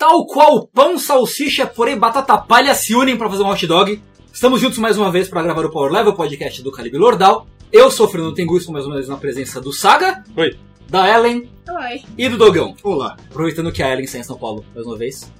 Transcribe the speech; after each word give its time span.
Tal 0.00 0.24
qual 0.24 0.66
pão, 0.66 0.96
salsicha, 0.98 1.66
porém 1.66 1.98
batata 1.98 2.38
palha 2.38 2.74
se 2.74 2.94
unem 2.94 3.18
para 3.18 3.28
fazer 3.28 3.42
um 3.42 3.50
hot 3.50 3.66
dog. 3.66 4.02
Estamos 4.32 4.58
juntos 4.58 4.78
mais 4.78 4.96
uma 4.96 5.10
vez 5.12 5.28
para 5.28 5.42
gravar 5.42 5.62
o 5.66 5.70
Power 5.70 5.92
Level 5.92 6.14
podcast 6.14 6.62
do 6.62 6.72
Calibre 6.72 6.98
Lordal. 6.98 7.46
Eu 7.70 7.90
sou 7.90 8.06
o 8.06 8.08
Fernando 8.08 8.34
Tengu, 8.34 8.56
estou 8.56 8.72
mais 8.72 8.86
uma 8.86 8.94
vez 8.94 9.06
na 9.08 9.18
presença 9.18 9.60
do 9.60 9.74
Saga, 9.74 10.24
Oi. 10.34 10.58
da 10.88 11.06
Ellen 11.06 11.50
Oi. 11.68 12.02
e 12.16 12.30
do 12.30 12.38
Dogão. 12.38 12.74
Olá. 12.82 13.14
Aproveitando 13.30 13.70
que 13.70 13.82
a 13.82 13.92
Ellen 13.92 14.06
está 14.06 14.16
em 14.16 14.22
São 14.22 14.38
Paulo 14.38 14.64
mais 14.74 14.86
uma 14.86 14.96
vez. 14.96 15.30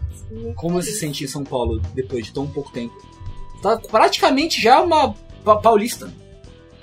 Como 0.57 0.75
você 0.83 0.91
se 0.91 0.99
sente 0.99 1.25
em 1.25 1.27
São 1.27 1.43
Paulo 1.43 1.81
depois 1.95 2.27
de 2.27 2.33
tão 2.35 2.47
pouco 2.47 2.71
tempo? 2.71 2.95
Tá 3.63 3.79
praticamente 3.91 4.61
já 4.61 4.83
uma 4.83 5.15
pa- 5.43 5.57
paulista. 5.57 6.13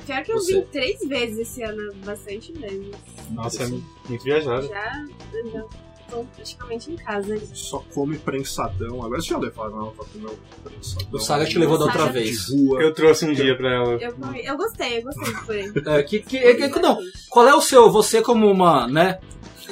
Pior 0.03 0.23
que 0.23 0.31
eu 0.31 0.37
Você. 0.39 0.53
vim 0.55 0.61
três 0.71 0.99
vezes 1.07 1.37
esse 1.39 1.61
ano, 1.61 1.93
bastante 2.03 2.51
vezes. 2.53 2.89
Nossa, 3.29 3.63
é 3.63 3.67
muito 3.67 4.23
viajado. 4.23 4.67
Já, 4.67 5.05
já 5.53 5.63
tô 6.09 6.25
praticamente 6.35 6.91
em 6.91 6.95
casa. 6.95 7.39
Só 7.53 7.83
come 7.93 8.17
prensadão. 8.17 9.03
Agora 9.03 9.21
você 9.21 9.29
já 9.29 9.37
levaram 9.37 9.77
ela 9.81 9.91
pra 9.91 10.05
comer 10.05 10.25
o 10.27 10.39
prensadão. 10.69 11.07
O 11.11 11.19
Saga 11.19 11.45
te 11.45 11.57
levou 11.57 11.77
da 11.77 11.85
outra 11.85 11.99
Saga. 12.01 12.13
vez. 12.13 12.47
Eu 12.79 12.93
trouxe 12.93 13.25
um 13.25 13.33
dia 13.33 13.55
pra 13.57 13.73
ela. 13.73 13.93
Eu, 13.95 14.13
comi- 14.13 14.45
eu 14.45 14.57
gostei, 14.57 14.99
eu 14.99 15.03
gostei 15.03 15.33
do 15.33 15.41
purê. 15.45 15.71
É, 15.99 16.03
que, 16.03 16.19
que, 16.19 16.37
é 16.37 16.69
que- 16.69 16.79
não, 16.79 16.97
qual 17.29 17.47
é 17.47 17.55
o 17.55 17.61
seu, 17.61 17.89
você 17.91 18.21
como 18.21 18.49
uma, 18.49 18.87
né? 18.87 19.19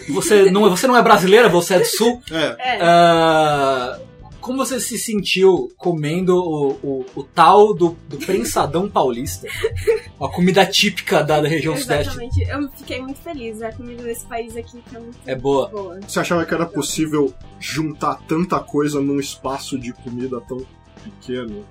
Você 0.10 0.52
não, 0.52 0.70
você 0.70 0.86
não 0.88 0.96
é 0.98 1.02
brasileira, 1.02 1.48
você 1.50 1.76
é 1.76 1.80
do 1.80 1.86
sul. 1.86 2.22
É, 2.32 2.55
É, 2.76 2.80
Ah, 2.82 3.99
como 4.45 4.59
você 4.63 4.80
se 4.80 4.99
sentiu 4.99 5.72
comendo 5.76 6.35
o, 6.38 6.72
o, 6.84 7.05
o 7.16 7.23
tal 7.23 7.73
do, 7.73 7.98
do 8.08 8.17
prensadão 8.17 8.88
paulista? 8.88 9.48
Uma 10.20 10.31
comida 10.31 10.63
típica 10.68 11.23
da, 11.23 11.41
da 11.41 11.48
região 11.48 11.76
sudeste. 11.76 12.09
exatamente. 12.12 12.41
Eu 12.48 12.70
fiquei 12.77 13.02
muito 13.02 13.20
feliz. 13.21 13.59
A 13.63 13.71
comida 13.71 14.04
desse 14.04 14.23
país 14.27 14.55
aqui 14.55 14.84
tá 14.91 14.99
muito 14.99 15.18
É 15.26 15.35
boa. 15.35 15.68
boa. 15.70 15.99
você 16.08 16.20
achava 16.20 16.45
que 16.45 16.54
era 16.54 16.68
possível 16.68 17.34
juntar 17.59 18.21
tanta 18.27 18.59
coisa 18.59 19.02
num 19.02 19.20
espaço 19.20 19.80
de 19.80 19.91
comida 19.94 20.40
tão 20.41 20.63
pequeno? 21.04 21.65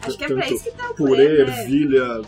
Acho 0.00 0.16
que 0.16 0.24
é 0.24 0.28
pra 0.28 0.42
Tanto 0.42 0.54
isso 0.54 0.64
que 0.64 0.70
tá 0.70 0.90
o 0.90 0.94
Purê, 0.94 1.28
purê, 1.28 1.44
né? 1.44 1.60
ervilha. 1.62 2.22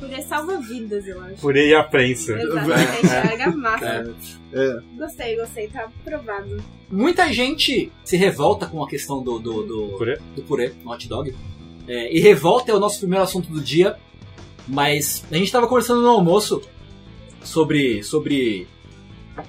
Purê 0.00 0.22
salva 0.22 0.58
vidas, 0.60 1.06
eu 1.06 1.22
acho. 1.22 1.34
Purê 1.36 1.68
e 1.68 1.74
a 1.74 1.84
prensa. 1.84 2.32
Exatamente, 2.32 3.06
argamassa. 3.14 4.14
É. 4.52 4.80
Gostei, 4.96 5.36
gostei, 5.36 5.68
tá 5.68 5.84
aprovado. 5.84 6.56
Muita 6.90 7.32
gente 7.32 7.92
se 8.04 8.16
revolta 8.16 8.66
com 8.66 8.82
a 8.82 8.88
questão 8.88 9.22
do, 9.22 9.38
do, 9.38 9.62
do, 9.62 9.88
Purê? 9.98 10.18
do 10.34 10.42
purê, 10.42 10.72
no 10.82 10.90
hot 10.90 11.06
dog. 11.06 11.34
É, 11.86 12.12
e 12.16 12.18
revolta 12.20 12.72
é 12.72 12.74
o 12.74 12.80
nosso 12.80 12.98
primeiro 12.98 13.22
assunto 13.22 13.50
do 13.52 13.60
dia. 13.60 13.96
Mas 14.66 15.24
a 15.30 15.34
gente 15.34 15.46
estava 15.46 15.66
conversando 15.68 16.00
no 16.00 16.08
almoço 16.08 16.62
sobre. 17.42 18.02
sobre. 18.02 18.66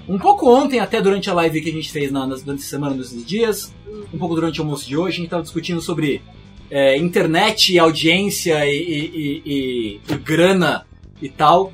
Um 0.08 0.18
pouco 0.18 0.50
ontem, 0.50 0.80
até 0.80 1.02
durante 1.02 1.30
a 1.30 1.34
live 1.34 1.62
que 1.62 1.70
a 1.70 1.74
gente 1.74 1.92
fez 1.92 2.12
na, 2.12 2.26
nas- 2.26 2.42
durante 2.44 2.62
a 2.64 2.66
semana 2.68 2.96
dos 2.96 3.26
dias. 3.26 3.74
Um 4.14 4.18
pouco 4.18 4.36
durante 4.36 4.60
o 4.60 4.64
almoço 4.64 4.88
de 4.88 4.96
hoje, 4.98 5.14
a 5.16 5.18
gente 5.18 5.26
estava 5.26 5.44
discutindo 5.44 5.82
sobre 5.82 6.22
é, 6.72 6.98
internet, 6.98 7.78
audiência 7.78 8.66
e, 8.66 8.72
e- 8.72 9.12
e- 9.14 9.42
e- 9.46 10.02
e 10.14 10.16
grana 10.18 10.88
e 11.22 11.30
tal. 11.30 11.72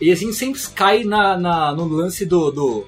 E 0.00 0.10
a 0.10 0.14
gente 0.14 0.32
sempre 0.34 0.58
cai 0.74 1.04
na, 1.04 1.36
na- 1.36 1.74
no 1.74 1.84
lance 1.86 2.24
do, 2.24 2.50
do, 2.50 2.86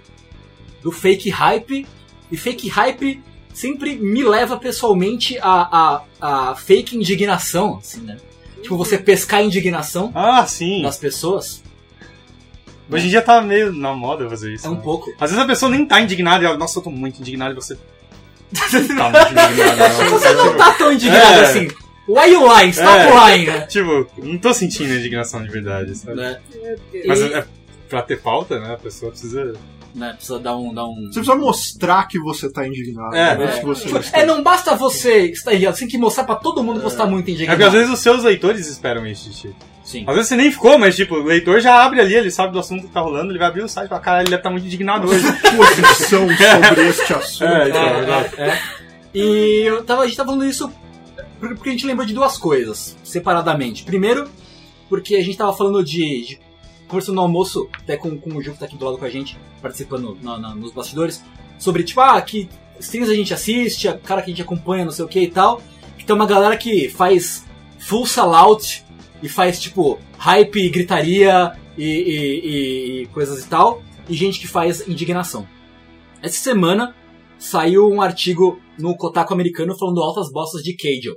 do 0.83 0.91
fake 0.93 1.29
hype. 1.29 1.87
E 2.31 2.37
fake 2.37 2.69
hype 2.69 3.21
sempre 3.53 3.97
me 3.97 4.23
leva 4.25 4.57
pessoalmente 4.57 5.37
a, 5.43 6.03
a, 6.21 6.51
a 6.51 6.55
fake 6.55 6.97
indignação, 6.97 7.77
assim, 7.79 8.01
né? 8.01 8.17
Tipo, 8.63 8.77
você 8.79 8.97
pescar 8.97 9.41
a 9.41 9.43
indignação 9.43 10.11
Ah, 10.15 10.47
sim. 10.47 10.81
das 10.83 10.97
pessoas. 10.97 11.63
Hoje 12.91 13.07
em 13.07 13.11
dia 13.11 13.21
tá 13.23 13.41
meio 13.41 13.73
na 13.73 13.93
moda 13.95 14.29
fazer 14.31 14.55
isso. 14.55 14.67
É 14.67 14.71
um 14.71 14.75
né? 14.77 14.81
pouco. 14.83 15.11
Às 15.21 15.31
vezes 15.31 15.39
a 15.39 15.47
pessoa 15.47 15.71
nem 15.71 15.85
tá 15.85 16.01
indignada 16.01 16.45
e 16.45 16.47
ela, 16.47 16.57
nossa, 16.57 16.79
eu 16.79 16.83
tô 16.83 16.91
muito 16.91 17.21
indignado 17.21 17.53
e 17.53 17.55
você. 17.55 17.77
Tá 18.53 19.11
muito 19.11 19.33
indignado. 19.33 20.11
Você 20.11 20.33
não 20.35 20.57
tá 20.57 20.73
tão 20.75 20.93
indignado 20.93 21.41
É. 21.41 21.41
assim. 21.45 21.69
Why 22.09 22.33
you 22.33 22.41
lying? 22.53 22.71
Stop 22.71 22.89
É. 22.99 23.31
lying, 23.37 23.47
né? 23.47 23.61
Tipo, 23.67 24.07
não 24.19 24.37
tô 24.39 24.53
sentindo 24.53 24.93
indignação 24.93 25.43
de 25.43 25.49
verdade, 25.51 25.95
sabe? 25.97 26.17
né? 26.17 26.39
Mas 27.07 27.21
E- 27.21 27.33
é, 27.35 27.45
pra 27.89 28.03
ter 28.03 28.21
pauta, 28.21 28.59
né? 28.59 28.75
A 28.75 28.77
pessoa 28.77 29.11
precisa. 29.13 29.55
né? 29.95 30.13
Precisa 30.15 30.39
dar 30.41 30.57
um. 30.57 30.75
Dar 30.75 30.85
um... 30.87 30.95
Você 31.07 31.21
precisa 31.21 31.37
mostrar 31.37 32.09
que 32.09 32.19
você 32.19 32.51
tá 32.51 32.67
indignado. 32.67 33.15
É, 33.15 33.37
não 33.37 33.45
É, 33.45 33.59
que 33.61 33.65
você 33.65 33.87
Tipo, 33.87 34.01
é, 34.13 34.27
não 34.27 34.43
basta 34.43 34.75
você 34.75 35.27
estar 35.27 35.53
indignado, 35.53 35.77
você 35.77 35.81
tem 35.85 35.89
que 35.91 35.99
mostrar 35.99 36.25
pra 36.25 36.35
todo 36.35 36.63
mundo 36.63 36.79
que 36.81 36.85
você 36.85 36.97
tá 36.97 37.07
muito 37.07 37.29
É 37.29 37.31
indignado. 37.33 37.57
porque 37.57 37.69
às 37.69 37.73
vezes 37.73 37.91
os 37.93 38.01
seus 38.01 38.25
leitores 38.25 38.67
esperam 38.67 39.07
isso 39.07 39.31
de 39.31 39.37
ti. 39.37 39.57
Sim. 39.93 40.05
Às 40.07 40.15
vezes 40.15 40.29
você 40.29 40.37
nem 40.37 40.51
ficou, 40.51 40.79
mas 40.79 40.97
tipo, 40.97 41.15
o 41.17 41.23
leitor 41.25 41.61
já 41.61 41.85
abre 41.85 42.01
ali, 42.01 42.15
ele 42.15 42.31
sabe 42.31 42.53
do 42.53 42.59
assunto 42.59 42.87
que 42.87 42.93
tá 42.93 43.01
rolando, 43.01 43.31
ele 43.31 43.39
vai 43.39 43.49
abrir 43.49 43.63
o 43.63 43.69
site 43.69 43.87
e 43.87 43.89
fala, 43.91 44.01
caralho, 44.01 44.23
ele 44.23 44.31
deve 44.31 44.41
estar 44.41 44.51
muito 44.51 44.67
indignado 44.67 45.07
hoje. 45.09 45.23
posição 45.57 46.27
sobre 46.69 46.89
este 46.89 47.13
assunto. 47.15 47.45
É, 47.45 47.69
então, 47.69 47.83
É, 47.83 47.93
verdade. 47.95 48.35
é, 48.39 48.49
é. 48.49 48.61
E 49.15 49.63
eu 49.67 49.85
tava, 49.85 50.03
a 50.03 50.07
gente 50.07 50.17
tava 50.17 50.31
falando 50.33 50.49
isso 50.49 50.73
por- 51.39 51.55
porque 51.55 51.69
a 51.69 51.73
gente 51.73 51.87
lembrou 51.87 52.07
de 52.07 52.15
duas 52.15 52.39
coisas, 52.39 52.97
separadamente. 53.05 53.85
Primeiro, 53.85 54.29
porque 54.89 55.15
a 55.17 55.23
gente 55.23 55.37
tava 55.37 55.55
falando 55.55 55.85
de. 55.85 56.27
de- 56.27 56.41
conversando 56.89 57.17
no 57.17 57.23
almoço, 57.23 57.69
até 57.83 57.97
com, 57.97 58.19
com 58.19 58.37
o 58.37 58.43
Ju 58.43 58.53
que 58.53 58.59
tá 58.59 58.67
aqui 58.67 58.77
do 58.77 58.85
lado 58.85 58.99
com 58.99 59.05
a 59.05 59.09
gente, 59.11 59.39
participando 59.63 60.17
na- 60.23 60.39
na- 60.39 60.55
nos 60.55 60.73
bastidores, 60.73 61.23
sobre 61.59 61.83
tipo, 61.85 62.01
ah, 62.03 62.21
que 62.21 62.49
streams 62.81 63.11
a 63.11 63.15
gente 63.15 63.33
assiste, 63.33 63.89
a 63.89 63.97
cara 63.97 64.21
que 64.21 64.31
a 64.31 64.35
gente 64.35 64.43
acompanha, 64.43 64.85
não 64.85 64.93
sei 64.93 65.05
o 65.05 65.09
que 65.09 65.21
e 65.21 65.31
tal. 65.31 65.63
Que 65.99 66.05
tem 66.05 66.15
uma 66.17 66.27
galera 66.27 66.57
que 66.57 66.89
faz 66.91 67.45
full 67.79 68.05
sellout 68.07 68.85
e 69.23 69.29
faz 69.29 69.61
tipo 69.61 69.99
hype 70.19 70.69
gritaria 70.71 71.53
e, 71.79 71.85
e- 71.85 73.03
e- 73.03 73.07
coisas 73.09 73.45
e 73.45 73.49
tal. 73.49 73.83
E 74.09 74.15
gente 74.15 74.41
que 74.41 74.49
faz 74.49 74.87
indignação. 74.89 75.47
Essa 76.21 76.39
semana 76.39 76.95
saiu 77.39 77.89
um 77.89 78.01
artigo 78.03 78.59
no 78.79 78.97
Kotaku 78.97 79.33
americano 79.33 79.77
falando 79.79 80.03
altas 80.03 80.31
bostas 80.31 80.63
de 80.63 80.75
Keijo. 80.75 81.15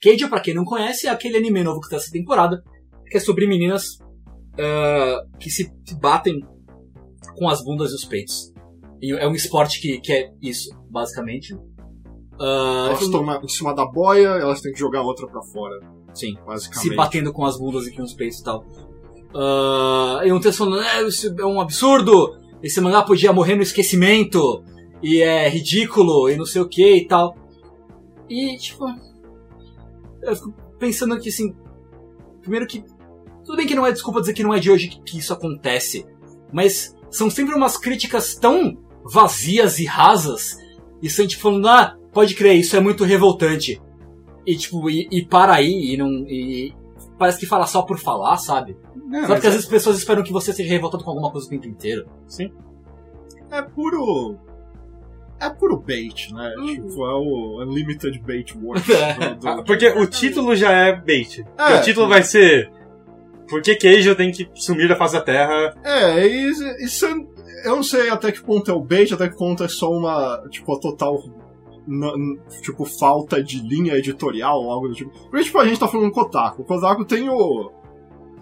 Keijo, 0.00 0.28
pra 0.28 0.40
quem 0.40 0.54
não 0.54 0.64
conhece, 0.64 1.06
é 1.06 1.10
aquele 1.10 1.36
anime 1.36 1.62
novo 1.64 1.80
que 1.80 1.88
tá 1.90 1.96
essa 1.96 2.10
temporada, 2.10 2.62
que 3.10 3.16
é 3.16 3.20
sobre 3.20 3.46
meninas 3.46 3.98
ah, 4.58 5.20
que 5.38 5.50
se 5.50 5.68
batem 6.00 6.40
com 7.36 7.48
as 7.48 7.62
bundas 7.62 7.90
e 7.90 7.94
os 7.94 8.04
peitos. 8.04 8.52
E 9.00 9.12
é 9.12 9.26
um 9.28 9.34
esporte 9.34 9.80
que, 9.80 10.00
que 10.00 10.12
é 10.12 10.30
isso, 10.42 10.70
basicamente. 10.90 11.54
Ah, 12.40 12.86
Elas 12.90 13.02
estão 13.02 13.42
em 13.42 13.48
cima 13.48 13.74
da 13.74 13.84
boia, 13.86 14.28
elas 14.28 14.60
têm 14.60 14.72
que 14.72 14.78
jogar 14.78 15.00
a 15.00 15.04
outra 15.04 15.26
pra 15.26 15.42
fora, 15.42 15.74
sim, 16.14 16.36
basicamente. 16.46 16.88
se 16.88 16.94
batendo 16.94 17.32
com 17.32 17.44
as 17.44 17.58
bundas 17.58 17.86
e 17.86 17.92
com 17.94 18.02
os 18.02 18.14
peitos 18.14 18.40
e 18.40 18.44
tal. 18.44 18.64
Ah, 19.34 20.22
e 20.24 20.32
um 20.32 20.40
texto 20.40 20.58
falando, 20.58 20.80
"É, 20.82 21.02
isso 21.02 21.34
é 21.38 21.46
um 21.46 21.60
absurdo, 21.60 22.36
esse 22.62 22.80
mangá 22.80 23.02
podia 23.02 23.32
morrer 23.32 23.54
no 23.54 23.62
esquecimento, 23.62 24.62
e 25.02 25.20
é 25.20 25.48
ridículo, 25.48 26.28
e 26.28 26.36
não 26.36 26.44
sei 26.44 26.60
o 26.62 26.68
que 26.68 26.96
e 26.96 27.06
tal. 27.06 27.36
E, 28.28 28.56
tipo, 28.56 28.84
eu 30.22 30.36
fico 30.36 30.54
pensando 30.78 31.14
aqui 31.14 31.28
assim, 31.28 31.54
primeiro 32.40 32.66
que, 32.66 32.84
tudo 33.44 33.56
bem 33.56 33.66
que 33.66 33.74
não 33.74 33.86
é 33.86 33.92
desculpa 33.92 34.20
dizer 34.20 34.34
que 34.34 34.42
não 34.42 34.54
é 34.54 34.58
de 34.58 34.70
hoje 34.70 34.88
que, 34.88 35.00
que 35.00 35.18
isso 35.18 35.32
acontece, 35.32 36.06
mas 36.52 36.94
são 37.10 37.30
sempre 37.30 37.54
umas 37.54 37.76
críticas 37.76 38.34
tão 38.34 38.76
vazias 39.04 39.78
e 39.78 39.86
rasas, 39.86 40.58
e 41.00 41.08
são 41.08 41.26
tipo 41.26 41.42
falando, 41.42 41.68
ah, 41.68 41.96
pode 42.12 42.34
crer, 42.34 42.56
isso 42.56 42.76
é 42.76 42.80
muito 42.80 43.04
revoltante. 43.04 43.80
E 44.50 44.56
tipo, 44.56 44.88
e, 44.88 45.06
e 45.10 45.24
para 45.24 45.54
aí, 45.54 45.92
e 45.92 45.96
não. 45.96 46.08
E 46.26 46.72
parece 47.18 47.38
que 47.38 47.46
fala 47.46 47.66
só 47.66 47.82
por 47.82 47.98
falar, 47.98 48.36
sabe? 48.38 48.76
É, 49.12 49.26
Sabe 49.26 49.40
que 49.40 49.46
às 49.46 49.52
vezes 49.54 49.64
as 49.64 49.66
pessoas 49.70 49.98
esperam 49.98 50.22
que 50.22 50.32
você 50.32 50.52
seja 50.52 50.70
revoltado 50.70 51.02
com 51.04 51.10
alguma 51.10 51.30
coisa 51.30 51.46
o 51.46 51.50
tempo 51.50 51.66
inteiro. 51.66 52.06
É 53.50 53.62
puro. 53.62 54.36
É 55.40 55.48
puro 55.48 55.76
bait, 55.78 56.32
né? 56.34 56.52
Uhum. 56.58 56.66
Tipo, 56.66 57.04
é 57.06 57.14
o 57.14 57.62
Unlimited 57.62 58.18
Bait 58.20 58.52
Wars. 58.60 58.88
É. 58.90 59.34
do- 59.34 59.56
do- 59.56 59.64
Porque 59.64 59.86
o 59.88 60.06
título 60.06 60.56
já 60.56 60.72
é 60.72 60.96
bait. 60.96 61.44
É. 61.56 61.76
o 61.78 61.82
título 61.82 62.08
vai 62.08 62.22
ser. 62.22 62.70
Por 63.48 63.62
que 63.62 63.76
Queijo 63.76 64.14
tem 64.14 64.30
que 64.30 64.48
sumir 64.54 64.88
da 64.88 64.96
face 64.96 65.14
da 65.14 65.20
terra? 65.22 65.74
É, 65.84 66.26
isso, 66.26 66.64
isso 66.80 67.06
é- 67.06 67.68
eu 67.68 67.76
não 67.76 67.82
sei 67.82 68.10
até 68.10 68.30
que 68.32 68.42
ponto 68.42 68.70
é 68.70 68.74
o 68.74 68.80
bait, 68.82 69.12
até 69.14 69.28
que 69.28 69.36
ponto 69.36 69.64
é 69.64 69.68
só 69.68 69.90
uma, 69.90 70.42
tipo, 70.50 70.74
a 70.74 70.80
total, 70.80 71.16
tipo, 72.62 72.84
falta 72.84 73.42
de 73.42 73.60
linha 73.60 73.94
editorial 73.94 74.60
ou 74.62 74.70
algo 74.70 74.88
do 74.88 74.94
tipo. 74.94 75.10
Porque, 75.30 75.44
tipo, 75.44 75.58
a 75.58 75.66
gente 75.66 75.80
tá 75.80 75.88
falando 75.88 76.06
do 76.08 76.12
Kotaku. 76.12 76.62
O 76.62 76.64
Kotaku 76.64 77.04
tem 77.04 77.28
o, 77.28 77.70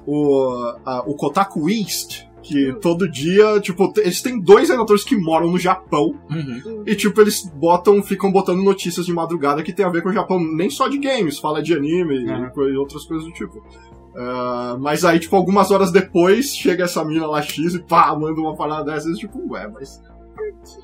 o, 0.06 0.75
a- 0.84 1.02
o 1.06 1.14
Kotaku 1.14 1.69
East, 1.70 2.25
que 2.43 2.72
todo 2.81 3.10
dia, 3.10 3.58
tipo, 3.60 3.93
eles 3.96 4.22
têm 4.22 4.40
dois 4.40 4.69
redatores 4.69 5.02
que 5.02 5.16
moram 5.16 5.50
no 5.50 5.58
Japão, 5.58 6.14
Uhum. 6.31 6.84
e, 6.87 6.94
tipo, 6.94 7.20
eles 7.20 7.44
botam, 7.56 8.00
ficam 8.02 8.31
botando 8.31 8.62
notícias 8.62 9.04
de 9.06 9.12
madrugada 9.12 9.62
que 9.64 9.72
tem 9.72 9.84
a 9.84 9.88
ver 9.90 10.02
com 10.02 10.10
o 10.10 10.12
Japão, 10.12 10.38
nem 10.38 10.70
só 10.70 10.87
de 10.87 10.99
games, 10.99 11.38
fala 11.38 11.60
de 11.62 11.75
anime 11.75 12.14
e 12.16 12.31
Uhum. 12.31 12.69
e 12.69 12.76
outras 12.76 13.04
coisas 13.04 13.26
do 13.26 13.32
tipo. 13.32 13.60
Ah, 14.19 14.76
mas 14.81 15.04
aí, 15.04 15.19
tipo, 15.19 15.34
algumas 15.37 15.70
horas 15.70 15.90
depois, 15.90 16.54
chega 16.54 16.84
essa 16.84 17.04
mina 17.04 17.26
lá 17.26 17.42
X 17.42 17.75
e 17.75 17.82
pá, 17.82 18.16
manda 18.19 18.40
uma 18.40 18.54
parada 18.54 18.92
dessas, 18.92 19.16
e, 19.16 19.20
tipo, 19.20 19.38
ué, 19.52 19.69
mas 19.69 20.00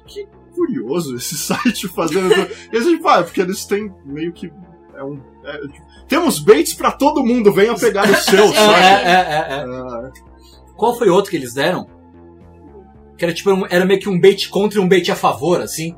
que, 0.07 0.23
que 0.25 0.29
curioso 0.55 1.17
esse 1.17 1.37
site 1.39 1.89
fazendo. 1.89 2.33
e 2.35 2.77
eles, 2.77 2.87
tipo, 2.87 3.09
ah, 3.09 3.19
é 3.19 3.23
porque 3.23 3.41
eles 3.41 3.65
têm 3.65 3.93
meio 4.05 4.33
que. 4.33 4.53
É 4.95 5.03
um, 5.03 5.19
é, 5.45 5.59
temos 6.07 6.39
baits 6.39 6.75
pra 6.75 6.91
todo 6.93 7.25
mundo, 7.25 7.53
venha 7.53 7.75
pegar 7.75 8.05
o 8.09 8.15
seu, 8.17 8.45
É, 8.53 8.53
sabe? 8.53 8.81
é, 8.81 8.85
é, 8.85 9.13
é, 9.13 9.59
é. 9.59 9.65
Ah, 9.65 10.11
Qual 10.77 10.97
foi 10.97 11.09
outro 11.09 11.31
que 11.31 11.37
eles 11.37 11.55
deram? 11.55 11.87
Que 13.17 13.25
era 13.25 13.33
tipo, 13.35 13.51
um- 13.53 13.67
era 13.71 13.85
meio 13.85 14.01
que 14.01 14.09
um 14.09 14.21
bait 14.21 14.49
contra 14.49 14.79
e 14.79 14.83
um 14.83 14.89
bait 14.89 15.11
a 15.11 15.17
favor, 15.17 15.61
assim. 15.61 15.95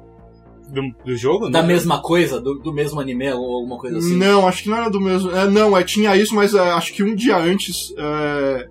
do, 0.68 0.82
do 1.04 1.16
jogo? 1.16 1.48
Da 1.50 1.60
Não. 1.60 1.68
mesma 1.68 2.00
coisa, 2.02 2.40
do, 2.40 2.54
do 2.58 2.72
mesmo 2.72 3.00
anime 3.00 3.30
ou 3.32 3.56
alguma 3.56 3.78
coisa 3.78 3.98
assim? 3.98 4.16
Não, 4.16 4.46
acho 4.46 4.62
que 4.62 4.68
não 4.70 4.76
era 4.76 4.90
do 4.90 5.00
mesmo. 5.00 5.30
É, 5.30 5.48
não, 5.48 5.76
é, 5.76 5.82
tinha 5.84 6.16
isso, 6.16 6.34
mas 6.34 6.54
é, 6.54 6.58
acho 6.72 6.92
que 6.92 7.02
um 7.02 7.14
dia 7.14 7.36
antes 7.36 7.92
é, 7.96 8.66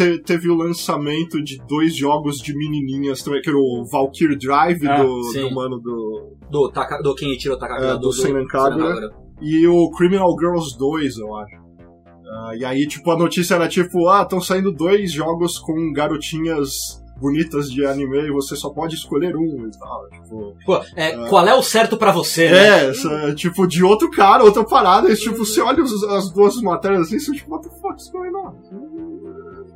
te- 0.00 0.18
teve 0.22 0.48
o 0.48 0.54
lançamento 0.54 1.42
de 1.42 1.58
dois 1.68 1.94
jogos 1.94 2.38
de 2.38 2.56
menininhas 2.56 3.22
também, 3.22 3.40
que 3.42 3.48
era 3.50 3.58
o 3.58 3.84
Valkyrie 3.90 4.38
Drive 4.38 4.86
Ah, 4.88 5.02
do, 5.02 5.22
sim. 5.24 5.48
do 5.48 5.54
mano 5.54 5.78
do. 5.78 6.36
Do, 6.50 6.70
Taka, 6.70 7.00
do 7.02 7.14
Kenichiro 7.14 7.58
Takakura, 7.58 7.90
É, 7.92 7.98
do 7.98 8.12
Seinen 8.12 8.46
Kagura. 8.46 9.10
E 9.42 9.66
o 9.66 9.90
Criminal 9.90 10.34
Girls 10.38 10.76
2, 10.78 11.18
eu 11.18 11.34
acho. 11.36 11.56
Ah, 12.32 12.52
e 12.56 12.64
aí, 12.64 12.86
tipo, 12.86 13.10
a 13.10 13.16
notícia 13.18 13.54
era 13.54 13.68
tipo, 13.68 14.08
ah, 14.08 14.22
estão 14.22 14.40
saindo 14.40 14.72
dois 14.72 15.12
jogos 15.12 15.58
com 15.58 15.92
garotinhas 15.92 17.00
bonitas 17.20 17.70
de 17.70 17.84
anime 17.84 18.18
e 18.20 18.30
você 18.32 18.56
só 18.56 18.70
pode 18.70 18.94
escolher 18.94 19.36
um 19.36 19.66
e 19.66 19.70
tal. 19.78 20.08
Tipo, 20.08 20.54
Pô, 20.64 20.80
é, 20.96 21.28
qual 21.28 21.46
é 21.46 21.54
o 21.54 21.62
certo 21.62 21.96
pra 21.98 22.12
você, 22.12 22.48
né? 22.48 22.56
é, 22.86 22.88
essa, 22.90 23.34
tipo, 23.34 23.66
de 23.66 23.84
outro 23.84 24.10
cara, 24.10 24.42
outra 24.42 24.64
parada. 24.64 25.10
E, 25.12 25.16
tipo, 25.16 25.36
você 25.44 25.60
olha 25.60 25.82
as 25.82 26.32
duas 26.32 26.60
matérias 26.62 27.02
assim, 27.02 27.18
você 27.18 27.32
tipo, 27.32 27.50
what 27.52 27.68
the 27.68 27.74
fuck 27.76 27.96
is 28.00 28.10
going 28.10 28.30
on? 28.34 28.54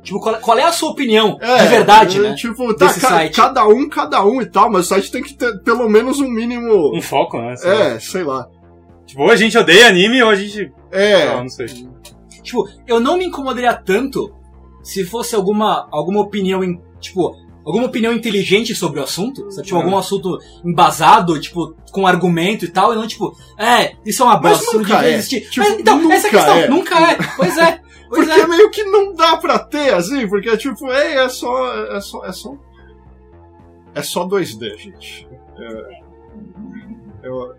Tipo, 0.05 0.19
qual, 0.21 0.35
qual 0.35 0.57
é 0.57 0.63
a 0.63 0.71
sua 0.71 0.91
opinião 0.91 1.37
É, 1.41 1.63
de 1.63 1.67
verdade, 1.67 2.17
é, 2.19 2.21
né? 2.21 2.35
Tipo, 2.35 2.73
tá, 2.75 2.85
Desse 2.85 3.01
ca- 3.01 3.09
site. 3.09 3.35
cada 3.35 3.67
um, 3.67 3.89
cada 3.89 4.23
um 4.23 4.41
e 4.41 4.45
tal, 4.45 4.71
mas 4.71 4.85
o 4.85 4.87
site 4.89 5.11
tem 5.11 5.21
que 5.23 5.33
ter 5.33 5.57
pelo 5.63 5.89
menos 5.89 6.19
um 6.21 6.29
mínimo. 6.29 6.95
Um 6.95 7.01
foco, 7.01 7.37
né? 7.41 7.55
sei 7.57 7.73
lá. 7.73 7.83
É, 7.85 7.99
sei 7.99 8.23
lá. 8.23 8.47
Tipo, 9.05 9.23
ou 9.23 9.31
a 9.31 9.35
gente 9.35 9.57
odeia 9.57 9.87
anime 9.87 10.21
ou 10.23 10.29
a 10.29 10.35
gente. 10.35 10.71
É, 10.91 11.25
Não, 11.33 11.41
não 11.41 11.49
sei. 11.49 11.67
Tipo, 12.43 12.67
eu 12.87 12.99
não 12.99 13.17
me 13.17 13.25
incomodaria 13.25 13.73
tanto 13.73 14.31
se 14.83 15.03
fosse 15.03 15.35
alguma, 15.35 15.87
alguma 15.91 16.21
opinião, 16.21 16.63
em, 16.63 16.79
tipo, 16.99 17.35
alguma 17.65 17.85
opinião 17.87 18.13
inteligente 18.13 18.75
sobre 18.75 18.99
o 18.99 19.03
assunto, 19.03 19.49
sabe? 19.51 19.65
Tipo, 19.65 19.79
Uhum. 19.79 19.83
algum 19.85 19.97
assunto 19.97 20.37
embasado, 20.63 21.39
tipo, 21.39 21.75
com 21.91 22.05
argumento 22.05 22.65
e 22.65 22.67
tal, 22.67 22.93
e 22.93 22.95
não 22.95 23.07
tipo, 23.07 23.35
é, 23.57 23.93
isso 24.05 24.21
é 24.21 24.25
uma 24.25 24.37
bosta, 24.37 24.63
isso 24.63 24.73
não 24.73 24.81
nunca 24.83 24.95
devia 24.97 25.09
é. 25.09 25.13
existir. 25.15 25.49
Tipo, 25.49 25.67
Mas, 25.67 25.79
então, 25.79 26.11
essa 26.11 26.27
é 26.27 26.29
a 26.29 26.33
nunca 26.33 26.37
questão, 26.37 26.57
é. 26.57 26.67
nunca 26.67 27.11
é. 27.11 27.17
Pois 27.35 27.57
é, 27.57 27.79
pois 28.09 28.25
porque 28.27 28.41
é. 28.41 28.47
meio 28.47 28.69
que 28.71 28.83
não 28.83 29.13
dá 29.13 29.37
pra 29.37 29.59
ter, 29.59 29.93
assim, 29.93 30.27
porque, 30.27 30.55
tipo, 30.57 30.91
é, 30.91 31.25
é 31.25 31.29
só. 31.29 31.73
É 31.95 32.01
só. 32.01 32.25
É 32.25 32.31
só, 32.31 32.53
é 33.93 34.01
só 34.01 34.27
2D, 34.27 34.77
gente. 34.77 35.27
É, 35.57 37.27
eu- 37.27 37.53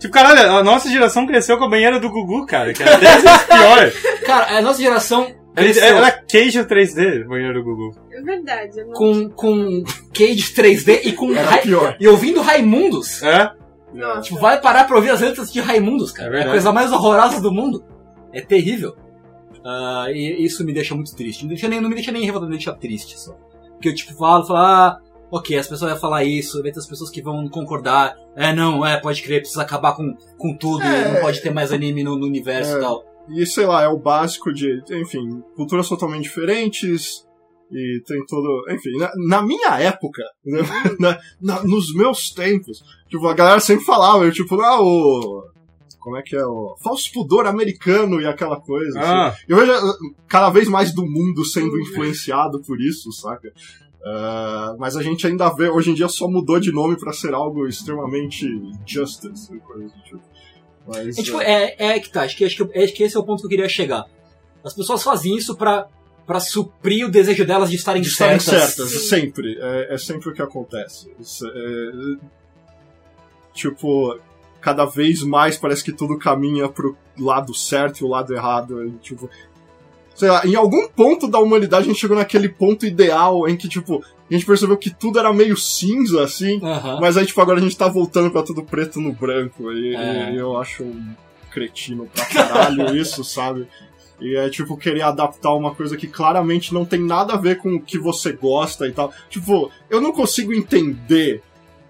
Tipo, 0.00 0.12
caralho, 0.12 0.50
a 0.56 0.62
nossa 0.64 0.90
geração 0.90 1.24
cresceu 1.26 1.56
com 1.56 1.64
a 1.64 1.70
banheira 1.70 2.00
do 2.00 2.10
Gugu, 2.10 2.44
cara, 2.46 2.72
que 2.74 2.82
era 2.82 2.96
10 2.98 3.22
vezes 3.22 3.42
pior. 3.44 3.92
Cara, 4.26 4.58
a 4.58 4.60
nossa 4.60 4.82
geração 4.82 5.32
cresceu 5.54 5.84
Era 5.96 6.10
queijo 6.10 6.64
3D, 6.66 7.24
a 7.24 7.28
banheira 7.28 7.54
do 7.54 7.62
Gugu. 7.62 7.92
É 8.10 8.20
verdade. 8.22 8.80
Eu 8.80 8.86
não... 8.88 8.92
com, 8.94 9.30
com 9.30 9.84
Cage 10.12 10.52
3D 10.52 11.00
e 11.04 11.12
com 11.12 11.32
Era 11.32 11.48
Ra- 11.48 11.58
pior. 11.58 11.96
e 12.00 12.08
ouvindo 12.08 12.40
Raimundos. 12.42 13.22
É? 13.22 13.52
Nossa. 13.94 14.22
Tipo, 14.22 14.40
vai 14.40 14.60
parar 14.60 14.84
pra 14.84 14.96
ouvir 14.96 15.10
as 15.10 15.20
letras 15.20 15.52
de 15.52 15.60
Raimundos, 15.60 16.10
cara. 16.10 16.36
É 16.38 16.42
É, 16.42 16.46
a 16.46 16.50
coisa 16.50 16.72
mais 16.72 16.90
horrorosa 16.92 17.40
do 17.40 17.52
mundo. 17.52 17.84
É 18.32 18.40
terrível. 18.40 18.96
Ah, 19.66 20.06
e 20.10 20.44
isso 20.44 20.64
me 20.64 20.72
deixa 20.72 20.94
muito 20.94 21.14
triste. 21.16 21.42
Não, 21.42 21.48
deixa 21.48 21.66
nem, 21.68 21.80
não 21.80 21.88
me 21.88 21.94
deixa 21.94 22.12
nem 22.12 22.22
revoltado, 22.24 22.50
me 22.50 22.56
deixa 22.56 22.72
triste 22.74 23.18
só. 23.18 23.32
Porque 23.72 23.88
eu, 23.88 23.94
tipo, 23.94 24.14
falo, 24.14 24.46
falo, 24.46 24.58
ah, 24.60 25.00
ok, 25.30 25.56
as 25.58 25.66
pessoas 25.66 25.90
vão 25.92 26.00
falar 26.00 26.24
isso, 26.24 26.62
vai 26.62 26.70
ter 26.70 26.78
as 26.78 26.86
pessoas 26.86 27.10
que 27.10 27.20
vão 27.22 27.48
concordar. 27.48 28.14
É, 28.36 28.54
não, 28.54 28.86
é, 28.86 28.98
pode 29.00 29.22
crer, 29.22 29.40
precisa 29.40 29.62
acabar 29.62 29.94
com, 29.96 30.14
com 30.38 30.56
tudo, 30.56 30.82
É. 30.84 31.14
não 31.14 31.20
pode 31.20 31.42
ter 31.42 31.50
mais 31.50 31.72
anime 31.72 32.04
no, 32.04 32.16
no 32.16 32.26
universo 32.26 32.74
É. 32.74 32.78
e 32.78 32.80
tal. 32.80 33.04
E 33.28 33.44
sei 33.44 33.66
lá, 33.66 33.82
é 33.82 33.88
o 33.88 33.98
básico 33.98 34.52
de, 34.52 34.82
enfim, 34.90 35.42
culturas 35.56 35.88
totalmente 35.88 36.22
diferentes. 36.22 37.26
E 37.72 38.00
tem 38.06 38.24
todo. 38.26 38.64
Enfim, 38.70 38.96
na, 38.96 39.10
na 39.28 39.42
minha 39.42 39.70
época, 39.80 40.22
né, 40.44 40.60
na- 41.00 41.18
na- 41.42 41.64
nos 41.64 41.92
meus 41.92 42.30
tempos, 42.30 42.80
tipo, 43.08 43.26
a 43.26 43.34
galera 43.34 43.58
sempre 43.58 43.84
falava, 43.84 44.24
eu, 44.24 44.32
tipo, 44.32 44.60
ah, 44.60 44.80
o. 44.80 45.42
Como 46.06 46.16
é 46.16 46.22
que 46.22 46.36
é? 46.36 46.46
O 46.46 46.76
falso 46.80 47.10
pudor 47.12 47.48
americano 47.48 48.20
e 48.20 48.26
aquela 48.28 48.60
coisa. 48.60 48.96
assim. 48.96 49.08
Ah, 49.10 49.36
Eu 49.48 49.56
vejo 49.56 49.72
uh, 49.72 50.14
cada 50.28 50.50
vez 50.50 50.68
mais 50.68 50.94
do 50.94 51.04
mundo 51.04 51.44
sendo 51.44 51.80
influenciado 51.80 52.60
por 52.60 52.80
isso, 52.80 53.10
saca? 53.10 53.52
Ah, 54.04 54.76
mas 54.78 54.96
a 54.96 55.02
gente 55.02 55.26
ainda 55.26 55.48
vê, 55.48 55.68
hoje 55.68 55.90
em 55.90 55.94
dia 55.94 56.06
só 56.08 56.28
mudou 56.28 56.60
de 56.60 56.70
nome 56.70 56.96
pra 56.96 57.12
ser 57.12 57.34
algo 57.34 57.66
extremamente 57.66 58.46
justice 58.86 59.52
e 59.52 59.58
coisa 59.58 59.88
do 59.88 60.02
tipo. 60.04 60.20
Mas, 60.86 61.18
É, 61.18 61.22
tipo, 61.24 61.40
é, 61.40 61.74
é, 61.76 61.86
é 61.96 61.98
que 61.98 62.08
tá, 62.08 62.22
acho 62.22 62.36
que, 62.36 62.44
acho, 62.44 62.56
que, 62.68 62.78
acho 62.78 62.94
que 62.94 63.02
esse 63.02 63.16
é 63.16 63.18
o 63.18 63.24
ponto 63.24 63.40
que 63.40 63.46
eu 63.46 63.50
queria 63.50 63.68
chegar. 63.68 64.04
As 64.62 64.72
pessoas 64.72 65.02
fazem 65.02 65.36
isso 65.36 65.56
pra, 65.56 65.88
pra 66.24 66.38
suprir 66.38 67.04
o 67.04 67.10
desejo 67.10 67.44
delas 67.44 67.68
de 67.68 67.74
estarem 67.74 68.00
de 68.00 68.06
estarem 68.10 68.38
certas. 68.38 68.76
certas, 68.76 69.08
sempre. 69.08 69.58
É, 69.60 69.94
é 69.94 69.98
sempre 69.98 70.28
o 70.28 70.32
que 70.32 70.40
acontece. 70.40 71.10
Isso 71.18 71.44
é- 71.48 72.36
tipo, 73.52 74.16
cada 74.66 74.84
vez 74.84 75.22
mais 75.22 75.56
parece 75.56 75.84
que 75.84 75.92
tudo 75.92 76.18
caminha 76.18 76.68
pro 76.68 76.96
lado 77.16 77.54
certo 77.54 78.00
e 78.00 78.04
o 78.04 78.08
lado 78.08 78.34
errado. 78.34 78.84
e, 78.84 78.90
tipo, 78.98 79.30
sei 80.12 80.28
lá, 80.28 80.44
em 80.44 80.56
algum 80.56 80.88
ponto 80.88 81.28
da 81.28 81.38
humanidade 81.38 81.84
a 81.84 81.86
gente 81.86 82.00
chegou 82.00 82.16
naquele 82.16 82.48
ponto 82.48 82.84
ideal 82.84 83.48
em 83.48 83.56
que, 83.56 83.68
tipo, 83.68 84.02
a 84.28 84.34
gente 84.34 84.44
percebeu 84.44 84.76
que 84.76 84.90
tudo 84.90 85.20
era 85.20 85.32
meio 85.32 85.56
cinza, 85.56 86.24
assim. 86.24 86.58
Aham. 86.60 86.98
Mas 87.00 87.16
aí, 87.16 87.24
tipo, 87.24 87.40
agora 87.40 87.60
a 87.60 87.62
gente 87.62 87.76
tá 87.78 87.86
voltando 87.86 88.28
pra 88.28 88.42
tudo 88.42 88.64
preto 88.64 89.00
no 89.00 89.12
branco. 89.12 89.70
E, 89.70 89.94
É. 89.94 90.32
e 90.32 90.36
eu 90.36 90.58
acho 90.58 90.82
um 90.82 91.14
cretino 91.52 92.08
pra 92.12 92.24
caralho 92.24 92.90
isso, 93.00 93.22
sabe? 93.22 93.68
E 94.20 94.34
é 94.34 94.50
tipo 94.50 94.76
querer 94.76 95.02
adaptar 95.02 95.54
uma 95.54 95.76
coisa 95.76 95.96
que 95.96 96.08
claramente 96.08 96.74
não 96.74 96.84
tem 96.84 96.98
nada 97.00 97.34
a 97.34 97.36
ver 97.36 97.58
com 97.58 97.76
o 97.76 97.80
que 97.80 97.98
você 98.00 98.32
gosta 98.32 98.88
e 98.88 98.92
tal. 98.92 99.12
Tipo, 99.30 99.70
eu 99.88 100.00
não 100.00 100.10
consigo 100.10 100.52
entender 100.52 101.40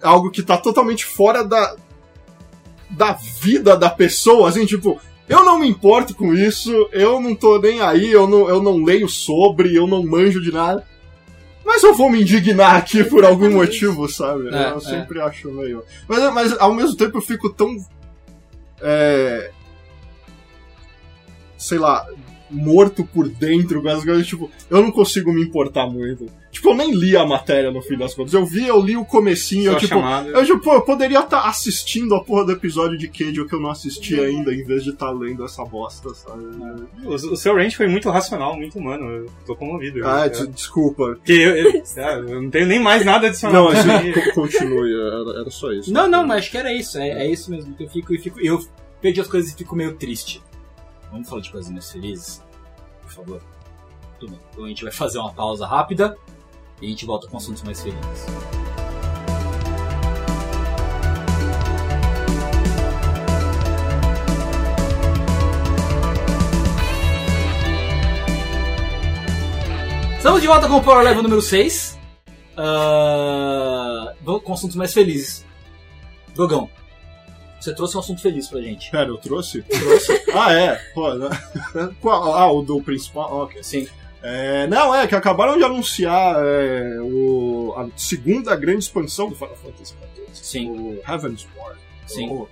algo 0.02 0.31
que 0.31 0.43
tá 0.43 0.58
totalmente 0.58 1.06
fora 1.06 1.43
da 1.43 1.75
da 2.88 3.12
vida 3.12 3.76
da 3.76 3.90
pessoa, 3.90 4.48
assim, 4.48 4.64
tipo, 4.64 5.00
eu 5.28 5.44
não 5.44 5.58
me 5.58 5.68
importo 5.68 6.14
com 6.14 6.34
isso, 6.34 6.88
eu 6.92 7.20
não 7.20 7.34
tô 7.34 7.58
nem 7.58 7.80
aí, 7.80 8.10
eu 8.10 8.26
não, 8.28 8.48
eu 8.48 8.62
não 8.62 8.84
leio 8.84 9.08
sobre, 9.08 9.74
eu 9.74 9.86
não 9.86 10.04
manjo 10.04 10.40
de 10.40 10.52
nada. 10.52 10.84
Mas 11.64 11.82
eu 11.82 11.94
vou 11.94 12.08
me 12.08 12.22
indignar 12.22 12.76
aqui 12.76 13.02
por 13.02 13.24
algum 13.24 13.50
motivo, 13.50 14.08
sabe? 14.08 14.48
É, 14.54 14.70
eu 14.70 14.76
é. 14.76 14.80
sempre 14.80 15.20
acho 15.20 15.50
meio. 15.50 15.82
Mas, 16.06 16.32
mas 16.32 16.58
ao 16.60 16.72
mesmo 16.72 16.96
tempo 16.96 17.18
eu 17.18 17.22
fico 17.22 17.50
tão. 17.50 17.76
É. 18.80 19.50
Sei 21.58 21.76
lá, 21.76 22.06
morto 22.50 23.04
por 23.04 23.28
dentro 23.28 23.82
com 23.82 23.88
as 23.88 24.04
coisas, 24.04 24.26
tipo, 24.26 24.50
eu 24.70 24.81
não 24.82 24.90
consigo 24.90 25.32
me 25.32 25.43
importar 25.43 25.87
muito. 25.87 26.26
Tipo, 26.50 26.70
eu 26.70 26.75
nem 26.75 26.94
li 26.94 27.14
a 27.16 27.26
matéria 27.26 27.70
no 27.70 27.82
fim 27.82 27.98
das 27.98 28.14
contas. 28.14 28.32
Eu 28.32 28.46
vi, 28.46 28.66
eu 28.66 28.81
li 28.81 28.96
o 28.96 29.04
comecinho, 29.04 29.64
só 29.64 29.72
eu 29.72 29.76
tipo. 29.78 29.94
chamada. 29.94 30.28
Eu, 30.31 30.44
tipo, 30.44 30.72
eu 30.72 30.81
poderia 30.82 31.20
estar 31.20 31.43
assistindo 31.46 32.14
a 32.14 32.25
porra 32.25 32.46
do 32.46 32.52
episódio 32.52 32.96
de 32.96 33.08
Cage 33.08 33.44
que 33.44 33.54
eu 33.54 33.61
não 33.61 33.68
assisti 33.70 34.18
ainda, 34.18 34.54
em 34.54 34.64
vez 34.64 34.82
de 34.85 34.90
estar 34.90 35.11
lendo 35.11 35.44
essa 35.44 35.62
bosta, 35.64 36.14
sabe? 36.14 36.44
O, 37.04 37.12
o 37.14 37.37
seu 37.37 37.54
range 37.54 37.76
foi 37.76 37.88
muito 37.88 38.09
racional, 38.09 38.56
muito 38.56 38.78
humano. 38.78 39.04
Eu 39.04 39.26
tô 39.47 39.54
comovido. 39.54 40.06
Ah, 40.06 40.25
eu, 40.26 40.30
des- 40.30 40.54
desculpa. 40.54 41.16
Porque 41.16 41.32
eu, 41.32 41.56
eu- 41.56 41.82
é, 41.97 42.14
eu 42.16 42.40
não 42.42 42.49
tenho 42.50 42.66
nem 42.66 42.80
mais 42.80 43.04
nada 43.04 43.26
adicional. 43.26 43.64
Não, 43.64 43.68
assim, 43.76 44.12
continue, 44.35 44.94
era, 44.94 45.40
era 45.40 45.50
só 45.50 45.70
isso. 45.73 45.92
Não, 45.92 46.09
não, 46.09 46.26
mas 46.26 46.38
acho 46.38 46.50
que 46.52 46.59
era 46.59 46.73
isso. 46.73 46.97
É, 46.99 47.09
é 47.26 47.30
isso 47.30 47.50
mesmo. 47.50 47.75
que 47.75 47.85
Eu 47.85 47.88
fico, 47.90 48.14
eu 48.14 48.20
fico. 48.20 48.40
Eu 48.40 48.66
vejo 49.02 49.20
as 49.20 49.28
coisas 49.28 49.50
e 49.52 49.56
fico 49.56 49.76
meio 49.76 49.92
triste. 49.97 50.42
Vamos 51.12 51.28
falar 51.28 51.42
de 51.42 51.50
coisas 51.52 51.70
mais 51.70 51.90
felizes? 51.92 52.42
Favor. 53.16 53.40
Tudo 54.20 54.32
bem. 54.32 54.40
Então 54.52 54.64
a 54.64 54.68
gente 54.68 54.82
vai 54.82 54.92
fazer 54.92 55.18
uma 55.18 55.32
pausa 55.32 55.66
rápida 55.66 56.18
e 56.82 56.87
a 56.87 56.88
gente 56.90 57.06
volta 57.06 57.26
com 57.26 57.38
assuntos 57.38 57.62
mais 57.62 57.82
felizes. 57.82 58.26
Estamos 70.18 70.42
de 70.42 70.46
volta 70.46 70.68
com 70.68 70.75
o 70.75 70.82
Power 70.82 71.04
Level 71.04 71.23
número 71.23 71.40
6. 71.40 71.99
Ah, 72.56 74.12
vamos 74.20 74.42
com 74.42 74.52
assuntos 74.52 74.76
mais 74.76 74.92
felizes. 74.92 75.44
Dogão, 76.35 76.68
você 77.66 77.75
trouxe 77.75 77.96
um 77.96 78.00
assunto 78.00 78.20
feliz 78.20 78.49
pra 78.49 78.61
gente. 78.61 78.90
Pera, 78.90 79.08
eu 79.08 79.16
trouxe? 79.16 79.62
Trouxe. 79.62 80.25
ah, 80.32 80.52
é. 80.52 80.76
Pô, 80.94 81.12
né? 81.14 81.28
Qual? 82.00 82.35
Ah, 82.35 82.50
o 82.50 82.62
do 82.62 82.80
principal? 82.80 83.42
Ok. 83.42 83.62
Sim. 83.62 83.88
É, 84.23 84.66
não, 84.66 84.94
é 84.94 85.06
que 85.06 85.14
acabaram 85.14 85.56
de 85.56 85.64
anunciar 85.64 86.37
é, 86.38 86.99
o, 87.00 87.75
a 87.76 87.88
segunda 87.96 88.54
grande 88.56 88.80
expansão 88.80 89.28
do 89.28 89.35
Final 89.35 89.56
Fantasy 89.56 89.94
XIV. 90.14 90.26
Sim. 90.32 90.70
O 90.70 91.00
Heaven's 91.08 91.46
Ward. 91.56 91.78
Sim. 92.06 92.28
O, 92.30 92.49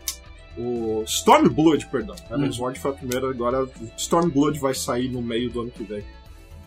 o 0.58 1.04
Stormblood, 1.04 1.86
perdão. 1.86 2.14
Heaven's 2.30 2.58
Ward 2.58 2.78
foi 2.78 2.90
a 2.90 2.94
primeira, 2.94 3.30
agora 3.30 3.68
Stormblood 3.96 4.58
vai 4.58 4.74
sair 4.74 5.08
no 5.08 5.22
meio 5.22 5.50
do 5.50 5.62
ano 5.62 5.70
que 5.70 5.84
vem. 5.84 6.04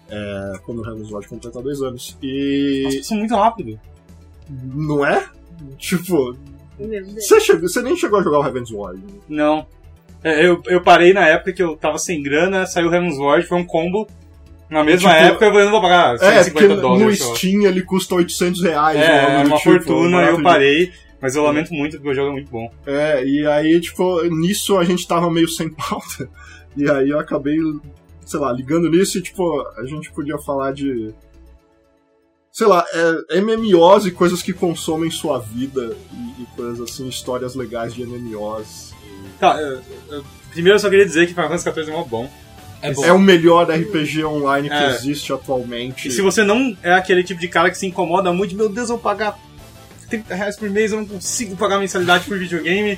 É, 0.10 0.54
quando 0.66 0.82
o 0.82 0.90
Heaven's 0.90 1.12
Ward 1.12 1.28
completar 1.28 1.62
dois 1.62 1.82
anos. 1.82 2.18
E. 2.22 2.84
Nossa, 2.86 2.98
isso 2.98 3.14
é 3.14 3.18
muito 3.18 3.36
rápido. 3.36 3.80
Não 4.50 5.06
é? 5.06 5.30
Tipo. 5.78 6.38
Você, 6.80 7.40
chegou, 7.40 7.68
você 7.68 7.82
nem 7.82 7.96
chegou 7.96 8.20
a 8.20 8.24
jogar 8.24 8.40
o 8.40 8.46
Heaven's 8.46 8.72
Ward. 8.72 9.02
Não. 9.28 9.66
É, 10.24 10.46
eu, 10.46 10.62
eu 10.68 10.82
parei 10.82 11.14
na 11.14 11.28
época 11.28 11.54
que 11.54 11.62
eu 11.64 11.76
tava 11.78 11.98
sem 11.98 12.22
grana, 12.22 12.66
saiu 12.66 12.94
Heaven's 12.94 13.18
Ward, 13.18 13.46
foi 13.48 13.58
um 13.58 13.66
combo. 13.66 14.08
Na 14.70 14.84
mesma 14.84 15.12
Tipo, 15.14 15.24
época 15.24 15.46
eu 15.46 15.66
não 15.66 15.72
vou 15.72 15.82
pagar 15.82 16.16
É, 16.16 16.18
150 16.44 16.52
porque 16.52 16.68
no 16.68 16.82
dólares. 16.82 17.20
só. 17.20 17.36
Steam 17.36 17.62
ele 17.64 17.82
custa 17.82 18.16
800 18.16 18.64
reais. 18.64 18.98
É, 19.00 19.20
algo 19.22 19.44
do 19.44 19.48
uma 19.50 19.58
tipo, 19.58 19.70
fortuna, 19.72 20.22
eu 20.26 20.42
parei. 20.44 20.92
Mas 21.22 21.36
eu 21.36 21.44
lamento 21.44 21.74
muito 21.74 21.96
porque 21.98 22.10
o 22.10 22.14
jogo 22.14 22.30
é 22.30 22.34
muito 22.34 22.52
bom. 22.52 22.70
É, 22.86 23.26
e 23.26 23.48
aí, 23.48 23.80
tipo, 23.80 24.22
nisso 24.26 24.78
a 24.78 24.84
gente 24.84 25.08
tava 25.08 25.32
meio 25.32 25.48
sem 25.48 25.70
pauta. 25.74 26.30
E 26.76 26.88
aí 26.90 27.10
eu 27.10 27.18
acabei, 27.20 27.58
sei 28.26 28.40
lá, 28.40 28.52
ligando 28.52 28.90
nisso 28.90 29.18
e, 29.18 29.22
tipo, 29.22 29.66
a 29.78 29.86
gente 29.86 30.12
podia 30.12 30.38
falar 30.38 30.74
de. 30.74 31.14
Sei 32.58 32.66
lá, 32.66 32.84
é, 33.30 33.40
MMOs 33.40 34.08
e 34.08 34.12
coisas 34.12 34.42
que 34.42 34.52
consomem 34.52 35.12
sua 35.12 35.38
vida 35.38 35.96
e, 36.12 36.42
e 36.42 36.46
coisas 36.56 36.82
assim, 36.90 37.08
histórias 37.08 37.54
legais 37.54 37.94
de 37.94 38.02
MMOs. 38.04 38.96
Tá, 39.40 39.62
eu- 39.62 39.80
eu- 40.10 40.26
primeiro 40.54 40.76
eu 40.78 40.80
só 40.80 40.90
queria 40.90 41.06
dizer 41.06 41.28
que 41.28 41.36
Final 41.36 41.50
Fantasy 41.50 41.72
XIV 41.72 41.92
é 41.92 41.94
mó 41.94 42.04
bom. 42.04 42.28
É 42.82 42.92
bom. 42.92 43.06
É 43.06 43.14
o 43.14 43.20
melhor 43.20 43.70
RPG 43.70 44.24
online 44.26 44.70
que 44.70 44.74
É. 44.74 44.88
existe 44.90 45.32
atualmente. 45.32 46.08
E 46.08 46.12
se 46.12 46.20
você 46.20 46.44
não 46.44 46.76
é 46.82 46.94
aquele 46.96 47.24
tipo 47.24 47.40
de 47.40 47.48
cara 47.48 47.70
que 47.70 47.78
se 47.78 47.86
incomoda 47.86 48.34
muito, 48.34 48.56
meu 48.56 48.70
Deus, 48.70 48.90
eu 48.90 48.96
vou 48.96 49.04
pagar 49.04 49.38
30 50.10 50.34
reais 50.34 50.58
por 50.58 50.68
mês, 50.68 50.92
eu 50.92 50.98
não 50.98 51.06
consigo 51.06 51.56
pagar 51.56 51.78
mensalidade 51.78 52.26
por 52.26 52.40
videogame. 52.40 52.98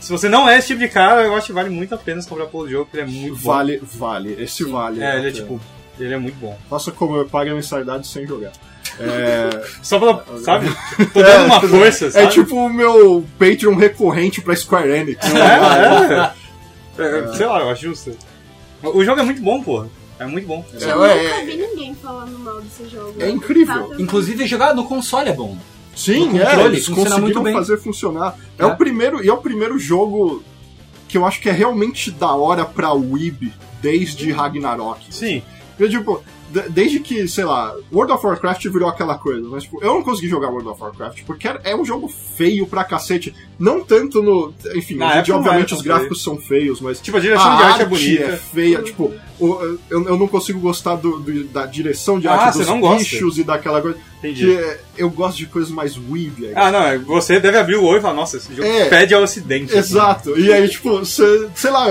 Se 0.00 0.10
você 0.12 0.28
não 0.28 0.46
é 0.46 0.58
esse 0.58 0.66
tipo 0.66 0.80
de 0.80 0.88
cara, 0.88 1.22
eu 1.22 1.34
acho 1.34 1.46
que 1.46 1.52
vale 1.54 1.70
muito 1.70 1.94
a 1.94 1.98
pena 1.98 2.22
comprar 2.24 2.44
pelo 2.44 2.68
jogo, 2.68 2.84
porque 2.84 2.98
ele 2.98 3.08
é 3.10 3.10
muito 3.10 3.36
bom. 3.36 3.52
Vale, 3.52 3.80
vale. 3.82 4.36
Esse 4.38 4.64
vale. 4.64 5.02
É, 5.02 5.16
ele 5.16 5.28
é 5.28 5.32
tipo, 5.32 5.58
ele 5.98 6.12
é 6.12 6.18
muito 6.18 6.36
bom. 6.38 6.58
Faça 6.68 6.90
como 6.92 7.16
eu 7.16 7.24
pago 7.26 7.50
a 7.50 7.54
mensalidade 7.54 8.06
sem 8.06 8.26
jogar. 8.26 8.52
É, 8.98 9.62
Só 9.82 9.98
pela, 9.98 10.24
sabe? 10.44 10.68
Tô 11.12 11.22
dando 11.22 11.46
uma 11.46 11.60
força, 11.60 12.10
sabe? 12.10 12.24
é 12.26 12.28
tipo 12.28 12.54
o 12.56 12.68
meu 12.72 13.24
Patreon 13.38 13.74
recorrente 13.74 14.40
pra 14.40 14.54
Square 14.54 14.90
Enix. 14.90 15.18
É, 15.24 17.02
é. 17.02 17.22
É, 17.22 17.32
Sei 17.36 17.46
lá, 17.46 17.60
eu 17.60 17.70
acho 17.70 17.82
justo. 17.82 18.16
O 18.82 19.04
jogo 19.04 19.20
é 19.20 19.24
muito 19.24 19.40
bom, 19.40 19.62
porra. 19.62 19.88
É 20.18 20.26
muito 20.26 20.46
bom. 20.46 20.64
É, 20.80 20.84
Eu 20.84 21.04
é, 21.04 21.24
nunca 21.24 21.44
vi 21.46 21.56
ninguém 21.56 21.94
falando 21.94 22.38
mal 22.38 22.60
desse 22.60 22.88
jogo. 22.88 23.14
É 23.18 23.30
incrível. 23.30 23.74
Exatamente. 23.74 24.02
Inclusive, 24.02 24.46
jogar 24.46 24.74
no 24.74 24.84
console 24.84 25.30
é 25.30 25.32
bom. 25.32 25.56
Sim, 25.96 26.32
O 26.32 26.36
é, 26.40 26.44
controle 26.44 26.74
eles 26.74 26.86
funciona 26.86 27.10
muito 27.18 27.34
conseguiram 27.34 27.42
bem. 27.44 27.54
fazer 27.54 27.78
funcionar. 27.78 28.36
É. 28.58 28.62
É. 28.62 28.66
o 28.66 28.76
primeiro, 28.76 29.24
e 29.24 29.28
é 29.28 29.32
o 29.32 29.38
primeiro 29.38 29.78
jogo 29.78 30.42
que 31.08 31.16
eu 31.18 31.26
acho 31.26 31.40
que 31.40 31.48
é 31.48 31.52
realmente 31.52 32.10
da 32.10 32.34
hora 32.34 32.64
pra 32.64 32.92
Weeb 32.92 33.52
desde 33.80 34.30
Ragnarok. 34.32 35.06
Sim. 35.10 35.42
Porque, 35.76 35.96
tipo, 35.96 36.22
desde 36.70 37.00
que, 37.00 37.26
sei 37.28 37.44
lá, 37.44 37.74
World 37.92 38.12
of 38.12 38.26
Warcraft 38.26 38.66
virou 38.68 38.88
aquela 38.88 39.16
coisa, 39.16 39.46
mas 39.48 39.64
tipo, 39.64 39.82
eu 39.82 39.94
não 39.94 40.02
consegui 40.02 40.28
jogar 40.28 40.48
World 40.48 40.68
of 40.68 40.80
Warcraft 40.82 41.22
porque 41.24 41.48
é 41.64 41.74
um 41.74 41.84
jogo 41.84 42.08
feio 42.36 42.66
pra 42.66 42.84
cacete. 42.84 43.34
Não 43.58 43.82
tanto 43.84 44.22
no. 44.22 44.52
Enfim, 44.74 44.96
Na 44.96 45.06
hoje 45.06 45.12
época 45.14 45.22
dia, 45.24 45.36
obviamente, 45.36 45.74
os 45.74 45.82
gráficos 45.82 46.22
são 46.22 46.36
feios, 46.36 46.80
mas. 46.80 47.00
Tipo, 47.00 47.16
a 47.16 47.20
direção 47.20 47.52
a 47.52 47.56
de 47.56 47.62
arte 47.62 47.80
é 47.80 47.82
é 47.82 47.86
bonita. 47.86 48.36
feia, 48.52 48.82
tipo, 48.82 49.12
eu, 49.40 49.78
eu 49.90 50.18
não 50.18 50.26
consigo 50.26 50.58
gostar 50.60 50.96
do- 50.96 51.18
do- 51.20 51.44
da 51.44 51.64
direção 51.66 52.18
de 52.18 52.26
Ah, 52.28 52.32
arte 52.34 52.54
você 52.54 52.58
dos 52.60 52.68
não 52.68 52.80
gosta? 52.80 52.98
bichos 52.98 53.38
e 53.38 53.44
daquela 53.44 53.80
coisa. 53.80 53.96
Entendi. 54.18 54.44
Que 54.46 54.56
é- 54.56 54.80
eu 54.98 55.10
gosto 55.10 55.36
de 55.38 55.46
coisas 55.46 55.70
mais 55.70 55.96
weeb. 55.96 56.52
Ah, 56.54 56.70
não, 56.72 56.82
é- 56.82 56.98
você 56.98 57.38
deve 57.40 57.56
abrir 57.58 57.76
o 57.76 57.84
olho 57.84 57.98
e 57.98 58.02
falar, 58.02 58.14
nossa, 58.14 58.36
esse 58.36 58.54
jogo 58.54 58.66
É. 58.68 58.88
pede 58.88 59.14
ao 59.14 59.22
ocidente. 59.22 59.76
Exato. 59.76 60.38
E 60.38 60.52
aí, 60.52 60.68
tipo, 60.68 60.98
você, 60.98 61.48
sei 61.54 61.70
lá, 61.70 61.86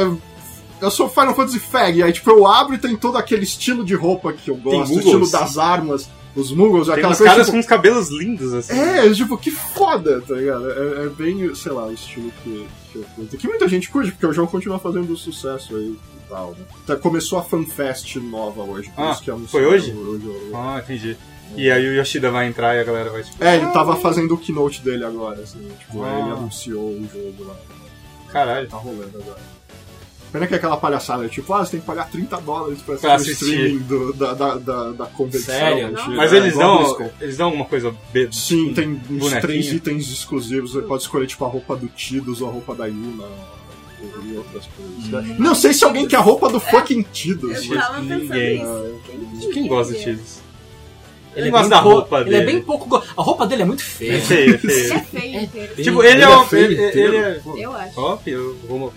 eu, 0.82 0.92
sou 0.92 1.10
Final 1.10 1.36
Fantasy 1.36 1.60
Fag, 1.60 2.04
aí, 2.04 2.12
tipo, 2.12 2.30
eu 2.30 2.46
abro 2.48 2.74
e 2.76 2.78
tem 2.78 2.96
todo 2.96 3.18
aquele 3.18 3.44
estilo 3.44 3.84
de 3.84 3.96
roupa 3.96 4.34
que 4.34 4.50
eu 4.50 4.56
gosto, 4.56 4.94
o 4.94 5.00
estilo 5.00 5.30
das 5.30 5.58
armas, 5.58 6.10
os 6.36 6.52
Muggles, 6.52 6.86
Tem 6.88 6.96
aquela 6.96 7.12
uns 7.12 7.18
coisa. 7.18 7.32
caras 7.32 7.46
tipo, 7.48 7.56
com 7.56 7.60
uns 7.60 7.66
cabelos 7.68 8.10
lindos, 8.10 8.54
assim. 8.54 8.74
É, 8.74 9.10
tipo, 9.14 9.38
que 9.38 9.52
foda, 9.52 10.22
tá 10.22 10.34
ligado? 10.36 10.70
É, 10.72 11.06
é 11.06 11.10
bem, 11.10 11.54
sei 11.56 11.72
lá, 11.72 11.86
o 11.88 11.94
estilo 11.94 12.32
que, 12.44 12.68
que 12.92 12.96
eu 12.98 13.04
curto. 13.16 13.38
Que 13.38 13.48
muita 13.48 13.68
gente 13.68 13.90
curte, 13.90 14.12
porque 14.12 14.26
o 14.26 14.34
jogo 14.34 14.50
continua 14.52 14.80
fazendo 14.80 15.16
sucesso 15.18 15.76
aí 15.76 15.88
e 15.98 16.30
tal, 16.30 16.52
né? 16.52 16.66
Tá, 16.88 16.96
começou 16.96 17.38
a 17.38 17.44
FanFest 17.44 18.16
nova 18.18 18.62
hoje, 18.64 18.90
por 18.96 19.04
Ah, 19.04 19.12
isso 19.12 19.22
que 19.24 19.30
é 19.30 19.34
um 19.36 19.46
foi 19.48 19.66
hoje? 19.66 19.92
hoje. 19.94 20.32
Ah, 20.54 20.82
entendi. 20.84 21.18
E 21.58 21.70
aí 21.70 21.86
o 21.86 21.94
Yoshida 22.00 22.32
vai 22.32 22.48
entrar 22.48 22.78
e 22.78 22.80
a 22.80 22.84
galera 22.86 23.10
vai, 23.10 23.24
tipo, 23.24 23.44
É, 23.44 23.58
ele 23.58 23.68
tava 23.74 23.98
fazendo 23.98 24.34
o 24.34 24.38
keynote 24.38 24.82
dele 24.82 25.04
agora, 25.04 25.42
assim, 25.42 25.60
tipo, 25.80 26.02
Ah. 26.02 26.20
ele 26.22 26.32
anunciou 26.32 26.92
o 26.92 27.10
jogo 27.12 27.44
lá. 27.44 27.56
caralho. 28.32 28.70
Tá 28.70 28.78
rolando 28.78 29.12
agora. 29.22 29.38
Pena 30.32 30.48
que 30.48 30.54
é 30.54 30.58
aquela 30.58 30.78
palhaçada, 30.78 31.28
tipo, 31.28 31.54
ah, 31.54 31.66
você 31.66 31.72
tem 31.72 31.80
que 31.82 31.86
pagar 31.86 32.10
30 32.10 32.38
dólares 32.42 32.82
pra 32.82 32.96
Pra 32.96 33.16
assistir 33.16 33.44
o 33.44 33.50
streaming 33.50 33.78
do- 33.80 34.14
da, 34.14 34.34
da, 34.34 34.56
da, 34.56 34.92
da 34.92 35.06
convenção. 35.08 35.54
Sério? 35.54 35.94
tipo, 35.94 36.12
Mas 36.12 36.32
é, 36.32 36.38
eles 36.38 36.58
dão, 36.58 37.12
eles 37.20 37.36
dão 37.38 37.46
alguma 37.48 37.66
coisa... 37.66 37.94
Be... 38.14 38.30
Sim, 38.32 38.74
tem 38.74 38.92
uns 38.92 39.00
bonequinho. 39.08 39.42
três 39.42 39.74
itens 39.74 40.10
exclusivos. 40.10 40.72
Você 40.72 40.82
pode 40.84 41.02
escolher, 41.04 41.28
tipo, 41.28 41.44
a 41.44 41.50
roupa 41.50 41.76
do 41.76 41.88
Tidus 41.88 42.40
ou 42.42 42.48
a 42.48 42.52
roupa 42.52 42.74
da 42.74 42.86
Yuna. 42.86 43.26
E 44.24 44.36
outras 44.38 44.66
coisas. 44.68 45.28
né? 45.28 45.36
Não 45.38 45.54
sei 45.54 45.74
se 45.74 45.84
alguém 45.84 46.08
quer 46.08 46.16
a 46.16 46.22
roupa 46.22 46.50
do 46.50 46.60
fucking 46.60 47.04
Tidus. 47.12 47.70
Eu 47.70 47.78
tava 47.78 48.00
Ninguém. 48.00 48.64
nisso. 48.64 49.50
Quem 49.54 49.68
gosta 49.68 49.94
de 49.94 50.02
Tidus? 50.02 50.40
Ele, 51.36 51.48
é 51.50 51.52
bem 51.52 51.70
da 51.70 51.80
roupa 51.80 52.22
Ele 52.22 52.30
é 52.36 52.40
dele. 52.40 52.46
bem 52.54 52.62
pouco. 52.62 52.88
go- 52.90 53.04
A 53.16 53.22
roupa 53.22 53.46
dele 53.46 53.62
é 53.62 53.66
muito 53.66 53.84
feia. 53.84 54.14
É 54.14 54.20
feio, 54.22 54.56
é 54.56 54.58
feio. 54.58 54.80
Ele 54.86 54.94
é 54.94 55.00
feio 55.00 55.42
inteiro. 55.44 55.76
bem- 55.76 55.86
Tipo, 55.86 56.04
ele, 56.04 56.12
Ele 56.12 56.24
é, 56.24 56.34
é 56.36 56.44
feio 56.46 56.66
ele, 57.06 57.18
é... 57.18 57.42
Eu 57.58 57.74
acho. 57.74 58.00
Ó, 58.00 58.18
eu 58.26 58.58
vou... 58.68 58.94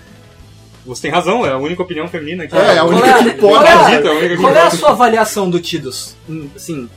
Você 0.87 1.03
tem 1.03 1.11
razão, 1.11 1.47
é 1.47 1.53
a 1.53 1.57
única 1.59 1.83
opinião 1.83 2.07
feminina 2.09 2.45
aqui. 2.45 2.55
É, 2.57 2.59
é 2.59 2.79
a 2.79 2.85
Qual 2.85 2.89
única 2.89 3.09
é- 3.09 3.23
que 3.23 3.29
importa. 3.31 3.65
qual 3.65 3.67
é 3.67 3.87
única 3.87 4.37
que 4.37 4.43
Qual 4.43 4.55
é 4.55 4.61
a 4.63 4.71
sua 4.71 4.91
avaliação 4.91 5.49
do 5.49 5.61
Tidus? 5.61 6.15
Hum, 6.29 6.49
Assim, 6.55 6.91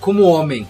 como 0.00 0.22
homem. 0.22 0.66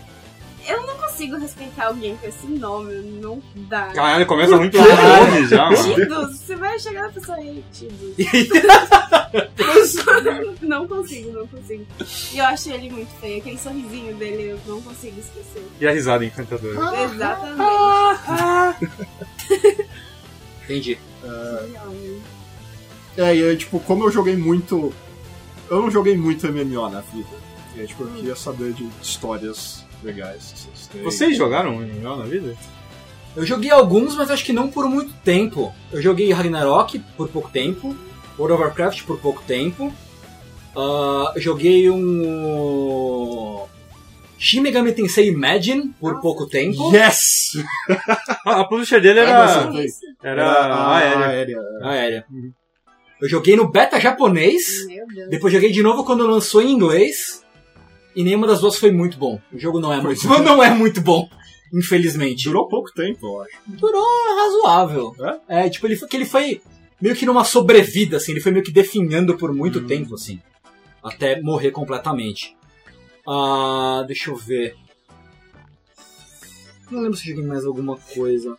Eu 0.67 0.81
não 0.87 0.97
consigo 0.97 1.37
respeitar 1.37 1.89
alguém 1.89 2.17
com 2.17 2.27
esse 2.27 2.47
nome, 2.47 2.95
não 3.23 3.41
dá. 3.69 3.89
Caralho, 3.89 4.25
começa 4.27 4.57
muito 4.57 4.79
longe 4.79 5.47
já, 5.47 5.71
mano. 5.71 5.95
Tidus, 5.95 6.39
você 6.39 6.57
vai 6.57 6.79
chegar 6.79 7.03
na 7.03 7.09
pessoa 7.11 7.37
aí, 7.37 7.63
Tidus. 7.73 8.17
não 10.63 10.89
consigo, 10.89 11.33
não 11.33 11.47
consigo. 11.47 11.85
E 12.33 12.39
eu 12.39 12.45
acho 12.47 12.71
ele 12.71 12.89
muito 12.91 13.11
feio, 13.21 13.39
aquele 13.39 13.59
sorrisinho 13.59 14.15
dele 14.17 14.53
eu 14.53 14.59
não 14.67 14.81
consigo 14.81 15.21
esquecer. 15.21 15.63
E 15.81 15.87
a 15.87 15.93
risada 15.93 16.25
encantadora. 16.25 16.81
Exatamente. 17.05 17.61
Entendi. 20.65 20.99
É, 23.17 23.35
e 23.37 23.45
aí, 23.45 23.57
tipo, 23.57 23.79
como 23.81 24.05
eu 24.05 24.11
joguei 24.11 24.37
muito. 24.37 24.93
Eu 25.71 25.83
não 25.83 25.91
joguei 25.91 26.17
muito 26.17 26.47
MMO 26.47 26.89
na 26.89 27.01
vida. 27.01 27.29
E 27.75 27.81
aí, 27.81 27.87
tipo, 27.87 28.05
eu 28.05 28.09
queria 28.09 28.37
saber 28.37 28.73
de 28.73 28.89
histórias 29.03 29.85
legais. 30.03 30.53
que 30.53 30.61
Vocês, 30.61 30.87
têm. 30.89 31.03
Vocês 31.03 31.37
jogaram 31.37 31.77
MMO 31.77 32.17
na 32.17 32.25
vida? 32.25 32.57
Eu 33.37 33.45
joguei 33.45 33.71
alguns, 33.71 34.15
mas 34.15 34.31
acho 34.31 34.45
que 34.45 34.53
não 34.53 34.71
por 34.71 34.89
muito 34.89 35.13
tempo. 35.25 35.75
Eu 35.91 36.01
joguei 36.01 36.33
Ragnarok 36.33 36.99
por 37.17 37.29
pouco 37.29 37.51
tempo. 37.51 37.97
World 38.39 38.55
of 38.55 38.63
Warcraft 38.63 39.03
por 39.05 39.19
pouco 39.19 39.43
tempo. 39.43 39.93
Ah, 40.77 41.33
joguei 41.37 41.91
um. 41.91 43.65
Shin 44.39 44.61
Megami 44.61 44.93
Tensei 44.93 45.29
Imagine 45.29 45.95
por 46.01 46.21
pouco 46.21 46.47
tempo. 46.47 46.93
Yes! 46.95 47.53
Ah, 48.45 48.61
a 48.61 48.65
publisher 48.69 49.01
dele 49.01 49.21
Ah, 49.21 49.23
era, 49.23 49.71
mas- 49.71 49.85
Isso. 49.85 50.01
era 50.23 50.45
a 50.51 50.97
aérea. 50.97 51.27
aérea. 51.27 51.57
Aérea. 51.83 52.25
Eu 53.23 53.29
joguei 53.29 53.57
no 53.57 53.71
beta 53.71 53.99
japonês. 54.01 54.87
Depois 55.31 55.53
joguei 55.53 55.71
de 55.73 55.83
novo 55.83 56.05
quando 56.05 56.27
lançou 56.27 56.61
em 56.61 56.71
inglês. 56.73 57.43
E 58.15 58.23
nenhuma 58.23 58.47
das 58.47 58.61
duas 58.61 58.77
foi 58.77 58.91
muito 58.93 59.17
bom. 59.19 59.41
O 59.53 59.59
jogo 59.59 59.81
não 59.81 59.93
é 59.93 60.01
Pois 60.01 60.23
muito, 60.25 60.41
é. 60.41 60.45
não 60.45 60.63
é 60.63 60.71
muito 60.71 61.01
bom, 61.01 61.29
infelizmente. 61.73 62.45
Durou 62.45 62.69
pouco 62.69 62.93
tempo, 62.93 63.27
eu 63.27 63.43
acho. 63.43 63.53
Durou 63.67 64.05
razoável. 64.37 65.17
É, 65.49 65.69
tipo, 65.69 65.87
ele 65.87 65.97
foi, 65.97 66.09
que 66.09 66.17
ele 66.17 66.25
foi 66.27 66.61
meio 67.01 67.17
que 67.17 67.27
numa 67.27 67.45
sobrevida, 67.45 68.19
assim, 68.19 68.33
ele 68.33 68.41
foi 68.41 68.53
meio 68.53 68.65
que 68.65 68.71
definhando 68.73 69.37
por 69.37 69.53
muito 69.55 69.79
Hum. 69.81 69.87
tempo, 69.87 70.15
assim. 70.15 70.41
Até 71.03 71.41
morrer 71.41 71.71
completamente. 71.71 72.57
Ah, 73.27 74.05
deixa 74.07 74.31
eu 74.31 74.37
ver. 74.37 74.77
Não 76.91 77.01
lembro 77.01 77.17
se 77.17 77.29
eu 77.31 77.35
joguei 77.35 77.49
mais 77.49 77.65
alguma 77.65 77.97
coisa. 78.15 78.57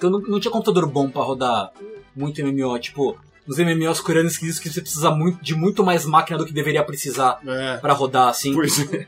Eu 0.00 0.10
não, 0.10 0.20
não 0.20 0.40
tinha 0.40 0.50
computador 0.52 0.86
bom 0.86 1.10
pra 1.10 1.22
rodar 1.22 1.72
muito 2.14 2.42
MMO, 2.44 2.78
tipo, 2.78 3.18
nos 3.46 3.58
MMOs 3.58 4.00
coreanos 4.00 4.36
que 4.36 4.44
dizem 4.46 4.62
que 4.62 4.70
você 4.70 4.80
precisa 4.80 5.10
muito, 5.10 5.42
de 5.42 5.54
muito 5.54 5.84
mais 5.84 6.04
máquina 6.04 6.38
do 6.38 6.46
que 6.46 6.52
deveria 6.52 6.82
precisar 6.84 7.40
É. 7.46 7.76
pra 7.78 7.92
rodar, 7.92 8.28
assim. 8.28 8.54
Pois 8.54 8.78
é. 8.92 9.06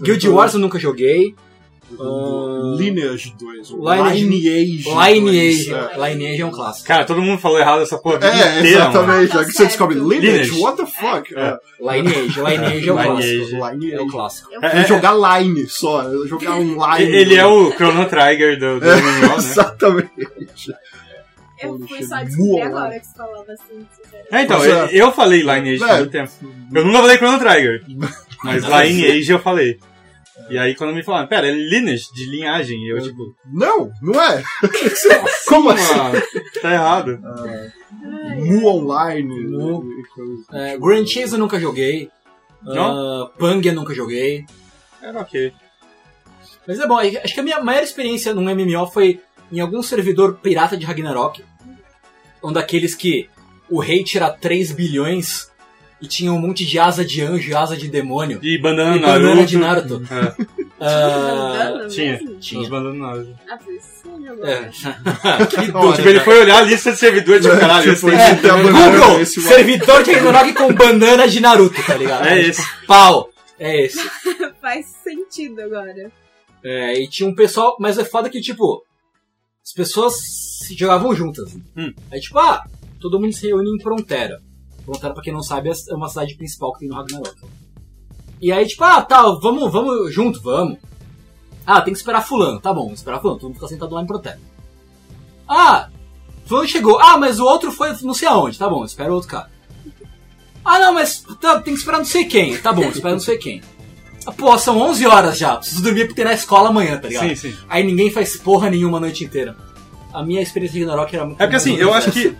Guild 0.00 0.28
Wars 0.28 0.54
eu 0.54 0.60
nunca 0.60 0.78
joguei. 0.78 1.34
Ah, 2.00 2.76
Lineage 2.78 3.34
2. 3.38 3.70
o 3.72 3.76
Lineage- 3.92 4.24
Lineage. 4.24 4.84
Lineage. 4.88 5.70
2, 5.70 5.92
é. 5.96 6.08
Lineage 6.10 6.40
é 6.42 6.46
um 6.46 6.50
clássico. 6.50 6.86
Cara, 6.88 7.04
todo 7.04 7.20
mundo 7.22 7.38
falou 7.40 7.58
errado 7.58 7.82
essa 7.82 7.98
porra 7.98 8.18
É, 8.26 8.58
inteira, 8.58 8.68
exatamente. 8.68 9.32
Tá 9.32 9.38
Aí 9.40 9.46
que 9.46 9.52
você 9.52 9.64
descobre 9.66 9.94
certo. 9.96 10.08
Lineage, 10.08 10.30
Lineage. 10.50 10.60
what 10.60 10.76
the 10.76 10.86
fuck? 10.86 11.34
É. 11.34 11.56
Lineage, 11.80 12.40
Lineage 12.40 12.88
é 12.88 12.92
o 12.92 12.96
Lineage. 12.98 13.50
clássico. 13.50 13.70
Lineage. 13.70 13.94
É 13.94 14.00
o 14.00 14.06
clássico. 14.08 14.48
Eu, 14.52 14.62
É, 14.62 14.78
É 14.80 14.86
jogar 14.86 15.40
line 15.40 15.66
só, 15.68 16.26
jogar 16.26 16.54
um 16.56 16.74
line. 16.96 17.12
Ele 17.16 17.34
é 17.36 17.46
o 17.46 17.70
Chrono 17.72 18.06
Trigger 18.06 18.58
do, 18.58 18.80
do 18.80 18.86
MMO, 18.86 19.28
né? 19.28 19.34
Exatamente. 19.36 20.10
eu 21.62 21.78
fui 21.86 22.02
só 22.04 22.16
descobrir 22.24 22.54
né? 22.56 22.62
agora 22.62 22.98
que 23.00 23.06
você 23.06 23.16
falava 23.16 23.52
assim. 23.52 23.86
É, 24.32 24.42
então, 24.42 24.64
é. 24.64 24.88
eu 24.92 25.12
falei 25.12 25.40
Lineage 25.42 25.82
É. 25.84 25.98
todo 25.98 26.10
tempo. 26.10 26.30
Eu 26.74 26.84
nunca 26.84 26.98
falei 27.00 27.16
Chrono 27.18 27.38
Trigger. 27.38 27.82
Mas 28.44 28.64
Lineage 28.64 29.30
eu 29.30 29.38
falei. 29.38 29.78
E 30.50 30.58
aí 30.58 30.74
quando 30.74 30.94
me 30.94 31.02
falaram, 31.02 31.28
pera, 31.28 31.46
é 31.48 31.50
lineage, 31.52 32.12
de 32.12 32.26
linhagem. 32.26 32.78
E 32.78 32.90
eu 32.90 33.02
tipo, 33.02 33.34
Não, 33.46 33.90
não 34.02 34.20
é. 34.22 34.42
Como 35.48 35.70
assim? 35.70 35.94
mano, 35.94 36.22
tá 36.60 36.72
errado. 36.72 37.18
Mu 38.44 38.66
Online. 38.66 39.46
Mu. 39.48 39.84
e 39.98 40.02
coisa. 40.08 40.44
É, 40.52 40.78
Grand 40.78 41.06
Chase 41.06 41.32
eu 41.32 41.38
nunca 41.38 41.58
joguei. 41.58 42.10
Não? 42.62 43.24
Ah, 43.24 43.30
Pang 43.38 43.66
eu 43.66 43.74
nunca 43.74 43.94
joguei. 43.94 44.44
Era 45.00 45.20
ok. 45.20 45.52
Mas 46.66 46.78
é 46.78 46.86
bom, 46.86 46.98
acho 46.98 47.34
que 47.34 47.40
a 47.40 47.42
minha 47.42 47.60
maior 47.60 47.82
experiência 47.82 48.32
num 48.34 48.42
MMO 48.54 48.86
foi 48.86 49.20
em 49.50 49.60
algum 49.60 49.82
servidor 49.82 50.38
pirata 50.40 50.76
de 50.76 50.86
Ragnarok. 50.86 51.44
Um 52.42 52.52
daqueles 52.52 52.94
que 52.94 53.28
o 53.68 53.80
rei 53.80 54.04
tira 54.04 54.30
3 54.30 54.72
bilhões 54.72 55.50
e 56.02 56.08
tinha 56.08 56.32
um 56.32 56.38
monte 56.38 56.66
de 56.66 56.78
asa 56.78 57.04
de 57.04 57.22
anjo 57.22 57.50
e 57.50 57.54
asa 57.54 57.76
de 57.76 57.88
demônio. 57.88 58.38
E 58.42 58.58
bandana 58.58 58.96
E 58.96 59.00
Naruto. 59.00 59.20
bandana 59.28 59.46
de 59.46 59.56
Naruto. 59.58 60.02
É, 60.10 60.62
Ah, 60.84 61.68
Bandana 61.70 61.88
tinha. 61.88 62.18
tinha 62.40 62.60
os 62.60 62.68
bandanas 62.68 62.98
Naruto. 62.98 63.38
Ah, 63.48 63.58
é. 64.44 65.46
que 65.46 65.72
doido. 65.72 65.96
Tipo, 65.96 66.08
ele 66.08 66.20
foi 66.20 66.40
olhar 66.40 66.58
a 66.58 66.62
lista 66.62 66.90
de 66.92 66.98
servidores 66.98 67.42
de 67.42 67.48
É, 67.50 67.56
caralho. 67.58 67.94
tipo, 67.94 68.10
É, 68.10 68.34
Google, 68.34 69.24
servidor 69.26 70.02
de 70.02 70.12
Ragnarok 70.12 70.52
com 70.54 70.74
bandana 70.74 71.28
de 71.28 71.40
Naruto, 71.40 71.80
tá 71.86 71.94
ligado? 71.94 72.26
É 72.26 72.40
esse. 72.40 72.62
Pau. 72.86 73.30
É 73.58 73.84
esse. 73.84 73.98
Faz 74.60 74.86
sentido 75.04 75.60
agora. 75.62 76.10
É, 76.64 77.00
e 77.00 77.08
tinha 77.08 77.28
um 77.28 77.34
pessoal, 77.34 77.76
mas 77.78 77.96
é 77.98 78.04
foda 78.04 78.28
que, 78.28 78.40
tipo, 78.40 78.82
as 79.64 79.72
pessoas 79.72 80.14
se 80.64 80.74
jogavam 80.76 81.14
juntas. 81.14 81.52
Hum. 81.76 81.92
Aí, 82.10 82.20
tipo, 82.20 82.38
ah, 82.38 82.64
todo 83.00 83.20
mundo 83.20 83.32
se 83.32 83.46
reúne 83.46 83.70
em 83.70 83.80
Frontera. 83.82 84.40
Frontera, 84.84 85.14
pra 85.14 85.22
quem 85.22 85.32
não 85.32 85.42
sabe, 85.42 85.70
é 85.70 85.94
uma 85.94 86.08
cidade 86.08 86.34
principal 86.34 86.72
que 86.72 86.80
tem 86.80 86.88
no 86.88 86.96
Ragnarok. 86.96 87.36
E 88.40 88.50
aí, 88.50 88.66
tipo, 88.66 88.82
ah, 88.82 89.00
tá, 89.00 89.22
vamos, 89.40 89.72
vamos 89.72 90.12
junto, 90.12 90.40
vamos. 90.42 90.78
Ah, 91.64 91.80
tem 91.80 91.92
que 91.92 91.98
esperar 91.98 92.22
fulano. 92.22 92.60
Tá 92.60 92.72
bom, 92.74 92.92
esperar 92.92 93.20
fulano. 93.20 93.38
Todo 93.38 93.48
mundo 93.50 93.54
fica 93.56 93.68
sentado 93.68 93.94
lá 93.94 94.02
em 94.02 94.06
Frontera. 94.06 94.40
Ah, 95.48 95.88
fulano 96.44 96.66
chegou. 96.68 96.98
Ah, 97.00 97.16
mas 97.16 97.38
o 97.38 97.44
outro 97.44 97.70
foi 97.70 97.94
não 98.02 98.14
sei 98.14 98.26
aonde. 98.26 98.58
Tá 98.58 98.68
bom, 98.68 98.84
espera 98.84 99.12
o 99.12 99.14
outro 99.14 99.28
cara. 99.28 99.50
Ah, 100.64 100.78
não, 100.78 100.94
mas 100.94 101.24
tá, 101.40 101.60
tem 101.60 101.74
que 101.74 101.78
esperar 101.80 101.98
não 101.98 102.04
sei 102.04 102.24
quem. 102.24 102.56
Tá 102.58 102.72
bom, 102.72 102.84
espera 102.84 103.12
não 103.14 103.20
sei 103.20 103.38
quem. 103.38 103.62
Ah, 104.26 104.32
Pô, 104.32 104.56
são 104.58 104.78
11 104.80 105.06
horas 105.06 105.38
já. 105.38 105.56
Preciso 105.56 105.82
dormir 105.82 106.06
porque 106.06 106.14
tem 106.14 106.24
na 106.24 106.34
escola 106.34 106.68
amanhã, 106.68 106.98
tá 106.98 107.08
ligado? 107.08 107.28
Sim, 107.28 107.34
sim. 107.36 107.56
Aí 107.68 107.84
ninguém 107.84 108.10
faz 108.10 108.36
porra 108.36 108.70
nenhuma 108.70 108.98
a 108.98 109.00
noite 109.00 109.24
inteira. 109.24 109.56
A 110.12 110.22
minha 110.24 110.42
experiência 110.42 110.78
de 110.78 110.84
Ragnarok 110.84 111.14
era 111.14 111.24
muito 111.24 111.40
É 111.40 111.46
porque 111.46 111.56
assim, 111.56 111.76
eu 111.76 111.92
acho 111.92 112.12
que 112.12 112.36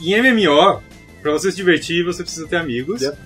em 0.00 0.22
MMO, 0.22 0.80
pra 1.22 1.32
você 1.32 1.50
se 1.50 1.56
divertir, 1.56 2.04
você 2.04 2.22
precisa 2.22 2.46
ter 2.48 2.56
amigos. 2.56 3.02
Yep. 3.02 3.16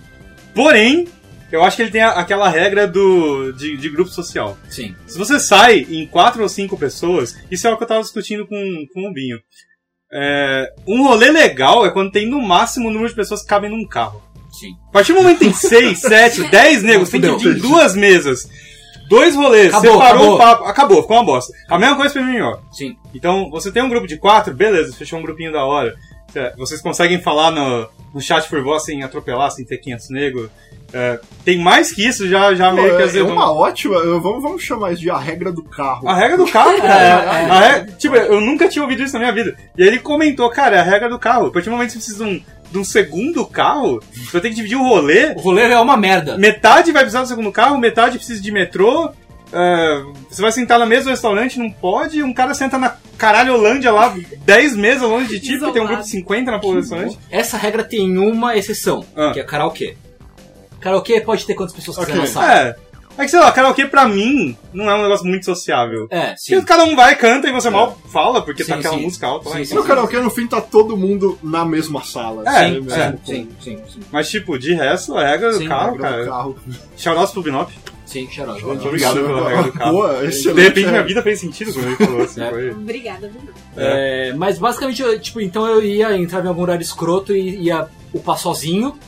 Porém, 0.54 1.08
eu 1.50 1.62
acho 1.62 1.76
que 1.76 1.82
ele 1.82 1.90
tem 1.90 2.00
a- 2.02 2.12
aquela 2.12 2.48
regra 2.48 2.86
do 2.86 3.52
de, 3.52 3.76
de 3.76 3.88
grupo 3.88 4.10
social. 4.10 4.56
Sim. 4.68 4.94
Se 5.06 5.18
você 5.18 5.38
sai 5.40 5.86
em 5.88 6.06
quatro 6.06 6.42
ou 6.42 6.48
cinco 6.48 6.76
pessoas, 6.78 7.36
isso 7.50 7.66
é 7.66 7.72
o 7.72 7.76
que 7.76 7.82
eu 7.82 7.88
tava 7.88 8.00
discutindo 8.02 8.46
com, 8.46 8.56
com 8.94 9.08
o 9.08 9.12
Binho. 9.12 9.38
É, 10.14 10.70
um 10.86 11.02
rolê 11.04 11.30
legal 11.30 11.86
é 11.86 11.90
quando 11.90 12.10
tem 12.12 12.26
no 12.28 12.40
máximo 12.40 12.88
o 12.88 12.92
número 12.92 13.08
de 13.08 13.14
pessoas 13.14 13.42
que 13.42 13.48
cabem 13.48 13.70
num 13.70 13.86
carro. 13.86 14.22
Sim. 14.52 14.74
A 14.88 14.92
partir 14.92 15.12
do 15.14 15.22
momento 15.22 15.38
que 15.38 15.44
tem 15.46 15.54
seis, 15.54 16.00
sete, 16.02 16.42
dez 16.50 16.82
negros, 16.82 17.08
tem 17.08 17.20
que 17.20 17.28
dividir 17.36 17.56
em 17.56 17.60
duas 17.60 17.96
mesas. 17.96 18.48
Dois 19.08 19.34
rolês, 19.34 19.68
Acabou, 19.74 19.92
separou 19.92 20.04
acabou. 20.22 20.34
o 20.34 20.38
papo, 20.38 20.64
acabou, 20.64 21.02
ficou 21.02 21.16
uma 21.16 21.24
bosta. 21.24 21.52
A 21.68 21.78
mesma 21.78 21.96
coisa 21.96 22.12
pra 22.14 22.22
MMO. 22.22 22.58
Sim. 22.72 22.96
Então, 23.14 23.50
você 23.50 23.70
tem 23.72 23.82
um 23.82 23.88
grupo 23.88 24.06
de 24.06 24.16
quatro, 24.16 24.54
beleza, 24.54 24.94
fechou 24.94 25.18
um 25.18 25.22
grupinho 25.22 25.52
da 25.52 25.64
hora. 25.64 25.94
É, 26.34 26.52
Vocês 26.56 26.80
conseguem 26.80 27.20
falar 27.20 27.50
no, 27.50 27.88
no 28.14 28.20
chat 28.20 28.48
por 28.48 28.62
voz 28.62 28.84
sem 28.84 29.02
atropelar, 29.02 29.50
sem 29.50 29.64
ter 29.64 29.78
500 29.78 30.10
negros. 30.10 30.50
É, 30.94 31.18
tem 31.44 31.58
mais 31.58 31.90
que 31.90 32.06
isso, 32.06 32.28
já, 32.28 32.54
já 32.54 32.68
Pô, 32.68 32.76
meio 32.76 32.90
que 32.90 32.96
é, 32.96 33.00
é 33.00 33.04
azedou. 33.08 33.32
uma 33.32 33.50
ótima. 33.50 33.96
eu- 33.96 34.20
Vamos, 34.20 34.42
vamos 34.42 34.62
chamar 34.62 34.92
isso 34.92 35.00
de 35.00 35.10
a 35.10 35.16
regra 35.16 35.50
do 35.50 35.62
carro. 35.62 36.06
A 36.06 36.14
regra 36.14 36.36
do 36.36 36.46
carro, 36.46 36.72
É, 36.76 36.80
cara. 36.80 37.66
é. 37.66 37.84
Tipo, 37.98 38.16
eu 38.16 38.40
nunca 38.40 38.68
tinha 38.68 38.82
ouvido 38.82 39.02
isso 39.02 39.14
na 39.14 39.20
minha 39.20 39.32
vida. 39.32 39.56
E 39.76 39.82
aí 39.82 39.88
ele 39.88 39.98
comentou, 39.98 40.50
cara, 40.50 40.76
é 40.76 40.80
a 40.80 40.84
regra 40.84 41.08
do 41.08 41.18
carro. 41.18 41.46
A 41.46 41.50
partir 41.50 41.70
do 41.70 41.72
momento 41.72 41.88
que 41.88 41.92
você 41.94 41.98
precisa 41.98 42.24
de 42.24 42.30
um, 42.30 42.42
de 42.72 42.78
um 42.78 42.84
segundo 42.84 43.46
carro, 43.46 44.02
você 44.14 44.38
tem 44.40 44.50
que 44.50 44.56
dividir 44.56 44.76
o 44.76 44.82
rolê. 44.86 45.32
O 45.34 45.40
rolê 45.40 45.62
é 45.62 45.78
uma 45.80 45.96
merda. 45.96 46.36
Metade 46.36 46.92
vai 46.92 47.02
precisar 47.02 47.22
do 47.22 47.28
segundo 47.28 47.50
carro, 47.50 47.78
metade 47.78 48.18
precisa 48.18 48.42
de 48.42 48.52
metrô. 48.52 49.10
É, 49.52 50.02
você 50.30 50.40
vai 50.42 50.52
sentar 50.52 50.78
na 50.78 50.86
mesa 50.86 51.04
do 51.04 51.10
restaurante, 51.10 51.58
não 51.58 51.70
pode. 51.70 52.22
Um 52.22 52.32
cara 52.32 52.54
senta 52.54 52.78
na 52.78 52.96
caralho 53.18 53.54
Holândia 53.54 53.92
lá, 53.92 54.14
10 54.44 54.76
mesas 54.76 55.02
longe 55.08 55.28
de 55.28 55.40
ti, 55.40 55.58
porque 55.58 55.72
tem 55.74 55.82
um 55.82 55.86
grupo 55.86 56.02
de 56.02 56.08
50 56.08 56.50
na 56.50 56.58
porra 56.58 56.74
do 56.76 56.80
restaurante. 56.80 57.18
Essa 57.30 57.56
regra 57.56 57.84
tem 57.84 58.16
uma 58.18 58.56
exceção, 58.56 59.04
Ah. 59.16 59.30
que 59.32 59.40
é 59.40 59.44
karaokê. 59.44 59.96
Karaokê 60.80 61.20
pode 61.20 61.46
ter 61.46 61.54
quantas 61.54 61.74
pessoas 61.74 61.96
quiser 61.98 62.12
Ok. 62.12 62.20
na 62.22 62.26
sala. 62.26 62.52
É. 62.52 62.76
É 63.18 63.24
que 63.24 63.30
sei 63.30 63.40
lá, 63.40 63.52
karaokê 63.52 63.84
pra 63.86 64.08
mim 64.08 64.56
não 64.72 64.90
é 64.90 64.94
um 64.94 65.02
negócio 65.02 65.26
muito 65.26 65.44
sociável. 65.44 66.06
É, 66.10 66.34
sim. 66.34 66.54
Porque 66.54 66.66
cada 66.66 66.84
um 66.84 66.96
vai, 66.96 67.14
canta 67.14 67.46
e 67.46 67.52
você 67.52 67.68
mal 67.68 67.94
fala, 68.10 68.40
porque 68.40 68.64
tá 68.64 68.72
Sim, 68.72 68.80
aquela 68.80 68.96
sim. 68.96 69.02
música 69.02 69.26
alta 69.26 69.50
lá. 69.50 69.56
Sim, 69.56 69.62
então- 69.64 69.76
No 69.76 69.84
karaokê, 69.84 70.18
no 70.18 70.30
fim, 70.30 70.46
tá 70.46 70.62
todo 70.62 70.96
mundo 70.96 71.38
na 71.42 71.62
mesma 71.62 72.02
sala. 72.02 72.42
É, 72.46 72.48
assim, 72.48 72.74
sim, 72.74 72.80
mesmo 72.80 73.20
sim, 73.22 73.48
sim, 73.60 73.78
sim, 73.86 74.00
Mas, 74.10 74.30
tipo, 74.30 74.58
de 74.58 74.72
resto, 74.72 75.14
a 75.14 75.26
regra 75.28 75.50
do 75.52 75.58
Sim, 75.58 75.68
carro, 75.68 75.98
cara. 75.98 76.24
carro. 76.24 76.56
Shoutouts 76.96 77.32
pro 77.32 77.42
Binop. 77.42 77.70
Sim, 78.12 78.28
xarope. 78.30 78.64
Muito 78.64 78.86
obrigado 78.86 79.14
pela 79.14 79.48
regra 79.48 79.62
do 79.64 79.72
carro. 79.72 79.92
Boa, 79.92 80.24
excelente. 80.24 80.54
De 80.56 80.62
repente, 80.62 80.88
minha 80.88 81.02
vida 81.02 81.22
fez 81.22 81.40
sentido 81.40 81.72
quando 81.72 81.86
ele 81.86 81.96
falou 81.96 82.22
assim. 82.22 82.40
É. 82.42 82.50
Foi... 82.50 82.70
Obrigada. 82.70 83.32
É, 83.76 84.32
mas 84.36 84.58
basicamente, 84.58 85.00
eu, 85.02 85.18
tipo, 85.20 85.40
então 85.40 85.66
eu 85.66 85.82
ia 85.82 86.16
entrar 86.16 86.44
em 86.44 86.48
algum 86.48 86.62
horário 86.62 86.82
escroto 86.82 87.34
e 87.34 87.56
ia 87.64 87.88
upar 88.12 88.38
sozinho. 88.38 88.98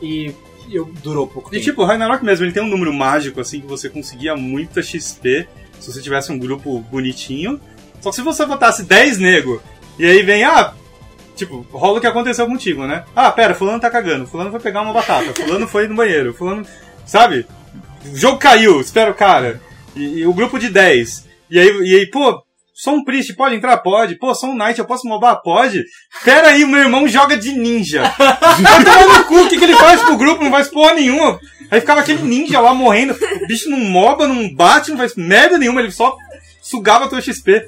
E 0.00 0.34
eu 0.70 0.90
durou 1.02 1.26
pouco 1.26 1.48
E 1.50 1.52
tempo. 1.52 1.64
tipo, 1.64 1.82
o 1.82 1.84
Ragnarok 1.84 2.24
mesmo, 2.24 2.44
ele 2.44 2.52
tem 2.52 2.62
um 2.62 2.68
número 2.68 2.92
mágico, 2.92 3.40
assim, 3.40 3.60
que 3.60 3.66
você 3.66 3.88
conseguia 3.88 4.34
muita 4.36 4.82
XP 4.82 5.46
se 5.78 5.92
você 5.92 6.00
tivesse 6.00 6.30
um 6.32 6.38
grupo 6.38 6.80
bonitinho. 6.90 7.60
Só 8.00 8.10
que 8.10 8.16
se 8.16 8.22
você 8.22 8.44
botasse 8.46 8.82
10 8.84 9.18
nego, 9.18 9.62
e 9.98 10.04
aí 10.06 10.22
vem, 10.22 10.42
ah, 10.44 10.72
tipo, 11.36 11.66
rola 11.72 11.98
o 11.98 12.00
que 12.00 12.06
aconteceu 12.06 12.46
contigo, 12.46 12.86
né? 12.86 13.04
Ah, 13.14 13.30
pera, 13.30 13.54
fulano 13.54 13.80
tá 13.80 13.90
cagando, 13.90 14.26
fulano 14.26 14.50
foi 14.50 14.60
pegar 14.60 14.82
uma 14.82 14.92
batata, 14.92 15.32
fulano 15.34 15.68
foi 15.68 15.86
no 15.86 15.94
banheiro, 15.94 16.32
fulano. 16.34 16.64
Sabe? 17.04 17.46
O 18.10 18.16
jogo 18.16 18.38
caiu, 18.38 18.80
espera 18.80 19.10
o 19.10 19.14
cara. 19.14 19.60
E, 19.94 20.20
e 20.20 20.26
o 20.26 20.32
grupo 20.32 20.58
de 20.58 20.68
10. 20.68 21.28
E 21.50 21.58
aí, 21.58 21.68
e 21.82 21.96
aí, 21.96 22.06
pô, 22.06 22.42
sou 22.74 22.94
um 22.94 23.04
priest, 23.04 23.34
pode 23.34 23.54
entrar? 23.54 23.76
Pode. 23.78 24.16
Pô, 24.16 24.34
sou 24.34 24.50
um 24.50 24.56
knight, 24.56 24.78
eu 24.78 24.84
posso 24.84 25.06
mobar? 25.06 25.42
Pode. 25.42 25.84
Pera 26.24 26.48
aí, 26.48 26.64
meu 26.64 26.80
irmão 26.80 27.06
joga 27.06 27.36
de 27.36 27.52
ninja. 27.52 28.02
Vai 28.18 28.84
tomar 28.84 29.18
no 29.18 29.24
cu, 29.24 29.42
o 29.42 29.48
que, 29.48 29.58
que 29.58 29.64
ele 29.64 29.76
faz 29.76 30.02
pro 30.02 30.16
grupo? 30.16 30.42
Não 30.42 30.50
faz 30.50 30.68
porra 30.68 30.94
nenhuma. 30.94 31.38
Aí 31.70 31.80
ficava 31.80 32.00
aquele 32.00 32.22
ninja 32.22 32.60
lá 32.60 32.74
morrendo. 32.74 33.14
O 33.42 33.46
bicho 33.46 33.70
não 33.70 33.78
moba, 33.78 34.26
não 34.26 34.52
bate, 34.54 34.90
não 34.90 34.98
faz 34.98 35.14
merda 35.14 35.58
nenhuma, 35.58 35.80
ele 35.80 35.90
só 35.90 36.16
sugava 36.60 37.04
a 37.04 37.08
tua 37.08 37.20
XP. 37.20 37.66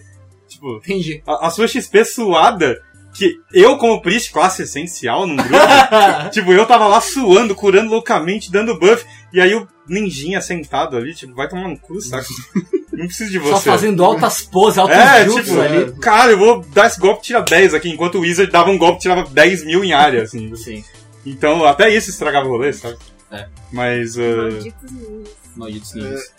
Tipo, 0.48 0.76
Entendi. 0.76 1.22
a, 1.26 1.46
a 1.46 1.50
sua 1.50 1.68
XP 1.68 2.04
suada, 2.04 2.80
que 3.14 3.36
eu, 3.52 3.78
como 3.78 4.02
priest, 4.02 4.32
classe 4.32 4.62
essencial 4.62 5.26
num 5.26 5.36
grupo, 5.36 5.54
tipo, 6.32 6.52
eu 6.52 6.66
tava 6.66 6.86
lá 6.88 7.00
suando, 7.00 7.54
curando 7.54 7.90
loucamente, 7.90 8.50
dando 8.50 8.78
buff, 8.78 9.04
e 9.32 9.40
aí 9.40 9.54
o 9.54 9.66
ninjinha 9.88 10.40
sentado 10.40 10.96
ali, 10.96 11.14
tipo, 11.14 11.34
vai 11.34 11.48
tomar 11.48 11.68
no 11.68 11.78
cu, 11.78 12.00
saca? 12.00 12.26
Não 12.92 13.06
preciso 13.06 13.30
de 13.32 13.40
Só 13.40 13.56
você. 13.58 13.70
fazendo 13.70 14.04
altas 14.04 14.42
poses, 14.42 14.78
altos 14.78 14.96
É, 14.96 15.24
tipo, 15.28 15.60
ali. 15.60 15.92
cara, 16.00 16.30
eu 16.32 16.38
vou 16.38 16.60
dar 16.72 16.86
esse 16.86 16.98
golpe 17.00 17.22
tira 17.24 17.40
10 17.42 17.74
aqui, 17.74 17.88
enquanto 17.90 18.16
o 18.16 18.20
Wizard 18.20 18.50
dava 18.52 18.70
um 18.70 18.78
golpe 18.78 19.00
tirava 19.00 19.28
10 19.28 19.64
mil 19.64 19.82
em 19.82 19.92
área, 19.92 20.22
assim. 20.22 20.54
Sim, 20.54 20.84
Então, 21.26 21.64
até 21.64 21.92
isso 21.92 22.10
estragava 22.10 22.46
o 22.46 22.50
rolê, 22.50 22.72
sabe? 22.72 22.96
É. 23.32 23.46
Mas, 23.72 24.16
uh, 24.16 24.20
Malditos 24.20 24.90
ninjas. 24.92 25.28
malditos 25.56 25.94
ninjas. 25.94 26.32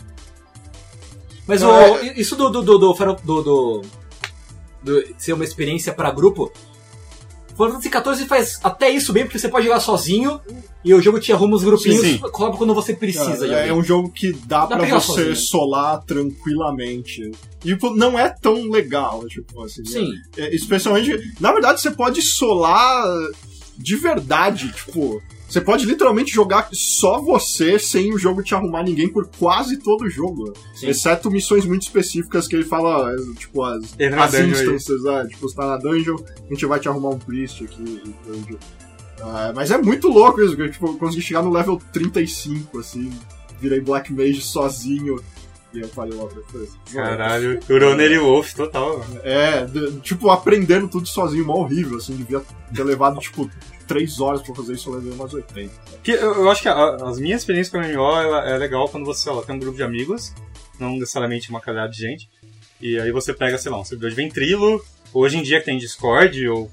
Mas 1.47 1.61
Não, 1.61 1.93
o, 1.93 2.03
isso 2.15 2.35
do 2.37 2.49
do, 2.49 2.61
do, 2.63 2.77
do, 2.79 3.41
do, 3.43 3.81
do- 4.85 5.03
ser 5.17 5.33
uma 5.33 5.43
experiência 5.43 5.91
pra 5.91 6.11
grupo. 6.11 6.51
Final 7.55 7.71
Fantasy 7.81 7.89
XIV 8.17 8.27
faz 8.27 8.59
até 8.63 8.89
isso 8.89 9.13
bem, 9.13 9.23
porque 9.23 9.39
você 9.39 9.47
pode 9.47 9.65
jogar 9.65 9.79
sozinho 9.79 10.41
e 10.83 10.93
o 10.93 11.01
jogo 11.01 11.21
te 11.21 11.31
arruma 11.31 11.55
os 11.55 11.63
grupinhos 11.63 12.01
Sim, 12.01 12.13
sim. 12.13 12.17
coloca 12.19 12.57
quando 12.57 12.73
você 12.75 12.93
precisa 12.93 13.47
É, 13.47 13.69
é 13.69 13.73
um 13.73 13.81
jogo 13.81 14.11
que 14.11 14.33
dá, 14.33 14.65
Dá 14.65 14.75
pra 14.75 14.85
pra 14.85 14.99
você 14.99 15.05
sozinho. 15.07 15.35
solar 15.37 16.03
tranquilamente. 16.03 17.31
E 17.63 17.69
tipo, 17.69 17.91
não 17.95 18.19
é 18.19 18.29
tão 18.29 18.69
legal, 18.69 19.25
tipo 19.27 19.63
assim. 19.63 19.81
né? 19.83 19.89
Sim, 19.89 20.11
É, 20.37 20.53
especialmente. 20.53 21.17
Na 21.39 21.51
verdade, 21.53 21.79
você 21.81 21.91
pode 21.91 22.21
solar 22.21 23.05
de 23.77 23.95
verdade, 23.95 24.71
tipo. 24.73 25.21
Você 25.47 25.61
pode 25.61 25.85
literalmente 25.85 26.33
jogar 26.33 26.67
só 26.73 27.21
você 27.21 27.77
sem 27.79 28.13
o 28.13 28.17
jogo 28.17 28.41
te 28.43 28.53
arrumar 28.55 28.83
ninguém 28.83 29.07
por 29.07 29.27
quase 29.37 29.77
todo 29.77 30.03
o 30.05 30.09
jogo. 30.09 30.53
sim. 30.75 30.87
Exceto 30.87 31.29
missões 31.31 31.65
muito 31.65 31.83
específicas 31.83 32.47
que 32.47 32.55
ele 32.55 32.63
fala, 32.65 33.15
tipo, 33.37 33.61
as, 33.63 33.93
Entra 33.93 34.15
na 34.17 34.23
as 34.25 34.33
instances, 34.33 35.05
é, 35.05 35.27
tipo, 35.27 35.47
você 35.47 35.55
tá 35.55 35.67
na 35.67 35.77
dungeon, 35.77 36.17
a 36.17 36.53
gente 36.53 36.65
vai 36.65 36.79
te 36.79 36.89
arrumar 36.89 37.09
um 37.09 37.19
priest 37.19 37.63
aqui. 37.63 38.01
dungeon. 38.25 38.57
Ah, 39.21 39.53
mas 39.55 39.71
é 39.71 39.77
muito 39.77 40.09
louco 40.09 40.41
isso, 40.41 40.55
porque 40.57 40.71
tipo, 40.73 40.87
eu 40.87 40.97
consegui 40.97 41.21
chegar 41.21 41.41
no 41.41 41.49
level 41.51 41.79
35, 41.93 42.79
assim, 42.79 43.11
virei 43.61 43.79
Black 43.79 44.11
Mage 44.11 44.41
sozinho. 44.41 45.19
E 45.73 45.79
eu 45.81 45.89
falei 45.89 46.17
logo 46.17 46.33
depois. 46.33 46.69
caralho, 46.93 47.59
o 47.69 47.77
Roneri 47.79 48.17
Wolf 48.17 48.53
total. 48.53 49.05
É, 49.23 49.65
de- 49.65 49.99
tipo, 49.99 50.29
aprendendo 50.29 50.87
tudo 50.87 51.05
sozinho, 51.07 51.45
mó 51.45 51.55
horrível, 51.55 51.97
assim, 51.97 52.15
devia 52.15 52.41
ter 52.73 52.83
levado, 52.83 53.19
tipo, 53.19 53.49
3 53.87 54.19
horas 54.19 54.41
pra 54.41 54.55
fazer 54.55 54.73
isso, 54.73 54.89
eu 54.89 54.95
levei 54.95 55.11
umas 55.13 55.33
80. 55.33 55.71
Que 56.03 56.11
eu, 56.11 56.33
eu 56.35 56.49
acho 56.51 56.61
que 56.61 56.67
a- 56.69 56.95
as 57.07 57.19
minhas 57.19 57.41
experiências 57.41 57.71
com 57.71 57.77
a 57.79 57.87
MMO 57.87 58.19
ela, 58.21 58.49
é 58.49 58.57
legal 58.57 58.87
quando 58.89 59.05
você 59.05 59.29
ela, 59.29 59.43
tem 59.43 59.55
um 59.55 59.59
grupo 59.59 59.77
de 59.77 59.83
amigos, 59.83 60.33
não 60.79 60.91
necessariamente 60.93 61.49
uma 61.49 61.59
caralhada 61.61 61.91
de 61.91 61.97
gente, 61.99 62.29
e 62.81 62.99
aí 62.99 63.11
você 63.11 63.33
pega, 63.33 63.57
sei 63.57 63.71
lá, 63.71 63.79
um 63.79 63.85
servidor 63.85 64.09
de 64.09 64.15
ventrilo, 64.15 64.83
hoje 65.13 65.37
em 65.37 65.41
dia 65.43 65.59
que 65.59 65.65
tem 65.65 65.77
Discord 65.77 66.47
ou 66.49 66.69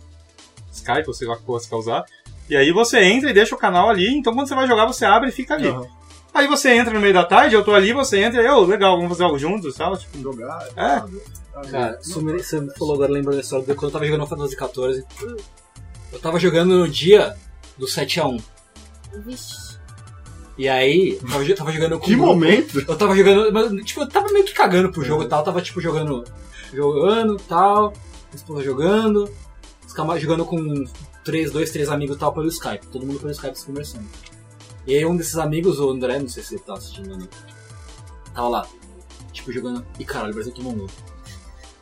Skype, 0.73 1.05
ou 1.07 1.15
sei 1.15 1.29
lá 1.29 1.37
que 1.37 1.45
você 1.47 1.69
quer 1.69 1.77
usar, 1.77 2.05
e 2.49 2.57
aí 2.57 2.73
você 2.73 3.01
entra 3.03 3.31
e 3.31 3.35
deixa 3.35 3.55
o 3.55 3.59
canal 3.59 3.89
ali, 3.89 4.09
então 4.09 4.35
quando 4.35 4.49
você 4.49 4.55
vai 4.55 4.67
jogar 4.67 4.87
você 4.87 5.05
abre 5.05 5.29
e 5.29 5.33
fica 5.33 5.55
ali. 5.55 5.69
Aham. 5.69 5.87
Aí 6.35 6.47
você 6.47 6.71
entra 6.71 6.95
no 6.95 7.01
meio 7.01 7.13
da 7.13 7.25
tarde, 7.25 7.55
eu 7.55 7.63
tô 7.63 7.75
ali, 7.75 7.93
você 7.93 8.19
entra 8.23 8.43
e 8.43 8.47
eu, 8.47 8.63
legal, 8.65 8.97
vamos 8.97 9.11
fazer 9.11 9.25
algo 9.25 9.39
juntos, 9.39 9.75
tal, 9.75 9.95
tipo, 9.99 10.19
Jogar. 10.19 10.67
É. 10.77 11.03
Cara, 11.71 11.99
você 12.03 12.67
falou 12.79 12.95
agora, 12.95 13.13
lembrando 13.13 13.35
da 13.37 13.43
história 13.43 13.67
de 13.67 13.75
quando 13.75 13.85
eu 13.85 13.91
tava 13.91 14.07
jogando 14.07 14.27
Final 14.27 14.49
Fantasy 14.49 15.05
XIV. 15.15 15.37
Eu 16.13 16.19
tava 16.21 16.39
jogando 16.39 16.77
no 16.77 16.89
dia 16.89 17.35
do 17.79 17.87
7x1. 17.87 18.41
Vixe. 19.25 19.73
E 20.59 20.69
aí, 20.69 21.19
eu 21.23 21.29
tava, 21.29 21.45
jo- 21.45 21.55
tava 21.55 21.73
jogando 21.73 21.99
com 21.99 22.05
Que 22.05 22.11
grupo- 22.15 22.27
momento! 22.27 22.79
Eu 22.87 22.97
tava 22.97 23.17
jogando, 23.17 23.51
mas, 23.53 23.85
tipo, 23.85 24.01
eu 24.03 24.09
tava 24.09 24.29
meio 24.31 24.45
que 24.45 24.53
cagando 24.53 24.93
pro 24.93 25.03
jogo 25.05 25.23
e 25.23 25.29
tal, 25.29 25.43
tava 25.43 25.63
tipo 25.63 25.81
jogando, 25.81 26.25
jogando 26.73 27.37
tal, 27.49 27.89
minha 27.91 28.35
esposa 28.35 28.63
jogando, 28.63 29.31
os 29.87 29.93
caras 29.95 30.21
jogando 30.21 30.45
com 30.45 30.85
três, 31.25 31.51
dois, 31.51 31.71
três 31.71 31.89
amigos 31.89 32.17
e 32.17 32.19
tal 32.19 32.33
pelo 32.35 32.47
Skype, 32.49 32.87
todo 32.89 33.07
mundo 33.07 33.19
pelo 33.19 33.33
Skype 33.33 33.59
se 33.59 33.65
conversando. 33.65 34.07
E 34.87 34.95
aí 34.95 35.07
um 35.07 35.17
desses 35.17 35.37
amigos, 35.39 35.81
o 35.81 35.89
André, 35.91 36.19
não 36.19 36.29
sei 36.29 36.43
se 36.43 36.55
ele 36.55 36.63
tá 36.63 36.75
assistindo 36.75 37.15
ali, 37.15 37.29
tava 38.35 38.49
lá, 38.49 38.67
tipo, 39.33 39.51
jogando, 39.53 39.85
e 39.99 40.05
caralho, 40.05 40.33
o 40.33 40.35
Brasil 40.35 40.53
tomou 40.53 40.73
um 40.75 40.79
gol. 40.79 40.91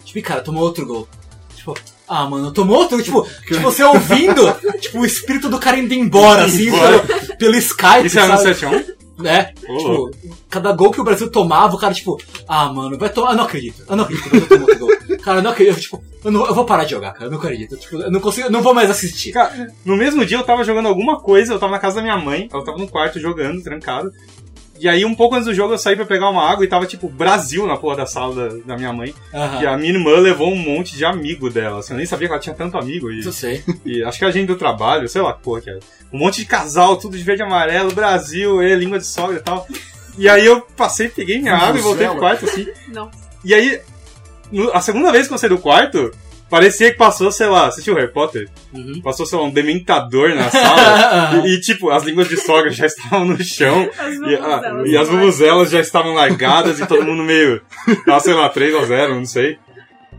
Tipo, 0.05 0.19
e 0.19 0.23
cara, 0.23 0.43
tomou 0.43 0.62
outro 0.62 0.87
gol. 0.87 1.09
Tipo, 1.57 1.75
ah, 2.11 2.29
mano, 2.29 2.53
tomou 2.53 2.77
outro, 2.77 3.03
tipo, 3.03 3.27
tipo, 3.46 3.61
você 3.61 3.83
ouvindo, 3.85 4.53
tipo, 4.81 4.99
o 4.99 5.07
espírito 5.07 5.49
do 5.49 5.59
cara 5.59 5.79
indo 5.79 5.94
embora, 5.94 6.44
assim, 6.44 6.68
Embora. 6.68 6.99
pelo, 7.01 7.37
pelo 7.37 7.57
Skype, 7.57 8.07
Isso 8.07 8.18
era 8.18 8.29
no 8.37 8.38
sabe? 8.38 8.55
7x1? 8.55 8.85
né? 9.18 9.53
Ô, 9.68 9.77
Tipo, 9.77 10.11
cada 10.49 10.73
gol 10.73 10.90
que 10.90 11.01
o 11.01 11.05
Brasil 11.05 11.31
tomava, 11.31 11.75
o 11.77 11.79
cara, 11.79 11.92
tipo, 11.92 12.18
ah, 12.49 12.73
mano, 12.73 12.96
vai 12.99 13.11
tomar. 13.11 13.33
Eu 13.33 13.37
não 13.37 13.44
acredito. 13.44 13.85
Eu 13.88 13.94
não 13.96 14.05
acredito 14.05 14.31
que 14.31 14.37
o 14.37 14.40
Brasil 14.40 14.49
tomou 14.49 14.68
outro 14.70 14.87
gol. 14.87 15.18
Cara, 15.20 15.38
eu 15.38 15.42
não 15.42 15.51
acredito. 15.51 15.79
Tipo, 15.81 16.03
eu, 16.25 16.31
não- 16.33 16.46
eu 16.46 16.55
vou 16.55 16.64
parar 16.64 16.85
de 16.85 16.92
jogar, 16.92 17.12
cara. 17.12 17.27
Eu 17.27 17.31
não 17.31 17.37
acredito. 17.38 17.77
Tipo, 17.77 17.96
eu 17.99 18.11
não 18.11 18.18
consigo, 18.20 18.46
eu 18.46 18.51
não 18.51 18.62
vou 18.62 18.73
mais 18.73 18.88
assistir. 18.88 19.33
Cara, 19.33 19.70
no 19.85 19.94
mesmo 19.96 20.25
dia 20.25 20.38
eu 20.38 20.42
tava 20.42 20.64
jogando 20.64 20.87
alguma 20.88 21.20
coisa, 21.20 21.53
eu 21.53 21.59
tava 21.59 21.73
na 21.73 21.79
casa 21.79 21.96
da 21.96 22.03
minha 22.03 22.16
mãe, 22.16 22.49
eu 22.51 22.64
tava 22.64 22.79
no 22.79 22.88
quarto 22.88 23.20
jogando, 23.20 23.62
trancado. 23.62 24.11
E 24.81 24.88
aí, 24.88 25.05
um 25.05 25.14
pouco 25.14 25.35
antes 25.35 25.47
do 25.47 25.55
jogo, 25.55 25.75
eu 25.75 25.79
saí 25.79 25.95
pra 25.95 26.07
pegar 26.07 26.31
uma 26.31 26.49
água 26.49 26.64
e 26.64 26.69
tava, 26.69 26.87
tipo, 26.87 27.07
Brasil 27.09 27.66
na 27.66 27.77
porra 27.77 27.97
da 27.99 28.07
sala 28.07 28.49
da, 28.49 28.57
da 28.64 28.77
minha 28.79 28.93
mãe. 28.93 29.14
Aham. 29.35 29.62
E 29.62 29.66
a 29.66 29.77
minha 29.77 29.93
irmã 29.93 30.16
levou 30.16 30.51
um 30.51 30.57
monte 30.57 30.97
de 30.97 31.05
amigo 31.05 31.51
dela. 31.51 31.81
Assim, 31.81 31.93
eu 31.93 31.99
nem 31.99 32.07
sabia 32.07 32.29
que 32.29 32.33
ela 32.33 32.40
tinha 32.40 32.55
tanto 32.55 32.79
amigo. 32.79 33.11
E, 33.11 33.19
Isso 33.21 33.29
eu 33.29 33.33
sei. 33.33 33.62
e 33.85 34.03
acho 34.03 34.19
que 34.19 34.25
a 34.25 34.31
gente 34.31 34.47
do 34.47 34.57
trabalho, 34.57 35.07
sei 35.09 35.21
lá 35.21 35.35
que 35.35 35.43
porra 35.43 35.61
que 35.61 35.69
era. 35.71 35.81
Um 36.12 36.19
monte 36.19 36.37
de 36.40 36.47
casal, 36.47 36.97
tudo 36.97 37.16
de 37.16 37.23
verde 37.23 37.43
e 37.43 37.45
amarelo, 37.45 37.93
Brasil, 37.93 38.62
e 38.62 38.75
língua 38.75 38.99
de 38.99 39.07
sogra 39.07 39.37
e 39.37 39.40
tal. 39.40 39.66
E 40.16 40.29
aí 40.29 40.47
eu 40.47 40.62
passei, 40.77 41.09
peguei 41.09 41.38
minha 41.38 41.55
água 41.57 41.79
e 41.79 41.83
voltei 41.83 42.07
pro 42.09 42.19
quarto, 42.19 42.47
assim. 42.47 42.66
Não. 42.88 43.11
E 43.45 43.55
aí, 43.55 43.81
no- 44.51 44.71
a 44.75 44.81
segunda 44.81 45.12
vez 45.12 45.29
que 45.29 45.35
eu 45.35 45.38
saí 45.38 45.51
do 45.51 45.59
quarto, 45.59 46.11
parecia 46.51 46.91
que 46.91 46.99
passou, 46.99 47.31
sei 47.33 47.47
lá, 47.47 47.69
assistiu 47.69 47.95
Harry 47.95 48.13
Potter? 48.13 48.49
Uhum. 48.75 49.01
Passou, 49.03 49.25
sei 49.25 49.39
lá, 49.39 49.45
um 49.45 49.51
dementador 49.51 50.35
na 50.35 50.51
sala. 50.51 51.47
e, 51.47 51.55
e, 51.55 51.61
tipo, 51.61 51.89
as 51.91 52.03
línguas 52.03 52.29
de 52.29 52.37
sogra 52.37 52.71
já 52.71 52.85
estavam 52.87 53.25
no 53.25 53.43
chão. 53.43 53.89
As 53.99 54.15
E, 54.17 54.35
a- 54.35 54.83
e 54.87 54.97
as 54.97 55.09
vuvuzelas 55.09 55.71
já 55.71 55.81
estavam 55.81 56.13
largadas 56.13 56.81
e 56.81 56.87
todo 56.87 57.05
mundo 57.05 57.23
meio. 57.23 57.63
Tava, 58.05 58.21
sei 58.21 58.35
lá, 58.35 58.49
3 58.49 58.75
a 58.75 58.85
0 58.85 59.15
não 59.15 59.25
sei. 59.25 59.57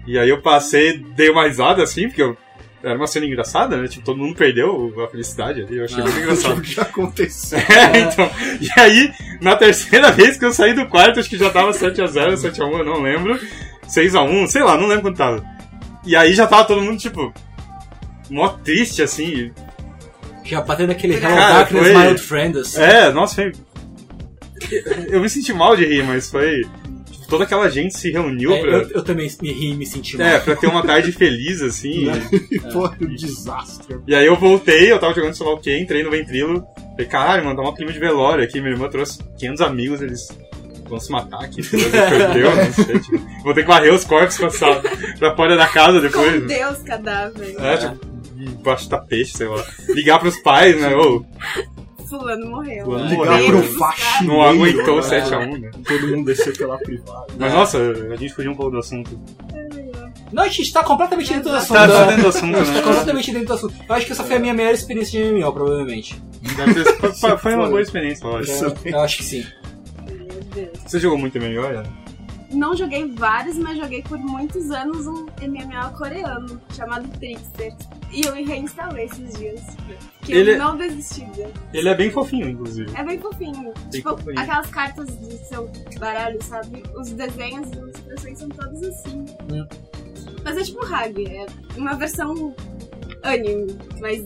E 0.08 0.17
aí 0.17 0.30
eu 0.30 0.41
passei, 0.41 0.98
dei 1.15 1.30
uma 1.30 1.44
risada 1.48 1.84
assim, 1.84 2.08
porque 2.08 2.24
eu, 2.24 2.36
era 2.84 2.96
uma 2.98 3.06
cena 3.06 3.28
engraçada, 3.28 3.78
né? 3.78 3.88
Tipo, 3.88 4.04
todo 4.06 4.17
mundo 4.17 4.36
perdeu 4.36 4.91
a 5.06 5.08
felicidade 5.08 5.62
ali. 5.62 5.78
Eu 5.78 5.86
achei 5.86 6.00
Ah. 6.00 6.04
muito 6.04 6.15
O 6.17 6.22
engraçado. 6.24 6.50
jogo 6.56 6.63
já 6.63 6.82
aconteceu. 6.82 7.60
É, 7.70 8.00
então. 8.00 8.32
E 8.60 8.80
aí, 8.80 9.12
na 9.39 9.56
terceira 9.56 10.12
vez 10.12 10.38
que 10.38 10.46
eu 10.46 10.52
saí 10.52 10.74
do 10.74 10.88
quarto, 10.88 11.20
acho 11.20 11.30
que 11.30 11.38
já 11.38 11.52
tava 11.52 11.72
7x0, 11.72 12.34
7x1, 12.34 12.80
eu 12.80 12.86
não 12.86 13.02
lembro. 13.04 13.39
6x1, 13.88 14.48
sei 14.48 14.63
lá, 14.63 14.76
não 14.78 14.88
lembro 14.88 15.04
quanto 15.04 15.17
tava. 15.17 15.46
E 16.06 16.16
aí 16.16 16.34
já 16.34 16.48
tava 16.48 16.66
todo 16.66 16.82
mundo, 16.82 16.98
tipo, 17.00 17.34
mó 18.30 18.48
triste, 18.50 19.02
assim. 19.02 19.52
Já 20.44 20.62
batendo 20.62 20.92
aquele 20.92 21.14
Hello 21.14 21.22
Cara, 21.36 21.54
Darkness, 21.54 21.84
foi- 21.88 21.96
My 21.98 22.08
Old 22.08 22.22
Friend, 22.22 22.58
assim. 22.60 22.82
É, 22.82 23.12
nossa, 23.12 23.36
foi. 23.36 23.52
Eu 25.10 25.22
me 25.22 25.30
senti 25.30 25.54
mal 25.54 25.76
de 25.76 25.86
rir, 25.86 26.04
mas 26.04 26.30
foi. 26.30 26.62
tipo, 27.10 27.28
toda 27.28 27.44
aquela 27.44 27.70
gente 27.70 27.98
se 27.98 28.12
reuniu 28.12 28.52
É, 28.54 28.62
pra. 28.62 28.70
eu, 28.72 28.90
eu 28.92 29.04
também 29.04 29.30
me 29.42 29.52
ri 29.52 29.72
e 29.72 29.76
me 29.76 29.86
senti 29.86 30.18
mal. 30.18 30.28
É, 30.28 30.40
pra 30.40 30.56
ter 30.56 30.68
uma 30.68 30.84
tarde 30.84 31.12
feliz, 31.12 31.62
assim. 31.62 32.06
E, 32.52 32.60
pô, 32.60 32.88
um 33.02 33.16
desastre. 33.16 33.98
E 34.08 34.16
aí 34.16 34.26
eu 34.26 34.36
voltei, 34.36 34.92
eu 34.92 35.00
tava 35.00 35.14
jogando 35.14 35.34
sei 35.36 35.46
lá 35.46 35.54
o 35.54 35.60
entrei 35.70 36.04
no 36.04 36.12
ventrilo. 36.12 36.66
Falei, 36.92 37.06
caralho, 37.06 37.46
mano, 37.46 37.62
dá 37.62 37.70
um 37.70 37.74
clima 37.74 37.92
de 37.92 38.00
velório 38.00 38.44
aqui. 38.44 38.60
Minha 38.60 38.74
irmã 38.74 38.90
trouxe 38.90 39.20
500 39.38 39.62
amigos, 39.62 40.02
eles 40.02 40.28
se 40.99 41.12
matar 41.12 41.43
aqui. 41.43 41.62
Perdeu, 41.63 42.56
não 42.56 42.73
sei. 42.73 42.99
Tipo, 42.99 43.19
vou 43.43 43.54
ter 43.54 43.62
que 43.62 43.67
varrer 43.67 43.93
os 43.93 44.04
corpos 44.04 44.38
pra, 44.38 44.49
sala, 44.49 44.82
pra 45.19 45.36
fora 45.36 45.56
da 45.56 45.67
casa 45.67 45.99
Com 45.99 46.08
depois. 46.08 46.47
Deus, 46.47 46.77
cadáver. 46.80 47.56
É, 47.60 47.77
tipo, 47.77 47.99
embaixo 48.38 48.86
do 48.86 48.89
tapete, 48.89 49.38
sei 49.38 49.47
lá. 49.47 49.63
Ligar 49.89 50.19
pros 50.19 50.38
pais, 50.38 50.80
né? 50.80 50.95
Ô, 50.95 51.23
Fulano 52.10 52.49
morreu. 52.49 52.84
Fulano. 52.86 53.10
Ligar 53.10 53.43
pro 53.45 53.63
faxineiro. 53.63 54.27
não 54.34 54.41
aguentou 54.41 54.95
né? 54.97 55.01
7x1, 55.01 55.60
né? 55.60 55.71
Todo 55.88 56.08
mundo 56.10 56.25
descer 56.25 56.58
pela 56.58 56.77
privada. 56.77 57.27
Mas 57.39 57.54
nossa, 57.54 57.77
a 57.80 58.15
gente 58.17 58.34
fugiu 58.34 58.51
um 58.51 58.56
pouco 58.56 58.71
do 58.71 58.80
assunto. 58.80 59.17
Não, 60.32 60.43
a 60.43 60.47
gente 60.47 60.71
tá 60.71 60.84
completamente 60.84 61.32
dentro 61.34 61.49
do 61.49 61.56
assunto. 61.56 61.73
Tá, 61.77 61.88
tá 61.88 61.99
né? 62.01 62.08
dentro 62.08 62.21
do 62.23 62.27
assunto, 62.30 62.56
A 62.58 62.63
gente 62.63 62.67
tá 62.67 62.73
né? 62.80 62.82
completamente 62.84 63.32
dentro 63.32 63.47
do 63.47 63.54
assunto. 63.54 63.75
Eu 63.88 63.95
acho 63.95 64.06
que 64.06 64.12
essa 64.12 64.23
foi 64.23 64.36
a 64.36 64.39
minha 64.39 64.54
melhor 64.54 64.73
experiência 64.73 65.23
de 65.23 65.32
MMO, 65.32 65.51
provavelmente. 65.54 66.21
Foi- 67.19 67.38
foi- 67.38 67.56
uma 67.56 67.67
boa 67.67 67.82
experiência, 67.82 68.25
eu 68.25 68.38
acho. 68.38 68.51
Eu 68.86 68.99
acho 69.01 69.17
que 69.17 69.23
sim. 69.23 69.45
Você 70.91 70.99
jogou 70.99 71.17
muito 71.17 71.39
MMO? 71.39 71.84
Não 72.51 72.75
joguei 72.75 73.06
vários, 73.10 73.58
mas 73.58 73.77
joguei 73.77 74.01
por 74.01 74.17
muitos 74.19 74.71
anos 74.71 75.08
um 75.08 75.25
MMO 75.41 75.97
coreano 75.97 76.60
chamado 76.75 77.08
Trickster. 77.17 77.73
E 78.12 78.23
eu 78.25 78.34
reinstalei 78.34 79.06
esses 79.06 79.39
dias. 79.39 79.62
Que 80.21 80.34
Ele- 80.34 80.51
eu 80.51 80.58
não 80.58 80.75
desisti 80.75 81.23
dele. 81.27 81.54
Ele 81.73 81.88
é 81.88 81.95
bem 81.95 82.12
fofinho, 82.12 82.49
inclusive. 82.49 82.91
É 82.93 83.06
bem 83.06 83.17
fofinho. 83.19 83.73
tipo, 83.89 84.10
fofinho. 84.10 84.38
aquelas 84.38 84.69
cartas 84.69 85.15
do 85.15 85.32
seu 85.45 85.71
baralho, 85.97 86.43
sabe? 86.43 86.84
Os 86.93 87.10
desenhos 87.12 87.71
e 87.71 87.80
as 87.80 87.95
expressões 87.95 88.39
são 88.39 88.49
todos 88.49 88.84
assim. 88.84 89.25
Hum. 89.49 89.65
Mas 90.43 90.58
é 90.58 90.63
tipo 90.63 90.86
Hag, 90.93 91.25
é 91.25 91.45
uma 91.77 91.93
versão 91.93 92.54
anime, 93.23 93.77
mas 94.01 94.25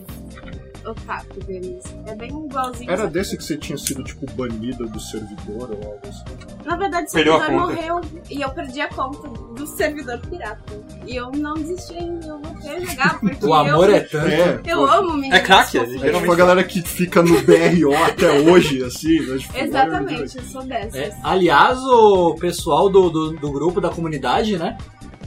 otaku 0.86 1.40
deles. 1.46 1.84
É 2.06 2.16
bem 2.16 2.30
igualzinho. 2.46 2.90
Era 2.90 3.08
desse 3.08 3.38
que 3.38 3.44
você 3.44 3.58
tinha 3.58 3.78
sido, 3.78 4.04
tipo, 4.04 4.26
banida 4.34 4.86
do 4.86 5.00
servidor 5.00 5.72
ou 5.72 5.84
algo 5.84 6.00
assim? 6.08 6.24
Na 6.66 6.76
verdade, 6.76 7.08
o 7.08 7.12
Perdeu 7.12 7.40
servidor 7.40 7.68
morreu 7.68 8.02
e 8.30 8.42
eu 8.42 8.50
perdi 8.50 8.82
a 8.82 8.88
conta 8.90 9.28
do 9.28 9.68
servidor 9.68 10.20
pirata. 10.28 10.74
E 11.06 11.16
eu 11.16 11.32
não 11.32 11.54
desisti 11.54 11.94
ainda, 11.98 12.26
eu 12.28 12.40
voltei 12.40 12.76
a 12.76 12.80
jogar 12.80 13.20
porque 13.22 13.46
O 13.46 13.54
amor 13.54 13.90
eu, 13.90 13.96
é 13.96 14.00
tanto. 14.00 14.28
É, 14.28 14.62
eu 14.66 14.78
pô, 14.80 14.86
amo 14.86 15.14
meninas 15.14 15.40
É 15.40 15.44
crack, 15.44 15.78
fofinhas. 15.78 16.04
é 16.04 16.10
É 16.10 16.20
tipo 16.20 16.32
a 16.32 16.36
galera 16.36 16.64
que 16.64 16.82
fica 16.82 17.22
no 17.22 17.40
BRO 17.42 17.96
até 18.06 18.32
hoje, 18.32 18.84
assim, 18.84 19.20
né? 19.28 19.38
Tipo, 19.38 19.58
Exatamente, 19.58 20.38
eu 20.38 20.44
sou 20.44 20.64
dessas. 20.64 20.96
É, 20.96 21.16
aliás, 21.24 21.80
o 21.80 22.36
pessoal 22.36 22.90
do, 22.90 23.10
do, 23.10 23.32
do 23.34 23.52
grupo, 23.52 23.80
da 23.80 23.90
comunidade, 23.90 24.58
né? 24.58 24.78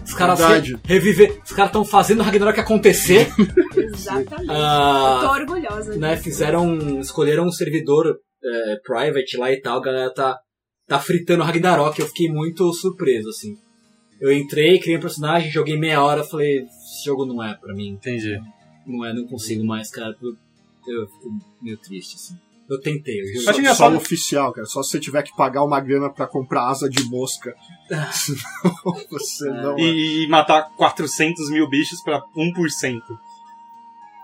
Os 0.09 0.15
caras 0.15 0.39
Verdade. 0.39 0.77
reviver. 0.85 1.39
Os 1.45 1.53
caras 1.53 1.69
estão 1.69 1.85
fazendo 1.85 2.21
o 2.21 2.23
Ragnarok 2.23 2.59
acontecer. 2.59 3.29
Exatamente. 3.77 4.51
Ah, 4.51 5.21
eu 5.23 5.29
tô 5.29 5.35
orgulhosa. 5.35 5.97
né? 5.97 6.13
disso. 6.13 6.25
Fizeram. 6.25 6.99
Escolheram 6.99 7.45
um 7.45 7.53
servidor 7.53 8.19
é, 8.43 8.77
private 8.83 9.37
lá 9.37 9.53
e 9.53 9.61
tal. 9.61 9.79
A 9.79 9.83
galera 9.83 10.13
tá, 10.15 10.39
tá 10.87 10.99
fritando 10.99 11.43
o 11.43 11.47
Ragnarok. 11.47 12.01
Eu 12.01 12.07
fiquei 12.07 12.29
muito 12.29 12.73
surpreso, 12.73 13.29
assim. 13.29 13.55
Eu 14.19 14.33
entrei, 14.33 14.81
criei 14.81 14.97
um 14.97 15.01
personagem, 15.03 15.51
joguei 15.51 15.79
meia 15.79 16.03
hora, 16.03 16.25
falei, 16.25 16.63
esse 16.63 17.05
jogo 17.05 17.27
não 17.27 17.43
é 17.45 17.55
pra 17.55 17.75
mim. 17.75 17.89
Entendi. 17.91 18.37
Não 18.87 19.05
é, 19.05 19.13
não 19.13 19.27
consigo 19.27 19.63
mais, 19.65 19.91
cara. 19.91 20.17
Eu, 20.23 20.31
eu 20.31 21.07
fico 21.07 21.29
meio 21.63 21.77
triste, 21.77 22.17
assim. 22.17 22.35
Eu 22.69 22.81
tentei, 22.81 23.19
eu 23.21 23.41
Só, 23.41 23.75
só 23.75 23.97
oficial, 23.97 24.53
cara. 24.53 24.67
Só 24.67 24.83
se 24.83 24.91
você 24.91 25.01
tiver 25.01 25.23
que 25.23 25.35
pagar 25.35 25.65
uma 25.65 25.81
grana 25.81 26.11
pra 26.11 26.27
comprar 26.27 26.69
asa 26.69 26.89
de 26.89 27.03
mosca. 27.05 27.55
Senão 28.13 28.95
você 29.11 29.49
não. 29.49 29.79
é. 29.79 29.81
E, 29.81 30.25
e 30.25 30.29
matar 30.29 30.69
400 30.77 31.51
mil 31.51 31.67
bichos 31.69 32.03
pra 32.03 32.21
1%. 32.37 33.01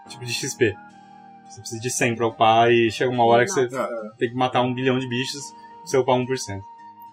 Tipo 0.08 0.24
de 0.26 0.32
XP. 0.32 0.74
Você 1.48 1.60
precisa 1.60 1.80
de 1.80 1.90
100 1.90 2.16
pra 2.16 2.26
upar 2.26 2.70
e 2.70 2.90
chega 2.90 3.10
uma 3.10 3.24
hora 3.24 3.44
que 3.44 3.50
você 3.50 3.68
Ah, 3.74 3.88
tem 4.18 4.28
que 4.28 4.34
matar 4.34 4.60
um 4.60 4.74
bilhão 4.74 4.98
de 4.98 5.08
bichos 5.08 5.52
pra 5.52 5.86
você 5.86 5.96
upar 5.96 6.16
1%. 6.16 6.26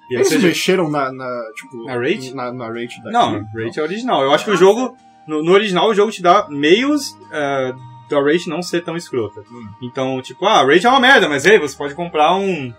E 0.09 0.15
Eles 0.15 0.27
você... 0.27 0.37
mexeram 0.39 0.89
na, 0.89 1.11
na, 1.13 1.41
tipo, 1.55 1.85
Na 1.85 1.97
rate? 1.97 2.33
Na, 2.33 2.51
na 2.51 2.67
rate 2.67 3.01
da 3.03 3.11
Não, 3.11 3.45
rate 3.53 3.79
é 3.79 3.83
original. 3.83 4.23
Eu 4.23 4.33
acho 4.33 4.43
que 4.43 4.51
o 4.51 4.57
jogo... 4.57 4.97
No, 5.25 5.41
no 5.41 5.51
original, 5.53 5.87
o 5.87 5.93
jogo 5.93 6.11
te 6.11 6.21
dá 6.21 6.49
meios 6.49 7.15
eh, 7.31 7.73
da 8.11 8.21
rate 8.21 8.47
não 8.49 8.61
ser 8.61 8.83
tão 8.83 8.95
escrota. 8.95 9.41
Hum. 9.51 9.67
Então, 9.81 10.21
tipo, 10.21 10.45
ah, 10.45 10.59
a 10.61 10.65
rate 10.65 10.85
é 10.85 10.89
uma 10.89 10.99
merda, 10.99 11.27
mas 11.27 11.45
ei, 11.45 11.57
você 11.59 11.75
pode 11.75 11.95
comprar 11.95 12.35
um, 12.35 12.73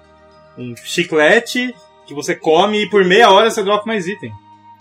um 0.57 0.75
chiclete 0.77 1.75
que 2.07 2.14
você 2.14 2.35
come 2.35 2.83
e 2.85 2.90
por 2.90 3.05
meia 3.05 3.31
hora 3.31 3.51
você 3.51 3.62
dropa 3.62 3.85
mais 3.87 4.07
item. 4.07 4.33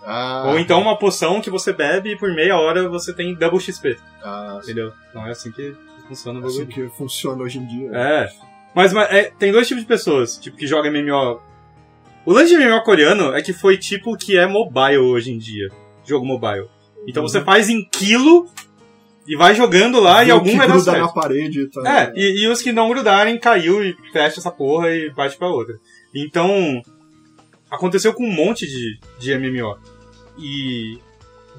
Ah, 0.04 0.46
Ou 0.48 0.60
então 0.60 0.82
uma 0.82 0.98
poção 0.98 1.42
que 1.42 1.50
você 1.50 1.72
bebe 1.72 2.12
e 2.14 2.18
por 2.18 2.34
meia 2.34 2.58
hora 2.58 2.90
você 2.90 3.14
tem 3.14 3.36
double 3.36 3.60
XP. 3.60 3.98
ah, 4.24 4.60
Entendeu? 4.64 4.92
Não 5.14 5.26
é 5.28 5.32
assim 5.32 5.52
que 5.52 5.76
funciona 6.08 6.40
o 6.40 6.46
assim 6.46 6.66
bagulho. 6.66 6.90
que 6.90 6.98
funciona 6.98 7.44
hoje 7.44 7.60
em 7.60 7.66
dia. 7.68 7.90
É. 7.94 8.30
Mas, 8.74 8.94
mas, 8.94 9.12
é, 9.12 9.32
tem 9.38 9.52
dois 9.52 9.68
tipos 9.68 9.84
de 9.84 9.88
pessoas, 9.88 10.38
tipo, 10.38 10.58
que 10.58 10.66
jogam 10.66 10.92
MMO. 10.92 11.40
O 12.26 12.34
lance 12.34 12.56
de 12.56 12.64
MMO 12.64 12.82
coreano 12.84 13.34
é 13.36 13.42
que 13.42 13.54
foi 13.54 13.78
tipo 13.78 14.14
o 14.14 14.18
que 14.18 14.38
é 14.38 14.46
mobile 14.48 14.98
hoje 14.98 15.32
em 15.32 15.38
dia. 15.38 15.70
Jogo 16.06 16.26
mobile. 16.26 16.68
Então 17.08 17.24
você 17.24 17.42
faz 17.42 17.70
em 17.70 17.84
quilo 17.84 18.48
E 19.32 19.36
vai 19.38 19.56
jogando 19.56 19.98
lá 20.02 20.26
e 20.26 20.30
o 20.30 20.34
algum 20.34 20.50
que 20.52 20.58
vai 20.58 20.68
dar 20.68 20.80
certo. 20.82 21.00
na 21.00 21.08
parede. 21.08 21.66
Tá? 21.70 22.02
É, 22.02 22.14
e, 22.14 22.44
e 22.44 22.48
os 22.50 22.62
que 22.62 22.74
não 22.74 22.90
grudarem, 22.90 23.40
caiu 23.40 23.82
e 23.82 23.96
fecha 24.12 24.42
essa 24.42 24.52
porra 24.52 24.90
e 24.92 25.10
bate 25.12 25.38
pra 25.38 25.48
outra. 25.48 25.74
Então, 26.14 26.82
aconteceu 27.70 28.14
com 28.14 28.26
um 28.26 28.34
monte 28.34 28.68
de, 28.68 29.00
de 29.18 29.38
MMO. 29.38 29.78
E 30.38 31.00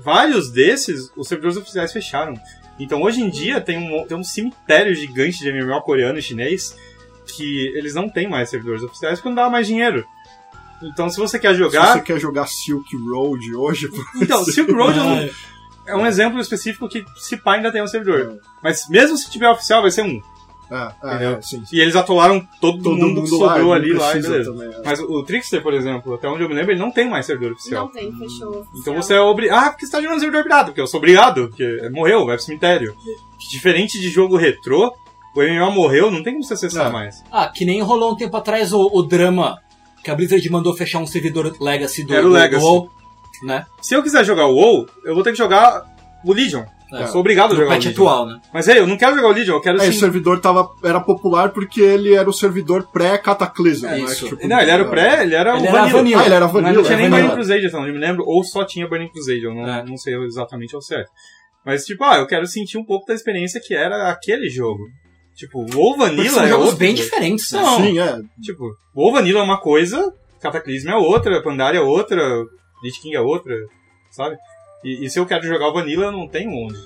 vários 0.04 0.50
desses, 0.50 1.10
os 1.16 1.26
servidores 1.26 1.56
oficiais 1.56 1.90
fecharam. 1.94 2.34
Então, 2.78 3.00
hoje 3.00 3.22
em 3.22 3.30
dia, 3.30 3.58
tem 3.58 3.78
um, 3.78 4.04
tem 4.06 4.18
um 4.18 4.24
cemitério 4.24 4.94
gigante 4.94 5.38
de 5.38 5.50
MMO 5.50 5.80
coreano 5.80 6.18
e 6.18 6.22
chinês 6.22 6.76
que 7.34 7.68
eles 7.74 7.94
não 7.94 8.06
têm 8.06 8.28
mais 8.28 8.50
servidores 8.50 8.82
oficiais 8.82 9.18
porque 9.18 9.28
não 9.30 9.36
dá 9.36 9.48
mais 9.48 9.66
dinheiro. 9.66 10.04
Então, 10.82 11.08
se 11.08 11.16
você 11.16 11.38
quer 11.38 11.52
Se 11.52 11.58
jogar... 11.58 11.94
você 11.94 12.02
quer 12.02 12.18
jogar 12.20 12.46
Silk 12.46 12.94
Road 13.08 13.54
hoje, 13.54 13.88
Então, 14.20 14.44
Silk 14.44 14.70
Road 14.72 14.98
eu 14.98 15.04
não- 15.04 15.30
é 15.86 15.96
um 15.96 16.06
exemplo 16.06 16.40
específico 16.40 16.88
que 16.88 17.04
se 17.16 17.36
pá 17.36 17.54
ainda 17.54 17.72
tem 17.72 17.82
um 17.82 17.86
servidor. 17.86 18.38
Mas 18.62 18.88
mesmo 18.88 19.16
se 19.16 19.30
tiver 19.30 19.48
oficial, 19.50 19.82
vai 19.82 19.90
ser 19.90 20.02
um. 20.02 20.20
é, 20.70 20.76
é, 21.02 21.14
Entendeu? 21.14 21.30
é, 21.36 21.42
sim. 21.42 21.62
E 21.72 21.80
eles 21.80 21.96
atolaram 21.96 22.40
todo, 22.60 22.82
Todo 22.82 22.96
mundo, 22.96 23.08
mundo 23.08 23.22
que 23.22 23.28
sobrou 23.28 23.68
lá, 23.70 23.76
ali 23.76 23.92
lá 23.92 24.16
e 24.16 24.22
beleza. 24.22 24.52
também, 24.52 24.68
é. 24.68 24.82
Mas 24.84 25.00
o, 25.00 25.22
Trickster, 25.22 25.62
por 25.62 25.74
exemplo, 25.74 26.14
até 26.14 26.28
onde 26.28 26.42
eu 26.42 26.48
me 26.48 26.54
lembro, 26.54 26.72
ele 26.72 26.80
não 26.80 26.90
tem 26.90 27.08
mais 27.08 27.26
servidor 27.26 27.52
oficial. 27.52 27.86
Não 27.86 27.92
tem, 27.92 28.12
fechou. 28.16 28.66
Então 28.76 28.94
você 28.94 29.14
é 29.14 29.20
obrigado. 29.20 29.64
Ah, 29.66 29.70
porque 29.70 29.86
você 29.86 29.92
tá 29.92 30.00
jogando 30.00 30.20
servidor 30.20 30.42
pirata? 30.44 30.64
Porque 30.66 30.80
eu 30.80 30.86
sou 30.86 30.98
obrigado, 30.98 31.48
porque 31.48 31.90
morreu, 31.90 32.24
vai 32.24 32.36
pro 32.36 32.44
cemitério. 32.44 32.94
Diferente 33.50 34.00
de 34.00 34.08
jogo 34.08 34.36
retrô, 34.36 34.94
o 35.34 35.40
MMO 35.42 35.72
morreu, 35.72 36.10
não 36.10 36.22
tem 36.22 36.34
como 36.34 36.44
você 36.44 36.54
acessar 36.54 36.84
Não. 36.86 36.92
mais. 36.92 37.22
Ah, 37.30 37.48
que 37.48 37.64
nem 37.64 37.80
rolou 37.82 38.12
um 38.12 38.16
tempo 38.16 38.36
atrás 38.36 38.72
o, 38.72 38.88
o 38.92 39.02
drama 39.02 39.58
que 40.04 40.10
a 40.10 40.14
Blizzard 40.14 40.48
mandou 40.50 40.74
fechar 40.74 40.98
um 40.98 41.06
servidor 41.06 41.54
Legacy 41.60 42.04
do, 42.04 42.14
Era 42.14 42.26
o 42.26 42.30
Legacy. 42.30 42.64
Né? 43.44 43.64
Se 43.80 43.94
eu 43.94 44.02
quiser 44.02 44.24
jogar 44.24 44.46
o 44.46 44.54
WoW, 44.54 44.86
eu 45.04 45.14
vou 45.14 45.22
ter 45.22 45.32
que 45.32 45.38
jogar 45.38 45.82
o 46.24 46.32
Legion. 46.32 46.64
É. 46.94 47.04
Eu 47.04 47.06
sou 47.06 47.20
obrigado 47.22 47.52
a 47.52 47.54
jogar 47.54 47.68
o 47.68 47.70
patch 47.70 47.86
Legion. 47.86 48.02
atual, 48.04 48.26
né? 48.26 48.38
Mas 48.52 48.68
aí, 48.68 48.76
eu 48.76 48.86
não 48.86 48.98
quero 48.98 49.16
jogar 49.16 49.28
o 49.28 49.32
Legion, 49.32 49.54
eu 49.54 49.60
quero 49.62 49.80
É, 49.80 49.84
esse 49.84 49.94
sim. 49.94 50.00
servidor 50.00 50.40
tava, 50.40 50.68
era 50.84 51.00
popular 51.00 51.48
porque 51.50 51.80
ele 51.80 52.14
era 52.14 52.28
o 52.28 52.32
servidor 52.34 52.86
pré-cataclismo. 52.92 53.88
É 53.88 53.92
né? 53.92 54.00
isso. 54.00 54.28
Tipo, 54.28 54.46
Não, 54.46 54.60
ele 54.60 54.70
era 54.70 54.82
o 54.82 54.90
pré, 54.90 55.22
ele 55.22 55.34
era 55.34 55.56
Ele 55.56 55.66
o 55.66 55.68
era 55.68 55.72
Vanilla. 55.78 55.98
vanilla. 55.98 56.20
Ah, 56.22 56.26
ele 56.26 56.34
era 56.34 56.44
Mas 56.46 56.54
não 56.54 56.62
vanilla. 56.62 56.82
tinha 56.84 56.96
nem 56.96 57.06
é 57.06 57.08
Burning 57.08 57.22
vanilla. 57.28 57.34
Crusade, 57.36 57.66
então, 57.66 57.86
eu 57.86 57.92
me 57.94 57.98
lembro, 57.98 58.24
ou 58.26 58.44
só 58.44 58.64
tinha 58.64 58.86
Burning 58.86 59.08
Crusade, 59.10 59.42
eu 59.42 59.54
não, 59.54 59.66
É. 59.66 59.84
não 59.84 59.96
sei 59.96 60.14
exatamente 60.22 60.74
ao 60.74 60.82
certo. 60.82 61.10
Mas, 61.64 61.84
tipo, 61.86 62.04
ah, 62.04 62.16
eu 62.18 62.26
quero 62.26 62.46
sentir 62.46 62.76
um 62.76 62.84
pouco 62.84 63.06
da 63.06 63.14
experiência 63.14 63.58
que 63.64 63.74
era 63.74 64.10
aquele 64.10 64.50
jogo. 64.50 64.82
Tipo, 65.34 65.64
o 65.74 65.96
Vanilla 65.96 66.28
são 66.28 66.44
é 66.44 66.48
jogos 66.48 66.64
outro. 66.66 66.78
bem 66.78 66.94
diferentes, 66.94 67.50
né? 67.52 67.62
Não. 67.62 67.76
Sim, 67.78 67.98
é. 68.00 68.18
Tipo, 68.42 68.64
o 68.94 69.10
Vanilla 69.12 69.40
é 69.40 69.42
uma 69.42 69.58
coisa, 69.60 70.12
Cataclysm 70.42 70.90
é 70.90 70.96
outra, 70.96 71.42
Pandaria 71.42 71.80
é 71.80 71.82
outra, 71.82 72.20
Lich 72.82 73.00
King 73.00 73.16
é 73.16 73.20
outra, 73.20 73.54
sabe? 74.10 74.36
E, 74.84 75.04
e 75.04 75.10
se 75.10 75.18
eu 75.18 75.26
quero 75.26 75.46
jogar 75.46 75.68
o 75.68 75.72
Vanilla, 75.72 76.10
não 76.10 76.26
tenho 76.26 76.50
onde. 76.50 76.78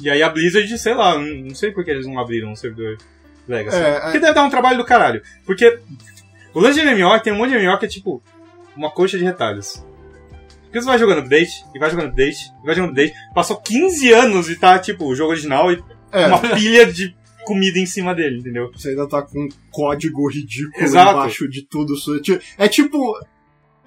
E 0.00 0.08
aí 0.08 0.22
a 0.22 0.28
Blizzard, 0.28 0.78
sei 0.78 0.94
lá, 0.94 1.18
não 1.18 1.24
não 1.24 1.54
sei 1.54 1.70
por 1.70 1.84
que 1.84 1.90
eles 1.90 2.06
não 2.06 2.18
abriram 2.18 2.50
um 2.50 2.56
servidor 2.56 2.98
Legacy. 3.46 3.76
É, 3.76 3.88
é. 3.88 4.00
Porque 4.00 4.18
deve 4.18 4.34
dar 4.34 4.44
um 4.44 4.50
trabalho 4.50 4.78
do 4.78 4.84
caralho. 4.84 5.22
Porque 5.44 5.80
o 6.54 6.60
lance 6.60 6.80
de 6.80 6.86
MMO 6.86 7.18
tem 7.20 7.32
um 7.32 7.36
monte 7.36 7.50
de 7.50 7.58
MMO 7.58 7.78
que 7.78 7.86
é 7.86 7.88
tipo 7.88 8.22
uma 8.76 8.90
coxa 8.90 9.18
de 9.18 9.24
retalhos. 9.24 9.84
Porque 10.64 10.80
você 10.80 10.86
vai 10.86 10.98
jogando 10.98 11.18
update, 11.18 11.66
e 11.74 11.78
vai 11.78 11.90
jogando 11.90 12.08
update, 12.08 12.50
e 12.62 12.66
vai 12.66 12.74
jogando 12.74 12.92
update. 12.92 13.14
Passou 13.34 13.60
15 13.60 14.10
anos 14.12 14.48
e 14.48 14.56
tá, 14.56 14.78
tipo, 14.78 15.04
o 15.04 15.14
jogo 15.14 15.32
original 15.32 15.70
e 15.70 15.82
É, 16.10 16.26
uma 16.26 16.38
pilha 16.38 16.90
de 16.90 17.14
comida 17.44 17.78
em 17.78 17.84
cima 17.84 18.14
dele, 18.14 18.38
entendeu? 18.38 18.70
você 18.72 18.90
ainda 18.90 19.06
tá 19.06 19.20
com 19.20 19.38
um 19.38 19.48
código 19.70 20.26
ridículo 20.30 20.82
Exato. 20.82 21.10
embaixo 21.10 21.48
de 21.48 21.62
tudo. 21.62 21.94
É 22.58 22.64
É 22.64 22.68
tipo. 22.68 23.14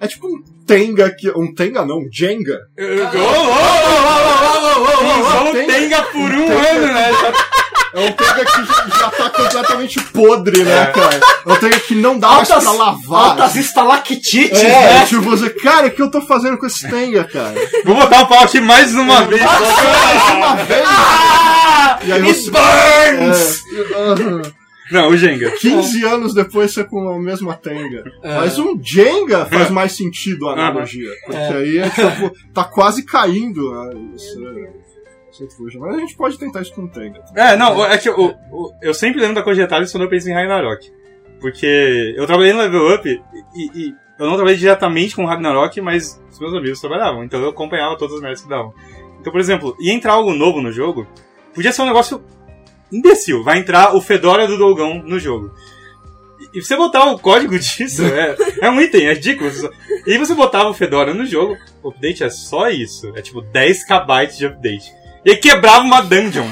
É 0.00 0.06
tipo 0.06 0.26
um 0.26 0.42
Tenga 0.66 1.10
que. 1.14 1.30
Um 1.30 1.54
Tenga 1.54 1.84
não, 1.84 1.98
um 2.00 2.08
Jenga. 2.12 2.58
Usou 5.18 5.48
o 5.48 5.52
Tenga. 5.52 5.72
Tenga 5.72 6.02
por 6.02 6.20
um 6.30 6.58
ano, 6.58 6.86
né? 6.92 7.10
É 7.94 8.00
um 8.00 8.12
Tenga 8.12 8.44
que 8.44 8.64
já, 8.66 8.98
já 8.98 9.10
tá 9.10 9.30
completamente 9.30 10.00
podre, 10.12 10.64
né, 10.64 10.82
É. 10.82 10.86
cara? 10.86 11.20
É 11.46 11.52
um 11.52 11.56
Tenga 11.56 11.80
que 11.80 11.94
não 11.94 12.18
dá 12.18 12.28
mais 12.28 12.50
Altas, 12.50 12.64
pra 12.64 12.72
lavar. 12.84 13.30
altas 13.30 13.56
estalactites, 13.56 14.62
É, 14.62 14.68
né? 14.94 15.06
tipo, 15.06 15.22
você, 15.22 15.48
cara, 15.50 15.86
o 15.86 15.90
que 15.90 16.02
eu 16.02 16.10
tô 16.10 16.20
fazendo 16.20 16.58
com 16.58 16.66
esse 16.66 16.88
Tenga, 16.90 17.24
cara? 17.24 17.54
Vou 17.84 17.94
botar 17.94 18.22
o 18.22 18.26
pau 18.26 18.40
aqui 18.40 18.60
mais 18.60 18.94
uma 18.94 19.22
vez. 19.22 19.40
Uma 19.40 20.56
vez! 20.56 20.84
Ah! 20.86 21.98
E 22.04 22.12
aí 22.12 22.20
você- 22.22 22.50
burns! 22.50 23.62
É, 23.72 23.94
aham. 23.98 24.42
Não, 24.90 25.08
o 25.08 25.16
Jenga. 25.16 25.50
15 25.50 26.04
anos 26.04 26.34
depois 26.34 26.72
você 26.72 26.84
com 26.84 27.08
a 27.08 27.18
mesma 27.18 27.54
Tenga. 27.54 28.04
É. 28.22 28.36
Mas 28.36 28.58
um 28.58 28.78
Jenga 28.82 29.46
faz 29.46 29.70
mais 29.70 29.92
sentido 29.92 30.48
a 30.48 30.52
analogia. 30.52 31.10
Porque 31.24 31.36
É. 31.38 31.52
aí 31.56 31.78
é 31.78 31.90
tipo, 31.90 32.32
tá 32.52 32.64
quase 32.64 33.04
caindo. 33.04 33.70
né, 33.72 34.00
Isso. 34.14 34.40
Mas 35.80 35.96
a 35.96 35.98
gente 35.98 36.16
pode 36.16 36.38
tentar 36.38 36.62
isso 36.62 36.72
com 36.74 36.82
o 36.84 36.88
Tenga. 36.88 37.22
É, 37.34 37.56
não, 37.56 37.84
é 37.84 37.98
que 37.98 38.08
eu, 38.08 38.16
eu, 38.18 38.34
eu 38.80 38.94
sempre 38.94 39.20
lembro 39.20 39.34
da 39.34 39.42
coisa 39.42 39.60
de 39.60 39.66
detalhes 39.66 39.92
quando 39.92 40.04
eu 40.04 40.08
penso 40.08 40.30
em 40.30 40.32
Ragnarok. 40.32 40.90
Porque 41.40 42.14
eu 42.16 42.26
trabalhei 42.26 42.52
no 42.54 42.60
Level 42.60 42.94
Up 42.94 43.06
e, 43.54 43.78
e 43.78 43.94
eu 44.18 44.26
não 44.26 44.34
trabalhei 44.36 44.56
diretamente 44.58 45.14
com 45.14 45.24
o 45.24 45.26
Ragnarok, 45.26 45.78
mas 45.82 46.18
os 46.30 46.40
meus 46.40 46.54
amigos 46.54 46.80
trabalhavam, 46.80 47.22
então 47.22 47.38
eu 47.42 47.50
acompanhava 47.50 47.98
todas 47.98 48.14
as 48.16 48.22
merdas 48.22 48.40
que 48.40 48.48
davam. 48.48 48.72
Então, 49.20 49.30
por 49.30 49.38
exemplo, 49.40 49.76
ia 49.78 49.92
entrar 49.92 50.12
algo 50.14 50.32
novo 50.32 50.62
no 50.62 50.72
jogo, 50.72 51.06
podia 51.54 51.70
ser 51.72 51.82
um 51.82 51.86
negócio 51.86 52.22
imbecil. 52.92 53.42
Vai 53.42 53.58
entrar 53.58 53.94
o 53.94 54.00
Fedora 54.00 54.46
do 54.46 54.58
Dolgão 54.58 55.02
no 55.04 55.18
jogo. 55.18 55.50
E 56.52 56.62
você 56.62 56.76
botar 56.76 57.04
o 57.06 57.18
código 57.18 57.56
disso 57.58 58.04
é, 58.04 58.36
é 58.62 58.70
um 58.70 58.80
item, 58.80 59.08
é 59.08 59.14
ridículo. 59.14 59.50
E 60.06 60.18
você 60.18 60.34
botava 60.34 60.68
o 60.68 60.74
Fedora 60.74 61.12
no 61.12 61.26
jogo, 61.26 61.56
o 61.82 61.88
update 61.88 62.24
é 62.24 62.30
só 62.30 62.68
isso. 62.68 63.12
É 63.16 63.22
tipo 63.22 63.40
10 63.40 63.84
KB 63.84 64.36
de 64.36 64.46
update. 64.46 64.92
E 65.24 65.30
aí 65.30 65.36
quebrava 65.38 65.80
uma 65.80 66.02
dungeon. 66.02 66.46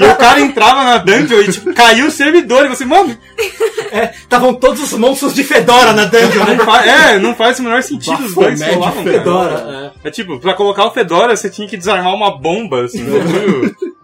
e 0.00 0.04
o 0.04 0.16
cara 0.16 0.40
entrava 0.40 0.84
na 0.84 0.96
dungeon 0.96 1.40
e 1.40 1.52
tipo, 1.52 1.74
caiu 1.74 2.06
o 2.06 2.10
servidor. 2.10 2.64
E 2.64 2.68
você, 2.68 2.86
mano, 2.86 3.16
Estavam 4.14 4.54
todos 4.54 4.80
os 4.82 4.98
monstros 4.98 5.34
de 5.34 5.44
Fedora 5.44 5.92
na 5.92 6.04
dungeon, 6.04 6.44
né? 6.44 6.54
não 6.54 6.64
faz, 6.64 6.86
é, 6.86 7.18
não 7.18 7.34
faz 7.34 7.58
o 7.58 7.62
menor 7.62 7.82
sentido 7.82 8.24
os 8.24 8.34
bugs 8.34 8.60
rolavam, 8.62 9.04
cara. 9.04 9.18
Fedora. 9.18 9.92
É 10.02 10.10
tipo, 10.10 10.38
pra 10.38 10.54
colocar 10.54 10.86
o 10.86 10.90
Fedora 10.90 11.36
você 11.36 11.48
tinha 11.48 11.68
que 11.68 11.76
desarmar 11.76 12.14
uma 12.14 12.36
bomba, 12.36 12.84
assim. 12.84 13.04
É, 13.04 13.16
é, 13.16 13.95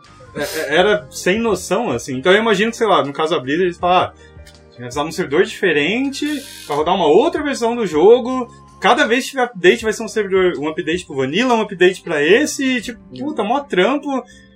Era 0.69 1.07
sem 1.11 1.39
noção, 1.39 1.91
assim. 1.91 2.17
Então 2.17 2.33
eu 2.33 2.39
imagino 2.39 2.71
que, 2.71 2.77
sei 2.77 2.87
lá, 2.87 3.05
no 3.05 3.13
caso 3.13 3.35
da 3.35 3.41
Blizzard, 3.41 3.65
eles 3.65 3.79
falam, 3.79 3.97
ah, 3.97 4.13
a 4.13 4.45
gente 4.45 4.79
vai 4.79 4.81
precisar 4.81 5.03
de 5.03 5.09
um 5.09 5.13
servidor 5.13 5.45
diferente 5.45 6.43
pra 6.67 6.77
rodar 6.77 6.95
uma 6.95 7.07
outra 7.07 7.43
versão 7.43 7.77
do 7.77 7.87
jogo. 7.87 8.49
Cada 8.81 9.07
vez 9.07 9.25
que 9.25 9.31
tiver 9.31 9.45
update 9.45 9.85
vai 9.85 9.93
ser 9.93 10.03
um 10.03 10.09
servidor, 10.09 10.59
um 10.59 10.69
update 10.69 11.07
pro 11.07 11.17
Vanilla, 11.17 11.55
um 11.55 11.61
update 11.61 12.03
pra 12.03 12.23
esse, 12.23 12.65
e, 12.65 12.81
tipo, 12.81 12.99
puta, 13.17 13.45
mó 13.45 13.61
trampo. 13.61 14.09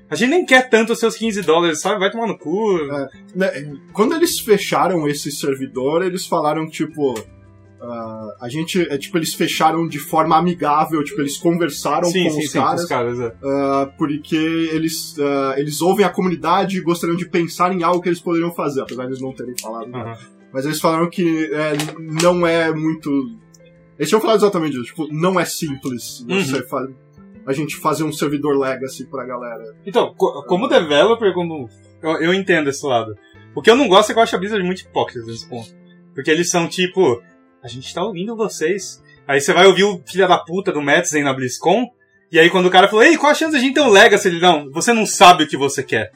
A 0.09 0.15
gente 0.15 0.31
nem 0.31 0.47
quer 0.47 0.69
tanto 0.69 0.93
os 0.93 0.99
seus 0.99 1.17
15 1.17 1.43
dólares, 1.43 1.81
sabe? 1.81 1.99
Vai 1.99 2.11
tomar 2.11 2.27
no 2.27 2.39
cu. 2.39 2.79
Né, 3.35 3.77
Quando 3.93 4.15
eles 4.15 4.39
fecharam 4.39 5.07
esse 5.09 5.31
servidor, 5.31 6.05
eles 6.05 6.27
falaram, 6.27 6.69
tipo. 6.69 7.15
Ah, 7.81 8.37
a 8.41 8.49
gente. 8.49 8.81
É 8.91 8.97
tipo, 8.99 9.17
eles 9.19 9.35
fecharam 9.35 9.87
de 9.87 9.99
forma 9.99 10.37
amigável, 10.37 11.03
tipo, 11.05 11.21
eles 11.21 11.37
conversaram 11.37 12.05
sim, 12.09 12.25
com 12.25 12.31
sim, 12.31 12.39
os 12.41 12.51
sim, 12.51 12.59
com 12.59 12.65
caras. 12.65 12.83
os 12.83 12.89
caras, 12.89 13.21
é. 13.21 13.33
ah, 13.45 13.91
porque 13.99 14.37
eles, 14.37 15.15
ah, 15.19 15.55
eles 15.59 15.81
ouvem 15.83 16.05
a 16.05 16.11
comunidade 16.11 16.79
e 16.79 16.81
gostariam 16.81 17.17
de 17.17 17.29
pensar 17.29 17.73
em 17.73 17.83
algo 17.83 18.01
que 18.01 18.09
eles 18.09 18.21
poderiam 18.21 18.53
fazer, 18.55 18.81
apesar 18.83 19.03
de 19.05 19.09
eles 19.11 19.21
não 19.21 19.33
terem 19.35 19.55
falado. 19.61 19.95
Aham. 19.95 20.17
Mas 20.53 20.65
eles 20.65 20.81
falaram 20.81 21.11
que 21.11 21.51
é, 21.53 21.73
não 22.01 22.47
é 22.47 22.73
muito. 22.73 23.11
Eles 23.99 24.09
tinham 24.09 24.21
falado 24.21 24.37
exatamente 24.39 24.75
isso, 24.75 24.85
tipo, 24.85 25.07
não 25.12 25.39
é 25.39 25.45
simples 25.45 26.21
Uhum. 26.29 26.41
você 26.45 26.62
fa- 26.67 26.89
a 27.47 27.53
gente 27.53 27.77
fazer 27.77 28.05
um 28.05 28.12
servidor 28.12 28.59
legacy 28.59 29.07
pra 29.07 29.25
galera. 29.25 29.75
Então, 29.87 30.15
co- 30.17 30.43
como 30.47 30.67
developer, 30.69 31.33
como 31.35 31.69
eu, 32.03 32.11
eu 32.23 32.35
entendo 32.35 32.69
esse 32.71 32.85
lado. 32.87 33.15
O 33.55 33.62
que 33.62 33.71
eu 33.71 33.77
não 33.77 33.89
gosto 33.89 34.11
é 34.11 34.12
que 34.12 34.19
eu 34.19 34.23
acho 34.23 34.35
a 34.37 34.39
Blizzard 34.39 34.65
muito 34.65 34.81
hipócrita 34.83 35.27
nesse 35.27 35.49
ponto. 35.49 35.69
Porque 36.15 36.31
eles 36.31 36.51
são 36.51 36.69
tipo, 36.69 37.23
a 37.67 37.69
gente 37.69 37.93
tá 37.93 38.03
ouvindo 38.05 38.37
vocês. 38.37 39.03
Aí 39.27 39.41
você 39.41 39.53
vai 39.53 39.67
ouvir 39.67 39.83
o 39.83 40.01
filho 40.07 40.29
da 40.29 40.39
puta 40.39 40.71
do 40.71 40.81
Metzen 40.81 41.25
na 41.25 41.35
BlizzCon, 41.35 41.91
e 42.31 42.39
aí 42.39 42.49
quando 42.49 42.67
o 42.67 42.71
cara 42.71 42.87
falou, 42.87 43.05
ei, 43.05 43.17
qual 43.17 43.33
a 43.33 43.35
chance 43.35 43.51
de 43.51 43.57
a 43.57 43.61
gente 43.61 43.75
ter 43.75 43.81
um 43.81 43.91
Legacy? 43.91 44.29
Ele, 44.29 44.41
não, 44.41 44.71
você 44.71 44.93
não 44.93 45.05
sabe 45.05 45.43
o 45.43 45.49
que 45.49 45.57
você 45.57 45.83
quer. 45.83 46.13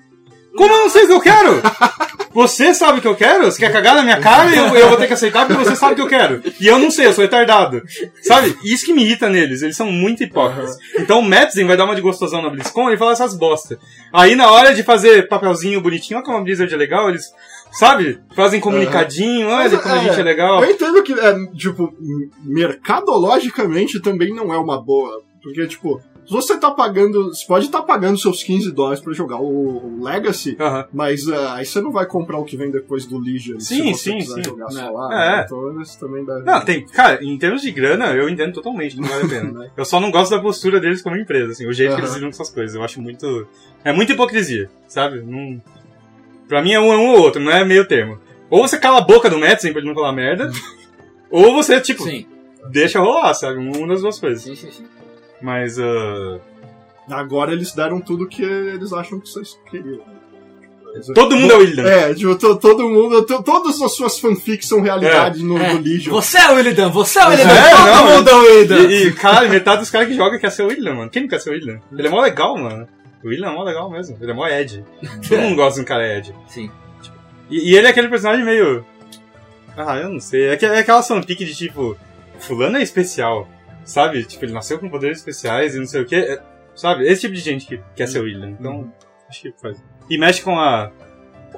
Como 0.57 0.73
eu 0.73 0.79
não 0.79 0.91
sei 0.91 1.05
o 1.05 1.07
que 1.09 1.13
eu 1.13 1.21
quero? 1.21 1.61
Você 2.33 2.73
sabe 2.73 2.99
o 2.99 3.03
que 3.03 3.09
eu 3.09 3.17
quero? 3.17 3.47
Você 3.47 3.59
quer 3.59 3.73
cagar 3.73 3.97
na 3.97 4.05
minha 4.05 4.21
cara 4.21 4.55
e 4.55 4.57
eu, 4.57 4.67
eu 4.77 4.89
vou 4.89 4.97
ter 4.97 5.09
que 5.09 5.13
aceitar 5.13 5.49
porque 5.49 5.65
você 5.65 5.75
sabe 5.75 5.95
o 5.95 5.97
que 5.97 6.03
eu 6.03 6.07
quero. 6.07 6.41
E 6.61 6.67
eu 6.67 6.79
não 6.79 6.89
sei, 6.89 7.07
eu 7.07 7.13
sou 7.13 7.23
retardado. 7.23 7.83
Sabe? 8.23 8.57
Isso 8.63 8.87
que 8.87 8.93
me 8.93 9.03
irrita 9.03 9.29
neles, 9.29 9.63
eles 9.63 9.77
são 9.77 9.91
muito 9.91 10.23
hipócritas. 10.23 10.77
Então 10.97 11.19
o 11.19 11.25
Metzen 11.25 11.67
vai 11.67 11.77
dar 11.77 11.87
uma 11.87 11.95
de 11.97 12.01
gostosão 12.01 12.41
na 12.41 12.49
BlizzCon 12.49 12.89
e 12.91 12.97
fala 12.97 13.13
essas 13.13 13.37
bosta. 13.37 13.81
Aí 14.13 14.37
na 14.37 14.49
hora 14.49 14.73
de 14.73 14.85
fazer 14.85 15.27
papelzinho 15.27 15.81
bonitinho, 15.81 16.19
olha 16.19 16.25
como 16.25 16.39
a 16.39 16.41
Blizzard 16.41 16.73
é 16.73 16.77
legal, 16.77 17.09
eles, 17.09 17.25
sabe? 17.72 18.20
Fazem 18.35 18.61
comunicadinho, 18.61 19.46
olha 19.48 19.68
Mas, 19.70 19.80
como 19.80 19.94
a 19.94 19.98
é, 19.98 20.04
gente 20.04 20.20
é 20.20 20.22
legal. 20.22 20.62
Eu 20.64 20.70
entendo 20.70 21.02
que, 21.02 21.12
é, 21.12 21.46
tipo, 21.54 21.92
mercadologicamente 22.42 24.00
também 24.00 24.35
não 24.35 24.52
é 24.52 24.59
uma 24.59 24.80
boa. 24.83 25.22
Porque, 25.42 25.66
tipo, 25.66 26.00
Se 26.26 26.33
você 26.33 26.56
tá 26.59 26.70
pagando. 26.70 27.35
Você 27.35 27.44
pode 27.46 27.66
estar 27.66 27.83
pagando 27.83 28.16
seus 28.18 28.42
15 28.42 28.70
dólares 28.72 29.00
pra 29.02 29.12
jogar 29.12 29.38
o, 29.40 29.78
o 29.98 30.04
Legacy, 30.04 30.56
Aham. 30.61 30.87
mas 30.92 31.26
ah, 31.28 31.54
aí 31.54 31.66
você 31.66 31.80
não 31.80 31.90
vai 31.90 32.06
comprar 32.06 32.38
o 32.38 32.44
que 32.44 32.56
vem 32.56 32.70
depois 32.70 33.04
do 33.04 33.18
Legion 33.18 33.59
Sim, 33.59 33.92
se 33.94 34.11
sim, 34.12 34.20
sim. 34.20 34.44
jogar 34.44 34.68
É. 34.70 34.90
lá. 34.90 35.38
É. 35.40 35.44
Então 35.44 35.80
isso 35.80 35.98
também 35.98 36.24
deve. 36.24 36.42
Não, 36.44 36.61
tem. 36.61 36.87
Cara, 36.87 37.18
em 37.24 37.37
termos 37.37 37.62
de 37.62 37.72
grana, 37.72 38.14
eu 38.14 38.28
entendo 38.28 38.52
totalmente 38.52 38.94
que 38.94 39.00
não 39.00 39.09
vale 39.09 39.24
a 39.24 39.28
pena. 39.28 39.50
Né? 39.61 39.70
Eu 39.76 39.85
só 39.85 39.98
não 39.98 40.11
gosto 40.12 40.30
da 40.30 40.40
postura 40.40 40.78
deles 40.78 41.02
como 41.02 41.16
empresa, 41.16 41.50
assim, 41.52 41.66
o 41.66 41.72
jeito 41.72 41.90
que 41.90 41.94
Aham. 41.94 42.02
eles 42.04 42.14
lidam 42.14 42.30
com 42.30 42.35
essas 42.35 42.50
coisas. 42.54 42.76
Eu 42.76 42.85
acho 42.85 43.00
muito. 43.00 43.48
É 43.83 43.92
muita 43.92 44.12
hipocrisia, 44.12 44.70
sabe? 44.87 45.22
Não... 45.22 45.61
Pra 46.51 46.61
mim 46.61 46.73
é 46.73 46.81
um, 46.81 46.93
é 46.93 46.97
um 46.97 47.11
ou 47.13 47.21
outro, 47.21 47.41
não 47.41 47.53
é 47.53 47.65
meio 47.65 47.87
termo. 47.87 48.19
Ou 48.51 48.67
você 48.67 48.77
cala 48.77 48.99
a 48.99 49.03
boca 49.03 49.31
do 49.31 49.39
Madsen 49.39 49.71
pra 49.73 49.81
ele 49.81 49.89
não 49.89 49.95
falar 49.95 50.13
merda, 50.13 50.51
ou 51.31 51.55
você, 51.55 51.81
tipo, 51.81 52.03
Sim, 52.03 52.27
deixa 52.71 52.99
rolar, 52.99 53.33
sabe? 53.35 53.57
Uma 53.59 53.87
das 53.87 54.03
duas 54.03 54.19
coisas. 54.19 54.43
sim, 54.43 54.57
sim. 54.57 54.71
sim. 54.71 54.85
Mas. 55.41 55.79
ah, 55.79 56.39
Agora 57.09 57.53
eles 57.53 57.73
deram 57.73 58.01
tudo 58.01 58.27
que 58.29 58.43
eles 58.43 58.93
acham 58.93 59.19
que 59.21 59.29
vocês 59.29 59.57
queriam. 59.71 60.01
Todo 61.15 61.37
mundo 61.37 61.53
é 61.53 61.57
o 61.57 61.61
William. 61.61 61.85
É, 61.87 62.13
tipo, 62.15 62.35
to- 62.37 62.57
todo 62.57 62.89
mundo. 62.89 63.23
to- 63.25 63.43
todas 63.45 63.81
as 63.81 63.95
suas 63.95 64.19
fanfics 64.19 64.67
são 64.69 64.81
realidade 64.81 65.41
no, 65.43 65.57
É, 65.57 65.73
no 65.75 65.81
Legion. 65.81 66.11
Você 66.13 66.37
é 66.39 66.51
o 66.51 66.55
Willidan, 66.57 66.89
você 66.91 67.21
é 67.21 67.27
o 67.27 67.31
Willidan, 67.31 67.53
É, 67.53 67.71
todo 67.71 67.87
não, 67.87 68.07
mundo 68.17 68.29
é 68.31 68.35
o 68.35 68.41
Willidan. 68.43 68.81
E, 68.91 69.07
e, 69.07 69.13
cara, 69.13 69.49
metade 69.49 69.81
dos 69.83 69.91
caras 69.91 70.09
que 70.09 70.15
jogam 70.15 70.39
quer 70.41 70.51
ser 70.51 70.65
o 70.65 70.67
William, 70.67 70.95
mano. 70.97 71.11
Quem 71.11 71.23
não 71.23 71.29
quer 71.29 71.39
ser 71.41 71.51
o 71.51 71.53
William? 71.53 71.81
Ele 71.97 72.09
é 72.09 72.11
mó 72.11 72.21
legal, 72.21 72.57
mano. 72.57 72.89
O 73.22 73.28
William 73.28 73.48
é 73.50 73.54
mó 73.54 73.62
legal 73.62 73.90
mesmo. 73.90 74.16
Ele 74.20 74.30
é 74.30 74.35
mó 74.35 74.46
Ed. 74.48 74.85
Todo 75.28 75.40
mundo 75.40 75.56
gosta 75.56 75.74
de 75.74 75.80
um 75.83 75.85
cara 75.85 76.16
Ed. 76.18 76.35
Sim. 76.48 76.70
E, 77.50 77.70
e 77.72 77.76
ele 77.76 77.87
é 77.87 77.90
aquele 77.90 78.09
personagem 78.09 78.44
meio. 78.44 78.85
Ah, 79.76 79.96
eu 79.98 80.09
não 80.09 80.20
sei. 80.20 80.48
É, 80.48 80.56
que- 80.56 80.66
é 80.66 80.78
aquela 80.78 81.02
fanfic 81.02 81.44
de 81.44 81.54
tipo. 81.54 81.96
Fulano 82.38 82.78
é 82.78 82.83
especial. 82.83 83.48
Sabe? 83.85 84.24
Tipo, 84.24 84.44
ele 84.44 84.52
nasceu 84.52 84.78
com 84.78 84.88
poderes 84.88 85.18
especiais 85.18 85.74
e 85.74 85.78
não 85.78 85.87
sei 85.87 86.02
o 86.02 86.06
que. 86.06 86.40
sabe? 86.74 87.06
Esse 87.06 87.22
tipo 87.22 87.35
de 87.35 87.40
gente 87.40 87.66
que 87.66 87.80
quer 87.94 88.06
ser 88.09 88.20
o 88.20 88.24
William. 88.24 88.50
Então, 88.50 88.92
acho 89.28 89.42
que 89.42 89.52
faz. 89.61 89.83
E 90.09 90.16
mexe 90.18 90.42
com 90.42 90.59
a. 90.59 90.90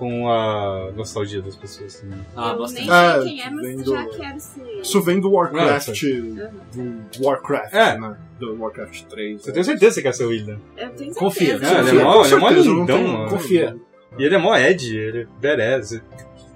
Com 0.03 0.29
a 0.29 0.91
nostalgia 0.97 1.41
das 1.41 1.55
pessoas 1.55 1.95
também. 2.01 2.19
Ah, 2.37 2.57
eu 2.59 2.67
nem 2.73 2.91
Ah, 2.91 3.21
sei 3.23 3.31
quem 3.31 3.41
é, 3.41 3.51
mas 3.51 3.63
vem 3.67 3.85
já 3.85 4.07
quero 4.07 4.41
ser. 4.41 4.81
Isso 4.83 5.01
vem 5.01 5.21
do 5.21 5.31
Warcraft. 5.31 6.03
Uhum. 6.03 7.01
Do 7.17 7.25
Warcraft, 7.25 7.73
É. 7.73 7.99
né? 7.99 8.17
Do 8.41 8.61
Warcraft 8.61 9.03
3. 9.05 9.43
Você 9.43 9.53
tem 9.53 9.63
certeza 9.63 9.91
que 9.91 9.95
você 9.95 10.03
quer 10.03 10.13
ser 10.15 10.25
o 10.25 10.31
William? 10.31 10.59
Eu 10.77 10.89
tenho 10.91 10.97
certeza. 11.15 11.19
Confia, 11.21 11.53
É, 11.53 11.55
ele 11.55 12.01
é 12.01 12.03
Confia, 12.03 12.03
mó, 12.03 12.25
ele 12.25 12.35
é 12.35 12.39
mó 12.39 12.51
lindão, 12.51 13.07
mano. 13.07 13.31
Confia. 13.31 13.77
E 14.19 14.25
ele 14.25 14.35
é 14.35 14.39
mó 14.39 14.57
Ed, 14.57 14.97
ele 14.99 15.21
é 15.21 15.27
badass. 15.41 16.01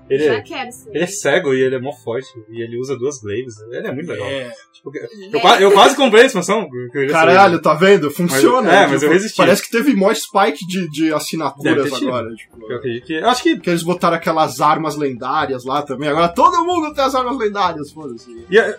Ele 0.08 0.24
Já 0.24 0.34
é, 0.34 0.40
quero 0.40 0.70
ser. 0.72 0.90
ele 0.94 1.04
é 1.04 1.06
cego 1.06 1.52
e 1.54 1.60
ele 1.60 1.74
é 1.74 1.80
mó 1.80 1.92
forte. 1.92 2.28
E 2.48 2.62
ele 2.62 2.78
usa 2.78 2.96
duas 2.96 3.18
glaives. 3.20 3.54
Ele 3.72 3.86
é 3.88 3.92
muito 3.92 4.08
legal. 4.08 4.26
É. 4.28 4.52
Tipo, 4.72 4.92
eu, 5.32 5.40
qua- 5.40 5.60
eu 5.60 5.72
quase 5.72 5.96
comprei 5.96 6.22
a 6.22 6.26
expansão. 6.26 6.68
eu 6.94 7.08
Caralho, 7.08 7.60
tá 7.60 7.74
vendo? 7.74 8.10
Funciona. 8.10 8.70
Mas- 8.70 8.82
é, 8.82 8.86
mas 8.86 9.02
eu 9.02 9.10
resisti. 9.10 9.36
Parece 9.36 9.62
que 9.62 9.70
teve 9.70 9.94
mó 9.94 10.12
spike 10.14 10.64
de, 10.66 10.88
de 10.90 11.12
assinaturas 11.12 11.92
agora. 11.92 12.32
Tipo. 12.34 12.70
Eu 12.70 12.76
acredito 12.76 13.06
que. 13.06 13.14
Eu 13.14 13.28
acho 13.28 13.42
que. 13.42 13.58
que 13.58 13.68
eles 13.70 13.82
botaram 13.82 14.16
aquelas 14.16 14.60
armas 14.60 14.96
lendárias 14.96 15.64
lá 15.64 15.82
também. 15.82 16.08
Agora 16.08 16.28
todo 16.28 16.64
mundo 16.64 16.94
tem 16.94 17.02
as 17.04 17.14
armas 17.14 17.36
lendárias, 17.36 17.90
foda-se. 17.90 18.46
é, 18.56 18.76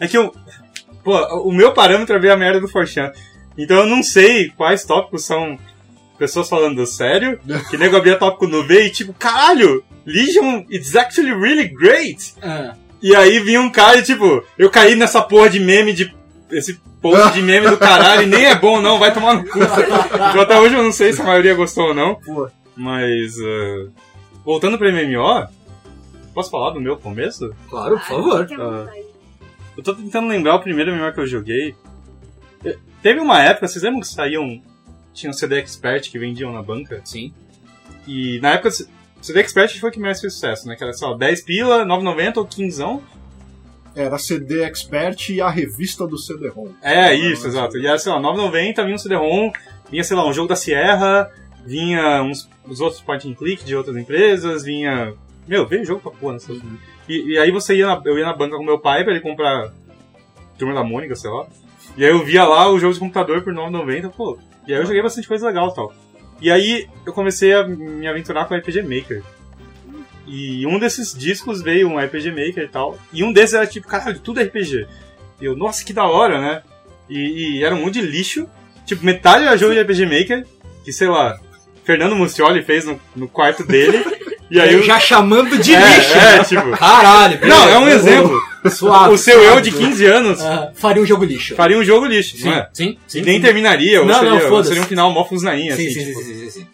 é 0.00 0.08
que 0.08 0.18
eu. 0.18 0.34
Pô, 1.02 1.18
o 1.48 1.52
meu 1.52 1.72
parâmetro 1.72 2.14
é 2.14 2.18
ver 2.18 2.30
a 2.30 2.36
merda 2.36 2.60
do 2.60 2.68
Forchan. 2.68 3.10
Então 3.56 3.78
eu 3.78 3.86
não 3.86 4.02
sei 4.02 4.50
quais 4.50 4.84
tópicos 4.84 5.24
são 5.24 5.58
pessoas 6.22 6.48
falando 6.48 6.86
sério. 6.86 7.38
Que 7.68 7.76
nego 7.76 7.96
abria 7.96 8.16
tópico 8.16 8.46
no 8.46 8.62
V 8.64 8.86
e 8.86 8.90
tipo, 8.90 9.12
caralho! 9.12 9.82
Legion, 10.06 10.64
it's 10.70 10.94
actually 10.94 11.32
really 11.32 11.66
great! 11.66 12.34
Ah, 12.40 12.74
E 13.02 13.14
aí 13.16 13.40
vinha 13.40 13.60
um 13.60 13.70
cara 13.70 13.98
e, 13.98 14.02
tipo, 14.02 14.44
eu 14.56 14.70
caí 14.70 14.94
nessa 14.94 15.20
porra 15.20 15.50
de 15.50 15.58
meme 15.58 15.92
de. 15.92 16.14
Esse 16.50 16.78
post 17.00 17.32
de 17.32 17.42
meme 17.42 17.68
do 17.68 17.76
caralho 17.76 18.22
e 18.22 18.26
nem 18.26 18.44
é 18.46 18.54
bom, 18.54 18.80
não, 18.80 18.98
vai 18.98 19.12
tomar 19.12 19.34
no 19.34 19.44
cu. 19.48 19.58
Então, 19.58 20.40
até 20.40 20.60
hoje 20.60 20.76
eu 20.76 20.82
não 20.84 20.92
sei 20.92 21.12
se 21.12 21.20
a 21.20 21.24
maioria 21.24 21.54
gostou 21.54 21.88
ou 21.88 21.94
não. 21.94 22.14
Pô. 22.16 22.48
Mas. 22.76 23.34
ah, 23.40 23.88
voltando 24.44 24.78
pro 24.78 24.92
MMO, 24.92 25.48
posso 26.32 26.50
falar 26.50 26.70
do 26.70 26.80
meu 26.80 26.96
começo? 26.96 27.52
claro, 27.68 27.98
por 27.98 28.06
favor. 28.06 28.46
Vontade. 28.46 29.02
Eu 29.76 29.82
tô 29.82 29.94
tentando 29.94 30.28
lembrar 30.28 30.54
o 30.54 30.60
primeiro 30.60 30.94
MMO 30.94 31.12
que 31.12 31.20
eu 31.20 31.26
joguei. 31.26 31.74
Eh, 32.64 32.76
Teve 33.02 33.18
uma 33.20 33.42
época, 33.42 33.66
vocês 33.66 33.82
lembram 33.82 34.00
que 34.00 34.06
saíam. 34.08 34.62
Tinha 35.12 35.30
um 35.30 35.32
CD 35.32 35.58
Expert 35.58 36.10
que 36.10 36.18
vendiam 36.18 36.52
na 36.52 36.62
banca? 36.62 37.00
Sim. 37.04 37.32
E 38.06 38.40
na 38.40 38.52
época, 38.52 38.70
o 38.70 39.24
CD 39.24 39.40
Expert 39.40 39.78
foi 39.78 39.90
o 39.90 39.92
que 39.92 40.00
mais 40.00 40.20
fez 40.20 40.34
sucesso, 40.34 40.66
né? 40.66 40.74
Que 40.76 40.82
era, 40.82 40.92
lá, 41.00 41.16
10 41.16 41.42
pila, 41.42 41.84
9,90 41.84 42.36
ou 42.38 42.46
15. 42.46 42.82
Era 43.94 44.18
CD 44.18 44.62
Expert 44.62 45.28
e 45.30 45.40
a 45.40 45.50
revista 45.50 46.06
do 46.06 46.18
CD-ROM. 46.18 46.70
É, 46.82 47.14
isso, 47.14 47.46
exato. 47.46 47.76
E 47.76 47.86
era, 47.86 47.98
sei 47.98 48.10
lá, 48.10 48.18
9,90, 48.20 48.84
vinha 48.84 48.94
um 48.94 48.98
CD-ROM, 48.98 49.52
vinha, 49.90 50.02
sei 50.02 50.16
lá, 50.16 50.26
um 50.26 50.32
jogo 50.32 50.48
da 50.48 50.56
Sierra, 50.56 51.30
vinha 51.64 52.22
uns, 52.22 52.48
os 52.66 52.80
outros 52.80 53.02
point 53.02 53.28
and 53.28 53.34
click 53.34 53.64
de 53.64 53.76
outras 53.76 53.96
empresas, 53.96 54.64
vinha... 54.64 55.14
Meu, 55.46 55.66
veio 55.66 55.84
jogo 55.84 56.00
pra 56.00 56.10
porra 56.10 56.34
nessa... 56.34 56.52
E, 57.08 57.32
e 57.32 57.38
aí 57.38 57.50
você 57.50 57.76
ia 57.76 57.86
na, 57.86 58.00
eu 58.04 58.16
ia 58.16 58.24
na 58.24 58.34
banca 58.34 58.56
com 58.56 58.64
meu 58.64 58.78
pai 58.78 59.04
pra 59.04 59.12
ele 59.12 59.20
comprar 59.20 59.72
Turma 60.56 60.74
da 60.74 60.84
Mônica, 60.84 61.14
sei 61.14 61.30
lá. 61.30 61.46
E 61.96 62.04
aí 62.04 62.10
eu 62.10 62.24
via 62.24 62.44
lá 62.44 62.70
o 62.70 62.78
jogo 62.78 62.94
de 62.94 63.00
computador 63.00 63.42
por 63.42 63.52
9,90, 63.52 64.10
pô. 64.10 64.38
E 64.66 64.72
aí 64.72 64.80
eu 64.80 64.86
joguei 64.86 65.02
bastante 65.02 65.28
coisa 65.28 65.46
legal 65.46 65.68
e 65.68 65.74
tal. 65.74 65.92
E 66.40 66.50
aí 66.50 66.88
eu 67.06 67.12
comecei 67.12 67.52
a 67.54 67.66
me 67.66 68.06
aventurar 68.06 68.46
com 68.46 68.54
RPG 68.54 68.82
Maker. 68.82 69.22
E 70.26 70.66
um 70.66 70.78
desses 70.78 71.12
discos 71.16 71.62
veio 71.62 71.88
um 71.88 71.98
RPG 71.98 72.30
Maker 72.30 72.64
e 72.64 72.68
tal. 72.68 72.98
E 73.12 73.22
um 73.22 73.32
desses 73.32 73.54
era 73.54 73.66
tipo, 73.66 73.86
caralho, 73.86 74.18
tudo 74.20 74.40
RPG. 74.40 74.86
E 75.40 75.44
eu, 75.44 75.56
nossa, 75.56 75.84
que 75.84 75.92
da 75.92 76.04
hora, 76.04 76.40
né? 76.40 76.62
E, 77.08 77.58
e 77.58 77.64
era 77.64 77.74
um 77.74 77.82
monte 77.82 78.00
de 78.00 78.02
lixo. 78.02 78.48
Tipo, 78.86 79.04
metade 79.04 79.44
era 79.44 79.56
jogo 79.56 79.74
de 79.74 79.82
RPG 79.82 80.06
Maker, 80.06 80.46
que 80.84 80.92
sei 80.92 81.08
lá, 81.08 81.38
Fernando 81.84 82.16
Muccioli 82.16 82.62
fez 82.62 82.84
no, 82.84 83.00
no 83.14 83.28
quarto 83.28 83.64
dele. 83.64 84.04
E 84.52 84.60
aí 84.60 84.72
eu 84.74 84.82
já 84.82 85.00
chamando 85.00 85.56
de 85.58 85.72
é, 85.74 85.96
lixo. 85.96 86.14
É, 86.18 86.44
tipo. 86.44 86.70
Caralho. 86.76 87.38
Não, 87.46 87.68
é 87.68 87.78
um 87.78 87.88
exemplo. 87.88 88.38
Suave. 88.70 89.14
O 89.14 89.18
seu 89.18 89.42
eu 89.42 89.60
de 89.60 89.72
15 89.72 90.06
anos 90.06 90.40
Ah, 90.40 90.70
faria 90.74 91.02
um 91.02 91.06
jogo 91.06 91.24
lixo. 91.24 91.56
faria 91.56 91.76
um 91.76 91.82
jogo 91.82 92.06
lixo, 92.06 92.36
Sim, 92.36 92.44
não 92.44 92.52
é? 92.52 92.68
sim, 92.72 92.96
sim. 93.08 93.18
E 93.18 93.22
nem 93.22 93.36
sim. 93.36 93.42
terminaria, 93.42 94.00
ou 94.00 94.06
Não, 94.06 94.14
seria, 94.14 94.30
não, 94.30 94.36
ou 94.42 94.48
foda-se. 94.48 94.68
seria 94.68 94.82
um 94.84 94.86
final 94.86 95.10
mó 95.10 95.24
fusnainha, 95.24 95.74
Sim, 95.74 95.86
assim. 95.86 95.94
sim, 96.00 96.04
tipo, 96.06 96.18
sim, 96.20 96.24
sim, 96.34 96.38
sim, 96.44 96.50
sim. 96.60 96.66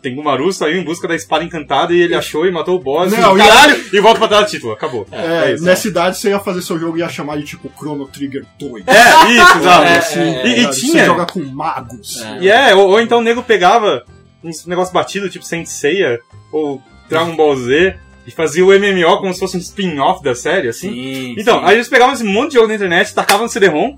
Tem 0.00 0.14
Gumaru 0.14 0.52
saiu 0.52 0.78
em 0.78 0.84
busca 0.84 1.08
da 1.08 1.14
espada 1.16 1.42
encantada 1.42 1.92
e 1.94 2.00
ele 2.02 2.14
achou 2.14 2.46
e 2.46 2.52
matou 2.52 2.76
o 2.76 2.78
boss. 2.78 3.10
Não, 3.10 3.34
e, 3.36 3.40
caralho, 3.40 3.84
e 3.92 4.00
volta 4.00 4.18
pra 4.20 4.28
tela 4.28 4.42
do 4.42 4.48
título. 4.50 4.72
Acabou. 4.74 5.06
É, 5.10 5.46
é 5.50 5.54
isso. 5.54 5.64
nessa 5.64 5.88
idade 5.88 6.18
você 6.18 6.28
ia 6.28 6.38
fazer 6.38 6.60
seu 6.62 6.78
jogo 6.78 6.98
e 6.98 7.00
ia 7.00 7.08
chamar 7.08 7.38
de 7.38 7.44
tipo 7.44 7.72
Chrono 7.76 8.06
Trigger 8.06 8.44
2. 8.60 8.84
É, 8.86 9.30
isso, 9.32 9.58
exato. 9.58 9.84
É, 9.86 9.96
Assim, 9.98 10.20
é, 10.20 10.46
e- 10.46 10.60
e 10.62 10.70
tinha- 10.70 10.92
Você 11.00 11.04
joga 11.06 11.24
com 11.26 11.40
magos. 11.40 12.20
É. 12.22 12.38
E 12.42 12.48
é, 12.50 12.74
ou, 12.76 12.90
ou 12.90 13.00
então 13.00 13.18
o 13.18 13.22
nego 13.22 13.42
pegava 13.42 14.04
uns 14.44 14.66
negócios 14.66 14.92
batidos, 14.92 15.32
tipo 15.32 15.44
Saint 15.44 15.66
Seiya, 15.66 16.20
ou 16.52 16.80
Dragon 17.18 17.36
Ball 17.36 17.56
Z, 17.56 17.96
e 18.26 18.30
fazia 18.30 18.64
o 18.64 18.68
MMO 18.68 19.18
como 19.18 19.32
se 19.34 19.40
fosse 19.40 19.56
um 19.56 19.60
spin-off 19.60 20.22
da 20.22 20.34
série, 20.34 20.68
assim. 20.68 20.90
Sim, 20.92 21.34
Então, 21.38 21.58
sim. 21.60 21.64
aí 21.66 21.74
eles 21.76 21.88
pegavam 21.88 22.14
esse 22.14 22.24
monte 22.24 22.50
de 22.50 22.54
jogo 22.54 22.68
na 22.68 22.74
internet, 22.74 23.14
tacavam 23.14 23.44
no 23.46 23.48
CD-ROM, 23.52 23.96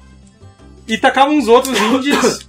e 0.89 0.99
tacavam 0.99 1.37
uns 1.37 1.49
outros 1.49 1.79
indies. 1.81 2.49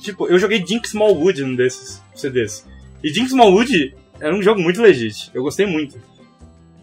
tipo, 0.00 0.26
eu 0.26 0.38
joguei 0.38 0.64
Jink 0.66 0.86
Smallwood 0.86 1.42
num 1.42 1.54
desses 1.56 2.02
CDs. 2.14 2.66
E 3.02 3.08
Jink 3.08 3.26
Smallwood 3.28 3.94
era 4.20 4.34
um 4.34 4.42
jogo 4.42 4.60
muito 4.60 4.80
legit, 4.82 5.30
eu 5.34 5.42
gostei 5.42 5.66
muito. 5.66 5.98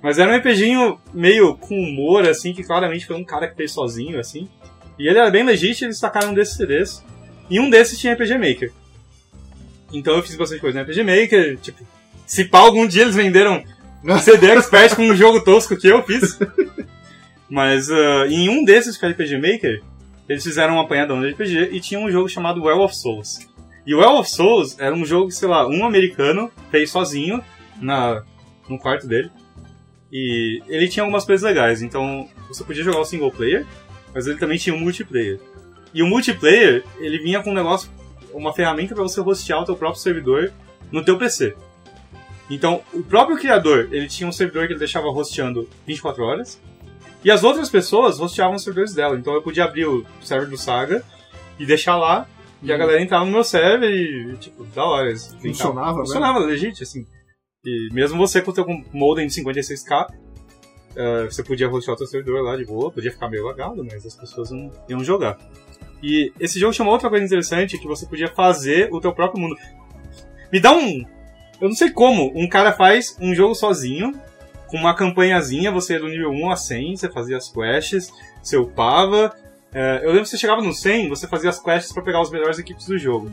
Mas 0.02 0.20
era 0.20 0.32
um 0.32 0.36
RPGinho 0.38 1.00
meio 1.14 1.56
com 1.56 1.76
humor, 1.80 2.28
assim, 2.28 2.54
que 2.54 2.64
claramente 2.64 3.06
foi 3.06 3.16
um 3.16 3.24
cara 3.24 3.48
que 3.48 3.56
fez 3.56 3.72
sozinho, 3.72 4.20
assim. 4.20 4.50
E 5.00 5.08
ele 5.08 5.18
era 5.18 5.32
bem 5.32 5.44
legit, 5.44 5.82
e 5.82 5.86
eles 5.86 6.00
tacaram 6.00 6.32
um 6.32 6.34
desses 6.34 6.56
CDs. 6.58 7.04
E 7.50 7.60
um 7.60 7.70
desses 7.70 7.98
tinha 7.98 8.14
RPG 8.14 8.38
Maker. 8.38 8.72
Então 9.94 10.16
eu 10.16 10.24
fiz 10.24 10.36
bastante 10.36 10.60
coisa 10.62 10.78
no 10.80 10.84
RPG 10.86 11.04
Maker, 11.04 11.58
tipo, 11.58 11.86
se 12.26 12.46
pá, 12.46 12.60
algum 12.60 12.88
dia 12.88 13.04
eles 13.04 13.16
venderam 13.16 13.64
CD 14.22 14.48
Expert 14.52 14.96
com 14.96 15.04
um 15.04 15.16
jogo 15.16 15.42
tosco 15.42 15.78
que 15.78 15.88
eu 15.88 16.04
fiz. 16.04 16.38
Mas 17.50 17.90
ah, 17.90 18.26
em 18.28 18.50
um 18.50 18.64
desses 18.66 18.98
que 18.98 19.06
é 19.06 19.10
RPG 19.10 19.38
Maker, 19.38 19.82
eles 20.28 20.44
fizeram 20.44 20.76
um 20.76 20.80
apanhadão 20.80 21.22
de 21.22 21.32
RPG 21.32 21.70
e 21.72 21.80
tinha 21.80 22.00
um 22.00 22.10
jogo 22.10 22.28
chamado 22.28 22.64
Well 22.64 22.82
of 22.82 22.96
Souls. 22.96 23.40
E 23.86 23.94
o 23.94 24.00
Well 24.00 24.18
of 24.18 24.30
Souls 24.30 24.80
era 24.80 24.96
um 24.96 25.06
jogo 25.06 25.28
que, 25.28 25.36
sei 25.36 25.48
lá, 25.48 25.68
um 25.68 25.86
americano 25.86 26.52
fez 26.72 26.90
sozinho 26.90 27.44
na, 27.82 28.24
no 28.70 28.80
quarto 28.80 29.08
dele. 29.08 29.30
E 30.12 30.62
ele 30.68 30.88
tinha 30.88 31.04
algumas 31.04 31.26
coisas 31.26 31.46
legais. 31.46 31.82
Então 31.82 32.30
você 32.48 32.64
podia 32.64 32.84
jogar 32.84 33.00
o 33.00 33.06
single 33.06 33.32
player, 33.32 33.66
mas 34.14 34.28
ele 34.28 34.38
também 34.38 34.58
tinha 34.58 34.76
um 34.76 34.80
multiplayer. 34.80 35.40
E 35.94 36.02
o 36.02 36.08
multiplayer, 36.08 36.84
ele 37.00 37.20
vinha 37.20 37.42
com 37.42 37.52
um 37.52 37.54
negócio, 37.54 37.90
uma 38.34 38.54
ferramenta 38.54 38.96
para 38.96 39.04
você 39.04 39.20
hostear 39.20 39.62
o 39.62 39.66
teu 39.66 39.76
próprio 39.76 40.02
servidor 40.02 40.52
no 40.92 41.04
teu 41.04 41.18
PC. 41.18 41.56
Então, 42.50 42.84
o 42.94 43.02
próprio 43.02 43.38
criador, 43.38 43.90
ele 43.92 44.08
tinha 44.08 44.28
um 44.28 44.32
servidor 44.32 44.68
que 44.68 44.74
ele 44.74 44.80
deixava 44.80 45.08
hosteando 45.08 45.70
24 45.88 46.24
horas, 46.24 46.62
e 47.24 47.32
as 47.32 47.44
outras 47.44 47.70
pessoas 47.70 48.20
hosteavam 48.20 48.56
os 48.56 48.64
servidores 48.64 48.94
dela. 48.94 49.18
Então 49.18 49.34
eu 49.34 49.42
podia 49.42 49.64
abrir 49.64 49.86
o 49.86 50.06
server 50.22 50.50
do 50.50 50.58
Saga 50.58 51.04
e 51.58 51.66
deixar 51.66 51.96
lá, 51.96 52.28
e 52.62 52.72
a 52.72 52.78
galera 52.78 53.02
entrava 53.02 53.26
no 53.26 53.32
meu 53.32 53.44
server 53.44 53.90
e, 53.90 54.38
tipo, 54.38 54.64
da 54.66 54.84
hora. 54.84 55.06
brincavam. 55.06 55.42
Funcionava, 55.42 55.92
né? 55.92 56.06
Funcionava, 56.06 56.40
legítimo, 56.40 56.84
assim. 56.84 57.06
E 57.66 57.90
mesmo 57.94 58.18
você 58.18 58.42
com 58.42 58.52
o 58.52 58.54
teu 58.54 58.66
modem 58.92 59.28
de 59.28 59.34
56k, 59.34 60.08
eh, 60.96 61.26
você 61.26 61.44
podia 61.44 61.70
hostear 61.70 61.96
o 61.96 61.98
teu 61.98 62.08
servidor 62.08 62.42
lá 62.42 62.56
de 62.56 62.66
boa, 62.66 62.92
podia 62.92 63.12
ficar 63.12 63.30
meio 63.30 63.46
lagado, 63.46 63.84
mas 63.84 64.06
as 64.06 64.16
pessoas 64.16 64.52
não 64.52 64.70
iam 64.90 65.04
jogar. 65.04 65.38
E 66.02 66.32
esse 66.40 66.60
jogo 66.60 66.74
chamou 66.74 66.94
outra 66.94 67.10
coisa 67.10 67.26
interessante, 67.26 67.78
que 67.78 67.88
você 67.88 68.06
podia 68.06 68.28
fazer 68.28 68.90
o 68.92 69.00
teu 69.00 69.14
próprio 69.14 69.42
mundo. 69.42 69.56
Me 70.52 70.60
dá 70.60 70.74
um... 70.74 71.06
Eu 71.64 71.70
não 71.70 71.78
sei 71.78 71.92
como, 71.92 72.30
um 72.36 72.46
cara 72.46 72.74
faz 72.74 73.16
um 73.22 73.34
jogo 73.34 73.56
sozinho, 73.56 74.14
com 74.68 74.76
uma 74.76 74.94
campanhazinha, 74.94 75.72
você 75.72 75.94
ia 75.94 76.00
do 76.02 76.10
nível 76.10 76.30
1 76.30 76.52
a 76.52 76.58
100, 76.58 76.98
você 76.98 77.10
fazia 77.10 77.38
as 77.38 77.48
quests, 77.48 78.12
você 78.42 78.58
upava. 78.58 79.34
É, 79.74 80.02
eu 80.04 80.08
lembro 80.08 80.24
que 80.24 80.30
você 80.30 80.38
chegava 80.38 80.62
no 80.62 80.74
100, 80.74 81.08
você 81.08 81.26
fazia 81.26 81.50
as 81.50 81.64
quests 81.64 81.94
pra 81.94 82.04
pegar 82.04 82.20
os 82.20 82.30
melhores 82.30 82.60
equipes 82.60 82.86
do 82.86 82.98
jogo. 82.98 83.32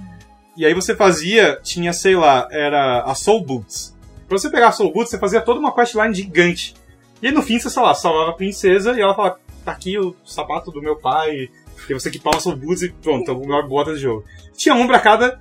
E 0.57 0.65
aí 0.65 0.73
você 0.73 0.95
fazia, 0.95 1.59
tinha, 1.61 1.93
sei 1.93 2.15
lá, 2.15 2.47
era 2.53 3.03
a 3.03 3.17
Soul 3.17 3.45
Boots. 3.45 3.97
Pra 4.29 4.39
você 4.39 4.49
pegar 4.49 4.69
a 4.69 4.73
Soul 4.73 4.93
Boots, 4.93 5.11
você 5.11 5.19
fazia 5.19 5.41
toda 5.41 5.59
uma 5.59 5.75
questline 5.75 6.15
gigante. 6.15 6.77
E 7.21 7.27
aí 7.27 7.35
no 7.35 7.43
fim 7.43 7.59
você, 7.59 7.69
sei 7.69 7.83
lá, 7.83 7.93
salvava 7.97 8.31
a 8.31 8.35
princesa 8.35 8.93
e 8.93 9.01
ela 9.01 9.13
falava, 9.13 9.41
tá 9.65 9.73
aqui 9.73 9.99
o 9.99 10.15
sapato 10.25 10.71
do 10.71 10.81
meu 10.81 10.95
pai, 10.95 11.49
e 11.89 11.93
você 11.93 12.09
equipava 12.09 12.37
a 12.37 12.41
Soul 12.41 12.55
Boots 12.55 12.83
e 12.83 12.91
pronto, 12.91 13.29
é 13.29 13.35
melhor 13.35 13.67
bota 13.67 13.91
do 13.91 13.99
jogo. 13.99 14.25
Tinha 14.57 14.77
um 14.77 14.87
pra 14.87 15.01
cada. 15.01 15.41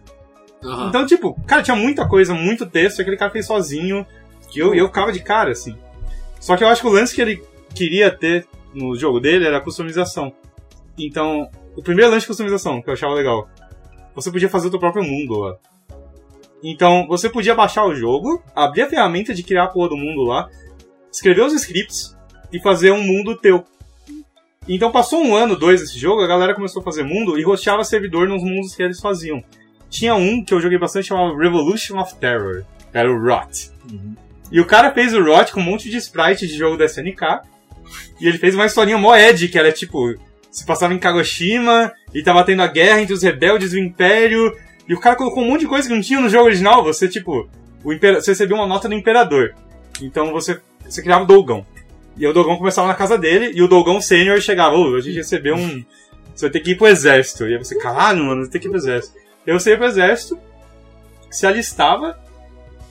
Aham. 0.64 0.90
Então, 0.90 1.06
tipo, 1.06 1.40
cara, 1.46 1.64
tinha 1.64 1.76
muita 1.76 2.08
coisa, 2.08 2.34
muito 2.34 2.66
texto, 2.66 3.00
e 3.00 3.02
aquele 3.02 3.18
cara 3.18 3.32
fez 3.32 3.46
sozinho, 3.46 4.06
que 4.50 4.60
eu, 4.60 4.74
eu 4.74 4.88
ficava 4.88 5.12
de 5.12 5.22
cara, 5.22 5.52
assim. 5.52 5.78
Só 6.40 6.56
que 6.58 6.64
eu 6.64 6.68
acho 6.68 6.82
que 6.82 6.88
o 6.88 6.92
lance 6.92 7.14
que 7.14 7.22
ele 7.22 7.44
queria 7.74 8.12
ter 8.12 8.48
no 8.74 8.96
jogo 8.96 9.20
dele 9.20 9.46
era 9.46 9.58
a 9.58 9.62
customização. 9.62 10.34
Então, 10.98 11.50
o 11.76 11.82
primeiro 11.82 12.12
lance 12.12 12.22
de 12.22 12.28
customização 12.28 12.82
que 12.82 12.90
eu 12.90 12.94
achava 12.94 13.14
legal, 13.14 13.48
você 14.14 14.32
podia 14.32 14.50
fazer 14.50 14.68
o 14.68 14.72
teu 14.72 14.80
próprio 14.80 15.04
mundo 15.04 15.40
lá. 15.40 15.56
Então, 16.62 17.08
você 17.08 17.30
podia 17.30 17.56
baixar 17.56 17.86
o 17.86 17.96
jogo, 17.96 18.44
abrir 18.54 18.82
a 18.82 18.90
ferramenta 18.90 19.34
de 19.34 19.44
criar 19.44 19.64
a 19.64 19.68
porra 19.68 19.90
do 19.90 19.98
mundo 19.98 20.24
lá, 20.24 20.50
escrever 21.12 21.42
os 21.42 21.54
scripts 21.54 22.18
e 22.52 22.62
fazer 22.62 22.92
um 22.92 23.02
mundo 23.02 23.38
teu. 23.38 23.64
Então, 24.68 24.92
passou 24.92 25.24
um 25.24 25.36
ano, 25.36 25.56
dois 25.56 25.80
desse 25.80 25.98
jogo, 25.98 26.22
a 26.22 26.28
galera 26.28 26.54
começou 26.54 26.82
a 26.82 26.86
fazer 26.86 27.04
mundo 27.04 27.40
e 27.40 27.44
rosteava 27.44 27.84
servidor 27.84 28.28
nos 28.28 28.44
mundos 28.44 28.76
que 28.76 28.84
eles 28.84 29.00
faziam. 29.00 29.42
Tinha 29.90 30.14
um 30.16 30.44
que 30.44 30.54
eu 30.54 30.62
joguei 30.62 30.78
bastante 30.78 31.08
chamado 31.08 31.36
Revolution 31.36 32.00
of 32.00 32.16
Terror, 32.16 32.64
era 32.94 33.12
o 33.12 33.20
Rot. 33.20 33.72
E 34.52 34.60
o 34.60 34.66
cara 34.66 34.92
fez 34.92 35.14
o 35.14 35.24
Rot 35.24 35.52
com 35.52 35.60
um 35.60 35.64
monte 35.64 35.90
de 35.90 35.98
sprite 35.98 36.48
de 36.48 36.58
jogo 36.58 36.78
da 36.78 36.86
SNK. 36.86 37.42
E 38.20 38.28
ele 38.28 38.38
fez 38.38 38.56
uma 38.56 38.66
historinha 38.66 38.98
mó 38.98 39.16
Ed, 39.16 39.48
que 39.48 39.58
era 39.58 39.72
tipo. 39.72 40.16
Se 40.52 40.66
passava 40.66 40.94
em 40.94 41.00
Kagoshima 41.00 41.92
e 42.14 42.24
tava 42.24 42.44
tendo 42.44 42.64
a 42.64 42.68
guerra 42.68 43.02
entre 43.02 43.14
os 43.14 43.22
rebeldes 43.22 43.72
e 43.74 43.78
o 43.78 43.84
Império. 43.84 44.56
E 44.88 44.94
o 44.94 45.00
cara 45.00 45.16
colocou 45.16 45.44
um 45.44 45.48
monte 45.48 45.62
de 45.62 45.68
coisa 45.68 45.88
que 45.88 45.94
não 45.94 46.02
tinha 46.02 46.20
no 46.20 46.30
jogo 46.30 46.46
original. 46.46 46.84
Você, 46.84 47.08
tipo. 47.08 47.48
O 47.84 47.94
impera 47.94 48.20
você 48.20 48.32
recebia 48.32 48.56
uma 48.56 48.68
nota 48.68 48.90
do 48.90 48.96
Imperador. 48.96 49.56
Então 50.02 50.32
você, 50.32 50.60
você 50.84 51.02
criava 51.02 51.24
o 51.24 51.28
Dolgão. 51.28 51.66
E 52.18 52.28
o 52.28 52.34
Dolgão 52.34 52.58
começava 52.58 52.88
na 52.88 52.96
casa 52.96 53.18
dele 53.18 53.52
e 53.54 53.62
o 53.62 53.68
Dolgão 53.68 54.02
Sênior 54.02 54.42
chegava. 54.42 54.76
Ô, 54.76 54.96
a 54.96 55.02
gente 55.02 55.16
recebeu 55.16 55.56
um. 55.56 55.86
Você 56.36 56.46
vai 56.46 56.50
ter 56.50 56.60
que 56.60 56.72
ir 56.72 56.76
pro 56.76 56.88
exército. 56.88 57.48
E 57.48 57.54
aí 57.54 57.58
você, 57.58 57.78
caralho, 57.78 58.26
mano, 58.26 58.44
você 58.44 58.52
tem 58.52 58.60
que 58.60 58.68
ir 58.68 58.72
pro 58.72 58.80
exército. 58.80 59.16
E 59.50 59.52
aí 59.52 59.60
você 59.60 59.72
ia 59.72 59.78
pro 59.78 59.88
exército, 59.88 60.40
se 61.32 61.48
alistava 61.48 62.20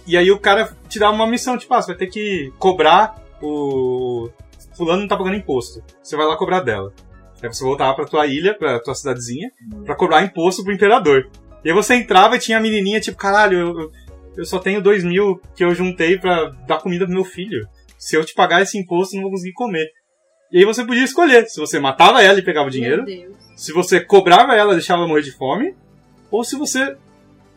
e 0.05 0.17
aí 0.17 0.29
o 0.33 0.41
cara 0.41 0.77
te 0.89 0.99
dá 0.99 1.09
uma 1.09 1.25
missão, 1.25 1.57
tipo, 1.57 1.73
ah, 1.73 1.81
você 1.81 1.93
vai 1.93 1.97
ter 1.99 2.09
que 2.09 2.53
cobrar 2.59 3.15
o. 3.41 4.29
Fulano 4.77 5.03
não 5.03 5.09
tá 5.09 5.17
pagando 5.17 5.37
imposto. 5.37 5.81
Você 6.03 6.17
vai 6.17 6.27
lá 6.27 6.37
cobrar 6.37 6.59
dela. 6.61 6.93
Aí 7.41 7.49
você 7.49 7.63
voltava 7.63 7.95
pra 7.95 8.07
tua 8.07 8.27
ilha, 8.27 8.55
pra 8.55 8.81
tua 8.81 8.93
cidadezinha, 8.95 9.51
pra 9.85 9.95
cobrar 9.95 10.25
imposto 10.25 10.65
pro 10.65 10.73
imperador. 10.73 11.31
E 11.65 11.69
aí 11.69 11.75
você 11.75 11.95
entrava 11.95 12.35
e 12.35 12.41
tinha 12.41 12.59
a 12.59 12.61
menininha, 12.61 13.01
tipo, 13.01 13.17
caralho, 13.17 13.57
eu, 13.59 13.81
eu- 13.81 13.93
eu 14.39 14.45
só 14.45 14.59
tenho 14.59 14.83
dois 14.83 15.05
mil 15.05 15.41
que 15.55 15.63
eu 15.65 15.73
juntei 15.75 16.19
pra 16.19 16.47
dar 16.67 16.79
comida 16.79 17.05
pro 17.05 17.15
meu 17.15 17.25
filho. 17.25 17.69
Se 17.97 18.17
eu 18.17 18.25
te 18.25 18.35
pagar 18.35 18.63
esse 18.63 18.77
imposto, 18.79 19.15
eu 19.15 19.19
não 19.19 19.23
vou 19.29 19.33
conseguir 19.33 19.53
comer. 19.55 19.87
E 20.51 20.59
aí 20.59 20.65
você 20.65 20.85
podia 20.85 21.05
escolher 21.05 21.47
se 21.47 21.61
você 21.61 21.79
matava 21.79 22.21
ela 22.23 22.39
e 22.39 22.43
pegava 22.43 22.67
o 22.67 22.71
dinheiro, 22.71 23.05
se 23.57 23.73
você 23.73 24.01
cobrava 24.01 24.55
ela 24.57 24.73
e 24.73 24.77
deixava 24.77 25.01
ela 25.03 25.09
morrer 25.09 25.23
de 25.23 25.33
fome, 25.37 25.75
ou 26.31 26.45
se 26.45 26.57
você 26.57 26.97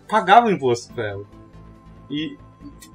pagava 0.08 0.48
o 0.48 0.52
imposto 0.52 0.94
pra 0.94 1.08
ela. 1.08 1.26
E 2.10 2.38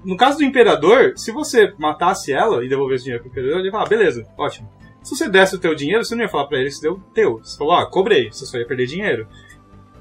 no 0.04 0.16
caso 0.16 0.38
do 0.38 0.44
imperador, 0.44 1.14
se 1.16 1.32
você 1.32 1.74
matasse 1.78 2.32
ela 2.32 2.64
e 2.64 2.68
devolvesse 2.68 3.02
o 3.02 3.04
dinheiro 3.04 3.22
pro 3.22 3.32
imperador, 3.32 3.58
ele 3.58 3.68
ia 3.68 3.72
falar, 3.72 3.88
beleza, 3.88 4.26
ótimo. 4.36 4.68
Se 5.02 5.16
você 5.16 5.28
desse 5.28 5.54
o 5.54 5.58
teu 5.58 5.74
dinheiro, 5.74 6.04
você 6.04 6.14
não 6.14 6.22
ia 6.22 6.28
falar 6.28 6.46
pra 6.46 6.58
ele 6.58 6.70
que 6.70 6.80
deu 6.80 7.00
teu. 7.14 7.38
Você 7.38 7.56
falou, 7.56 7.74
ah, 7.74 7.86
cobrei, 7.86 8.30
você 8.30 8.44
só 8.44 8.58
ia 8.58 8.66
perder 8.66 8.86
dinheiro. 8.86 9.28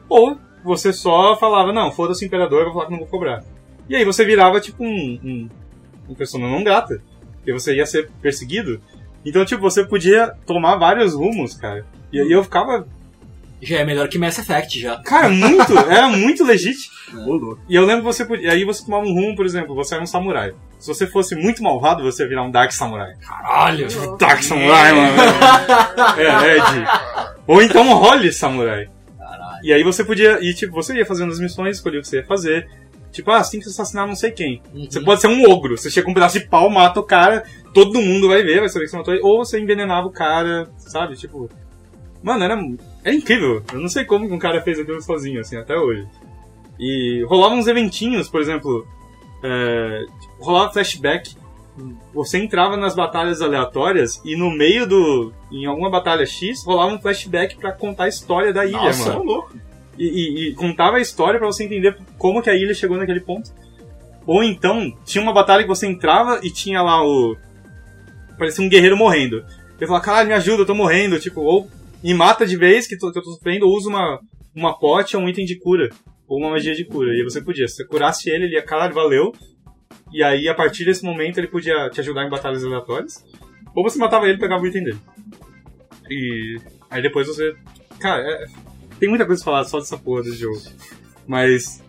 Ou 0.10 0.38
você 0.64 0.92
só 0.92 1.38
falava, 1.38 1.72
não, 1.72 1.92
foda-se 1.92 2.26
imperador, 2.26 2.60
eu 2.60 2.66
vou 2.66 2.74
falar 2.74 2.86
que 2.86 2.92
não 2.92 3.00
vou 3.00 3.08
cobrar. 3.08 3.44
E 3.88 3.96
aí 3.96 4.04
você 4.04 4.26
virava 4.26 4.60
tipo 4.60 4.84
um, 4.84 5.20
um, 5.24 5.50
um 6.10 6.16
persona 6.16 6.50
não 6.50 6.64
grata. 6.64 7.02
E 7.46 7.54
você 7.54 7.76
ia 7.76 7.86
ser 7.86 8.10
perseguido. 8.22 8.82
Então, 9.24 9.46
tipo, 9.46 9.62
você 9.62 9.86
podia 9.86 10.36
tomar 10.46 10.76
vários 10.78 11.14
rumos, 11.14 11.56
cara. 11.56 11.86
E 12.12 12.20
aí 12.20 12.32
eu 12.32 12.44
ficava 12.44 12.88
Já 13.66 13.80
é 13.80 13.86
melhor 13.86 14.08
que 14.08 14.20
Mass 14.20 14.38
Effect, 14.38 14.80
já. 14.80 14.98
Cara, 14.98 15.28
muito, 15.28 15.78
era 15.78 16.08
muito 16.08 16.44
legítimo. 16.44 16.94
Louco. 17.14 17.60
E 17.68 17.76
eu 17.76 17.86
lembro 17.86 18.04
que 18.04 18.14
você 18.14 18.24
podia. 18.26 18.52
Aí 18.52 18.64
você 18.64 18.86
tomava 18.86 19.06
um 19.06 19.14
rumo, 19.14 19.36
por 19.36 19.46
exemplo, 19.46 19.74
você 19.74 19.96
era 19.96 20.04
um 20.04 20.08
samurai. 20.08 20.54
Se 20.78 20.88
você 20.88 21.08
fosse 21.08 21.36
muito 21.36 21.64
malvado, 21.64 22.04
você 22.04 22.24
ia 22.24 22.30
virar 22.30 22.44
um 22.44 22.52
Dark 22.52 22.72
Samurai. 22.72 23.14
Caralho! 23.20 23.88
Dark 24.18 24.44
Samurai, 24.44 24.94
mano. 24.94 25.14
É, 26.18 26.58
Ed. 26.58 26.88
Ou 27.48 27.62
então 27.62 27.88
um 27.88 27.94
Holy 27.94 28.32
Samurai. 28.32 28.88
Caralho. 29.18 29.60
E 29.64 29.74
aí 29.74 29.84
você 29.84 30.04
podia. 30.04 30.38
E 30.42 30.54
tipo, 30.54 30.74
você 30.74 30.94
ia 30.96 31.06
fazendo 31.06 31.32
as 31.32 31.40
missões, 31.40 31.78
escolhia 31.78 32.00
o 32.00 32.04
que 32.04 32.08
você 32.08 32.18
ia 32.18 32.26
fazer. 32.26 32.68
Tipo, 33.12 33.32
ah, 33.32 33.42
você 33.42 33.52
tem 33.52 33.62
que 33.62 33.70
assassinar 33.70 34.06
não 34.06 34.16
sei 34.16 34.30
quem. 34.32 34.62
Uhum. 34.74 34.88
Você 34.90 35.00
pode 35.00 35.22
ser 35.22 35.28
um 35.28 35.50
ogro. 35.50 35.78
Você 35.78 35.90
chega 35.90 36.04
com 36.04 36.12
um 36.12 36.14
pedaço 36.14 36.38
de 36.38 36.48
pau, 36.48 36.70
mata 36.70 37.00
o 37.00 37.04
cara, 37.04 37.46
todo 37.74 38.02
mundo 38.02 38.28
vai 38.28 38.44
ver, 38.44 38.60
vai 38.60 38.68
saber 38.68 38.86
que 38.86 38.92
você 38.92 38.98
matou 38.98 39.14
ele. 39.14 39.24
Ou 39.24 39.38
você 39.38 39.58
envenenava 39.58 40.06
o 40.06 40.12
cara, 40.12 40.70
sabe? 40.78 41.16
Tipo. 41.16 41.50
Mano, 42.26 42.44
era, 42.44 42.60
era 43.04 43.16
incrível. 43.16 43.62
Eu 43.72 43.80
não 43.80 43.88
sei 43.88 44.04
como 44.04 44.26
um 44.34 44.40
cara 44.40 44.60
fez 44.62 44.80
aquilo 44.80 45.00
sozinho, 45.02 45.40
assim, 45.42 45.56
até 45.58 45.78
hoje. 45.78 46.08
E 46.80 47.24
rolavam 47.30 47.60
uns 47.60 47.68
eventinhos, 47.68 48.28
por 48.28 48.42
exemplo. 48.42 48.86
É, 49.44 50.06
rolava 50.40 50.74
flashback. 50.74 51.36
Você 52.14 52.38
entrava 52.40 52.76
nas 52.78 52.96
batalhas 52.96 53.42
aleatórias 53.42 54.20
e 54.26 54.36
no 54.36 54.50
meio 54.50 54.88
do. 54.88 55.32
Em 55.52 55.66
alguma 55.68 55.90
batalha 55.90 56.26
X, 56.26 56.64
rolava 56.66 56.94
um 56.96 57.00
flashback 57.00 57.58
pra 57.58 57.72
contar 57.72 58.06
a 58.06 58.08
história 58.08 58.52
da 58.52 58.66
ilha, 58.66 58.78
Nossa, 58.78 59.10
mano 59.10 59.22
ô, 59.22 59.24
louco. 59.24 59.54
e, 60.00 60.06
e- 60.06 60.50
e 60.50 60.54
contava 60.56 60.98
a 60.98 61.02
história 61.02 61.38
pra 61.38 61.48
você 61.48 61.64
entender 61.66 61.96
como 62.18 62.42
que 62.42 62.50
a 62.50 62.56
ilha 62.56 62.74
chegou 62.74 62.98
naquele 62.98 63.20
ponto. 63.20 63.52
Ou 64.26 64.42
então, 64.44 64.92
tinha 65.06 65.22
uma 65.22 65.34
batalha 65.34 65.62
que 65.64 65.70
você 65.70 65.86
entrava 65.86 66.40
e 66.42 66.50
tinha 66.50 66.82
lá 66.82 67.06
o. 67.06 67.38
Parecia 68.40 68.66
um 68.66 68.70
guerreiro 68.70 68.98
morrendo. 68.98 69.46
Eu 69.80 69.86
falava, 69.88 70.04
caralho, 70.06 70.28
me 70.30 70.34
ajuda, 70.34 70.64
eu 70.64 70.66
tô 70.66 70.74
morrendo. 70.74 71.20
Tipo, 71.20 71.42
ou 71.42 71.70
me 72.06 72.14
mata 72.14 72.46
de 72.46 72.56
vez 72.56 72.88
que, 72.88 72.98
tô- 72.98 73.12
que 73.12 73.20
eu 73.20 73.24
tô 73.24 73.32
sofrendo, 73.32 73.66
ou 73.68 73.76
usa 73.76 73.90
uma, 73.90 74.20
uma 74.56 74.78
pote 74.78 75.18
ou 75.18 75.24
um 75.24 75.28
item 75.30 75.46
de 75.46 75.58
cura. 75.60 75.90
Ou 76.28 76.40
uma 76.40 76.52
magia 76.52 76.74
de 76.76 76.86
cura. 76.86 77.12
E 77.14 77.24
você 77.24 77.42
podia. 77.42 77.68
Se 77.68 77.76
você 77.78 77.86
curasse 77.86 78.30
ele, 78.30 78.46
ele 78.46 78.56
ia, 78.56 78.62
caralho, 78.64 78.94
valeu. 78.94 79.32
E 80.12 80.24
aí, 80.24 80.48
a 80.48 80.54
partir 80.56 80.86
desse 80.86 81.04
momento, 81.04 81.38
ele 81.40 81.48
podia 81.48 81.90
te 81.90 82.00
ajudar 82.00 82.26
em 82.26 82.30
batalhas 82.30 82.64
aleatórias. 82.64 83.24
Ou 83.76 83.84
você 83.84 83.98
matava 84.00 84.26
ele 84.26 84.36
e 84.38 84.40
pegava 84.40 84.64
o 84.64 84.68
item 84.68 84.84
dele. 84.84 85.00
E 86.10 86.60
aí 86.90 87.02
depois 87.02 87.28
você. 87.28 87.56
Cara, 88.00 88.22
é- 88.22 88.46
tem 89.00 89.10
muita 89.10 89.26
coisa 89.26 89.44
pra 89.44 89.52
falar 89.52 89.64
só 89.66 89.80
dessa 89.80 89.98
porra 89.98 90.24
desse 90.24 90.38
jogo. 90.38 90.62
Mas 91.28 91.84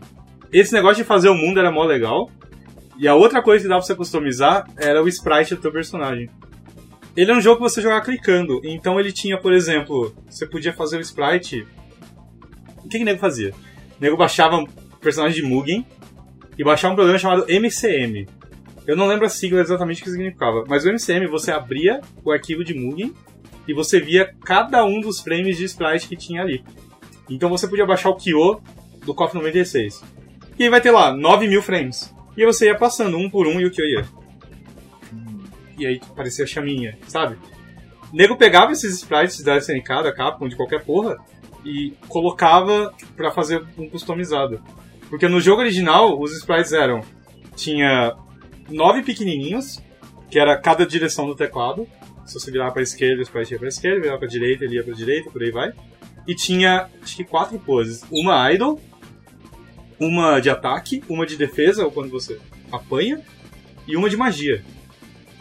esse 0.52 0.72
negócio 0.72 0.96
de 0.96 1.04
fazer 1.04 1.28
o 1.28 1.34
mundo 1.34 1.58
era 1.60 1.70
mó 1.70 1.84
legal. 1.84 2.30
E 2.98 3.06
a 3.06 3.14
outra 3.14 3.42
coisa 3.42 3.62
que 3.62 3.68
dava 3.68 3.80
pra 3.80 3.86
você 3.86 3.94
customizar 3.94 4.66
era 4.76 5.02
o 5.02 5.08
sprite 5.08 5.54
do 5.54 5.60
teu 5.60 5.70
personagem. 5.72 6.30
Ele 7.16 7.30
é 7.30 7.34
um 7.34 7.40
jogo 7.40 7.56
que 7.56 7.62
você 7.62 7.80
jogava 7.80 8.04
clicando. 8.04 8.60
Então 8.62 9.00
ele 9.00 9.10
tinha, 9.10 9.38
por 9.38 9.52
exemplo, 9.52 10.14
você 10.28 10.46
podia 10.46 10.72
fazer 10.72 10.98
o 10.98 11.00
sprite. 11.00 11.66
O 12.84 12.88
que 12.88 12.98
que 12.98 13.02
o 13.02 13.06
nego 13.06 13.18
fazia? 13.18 13.52
O 13.98 14.02
nego 14.02 14.16
baixava 14.16 14.56
um 14.56 14.66
personagem 15.00 15.42
de 15.42 15.48
Mugen 15.48 15.86
e 16.58 16.62
baixava 16.62 16.92
um 16.92 16.96
programa 16.96 17.18
chamado 17.18 17.46
MCM. 17.48 18.28
Eu 18.86 18.96
não 18.96 19.06
lembro 19.06 19.26
a 19.26 19.28
sigla 19.28 19.60
exatamente 19.60 20.00
o 20.00 20.04
que 20.04 20.10
significava, 20.10 20.64
mas 20.68 20.84
o 20.84 20.88
MCM 20.88 21.26
você 21.26 21.50
abria 21.50 22.00
o 22.24 22.30
arquivo 22.30 22.62
de 22.62 22.74
Mugen 22.74 23.12
e 23.66 23.72
você 23.72 23.98
via 23.98 24.32
cada 24.44 24.84
um 24.84 25.00
dos 25.00 25.20
frames 25.20 25.56
de 25.56 25.64
sprite 25.64 26.08
que 26.08 26.16
tinha 26.16 26.42
ali. 26.42 26.62
Então 27.28 27.48
você 27.48 27.66
podia 27.66 27.86
baixar 27.86 28.10
o 28.10 28.16
Kyo 28.16 28.60
do 29.04 29.14
KOF 29.14 29.34
96. 29.34 30.04
E 30.58 30.64
aí 30.64 30.70
vai 30.70 30.80
ter 30.80 30.90
lá 30.90 31.12
9 31.12 31.48
mil 31.48 31.62
frames. 31.62 32.14
E 32.36 32.42
aí 32.42 32.46
você 32.46 32.66
ia 32.66 32.76
passando 32.76 33.16
um 33.16 33.28
por 33.28 33.46
um 33.46 33.60
e 33.60 33.66
o 33.66 33.70
Kyo 33.70 33.84
ia. 33.84 34.04
E 35.78 35.86
aí 35.86 36.00
parecia 36.14 36.44
a 36.44 36.48
chaminha, 36.48 36.98
sabe? 37.06 37.36
O 38.12 38.16
nego 38.16 38.36
pegava 38.36 38.72
esses 38.72 38.94
sprites 38.94 39.42
da 39.42 39.56
SNK, 39.56 40.02
da 40.02 40.12
Capcom, 40.12 40.48
de 40.48 40.56
qualquer 40.56 40.84
porra, 40.84 41.16
e 41.64 41.94
colocava 42.08 42.94
pra 43.16 43.30
fazer 43.30 43.64
um 43.76 43.88
customizado. 43.88 44.62
Porque 45.10 45.28
no 45.28 45.40
jogo 45.40 45.60
original, 45.60 46.20
os 46.20 46.32
sprites 46.36 46.72
eram... 46.72 47.02
Tinha 47.54 48.14
nove 48.68 49.02
pequenininhos, 49.02 49.82
que 50.30 50.38
era 50.38 50.56
cada 50.58 50.84
direção 50.84 51.26
do 51.26 51.34
teclado. 51.34 51.88
Se 52.26 52.34
você 52.34 52.50
virava 52.50 52.72
pra 52.72 52.82
esquerda, 52.82 53.20
o 53.20 53.22
sprite 53.22 53.54
ia 53.54 53.58
pra 53.58 53.68
esquerda, 53.68 54.00
virava 54.00 54.18
pra 54.18 54.28
direita, 54.28 54.64
ele 54.64 54.74
ia 54.76 54.84
pra 54.84 54.92
direita, 54.92 55.30
por 55.30 55.42
aí 55.42 55.50
vai. 55.50 55.72
E 56.26 56.34
tinha, 56.34 56.88
acho 57.02 57.16
que 57.16 57.24
quatro 57.24 57.58
poses. 57.58 58.04
Uma 58.10 58.52
idle, 58.52 58.78
uma 59.98 60.40
de 60.40 60.50
ataque, 60.50 61.02
uma 61.08 61.24
de 61.24 61.36
defesa, 61.36 61.84
ou 61.84 61.90
quando 61.90 62.10
você 62.10 62.38
apanha, 62.70 63.22
e 63.86 63.96
uma 63.96 64.10
de 64.10 64.16
magia. 64.16 64.62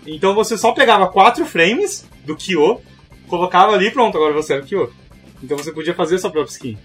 Então 0.05 0.35
você 0.35 0.57
só 0.57 0.71
pegava 0.71 1.07
quatro 1.07 1.45
frames 1.45 2.07
do 2.25 2.35
Kyo, 2.35 2.81
colocava 3.27 3.73
ali 3.73 3.87
e 3.87 3.91
pronto, 3.91 4.17
agora 4.17 4.33
você 4.33 4.53
era 4.53 4.63
o 4.63 4.65
Kyo. 4.65 4.91
Então 5.43 5.57
você 5.57 5.71
podia 5.71 5.93
fazer 5.93 6.19
sua 6.19 6.31
própria 6.31 6.51
skin. 6.51 6.77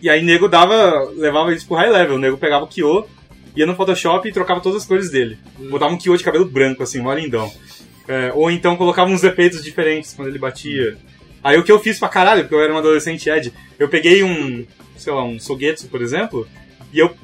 E 0.00 0.10
aí 0.10 0.22
nego 0.22 0.48
dava, 0.48 1.10
levava 1.16 1.52
isso 1.54 1.66
pro 1.66 1.76
high 1.76 1.90
level. 1.90 2.16
O 2.16 2.18
nego 2.18 2.36
pegava 2.36 2.64
o 2.64 2.68
Kyo, 2.68 3.06
ia 3.56 3.66
no 3.66 3.74
Photoshop 3.74 4.28
e 4.28 4.32
trocava 4.32 4.60
todas 4.60 4.82
as 4.82 4.86
cores 4.86 5.10
dele. 5.10 5.38
Botava 5.70 5.92
um 5.92 5.98
Kyo 5.98 6.16
de 6.16 6.24
cabelo 6.24 6.44
branco, 6.44 6.82
assim, 6.82 7.00
mó 7.00 7.12
lindão. 7.12 7.50
É, 8.06 8.30
ou 8.34 8.50
então 8.50 8.76
colocava 8.76 9.10
uns 9.10 9.24
efeitos 9.24 9.62
diferentes 9.62 10.12
quando 10.12 10.28
ele 10.28 10.38
batia. 10.38 10.96
Aí 11.42 11.58
o 11.58 11.64
que 11.64 11.72
eu 11.72 11.78
fiz 11.78 11.98
pra 11.98 12.08
caralho, 12.08 12.42
porque 12.42 12.54
eu 12.54 12.62
era 12.62 12.72
um 12.72 12.78
adolescente 12.78 13.28
Ed, 13.28 13.52
eu 13.78 13.88
peguei 13.88 14.22
um, 14.22 14.66
sei 14.96 15.12
lá, 15.12 15.24
um 15.24 15.38
Sogetsu, 15.38 15.88
por 15.88 16.00
exemplo, 16.02 16.46
e 16.92 16.98
eu 16.98 17.14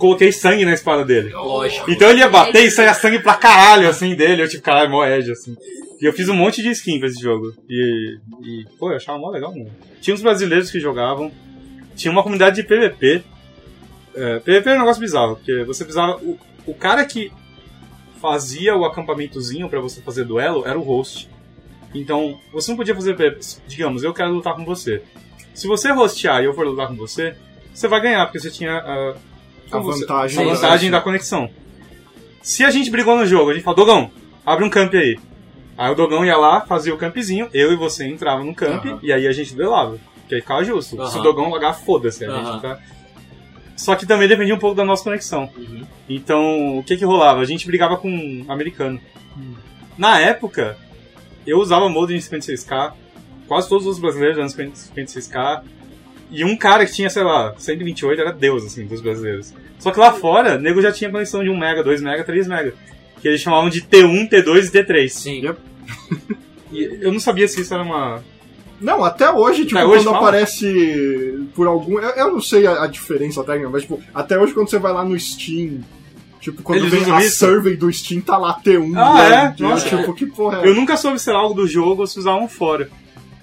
coloquei 0.00 0.32
sangue 0.32 0.64
na 0.64 0.72
espada 0.72 1.04
dele. 1.04 1.30
Lógico. 1.30 1.88
Então 1.90 2.10
ele 2.10 2.20
ia 2.20 2.28
bater 2.28 2.64
e 2.64 2.70
saia 2.70 2.94
sangue 2.94 3.20
pra 3.20 3.34
caralho, 3.34 3.88
assim, 3.88 4.16
dele. 4.16 4.42
Eu, 4.42 4.48
tipo, 4.48 4.64
caralho, 4.64 4.90
mó 4.90 5.04
Ed, 5.04 5.30
assim. 5.30 5.54
E 6.00 6.04
eu 6.06 6.12
fiz 6.12 6.28
um 6.28 6.34
monte 6.34 6.62
de 6.62 6.70
skin 6.70 6.98
pra 6.98 7.08
esse 7.08 7.20
jogo. 7.20 7.52
E, 7.68 8.18
e 8.42 8.64
pô, 8.78 8.90
eu 8.90 8.96
achava 8.96 9.18
mó 9.18 9.30
legal, 9.30 9.52
mano. 9.52 9.70
Tinha 10.00 10.14
uns 10.14 10.22
brasileiros 10.22 10.70
que 10.70 10.80
jogavam. 10.80 11.30
Tinha 11.94 12.10
uma 12.10 12.22
comunidade 12.22 12.56
de 12.56 12.62
PVP. 12.62 13.22
É, 14.14 14.38
PVP 14.40 14.70
é 14.70 14.74
um 14.74 14.78
negócio 14.78 15.00
bizarro, 15.00 15.36
porque 15.36 15.62
você 15.64 15.84
precisava... 15.84 16.16
O, 16.22 16.38
o 16.66 16.74
cara 16.74 17.04
que 17.04 17.30
fazia 18.20 18.74
o 18.74 18.84
acampamentozinho 18.84 19.68
pra 19.68 19.80
você 19.80 20.00
fazer 20.00 20.24
duelo 20.24 20.66
era 20.66 20.78
o 20.78 20.82
host. 20.82 21.28
Então, 21.94 22.40
você 22.52 22.70
não 22.70 22.76
podia 22.78 22.94
fazer 22.94 23.14
PVP. 23.14 23.40
Digamos, 23.68 24.02
eu 24.02 24.14
quero 24.14 24.32
lutar 24.32 24.54
com 24.56 24.64
você. 24.64 25.02
Se 25.54 25.66
você 25.66 25.92
hostear 25.92 26.42
e 26.42 26.46
eu 26.46 26.54
for 26.54 26.66
lutar 26.66 26.88
com 26.88 26.96
você, 26.96 27.34
você 27.74 27.86
vai 27.86 28.00
ganhar, 28.00 28.24
porque 28.24 28.40
você 28.40 28.50
tinha 28.50 28.78
ah, 28.78 29.14
A 29.72 29.78
vantagem. 29.78 30.42
a 30.50 30.54
vantagem 30.54 30.90
da 30.90 31.00
conexão. 31.00 31.50
Se 32.42 32.64
a 32.64 32.70
gente 32.70 32.90
brigou 32.90 33.16
no 33.16 33.26
jogo, 33.26 33.50
a 33.50 33.54
gente 33.54 33.62
falou, 33.62 33.84
Dogão, 33.84 34.10
abre 34.44 34.64
um 34.64 34.70
camp 34.70 34.94
aí. 34.94 35.18
Aí 35.76 35.90
o 35.90 35.94
Dogão 35.94 36.24
ia 36.24 36.36
lá, 36.36 36.60
fazia 36.62 36.94
o 36.94 36.98
campzinho, 36.98 37.48
eu 37.54 37.72
e 37.72 37.76
você 37.76 38.06
entrava 38.06 38.44
no 38.44 38.54
camp, 38.54 38.84
e 39.02 39.12
aí 39.12 39.26
a 39.26 39.32
gente 39.32 39.54
duelava. 39.54 39.98
Que 40.28 40.34
aí 40.36 40.40
ficava 40.40 40.62
justo. 40.64 40.96
Se 41.08 41.18
o. 41.18 41.22
Dogão 41.22 41.48
logar, 41.50 41.74
foda-se. 41.78 42.24
a 42.24 42.30
gente 42.30 42.62
tá- 42.62 42.78
Só 43.76 43.96
que 43.96 44.06
também 44.06 44.28
dependia 44.28 44.54
um 44.54 44.58
pouco 44.58 44.76
da 44.76 44.84
nossa 44.84 45.02
conexão. 45.02 45.50
Uhum. 45.56 45.82
Então, 46.08 46.78
o 46.78 46.84
que 46.84 46.96
que 46.96 47.04
rolava? 47.04 47.40
A 47.40 47.44
gente 47.44 47.66
brigava 47.66 47.96
com 47.96 48.08
um 48.08 48.44
americano. 48.48 49.00
Hum. 49.36 49.54
Na 49.96 50.20
época, 50.20 50.76
eu 51.46 51.58
usava 51.58 51.88
modem 51.88 52.16
em 52.16 52.20
56k, 52.20 52.92
quase 53.48 53.68
todos 53.68 53.86
os 53.86 53.98
brasileiros 53.98 54.38
eram 54.38 54.48
56k, 54.48 55.62
e 56.30 56.44
um 56.44 56.56
cara 56.56 56.86
que 56.86 56.92
tinha, 56.92 57.10
sei 57.10 57.22
lá, 57.22 57.54
128 57.58 58.20
era 58.20 58.32
deus, 58.32 58.64
assim, 58.64 58.86
dos 58.86 59.00
brasileiros. 59.00 59.52
Só 59.78 59.90
que 59.90 59.98
lá 59.98 60.12
fora, 60.12 60.56
o 60.56 60.60
nego 60.60 60.80
já 60.82 60.92
tinha 60.92 61.10
conexão 61.10 61.42
de 61.42 61.50
1 61.50 61.58
mega, 61.58 61.82
2 61.82 62.02
mega, 62.02 62.22
3 62.24 62.46
mega. 62.46 62.74
Que 63.20 63.28
eles 63.28 63.40
chamavam 63.40 63.68
de 63.68 63.82
T1, 63.82 64.28
T2 64.30 64.66
e 64.66 64.70
T3. 64.70 65.08
Sim. 65.08 65.46
Yep. 65.46 65.58
E 66.72 66.98
eu 67.00 67.10
não 67.12 67.18
sabia 67.18 67.48
se 67.48 67.60
isso 67.60 67.74
era 67.74 67.82
uma... 67.82 68.22
Não, 68.80 69.02
até 69.04 69.28
hoje, 69.28 69.64
tipo, 69.64 69.76
Até 69.76 69.86
hoje 69.88 70.04
quando 70.04 70.14
fala? 70.14 70.28
aparece 70.28 71.48
por 71.52 71.66
algum. 71.66 71.98
Eu, 71.98 72.10
eu 72.10 72.30
não 72.32 72.40
sei 72.40 72.64
a, 72.64 72.84
a 72.84 72.86
diferença 72.86 73.42
técnica, 73.42 73.68
mas, 73.68 73.82
tipo, 73.82 74.00
até 74.14 74.38
hoje 74.38 74.54
quando 74.54 74.70
você 74.70 74.78
vai 74.78 74.92
lá 74.92 75.04
no 75.04 75.18
Steam. 75.18 75.80
Tipo, 76.40 76.62
quando 76.62 76.78
Eles 76.78 76.90
vem 76.92 77.12
a 77.12 77.20
isso? 77.20 77.38
survey 77.38 77.76
do 77.76 77.92
Steam, 77.92 78.20
tá 78.22 78.38
lá 78.38 78.58
T1. 78.64 78.96
Ah, 78.96 79.28
né? 79.28 79.54
é? 79.58 79.62
Nossa. 79.62 79.88
Tipo, 79.88 80.14
que 80.14 80.26
porra 80.26 80.62
é? 80.62 80.68
Eu 80.68 80.74
nunca 80.74 80.96
soube 80.96 81.18
se 81.18 81.28
era 81.28 81.40
algo 81.40 81.54
do 81.54 81.66
jogo 81.66 82.02
ou 82.02 82.06
se 82.06 82.18
usavam 82.20 82.48
fora. 82.48 82.88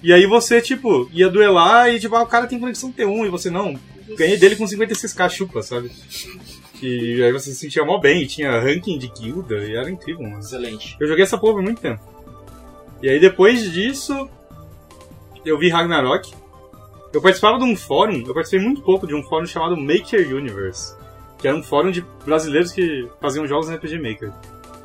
E 0.02 0.12
aí 0.12 0.26
você, 0.26 0.60
tipo, 0.60 1.08
ia 1.12 1.28
duelar 1.28 1.88
e, 1.88 1.98
tipo, 1.98 2.14
ah, 2.14 2.22
o 2.22 2.26
cara 2.26 2.46
tem 2.46 2.58
conexão 2.58 2.92
T1 2.92 3.26
e 3.26 3.30
você 3.30 3.50
não. 3.50 3.78
Ganhei 4.16 4.36
dele 4.36 4.56
com 4.56 4.64
56k 4.64 5.28
chupa, 5.28 5.62
sabe? 5.62 5.90
E 6.80 7.22
aí 7.22 7.32
você 7.32 7.50
se 7.50 7.56
sentia 7.56 7.84
mó 7.84 7.98
bem, 7.98 8.22
e 8.22 8.26
tinha 8.26 8.60
ranking 8.60 8.98
de 8.98 9.08
guilda 9.08 9.56
e 9.64 9.74
era 9.74 9.90
incrível, 9.90 10.22
mano. 10.22 10.38
Excelente. 10.38 10.96
Eu 11.00 11.08
joguei 11.08 11.24
essa 11.24 11.36
porra 11.36 11.54
por 11.54 11.62
muito 11.62 11.80
tempo. 11.80 12.00
E 13.02 13.08
aí 13.08 13.18
depois 13.18 13.70
disso, 13.72 14.28
eu 15.44 15.58
vi 15.58 15.68
Ragnarok. 15.68 16.32
Eu 17.12 17.22
participava 17.22 17.58
de 17.58 17.64
um 17.64 17.74
fórum, 17.74 18.22
eu 18.26 18.34
participei 18.34 18.64
muito 18.64 18.82
pouco 18.82 19.06
de 19.06 19.14
um 19.14 19.22
fórum 19.22 19.46
chamado 19.46 19.76
Maker 19.76 20.34
Universe. 20.34 20.94
Que 21.38 21.48
era 21.48 21.56
um 21.56 21.62
fórum 21.62 21.90
de 21.90 22.04
brasileiros 22.24 22.70
que 22.70 23.08
faziam 23.20 23.46
jogos 23.46 23.68
no 23.68 23.74
RPG 23.74 23.98
Maker. 23.98 24.32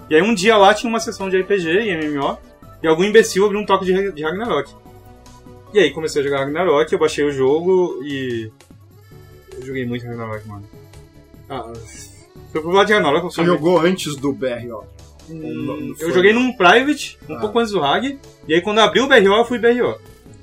E 0.09 0.15
aí 0.15 0.21
um 0.21 0.33
dia 0.33 0.57
lá 0.57 0.73
tinha 0.73 0.89
uma 0.89 0.99
sessão 0.99 1.29
de 1.29 1.39
RPG 1.39 1.67
e 1.67 1.95
MMO, 1.95 2.37
e 2.81 2.87
algum 2.87 3.03
imbecil 3.03 3.45
abriu 3.45 3.59
um 3.59 3.65
toque 3.65 3.85
de, 3.85 4.11
de 4.11 4.23
Ragnarok. 4.23 4.73
E 5.73 5.79
aí 5.79 5.91
comecei 5.91 6.21
a 6.21 6.25
jogar 6.25 6.39
Ragnarok, 6.39 6.91
eu 6.93 6.99
baixei 6.99 7.25
o 7.25 7.31
jogo 7.31 7.99
e. 8.03 8.51
Eu 9.57 9.65
joguei 9.65 9.85
muito 9.85 10.05
Ragnarok, 10.05 10.47
mano. 10.47 10.63
Ah, 11.49 11.73
foi 12.51 12.61
pro 12.61 12.71
lado 12.71 12.87
de 12.87 12.93
Ragnarok, 12.93 13.23
eu 13.25 13.31
Você 13.31 13.43
jogou 13.43 13.79
antes 13.79 14.15
do 14.15 14.31
BRO. 14.31 14.83
Hum, 15.29 15.95
eu 15.99 16.11
joguei 16.11 16.33
num 16.33 16.53
private, 16.53 17.17
um 17.29 17.35
Ah. 17.35 17.39
pouco 17.39 17.57
antes 17.59 17.71
do 17.71 17.79
RAG, 17.79 18.19
e 18.47 18.53
aí 18.53 18.61
quando 18.61 18.79
abriu 18.79 19.05
o 19.05 19.07
BRO 19.07 19.33
eu 19.35 19.45
fui 19.45 19.57
BRO. 19.57 19.95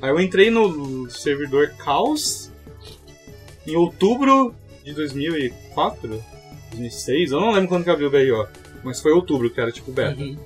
Aí 0.03 0.11
eu 0.11 0.19
entrei 0.19 0.51
no 0.51 1.09
servidor 1.11 1.71
Caos 1.79 2.51
em 3.67 3.77
outubro 3.77 4.55
de 4.83 4.95
2004, 4.95 6.09
2006, 6.71 7.31
eu 7.33 7.41
não 7.41 7.53
lembro 7.53 7.69
quando 7.69 7.85
que 7.85 7.91
abriu 7.91 8.09
o 8.09 8.11
BRO, 8.11 8.49
mas 8.83 9.01
foi 9.01 9.13
outubro 9.13 9.51
que 9.51 9.61
era 9.61 9.71
tipo 9.71 9.93
beta. 9.93 10.21
Uhum. 10.21 10.37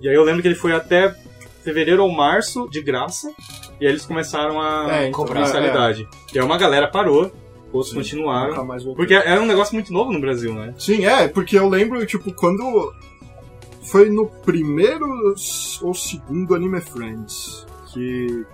E 0.00 0.08
aí 0.08 0.14
eu 0.14 0.22
lembro 0.22 0.40
que 0.42 0.48
ele 0.48 0.54
foi 0.54 0.72
até 0.72 1.14
fevereiro 1.66 2.02
ou 2.04 2.12
março 2.12 2.68
de 2.70 2.80
graça, 2.80 3.28
e 3.80 3.84
aí 3.84 3.90
eles 3.92 4.06
começaram 4.06 4.60
a 4.60 4.86
É, 4.88 5.08
então, 5.08 5.20
cobrar 5.24 5.40
é, 5.40 5.42
mensalidade. 5.42 6.08
E 6.32 6.38
aí 6.38 6.44
uma 6.44 6.56
galera 6.56 6.86
parou, 6.88 7.32
outros 7.72 7.90
Sim, 7.90 7.96
continuaram, 7.96 8.66
porque 8.94 9.14
era 9.14 9.40
um 9.42 9.46
negócio 9.46 9.74
muito 9.74 9.92
novo 9.92 10.12
no 10.12 10.20
Brasil, 10.20 10.54
né? 10.54 10.72
Sim, 10.78 11.04
é, 11.04 11.26
porque 11.26 11.58
eu 11.58 11.68
lembro, 11.68 12.04
tipo, 12.06 12.32
quando. 12.32 12.92
Foi 13.82 14.08
no 14.10 14.26
primeiro 14.26 15.06
ou 15.82 15.94
segundo 15.94 16.54
Anime 16.56 16.80
Friends 16.80 17.64
que 17.92 18.44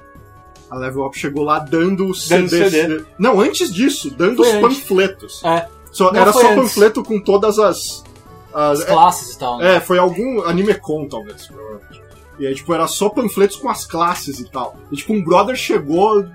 a 0.71 0.77
Level 0.77 1.05
Up 1.07 1.19
chegou 1.19 1.43
lá 1.43 1.59
dando 1.59 2.07
os 2.07 2.29
Dando 2.29 2.49
CDs. 2.51 2.71
CD. 2.71 3.05
Não, 3.19 3.41
antes 3.41 3.73
disso, 3.73 4.11
dando 4.11 4.37
Foi 4.45 4.49
os 4.49 4.55
antes. 4.65 4.79
panfletos. 4.81 5.43
É. 5.45 5.69
Só, 5.91 6.13
Não, 6.13 6.21
era 6.21 6.33
só 6.33 6.41
antes. 6.41 6.55
panfleto 6.55 7.03
com 7.03 7.19
todas 7.21 7.59
as. 7.59 8.05
as- 8.53 8.81
As 8.81 8.85
classes 8.85 9.35
e 9.35 9.39
tal. 9.39 9.57
né? 9.59 9.77
é, 9.77 9.81
foi 9.81 9.97
algum 9.99 10.43
AnimeCon, 10.43 11.09
talvez. 11.09 11.47
provavelmente. 11.47 12.01
E 12.43 12.47
aí, 12.49 12.57
tipo, 12.57 12.74
era 12.74 12.88
só 12.88 13.09
panfletos 13.09 13.57
com 13.57 13.68
as 13.68 13.86
classes 13.86 14.40
e 14.40 14.51
tal. 14.51 14.76
E, 14.90 14.97
tipo, 14.97 15.12
um 15.12 15.22
brother 15.22 15.55
chegou, 15.55 16.26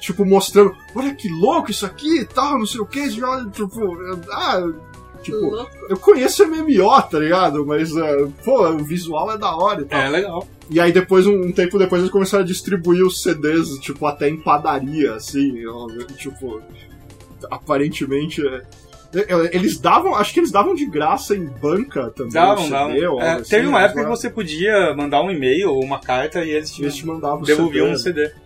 tipo, 0.00 0.24
mostrando, 0.24 0.74
olha 0.94 1.14
que 1.14 1.28
louco 1.28 1.70
isso 1.70 1.84
aqui 1.84 2.20
e 2.20 2.24
tal, 2.24 2.58
não 2.58 2.64
sei 2.64 2.80
o 2.80 2.86
que, 2.86 3.10
tipo, 3.10 3.26
ah, 4.32 4.72
tipo, 5.22 5.68
eu 5.90 5.96
conheço 5.98 6.46
MMO, 6.46 7.02
tá 7.02 7.18
ligado? 7.18 7.66
Mas, 7.66 7.94
é, 7.94 8.26
pô, 8.42 8.66
o 8.66 8.78
visual 8.78 9.30
é 9.30 9.36
da 9.36 9.54
hora 9.54 9.82
e 9.82 9.84
tal. 9.84 10.00
É, 10.00 10.08
legal. 10.08 10.48
E 10.70 10.80
aí 10.80 10.90
depois, 10.90 11.26
um, 11.26 11.48
um 11.48 11.52
tempo 11.52 11.78
depois, 11.78 12.00
eles 12.00 12.10
começaram 12.10 12.44
a 12.44 12.46
distribuir 12.46 13.04
os 13.04 13.22
CDs, 13.22 13.78
tipo, 13.78 14.06
até 14.06 14.30
em 14.30 14.38
padaria, 14.38 15.16
assim, 15.16 15.54
tipo, 16.16 16.62
aparentemente... 17.50 18.42
é, 19.14 19.20
é, 19.20 19.56
Eles 19.56 19.78
davam, 19.78 20.14
acho 20.14 20.32
que 20.32 20.40
eles 20.40 20.50
davam 20.50 20.74
de 20.74 20.86
graça 20.86 21.34
em 21.36 21.44
banca 21.46 22.10
também. 22.10 22.32
Davam, 22.32 22.68
davam. 22.70 23.20
É, 23.20 23.32
assim, 23.34 23.50
teve 23.50 23.66
uma 23.66 23.72
mas 23.78 23.84
época 23.86 24.00
que 24.02 24.08
lá 24.10 24.16
você 24.16 24.30
podia 24.30 24.94
mandar 24.94 25.22
um 25.22 25.30
e-mail 25.30 25.70
ou 25.70 25.82
uma 25.84 25.98
carta 26.00 26.44
e 26.44 26.50
eles 26.50 26.70
te 26.72 26.82
Eles 26.82 26.96
te 26.96 27.06
mandavam 27.06 27.42
devolviam 27.42 27.90
um 27.90 27.96
CD. 27.96 28.28
CD. 28.28 28.42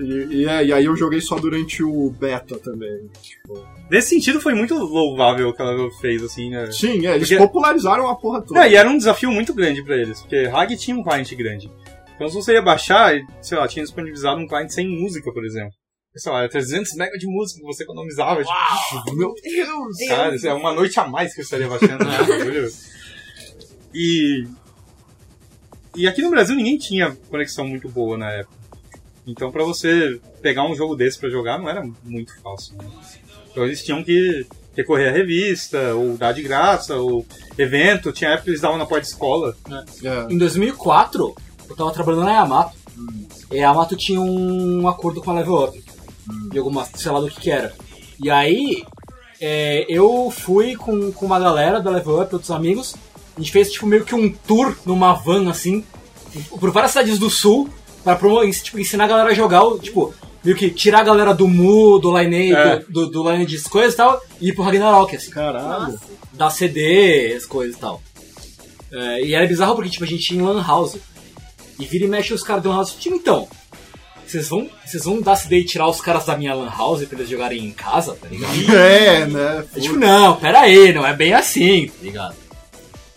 E, 0.00 0.36
e, 0.42 0.46
é, 0.48 0.64
e 0.66 0.72
aí 0.72 0.84
eu 0.84 0.96
joguei 0.96 1.20
só 1.20 1.36
durante 1.38 1.82
o 1.82 2.10
beta 2.10 2.58
também. 2.58 3.08
Nesse 3.90 4.10
sentido, 4.10 4.40
foi 4.40 4.54
muito 4.54 4.74
louvável 4.74 5.48
o 5.48 5.52
que 5.54 5.62
ela 5.62 5.90
fez, 6.00 6.22
assim, 6.22 6.50
né? 6.50 6.70
Sim, 6.72 7.06
é, 7.06 7.14
eles 7.14 7.28
Porque- 7.28 7.42
popularizaram 7.42 8.08
a 8.08 8.16
porra 8.16 8.42
toda. 8.42 8.66
E 8.66 8.74
era 8.74 8.88
um 8.88 8.96
desafio 8.98 9.30
muito 9.30 9.54
grande 9.54 9.82
pra 9.82 9.96
eles, 9.96 10.20
porque 10.20 10.50
Hag 10.52 10.76
tinha 10.76 10.96
um 10.96 11.02
cliente 11.02 11.34
grande. 11.34 11.70
Então, 12.14 12.28
se 12.28 12.34
você 12.34 12.54
ia 12.54 12.62
baixar, 12.62 13.14
sei 13.42 13.58
lá, 13.58 13.68
tinha 13.68 13.84
disponibilizado 13.84 14.40
um 14.40 14.46
cliente 14.48 14.72
sem 14.74 14.88
música, 14.88 15.30
por 15.32 15.44
exemplo. 15.44 15.72
Sei 16.16 16.32
lá, 16.32 16.40
era 16.40 16.48
300 16.48 16.92
MB 16.94 17.18
de 17.18 17.26
música 17.26 17.60
que 17.60 17.66
você 17.66 17.82
economizava. 17.82 18.42
Tipo, 18.42 19.14
Meu 19.16 19.34
Deus! 19.34 19.96
cara, 20.08 20.36
é 20.42 20.52
uma 20.54 20.72
noite 20.72 20.98
a 20.98 21.06
mais 21.06 21.34
que 21.34 21.40
eu 21.40 21.44
estaria 21.44 21.68
baixando. 21.68 22.04
né? 22.04 22.70
E. 23.94 24.46
E 25.96 26.06
aqui 26.06 26.20
no 26.20 26.28
Brasil 26.28 26.54
ninguém 26.54 26.76
tinha 26.76 27.16
conexão 27.30 27.66
muito 27.66 27.88
boa 27.88 28.18
na 28.18 28.30
época. 28.30 28.54
Então, 29.26 29.50
pra 29.50 29.64
você 29.64 30.20
pegar 30.42 30.64
um 30.64 30.74
jogo 30.74 30.94
desse 30.94 31.18
pra 31.18 31.30
jogar, 31.30 31.58
não 31.58 31.68
era 31.68 31.82
muito 32.04 32.38
fácil. 32.42 32.76
Né? 32.76 32.84
Então, 33.50 33.64
eles 33.64 33.82
tinham 33.82 34.04
que 34.04 34.46
recorrer 34.76 35.08
à 35.08 35.12
revista, 35.12 35.94
ou 35.94 36.16
dar 36.18 36.32
de 36.32 36.42
graça, 36.42 36.96
ou 36.96 37.26
evento. 37.56 38.12
Tinha 38.12 38.30
época 38.30 38.44
que 38.44 38.50
eles 38.50 38.60
davam 38.60 38.76
na 38.76 38.84
porta 38.84 39.02
de 39.02 39.08
escola. 39.08 39.56
É. 40.04 40.32
Em 40.32 40.36
2004, 40.36 41.34
eu 41.70 41.76
tava 41.76 41.90
trabalhando 41.92 42.24
na 42.24 42.32
Yamato. 42.32 42.76
E 43.50 43.56
a 43.58 43.68
Yamato 43.68 43.96
tinha 43.96 44.20
um 44.20 44.86
acordo 44.86 45.22
com 45.22 45.30
a 45.30 45.34
Level 45.34 45.64
Up. 45.64 45.82
De 46.50 46.58
alguma, 46.58 46.84
sei 46.94 47.10
lá 47.10 47.20
do 47.20 47.28
que 47.28 47.40
que 47.40 47.50
era. 47.50 47.72
E 48.22 48.30
aí, 48.30 48.84
é, 49.40 49.84
eu 49.88 50.30
fui 50.30 50.74
com, 50.74 51.12
com 51.12 51.26
uma 51.26 51.38
galera 51.38 51.80
da 51.80 51.90
Level 51.90 52.20
Up, 52.20 52.34
outros 52.34 52.50
amigos. 52.50 52.94
A 53.36 53.40
gente 53.40 53.52
fez 53.52 53.70
tipo 53.70 53.86
meio 53.86 54.04
que 54.04 54.14
um 54.14 54.32
tour 54.32 54.74
numa 54.86 55.12
van 55.12 55.50
assim, 55.50 55.84
por 56.58 56.70
várias 56.70 56.92
cidades 56.92 57.18
do 57.18 57.28
sul, 57.28 57.68
pra 58.02 58.16
tipo, 58.62 58.78
ensinar 58.78 59.04
a 59.04 59.08
galera 59.08 59.30
a 59.30 59.34
jogar, 59.34 59.62
tipo, 59.80 60.14
meio 60.42 60.56
que 60.56 60.70
tirar 60.70 61.00
a 61.00 61.04
galera 61.04 61.34
do 61.34 61.46
Mu, 61.46 61.98
do 61.98 62.16
Line 62.16 62.52
É. 62.52 62.78
do, 62.78 63.06
do, 63.06 63.10
do 63.10 63.30
Line 63.30 63.44
de 63.44 63.60
coisas 63.62 63.94
e 63.94 63.96
tal, 63.96 64.20
e 64.40 64.48
ir 64.48 64.54
pro 64.54 64.62
Ragnarok, 64.62 65.16
assim 65.16 65.30
Caralho. 65.30 65.98
Dar 66.32 66.50
CD, 66.50 67.34
as 67.36 67.44
coisas 67.44 67.76
e 67.76 67.78
tal. 67.78 68.00
É, 68.92 69.22
e 69.22 69.34
era 69.34 69.46
bizarro 69.46 69.74
porque 69.74 69.90
tipo, 69.90 70.04
a 70.04 70.06
gente 70.06 70.30
ia 70.32 70.40
em 70.40 70.42
Lan 70.42 70.62
House. 70.64 70.96
E 71.78 71.84
vira 71.84 72.04
e 72.06 72.08
mexe 72.08 72.32
os 72.32 72.42
caras 72.42 72.62
do 72.62 72.70
Lan 72.70 72.76
House. 72.76 72.94
Tipo, 72.94 73.16
então, 73.16 73.48
vocês 74.30 74.48
vão, 74.48 74.68
vocês 74.84 75.04
vão 75.04 75.20
dar 75.20 75.40
ideia 75.44 75.62
de 75.62 75.68
tirar 75.68 75.88
os 75.88 76.00
caras 76.00 76.24
da 76.24 76.36
minha 76.36 76.54
lan 76.54 76.70
house 76.70 77.04
pra 77.04 77.18
eles 77.18 77.30
jogarem 77.30 77.64
em 77.64 77.70
casa, 77.70 78.14
tá 78.14 78.28
ligado? 78.28 78.54
É, 78.74 79.26
né? 79.26 79.64
É 79.74 79.80
tipo, 79.80 79.96
não, 79.96 80.36
pera 80.36 80.60
aí, 80.60 80.92
não 80.92 81.06
é 81.06 81.14
bem 81.14 81.32
assim, 81.32 81.86
tá 81.88 82.02
ligado? 82.02 82.36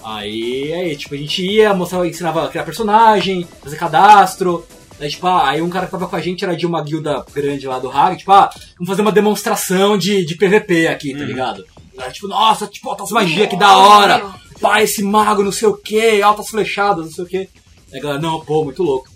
Aí, 0.03 0.73
aí, 0.73 0.95
tipo, 0.95 1.13
a 1.13 1.17
gente 1.17 1.45
ia, 1.45 1.73
mostrava, 1.73 2.07
ensinava 2.07 2.45
a 2.45 2.49
criar 2.49 2.63
personagem, 2.63 3.47
fazer 3.61 3.75
cadastro. 3.75 4.65
Aí, 4.99 5.09
tipo, 5.09 5.27
ah, 5.27 5.49
aí 5.49 5.61
um 5.61 5.69
cara 5.69 5.85
que 5.85 5.91
tava 5.91 6.07
com 6.07 6.15
a 6.15 6.21
gente 6.21 6.43
era 6.43 6.55
de 6.55 6.65
uma 6.65 6.81
guilda 6.83 7.25
grande 7.33 7.67
lá 7.67 7.79
do 7.79 7.89
Hag, 7.89 8.17
tipo, 8.17 8.31
ah, 8.31 8.49
vamos 8.75 8.87
fazer 8.87 9.01
uma 9.01 9.11
demonstração 9.11 9.97
de, 9.97 10.25
de 10.25 10.35
PVP 10.35 10.87
aqui, 10.87 11.13
tá 11.13 11.23
ligado? 11.23 11.65
Aí, 11.97 12.11
tipo, 12.11 12.27
nossa, 12.27 12.67
tipo, 12.67 12.89
altas 12.89 13.11
magia, 13.11 13.47
que 13.47 13.57
da 13.57 13.77
hora! 13.77 14.23
Pá, 14.59 14.81
esse 14.81 15.01
mago, 15.03 15.43
não 15.43 15.51
sei 15.51 15.67
o 15.67 15.77
que, 15.77 16.21
altas 16.21 16.49
flechadas, 16.49 17.05
não 17.05 17.11
sei 17.11 17.23
o 17.23 17.27
que. 17.27 17.49
Aí 17.91 17.99
a 17.99 18.01
galera, 18.01 18.21
não, 18.21 18.41
pô, 18.41 18.63
muito 18.63 18.83
louco. 18.83 19.09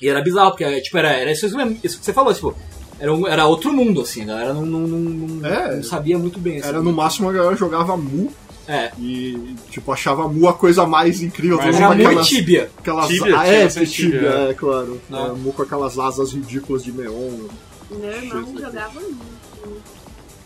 E 0.00 0.08
era 0.08 0.22
bizarro, 0.22 0.50
porque, 0.50 0.80
tipo, 0.80 0.96
era, 0.98 1.10
era 1.10 1.30
isso, 1.32 1.54
mesmo, 1.56 1.78
isso 1.84 1.98
que 1.98 2.04
você 2.04 2.12
falou, 2.12 2.32
tipo, 2.34 2.54
era, 2.98 3.12
um- 3.14 3.26
era 3.26 3.46
outro 3.46 3.72
mundo, 3.72 4.00
assim, 4.00 4.22
a 4.22 4.26
galera 4.26 4.54
não, 4.54 4.64
não, 4.66 4.80
não, 4.80 4.98
não- 5.00 5.46
É. 5.46 5.76
não 5.76 5.82
sabia 5.82 6.18
muito 6.18 6.38
bem, 6.38 6.58
assim. 6.58 6.68
Era 6.68 6.80
no 6.82 6.92
máximo 6.92 7.28
a 7.28 7.32
galera 7.32 7.56
jogava 7.56 7.96
Mu 7.96 8.32
É, 8.68 8.92
e, 9.00 9.56
tipo, 9.68 9.90
achava 9.90 10.28
Mu 10.28 10.46
a 10.48 10.52
coisa 10.54 10.86
mais 10.86 11.20
incrível. 11.20 11.56
Mas 11.56 11.74
era 11.74 11.88
muito 11.88 12.06
aquelas, 12.06 12.28
tíbia. 12.28 12.70
aquelas 12.78 13.08
Tíbia, 13.08 13.38
ah, 13.40 13.46
é, 13.46 13.64
bastante 13.64 13.90
tíbia, 13.90 14.20
tíbia. 14.20 14.30
é, 14.50 14.54
claro. 14.54 15.00
Não. 15.10 15.26
É, 15.26 15.32
Mu 15.32 15.52
com 15.52 15.62
aquelas 15.62 15.98
asas 15.98 16.32
ridículas 16.32 16.84
de 16.84 16.92
neon. 16.92 17.48
Meu 17.90 18.10
irmão 18.12 18.46
jogava 18.56 19.00
muito. 19.00 19.18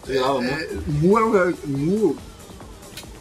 Jogava 0.08 0.40
Mu. 0.40 0.48
É, 0.48 0.68
Mu 0.86 1.18
é 1.18 1.24
um. 1.24 1.54
Mu. 1.66 2.16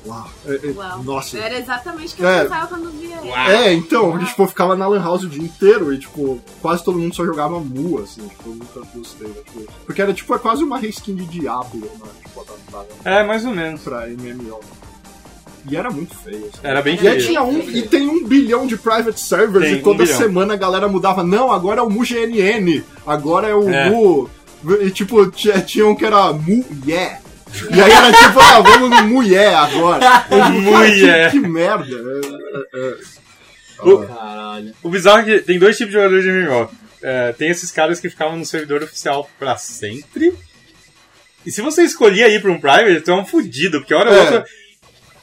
Uau. 0.06 0.30
É, 0.46 0.56
é, 0.56 0.72
Uau. 0.72 1.04
Nossa. 1.04 1.38
Era 1.38 1.58
exatamente 1.58 2.14
o 2.14 2.18
que 2.18 2.24
eu 2.24 2.28
É. 2.30 2.44
pensava 2.44 2.68
quando 2.68 2.92
via 3.00 3.18
ele. 3.18 3.30
Uau. 3.30 3.50
É, 3.50 3.74
então, 3.74 4.16
a 4.16 4.20
tipo, 4.26 4.42
eu 4.44 4.48
ficava 4.48 4.76
na 4.76 4.88
Lan 4.88 5.02
House 5.02 5.24
o 5.24 5.30
dia 5.30 5.42
inteiro 5.44 5.94
e, 5.94 5.98
tipo, 6.00 6.42
quase 6.62 6.84
todo 6.84 7.00
mundo 7.00 7.16
só 7.16 7.26
jogava 7.26 7.60
Mu, 7.60 8.00
assim, 8.02 8.28
tipo, 8.28 8.50
eu 8.50 8.56
nunca 8.56 8.82
gostei. 8.94 9.28
né, 9.28 9.34
tipo, 9.46 9.72
porque 9.86 10.02
era, 10.02 10.14
tipo, 10.14 10.34
é 10.36 10.40
quase 10.40 10.64
uma 10.64 10.78
reskin 10.78 11.16
de 11.16 11.26
Diablo, 11.26 11.80
né? 11.82 12.10
Tipo, 12.26 12.42
adaptada 12.42 12.88
É, 13.06 13.24
mais 13.24 13.46
ou 13.46 13.52
menos. 13.52 13.82
pra 13.82 14.08
MMO. 14.10 14.60
E 15.70 15.78
era 15.78 15.90
muito 15.90 16.14
feio. 16.18 16.40
Assim. 16.54 16.60
Era 16.62 16.82
bem 16.82 16.96
E 16.96 16.98
feio. 16.98 17.26
tinha 17.26 17.42
um, 17.42 17.58
e 17.58 17.84
tem 17.84 18.06
um 18.10 18.26
bilhão 18.26 18.68
de 18.68 18.76
private 18.76 19.18
servers 19.18 19.64
Tem, 19.66 19.76
e 19.76 19.82
toda 19.82 20.04
um 20.04 20.06
bilhão. 20.06 20.18
semana 20.20 20.54
a 20.56 20.58
galera 20.58 20.90
mudava. 20.90 21.24
Não, 21.24 21.54
agora 21.54 21.80
é 21.80 21.84
o 21.84 21.90
Mu 21.90 22.04
GNN, 22.04 22.84
agora 23.08 23.48
é 23.48 23.56
o 23.56 23.70
É. 23.70 23.90
Mu. 23.90 24.30
E 24.82 24.92
tipo, 24.92 25.26
tinha 25.32 25.88
um 25.88 25.96
que 25.96 26.06
era 26.06 26.34
Mu 26.34 26.66
Yeah. 26.86 27.20
E 27.72 27.82
aí 27.82 27.92
era 27.92 28.12
tipo, 28.12 28.40
ah, 28.40 28.62
vamos 28.62 28.90
no 28.90 29.08
Mu 29.08 29.24
Yeah 29.24 29.64
agora. 29.64 30.26
Eu 30.32 30.44
digo, 30.46 30.62
Mu 30.62 30.72
cara, 30.72 31.30
que-. 31.30 31.32
Que, 31.32 31.40
merda. 31.48 31.86
É, 31.96 32.78
é, 32.78 32.90
é. 32.90 32.96
O- 33.82 34.06
Caralho. 34.08 34.74
O 34.84 34.90
bizarro 34.90 35.20
é 35.20 35.24
que 35.24 35.40
tem 35.46 35.60
dois 35.60 35.78
tipos 35.78 35.92
de 35.94 35.98
jogadores 36.00 36.24
de 36.24 36.32
MMO. 36.32 36.70
É, 37.02 37.34
tem 37.34 37.50
esses 37.50 37.70
caras 37.72 38.00
que 38.00 38.10
ficavam 38.10 38.38
no 38.38 38.46
servidor 38.46 38.82
oficial 38.84 39.30
pra 39.38 39.58
sempre. 39.58 40.34
E 41.46 41.52
se 41.52 41.62
você 41.62 41.84
escolhia 41.84 42.30
ir 42.30 42.42
pra 42.42 42.52
um 42.52 42.60
private, 42.60 43.02
tu 43.02 43.12
é 43.12 43.16
um 43.16 43.26
fudido, 43.26 43.80
porque 43.80 43.94
hora 43.94 44.10
ou 44.10 44.16
É. 44.16 44.20
outra. 44.22 44.46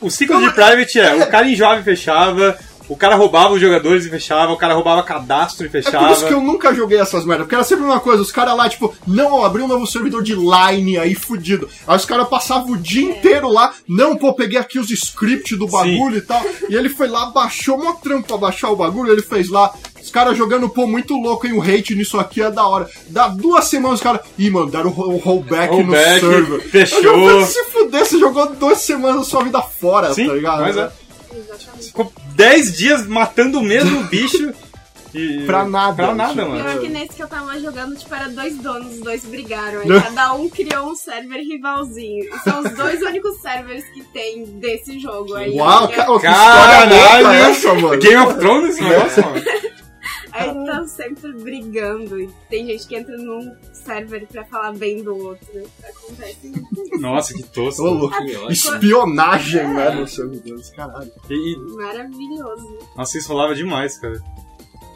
O 0.01 0.11
ciclo 0.11 0.41
de 0.41 0.53
private 0.55 1.01
é, 1.01 1.14
o 1.14 1.26
cara 1.31 1.47
enjoava 1.49 1.81
e 1.81 1.85
fechava, 1.85 2.59
o 2.91 2.97
cara 2.97 3.14
roubava 3.14 3.55
os 3.55 3.61
jogadores 3.61 4.05
e 4.05 4.11
fechava, 4.11 4.53
o 4.53 4.57
cara 4.57 4.74
roubava 4.74 5.03
cadastro 5.03 5.64
e 5.64 5.68
É 5.68 5.70
por 5.70 5.82
fechava. 5.82 6.12
isso 6.12 6.26
que 6.26 6.32
eu 6.34 6.41
nunca 6.41 6.74
joguei 6.74 6.99
essas 6.99 7.24
merdas. 7.24 7.47
Porque 7.47 7.55
era 7.55 7.64
sempre 7.64 7.84
uma 7.84 8.01
coisa, 8.01 8.20
os 8.20 8.32
caras 8.32 8.57
lá, 8.57 8.68
tipo, 8.68 8.93
não, 9.07 9.45
abriu 9.45 9.64
um 9.64 9.68
novo 9.68 9.86
servidor 9.86 10.22
de 10.22 10.34
line 10.34 10.99
aí, 10.99 11.14
fudido. 11.14 11.68
Aí 11.86 11.97
os 11.97 12.05
caras 12.05 12.28
passavam 12.28 12.72
o 12.72 12.76
dia 12.76 13.03
inteiro 13.09 13.49
lá, 13.49 13.72
não, 13.88 14.16
pô, 14.16 14.34
peguei 14.34 14.59
aqui 14.59 14.78
os 14.78 14.91
scripts 14.91 15.57
do 15.59 15.66
bagulho 15.66 16.16
e 16.18 16.20
tal. 16.20 16.43
E 16.68 16.74
ele 16.74 16.88
foi 16.88 17.09
lá, 17.09 17.26
baixou 17.26 17.76
uma 17.80 17.95
trampa 17.95 18.28
pra 18.28 18.36
baixar 18.36 18.70
o 18.70 18.76
bagulho, 18.76 19.12
ele 19.12 19.22
fez 19.22 19.49
lá. 19.49 19.72
Os 20.03 20.11
caras 20.11 20.36
jogando, 20.36 20.68
pô, 20.68 20.86
muito 20.86 21.14
louco, 21.14 21.47
hein? 21.47 21.53
O 21.53 21.62
hate 21.62 21.95
nisso 21.95 22.18
aqui 22.18 22.43
é 22.43 22.51
da 22.51 22.66
hora. 22.66 22.88
Dá 23.09 23.28
duas 23.28 23.66
semanas 23.66 23.99
os 24.01 24.03
caras. 24.03 24.22
Ih, 24.38 24.51
mano, 24.51 24.70
deram 24.70 24.88
o 24.91 25.16
rollback, 25.18 25.82
no 25.82 25.93
server. 25.93 26.61
fechou. 26.62 27.03
Eu 27.30 27.45
se 27.45 27.62
fuder, 27.64 28.05
você 28.07 28.18
jogou 28.18 28.47
duas 28.55 28.78
semanas 28.78 29.18
da 29.18 29.24
sua 29.24 29.45
vida 29.45 29.61
fora, 29.61 30.12
Sim, 30.14 30.26
tá 30.26 30.32
ligado? 30.34 30.61
mas 30.62 30.76
é. 30.76 30.91
Exatamente. 31.35 31.87
Ficou 31.87 32.12
10 32.35 32.76
dias 32.76 33.07
matando 33.07 33.59
o 33.59 33.62
mesmo 33.62 34.05
bicho. 34.09 34.53
E... 35.12 35.45
Pra 35.45 35.64
nada, 35.64 35.95
Pra 36.05 36.14
nada, 36.14 36.35
tipo, 36.35 36.49
mano. 36.51 36.62
Pior 36.62 36.78
que 36.81 36.89
nesse 36.89 37.14
que 37.16 37.22
eu 37.22 37.26
tava 37.26 37.59
jogando, 37.59 37.97
tipo, 37.97 38.14
era 38.14 38.28
dois 38.28 38.57
donos, 38.59 38.95
os 38.95 39.01
dois 39.01 39.24
brigaram. 39.24 39.81
Aí 39.81 39.89
cada 40.03 40.35
um 40.35 40.49
criou 40.49 40.89
um 40.91 40.95
server 40.95 41.41
rivalzinho. 41.41 42.26
E 42.33 42.39
são 42.45 42.61
os 42.61 42.70
dois 42.70 43.03
únicos 43.03 43.41
servers 43.43 43.85
que 43.93 44.05
tem 44.12 44.45
desse 44.61 45.01
jogo. 45.01 45.35
Aí, 45.35 45.51
Uau, 45.51 45.89
aí, 45.89 45.95
ca- 45.97 46.05
que 46.05 46.12
história 46.12 46.85
louca 46.87 47.35
é 47.35 47.41
essa, 47.51 47.74
mano? 47.74 47.99
Game 47.99 48.16
of 48.18 48.35
Thrones 48.39 48.78
negócio, 48.81 49.24
mano. 49.24 49.43
Aí 50.33 50.64
tá 50.66 50.87
sempre 50.87 51.33
brigando. 51.33 52.20
E 52.20 52.28
tem 52.49 52.66
gente 52.66 52.87
que 52.87 52.97
entra 52.97 53.16
num 53.16 53.55
server 53.72 54.26
pra 54.26 54.45
falar 54.45 54.72
bem 54.72 55.03
do 55.03 55.16
outro. 55.16 55.47
Acontece 55.83 56.49
muito. 56.49 57.01
Nossa, 57.01 57.35
que 57.35 57.43
tosco. 57.43 57.83
Ô. 57.83 58.11
Espionagem, 58.51 59.66
né, 59.68 59.91
no 59.91 60.07
servidores, 60.07 60.70
caralho. 60.70 61.11
E, 61.28 61.35
e, 61.55 61.57
Maravilhoso. 61.76 62.78
Nossa, 62.97 63.18
isso 63.18 63.28
rolava 63.28 63.55
demais, 63.55 63.99
cara. 63.99 64.20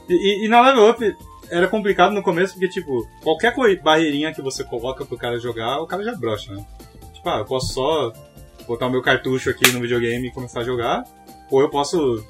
E, 0.08 0.14
e- 0.14 0.46
e 0.46 0.48
na 0.48 0.60
Level 0.60 0.90
Up 0.90 1.16
era 1.50 1.68
complicado 1.68 2.12
no 2.12 2.22
começo 2.22 2.54
porque, 2.54 2.68
tipo, 2.68 3.06
qualquer 3.22 3.54
barreirinha 3.82 4.32
que 4.34 4.42
você 4.42 4.64
coloca 4.64 5.04
pro 5.04 5.16
cara 5.18 5.38
jogar, 5.38 5.80
o 5.80 5.86
cara 5.86 6.02
já 6.02 6.14
brocha, 6.14 6.52
né? 6.54 6.64
Tipo, 7.12 7.28
ah, 7.28 7.38
eu 7.38 7.44
posso 7.44 7.72
só 7.74 8.12
botar 8.66 8.86
o 8.86 8.90
meu 8.90 9.02
cartucho 9.02 9.50
aqui 9.50 9.70
no 9.72 9.80
videogame 9.80 10.28
e 10.28 10.32
começar 10.32 10.60
a 10.60 10.64
jogar, 10.64 11.04
ou 11.50 11.60
eu 11.60 11.68
posso 11.70 12.24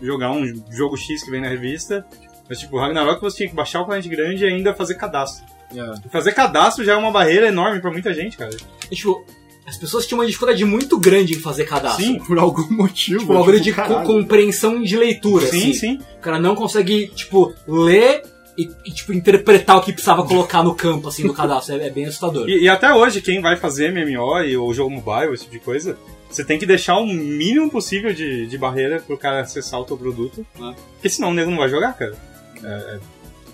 jogar 0.00 0.30
um 0.30 0.44
jogo 0.70 0.96
X 0.96 1.22
que 1.22 1.30
vem 1.30 1.40
na 1.40 1.48
revista, 1.48 2.06
mas, 2.50 2.58
tipo, 2.58 2.76
Ragnarok 2.76 3.20
você 3.22 3.36
tinha 3.36 3.48
que 3.48 3.54
baixar 3.54 3.80
o 3.80 3.86
cliente 3.86 4.08
grande 4.08 4.42
e 4.42 4.48
ainda 4.48 4.74
fazer 4.74 4.96
cadastro. 4.96 5.46
E 5.72 6.08
fazer 6.08 6.32
cadastro 6.32 6.84
já 6.84 6.94
é 6.94 6.96
uma 6.96 7.12
barreira 7.12 7.46
enorme 7.46 7.80
pra 7.80 7.92
muita 7.92 8.12
gente, 8.12 8.36
cara. 8.36 8.50
E, 8.90 8.96
tipo, 8.96 9.24
as 9.64 9.76
pessoas 9.76 10.04
tinham 10.04 10.18
uma 10.18 10.26
dificuldade 10.26 10.64
muito 10.64 10.98
grande 10.98 11.34
em 11.34 11.38
fazer 11.38 11.64
cadastro. 11.64 12.04
Sim. 12.04 12.18
Por 12.18 12.40
algum 12.40 12.68
motivo. 12.74 13.20
Tipo, 13.20 13.32
uma 13.32 13.38
bagulho 13.38 13.60
de 13.60 13.72
caralho. 13.72 14.04
compreensão 14.04 14.82
de 14.82 14.96
leitura, 14.96 15.46
Sim, 15.46 15.58
assim. 15.58 15.74
sim. 15.74 16.00
O 16.18 16.20
cara 16.20 16.40
não 16.40 16.56
consegue, 16.56 17.06
tipo, 17.14 17.54
ler 17.68 18.24
e, 18.58 18.68
e, 18.84 18.90
tipo, 18.90 19.12
interpretar 19.12 19.76
o 19.76 19.82
que 19.82 19.92
precisava 19.92 20.26
colocar 20.26 20.64
no 20.64 20.74
campo, 20.74 21.06
assim, 21.06 21.22
no 21.22 21.32
cadastro. 21.32 21.76
É, 21.76 21.86
é 21.86 21.90
bem 21.90 22.06
assustador. 22.06 22.48
E, 22.48 22.64
e 22.64 22.68
até 22.68 22.92
hoje, 22.92 23.22
quem 23.22 23.40
vai 23.40 23.56
fazer 23.56 23.92
MMO 23.92 24.40
e 24.42 24.56
o 24.56 24.74
jogo 24.74 24.90
mobile, 24.90 25.32
esse 25.34 25.44
tipo 25.44 25.56
de 25.56 25.64
coisa, 25.64 25.96
você 26.28 26.44
tem 26.44 26.58
que 26.58 26.66
deixar 26.66 26.98
o 26.98 27.06
mínimo 27.06 27.70
possível 27.70 28.12
de, 28.12 28.48
de 28.48 28.58
barreira 28.58 29.00
pro 29.00 29.16
cara 29.16 29.42
acessar 29.42 29.78
o 29.78 29.84
teu 29.84 29.96
produto. 29.96 30.44
Ah. 30.60 30.74
Porque 30.94 31.08
senão 31.08 31.30
o 31.30 31.34
nego 31.34 31.48
não 31.48 31.58
vai 31.58 31.68
jogar, 31.68 31.92
cara. 31.92 32.30
É, 32.62 32.68
é, 32.68 33.00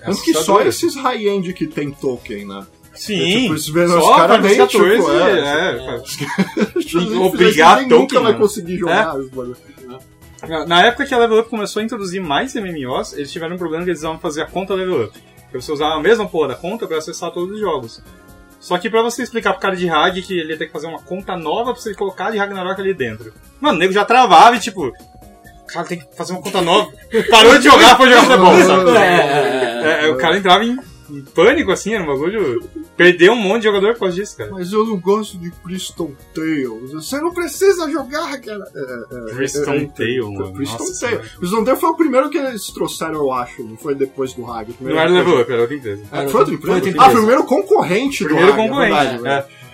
é 0.00 0.04
Tanto 0.06 0.22
que 0.22 0.34
só 0.34 0.60
esses 0.62 0.94
high-end 0.96 1.52
que 1.52 1.66
tem 1.66 1.90
token, 1.90 2.46
né? 2.46 2.66
Sim, 2.94 3.42
tipo, 3.42 3.54
esses 3.54 3.68
os 3.68 3.90
só 3.92 4.16
caras 4.16 4.38
para 4.38 4.48
nem, 4.48 4.56
14, 4.56 4.96
tipo, 4.96 5.10
é, 5.10 5.40
é, 5.40 5.76
é, 5.76 7.18
obrigar 7.20 7.82
Ninguém 7.82 7.98
nunca 7.98 8.14
vai 8.20 8.32
mano. 8.32 8.38
conseguir 8.44 8.78
jogar. 8.78 9.18
esse 9.20 9.28
bagulho. 9.30 9.56
Na- 10.48 10.66
Na 10.66 10.86
época 10.86 11.04
que 11.06 11.14
a 11.14 11.18
Level 11.18 11.40
Up 11.40 11.50
começou 11.50 11.80
a 11.80 11.84
introduzir 11.84 12.22
mais 12.22 12.54
MMOs, 12.54 13.12
eles 13.14 13.30
tiveram 13.32 13.56
um 13.56 13.58
problema 13.58 13.84
que 13.84 13.90
eles 13.90 13.98
precisavam 14.00 14.18
fazer 14.18 14.42
a 14.42 14.46
conta 14.46 14.74
Level 14.74 15.04
Up. 15.04 15.18
Porque 15.42 15.60
você 15.60 15.72
usava 15.72 15.94
a 15.96 16.00
mesma 16.00 16.26
porra 16.26 16.48
da 16.48 16.54
conta 16.54 16.86
pra 16.86 16.98
acessar 16.98 17.30
todos 17.32 17.54
os 17.54 17.60
jogos. 17.60 18.02
Só 18.58 18.78
que 18.78 18.88
pra 18.90 19.02
você 19.02 19.22
explicar 19.22 19.52
pro 19.52 19.60
cara 19.62 19.76
de 19.76 19.88
Hag 19.88 20.20
que 20.22 20.38
ele 20.38 20.52
ia 20.52 20.58
ter 20.58 20.66
que 20.66 20.72
fazer 20.72 20.86
uma 20.86 20.98
conta 21.00 21.36
nova 21.36 21.72
pra 21.72 21.80
você 21.82 21.94
colocar 21.94 22.30
de 22.30 22.38
Ragnarok 22.38 22.80
ali 22.80 22.94
dentro. 22.94 23.32
Mano, 23.60 23.76
o 23.76 23.78
nego 23.78 23.92
já 23.92 24.04
travava 24.04 24.56
e 24.56 24.60
tipo. 24.60 24.90
O 25.68 25.72
cara 25.72 25.86
tem 25.86 25.98
que 25.98 26.06
fazer 26.16 26.32
uma 26.32 26.40
conta 26.42 26.62
nova. 26.62 26.90
Parou 27.30 27.58
de 27.58 27.64
jogar, 27.64 27.96
foi 27.96 28.08
jogar 28.08 28.22
futebol, 28.24 28.56
sabe? 28.64 28.90
É, 28.90 29.02
é, 29.02 29.02
é. 29.02 30.02
É, 30.02 30.06
é, 30.06 30.10
o 30.10 30.16
cara 30.16 30.36
entrava 30.38 30.64
em, 30.64 30.78
em 31.10 31.20
pânico, 31.22 31.70
assim, 31.72 31.92
era 31.94 32.02
um 32.04 32.06
bagulho. 32.06 32.62
Perdeu 32.96 33.32
um 33.32 33.36
monte 33.36 33.58
de 33.58 33.64
jogador 33.64 33.92
por 33.94 34.00
causa 34.00 34.14
disso, 34.16 34.36
cara. 34.36 34.50
Mas 34.52 34.72
eu 34.72 34.86
não 34.86 34.96
gosto 34.98 35.36
de 35.38 35.50
Crystal 35.50 36.10
Tales. 36.34 36.92
Você 36.92 37.20
não 37.20 37.32
precisa 37.34 37.90
jogar, 37.90 38.40
cara. 38.40 38.64
É, 38.74 39.30
é, 39.32 39.34
Crystal 39.34 39.74
é, 39.74 39.78
é, 39.82 39.86
Tale, 39.86 40.20
mano. 40.22 40.52
Crystal 40.54 40.78
Nossa 40.78 41.06
Tale. 41.06 41.28
Crystal 41.38 41.64
Tale 41.64 41.76
foi 41.78 41.90
o 41.90 41.94
primeiro 41.96 42.30
que 42.30 42.38
eles 42.38 42.66
trouxeram, 42.68 43.14
eu 43.14 43.32
acho. 43.32 43.62
Não 43.64 43.76
foi 43.76 43.94
depois 43.94 44.32
do 44.32 44.46
Hag. 44.50 44.64
O 44.64 44.68
Não 44.70 44.74
primeiro 44.76 44.98
era 45.00 45.08
que- 45.08 45.14
Level 45.16 45.40
Up, 45.42 45.52
era 45.52 45.60
outra 45.62 45.76
empresa. 45.76 46.02
É, 46.12 46.28
foi 46.28 46.40
outra 46.40 46.54
empresa? 46.54 46.80
Foi 46.80 46.90
Ah, 46.96 47.04
foi 47.04 47.10
o 47.12 47.16
primeiro 47.18 47.44
concorrente 47.44 48.24
Primeiro 48.24 48.52
do 48.52 48.52
Hag, 48.54 48.68
concorrente. 48.68 48.94
É 48.96 49.10
verdade, 49.12 49.46
é. 49.50 49.66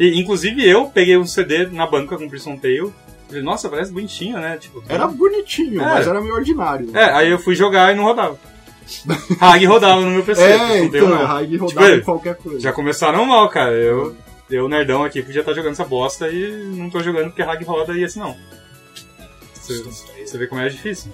E, 0.00 0.20
inclusive 0.20 0.68
eu 0.68 0.86
peguei 0.86 1.16
um 1.16 1.24
CD 1.26 1.66
na 1.66 1.86
banca 1.86 2.18
com 2.18 2.28
Prison 2.28 2.56
Tale. 2.56 2.92
Falei, 3.30 3.44
nossa, 3.44 3.68
parece 3.68 3.92
bonitinho, 3.92 4.38
né? 4.38 4.56
Tipo, 4.58 4.82
Era 4.88 5.06
bonitinho, 5.06 5.80
É. 5.80 5.84
mas 5.84 6.06
era 6.06 6.20
meio 6.20 6.34
ordinário. 6.34 6.90
É, 6.96 7.04
aí 7.12 7.30
eu 7.30 7.38
fui 7.38 7.54
jogar 7.54 7.92
e 7.92 7.96
não 7.96 8.04
rodava. 8.04 8.36
Hag 9.40 9.64
rodava 9.66 10.00
no 10.00 10.10
meu 10.10 10.24
PC. 10.24 10.42
É, 10.42 10.82
então. 10.84 11.14
Hag 11.14 11.56
rodava 11.56 11.86
Tipo, 11.86 11.96
em 11.96 12.00
qualquer 12.02 12.34
coisa. 12.36 12.58
Já 12.60 12.72
começaram 12.72 13.24
mal, 13.24 13.48
cara. 13.48 13.72
Eu, 13.72 14.16
eu 14.50 14.68
nerdão 14.68 15.04
aqui, 15.04 15.22
podia 15.22 15.40
estar 15.42 15.52
jogando 15.52 15.72
essa 15.72 15.84
bosta 15.84 16.28
e 16.28 16.50
não 16.76 16.90
tô 16.90 17.00
jogando 17.00 17.26
porque 17.26 17.40
Hag 17.42 17.62
roda 17.64 17.92
e 17.96 18.04
assim 18.04 18.18
não. 18.18 18.36
Você, 19.54 19.82
você 20.26 20.38
vê 20.38 20.46
como 20.48 20.60
é 20.60 20.68
difícil. 20.68 21.12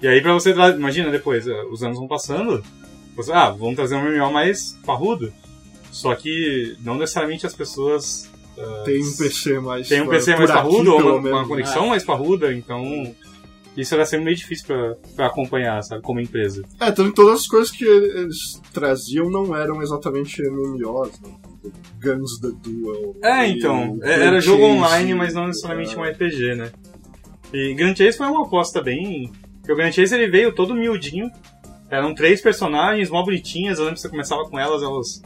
E 0.00 0.08
aí 0.08 0.22
pra 0.22 0.32
você, 0.32 0.52
imagina 0.52 1.10
depois, 1.10 1.46
eh, 1.46 1.64
os 1.70 1.82
anos 1.82 1.98
vão 1.98 2.08
passando, 2.08 2.62
você, 3.16 3.32
ah, 3.32 3.50
vamos 3.50 3.74
trazer 3.76 3.96
um 3.96 4.02
MMO 4.02 4.32
mais 4.32 4.78
parrudo. 4.86 5.32
Só 5.90 6.14
que 6.14 6.76
não 6.80 6.96
necessariamente 6.96 7.46
as 7.46 7.54
pessoas 7.54 8.30
Tem 8.84 9.02
um 9.02 9.16
PC 9.16 9.60
mais. 9.60 9.88
tem 9.88 10.00
um 10.02 10.08
PC 10.08 10.36
mais 10.36 10.50
aqui, 10.50 10.58
parrudo 10.58 10.94
ou 10.94 11.18
uma, 11.18 11.28
uma 11.30 11.46
conexão 11.48 11.88
mais 11.88 12.04
parruda, 12.04 12.52
então 12.52 13.14
Isso 13.76 13.94
era 13.94 14.06
sempre 14.06 14.26
meio 14.26 14.36
difícil 14.36 14.66
pra, 14.66 14.94
pra 15.16 15.26
acompanhar, 15.26 15.82
sabe, 15.82 16.02
como 16.02 16.20
empresa. 16.20 16.62
É, 16.78 16.92
tanto 16.92 17.10
que 17.10 17.16
todas 17.16 17.40
as 17.40 17.46
coisas 17.48 17.70
que 17.72 17.84
eles 17.84 18.60
traziam 18.72 19.28
não 19.28 19.56
eram 19.56 19.82
exatamente 19.82 20.40
MMOs, 20.42 21.20
né? 21.20 21.30
Guns 22.00 22.38
the 22.40 22.50
Duel. 22.62 23.16
É, 23.22 23.48
então. 23.48 23.98
é- 24.02 24.26
Era 24.26 24.40
jogo 24.40 24.62
Chase, 24.62 24.76
online, 24.76 25.14
mas 25.14 25.34
não 25.34 25.46
necessariamente 25.48 25.96
é. 25.96 25.98
um 25.98 26.04
RPG, 26.04 26.54
né? 26.54 26.70
E 27.52 27.74
Grand 27.74 27.96
Chase 27.96 28.18
foi 28.18 28.26
uma 28.28 28.46
aposta 28.46 28.80
bem. 28.82 29.32
Porque 29.58 29.72
o 29.72 29.76
Grand 29.76 29.90
Chase 29.92 30.14
ele 30.14 30.28
veio 30.30 30.54
todo 30.54 30.74
miudinho. 30.74 31.30
Eram 31.90 32.14
três 32.14 32.40
personagens 32.40 33.08
mó 33.10 33.22
bonitinhas. 33.24 33.78
Eu 33.78 33.84
lembro 33.86 33.94
que 33.96 34.02
você 34.02 34.08
começava 34.08 34.44
com 34.44 34.58
elas, 34.58 34.82
elas. 34.82 35.22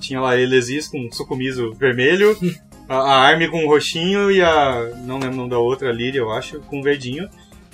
Tinha 0.00 0.20
lá 0.20 0.30
a 0.30 0.40
Elesis 0.40 0.88
com 0.88 1.08
sucumiso 1.12 1.72
vermelho, 1.74 2.36
a, 2.92 2.98
a 2.98 3.16
Army 3.28 3.48
com 3.48 3.66
roxinho 3.66 4.30
e 4.30 4.40
a. 4.42 4.90
Não 5.04 5.14
lembro 5.18 5.34
o 5.34 5.36
nome 5.38 5.50
da 5.50 5.58
outra, 5.58 5.88
a 5.88 5.92
Lyria, 5.92 6.20
eu 6.20 6.30
acho, 6.32 6.60
com 6.60 6.82
verdinho. 6.82 7.28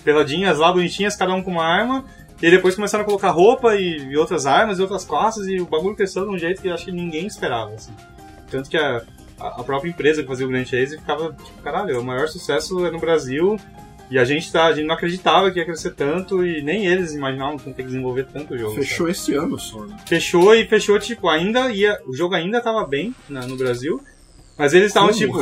Peladinhas 0.04 0.58
lá, 0.58 0.72
bonitinhas, 0.72 1.16
cada 1.16 1.34
um 1.34 1.42
com 1.42 1.50
uma 1.50 1.64
arma. 1.64 2.04
E 2.40 2.50
depois 2.50 2.74
começaram 2.76 3.02
a 3.02 3.04
colocar 3.04 3.30
roupa 3.30 3.74
e, 3.74 3.98
e 4.12 4.16
outras 4.16 4.46
armas 4.46 4.78
e 4.78 4.82
outras 4.82 5.04
classes, 5.04 5.46
e 5.48 5.60
o 5.60 5.66
bagulho 5.66 5.96
cresceu 5.96 6.24
de 6.24 6.30
um 6.34 6.38
jeito 6.38 6.62
que 6.62 6.68
eu 6.68 6.74
acho 6.74 6.84
que 6.84 6.92
ninguém 6.92 7.26
esperava, 7.26 7.72
assim. 7.74 7.92
Tanto 8.48 8.70
que 8.70 8.76
a, 8.76 9.02
a 9.40 9.64
própria 9.64 9.90
empresa 9.90 10.22
que 10.22 10.28
fazia 10.28 10.46
o 10.46 10.48
Grand 10.48 10.64
Chase 10.64 10.98
ficava, 10.98 11.32
tipo, 11.32 11.60
caralho, 11.62 12.00
o 12.00 12.04
maior 12.04 12.28
sucesso 12.28 12.86
é 12.86 12.92
no 12.92 13.00
Brasil, 13.00 13.58
e 14.08 14.16
a 14.20 14.24
gente, 14.24 14.52
tá, 14.52 14.66
a 14.66 14.72
gente 14.72 14.86
não 14.86 14.94
acreditava 14.94 15.50
que 15.50 15.58
ia 15.58 15.64
crescer 15.64 15.90
tanto, 15.94 16.46
e 16.46 16.62
nem 16.62 16.86
eles 16.86 17.12
imaginavam 17.12 17.56
que 17.58 17.68
ia 17.68 17.74
ter 17.74 17.82
que 17.82 17.88
desenvolver 17.88 18.26
tanto 18.32 18.54
o 18.54 18.58
jogo. 18.58 18.74
sabe? 18.76 18.86
Fechou 18.86 19.08
esse 19.08 19.34
ano 19.34 19.58
só, 19.58 19.84
né? 19.84 19.96
Fechou 20.06 20.54
e 20.54 20.64
fechou, 20.64 20.96
tipo, 21.00 21.28
ainda 21.28 21.68
ia. 21.72 21.98
O 22.06 22.14
jogo 22.14 22.36
ainda 22.36 22.60
tava 22.60 22.86
bem 22.86 23.12
na- 23.28 23.46
no 23.48 23.56
Brasil. 23.56 24.00
Mas 24.58 24.74
eles 24.74 24.88
estavam, 24.88 25.12
tipo. 25.12 25.38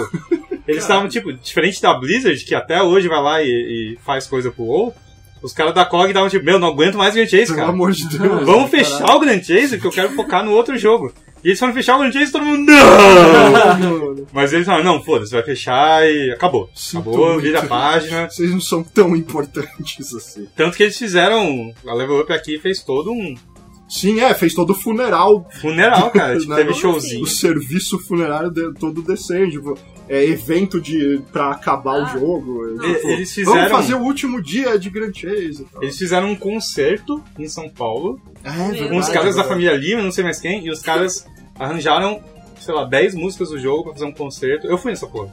Eles 0.68 0.82
estavam, 0.82 1.08
tipo, 1.08 1.32
diferente 1.32 1.80
da 1.80 1.94
Blizzard, 1.94 2.44
que 2.44 2.54
até 2.54 2.82
hoje 2.82 3.08
vai 3.08 3.22
lá 3.22 3.42
e, 3.42 3.46
e 3.46 3.98
faz 4.04 4.26
coisa 4.26 4.50
pro 4.50 4.64
WoW. 4.64 4.94
Os 5.42 5.52
caras 5.52 5.74
da 5.74 5.84
COG 5.84 6.08
estavam, 6.08 6.28
tipo, 6.28 6.44
meu, 6.44 6.58
não 6.58 6.68
aguento 6.68 6.96
mais 6.96 7.12
o 7.14 7.16
Grand 7.16 7.26
Chase, 7.28 7.46
Pelo 7.46 7.56
cara. 7.58 7.68
amor 7.68 7.92
de 7.92 8.08
Deus. 8.08 8.44
Vamos 8.44 8.70
fechar 8.70 9.14
o 9.14 9.20
Grand 9.20 9.40
Chase, 9.42 9.78
que 9.78 9.86
eu 9.86 9.92
quero 9.92 10.10
focar 10.10 10.44
no 10.44 10.50
outro 10.52 10.76
jogo. 10.76 11.12
E 11.44 11.48
eles 11.50 11.58
foram 11.60 11.72
fechar 11.72 11.94
o 11.94 11.98
Grand 12.00 12.10
Chase 12.10 12.30
e 12.30 12.32
todo 12.32 12.44
mundo, 12.44 12.64
não! 12.72 14.26
Mas 14.32 14.52
eles 14.52 14.66
falaram, 14.66 14.84
não, 14.84 15.02
foda-se, 15.04 15.30
vai 15.32 15.42
fechar 15.44 16.04
e 16.10 16.32
acabou. 16.32 16.68
Sinto 16.74 17.10
Acabou, 17.10 17.38
vira 17.38 17.60
a 17.60 17.66
página. 17.66 18.28
Vocês 18.28 18.50
não 18.50 18.60
são 18.60 18.82
tão 18.82 19.14
importantes 19.16 20.12
assim. 20.14 20.48
Tanto 20.56 20.76
que 20.76 20.82
eles 20.82 20.98
fizeram, 20.98 21.72
a 21.86 21.94
Level 21.94 22.20
Up 22.20 22.32
aqui 22.32 22.58
fez 22.58 22.82
todo 22.82 23.12
um 23.12 23.34
Sim, 23.88 24.20
é, 24.20 24.34
fez 24.34 24.52
todo 24.54 24.70
o 24.70 24.74
funeral, 24.74 25.48
funeral, 25.60 26.10
cara. 26.12 26.36
Tipo, 26.38 26.50
Não, 26.50 26.56
teve 26.56 26.74
showzinho. 26.74 27.22
o 27.22 27.26
serviço 27.26 27.98
funerário 28.00 28.50
de- 28.50 28.72
todo 28.74 29.00
decente. 29.02 29.52
Tipo, 29.52 29.78
é 30.08 30.24
evento 30.24 30.80
de, 30.80 31.20
pra 31.32 31.50
acabar 31.50 32.00
o 32.00 32.04
Ah. 32.04 32.12
jogo. 32.12 32.66
Não. 32.66 32.94
Tipo, 32.94 33.08
Eles 33.08 33.32
fizeram- 33.32 33.54
Vamos 33.56 33.70
fazer 33.72 33.94
o 33.94 34.00
último 34.02 34.42
dia 34.42 34.78
de 34.78 34.90
Grand 34.90 35.12
Chase 35.14 35.62
e 35.62 35.64
tal. 35.64 35.82
Eles 35.82 35.96
fizeram 35.98 36.30
um 36.30 36.36
concerto 36.36 37.22
em 37.38 37.48
São 37.48 37.68
Paulo 37.68 38.20
É, 38.44 38.50
Com 38.50 38.68
verdade, 38.70 38.88
com 38.90 38.96
os 38.98 39.08
caras 39.08 39.34
da 39.36 39.42
família 39.44 39.74
Lima, 39.76 40.02
não 40.02 40.12
sei 40.12 40.22
mais 40.24 40.38
quem, 40.40 40.64
e 40.64 40.70
os 40.70 40.80
caras 40.80 41.26
arranjaram, 41.58 42.20
sei 42.60 42.72
lá, 42.74 42.84
10 42.84 43.14
músicas 43.14 43.48
do 43.50 43.58
jogo 43.58 43.84
pra 43.84 43.92
fazer 43.94 44.04
um 44.04 44.12
concerto. 44.12 44.66
Eu 44.68 44.78
fui 44.78 44.90
nessa 44.92 45.06
porra. 45.06 45.32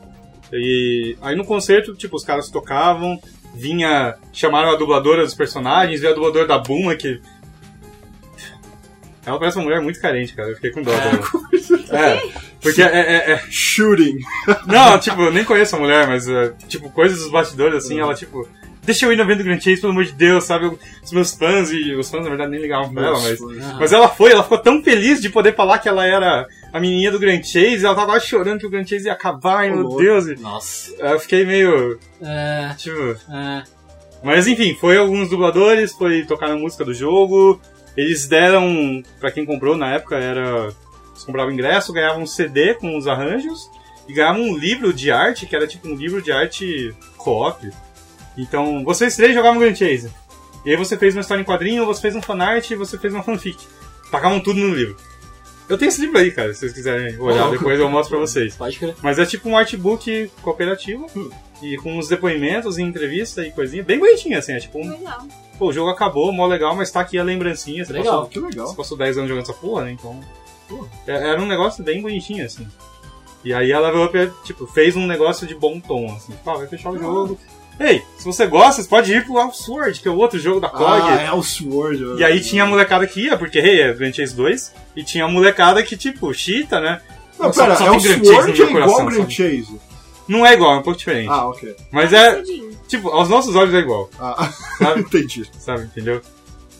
E 0.51 1.15
aí 1.21 1.35
no 1.35 1.45
concerto, 1.45 1.93
tipo, 1.95 2.15
os 2.15 2.23
caras 2.23 2.49
tocavam, 2.49 3.19
vinha. 3.55 4.15
chamaram 4.31 4.69
a 4.71 4.75
dubladora 4.75 5.23
dos 5.23 5.33
personagens, 5.35 5.99
veio 6.01 6.13
a 6.13 6.15
dubladora 6.15 6.47
da 6.47 6.57
Buma, 6.59 6.95
que. 6.95 7.19
Ela 9.25 9.39
parece 9.39 9.57
uma 9.57 9.63
mulher 9.65 9.81
muito 9.81 9.99
carente, 10.01 10.33
cara. 10.33 10.49
Eu 10.49 10.55
fiquei 10.55 10.71
com 10.71 10.81
dó 10.81 10.91
dela. 10.91 11.19
É, 11.91 12.21
porque 12.61 12.81
é, 12.81 12.85
é- 12.87 13.31
é- 13.33 13.41
Shooting. 13.49 14.17
Não, 14.67 14.99
tipo, 14.99 15.21
eu 15.21 15.31
nem 15.31 15.45
conheço 15.45 15.75
a 15.75 15.79
mulher, 15.79 16.07
mas, 16.07 16.27
é, 16.27 16.53
tipo, 16.67 16.89
coisas 16.89 17.19
dos 17.19 17.31
bastidores, 17.31 17.85
assim, 17.85 17.99
ela, 17.99 18.13
tipo, 18.13 18.47
deixa 18.83 19.05
eu 19.05 19.13
ir 19.13 19.15
no 19.15 19.23
evento 19.23 19.37
do 19.39 19.43
Grand 19.45 19.59
Chase, 19.61 19.79
pelo 19.79 19.93
amor 19.93 20.03
de 20.05 20.11
Deus, 20.11 20.43
sabe? 20.43 20.65
Eu- 20.65 20.79
Os 21.03 21.11
meus 21.11 21.33
fãs, 21.35 21.71
e 21.71 21.93
os 21.93 22.09
fãs, 22.09 22.23
na 22.23 22.29
verdade, 22.29 22.51
nem 22.51 22.61
ligavam 22.61 22.93
pra 22.93 23.05
ela, 23.07 23.19
mas. 23.21 23.39
Mas 23.79 23.93
ela 23.93 24.07
foi, 24.09 24.31
ela 24.31 24.43
ficou 24.43 24.57
tão 24.57 24.83
feliz 24.83 25.21
de 25.21 25.29
poder 25.29 25.55
falar 25.55 25.79
que 25.79 25.87
ela 25.87 26.05
era 26.05 26.45
a 26.73 26.79
menininha 26.79 27.11
do 27.11 27.19
Grand 27.19 27.41
Chase, 27.43 27.85
ela 27.85 27.95
tava 27.95 28.19
chorando 28.19 28.59
que 28.59 28.65
o 28.67 28.69
Grand 28.69 28.85
Chase 28.85 29.05
ia 29.05 29.13
acabar, 29.13 29.65
Ô, 29.69 29.75
meu 29.75 29.81
louco. 29.83 30.01
Deus. 30.01 30.39
Nossa. 30.41 30.91
Eu 30.99 31.19
fiquei 31.19 31.45
meio, 31.45 31.97
É, 32.21 32.73
tipo... 32.77 32.97
é. 33.31 33.63
Mas 34.23 34.47
enfim, 34.47 34.73
foi 34.79 34.97
alguns 34.97 35.29
dubladores, 35.29 35.91
foi 35.91 36.23
tocar 36.23 36.49
a 36.49 36.55
música 36.55 36.85
do 36.85 36.93
jogo, 36.93 37.59
eles 37.95 38.27
deram, 38.27 39.03
pra 39.19 39.31
quem 39.31 39.45
comprou 39.45 39.77
na 39.77 39.93
época, 39.93 40.15
era... 40.15 40.73
Eles 41.11 41.23
compravam 41.23 41.53
ingresso, 41.53 41.93
ganhavam 41.93 42.23
um 42.23 42.27
CD 42.27 42.73
com 42.73 42.97
os 42.97 43.07
arranjos, 43.07 43.69
e 44.07 44.13
ganhavam 44.13 44.41
um 44.41 44.57
livro 44.57 44.91
de 44.91 45.11
arte, 45.11 45.45
que 45.45 45.55
era 45.55 45.67
tipo 45.67 45.87
um 45.87 45.95
livro 45.95 46.21
de 46.21 46.31
arte 46.31 46.93
co-op. 47.17 47.69
Então, 48.37 48.83
vocês 48.83 49.15
três 49.15 49.33
jogavam 49.33 49.59
Grand 49.59 49.75
Chase. 49.75 50.11
E 50.65 50.71
aí 50.71 50.75
você 50.75 50.97
fez 50.97 51.15
uma 51.15 51.21
história 51.21 51.41
em 51.41 51.45
quadrinho, 51.45 51.85
você 51.85 52.01
fez 52.01 52.15
um 52.15 52.21
fanart 52.21 52.71
e 52.71 52.75
você 52.75 52.97
fez 52.97 53.13
uma 53.13 53.21
fanfic. 53.21 53.57
Tacavam 54.09 54.39
tudo 54.39 54.59
no 54.59 54.73
livro. 54.73 54.95
Eu 55.69 55.77
tenho 55.77 55.89
esse 55.89 56.01
livro 56.01 56.17
aí, 56.17 56.31
cara, 56.31 56.53
se 56.53 56.59
vocês 56.59 56.73
quiserem 56.73 57.17
olhar, 57.19 57.49
depois 57.49 57.79
eu 57.79 57.89
mostro 57.89 58.17
pra 58.17 58.25
vocês. 58.25 58.55
Pode 58.55 58.77
crer. 58.77 58.95
Mas 59.01 59.19
é 59.19 59.25
tipo 59.25 59.49
um 59.49 59.57
artbook 59.57 60.31
cooperativo, 60.41 61.07
e 61.61 61.77
com 61.77 61.97
uns 61.97 62.07
depoimentos 62.07 62.77
e 62.77 62.81
entrevista 62.81 63.45
e 63.45 63.51
coisinha, 63.51 63.83
bem 63.83 63.97
bonitinho 63.97 64.37
assim, 64.37 64.53
é 64.53 64.59
tipo 64.59 64.79
um, 64.79 64.89
Legal. 64.89 65.25
Pô, 65.57 65.67
o 65.67 65.73
jogo 65.73 65.89
acabou, 65.89 66.31
mó 66.31 66.45
legal, 66.45 66.75
mas 66.75 66.91
tá 66.91 67.01
aqui 67.01 67.17
a 67.17 67.23
lembrancinha, 67.23 67.83
você 67.85 67.93
Legal. 67.93 68.13
passou, 68.25 68.29
Que 68.29 68.39
legal. 68.39 68.67
você 68.67 68.75
passou 68.75 68.97
10 68.97 69.17
anos 69.17 69.29
jogando 69.29 69.43
essa 69.43 69.53
porra, 69.53 69.83
né, 69.85 69.91
então... 69.91 70.19
pô, 70.67 70.85
é- 71.07 71.29
Era 71.29 71.41
um 71.41 71.45
negócio 71.45 71.83
bem 71.83 72.01
bonitinho, 72.01 72.45
assim. 72.45 72.67
E 73.43 73.53
aí 73.53 73.73
a 73.73 73.79
Level 73.79 74.05
Up, 74.05 74.31
tipo, 74.45 74.65
fez 74.67 74.95
um 74.95 75.05
negócio 75.05 75.45
de 75.45 75.53
bom 75.55 75.79
tom, 75.79 76.05
assim, 76.15 76.31
tipo, 76.31 76.49
ah, 76.49 76.57
vai 76.57 76.67
fechar 76.67 76.91
o 76.91 76.97
jogo. 76.97 77.37
Ei, 77.79 78.03
se 78.17 78.23
você 78.23 78.45
gosta, 78.45 78.81
você 78.83 78.87
pode 78.87 79.11
ir 79.11 79.25
pro 79.25 79.51
Sword, 79.51 79.99
que 79.99 80.07
é 80.07 80.11
o 80.11 80.15
outro 80.17 80.37
jogo 80.39 80.59
da 80.59 80.69
COG. 80.69 80.83
Ah, 81.09 81.21
é 81.23 81.31
o 81.33 81.41
Sword. 81.41 82.19
E 82.19 82.23
aí 82.23 82.39
tinha 82.39 82.63
a 82.63 82.67
molecada 82.67 83.05
que 83.07 83.21
ia, 83.25 83.35
porque, 83.35 83.57
hey, 83.59 83.81
é 83.81 83.93
Grand 83.93 84.13
Chase 84.13 84.35
2, 84.35 84.73
e 84.95 85.03
tinha 85.03 85.25
a 85.25 85.27
molecada 85.27 85.81
que, 85.83 85.97
tipo, 85.97 86.31
chita, 86.33 86.79
né? 86.79 87.01
Não, 87.39 87.51
Só- 87.51 87.63
pera, 87.63 87.75
só 87.75 87.87
é 87.87 87.91
o 87.91 87.99
Grand 87.99 88.23
Chase 88.23 88.31
no 88.31 88.39
é 88.39 88.45
meu 88.53 88.69
igual 88.69 88.71
coração, 88.89 89.05
Grand? 89.07 89.29
Chase? 89.29 89.81
Não 90.27 90.45
é 90.45 90.53
igual, 90.53 90.75
é 90.75 90.77
um 90.77 90.81
pouco 90.81 90.97
diferente. 90.99 91.29
Ah, 91.29 91.47
ok. 91.47 91.75
Mas 91.91 92.13
é, 92.13 92.35
Cedinho. 92.37 92.71
tipo, 92.87 93.09
aos 93.09 93.27
nossos 93.29 93.55
olhos 93.55 93.73
é 93.73 93.79
igual, 93.79 94.09
Ah, 94.19 94.51
sabe? 94.77 95.01
entendi. 95.07 95.49
sabe, 95.59 95.83
entendeu? 95.83 96.21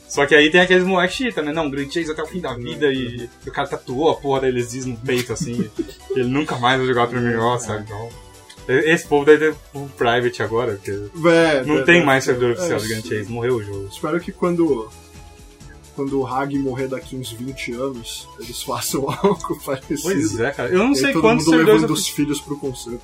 Só 0.08 0.26
que 0.28 0.36
aí 0.36 0.52
tem 0.52 0.62
aqueles 0.62 0.84
moleques 0.86 1.16
chita, 1.18 1.42
né? 1.42 1.52
Não, 1.52 1.70
Grand 1.70 1.90
Chase 1.90 2.12
até 2.12 2.22
o 2.22 2.28
fim 2.28 2.40
da 2.40 2.54
vida 2.54 2.86
e 2.94 3.28
o 3.48 3.52
cara 3.52 3.68
tatuou 3.68 4.12
a 4.12 4.16
porra 4.16 4.42
da 4.42 4.48
Elesis 4.48 4.86
no 4.86 4.96
peito, 4.96 5.34
assim. 5.34 5.70
e 6.16 6.20
ele 6.20 6.30
nunca 6.30 6.56
mais 6.58 6.78
vai 6.78 6.88
jogar 6.88 7.02
outro 7.04 7.20
MMO, 7.20 7.58
sabe? 7.60 7.84
Então, 7.86 8.10
esse 8.68 9.08
povo 9.08 9.26
deve 9.26 9.52
ter 9.52 9.58
um 9.74 9.88
private 9.88 10.44
agora, 10.44 10.74
porque 10.76 10.92
É, 11.28 11.64
não 11.66 11.80
é, 11.80 11.82
tem 11.84 12.02
é, 12.02 12.06
mais 12.06 12.24
servidor 12.24 12.52
é, 12.52 12.54
oficial 12.54 12.80
de 12.80 12.88
Grand 12.90 13.02
Chase, 13.02 13.32
morreu 13.32 13.56
o 13.56 13.64
jogo. 13.64 13.88
Espero 13.92 14.20
que 14.20 14.32
quando 14.32 14.88
quando 15.96 16.20
o 16.22 16.26
Hag 16.26 16.58
morrer 16.58 16.88
daqui 16.88 17.16
uns 17.16 17.32
20 17.32 17.74
anos, 17.74 18.28
eles 18.40 18.62
façam 18.64 19.08
algo 19.22 19.60
parecido. 19.66 20.02
Pois 20.02 20.40
é, 20.40 20.52
cara. 20.52 20.70
Eu 20.70 20.80
não 20.80 20.96
sei 20.96 21.12
todo 21.14 21.22
quantos 21.22 21.46
mundo 21.46 21.54
servidores 21.56 21.82
levando 21.82 21.92
oficiais. 21.94 22.10
os 22.10 22.16
filhos 22.16 22.42
pro 22.42 22.58
concerto. 22.58 23.02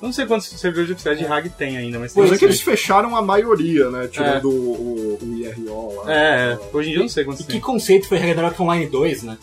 Eu 0.00 0.06
não 0.06 0.12
sei 0.14 0.24
quantos 0.26 0.46
servidores 0.48 0.90
oficiais 0.90 1.18
de 1.18 1.26
Hag 1.26 1.50
tem 1.50 1.76
ainda, 1.76 1.98
mas 1.98 2.14
tem 2.14 2.22
Mas 2.22 2.32
é 2.32 2.38
que 2.38 2.44
eles 2.46 2.60
fecharam 2.62 3.14
a 3.14 3.20
maioria, 3.20 3.90
né? 3.90 4.08
Tirando 4.10 4.48
o, 4.48 4.50
o, 4.50 5.18
o 5.22 5.36
IRO 5.36 6.02
lá. 6.04 6.12
É, 6.12 6.52
é. 6.52 6.58
Hoje 6.72 6.88
em 6.88 6.92
dia 6.92 7.00
eu 7.00 7.02
não 7.02 7.08
sei 7.10 7.24
quantos 7.24 7.42
E 7.42 7.44
que 7.44 7.52
tem. 7.52 7.60
conceito 7.60 8.08
foi 8.08 8.16
Ragnarok 8.18 8.60
Online 8.62 8.86
2, 8.86 9.22
né? 9.24 9.36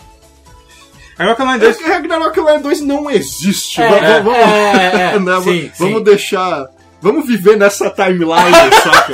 O 1.20 1.24
Online 1.44 1.64
É 1.64 1.66
2 1.68 1.78
que 1.78 1.84
Ragnarok 1.84 2.40
Online 2.40 2.64
2 2.64 2.82
não 2.82 3.10
existe. 3.10 3.82
É, 3.82 3.90
Va- 3.90 4.00
va- 4.00 4.08
é, 4.08 4.22
vamos, 4.22 4.38
é, 4.38 4.86
é, 5.16 5.20
né, 5.20 5.42
sim, 5.42 5.72
vamos 5.78 5.98
sim. 6.00 6.04
deixar. 6.04 6.68
Vamos 7.02 7.28
viver 7.28 7.56
nessa 7.58 7.90
timeline, 7.92 8.52
saca? 8.84 9.14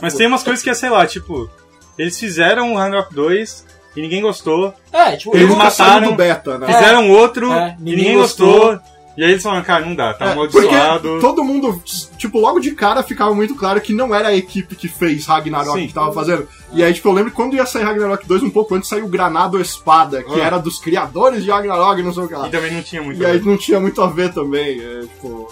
Mas 0.00 0.14
tem 0.14 0.26
umas 0.26 0.42
coisas 0.42 0.62
que 0.62 0.70
é, 0.70 0.74
sei 0.74 0.90
lá, 0.90 1.06
tipo, 1.06 1.50
eles 1.98 2.18
fizeram 2.18 2.72
o 2.72 2.76
Ragnarok 2.76 3.12
2 3.14 3.66
e 3.96 4.00
ninguém 4.02 4.22
gostou. 4.22 4.72
É, 4.92 5.16
tipo, 5.16 5.34
Ele 5.36 5.44
Eles 5.44 5.56
mataram- 5.56 6.10
do 6.10 6.14
beta, 6.14 6.58
né? 6.58 6.66
Fizeram 6.66 7.10
outro 7.10 7.52
é, 7.52 7.76
e 7.78 7.82
ninguém 7.82 7.96
ninguém 7.96 8.16
gostou. 8.18 8.78
E 9.16 9.22
aí 9.22 9.30
eles 9.30 9.42
falaram, 9.44 9.62
cara, 9.64 9.86
não 9.86 9.94
dá, 9.94 10.12
tá 10.12 10.26
É, 10.30 10.34
porque 10.34 10.58
amaldiçoado. 10.58 11.20
todo 11.20 11.44
mundo, 11.44 11.80
tipo, 12.18 12.40
logo 12.40 12.58
de 12.58 12.72
cara 12.72 13.00
ficava 13.02 13.32
muito 13.32 13.54
claro 13.54 13.80
que 13.80 13.92
não 13.92 14.12
era 14.12 14.28
a 14.28 14.34
equipe 14.36 14.74
que 14.74 14.88
fez 14.88 15.24
Ragnarok 15.26 15.78
Sim. 15.80 15.86
que 15.86 15.94
tava 15.94 16.12
fazendo. 16.12 16.48
E 16.72 16.82
aí, 16.82 16.92
tipo, 16.92 17.08
eu 17.08 17.12
lembro 17.12 17.30
quando 17.30 17.54
ia 17.54 17.64
sair 17.64 17.84
Ragnarok 17.84 18.26
2, 18.26 18.42
um 18.42 18.50
pouco 18.50 18.74
antes 18.74 18.88
saiu 18.88 19.06
Granado 19.06 19.60
Espada, 19.60 20.22
que 20.22 20.40
Ah. 20.40 20.44
era 20.46 20.58
dos 20.58 20.80
criadores 20.80 21.44
de 21.44 21.50
Ragnarok, 21.50 22.02
não 22.02 22.12
sei 22.12 22.24
o 22.24 22.28
que 22.28 22.34
lá. 22.34 22.48
E 22.48 22.50
também 22.50 22.72
não 22.72 22.82
tinha 22.82 23.02
muito. 23.02 23.22
E 23.22 23.24
aí 23.24 23.38
não 23.40 23.56
tinha 23.56 23.78
muito 23.78 24.02
a 24.02 24.08
ver 24.08 24.32
também, 24.32 24.80
é, 24.80 25.00
tipo... 25.02 25.48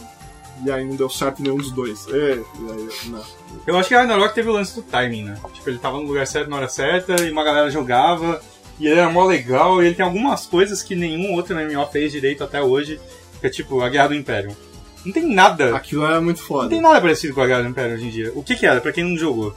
E 0.65 0.71
aí 0.71 0.85
não 0.85 0.95
deu 0.95 1.09
certo 1.11 1.43
nenhum 1.43 1.57
dos 1.57 1.73
dois. 1.73 2.07
É, 2.09 2.13
e 2.15 2.71
aí, 2.71 2.89
não. 3.07 3.23
Eu 3.67 3.77
acho 3.79 3.89
que 3.89 3.95
o 3.95 3.99
Ragnarok 3.99 4.33
teve 4.35 4.49
o 4.49 4.53
lance 4.53 4.75
do 4.77 4.83
timing, 4.83 5.25
né? 5.25 5.37
Tipo, 5.55 5.71
ele 5.71 5.79
tava 5.79 5.99
no 5.99 6.07
lugar 6.07 6.25
certo 6.27 6.49
na 6.51 6.57
hora 6.57 6.69
certa 6.69 7.21
e 7.25 7.31
uma 7.33 7.43
galera 7.43 7.69
jogava. 7.71 8.41
E 8.79 8.87
ele 8.87 8.99
era 9.01 9.11
mó 9.11 9.25
legal 9.25 9.83
e 9.83 9.87
ele 9.87 9.95
tem 9.97 10.05
algumas 10.05 10.47
coisas 10.47 10.81
que 10.83 10.95
nenhum 10.97 11.33
outro 11.35 11.55
MMO 11.57 11.87
fez 11.93 12.13
direito 12.13 12.43
até 12.45 12.63
hoje. 12.63 13.01
É 13.43 13.49
tipo 13.49 13.80
a 13.80 13.88
Guerra 13.88 14.09
do 14.09 14.14
Império. 14.14 14.57
Não 15.05 15.12
tem 15.12 15.26
nada. 15.34 15.76
Aquilo 15.76 16.05
era 16.05 16.20
muito 16.20 16.38
Não 16.38 16.47
foda. 16.47 16.68
tem 16.68 16.80
nada 16.80 17.01
parecido 17.01 17.34
com 17.34 17.40
a 17.40 17.47
Guerra 17.47 17.62
do 17.62 17.68
Império 17.68 17.95
hoje 17.97 18.07
em 18.07 18.11
dia. 18.11 18.32
O 18.34 18.43
que 18.43 18.55
que 18.55 18.66
era, 18.66 18.80
pra 18.80 18.93
quem 18.93 19.03
não 19.05 19.16
jogou? 19.16 19.49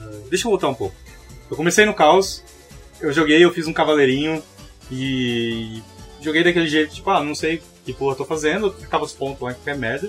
Uh, 0.00 0.28
Deixa 0.30 0.46
eu 0.46 0.50
voltar 0.50 0.68
um 0.68 0.74
pouco. 0.74 0.94
Eu 1.50 1.56
comecei 1.56 1.84
no 1.84 1.92
caos, 1.92 2.42
eu 3.00 3.12
joguei, 3.12 3.44
eu 3.44 3.52
fiz 3.52 3.66
um 3.66 3.72
cavaleirinho 3.72 4.42
e 4.90 5.82
joguei 6.20 6.44
daquele 6.44 6.68
jeito, 6.68 6.94
tipo, 6.94 7.10
ah, 7.10 7.22
não 7.22 7.34
sei 7.34 7.60
que 7.84 7.92
porra 7.92 8.12
eu 8.12 8.18
tô 8.18 8.24
fazendo, 8.24 8.68
eu 8.68 8.72
ficava 8.72 9.04
os 9.04 9.12
pontos 9.12 9.40
lá, 9.42 9.52
que 9.52 9.68
é 9.68 9.74
merda. 9.74 10.08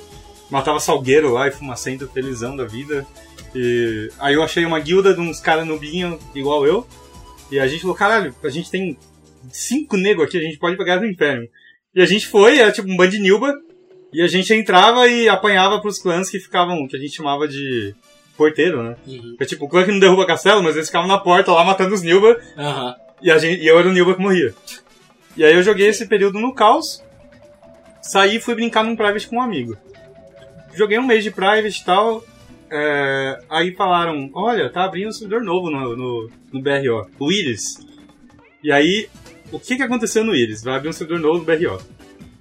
matava 0.49 0.79
salgueiro 0.79 1.33
lá 1.33 1.47
e 1.47 1.51
fumacento, 1.51 2.07
felizão 2.13 2.55
da 2.55 2.65
vida. 2.65 3.05
E 3.55 4.09
aí 4.19 4.35
eu 4.35 4.43
achei 4.43 4.63
uma 4.65 4.79
guilda 4.79 5.13
de 5.13 5.19
uns 5.19 5.39
caras 5.39 5.65
nubinho 5.65 6.19
igual 6.35 6.65
eu. 6.67 6.87
E 7.51 7.59
a 7.59 7.67
gente 7.67 7.81
falou, 7.81 7.95
caralho, 7.95 8.33
a 8.43 8.49
gente 8.49 8.69
tem 8.69 8.97
cinco 9.51 9.97
negros 9.97 10.27
aqui, 10.27 10.37
a 10.37 10.41
gente 10.41 10.57
pode 10.59 10.77
pegar 10.77 10.99
no 10.99 11.05
inferno. 11.07 11.47
E 11.95 12.01
a 12.01 12.05
gente 12.05 12.27
foi, 12.27 12.57
era 12.57 12.71
tipo 12.71 12.89
um 12.89 12.97
band 12.97 13.09
de 13.09 13.19
Nilba, 13.19 13.53
e 14.11 14.21
a 14.21 14.27
gente 14.27 14.53
entrava 14.53 15.07
e 15.07 15.27
apanhava 15.27 15.81
pros 15.81 15.99
clãs 15.99 16.29
que 16.29 16.39
ficavam, 16.39 16.87
que 16.87 16.95
a 16.95 16.99
gente 16.99 17.15
chamava 17.15 17.47
de 17.47 17.95
porteiro, 18.37 18.83
né? 18.83 18.95
Uhum. 19.07 19.35
É 19.39 19.45
tipo, 19.45 19.65
o 19.65 19.69
clã 19.69 19.83
que 19.83 19.91
não 19.91 19.99
derruba 19.99 20.25
castelo, 20.25 20.61
mas 20.63 20.75
eles 20.75 20.87
ficavam 20.87 21.07
na 21.07 21.17
porta 21.17 21.51
lá 21.51 21.63
matando 21.63 21.93
os 21.93 22.01
Nilba, 22.01 22.39
Aham. 22.57 22.95
e, 23.21 23.31
a 23.31 23.37
gente, 23.37 23.61
e 23.61 23.67
eu 23.67 23.77
era 23.77 23.87
o 23.87 23.93
Nilba 23.93 24.15
que 24.15 24.21
morria. 24.21 24.53
E 25.35 25.43
aí 25.43 25.53
eu 25.53 25.63
joguei 25.63 25.87
esse 25.87 26.07
período 26.07 26.39
no 26.39 26.53
caos, 26.53 27.03
saí 28.01 28.37
e 28.37 28.41
fui 28.41 28.55
brincar 28.55 28.83
num 28.83 28.95
private 28.95 29.27
com 29.27 29.37
um 29.37 29.41
amigo. 29.41 29.77
Joguei 30.75 30.97
um 30.97 31.05
mês 31.05 31.23
de 31.23 31.31
private 31.31 31.81
e 31.81 31.85
tal, 31.85 32.23
é, 32.71 33.39
aí 33.49 33.71
falaram, 33.75 34.29
olha, 34.33 34.71
tá 34.71 34.83
abrindo 34.83 35.09
um 35.09 35.11
servidor 35.11 35.43
novo 35.43 35.69
no, 35.69 35.95
no, 35.95 36.29
no 36.51 36.61
BRO, 36.61 37.07
o 37.19 37.31
Iris. 37.31 37.77
E 38.63 38.71
aí, 38.71 39.07
o 39.53 39.59
que 39.59 39.75
que 39.75 39.83
aconteceu 39.83 40.23
no 40.23 40.35
Iris? 40.35 40.63
Vai 40.63 40.75
abrir 40.75 40.89
um 40.89 40.93
servidor 40.93 41.21
novo 41.21 41.39
no 41.39 41.45
BRO. 41.45 41.79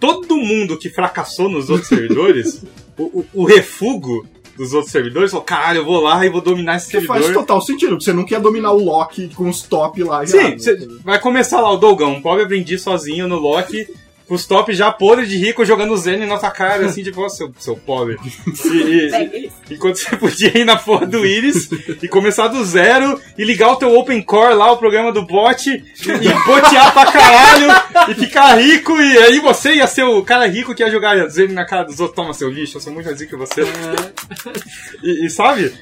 Todo 0.01 0.37
mundo 0.37 0.79
que 0.79 0.91
fracassou 0.91 1.49
nos 1.49 1.71
outros 1.71 1.89
servidores, 1.89 2.65
o, 2.99 3.21
o, 3.21 3.27
o 3.35 3.45
refugo 3.45 4.27
dos 4.57 4.75
outros 4.75 4.93
servidores 4.93 5.31
falou, 5.31 5.45
caralho, 5.45 5.79
eu 5.79 5.85
vou 5.85 6.01
lá 6.01 6.25
e 6.27 6.29
vou 6.29 6.41
dominar 6.41 6.77
esse 6.77 6.87
Que 6.87 6.93
servidor. 6.93 7.23
faz 7.23 7.33
total 7.33 7.61
sentido, 7.61 7.91
porque 7.91 8.05
você 8.05 8.13
não 8.13 8.25
quer 8.25 8.41
dominar 8.41 8.73
o 8.73 8.83
Loki 8.85 9.29
com 9.35 9.49
os 9.49 9.63
top 9.63 10.03
lá. 10.03 10.27
Sim, 10.27 10.39
errado, 10.39 10.65
né? 10.67 10.99
vai 11.05 11.19
começar 11.21 11.61
lá 11.61 11.71
o 11.71 11.77
Dogão, 11.77 12.15
um 12.15 12.23
pobre 12.23 12.45
aprendiz 12.45 12.83
sozinho 12.83 13.29
no 13.29 13.39
Loki, 13.39 13.87
com 14.27 14.35
os 14.35 14.47
top 14.47 14.73
já 14.73 14.91
podre 14.91 15.27
de 15.27 15.37
rico 15.37 15.65
jogando 15.65 15.97
Zen 15.97 16.19
na 16.19 16.27
nossa 16.27 16.51
cara, 16.51 16.87
assim, 16.87 17.03
tipo, 17.03 17.21
ó, 17.21 17.29
seu, 17.29 17.53
seu 17.59 17.77
pobre. 17.77 18.17
E, 18.65 19.47
e, 19.47 19.51
enquanto 19.71 19.97
você 19.97 20.17
podia 20.17 20.57
ir 20.57 20.65
na 20.65 20.77
porra 20.77 21.07
do 21.07 21.25
Iris 21.27 21.69
e 22.03 22.09
começar 22.09 22.49
do 22.49 22.65
zero 22.65 23.21
e 23.37 23.45
ligar 23.45 23.73
o 23.73 23.77
teu 23.77 23.97
Open 23.97 24.23
Core 24.23 24.55
lá, 24.55 24.71
o 24.73 24.77
programa 24.77 25.13
do 25.13 25.27
bot, 25.27 25.69
e, 25.71 26.47
botear 26.47 26.93
pra 26.93 27.13
caralho 27.13 27.69
e 28.09 28.15
ficar 28.15 28.55
rico, 28.57 28.99
e 29.01 29.19
aí 29.19 29.41
você 29.41 29.75
ia 29.75 29.87
ser 29.87 30.05
o 30.05 30.23
cara 30.23 30.47
rico 30.47 30.75
que 30.75 30.83
ia 30.83 30.91
jogar 30.91 31.29
Zen 31.29 31.49
na 31.49 31.65
cara 31.65 31.85
dos 31.85 32.01
outros, 32.01 32.17
toma 32.17 32.35
seu 32.35 32.51
lixo, 32.51 32.77
eu 32.77 32.81
sou 32.81 32.93
muito 32.93 33.07
mais 33.07 33.21
rico 33.21 33.33
que 33.33 33.37
você. 33.37 33.63
E, 35.03 35.27
e 35.27 35.31
sabe? 35.31 35.73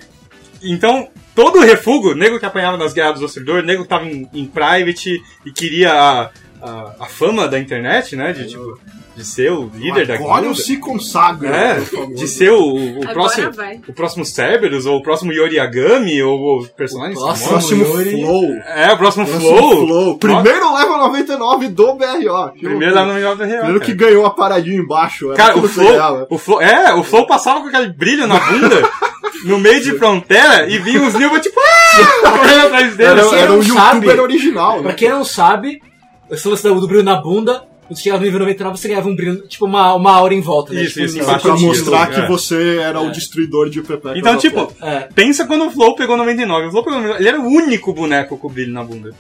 Então, 0.63 1.09
todo 1.35 1.59
o 1.59 1.63
refugo, 1.63 2.15
nego 2.15 2.39
que 2.39 2.47
apanhava 2.47 2.77
nas 2.77 2.93
guerras 2.93 3.21
do 3.21 3.29
servidor, 3.29 3.63
nego 3.63 3.83
que 3.83 3.89
tava 3.89 4.07
em, 4.07 4.29
em 4.33 4.47
private 4.47 5.23
e 5.45 5.53
queria 5.53 6.31
a, 6.63 6.95
a, 7.01 7.07
fama 7.07 7.49
da 7.49 7.59
internet, 7.59 8.17
né? 8.17 8.33
De, 8.33 8.49
tipo, 8.49 8.79
de 9.17 9.25
ser 9.25 9.53
o 9.53 9.71
líder 9.75 10.07
da 10.07 10.15
Agora 10.15 10.47
eu 10.47 10.55
se 10.55 10.77
consagra. 10.77 11.49
É, 11.49 11.81
de 12.15 12.29
ser 12.29 12.51
o, 12.51 12.75
o 12.75 13.03
Agora 13.03 13.13
próximo. 13.13 13.53
vai. 13.53 13.81
O 13.87 13.93
próximo 13.93 14.25
Cerberus, 14.25 14.87
ou 14.87 14.99
o 14.99 15.03
próximo 15.03 15.33
Yoriagami, 15.33 16.23
ou 16.23 16.61
o 16.61 16.69
personagem 16.69 17.17
O 17.17 17.21
próximo. 17.21 17.85
Yuri. 17.85 18.11
Flow. 18.11 18.53
É, 18.67 18.93
o 18.93 18.99
próximo 18.99 19.27
Próximo 19.27 19.49
Flow. 19.49 19.87
Flow. 19.87 20.19
Primeiro 20.19 20.75
level 20.75 20.99
99 20.99 21.69
do 21.69 21.95
BRO. 21.95 22.53
Primeiro 22.59 23.07
no 23.07 23.15
melhor 23.15 23.37
da 23.37 23.45
real. 23.45 23.61
Primeiro 23.65 23.85
que 23.85 23.95
ganhou 23.95 24.25
a 24.27 24.31
paradinha 24.31 24.79
embaixo. 24.79 25.27
era 25.33 25.37
Cara, 25.37 25.59
o 25.59 25.69
Flow, 25.69 25.89
ganhava. 25.89 26.27
o 26.31 26.39
Flow. 26.39 26.63
É, 26.63 26.95
o 26.95 27.03
Flow 27.03 27.27
passava 27.27 27.61
com 27.61 27.69
aquele 27.69 27.93
brilho 27.93 28.27
na 28.27 28.39
bunda, 28.39 28.89
no 29.45 29.59
meio 29.59 29.83
de 29.83 29.99
fronteira, 29.99 30.69
e 30.69 30.79
vinha 30.79 31.03
os 31.03 31.15
Nilva 31.15 31.41
tipo, 31.41 31.59
ah! 31.61 32.31
correndo 32.31 32.67
atrás 32.67 32.97
dele. 32.97 33.11
Era, 33.11 33.23
assim. 33.23 33.37
era 33.37 33.53
um 33.53 33.63
sabe. 33.63 34.07
youtuber 34.07 34.21
original, 34.21 34.77
né? 34.79 34.83
Pra 34.85 34.95
quem 34.95 35.11
não 35.11 35.25
sabe, 35.25 35.83
esse 36.31 36.47
lance 36.49 36.63
do 36.63 36.81
do 36.81 36.87
brilho 36.87 37.03
na 37.03 37.17
bunda, 37.17 37.63
quando 37.87 37.97
você 37.97 38.03
chegava 38.05 38.21
no 38.21 38.25
nível 38.27 38.41
99, 38.41 38.77
você 38.79 38.89
ganhava 38.89 39.09
um 39.09 39.17
brilho, 39.17 39.47
tipo 39.49 39.65
uma, 39.67 39.95
uma 39.95 40.13
aura 40.13 40.33
em 40.35 40.41
volta, 40.41 40.73
né? 40.73 40.83
Isso, 40.83 40.95
tipo, 40.95 41.07
isso, 41.07 41.19
embaixo 41.21 41.43
pra 41.47 41.57
mostrar 41.57 42.07
que 42.09 42.21
é. 42.21 42.27
você 42.27 42.79
era 42.79 43.01
o 43.01 43.11
destruidor 43.11 43.69
de 43.69 43.83
Pepe. 43.83 44.11
Então, 44.17 44.37
tipo, 44.39 44.73
É. 44.81 45.09
pensa 45.15 45.45
quando 45.47 45.67
o 45.67 45.71
Flow 45.71 45.95
pegou 45.97 46.17
99. 46.17 46.67
O 46.69 46.71
Flow 46.71 46.85
pegou 46.85 47.01
99, 47.01 47.21
ele 47.23 47.29
era 47.29 47.41
o 47.41 47.47
único 47.47 47.93
boneco 47.93 48.37
com 48.39 48.49
brilho 48.49 48.73
na 48.73 48.85
bunda. 48.85 49.13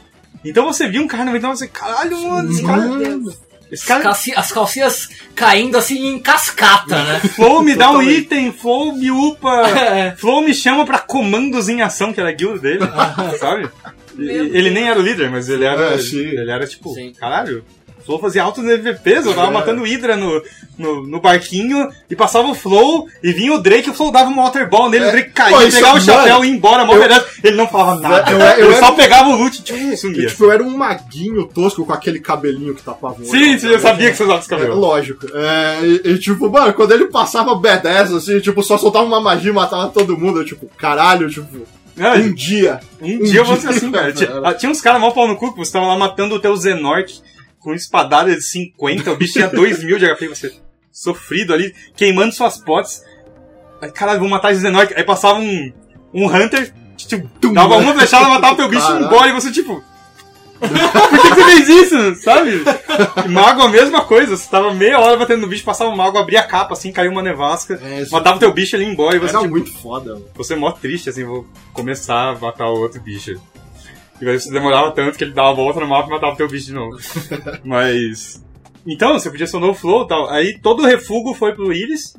Então 0.44 0.64
você 0.64 0.88
via 0.88 1.02
um 1.02 1.06
cara 1.08 1.24
99 1.24 1.54
e 1.54 1.58
você, 1.58 1.68
caralho, 1.68 2.18
mano, 2.22 2.50
esse 2.50 2.62
cara. 2.62 2.80
Meu 2.82 2.98
Deus. 2.98 3.38
Esse 3.72 3.82
As, 3.84 3.88
cara. 3.88 4.02
calci- 4.02 4.32
as 4.34 4.50
calcinhas 4.50 5.08
caindo 5.34 5.76
assim 5.78 6.06
em 6.08 6.18
cascata, 6.18 7.04
né? 7.04 7.20
Flow 7.36 7.62
me 7.62 7.76
dá 7.76 7.90
um 7.92 8.02
item, 8.02 8.50
Flow 8.52 8.92
me 8.96 9.10
upa. 9.12 9.62
É. 9.78 10.10
Flow 10.16 10.42
me 10.42 10.52
chama 10.52 10.84
pra 10.84 10.98
comandos 10.98 11.68
em 11.68 11.80
ação, 11.80 12.12
que 12.12 12.18
era 12.20 12.30
a 12.30 12.32
guilda 12.32 12.58
dele, 12.58 12.80
sabe? 13.38 13.68
Ele 14.18 14.70
nem 14.70 14.88
era 14.88 14.98
o 14.98 15.02
líder, 15.02 15.30
mas 15.30 15.48
ele 15.48 15.64
era. 15.64 15.94
É, 15.94 15.98
sim. 15.98 16.18
ele 16.18 16.50
era 16.50 16.66
tipo, 16.66 16.92
Sim. 16.94 17.12
caralho. 17.18 17.64
O 17.98 18.02
Flow 18.02 18.18
fazia 18.18 18.42
altos 18.42 18.64
EVPs, 18.64 19.26
eu 19.26 19.34
tava 19.34 19.48
É. 19.48 19.52
matando 19.52 19.82
Hydra 19.84 20.16
no, 20.16 20.42
no, 20.78 21.06
no 21.06 21.20
barquinho 21.20 21.86
e 22.08 22.16
passava 22.16 22.48
o 22.48 22.54
Flow 22.54 23.06
e 23.22 23.30
vinha 23.30 23.52
o 23.52 23.58
Drake 23.58 23.88
e 23.88 23.90
o 23.90 23.94
Flow 23.94 24.10
dava 24.10 24.30
uma 24.30 24.44
Water 24.44 24.68
Ball 24.70 24.88
nele, 24.88 25.04
o 25.04 25.10
Drake 25.12 25.30
caía, 25.32 25.54
Pô, 25.54 25.70
pegava 25.70 25.98
o 25.98 26.00
chapéu 26.00 26.32
mano, 26.32 26.44
e 26.46 26.48
ia 26.48 26.54
embora, 26.54 26.84
mó 26.86 26.94
eu-. 26.94 27.02
Ele 27.44 27.56
não 27.56 27.68
falava 27.68 28.00
nada. 28.00 28.30
eu- 28.32 28.38
eu 28.40 28.70
ele 28.72 28.78
só 28.80 28.90
um- 28.90 28.96
pegava 28.96 29.28
o 29.28 29.36
loot 29.36 29.62
tipo, 29.62 29.78
e 29.78 29.90
Eu, 29.90 29.96
sumia. 29.98 30.26
tipo, 30.28 30.44
eu 30.44 30.50
era 30.50 30.62
um 30.62 30.74
maguinho 30.76 31.44
tosco 31.46 31.84
com 31.84 31.92
aquele 31.92 32.18
cabelinho 32.20 32.74
que 32.74 32.82
tapava 32.82 33.20
o. 33.20 33.24
Sim, 33.24 33.58
sim, 33.58 33.68
eu 33.68 33.78
sabia 33.78 34.10
que 34.10 34.16
você 34.16 34.22
usava 34.24 34.38
esse 34.40 34.52
É, 34.54 34.56
cabelo. 34.56 34.80
lógico. 34.80 35.26
É, 35.34 35.78
e, 35.84 36.12
e, 36.12 36.18
tipo, 36.18 36.48
mano, 36.48 36.72
quando 36.72 36.92
ele 36.92 37.04
passava 37.08 37.54
B10, 37.54 38.16
assim, 38.16 38.40
tipo, 38.40 38.62
só 38.62 38.78
soltava 38.78 39.04
uma 39.04 39.20
magia 39.20 39.50
e 39.50 39.54
matava 39.54 39.88
todo 39.90 40.16
mundo. 40.18 40.40
Eu, 40.40 40.44
tipo, 40.46 40.66
caralho, 40.78 41.28
tipo, 41.28 41.46
Não, 41.96 42.14
um 42.14 42.34
dia. 42.34 42.80
Um 43.00 43.22
dia 43.22 43.40
eu 43.40 43.44
vou 43.44 43.56
ser 43.56 43.68
dia. 43.68 43.76
assim, 43.76 43.92
cara. 43.92 44.12
Tinha, 44.12 44.30
ah, 44.44 44.54
tinha 44.54 44.70
uns 44.70 44.80
caras 44.80 45.00
mal 45.00 45.12
pau 45.12 45.28
no 45.28 45.36
cu 45.36 45.52
que 45.52 45.58
você 45.58 45.72
tava 45.72 45.86
lá 45.86 45.96
matando 45.96 46.34
o 46.34 46.40
teu 46.40 46.56
Zenorte 46.56 47.22
com 47.58 47.74
espadada 47.74 48.34
de 48.34 48.42
50, 48.42 49.12
o 49.12 49.16
bicho 49.16 49.34
tinha 49.34 49.48
2 49.50 49.84
mil 49.84 49.98
de 49.98 50.06
HP, 50.06 50.28
você 50.28 50.54
sofrido 50.92 51.54
ali, 51.54 51.74
queimando 51.96 52.34
suas 52.34 52.58
potes. 52.58 53.02
Aí, 53.80 53.90
caralho, 53.90 54.20
vou 54.20 54.28
matar 54.28 54.52
esse 54.52 54.60
Zenorte. 54.60 54.92
Aí 54.96 55.04
passava 55.04 55.38
um, 55.38 55.72
um 56.12 56.26
Hunter, 56.26 56.72
tipo, 56.96 57.28
dava 57.52 57.76
uma 57.76 57.94
flechada, 57.94 58.28
matava 58.28 58.54
o 58.54 58.56
teu 58.56 58.68
bicho 58.68 58.82
e 58.82 58.86
Caralho. 58.86 59.06
embora, 59.06 59.28
e 59.28 59.32
você, 59.32 59.50
tipo. 59.50 59.82
Por 60.60 61.20
que, 61.20 61.28
que 61.28 61.34
você 61.34 61.44
fez 61.44 61.68
isso? 61.68 62.14
Sabe? 62.22 62.62
Mago 63.28 63.62
a 63.62 63.68
mesma 63.68 64.04
coisa, 64.04 64.36
você 64.36 64.48
tava 64.48 64.74
meia 64.74 65.00
hora 65.00 65.16
batendo 65.16 65.40
no 65.42 65.48
bicho, 65.48 65.64
passava 65.64 65.90
um 65.90 65.96
mago, 65.96 66.18
abria 66.18 66.40
a 66.40 66.46
capa 66.46 66.74
assim, 66.74 66.92
caiu 66.92 67.10
uma 67.10 67.22
nevasca, 67.22 67.80
É, 67.82 68.04
matava 68.10 68.36
o 68.36 68.40
teu 68.40 68.52
bicho 68.52 68.76
ia 68.76 68.84
embora 68.84 69.16
e 69.16 69.18
você, 69.18 69.30
era 69.30 69.40
tipo, 69.40 69.50
muito 69.50 69.72
foda. 69.72 70.12
mano. 70.14 70.26
você 70.34 70.52
é 70.52 70.56
mó 70.56 70.70
triste, 70.72 71.08
assim, 71.08 71.24
vou 71.24 71.46
começar 71.72 72.30
a 72.30 72.38
matar 72.38 72.68
o 72.68 72.78
outro 72.78 73.00
bicho. 73.00 73.40
E 74.20 74.28
aí 74.28 74.38
você 74.38 74.50
demorava 74.50 74.92
tanto 74.92 75.16
que 75.16 75.24
ele 75.24 75.32
dava 75.32 75.48
a 75.50 75.54
volta 75.54 75.80
no 75.80 75.88
mapa 75.88 76.08
e 76.08 76.12
matava 76.12 76.34
o 76.34 76.36
teu 76.36 76.46
bicho 76.48 76.66
de 76.66 76.74
novo. 76.74 76.96
Mas. 77.64 78.44
Então, 78.86 79.14
você 79.18 79.30
podia 79.30 79.46
ser 79.46 79.56
um 79.56 79.60
novo 79.60 79.78
flow 79.78 80.04
e 80.04 80.08
tal. 80.08 80.28
Aí 80.28 80.58
todo 80.60 80.82
o 80.82 80.86
refugo 80.86 81.32
foi 81.34 81.54
pro 81.54 81.72
Iris. 81.72 82.14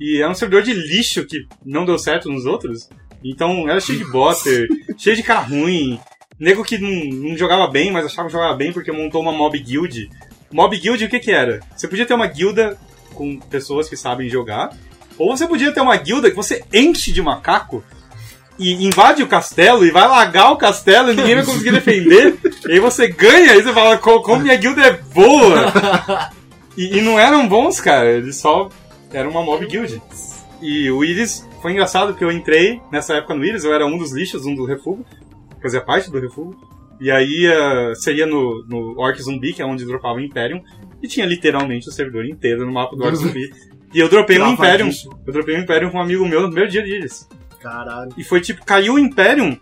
E 0.00 0.22
era 0.22 0.30
um 0.30 0.34
servidor 0.34 0.62
de 0.62 0.72
lixo 0.72 1.26
que 1.26 1.46
não 1.64 1.84
deu 1.84 1.98
certo 1.98 2.30
nos 2.30 2.46
outros. 2.46 2.88
Então 3.24 3.68
era 3.68 3.80
cheio 3.80 3.98
de 3.98 4.10
botter, 4.10 4.66
cheio 4.96 5.16
de 5.16 5.22
cara 5.22 5.40
ruim. 5.40 5.98
Nego 6.38 6.62
que 6.64 6.78
não, 6.78 7.28
não 7.30 7.36
jogava 7.36 7.66
bem, 7.66 7.90
mas 7.90 8.04
achava 8.06 8.28
que 8.28 8.32
jogava 8.32 8.54
bem 8.54 8.72
porque 8.72 8.92
montou 8.92 9.22
uma 9.22 9.32
mob 9.32 9.58
guild. 9.58 10.10
Mob 10.52 10.76
guild 10.78 11.04
o 11.04 11.08
que 11.08 11.18
que 11.20 11.30
era? 11.32 11.60
Você 11.76 11.88
podia 11.88 12.04
ter 12.06 12.14
uma 12.14 12.26
guilda 12.26 12.78
com 13.14 13.38
pessoas 13.38 13.88
que 13.88 13.96
sabem 13.96 14.28
jogar. 14.28 14.70
Ou 15.18 15.34
você 15.36 15.46
podia 15.48 15.72
ter 15.72 15.80
uma 15.80 15.96
guilda 15.96 16.28
que 16.30 16.36
você 16.36 16.62
enche 16.72 17.10
de 17.12 17.22
macaco 17.22 17.82
e 18.58 18.72
invade 18.86 19.22
o 19.22 19.26
castelo 19.26 19.84
e 19.84 19.90
vai 19.90 20.06
largar 20.08 20.50
o 20.50 20.56
castelo 20.56 21.10
e 21.10 21.16
ninguém 21.16 21.36
vai 21.36 21.44
conseguir 21.44 21.72
defender. 21.72 22.38
e 22.68 22.72
aí 22.72 22.80
você 22.80 23.08
ganha 23.08 23.54
e 23.54 23.62
você 23.62 23.72
fala, 23.72 23.96
"Co- 23.98 24.20
como 24.22 24.42
minha 24.42 24.56
guilda 24.56 24.82
é 24.82 24.92
boa! 24.92 25.72
e, 26.76 26.98
e 26.98 27.00
não 27.00 27.18
eram 27.18 27.48
bons, 27.48 27.80
cara, 27.80 28.12
eles 28.12 28.36
só 28.36 28.68
eram 29.12 29.30
uma 29.30 29.42
mob 29.42 29.64
guild. 29.66 30.00
E 30.60 30.90
o 30.90 31.02
Iris 31.04 31.46
foi 31.62 31.72
engraçado 31.72 32.08
porque 32.08 32.24
eu 32.24 32.30
entrei 32.32 32.80
nessa 32.92 33.14
época 33.14 33.34
no 33.34 33.44
Iris, 33.44 33.64
eu 33.64 33.74
era 33.74 33.86
um 33.86 33.96
dos 33.98 34.12
lixos, 34.12 34.44
um 34.46 34.54
do 34.54 34.64
refúgio, 34.66 35.04
fazia 35.66 35.80
parte 35.80 36.10
do 36.10 36.20
refúgio. 36.20 36.56
E 37.00 37.10
aí 37.10 37.46
uh, 37.48 37.94
você 37.94 38.14
ia 38.14 38.26
no, 38.26 38.64
no 38.66 38.98
Orc 38.98 39.20
Zumbi, 39.20 39.52
que 39.52 39.60
é 39.60 39.66
onde 39.66 39.84
dropava 39.84 40.16
o 40.16 40.20
Imperium, 40.20 40.62
e 41.02 41.08
tinha 41.08 41.26
literalmente 41.26 41.88
o 41.88 41.92
servidor 41.92 42.24
inteiro 42.24 42.64
no 42.64 42.72
mapa 42.72 42.96
do 42.96 43.04
Orc 43.04 43.16
Zumbi. 43.16 43.50
E 43.94 44.00
eu 44.00 44.10
dropei 44.10 44.38
um 44.38 44.52
Imperium. 44.52 44.90
Eu 45.26 45.32
dropei 45.32 45.56
um 45.56 45.60
Imperium 45.60 45.90
com 45.90 45.96
um 45.96 46.02
amigo 46.02 46.26
meu 46.26 46.42
no 46.42 46.48
primeiro 46.48 46.70
dia 46.70 46.82
de 46.82 46.90
Iris. 46.90 47.26
Caralho. 47.62 48.10
E 48.18 48.24
foi 48.24 48.40
tipo, 48.42 48.62
caiu 48.62 48.94
o 48.94 48.98
Imperium 48.98 49.56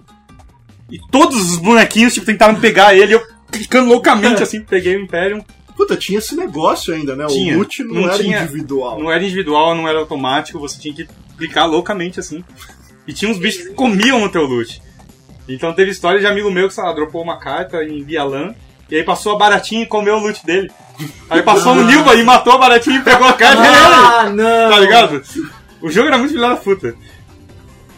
e 0.91 0.99
todos 1.11 1.53
os 1.53 1.59
bonequinhos 1.59 2.15
tipo, 2.15 2.27
tentaram 2.27 2.59
pegar 2.59 2.97
ele. 2.97 3.15
Eu 3.15 3.23
clicando 3.53 3.89
loucamente 3.89 4.43
assim, 4.43 4.61
peguei 4.63 4.97
o 4.97 5.03
Imperium. 5.03 5.41
Puta, 5.77 5.97
tinha 5.97 6.19
esse 6.19 6.35
negócio 6.35 6.95
ainda, 6.95 7.15
né? 7.15 7.27
Tinha. 7.27 7.55
O 7.55 7.59
loot 7.59 7.85
não, 7.85 7.95
Não 7.95 8.05
era 8.09 8.19
tinha- 8.19 8.43
individual. 8.43 8.99
Não 8.99 9.13
era 9.13 9.23
individual, 9.23 9.75
não 9.77 9.87
era 9.87 9.99
automático, 9.99 10.59
você 10.59 10.81
tinha 10.81 10.95
que 10.95 11.07
clicar 11.37 11.69
loucamente 11.69 12.19
assim. 12.19 12.43
E 13.07 13.13
tinha 13.13 13.31
uns 13.31 13.39
bichos 13.39 13.69
que 13.69 13.75
comiam 13.75 14.19
no 14.19 14.29
teu 14.29 14.47
loot. 14.47 14.81
Então 15.49 15.73
teve 15.73 15.91
história 15.91 16.21
de 16.21 16.27
amigo 16.27 16.51
meu 16.51 16.69
que, 16.69 16.75
sei 16.75 16.85
lá, 16.85 16.93
dropou 16.93 17.23
uma 17.23 17.39
carta 17.39 17.85
em 17.85 18.03
Bialan. 18.03 18.55
E 18.91 18.97
aí 18.97 19.03
passou 19.03 19.35
a 19.35 19.39
baratinha 19.39 19.83
e 19.83 19.87
comeu 19.87 20.17
o 20.17 20.21
loot 20.21 20.45
dele. 20.45 20.71
Aí 21.29 21.43
passou 21.43 21.75
no 21.75 21.85
Nilba 21.85 22.15
e 22.15 22.23
matou 22.23 22.53
a 22.53 22.59
baratinha 22.59 22.99
e 22.99 23.03
pegou 23.03 23.27
a 23.27 23.33
carta 23.33 23.63
dele. 23.63 23.75
Ah, 23.77 24.31
não! 24.31 24.71
Tá 24.71 24.79
ligado? 24.79 25.23
O 25.81 25.91
jogo 25.91 26.09
era 26.09 26.19
muito 26.19 26.31
filho 26.31 26.43
da 26.43 26.57
puta. 26.57 26.95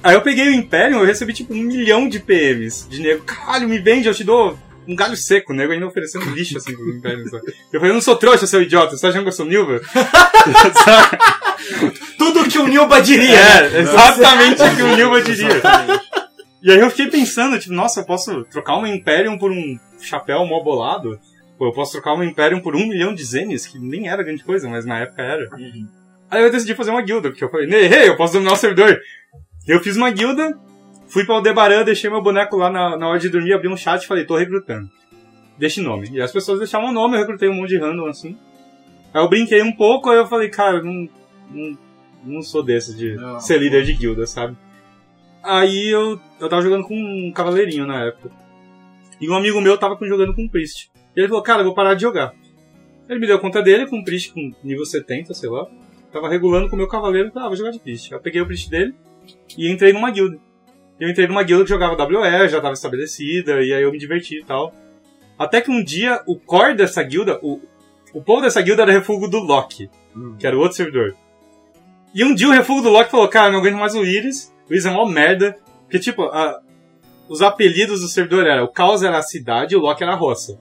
Aí 0.02 0.14
eu 0.14 0.22
peguei 0.22 0.48
o 0.48 0.54
Imperium, 0.54 1.00
eu 1.00 1.06
recebi 1.06 1.32
tipo 1.32 1.52
um 1.52 1.60
milhão 1.60 2.08
de 2.08 2.20
PMs. 2.20 2.86
De 2.88 3.00
nego, 3.00 3.24
caralho, 3.24 3.68
me 3.68 3.78
vende, 3.78 4.06
eu 4.06 4.14
te 4.14 4.22
dou 4.22 4.56
um 4.86 4.94
galho 4.94 5.16
seco, 5.16 5.52
nego 5.52 5.72
ainda 5.72 5.86
oferecendo 5.86 6.30
lixo 6.30 6.56
assim 6.56 6.74
pro 6.74 6.88
Imperium. 6.88 7.28
Sabe? 7.28 7.52
Eu 7.72 7.80
falei, 7.80 7.90
eu 7.90 7.94
não 7.94 8.00
sou 8.00 8.16
trouxa, 8.16 8.46
seu 8.46 8.62
idiota, 8.62 8.96
você 8.96 9.02
tá 9.02 9.08
achando 9.08 9.22
que 9.22 9.28
eu 9.28 9.32
sou 9.32 9.44
Nilva? 9.46 9.80
Tudo 12.16 12.48
que 12.48 12.58
o 12.58 12.68
Nilba 12.68 13.02
diria. 13.02 13.36
É, 13.36 13.80
exatamente 13.80 14.62
o 14.62 14.76
que 14.76 14.82
o 14.82 14.96
Nilba 14.96 15.20
diria. 15.22 15.60
E 16.62 16.70
aí 16.72 16.78
eu 16.78 16.90
fiquei 16.90 17.08
pensando, 17.08 17.58
tipo, 17.58 17.74
nossa, 17.74 18.00
eu 18.00 18.04
posso 18.04 18.44
trocar 18.44 18.76
uma 18.76 18.88
Imperium 18.88 19.38
por 19.38 19.50
um 19.50 19.78
chapéu 20.00 20.44
mó 20.46 20.62
bolado? 20.62 21.18
Pô, 21.58 21.66
eu 21.66 21.72
posso 21.72 21.92
trocar 21.92 22.14
uma 22.14 22.24
Imperium 22.24 22.60
por 22.60 22.74
um 22.74 22.86
milhão 22.86 23.14
de 23.14 23.24
zenes, 23.24 23.66
que 23.66 23.78
nem 23.78 24.08
era 24.08 24.22
grande 24.22 24.42
coisa, 24.44 24.68
mas 24.68 24.84
na 24.84 25.00
época 25.00 25.22
era. 25.22 25.48
Aí 26.30 26.42
eu 26.42 26.50
decidi 26.50 26.74
fazer 26.74 26.90
uma 26.90 27.02
guilda, 27.02 27.30
porque 27.30 27.44
eu 27.44 27.50
falei, 27.50 27.66
"Nei, 27.66 27.86
hey, 27.86 28.08
eu 28.08 28.16
posso 28.16 28.32
dominar 28.34 28.52
o 28.52 28.56
servidor. 28.56 28.98
Eu 29.66 29.80
fiz 29.80 29.96
uma 29.96 30.10
guilda, 30.10 30.58
fui 31.08 31.24
pra 31.24 31.36
Aldebaran, 31.36 31.84
deixei 31.84 32.10
meu 32.10 32.22
boneco 32.22 32.56
lá 32.56 32.70
na, 32.70 32.96
na 32.96 33.08
hora 33.08 33.18
de 33.18 33.28
dormir, 33.28 33.52
abri 33.52 33.68
um 33.68 33.76
chat 33.76 34.02
e 34.02 34.06
falei, 34.06 34.24
tô 34.24 34.36
recrutando. 34.36 34.88
Deixe 35.58 35.80
nome. 35.80 36.08
E 36.12 36.20
as 36.20 36.32
pessoas 36.32 36.58
deixavam 36.58 36.90
o 36.90 36.92
nome, 36.92 37.16
eu 37.16 37.20
recrutei 37.20 37.48
um 37.48 37.54
monte 37.54 37.70
de 37.70 37.78
random 37.78 38.06
assim. 38.06 38.36
Aí 39.14 39.22
eu 39.22 39.28
brinquei 39.28 39.62
um 39.62 39.72
pouco, 39.72 40.10
aí 40.10 40.18
eu 40.18 40.26
falei, 40.26 40.48
cara, 40.50 40.82
não, 40.82 41.08
não, 41.50 41.78
não 42.24 42.42
sou 42.42 42.62
desses 42.62 42.96
de 42.96 43.14
Não. 43.14 43.40
ser 43.40 43.58
líder 43.58 43.84
de 43.84 43.94
guilda, 43.94 44.26
sabe? 44.26 44.56
Aí 45.46 45.88
eu, 45.88 46.20
eu 46.40 46.48
tava 46.48 46.60
jogando 46.60 46.82
com 46.82 46.94
um 46.94 47.30
cavaleirinho 47.32 47.86
na 47.86 48.06
época. 48.06 48.32
E 49.20 49.30
um 49.30 49.34
amigo 49.34 49.60
meu 49.60 49.78
tava 49.78 49.96
jogando 50.02 50.34
com 50.34 50.42
um 50.42 50.48
priest. 50.48 50.90
E 51.14 51.20
ele 51.20 51.28
falou, 51.28 51.42
cara, 51.42 51.60
eu 51.60 51.66
vou 51.66 51.74
parar 51.74 51.94
de 51.94 52.02
jogar. 52.02 52.34
Ele 53.08 53.20
me 53.20 53.28
deu 53.28 53.38
conta 53.38 53.62
dele, 53.62 53.86
com 53.86 53.96
um 53.98 54.04
priest 54.04 54.32
com 54.32 54.52
nível 54.64 54.84
70, 54.84 55.32
sei 55.34 55.48
lá. 55.48 55.68
Tava 56.12 56.28
regulando 56.28 56.68
com 56.68 56.74
o 56.74 56.78
meu 56.78 56.88
cavaleiro, 56.88 57.30
ah, 57.36 57.46
vou 57.46 57.54
jogar 57.54 57.70
de 57.70 57.78
priest. 57.78 58.10
Eu 58.10 58.18
peguei 58.18 58.40
o 58.40 58.46
priest 58.46 58.68
dele 58.68 58.92
e 59.56 59.70
entrei 59.70 59.92
numa 59.92 60.10
guilda. 60.10 60.36
Eu 60.98 61.08
entrei 61.08 61.28
numa 61.28 61.44
guilda 61.44 61.62
que 61.62 61.70
jogava 61.70 61.94
WE, 61.94 62.48
já 62.48 62.60
tava 62.60 62.74
estabelecida, 62.74 63.62
e 63.62 63.72
aí 63.72 63.82
eu 63.82 63.92
me 63.92 63.98
diverti 63.98 64.40
e 64.40 64.44
tal. 64.44 64.74
Até 65.38 65.60
que 65.60 65.70
um 65.70 65.84
dia, 65.84 66.22
o 66.26 66.36
core 66.36 66.74
dessa 66.74 67.02
guilda, 67.04 67.38
o, 67.40 67.60
o 68.12 68.20
povo 68.20 68.42
dessa 68.42 68.60
guilda 68.60 68.82
era 68.82 68.92
refúgio 68.92 69.28
do 69.28 69.38
Loki, 69.38 69.88
que 70.40 70.46
era 70.46 70.56
o 70.56 70.60
outro 70.60 70.76
servidor. 70.76 71.14
E 72.12 72.24
um 72.24 72.34
dia 72.34 72.48
o 72.48 72.52
refúgio 72.52 72.82
do 72.82 72.90
Loki 72.90 73.12
falou, 73.12 73.28
cara, 73.28 73.52
não 73.52 73.60
aguento 73.60 73.76
mais 73.76 73.94
o 73.94 74.04
Iris, 74.04 74.52
o 74.68 74.72
Iris 74.72 74.86
é 74.86 74.90
uma 74.90 75.08
merda. 75.10 75.56
Porque, 75.84 75.98
tipo, 75.98 76.22
a- 76.24 76.60
os 77.28 77.42
apelidos 77.42 78.00
do 78.00 78.08
servidor 78.08 78.46
eram, 78.46 78.64
o 78.64 78.68
Caos 78.68 79.02
era 79.02 79.18
a 79.18 79.22
cidade 79.22 79.74
e 79.74 79.76
o 79.76 79.80
Loki 79.80 80.02
era 80.02 80.12
a 80.12 80.16
roça. 80.16 80.58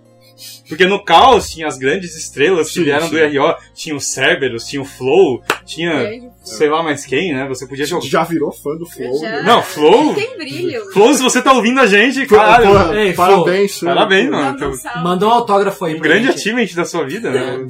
Porque 0.68 0.86
no 0.86 1.01
Caos 1.01 1.49
tinha 1.49 1.66
as 1.66 1.78
grandes 1.78 2.14
estrelas 2.18 2.70
que 2.70 2.84
vieram 2.84 3.08
do 3.08 3.16
RO, 3.18 3.56
tinha 3.74 3.95
o 3.95 4.01
Cerberus, 4.01 4.66
tinha 4.68 4.82
o 4.82 4.86
Flow, 4.86 5.41
tinha 5.66 5.93
Beijo. 5.95 6.30
sei 6.43 6.68
lá 6.70 6.84
mais 6.84 7.06
quem, 7.06 7.34
né? 7.34 7.47
Você 7.47 7.66
podia 7.66 7.86
jogar. 7.86 8.06
Já 8.06 8.24
virou 8.26 8.51
fã 8.51 8.76
do 8.76 8.86
Flow. 8.86 9.18
Já. 9.22 9.30
né? 9.32 9.43
Não, 9.43 9.64
Flow? 9.64 10.14
Tem 10.14 10.38
brilho. 10.38 10.91
Flow, 10.91 11.14
se 11.14 11.24
você 11.24 11.41
tá 11.41 11.53
ouvindo 11.53 11.80
a 11.80 11.88
gente, 11.88 12.26
caralho, 12.26 12.68
porra, 12.68 12.99
Ei, 12.99 13.14
parabéns, 13.14 13.76
Sam. 13.80 13.86
parabéns, 13.88 14.30
mano. 14.30 14.43
Manda 14.51 14.68
um 14.68 14.74
Então. 14.74 15.03
Mandou 15.03 15.30
um 15.30 15.34
autógrafo 15.34 15.86
aí 15.86 15.93
um 15.95 15.99
pra 15.99 16.08
grande 16.10 16.28
gente. 16.28 16.36
achievement 16.39 16.68
da 16.76 16.84
sua 16.86 17.06
vida, 17.06 17.32
né? 17.32 17.68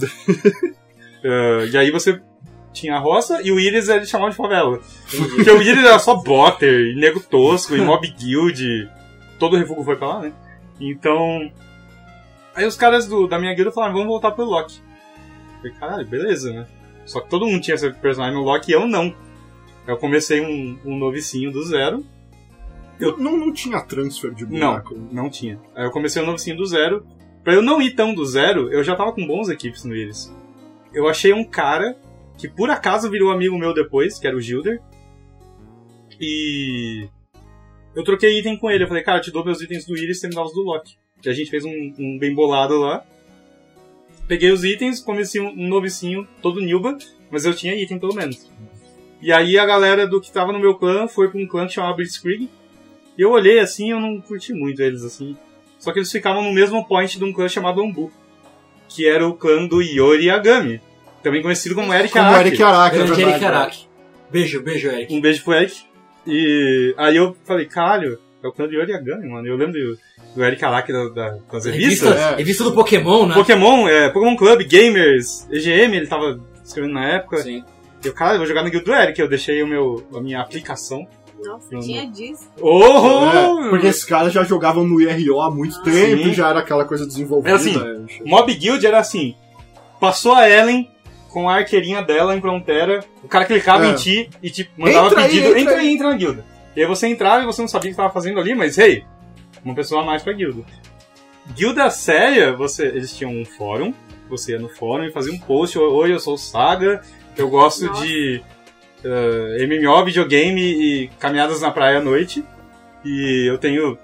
Eh, 1.24 1.68
e 1.72 1.78
aí 1.78 1.92
você 1.92 2.20
tinha 2.76 2.96
a 2.96 3.00
roça 3.00 3.42
e 3.42 3.52
o 3.52 3.60
Iris 3.60 3.90
ele 3.90 4.06
chamava 4.06 4.30
de 4.32 4.38
favela. 4.38 4.80
Porque 5.36 5.50
o 5.50 5.62
Iris 5.62 5.84
era 5.84 5.98
só 6.00 6.16
botter, 6.16 6.92
e 6.92 6.96
nego 6.96 7.20
tosco, 7.20 7.76
e 7.76 7.82
mob 7.82 8.08
guild. 8.08 8.90
Todo 9.40 9.54
o 9.56 9.58
refúgio 9.60 9.84
foi 9.84 9.96
pra 9.96 10.08
lá, 10.08 10.20
né? 10.22 10.34
Então. 10.80 11.52
Aí 12.54 12.66
os 12.66 12.76
caras 12.76 13.08
do- 13.08 13.28
da 13.28 13.38
minha 13.40 13.54
guilda 13.54 13.72
falaram, 13.72 13.94
vamos 13.94 14.08
voltar 14.08 14.32
pro 14.32 14.46
Loki. 14.46 14.80
Eu 14.80 15.58
falei, 15.58 15.74
caralho, 15.80 16.08
beleza, 16.08 16.54
né? 16.54 16.68
Só 17.06 17.20
que 17.22 17.30
todo 17.30 17.46
mundo 17.46 17.62
tinha 17.62 17.76
esse 17.76 17.92
personagem 17.94 18.36
no 18.38 18.44
Loki 18.46 18.72
e 18.72 18.74
eu 18.74 18.88
não. 18.88 19.14
Eu 19.88 19.98
comecei 19.98 20.42
um, 20.42 20.78
um 20.86 20.98
novicinho 20.98 21.52
do 21.52 21.64
zero. 21.64 22.04
Eu- 23.00 23.18
Não, 23.18 23.36
não 23.38 23.52
tinha 23.52 23.82
transfer 23.82 24.34
de 24.34 24.46
Não, 24.46 24.72
boneco. 24.72 24.96
não 25.12 25.30
tinha. 25.30 25.60
Aí 25.76 25.86
eu 25.86 25.92
comecei 25.92 26.22
um 26.22 26.26
novicinho 26.26 26.56
do 26.56 26.66
zero. 26.66 27.06
Pra 27.44 27.54
eu 27.54 27.62
não 27.62 27.80
ir 27.82 27.92
tão 27.92 28.16
do 28.16 28.26
zero, 28.26 28.72
eu 28.72 28.84
já 28.84 28.96
tava 28.96 29.12
com 29.12 29.28
bons 29.28 29.50
equipes 29.50 29.84
no 29.84 29.96
Iris. 29.96 30.34
Eu 30.94 31.08
achei 31.08 31.32
um 31.34 31.44
cara 31.44 31.96
que 32.38 32.50
por 32.50 32.70
acaso 32.70 33.10
virou 33.10 33.32
amigo 33.32 33.58
meu 33.58 33.74
depois, 33.74 34.20
que 34.20 34.28
era 34.28 34.36
o 34.36 34.42
Gilder. 34.42 34.82
E. 36.20 37.08
Eu 37.96 38.04
troquei 38.04 38.40
item 38.40 38.58
com 38.58 38.70
ele. 38.70 38.84
Eu 38.84 38.88
falei, 38.88 39.04
cara, 39.04 39.20
eu 39.20 39.22
te 39.22 39.32
dou 39.32 39.46
meus 39.46 39.62
itens 39.62 39.86
do 39.86 39.98
Iris 39.98 40.18
e 40.18 40.22
você 40.22 40.28
me 40.28 40.36
dá 40.36 40.44
os 40.44 40.54
do 40.54 40.62
Loki. 40.62 40.98
E 41.24 41.30
a 41.30 41.34
gente 41.34 41.50
fez 41.50 41.64
um, 41.64 41.94
um 41.98 42.18
bem 42.20 42.34
bolado 42.34 42.78
lá. 42.80 43.06
Peguei 44.28 44.52
os 44.52 44.64
itens, 44.64 45.00
comecei 45.00 45.40
um, 45.40 45.56
novicinho, 45.56 46.28
todo 46.42 46.60
Nilba, 46.60 46.98
mas 47.30 47.46
eu 47.46 47.56
tinha 47.56 47.76
item 47.76 48.00
pelo 48.00 48.16
menos. 48.16 48.50
E 49.22 49.32
aí 49.32 49.58
a 49.58 49.66
galera 49.66 50.08
do 50.08 50.20
que 50.20 50.32
tava 50.32 50.52
no 50.52 50.60
meu 50.60 50.76
clã 50.76 51.08
foi 51.08 51.30
pra 51.30 51.40
um 51.40 51.48
clã 51.48 51.68
que 51.68 51.74
chamava 51.74 51.96
Blitzkrieg. 51.96 52.50
E 53.18 53.22
eu 53.22 53.32
olhei 53.32 53.60
assim, 53.60 53.92
eu 53.92 54.00
não 54.00 54.20
curti 54.20 54.54
muito 54.54 54.82
eles 54.82 55.04
assim. 55.04 55.38
Só 55.80 55.94
que 55.94 56.00
eles 56.00 56.12
ficavam 56.12 56.44
no 56.44 56.54
mesmo 56.54 56.86
point 56.86 57.18
de 57.18 57.24
um 57.24 57.32
clã 57.32 57.48
chamado 57.48 57.82
Ambu, 57.82 58.12
que 58.90 59.08
era 59.08 59.28
o 59.28 59.36
clã 59.36 59.68
do 59.68 59.82
Yori 59.82 60.26
Yagami, 60.26 60.82
também 61.26 61.42
conhecido 61.42 61.74
como 61.74 61.92
Eric 61.92 62.14
Como 62.14 62.24
Araki. 62.24 62.48
Eric 62.50 62.64
Araki, 62.64 62.96
é 62.96 63.04
Grande. 63.04 63.22
Eric 63.24 63.46
Araki. 63.46 63.88
Beijo, 64.30 64.62
beijo, 64.62 64.88
Eric. 64.90 65.12
Um 65.12 65.20
beijo 65.20 65.44
pro 65.44 65.54
Eric. 65.56 65.82
E 66.28 66.94
aí 66.98 67.16
eu 67.16 67.36
falei, 67.44 67.66
caralho, 67.66 68.20
é 68.44 68.48
o 68.48 68.52
clã 68.52 68.68
do 68.68 68.74
Yori 68.76 68.92
Yagami, 68.92 69.28
mano. 69.28 69.48
Eu 69.48 69.58
lembro 69.58 69.74
do, 69.74 69.98
do 70.36 70.44
Eric 70.44 70.64
Araki 70.64 70.94
da, 70.94 71.10
da, 71.10 71.38
das 71.52 71.66
Revista, 71.66 72.10
revistas. 72.10 72.16
É. 72.16 72.36
revista 72.36 72.64
do 72.64 72.74
Pokémon, 72.74 73.26
né? 73.26 73.34
Pokémon, 73.34 73.90
é, 73.90 74.10
Pokémon 74.10 74.36
Club, 74.36 74.62
Gamers, 74.68 75.48
EGM, 75.50 75.96
ele 75.96 76.06
tava 76.06 76.40
escrevendo 76.64 76.94
na 76.94 77.08
época. 77.16 77.40
Sim. 77.40 77.64
E 78.04 78.08
eu, 78.08 78.14
cara, 78.14 78.36
eu 78.36 78.38
vou 78.38 78.48
jogar 78.48 78.62
no 78.62 78.70
guild 78.70 78.86
do 78.86 78.94
Eric. 78.94 79.20
Eu 79.20 79.28
deixei 79.28 79.64
o 79.64 79.68
meu, 79.68 80.06
a 80.16 80.22
minha 80.22 80.42
aplicação. 80.42 81.08
Nossa, 81.44 81.76
tinha 81.80 82.06
disso. 82.06 82.48
Oh! 82.62 83.66
É, 83.66 83.70
porque 83.70 83.88
esses 83.88 84.04
caras 84.04 84.32
já 84.32 84.44
jogavam 84.44 84.86
no 84.86 85.02
IRO 85.02 85.42
há 85.42 85.50
muito 85.50 85.82
tempo, 85.82 86.24
Sim. 86.24 86.34
já 86.34 86.50
era 86.50 86.60
aquela 86.60 86.86
coisa 86.86 87.06
desenvolvida. 87.06 87.50
Era 87.50 87.58
assim, 87.58 87.76
né? 87.76 88.06
Mob 88.26 88.54
Guild 88.54 88.86
era 88.86 89.00
assim: 89.00 89.36
passou 90.00 90.36
a 90.36 90.48
Ellen 90.48 90.88
com 91.36 91.50
a 91.50 91.56
arqueirinha 91.58 92.02
dela 92.02 92.34
em 92.34 92.40
Frontera, 92.40 93.04
o 93.22 93.28
cara 93.28 93.44
clicava 93.44 93.86
É. 93.86 93.90
em 93.90 93.96
ti 93.96 94.30
e 94.42 94.50
te 94.50 94.70
mandava 94.78 95.08
Entra 95.08 95.20
aí, 95.20 95.28
pedido: 95.28 95.48
entra 95.48 95.60
entra 95.60 95.74
aí. 95.74 95.80
aí, 95.80 95.94
entra 95.94 96.10
na 96.10 96.16
guilda. 96.16 96.46
E 96.74 96.80
aí 96.80 96.88
você 96.88 97.08
entrava 97.08 97.44
e 97.44 97.46
você 97.46 97.60
não 97.62 97.68
sabia 97.68 97.90
o 97.90 97.92
que 97.94 98.00
estava 98.00 98.14
fazendo 98.14 98.40
ali, 98.40 98.56
mas 98.56 98.78
hey, 98.78 99.04
uma 99.62 99.76
pessoa 99.76 100.02
a 100.02 100.06
mais 100.06 100.24
pra 100.24 100.32
guilda. 100.32 100.64
Guilda 101.54 101.90
séria, 101.90 102.54
você, 102.56 102.86
eles 102.88 103.14
tinham 103.14 103.34
um 103.34 103.44
fórum, 103.44 103.94
você 104.30 104.54
ia 104.54 104.60
no 104.60 104.70
fórum 104.70 105.04
e 105.04 105.12
fazia 105.12 105.34
um 105.34 105.38
post: 105.38 105.78
Oi, 105.78 106.14
eu 106.14 106.22
sou 106.22 106.36
o 106.36 106.38
Saga, 106.38 107.02
eu 107.36 107.50
gosto 107.50 107.86
Nossa. 107.86 108.02
de 108.06 108.42
eh, 109.04 109.68
MMO, 109.68 110.06
videogame 110.06 110.62
e 110.62 111.08
caminhadas 111.20 111.60
na 111.60 111.70
praia 111.70 111.98
à 111.98 112.02
noite. 112.02 112.46
E 113.04 113.46
eu 113.50 113.58
tenho 113.58 113.98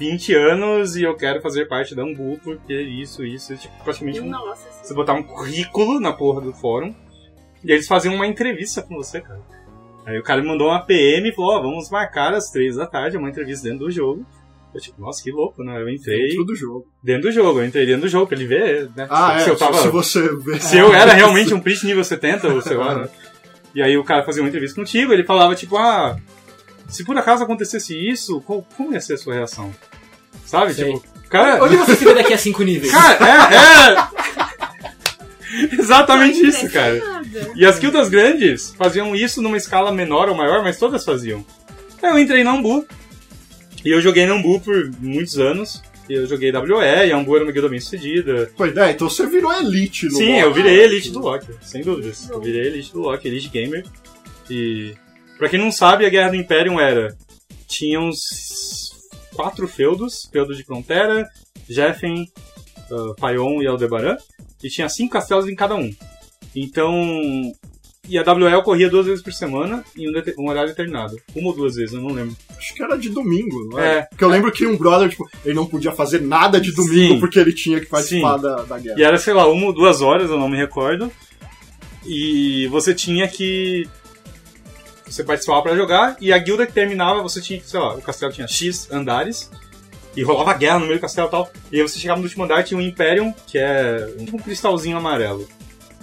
20 0.00 0.34
anos 0.34 0.96
e 0.96 1.02
eu 1.02 1.14
quero 1.14 1.42
fazer 1.42 1.68
parte 1.68 1.94
da 1.94 2.02
Ambu 2.02 2.40
porque 2.42 2.72
isso, 2.72 3.22
isso, 3.22 3.54
tipo, 3.54 3.74
praticamente 3.84 4.18
um 4.18 4.30
Nossa, 4.30 4.62
você 4.62 4.80
assim. 4.80 4.94
botar 4.94 5.12
um 5.12 5.22
currículo 5.22 6.00
na 6.00 6.10
porra 6.10 6.40
do 6.40 6.54
fórum 6.54 6.94
e 7.62 7.70
eles 7.70 7.86
faziam 7.86 8.14
uma 8.14 8.26
entrevista 8.26 8.80
com 8.80 8.96
você, 8.96 9.20
cara. 9.20 9.42
Aí 10.06 10.18
o 10.18 10.22
cara 10.22 10.40
me 10.40 10.48
mandou 10.48 10.68
uma 10.68 10.80
PM 10.80 11.28
e 11.28 11.34
falou, 11.34 11.58
ó, 11.58 11.60
vamos 11.60 11.90
marcar 11.90 12.32
às 12.32 12.50
três 12.50 12.76
da 12.76 12.86
tarde 12.86 13.18
uma 13.18 13.28
entrevista 13.28 13.68
dentro 13.68 13.84
do 13.84 13.90
jogo. 13.90 14.24
Eu 14.74 14.80
tipo, 14.80 14.98
nossa, 15.02 15.22
que 15.22 15.30
louco, 15.30 15.62
né? 15.62 15.82
Eu 15.82 15.90
entrei 15.90 16.28
Dentro 16.28 16.44
do 16.44 16.54
jogo. 16.56 16.86
dentro 17.02 17.22
do 17.22 17.32
jogo, 17.32 17.58
eu 17.60 17.66
entrei 17.66 17.84
dentro 17.84 18.02
do 18.02 18.08
jogo 18.08 18.26
pra 18.26 18.38
ele 18.38 18.46
ver, 18.46 18.88
né? 18.96 19.06
Ah, 19.10 19.32
se, 19.32 19.36
é. 19.36 19.40
se 19.40 19.50
eu 19.50 19.56
tava... 19.58 19.76
Se 19.76 19.88
você 19.88 20.34
vê. 20.36 20.58
Se 20.60 20.78
eu 20.78 20.94
era 20.94 21.12
realmente 21.12 21.52
um 21.54 21.60
Priest 21.60 21.84
nível 21.84 22.02
70, 22.04 22.48
ou 22.48 22.62
sei 22.62 22.76
lá, 22.78 22.94
né? 23.00 23.08
E 23.74 23.82
aí 23.82 23.98
o 23.98 24.04
cara 24.04 24.24
fazia 24.24 24.42
uma 24.42 24.48
entrevista 24.48 24.80
contigo, 24.80 25.12
ele 25.12 25.24
falava, 25.24 25.54
tipo, 25.54 25.76
ah, 25.76 26.16
se 26.88 27.04
por 27.04 27.16
acaso 27.18 27.44
acontecesse 27.44 27.94
isso, 27.96 28.40
qual, 28.40 28.66
como 28.76 28.92
ia 28.92 29.00
ser 29.00 29.14
a 29.14 29.18
sua 29.18 29.34
reação? 29.34 29.72
Sabe? 30.44 30.74
Sei. 30.74 30.92
Tipo, 30.92 31.04
cara... 31.28 31.62
Onde 31.62 31.76
você 31.76 31.96
se 31.96 32.04
vê 32.04 32.14
daqui 32.14 32.32
a 32.32 32.38
cinco 32.38 32.62
níveis? 32.62 32.92
Cara, 32.92 33.18
é, 33.24 33.96
é. 35.56 35.70
Exatamente 35.78 36.46
isso, 36.46 36.68
cara. 36.70 36.96
Impressionada. 36.96 37.52
E 37.54 37.66
as 37.66 37.78
guildas 37.78 38.08
grandes 38.08 38.74
faziam 38.76 39.14
isso 39.14 39.40
numa 39.42 39.56
escala 39.56 39.92
menor 39.92 40.28
ou 40.28 40.34
maior, 40.34 40.62
mas 40.62 40.78
todas 40.78 41.04
faziam. 41.04 41.44
Aí 42.02 42.10
eu 42.10 42.18
entrei 42.18 42.42
na 42.42 42.52
Ambu. 42.52 42.86
E 43.84 43.90
eu 43.90 44.00
joguei 44.00 44.26
na 44.26 44.34
Ambu 44.34 44.60
por 44.60 44.90
muitos 45.00 45.38
anos. 45.38 45.82
E 46.08 46.14
eu 46.14 46.26
joguei 46.26 46.50
WE, 46.50 47.06
e 47.06 47.12
a 47.12 47.16
Ambu 47.16 47.36
era 47.36 47.44
uma 47.44 47.52
guilda 47.52 47.68
bem 47.68 47.78
sucedida. 47.78 48.50
Pois 48.56 48.76
é, 48.76 48.90
então 48.90 49.08
você 49.08 49.26
virou 49.26 49.52
elite 49.52 50.06
no 50.06 50.16
Sim, 50.16 50.32
LoL. 50.32 50.40
eu 50.40 50.54
virei 50.54 50.82
elite 50.82 51.10
do 51.12 51.20
Loki, 51.20 51.52
sem 51.62 51.82
dúvidas. 51.82 52.28
Eu 52.28 52.40
virei 52.40 52.66
elite 52.66 52.92
do 52.92 53.00
Loki, 53.00 53.28
elite 53.28 53.48
gamer. 53.48 53.84
E 54.50 54.94
pra 55.38 55.48
quem 55.48 55.60
não 55.60 55.70
sabe, 55.70 56.04
a 56.04 56.08
Guerra 56.08 56.30
do 56.30 56.36
Imperium 56.36 56.80
era 56.80 57.16
tinha 57.68 58.00
uns 58.00 58.89
quatro 59.40 59.66
feudos, 59.66 60.28
feudo 60.30 60.54
de 60.54 60.62
Frontera, 60.62 61.26
Jeffen, 61.68 62.30
uh, 62.90 63.14
Paion 63.16 63.62
e 63.62 63.66
Aldebaran, 63.66 64.16
e 64.62 64.68
tinha 64.68 64.88
cinco 64.88 65.14
castelos 65.14 65.48
em 65.48 65.54
cada 65.54 65.74
um. 65.74 65.90
Então, 66.54 66.92
e 68.06 68.18
a 68.18 68.22
WL 68.22 68.62
corria 68.62 68.90
duas 68.90 69.06
vezes 69.06 69.22
por 69.22 69.32
semana 69.32 69.84
em 69.96 70.08
um, 70.08 70.22
um 70.38 70.48
horário 70.50 70.70
determinado. 70.70 71.16
Uma 71.34 71.48
ou 71.48 71.54
duas 71.54 71.76
vezes, 71.76 71.94
eu 71.94 72.02
não 72.02 72.12
lembro. 72.12 72.36
Acho 72.58 72.74
que 72.74 72.82
era 72.82 72.98
de 72.98 73.08
domingo, 73.08 73.68
não 73.70 73.78
é? 73.78 73.98
É. 73.98 74.02
Porque 74.02 74.24
eu 74.24 74.28
lembro 74.28 74.52
que 74.52 74.66
um 74.66 74.76
brother, 74.76 75.08
tipo, 75.08 75.26
ele 75.44 75.54
não 75.54 75.64
podia 75.64 75.92
fazer 75.92 76.20
nada 76.20 76.60
de 76.60 76.72
domingo 76.72 77.14
Sim. 77.14 77.20
porque 77.20 77.38
ele 77.38 77.52
tinha 77.52 77.80
que 77.80 77.86
participar 77.86 78.36
Sim. 78.36 78.42
da, 78.42 78.62
da 78.64 78.78
guerra. 78.78 78.98
E 78.98 79.02
era, 79.02 79.16
sei 79.16 79.32
lá, 79.32 79.46
uma 79.46 79.66
ou 79.66 79.72
duas 79.72 80.02
horas, 80.02 80.28
eu 80.28 80.38
não 80.38 80.48
me 80.48 80.56
recordo. 80.56 81.10
E 82.04 82.66
você 82.68 82.94
tinha 82.94 83.28
que. 83.28 83.88
Você 85.10 85.24
participava 85.24 85.62
pra 85.62 85.74
jogar, 85.74 86.16
e 86.20 86.32
a 86.32 86.38
guilda 86.38 86.66
que 86.66 86.72
terminava, 86.72 87.20
você 87.20 87.40
tinha, 87.40 87.60
sei 87.64 87.80
lá, 87.80 87.94
o 87.94 88.00
castelo 88.00 88.32
tinha 88.32 88.46
X 88.46 88.88
andares, 88.92 89.50
e 90.16 90.22
rolava 90.22 90.54
guerra 90.54 90.78
no 90.78 90.86
meio 90.86 90.98
do 90.98 91.00
castelo 91.00 91.28
e 91.28 91.30
tal. 91.30 91.50
E 91.72 91.76
aí 91.76 91.82
você 91.82 91.98
chegava 91.98 92.18
no 92.18 92.24
último 92.24 92.44
andar, 92.44 92.62
tinha 92.62 92.78
um 92.78 92.80
Imperium, 92.80 93.34
que 93.46 93.58
é 93.58 94.08
um 94.18 94.38
cristalzinho 94.38 94.96
amarelo. 94.96 95.48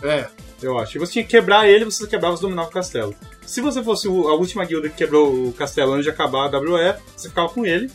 É. 0.03 0.27
eu 0.61 0.77
acho. 0.77 0.97
E 0.97 0.99
você 0.99 1.13
tinha 1.13 1.23
que 1.23 1.31
quebrar 1.31 1.67
ele, 1.67 1.85
você 1.85 2.05
quebrava, 2.05 2.35
você 2.35 2.41
dominava 2.41 2.67
o 2.67 2.71
castelo. 2.71 3.15
Se 3.45 3.61
você 3.61 3.81
fosse 3.81 4.07
a 4.07 4.11
última 4.11 4.65
guilda 4.65 4.89
que 4.89 4.95
quebrou 4.95 5.47
o 5.47 5.53
castelo 5.53 5.93
antes 5.93 6.03
de 6.03 6.09
acabar 6.09 6.53
a 6.53 6.59
WE, 6.59 6.95
você 7.15 7.29
ficava 7.29 7.49
com 7.49 7.65
ele. 7.65 7.89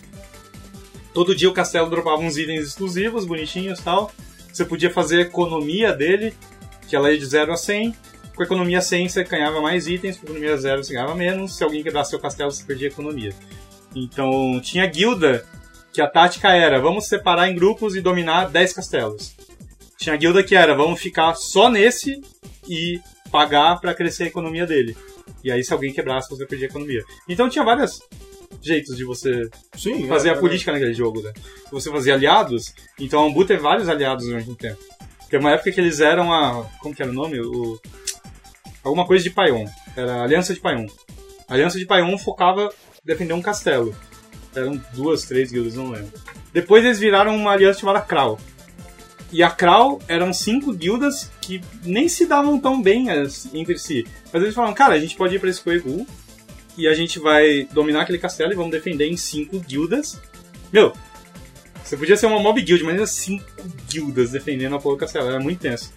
Todo 1.12 1.34
dia 1.34 1.48
o 1.48 1.52
castelo 1.52 1.90
dropava 1.90 2.22
uns 2.22 2.38
itens 2.38 2.68
exclusivos, 2.68 3.26
bonitinhos 3.26 3.78
e 3.78 3.82
tal. 3.82 4.10
Você 4.50 4.64
podia 4.64 4.90
fazer 4.90 5.18
a 5.18 5.20
economia 5.22 5.92
dele, 5.92 6.34
que 6.88 6.96
ela 6.96 7.10
ia 7.10 7.18
de 7.18 7.26
0 7.26 7.52
a 7.52 7.56
100. 7.56 7.94
Com 8.42 8.54
economia 8.54 8.80
100 8.80 9.08
você 9.08 9.22
ganhava 9.22 9.60
mais 9.60 9.86
itens, 9.86 10.16
com 10.16 10.24
economia 10.24 10.56
0 10.56 10.82
você 10.82 10.94
ganhava 10.94 11.14
menos. 11.14 11.56
Se 11.56 11.62
alguém 11.62 11.80
quebrasse 11.80 12.10
seu 12.10 12.18
castelo, 12.18 12.50
você 12.50 12.64
perdia 12.64 12.88
economia. 12.88 13.32
Então 13.94 14.60
tinha 14.60 14.84
guilda 14.84 15.46
que 15.92 16.00
a 16.00 16.08
tática 16.08 16.50
era 16.52 16.80
vamos 16.80 17.06
separar 17.06 17.48
em 17.48 17.54
grupos 17.54 17.94
e 17.94 18.00
dominar 18.00 18.50
10 18.50 18.72
castelos. 18.72 19.36
Tinha 19.96 20.16
guilda 20.16 20.42
que 20.42 20.56
era 20.56 20.74
vamos 20.74 21.00
ficar 21.00 21.34
só 21.36 21.70
nesse 21.70 22.20
e 22.68 23.00
pagar 23.30 23.80
pra 23.80 23.94
crescer 23.94 24.24
a 24.24 24.26
economia 24.26 24.66
dele. 24.66 24.96
E 25.44 25.52
aí 25.52 25.62
se 25.62 25.72
alguém 25.72 25.92
quebrasse 25.92 26.28
você 26.28 26.44
perdia 26.44 26.66
a 26.66 26.70
economia. 26.70 27.04
Então 27.28 27.48
tinha 27.48 27.64
vários 27.64 28.02
jeitos 28.60 28.96
de 28.96 29.04
você 29.04 29.48
Sim, 29.76 30.08
fazer 30.08 30.30
é, 30.30 30.32
a 30.32 30.36
política 30.36 30.72
naquele 30.72 30.94
jogo, 30.94 31.22
né? 31.22 31.32
Você 31.70 31.90
fazia 31.92 32.14
aliados, 32.14 32.74
então 32.98 33.22
a 33.22 33.26
Ambu 33.26 33.44
teve 33.44 33.62
vários 33.62 33.88
aliados 33.88 34.26
durante 34.26 34.50
um 34.50 34.54
tempo. 34.56 34.82
Tem 35.30 35.40
uma 35.40 35.52
época 35.52 35.72
que 35.72 35.80
eles 35.80 36.00
eram 36.00 36.30
a. 36.30 36.68
Como 36.80 36.94
que 36.94 37.02
era 37.02 37.10
o 37.10 37.14
nome? 37.14 37.40
O, 37.40 37.80
alguma 38.82 39.06
coisa 39.06 39.22
de 39.22 39.30
Paion. 39.30 39.66
Era 39.96 40.22
Aliança 40.22 40.54
de 40.54 40.60
Paion. 40.60 40.86
A 41.48 41.54
Aliança 41.54 41.78
de 41.78 41.86
Paion 41.86 42.16
focava 42.18 42.72
em 43.02 43.06
defender 43.06 43.34
um 43.34 43.42
castelo. 43.42 43.94
Eram 44.54 44.80
duas, 44.92 45.24
três 45.24 45.50
guildas, 45.50 45.74
não 45.74 45.90
lembro. 45.90 46.12
Depois 46.52 46.84
eles 46.84 46.98
viraram 46.98 47.34
uma 47.34 47.52
aliança 47.52 47.80
chamada 47.80 48.00
Krau. 48.00 48.38
E 49.32 49.42
a 49.42 49.50
Krau 49.50 49.98
eram 50.06 50.32
cinco 50.32 50.74
guildas 50.74 51.30
que 51.40 51.62
nem 51.84 52.06
se 52.06 52.26
davam 52.26 52.60
tão 52.60 52.82
bem 52.82 53.06
entre 53.54 53.78
si. 53.78 54.06
Mas 54.30 54.42
eles 54.42 54.54
falaram, 54.54 54.74
cara, 54.74 54.94
a 54.94 55.00
gente 55.00 55.16
pode 55.16 55.34
ir 55.34 55.38
pra 55.38 55.48
esse 55.48 55.62
Koegu 55.62 56.06
e 56.76 56.86
a 56.86 56.92
gente 56.92 57.18
vai 57.18 57.66
dominar 57.72 58.02
aquele 58.02 58.18
castelo 58.18 58.52
e 58.52 58.56
vamos 58.56 58.72
defender 58.72 59.08
em 59.08 59.16
cinco 59.16 59.58
guildas. 59.58 60.20
Meu, 60.70 60.92
você 61.82 61.96
podia 61.96 62.16
ser 62.16 62.26
uma 62.26 62.38
mob 62.38 62.60
guild, 62.60 62.84
mas 62.84 62.94
era 62.94 63.06
cinco 63.06 63.44
guildas 63.90 64.30
defendendo 64.32 64.74
a 64.74 64.78
porra 64.78 64.96
do 64.96 65.00
castelo, 65.00 65.28
era 65.28 65.40
muito 65.40 65.60
tenso. 65.60 65.92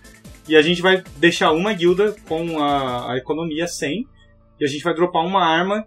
E 0.48 0.56
a 0.56 0.62
gente 0.62 0.82
vai 0.82 1.04
deixar 1.18 1.52
uma 1.52 1.74
guilda 1.74 2.16
com 2.28 2.60
a, 2.60 3.14
a 3.14 3.18
economia 3.18 3.68
100 3.68 4.08
e 4.60 4.66
a 4.66 4.68
gente 4.68 4.84
vai 4.84 4.94
dropar 4.94 5.26
uma 5.26 5.44
arma. 5.44 5.86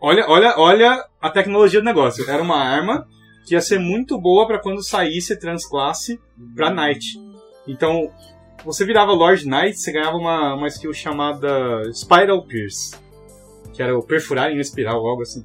Olha, 0.00 0.26
olha, 0.28 0.54
olha 0.58 1.04
a 1.20 1.30
tecnologia 1.30 1.80
do 1.80 1.84
negócio. 1.84 2.28
Era 2.28 2.42
uma 2.42 2.58
arma 2.58 3.06
que 3.46 3.54
ia 3.54 3.60
ser 3.60 3.78
muito 3.78 4.20
boa 4.20 4.46
pra 4.46 4.60
quando 4.60 4.82
saísse 4.82 5.38
transclasse 5.38 6.20
pra 6.56 6.70
Knight. 6.70 7.20
Então, 7.66 8.10
você 8.64 8.84
virava 8.84 9.12
Lord 9.12 9.46
Knight, 9.46 9.78
você 9.78 9.92
ganhava 9.92 10.16
uma, 10.16 10.54
uma 10.54 10.68
skill 10.68 10.92
chamada 10.92 11.82
Spiral 11.92 12.44
Pierce 12.46 13.02
que 13.72 13.82
era 13.82 13.96
o 13.96 14.02
perfurar 14.02 14.50
em 14.50 14.58
espiral, 14.58 15.04
algo 15.06 15.22
assim. 15.22 15.42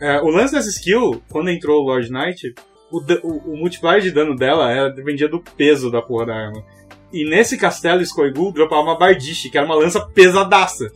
É, 0.00 0.20
o 0.20 0.28
lance 0.28 0.54
dessa 0.54 0.68
skill, 0.68 1.22
quando 1.28 1.50
entrou 1.50 1.82
o 1.82 1.86
Lord 1.86 2.10
Knight, 2.10 2.54
o, 2.90 2.98
o, 2.98 3.52
o 3.52 3.56
multiplier 3.56 4.00
de 4.00 4.10
dano 4.10 4.36
dela 4.36 4.70
era, 4.70 4.90
dependia 4.90 5.28
do 5.28 5.40
peso 5.40 5.90
da 5.90 6.00
porra 6.00 6.26
da 6.26 6.34
arma. 6.34 6.64
E 7.12 7.24
nesse 7.28 7.56
castelo 7.56 8.02
Skoigul 8.02 8.52
dropava 8.52 8.82
uma 8.82 8.98
Bardiche, 8.98 9.50
que 9.50 9.56
era 9.56 9.66
uma 9.66 9.74
lança 9.74 10.00
pesadaça. 10.06 10.90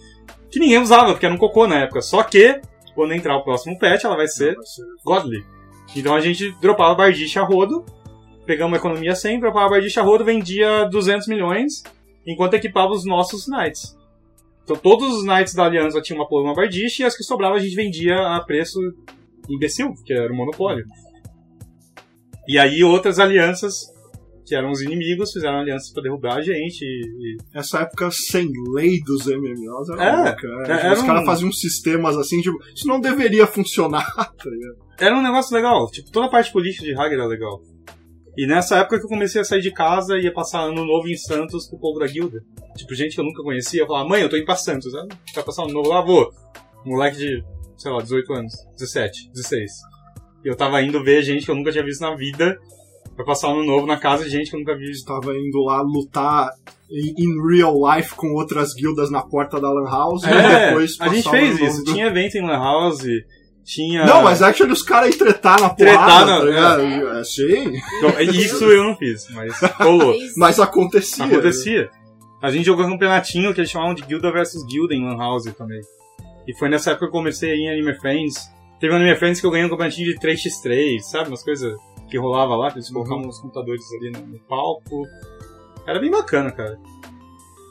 Que 0.51 0.59
ninguém 0.59 0.79
usava, 0.79 1.13
porque 1.13 1.25
era 1.25 1.35
um 1.35 1.39
cocô 1.39 1.67
na 1.67 1.81
época. 1.81 2.03
Só 2.03 2.23
que, 2.23 2.61
quando 2.95 3.15
entrar 3.15 3.37
o 3.37 3.43
próximo 3.45 3.79
patch, 3.79 4.05
ela 4.05 4.17
vai 4.17 4.29
ser 4.29 4.55
Godly. 5.05 5.45
Então 5.97 6.15
a 6.15 6.21
gente 6.21 6.53
dropava 6.61 6.95
Bardiche 6.95 7.39
a 7.39 7.43
rodo, 7.43 7.85
pegamos 8.47 8.73
uma 8.73 8.79
economia 8.79 9.15
100, 9.15 9.41
dropava 9.41 9.71
Bardiche 9.71 10.01
a 10.01 10.03
rodo, 10.03 10.25
vendia 10.25 10.85
200 10.85 11.27
milhões, 11.29 11.83
enquanto 12.27 12.55
equipava 12.55 12.93
os 12.93 13.05
nossos 13.05 13.47
Knights. 13.47 13.97
Então 14.65 14.77
todos 14.77 15.13
os 15.13 15.25
Knights 15.25 15.55
da 15.55 15.65
Aliança 15.65 16.01
tinham 16.01 16.21
uma 16.21 16.29
porra, 16.29 16.45
uma 16.45 16.55
Bardiche, 16.55 17.03
e 17.03 17.07
as 17.07 17.17
que 17.17 17.23
sobravam 17.23 17.57
a 17.57 17.61
gente 17.61 17.75
vendia 17.75 18.17
a 18.17 18.41
preço 18.41 18.79
imbecil, 19.49 19.95
que 20.05 20.13
era 20.13 20.33
o 20.33 20.37
monopólio. 20.37 20.87
E 22.47 22.59
aí 22.59 22.83
outras 22.83 23.19
alianças, 23.19 23.92
que 24.53 24.57
eram 24.57 24.71
os 24.71 24.83
inimigos, 24.83 25.33
fizeram 25.33 25.61
alianças 25.61 25.91
pra 25.93 26.03
derrubar 26.03 26.37
a 26.37 26.43
gente. 26.43 26.83
E, 26.85 27.07
e- 27.07 27.37
Essa 27.55 27.81
época 27.81 28.11
sem 28.11 28.51
lei 28.75 29.01
dos 29.01 29.27
MMOs 29.27 29.89
era 29.89 30.05
É, 30.05 30.17
louca. 30.29 30.49
né? 30.49 30.65
é, 30.69 30.87
era 30.87 30.93
Os 30.93 31.03
caras 31.03 31.23
um- 31.23 31.27
faziam 31.27 31.51
sistemas 31.53 32.17
assim, 32.19 32.43
tipo, 32.43 32.59
isso 32.75 32.87
não 32.87 33.01
deveria 33.01 33.47
funcionar, 33.47 34.05
tá? 34.15 34.31
Era 35.01 35.17
um 35.17 35.23
negócio 35.23 35.55
legal, 35.57 35.91
tipo, 35.91 36.11
toda 36.13 36.27
a 36.27 36.29
parte 36.29 36.53
política 36.53 36.85
de 36.85 36.95
Hague 36.95 37.15
era 37.15 37.25
legal. 37.27 37.63
E 38.37 38.47
nessa 38.47 38.77
época 38.79 38.99
que 38.99 39.05
eu 39.05 39.09
comecei 39.09 39.41
a 39.41 39.45
sair 39.45 39.61
de 39.63 39.71
casa 39.73 40.17
e 40.19 40.25
ia 40.25 40.33
passar 40.33 40.61
ano 40.63 40.85
novo 40.85 41.09
em 41.09 41.17
Santos 41.17 41.67
com 41.67 41.77
o 41.77 41.81
povo 41.81 41.99
da 41.99 42.07
guilda. 42.07 42.43
Tipo, 42.77 42.95
gente 42.95 43.15
que 43.15 43.21
eu 43.21 43.25
nunca 43.25 43.43
conhecia, 43.43 43.83
eu 43.83 43.87
falava, 43.87 44.09
mãe, 44.09 44.23
eu 44.23 44.29
tô 44.29 44.37
indo 44.37 44.45
pra 44.47 44.57
Santos. 44.57 44.95
Ah, 44.95 45.07
Vai 45.35 45.45
passar 45.45 45.65
ano 45.65 45.73
novo 45.73 45.89
lá, 45.89 46.01
vou. 46.03 46.31
Moleque 46.85 47.17
de, 47.19 47.45
sei 47.77 47.91
lá, 47.91 48.01
18 48.03 48.33
anos, 48.33 48.53
17, 48.79 49.31
16. 49.33 49.71
E 50.45 50.49
eu 50.49 50.57
tava 50.57 50.81
indo 50.83 51.03
ver 51.05 51.23
gente 51.23 51.45
que 51.45 51.51
eu 51.51 51.55
nunca 51.55 51.71
tinha 51.73 51.85
visto 51.85 52.01
na 52.01 52.15
vida 52.15 52.59
pra 53.17 53.25
passar 53.25 53.49
ano 53.49 53.65
novo 53.65 53.87
na 53.87 53.97
casa 53.97 54.25
de 54.25 54.31
gente 54.31 54.51
que 54.51 54.57
eu 54.57 54.61
nunca 54.61 54.77
vi. 54.77 54.91
Estava 54.91 55.33
indo 55.37 55.63
lá 55.65 55.81
lutar 55.83 56.51
em 56.91 57.15
in 57.25 57.47
real 57.49 57.75
life 57.95 58.15
com 58.15 58.33
outras 58.35 58.75
guildas 58.75 59.11
na 59.11 59.23
porta 59.23 59.61
da 59.61 59.71
Lan 59.71 59.89
House 59.91 60.23
e 60.25 60.29
É, 60.31 60.67
depois 60.69 60.97
a 61.01 61.09
gente 61.09 61.29
fez 61.31 61.59
isso. 61.61 61.85
do- 61.85 61.93
Tinha 61.95 62.07
evento 62.07 62.37
em 62.37 62.43
Lan 62.47 62.59
House, 62.59 63.03
tinha... 63.65 64.05
Não, 64.05 64.23
mas 64.23 64.43
actually 64.43 64.73
os 64.73 64.83
caras 64.83 65.11
iam 65.11 65.19
tretar 65.19 65.61
na 65.61 65.71
Tretar 65.71 66.05
porrada, 66.05 66.27
na- 66.27 66.39
tá 66.41 66.45
ligado? 66.45 67.19
É, 67.19 67.25
sim, 67.25 67.73
Então, 67.99 68.21
Isso 68.21 68.65
eu 68.65 68.85
não 68.85 68.97
fiz, 68.97 69.27
mas 69.31 69.59
rolou. 69.79 70.15
Mas 70.37 70.59
acontecia. 70.61 71.25
Acontecia. 71.25 71.91
A 72.43 72.51
gente 72.51 72.67
jogou 72.67 72.85
um 72.85 72.91
campeonatinho 72.91 73.55
que 73.55 73.61
eles 73.61 73.71
chamavam 73.71 73.95
de 73.95 74.03
Guilda 74.03 74.33
versus 74.33 74.65
Guilda 74.67 74.95
em 74.95 75.05
Lan 75.05 75.17
House 75.17 75.45
também. 75.57 75.81
E 76.47 76.53
foi 76.59 76.69
nessa 76.69 76.91
época 76.91 77.07
que 77.07 77.11
eu 77.11 77.13
comecei 77.19 77.53
a 77.53 77.55
ir 77.55 77.61
em 77.61 77.71
Anime 77.71 77.95
Friends. 78.01 78.51
Teve 78.81 78.93
um 78.93 78.97
Anime 78.97 79.15
Friends 79.17 79.41
que 79.41 79.47
eu 79.47 79.51
ganhei 79.53 79.65
um 79.65 79.71
campeonatinho 79.71 80.09
de 80.13 80.19
3x3, 80.19 80.99
sabe? 81.03 81.29
Umas 81.29 81.45
coisas 81.45 81.73
que 82.13 82.19
rolava 82.19 82.55
lá, 82.55 82.71
que 82.71 82.77
eles 82.77 82.91
colocavam 82.91 83.27
os 83.27 83.39
computadores 83.41 83.83
ali 83.95 84.11
no, 84.11 84.21
no 84.21 84.39
palco. 84.41 85.07
Era 85.87 85.99
bem 85.99 86.11
bacana, 86.11 86.53
cara. 86.53 86.79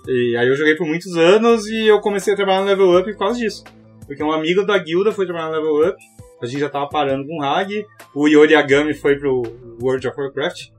E 0.07 0.35
aí 0.35 0.47
eu 0.47 0.55
joguei 0.55 0.75
por 0.75 0.87
muitos 0.87 1.15
anos 1.15 1.67
e 1.67 1.87
eu 1.87 2.01
comecei 2.01 2.33
a 2.33 2.35
trabalhar 2.35 2.61
no 2.61 2.65
Level 2.65 2.99
Up 2.99 3.11
por 3.13 3.19
causa 3.19 3.39
disso. 3.39 3.63
Porque 4.07 4.23
um 4.23 4.31
amigo 4.31 4.65
da 4.65 4.77
guilda 4.79 5.11
foi 5.11 5.25
trabalhar 5.25 5.49
no 5.49 5.53
Level 5.55 5.89
Up, 5.89 5.97
a 6.41 6.45
gente 6.47 6.59
já 6.59 6.69
tava 6.69 6.89
parando 6.89 7.27
com 7.27 7.37
o 7.39 7.43
Hag, 7.43 7.85
o 8.15 8.27
Yori 8.27 8.55
Agami 8.55 8.95
foi 8.95 9.15
pro 9.15 9.43
World 9.79 10.07
of 10.07 10.19
Warcraft. 10.19 10.69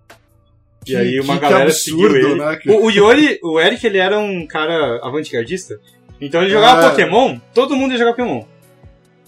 E 0.84 0.84
Que- 0.86 0.96
aí 0.96 1.20
uma 1.20 1.34
que- 1.34 1.40
que 1.40 1.46
galera 1.48 1.70
absurdo, 1.70 2.14
seguiu 2.14 2.30
ele. 2.30 2.34
né? 2.34 2.58
O, 2.66 2.86
o 2.86 2.90
Yori, 2.90 3.38
o 3.44 3.60
Eric, 3.60 3.86
ele 3.86 3.98
era 3.98 4.18
um 4.18 4.44
cara 4.44 4.98
avant-gardista. 5.06 5.78
Então 6.20 6.42
ele 6.42 6.50
jogava 6.50 6.86
É. 6.86 6.90
Pokémon, 6.90 7.38
todo 7.54 7.76
mundo 7.76 7.92
ia 7.92 7.98
jogar 7.98 8.10
Pokémon. 8.14 8.42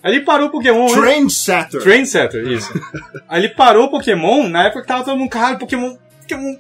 Aí 0.05 0.13
ele 0.15 0.21
parou 0.25 0.49
o 0.49 0.51
Pokémon. 0.51 0.87
Trendsetter. 0.89 1.81
Trendsetter, 1.83 2.47
isso. 2.47 2.71
Aí 3.29 3.41
ele 3.43 3.49
parou 3.55 3.87
o 3.87 3.91
Pokémon, 3.91 4.47
na 4.49 4.65
época 4.67 4.83
que 4.83 4.87
tava 4.89 5.03
todo 5.03 5.17
mundo, 5.17 5.31
cara, 5.31 5.57
Pokémon, 5.57 5.97
Pokémon. 6.21 6.57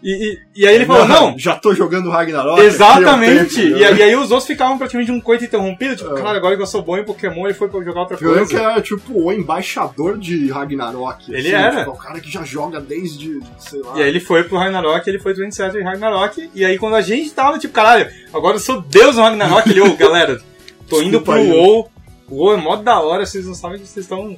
E, 0.00 0.38
e, 0.56 0.62
e 0.62 0.66
aí 0.68 0.76
ele 0.76 0.86
falou, 0.86 1.08
não, 1.08 1.36
Já 1.36 1.56
tô 1.56 1.74
jogando 1.74 2.08
Ragnarok. 2.08 2.60
exatamente. 2.60 3.60
eu 3.60 3.78
E, 3.78 3.84
aí- 3.84 3.96
e 3.98 4.02
aí 4.04 4.14
os 4.16 4.30
outros 4.30 4.46
ficavam 4.46 4.78
praticamente 4.78 5.10
um 5.10 5.20
coito 5.20 5.42
interrompido, 5.44 5.96
tipo, 5.96 6.16
É. 6.16 6.22
cara, 6.22 6.36
agora 6.38 6.54
que 6.56 6.62
eu 6.62 6.66
sou 6.68 6.82
bom 6.82 6.96
em 6.96 7.02
Pokémon, 7.04 7.44
ele 7.46 7.54
foi 7.54 7.68
pra 7.68 7.82
jogar 7.82 8.02
outra 8.02 8.16
Eu 8.20 8.30
lembro 8.32 8.48
que 8.48 8.54
era 8.56 8.80
tipo 8.80 9.12
o 9.24 9.32
embaixador 9.32 10.16
de 10.16 10.50
Ragnarok. 10.52 11.32
Ele 11.34 11.48
era. 11.50 11.78
Tipo, 11.80 11.90
o 11.90 11.96
cara 11.96 12.20
que 12.20 12.30
já 12.30 12.44
joga 12.44 12.80
desde, 12.80 13.40
sei 13.58 13.80
lá. 13.80 13.98
E 13.98 14.02
aí 14.02 14.08
ele 14.08 14.20
foi 14.20 14.44
pro 14.44 14.56
Ragnarok, 14.58 15.08
ele 15.08 15.18
foi 15.18 15.34
Trendsetter 15.34 15.80
em 15.80 15.84
Ragnarok, 15.84 16.48
e 16.54 16.64
aí 16.64 16.78
quando 16.78 16.94
a 16.94 17.00
gente 17.02 17.30
tava, 17.32 17.58
tipo, 17.58 17.74
caralho, 17.74 18.08
agora 18.32 18.54
eu 18.54 18.60
sou 18.60 18.80
Deus 18.80 19.16
no 19.16 19.22
Ragnarok, 19.22 19.68
ele, 19.68 19.80
ô, 19.80 19.96
galera, 19.96 20.40
tô 20.88 20.98
indo 21.02 21.18
Desculpa 21.18 21.32
pro 21.32 21.40
aí. 21.40 21.50
WoW, 21.50 21.90
o 22.30 22.36
WoW 22.36 22.54
é 22.54 22.56
mó 22.56 22.76
da 22.76 23.00
hora, 23.00 23.24
vocês 23.24 23.46
não 23.46 23.54
sabem 23.54 23.78
que 23.78 23.86
vocês 23.86 24.04
estão... 24.04 24.36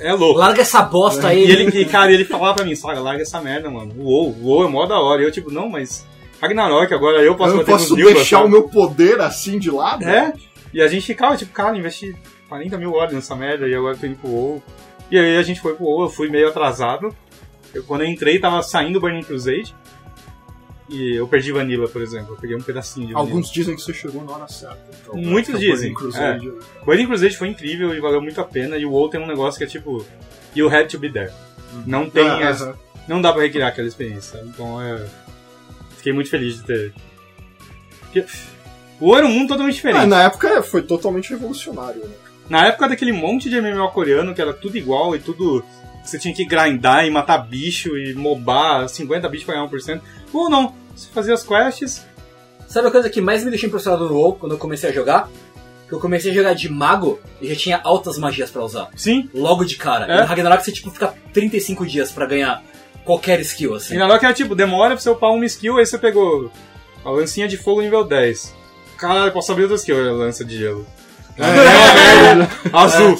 É 0.00 0.12
louco. 0.14 0.38
Larga 0.38 0.62
essa 0.62 0.80
bosta 0.82 1.28
aí. 1.28 1.46
E 1.46 1.50
ele, 1.50 1.82
e, 1.82 1.84
cara, 1.84 2.10
ele 2.10 2.24
falava 2.24 2.54
pra 2.54 2.64
mim, 2.64 2.74
saga, 2.74 3.00
larga 3.00 3.22
essa 3.22 3.40
merda, 3.40 3.70
mano. 3.70 3.92
O 3.98 4.34
WoW 4.42 4.64
é 4.64 4.68
mó 4.68 4.86
da 4.86 4.98
hora. 4.98 5.20
E 5.20 5.26
eu, 5.26 5.30
tipo, 5.30 5.50
não, 5.50 5.68
mas 5.68 6.06
Ragnarok, 6.40 6.92
agora 6.92 7.22
eu 7.22 7.36
posso 7.36 7.56
eu 7.56 7.64
posso 7.64 7.94
deixar 7.94 8.42
o 8.44 8.48
meu 8.48 8.64
poder 8.68 9.20
assim 9.20 9.58
de 9.58 9.70
lado? 9.70 10.04
É, 10.04 10.32
e 10.72 10.80
a 10.80 10.88
gente 10.88 11.06
ficava, 11.06 11.36
tipo, 11.36 11.52
cara, 11.52 11.76
investi 11.76 12.16
40 12.48 12.78
mil 12.78 12.94
horas 12.94 13.12
nessa 13.12 13.36
merda 13.36 13.68
e 13.68 13.74
agora 13.74 13.94
eu 13.94 14.00
tô 14.00 14.06
indo 14.06 14.16
pro 14.16 14.30
WoW. 14.30 14.62
E 15.10 15.18
aí 15.18 15.36
a 15.36 15.42
gente 15.42 15.60
foi 15.60 15.74
pro 15.74 15.84
WoW, 15.84 16.04
eu 16.04 16.08
fui 16.10 16.28
meio 16.30 16.48
atrasado. 16.48 17.14
Eu, 17.74 17.84
quando 17.84 18.02
eu 18.02 18.08
entrei, 18.08 18.38
tava 18.38 18.62
saindo 18.62 18.96
o 18.96 19.00
Burning 19.00 19.22
Crusade. 19.22 19.74
E 20.92 21.16
eu 21.16 21.26
perdi 21.26 21.50
Vanilla, 21.52 21.88
por 21.88 22.02
exemplo. 22.02 22.34
Eu 22.34 22.38
peguei 22.40 22.54
um 22.54 22.60
pedacinho 22.60 23.06
de 23.06 23.12
Vanilla. 23.14 23.30
Alguns 23.32 23.50
dizem 23.50 23.74
que 23.74 23.80
você 23.82 23.94
chegou 23.94 24.22
na 24.24 24.32
hora 24.32 24.46
certa. 24.48 24.78
Então, 25.02 25.14
Muitos 25.16 25.48
então, 25.48 25.60
dizem, 25.60 25.94
Crusade, 25.94 26.46
né? 26.46 26.52
Burning 26.84 27.06
Crusade 27.06 27.36
foi 27.36 27.48
incrível 27.48 27.94
e 27.94 28.00
valeu 28.00 28.20
muito 28.20 28.40
a 28.40 28.44
pena. 28.44 28.76
E 28.76 28.84
o 28.84 28.90
WoW 28.90 29.08
tem 29.08 29.20
um 29.20 29.26
negócio 29.26 29.56
que 29.58 29.64
é 29.64 29.66
tipo, 29.66 30.04
you 30.54 30.68
had 30.68 30.86
to 30.88 30.98
be 30.98 31.10
there. 31.10 31.32
Não 31.86 32.10
tem 32.10 32.28
Ah, 32.28 32.48
as- 32.50 32.74
não 33.08 33.22
dá 33.22 33.32
pra 33.32 33.42
recriar 33.42 33.68
aquela 33.70 33.88
experiência. 33.88 34.38
Então 34.44 34.80
é. 34.82 35.04
Fiquei 35.96 36.12
muito 36.12 36.28
feliz 36.28 36.56
de 36.56 36.62
ter. 36.64 36.92
Porque 38.00 38.26
o 39.00 39.06
WoW 39.06 39.16
era 39.18 39.26
um 39.26 39.30
mundo 39.32 39.48
totalmente 39.48 39.74
diferente. 39.76 40.00
Ah, 40.02 40.06
na 40.06 40.24
época 40.24 40.62
foi 40.62 40.82
totalmente 40.82 41.30
revolucionário, 41.30 42.00
né? 42.04 42.14
Na 42.50 42.66
época 42.66 42.88
daquele 42.88 43.12
monte 43.12 43.48
de 43.48 43.56
MMO 43.60 43.88
coreano 43.92 44.34
que 44.34 44.42
era 44.42 44.52
tudo 44.52 44.76
igual 44.76 45.16
e 45.16 45.18
tudo. 45.18 45.64
Você 46.04 46.18
tinha 46.18 46.34
que 46.34 46.44
grindar 46.44 47.06
e 47.06 47.10
matar 47.10 47.38
bicho 47.38 47.96
e 47.96 48.12
mobar 48.12 48.88
50 48.88 49.28
bichos 49.28 49.46
pra 49.46 49.54
ganhar 49.54 49.66
1%. 49.68 50.00
Ou 50.32 50.50
não, 50.50 50.74
você 50.94 51.08
fazia 51.12 51.34
as 51.34 51.42
quests, 51.42 52.04
Sabe 52.68 52.88
a 52.88 52.90
coisa 52.90 53.10
que 53.10 53.20
mais 53.20 53.44
me 53.44 53.50
deixou 53.50 53.68
impressionado 53.68 54.08
no 54.08 54.14
WoW 54.14 54.36
quando 54.36 54.52
eu 54.52 54.58
comecei 54.58 54.88
a 54.88 54.92
jogar? 54.94 55.28
Que 55.86 55.94
eu 55.94 56.00
comecei 56.00 56.30
a 56.30 56.34
jogar 56.34 56.54
de 56.54 56.70
mago 56.70 57.20
e 57.38 57.48
já 57.48 57.54
tinha 57.54 57.80
altas 57.84 58.16
magias 58.16 58.50
pra 58.50 58.64
usar. 58.64 58.88
Sim. 58.96 59.28
Logo 59.34 59.62
de 59.62 59.76
cara. 59.76 60.06
É? 60.10 60.16
E 60.16 60.20
no 60.22 60.26
Ragnarok 60.26 60.64
você 60.64 60.72
tipo 60.72 60.90
fica 60.90 61.14
35 61.34 61.84
dias 61.86 62.10
pra 62.10 62.24
ganhar 62.24 62.62
qualquer 63.04 63.40
skill, 63.40 63.74
assim. 63.74 63.94
E 63.94 63.98
na 63.98 64.18
que 64.18 64.24
era 64.24 64.32
tipo, 64.32 64.54
demora 64.54 64.94
pra 64.94 65.02
você 65.02 65.10
upar 65.10 65.32
uma 65.32 65.44
skill, 65.44 65.76
aí 65.76 65.84
você 65.84 65.98
pegou 65.98 66.50
a 67.04 67.10
lancinha 67.10 67.46
de 67.46 67.58
fogo 67.58 67.82
nível 67.82 68.04
10. 68.04 68.54
Caralho, 68.96 69.32
posso 69.32 69.52
abrir 69.52 69.64
outra 69.64 69.76
skill, 69.76 70.08
a 70.08 70.12
lança 70.12 70.42
de 70.42 70.56
gelo. 70.56 70.86
É, 71.36 72.48
azul, 72.72 73.18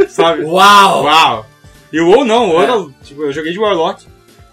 É. 0.00 0.06
sabe? 0.12 0.42
Uau! 0.44 1.04
Uau! 1.04 1.46
E 1.92 2.00
o 2.00 2.08
WoW 2.10 2.24
não, 2.24 2.50
o 2.50 2.52
WoW 2.52 2.60
É. 2.60 2.64
era, 2.64 2.86
tipo, 3.02 3.22
eu 3.22 3.32
joguei 3.32 3.52
de 3.52 3.58
Warlock, 3.58 4.04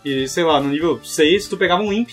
e 0.05 0.27
sei 0.27 0.43
lá, 0.43 0.59
no 0.61 0.69
nível 0.69 0.99
6 1.03 1.47
tu 1.47 1.57
pegava 1.57 1.81
um 1.81 1.91
Imp, 1.91 2.09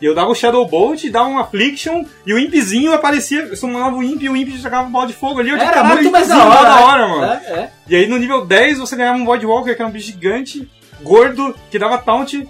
e 0.00 0.04
eu 0.04 0.14
dava 0.14 0.30
o 0.30 0.34
Shadow 0.34 0.66
Bolt, 0.66 1.04
dava 1.10 1.28
um 1.28 1.38
Affliction, 1.38 2.04
e 2.26 2.34
o 2.34 2.38
Impzinho 2.38 2.92
aparecia, 2.92 3.42
eu 3.42 3.56
summonava 3.56 3.96
o 3.96 4.02
Imp 4.02 4.22
e 4.22 4.28
o 4.28 4.36
Imp 4.36 4.50
jogava 4.56 4.88
bola 4.88 5.06
de 5.06 5.12
fogo 5.12 5.40
ali, 5.40 5.50
eu 5.50 5.56
Era 5.56 5.82
muito 5.84 6.10
mais 6.10 6.28
da 6.28 6.44
hora. 6.46 6.62
da 6.68 6.80
hora, 6.86 7.08
mano. 7.08 7.24
É, 7.24 7.36
é. 7.52 7.72
E 7.88 7.96
aí 7.96 8.06
no 8.06 8.18
nível 8.18 8.44
10 8.44 8.78
você 8.78 8.96
ganhava 8.96 9.18
um 9.18 9.24
Voidwalker, 9.24 9.74
que 9.74 9.80
era 9.82 9.88
um 9.88 9.92
bicho 9.92 10.06
gigante, 10.12 10.70
gordo, 11.02 11.54
que 11.70 11.78
dava 11.78 11.96
taunt, 11.98 12.34
e, 12.34 12.46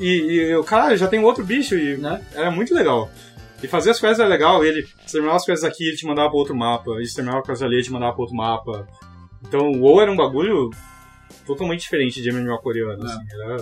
e 0.00 0.50
eu, 0.50 0.62
caralho, 0.62 0.96
já 0.96 1.08
tem 1.08 1.18
outro 1.24 1.44
bicho, 1.44 1.74
e 1.74 1.96
Né? 1.96 2.20
era 2.34 2.50
muito 2.50 2.74
legal. 2.74 3.10
E 3.62 3.66
fazer 3.66 3.90
as 3.90 3.98
quests 3.98 4.20
era 4.20 4.28
legal, 4.28 4.64
ele 4.64 4.86
terminava 5.10 5.36
as 5.36 5.44
quests 5.44 5.64
aqui, 5.68 5.88
ele 5.88 5.96
te 5.96 6.06
mandava 6.06 6.28
pra 6.28 6.38
outro 6.38 6.54
mapa, 6.54 6.92
e 7.00 7.06
você 7.06 7.16
terminava 7.16 7.40
as 7.40 7.46
quests 7.46 7.62
ali, 7.66 7.74
ele 7.76 7.82
te 7.84 7.90
mandava 7.92 8.12
pra 8.12 8.20
outro 8.22 8.36
mapa. 8.36 8.86
Então 9.46 9.60
o 9.72 9.80
WoW 9.80 10.00
era 10.02 10.12
um 10.12 10.16
bagulho 10.16 10.70
totalmente 11.46 11.80
diferente 11.80 12.22
de 12.22 12.30
MMO 12.30 12.58
coreano, 12.58 13.02
É. 13.02 13.06
assim, 13.06 13.18
era... 13.42 13.56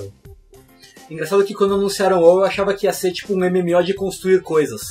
Engraçado 1.11 1.45
que 1.45 1.55
quando 1.55 1.75
anunciaram 1.75 2.19
o 2.19 2.23
WoW 2.23 2.39
eu 2.41 2.45
achava 2.45 2.75
que 2.75 2.87
ia 2.87 2.93
ser 2.93 3.13
tipo 3.13 3.33
um 3.35 3.39
MMO 3.39 3.83
de 3.85 3.95
construir 3.95 4.43
coisas. 4.43 4.83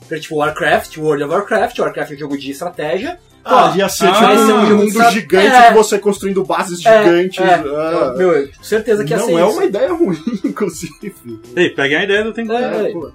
Porque, 0.00 0.20
tipo, 0.20 0.36
Warcraft, 0.36 0.96
World 0.98 1.22
of 1.24 1.32
Warcraft, 1.32 1.78
Warcraft 1.78 2.10
é 2.10 2.14
um 2.14 2.18
jogo 2.18 2.36
de 2.36 2.50
estratégia. 2.50 3.18
Ah, 3.44 3.72
ia 3.76 3.88
ser 3.88 4.06
Ah, 4.08 4.12
tipo 4.12 4.24
é 4.24 4.54
um 4.54 4.64
um 4.64 4.76
mundo 4.78 5.10
gigante 5.10 5.46
É. 5.54 5.68
com 5.68 5.74
você 5.74 5.98
construindo 5.98 6.42
bases 6.44 6.84
É, 6.84 7.04
gigantes. 7.04 7.38
é. 7.40 7.54
ah. 7.54 8.14
Meu, 8.16 8.32
eu- 8.32 8.48
certeza 8.62 9.04
que 9.04 9.10
ia 9.10 9.18
não 9.18 9.26
ser 9.26 9.32
é 9.34 9.42
isso. 9.46 9.52
uma 9.52 9.64
ideia 9.64 9.92
ruim, 9.92 10.22
inclusive. 10.44 11.40
Ei, 11.54 11.70
peguem 11.70 11.98
a 11.98 12.04
ideia 12.04 12.24
do 12.24 12.32
tempo. 12.32 12.52
É, 12.52 12.88
é. 12.88 12.92
pô. 12.92 13.12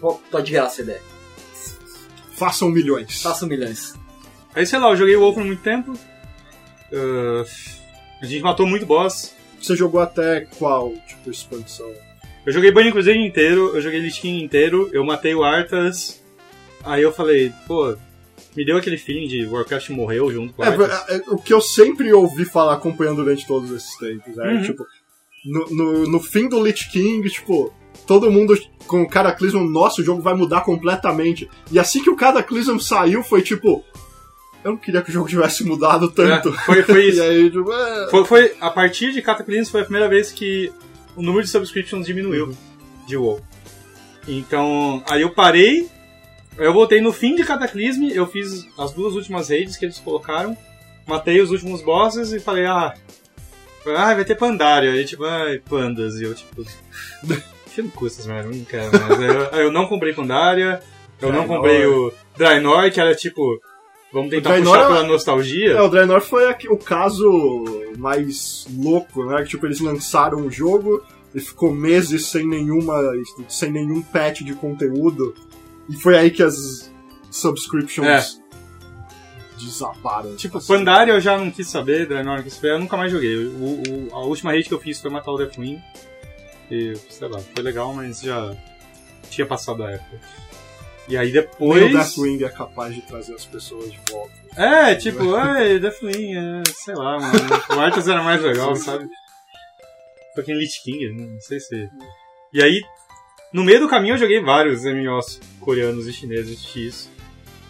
Pô, 0.00 0.20
Tô 0.30 0.40
de 0.40 0.52
graça 0.52 0.80
a 0.80 0.84
ideia. 0.84 1.00
Façam 2.36 2.68
milhões. 2.68 3.20
Façam 3.22 3.48
milhões. 3.48 3.94
Aí 4.54 4.64
sei 4.66 4.78
lá, 4.78 4.88
eu 4.90 4.96
joguei 4.96 5.16
o 5.16 5.20
WoW 5.20 5.34
por 5.34 5.44
muito 5.44 5.62
tempo. 5.62 5.94
Ah, 6.92 7.44
a 8.22 8.26
gente 8.26 8.42
matou 8.42 8.66
muito 8.66 8.86
boss. 8.86 9.34
Você 9.60 9.76
jogou 9.76 10.00
até 10.00 10.46
qual, 10.58 10.92
tipo, 11.06 11.30
expansão? 11.30 11.90
Eu 12.46 12.52
joguei 12.52 12.72
Burning 12.72 12.92
Crusade 12.92 13.18
inteiro, 13.18 13.76
eu 13.76 13.80
joguei 13.82 14.00
Lich 14.00 14.20
King 14.20 14.42
inteiro, 14.42 14.88
eu 14.92 15.04
matei 15.04 15.34
o 15.34 15.44
Arthas. 15.44 16.22
Aí 16.82 17.02
eu 17.02 17.12
falei, 17.12 17.52
pô, 17.66 17.94
me 18.56 18.64
deu 18.64 18.76
aquele 18.78 18.96
feeling 18.96 19.28
de 19.28 19.46
Warcraft 19.46 19.90
morreu 19.90 20.32
junto 20.32 20.54
com 20.54 20.62
o 20.62 20.64
É, 20.64 20.68
Arthas. 20.68 21.08
é, 21.10 21.22
o 21.28 21.36
que 21.36 21.52
eu 21.52 21.60
sempre 21.60 22.10
ouvi 22.12 22.44
falar 22.46 22.74
acompanhando 22.74 23.16
durante 23.22 23.46
todos 23.46 23.70
esses 23.70 23.96
tempos, 23.98 24.38
é, 24.38 24.48
Uhum. 24.54 24.62
tipo, 24.62 24.86
no, 25.44 25.66
no, 25.70 26.06
no 26.08 26.20
fim 26.20 26.48
do 26.48 26.58
Lich 26.62 26.88
King, 26.90 27.28
tipo, 27.28 27.72
todo 28.06 28.30
mundo 28.30 28.58
com 28.86 29.02
o 29.02 29.08
Cataclysm, 29.08 29.58
nossa, 29.70 30.00
o 30.00 30.04
jogo 30.04 30.22
vai 30.22 30.34
mudar 30.34 30.62
completamente. 30.62 31.48
E 31.70 31.78
assim 31.78 32.02
que 32.02 32.10
o 32.10 32.16
Cataclysm 32.16 32.78
saiu, 32.78 33.22
foi 33.22 33.42
tipo, 33.42 33.84
eu 34.64 34.72
não 34.72 34.78
queria 34.78 35.02
que 35.02 35.10
o 35.10 35.12
jogo 35.12 35.28
tivesse 35.28 35.64
mudado 35.64 36.10
tanto. 36.10 36.50
É, 36.50 36.58
foi, 36.64 36.82
foi 36.82 37.06
isso. 37.08 37.22
aí, 37.22 37.50
tipo, 37.50 37.72
é... 37.72 38.10
Foi, 38.10 38.24
foi- 38.24 38.56
a 38.60 38.70
partir 38.70 39.12
de 39.12 39.22
Cataclysm 39.22 39.70
foi 39.70 39.80
a 39.80 39.84
primeira 39.84 40.08
vez 40.08 40.30
que 40.30 40.72
o 41.16 41.22
número 41.22 41.44
de 41.44 41.50
subscriptions 41.50 42.06
diminuiu 42.06 42.56
de 43.06 43.16
WoW. 43.16 43.40
Então, 44.28 45.02
aí 45.08 45.22
eu 45.22 45.30
parei, 45.30 45.88
eu 46.58 46.72
voltei 46.72 47.00
no 47.00 47.12
fim 47.12 47.34
de 47.34 47.44
Cataclysm, 47.44 48.10
eu 48.12 48.26
fiz 48.26 48.66
as 48.78 48.92
duas 48.92 49.14
últimas 49.14 49.48
raids 49.48 49.76
que 49.76 49.84
eles 49.84 49.98
colocaram, 49.98 50.56
matei 51.06 51.40
os 51.40 51.50
últimos 51.50 51.82
bosses 51.82 52.32
e 52.32 52.38
falei, 52.38 52.66
ah, 52.66 52.94
ah 53.96 54.14
vai 54.14 54.24
ter 54.24 54.36
Pandaria. 54.36 54.92
Aí 54.92 55.04
tipo, 55.04 55.24
ai, 55.24 55.58
pandas. 55.58 56.20
E 56.20 56.24
eu 56.24 56.34
tipo, 56.34 56.64
enfia 57.66 57.84
no 57.84 57.90
cu 57.90 58.06
essas 58.06 58.26
não 58.26 58.64
quero 58.64 58.90
mais. 58.92 59.20
Aí 59.20 59.26
eu, 59.26 59.64
eu 59.64 59.72
não 59.72 59.86
comprei 59.86 60.12
Pandaria, 60.12 60.80
eu 61.20 61.32
não 61.32 61.46
comprei 61.46 61.86
o 61.86 62.12
Draenor, 62.36 62.90
que 62.90 63.00
era 63.00 63.14
tipo, 63.14 63.60
vamos 64.12 64.30
tentar 64.30 64.50
Draenor 64.50 64.74
puxar 64.74 64.84
é- 64.84 64.94
pela 64.94 65.06
nostalgia. 65.08 65.70
É, 65.72 65.80
o 65.82 65.88
Draenor 65.88 66.20
foi 66.20 66.46
aqui- 66.48 66.68
o 66.68 66.76
caso 66.76 67.64
mais 67.98 68.66
louco, 68.76 69.24
né? 69.26 69.42
Que, 69.42 69.50
tipo, 69.50 69.66
eles 69.66 69.80
lançaram 69.80 70.38
o 70.46 70.50
jogo 70.50 71.02
e 71.34 71.40
ficou 71.40 71.72
meses 71.72 72.26
sem 72.26 72.46
nenhuma. 72.46 73.00
sem 73.48 73.70
nenhum 73.70 74.02
patch 74.02 74.40
de 74.42 74.54
conteúdo. 74.54 75.34
E 75.88 75.96
foi 75.96 76.16
aí 76.16 76.30
que 76.30 76.42
as 76.42 76.90
subscriptions 77.30 78.40
desabaram. 79.58 80.34
Tipo, 80.36 80.58
assim. 80.58 80.68
Pandaria 80.72 81.14
eu 81.14 81.20
já 81.20 81.36
não 81.36 81.50
quis 81.50 81.68
saber, 81.68 82.06
Draenor 82.06 82.36
não 82.36 82.42
quis 82.42 82.54
saber, 82.54 82.72
eu 82.72 82.78
nunca 82.78 82.96
mais 82.96 83.12
joguei. 83.12 83.36
O, 83.36 83.82
o- 84.08 84.08
a 84.12 84.20
última 84.20 84.50
raid 84.52 84.66
que 84.68 84.74
eu 84.74 84.80
fiz 84.80 85.00
foi 85.00 85.10
matar 85.10 85.30
o 85.32 85.36
Deathwing. 85.36 85.80
E, 86.70 86.94
sei 87.08 87.28
lá, 87.28 87.38
foi 87.40 87.62
legal, 87.62 87.92
mas 87.92 88.20
já 88.22 88.54
tinha 89.28 89.46
passado 89.46 89.82
a 89.84 89.90
época. 89.90 90.20
E 91.10 91.16
aí 91.16 91.32
Nem 91.32 91.42
depois. 91.42 91.82
o 91.84 91.88
Deathwing 91.96 92.44
é 92.44 92.48
capaz 92.48 92.94
de 92.94 93.02
trazer 93.02 93.34
as 93.34 93.44
pessoas 93.44 93.90
de 93.90 93.98
volta. 94.10 94.32
É, 94.56 94.94
tipo, 94.94 95.34
ai, 95.34 95.78
Deathwing, 95.78 96.34
é, 96.36 96.62
sei 96.72 96.94
lá, 96.94 97.18
mano. 97.18 97.38
O 97.76 97.80
Arthas 97.80 98.06
era 98.08 98.22
mais 98.22 98.40
legal, 98.42 98.74
sabe? 98.76 99.08
Foi 100.34 100.42
aquele 100.42 100.60
Lich 100.60 100.82
King, 100.82 101.12
não 101.12 101.40
sei 101.40 101.58
se. 101.60 101.88
E 102.52 102.62
aí, 102.62 102.80
no 103.52 103.64
meio 103.64 103.80
do 103.80 103.88
caminho 103.88 104.14
eu 104.14 104.18
joguei 104.18 104.40
vários 104.40 104.84
MMOs 104.84 105.40
coreanos 105.60 106.06
e 106.06 106.12
chineses 106.12 106.62
X. 106.64 107.08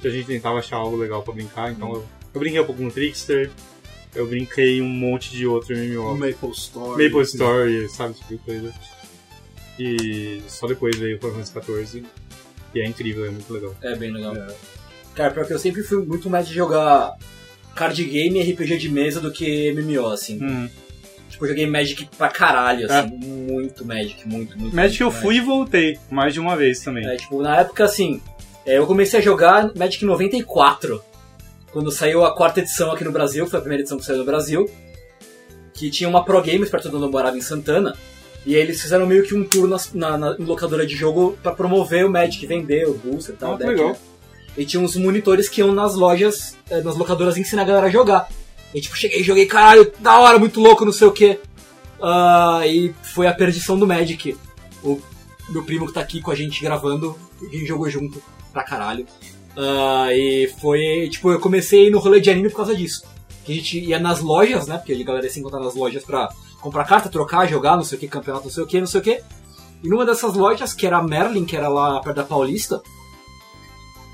Que 0.01 0.09
a 0.09 0.11
gente 0.11 0.27
tentava 0.27 0.59
achar 0.59 0.77
algo 0.77 0.97
legal 0.97 1.23
pra 1.23 1.35
brincar, 1.35 1.71
então 1.73 1.93
eu, 1.93 2.07
eu 2.35 2.41
brinquei 2.41 2.61
um 2.61 2.65
pouco 2.65 2.81
no 2.83 2.91
Trickster, 2.91 3.51
eu 4.15 4.27
brinquei 4.27 4.81
um 4.81 4.89
monte 4.89 5.31
de 5.31 5.47
outro 5.47 5.75
O 5.75 5.79
MMO. 5.79 6.17
Maple 6.17 6.51
Story. 6.53 7.05
Maple 7.05 7.23
Story, 7.25 7.89
sabe, 7.91 8.15
tipo 8.15 8.39
coisa. 8.45 8.73
E 9.79 10.43
só 10.49 10.67
depois 10.67 10.97
veio 10.97 11.17
o 11.17 11.21
Final 11.21 11.35
Fantasy 11.45 11.87
XIV. 11.87 12.07
E 12.75 12.81
é 12.81 12.87
incrível, 12.87 13.27
é 13.27 13.31
muito 13.31 13.53
legal. 13.53 13.75
É 13.83 13.95
bem 13.97 14.13
legal. 14.13 14.37
É. 14.37 14.49
Cara, 15.15 15.33
pior 15.33 15.47
que 15.47 15.53
eu 15.53 15.59
sempre 15.59 15.83
fui 15.83 16.05
muito 16.05 16.31
mais 16.31 16.47
de 16.47 16.55
jogar 16.55 17.17
card 17.75 18.03
game 18.05 18.39
e 18.39 18.53
RPG 18.53 18.79
de 18.79 18.89
mesa 18.89 19.21
do 19.21 19.31
que 19.31 19.73
MMO, 19.73 20.07
assim. 20.07 20.39
Hum. 20.43 20.69
Tipo, 21.29 21.45
eu 21.45 21.49
joguei 21.51 21.67
Magic 21.67 22.09
pra 22.17 22.29
caralho, 22.29 22.87
assim. 22.91 23.17
Muito 23.17 23.85
Magic, 23.85 24.29
muito, 24.29 24.59
muito. 24.59 24.75
Magic 24.75 25.01
eu 25.01 25.11
muito 25.11 25.23
fui 25.23 25.37
e 25.37 25.41
voltei, 25.41 25.99
mais 26.11 26.35
de 26.35 26.41
uma 26.41 26.57
vez 26.57 26.81
também. 26.81 27.07
É, 27.07 27.17
tipo, 27.17 27.41
na 27.41 27.61
época, 27.61 27.85
assim, 27.85 28.21
é, 28.67 28.79
eu 28.79 28.87
comecei 28.87 29.19
a 29.19 29.23
jogar 29.23 29.75
Magic 29.75 30.05
em 30.05 30.09
94, 30.09 31.03
quando 31.73 31.91
saiu 31.91 32.25
a 32.25 32.35
quarta 32.35 32.61
edição 32.61 32.93
aqui 32.93 33.05
no 33.05 33.13
Brasil, 33.13 33.47
foi 33.47 33.59
a 33.59 33.63
primeira 33.63 33.83
edição 33.83 33.99
que 33.99 34.05
saiu 34.05 34.19
no 34.19 34.25
Brasil, 34.25 34.69
que 35.73 35.89
tinha 35.89 36.09
uma 36.09 36.25
Pro 36.25 36.43
Games 36.43 36.69
perto 36.69 36.89
de 36.89 36.97
onde 36.97 37.05
eu 37.07 37.11
morava 37.11 37.39
em 37.39 37.41
Santana, 37.41 37.97
e 38.47 38.55
eles 38.55 38.81
fizeram 38.81 39.07
meio 39.07 39.25
que 39.25 39.35
um 39.35 39.45
tour 39.45 39.67
nas- 39.69 39.93
na, 39.93 40.17
na- 40.17 40.37
em 40.39 40.45
locadora 40.45 40.87
de 40.87 40.97
jogo 40.97 41.37
pra 41.43 41.53
promover 41.53 42.07
o 42.07 42.11
Magic, 42.11 42.47
vender 42.47 42.87
o 42.89 42.95
booster 42.95 43.35
e 43.35 43.39
tal. 43.39 43.55
Ah, 43.55 43.57
deck, 43.57 43.71
legal. 43.71 43.89
né? 43.91 43.97
E 44.57 44.65
tinha 44.65 44.83
uns 44.83 44.97
monitores 44.97 45.49
que 45.49 45.61
iam 45.61 45.73
nas 45.73 45.95
lojas, 45.95 46.57
eh, 46.71 46.81
nas 46.83 46.97
locadoras 46.97 47.37
ensinar 47.37 47.63
a 47.63 47.65
galera 47.67 47.87
a 47.87 47.91
jogar. 47.91 48.29
E 48.75 48.81
tipo, 48.81 48.97
cheguei, 48.97 49.23
joguei, 49.23 49.47
caralho, 49.47 49.93
da 50.01 50.19
hora, 50.19 50.39
muito 50.39 50.61
louco, 50.61 50.85
não 50.85 50.93
sei 50.93 51.07
o 51.07 51.13
que. 51.13 51.39
e 52.67 52.93
foi 53.03 53.27
a 53.27 53.33
perdição 53.35 53.79
do 53.79 53.87
Magic. 53.87 54.37
O 54.83 55.01
meu 55.51 55.63
primo 55.65 55.87
que 55.87 55.93
tá 55.93 56.01
aqui 56.01 56.21
com 56.21 56.31
a 56.31 56.35
gente 56.35 56.63
gravando, 56.63 57.17
a 57.41 57.45
gente 57.45 57.67
jogou 57.67 57.89
junto 57.91 58.23
pra 58.53 58.63
caralho. 58.65 59.07
Ah, 59.57 60.09
e 60.13 60.49
foi, 60.61 61.09
tipo, 61.11 61.31
eu 61.31 61.41
comecei 61.41 61.83
a 61.83 61.87
ir 61.89 61.91
no 61.91 61.99
rolê 61.99 62.21
de 62.21 62.31
anime 62.31 62.49
por 62.49 62.57
causa 62.57 62.75
disso. 62.75 63.03
Que 63.45 63.53
a 63.53 63.55
gente 63.55 63.79
ia 63.81 63.99
nas 63.99 64.21
lojas, 64.21 64.67
né? 64.67 64.79
Porque 64.79 64.93
a 64.93 65.05
galera 65.05 65.27
ia 65.27 65.33
se 65.33 65.41
encontrar 65.41 65.61
nas 65.61 65.75
lojas 65.75 66.05
pra 66.05 66.29
comprar 66.61 66.85
carta, 66.85 67.09
trocar, 67.09 67.49
jogar, 67.49 67.77
não 67.77 67.85
sei 67.85 67.97
o 67.97 68.01
que, 68.01 68.09
campeonato, 68.09 68.45
não 68.45 68.53
sei 68.53 68.63
o 68.63 68.67
que, 68.67 68.81
não 68.81 68.87
sei 68.87 69.01
o 69.01 69.05
que. 69.05 69.23
E 69.83 69.89
numa 69.89 70.05
dessas 70.05 70.35
lojas, 70.35 70.75
que 70.75 70.87
era 70.87 70.99
a 70.99 71.03
Merlin, 71.03 71.45
que 71.45 71.57
era 71.57 71.69
lá 71.69 72.01
perto 72.01 72.17
da 72.17 72.25
Paulista, 72.25 72.83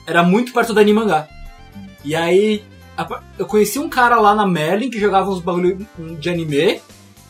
era 0.07 0.23
muito 0.23 0.53
perto 0.53 0.73
da 0.73 0.81
Animangá. 0.81 1.29
E 2.05 2.15
aí, 2.15 2.65
eu 3.39 3.47
conheci 3.47 3.79
um 3.79 3.89
cara 3.89 4.21
lá 4.21 4.35
na 4.35 4.47
Merlin 4.47 4.91
que 4.91 5.01
jogava 5.01 5.31
uns 5.31 5.41
bagulho 5.41 5.87
de 6.19 6.31
anime. 6.31 6.81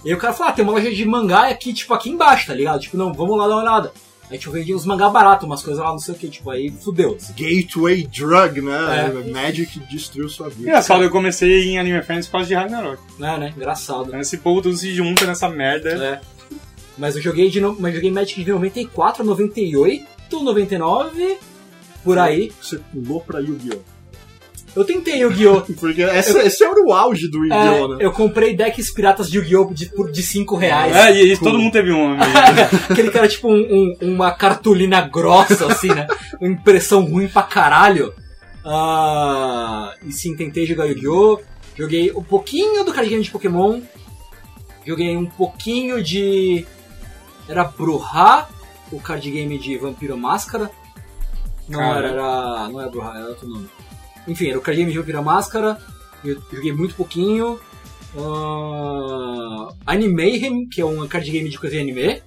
E 0.04 0.10
aí 0.10 0.14
o 0.14 0.18
cara 0.18 0.34
falou, 0.34 0.52
ah, 0.52 0.54
tem 0.54 0.62
uma 0.62 0.74
loja 0.74 0.90
de 0.90 1.04
mangá 1.04 1.48
aqui, 1.48 1.72
tipo, 1.72 1.92
aqui 1.94 2.10
embaixo, 2.10 2.46
tá 2.46 2.54
ligado? 2.54 2.80
Tipo, 2.80 2.96
não, 2.96 3.12
vamos 3.12 3.36
lá 3.38 3.48
dar 3.48 3.54
uma 3.54 3.62
olhada. 3.62 3.92
Aí, 4.30 4.38
tipo, 4.38 4.52
vendia 4.52 4.74
uns 4.74 4.84
mangá 4.84 5.08
barato, 5.08 5.46
umas 5.46 5.62
coisas 5.62 5.82
lá, 5.82 5.90
não 5.90 5.98
sei 5.98 6.14
o 6.14 6.18
que, 6.18 6.28
tipo, 6.28 6.50
aí 6.50 6.70
fudeu. 6.70 7.14
assim. 7.14 7.32
Gateway 7.32 8.06
Drug, 8.06 8.60
né? 8.60 9.12
É. 9.26 9.30
Magic 9.30 9.78
destruiu 9.88 10.28
sua 10.28 10.48
vida. 10.48 10.62
Engraçado, 10.62 11.04
eu 11.04 11.10
comecei 11.10 11.66
em 11.66 11.78
Anime 11.78 12.02
Friends 12.02 12.26
por 12.26 12.32
causa 12.32 12.48
de 12.48 12.54
Ragnarok. 12.54 13.00
Né, 13.18 13.38
né? 13.38 13.54
Engraçado. 13.56 14.08
Então 14.08 14.20
esse 14.20 14.38
povo 14.38 14.62
tudo 14.62 14.76
se 14.76 14.92
junta 14.94 15.26
nessa 15.26 15.48
merda. 15.48 15.90
É. 15.90 16.20
Mas 16.98 17.14
eu 17.14 17.22
joguei 17.22 17.50
de 17.50 17.60
no... 17.60 17.76
mas 17.78 17.90
eu 17.90 17.96
joguei 17.96 18.10
Magic 18.10 18.42
de 18.42 18.50
94, 18.50 19.22
98, 19.22 20.06
99, 20.42 21.38
por 22.02 22.18
aí. 22.18 22.52
Você 22.60 22.78
pulou 22.78 23.20
pra 23.20 23.38
Yu-Gi-Oh! 23.38 23.95
Eu 24.76 24.84
tentei 24.84 25.20
Yu-Gi-Oh! 25.20 25.62
Porque 25.80 26.02
essa, 26.02 26.42
esse 26.42 26.62
era 26.62 26.78
o 26.84 26.92
auge 26.92 27.28
do 27.28 27.38
Yu-Gi-Oh! 27.44 27.94
É, 27.94 27.96
né? 27.96 27.96
eu 28.00 28.12
comprei 28.12 28.54
decks 28.54 28.90
piratas 28.92 29.30
de 29.30 29.38
Yu-Gi-Oh! 29.38 29.72
de, 29.72 29.86
por- 29.86 30.12
de 30.12 30.22
5 30.22 30.54
reais. 30.56 30.94
É, 30.94 31.12
e 31.14 31.32
isso 31.32 31.42
todo 31.42 31.58
mundo 31.58 31.72
teve 31.72 31.90
um. 31.92 32.12
amigo. 32.12 32.26
Aquele 32.90 33.10
cara, 33.10 33.26
tipo, 33.26 33.48
um- 33.48 33.94
um- 34.02 34.14
uma 34.14 34.30
cartolina 34.32 35.00
grossa, 35.00 35.66
assim, 35.72 35.88
né? 35.88 36.06
Uma 36.40 36.50
impressão 36.52 37.04
ruim 37.04 37.26
pra 37.26 37.42
caralho. 37.42 38.12
Ah, 38.64 39.94
e 40.04 40.12
sim, 40.12 40.36
tentei 40.36 40.66
jogar 40.66 40.84
Yu-Gi-Oh! 40.86 41.40
Joguei 41.76 42.12
um 42.12 42.22
pouquinho 42.22 42.84
do 42.84 42.92
card 42.92 43.08
game 43.08 43.22
de 43.22 43.30
Pokémon. 43.30 43.80
Joguei 44.86 45.16
um 45.16 45.26
pouquinho 45.26 46.02
de. 46.02 46.66
Era 47.48 47.64
Bruhá, 47.64 48.48
o 48.90 49.00
card 49.00 49.30
game 49.30 49.58
de 49.58 49.76
Vampiro 49.78 50.16
Máscara. 50.16 50.70
Não 51.68 51.78
Cara. 51.78 51.98
era, 51.98 52.08
era. 52.08 52.68
Não 52.68 52.80
é 52.80 52.88
Bruhá, 52.88 53.16
era 53.16 53.28
outro 53.28 53.46
nome. 53.48 53.68
Enfim, 54.26 54.48
era 54.50 54.58
o 54.58 54.60
card 54.62 54.78
game 54.80 54.92
de 54.92 54.98
Vampiro 54.98 55.22
Máscara. 55.22 55.78
Eu 56.24 56.42
joguei 56.52 56.72
muito 56.72 56.94
pouquinho. 56.94 57.60
Ah, 58.18 59.68
Animeihem, 59.86 60.66
que 60.68 60.80
é 60.80 60.84
um 60.84 61.06
card 61.06 61.30
game 61.30 61.48
de 61.48 61.58
coisa 61.58 61.76
de 61.76 61.82
anime. 61.82 62.22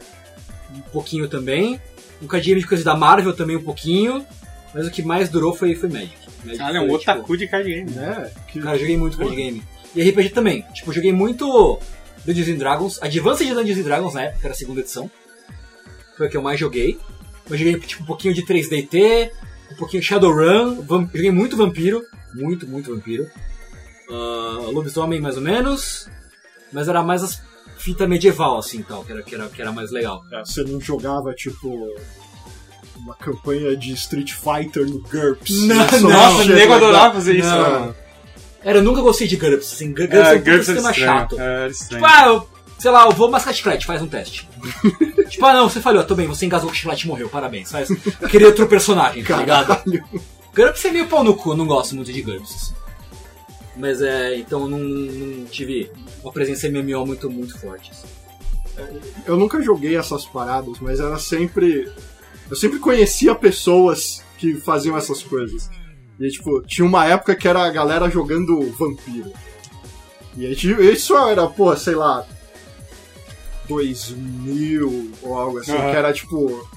Um 0.76 0.82
pouquinho 0.92 1.28
também. 1.28 1.80
Um 2.22 2.28
card 2.28 2.46
game 2.46 2.62
de 2.62 2.68
coisa 2.68 2.84
da 2.84 2.96
Marvel 2.96 3.34
também 3.34 3.56
um 3.58 3.64
pouquinho. 3.64 4.26
Mas 4.74 4.86
o 4.88 4.92
que 4.92 5.02
mais 5.02 5.30
durou 5.30 5.54
foi, 5.56 5.76
foi 5.76 5.90
Magic. 5.90 6.16
Magic 6.46 6.62
Ah, 6.62 6.72
é 6.76 6.80
um 6.80 6.92
otaku 6.92 7.36
de 7.36 7.48
card 7.48 7.68
game. 7.70 7.92
É, 7.98 8.32
que- 8.48 8.60
Cara, 8.62 8.76
eu 8.76 8.80
joguei 8.82 8.98
muito 8.98 9.18
card 9.18 9.36
game. 9.36 9.64
E 9.96 10.02
RPG 10.10 10.30
também. 10.30 10.64
Tipo, 10.74 10.92
eu 10.92 10.94
joguei 10.96 11.12
muito 11.12 11.80
Dungeons 12.26 12.50
and 12.50 12.58
Dragons. 12.58 13.02
Advanced 13.02 13.48
de 13.48 13.54
Dungeons 13.54 13.80
and 13.80 13.84
Dragons 13.84 14.14
na 14.14 14.22
época, 14.24 14.40
era 14.46 14.54
a 14.54 14.58
segunda 14.58 14.82
edição. 14.82 15.10
Foi 16.16 16.28
a 16.28 16.30
que 16.30 16.38
eu 16.38 16.42
mais 16.42 16.60
joguei. 16.60 17.00
Eu 17.50 17.58
joguei 17.58 17.80
tipo, 17.80 18.04
um 18.04 18.06
pouquinho 18.06 18.34
de 18.34 18.44
3DT, 18.46 19.32
um 19.72 19.76
pouquinho 19.76 20.04
Shadowrun. 20.04 20.84
Joguei 21.14 21.32
muito 21.32 21.56
Vampiro. 21.58 22.02
Muito, 22.34 22.68
muito 22.68 22.94
Vampiro. 22.94 23.28
Ah, 24.10 24.70
lobisomem, 24.72 25.20
mais 25.22 25.36
ou 25.36 25.42
menos. 25.42 26.08
Mas 26.72 26.88
era 26.88 27.02
mais 27.04 27.24
as 27.24 27.42
fita 27.78 28.06
medieval, 28.08 28.58
assim, 28.58 28.84
tal, 28.84 29.06
que 29.06 29.12
era, 29.14 29.24
que 29.24 29.34
era, 29.34 29.48
que 29.48 29.62
era 29.62 29.72
mais 29.72 29.90
legal. 29.92 30.22
É, 30.34 30.40
você 30.42 30.64
não 30.64 30.82
jogava, 30.82 31.34
tipo, 31.34 31.88
uma 32.98 33.16
campanha 33.16 33.76
de 33.78 33.94
Street 33.94 34.34
Fighter 34.34 34.86
no 34.86 35.00
GURPS. 35.02 35.64
Não, 35.66 35.76
Nossa, 35.78 36.44
o 36.44 36.46
nego 36.46 36.74
adorava 36.74 37.14
fazer 37.16 37.38
isso. 37.38 37.48
Não. 37.48 37.58
mano. 37.80 37.96
Era, 38.62 38.80
eu 38.80 38.84
nunca 38.84 39.02
gostei 39.02 39.28
de 39.28 39.38
GURPS, 39.38 39.74
assim. 39.74 39.94
GURPS 39.94 40.14
é 40.14 40.20
É, 40.20 40.36
um 40.36 40.40
GURPS 40.44 40.50
é 40.50 40.64
sistema 40.74 40.92
estranho. 40.92 41.10
chato. 41.20 41.36
É. 41.40 41.70
Tipo, 41.70 42.06
ah, 42.06 42.26
eu, 42.28 42.50
sei 42.80 42.90
lá, 42.90 43.06
eu 43.06 43.12
vou 43.12 43.30
mascar 43.30 43.54
chiclete, 43.54 43.86
faz 43.86 44.02
um 44.02 44.08
teste. 44.08 44.50
tipo, 45.30 45.46
ah, 45.46 45.54
não, 45.54 45.70
você 45.70 45.82
falhou, 45.82 46.04
tô 46.04 46.16
bem, 46.16 46.28
você 46.28 46.46
engasgou 46.46 46.70
com 46.70 46.76
o 46.76 46.78
chiclete 46.78 47.06
e 47.06 47.08
morreu, 47.08 47.30
parabéns. 47.30 47.72
Faz, 47.72 47.90
eu 47.90 48.30
queria 48.30 48.48
outro 48.48 48.66
personagem, 48.68 49.24
tá 49.24 49.38
ligado? 49.38 49.84
GURPS 50.56 50.86
é 50.86 50.92
meio 50.92 51.08
pau 51.08 51.24
no 51.24 51.36
cu, 51.36 51.52
eu 51.52 51.58
não 51.58 51.68
gosto 51.68 51.96
muito 51.96 52.12
de 52.12 52.22
GURPS. 52.22 52.56
assim. 52.56 52.74
Mas 53.76 54.02
é, 54.02 54.36
então 54.38 54.62
eu 54.62 54.68
não, 54.68 54.80
não 54.80 55.46
tive 55.46 55.92
uma 56.24 56.34
presença 56.34 56.70
MMO 56.70 57.06
muito, 57.06 57.30
muito 57.30 57.58
forte. 57.60 57.92
assim. 57.92 58.08
Eu 59.26 59.38
nunca 59.38 59.62
joguei 59.62 59.96
essas 59.96 60.26
paradas, 60.26 60.80
mas 60.80 61.00
era 61.00 61.18
sempre. 61.18 61.92
Eu 62.50 62.56
sempre 62.56 62.80
conhecia 62.80 63.36
pessoas 63.36 64.24
que 64.38 64.56
faziam 64.56 64.98
essas 64.98 65.22
coisas. 65.22 65.70
E 66.20 66.30
tipo, 66.30 66.62
tinha 66.64 66.86
uma 66.86 67.06
época 67.06 67.36
que 67.36 67.48
era 67.48 67.64
a 67.64 67.70
galera 67.70 68.10
jogando 68.10 68.62
vampiro. 68.72 69.32
E 70.36 70.46
aí, 70.46 70.54
isso 70.94 71.16
era, 71.16 71.48
pô, 71.48 71.76
sei 71.76 71.96
lá, 71.96 72.26
2000 73.70 75.12
ou 75.22 75.38
algo 75.38 75.60
assim, 75.60 75.72
Aham. 75.72 75.90
que 75.92 75.96
era 75.96 76.14
tipo. 76.14 76.68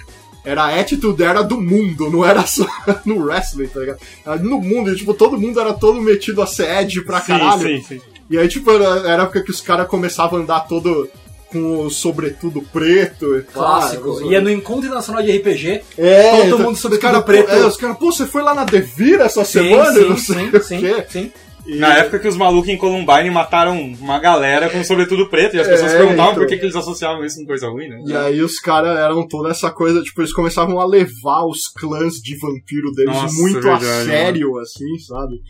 Era 0.45 0.65
a 0.65 0.81
attitude 0.81 1.23
era 1.23 1.41
do 1.43 1.61
mundo, 1.61 2.11
não 2.11 2.25
era 2.25 2.45
só 2.47 2.67
no 3.07 3.25
wrestling, 3.25 3.69
tá 3.69 3.79
ligado? 3.81 4.01
Era 4.27 4.37
no 4.39 4.61
mundo, 4.61 4.91
e 4.93 4.97
tipo, 4.97 5.15
todo 5.15 5.39
mundo 5.39 5.61
era 5.61 5.73
todo 5.73 6.01
metido 6.01 6.43
a 6.43 6.47
ser 6.49 6.69
edge 6.83 7.03
pra 7.03 7.21
Sim, 7.21 7.27
caralho. 7.29 7.63
sim, 7.63 7.83
sim. 7.83 8.01
E 8.29 8.37
aí, 8.37 8.49
tipo, 8.49 8.69
era, 8.73 9.09
era 9.09 9.23
a 9.23 9.25
época 9.25 9.41
que 9.43 9.51
os 9.53 9.61
caras 9.61 9.87
começavam 9.87 10.41
a 10.41 10.43
andar 10.43 10.61
todo 10.61 11.09
com 11.53 11.85
o 11.87 11.91
sobretudo 11.91 12.61
preto 12.73 13.37
e 13.37 13.43
tal. 13.43 13.53
Clássico. 13.63 14.09
Os- 14.09 14.23
Ia 14.33 14.41
no 14.41 14.51
Encontro 14.51 14.87
Internacional 14.87 15.23
de 15.23 15.31
RPG. 15.37 15.83
É, 15.99 16.31
todo 16.31 16.47
então, 16.47 16.59
mundo 16.59 16.73
os 16.75 16.81
sobretudo 16.81 17.09
cara, 17.09 17.23
preto. 17.23 17.51
É, 17.51 17.65
os 17.67 17.77
caras, 17.77 17.99
pô, 17.99 18.11
você 18.11 18.27
foi 18.27 18.43
lá 18.43 18.53
na 18.55 18.65
Devir 18.65 19.21
essa 19.21 19.45
Sim, 19.45 19.53
semana? 19.69 19.93
sim, 19.93 20.09
não 20.09 20.17
sei 20.19 20.35
sim, 20.37 20.57
o 20.57 20.63
sim, 20.65 20.81
quê. 20.81 21.05
sim. 21.09 21.33
E- 21.67 21.77
Na 21.77 21.99
época 21.99 22.19
que 22.19 22.27
os 22.29 22.37
malucos 22.37 22.69
em 22.69 22.77
Columbine 22.77 23.31
mataram 23.31 23.81
uma 23.81 24.19
galera 24.19 24.69
com 24.69 24.83
sobretudo 24.83 25.29
preto, 25.29 25.55
e 25.57 25.61
as 25.61 25.69
É, 25.69 25.71
pessoas 25.71 25.93
perguntavam 25.93 26.33
então. 26.33 26.35
por 26.43 26.47
que, 26.49 26.57
que 26.59 26.65
eles 26.65 26.75
associavam 26.75 27.25
isso 27.25 27.39
com 27.39 27.47
coisa 27.47 27.69
ruim, 27.69 27.89
né? 27.89 28.03
E 28.05 28.17
aí 28.17 28.41
os 28.41 28.59
caras 28.59 28.99
eram 28.99 29.27
toda 29.29 29.51
essa 29.51 29.71
coisa, 29.71 30.03
tipo, 30.03 30.21
eles 30.21 30.33
começavam 30.33 30.81
a 30.81 30.85
levar 30.85 31.45
os 31.47 31.69
clãs 31.69 32.15
de 32.15 32.37
vampiro 32.37 32.91
deles 32.93 33.15
Nossa, 33.15 33.35
muito 33.41 33.59
a 33.59 33.79
verdade, 33.79 34.07
sério, 34.07 34.59
assim, 34.59 34.99
sabe? 34.99 35.41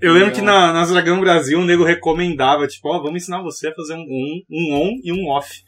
Eu 0.00 0.12
lembro 0.14 0.30
É. 0.30 0.32
que 0.32 0.40
na, 0.42 0.72
nas 0.72 0.90
Dragão 0.90 1.20
Brasil 1.20 1.60
o 1.60 1.64
nego 1.64 1.84
recomendava, 1.84 2.66
tipo, 2.66 2.88
ó, 2.88 2.98
vamos 3.00 3.22
ensinar 3.22 3.40
você 3.40 3.68
a 3.68 3.74
fazer 3.74 3.94
um 3.94 4.00
on, 4.00 4.40
um 4.50 4.74
on 4.74 4.90
e 5.04 5.12
um 5.12 5.28
off. 5.28 5.62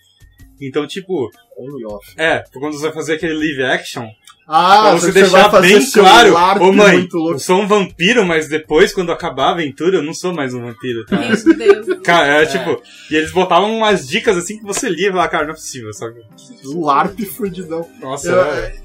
Então, 0.60 0.86
tipo, 0.88 1.30
On 1.56 1.78
e 1.78 1.84
off. 1.86 2.14
é, 2.16 2.42
quando 2.52 2.72
você 2.72 2.86
vai 2.86 2.92
fazer 2.92 3.14
aquele 3.14 3.34
live 3.34 3.62
action, 3.62 4.08
Ah, 4.46 4.80
pra 4.82 4.92
você 4.92 5.12
vai 5.12 5.22
deixar 5.22 5.50
fazer 5.50 5.78
bem 5.78 5.90
claro, 5.90 6.32
LARP 6.34 6.62
ô 6.62 6.72
mãe, 6.72 6.98
muito 6.98 7.16
louco. 7.16 7.34
eu 7.34 7.38
sou 7.38 7.60
um 7.62 7.66
vampiro, 7.66 8.26
mas 8.26 8.48
depois, 8.48 8.92
quando 8.92 9.10
acabar 9.10 9.46
a 9.48 9.50
aventura, 9.52 9.96
eu 9.96 10.02
não 10.02 10.12
sou 10.12 10.34
mais 10.34 10.52
um 10.52 10.60
vampiro, 10.60 11.04
tá? 11.06 11.16
Meu 11.18 11.56
Deus. 11.56 11.98
Cara, 12.02 12.26
era 12.26 12.46
tipo, 12.46 12.82
e 13.10 13.16
eles 13.16 13.32
botavam 13.32 13.74
umas 13.74 14.06
dicas 14.06 14.36
assim 14.36 14.58
que 14.58 14.64
você 14.64 14.88
lia 14.90 15.08
e 15.08 15.10
falava, 15.10 15.28
cara, 15.28 15.44
não 15.44 15.52
é 15.52 15.54
possível, 15.54 15.92
sabe? 15.94 16.20
LARP 16.64 17.20
fudidão. 17.24 17.88
Nossa, 18.00 18.28
Eu- 18.28 18.40
é- 18.44 18.84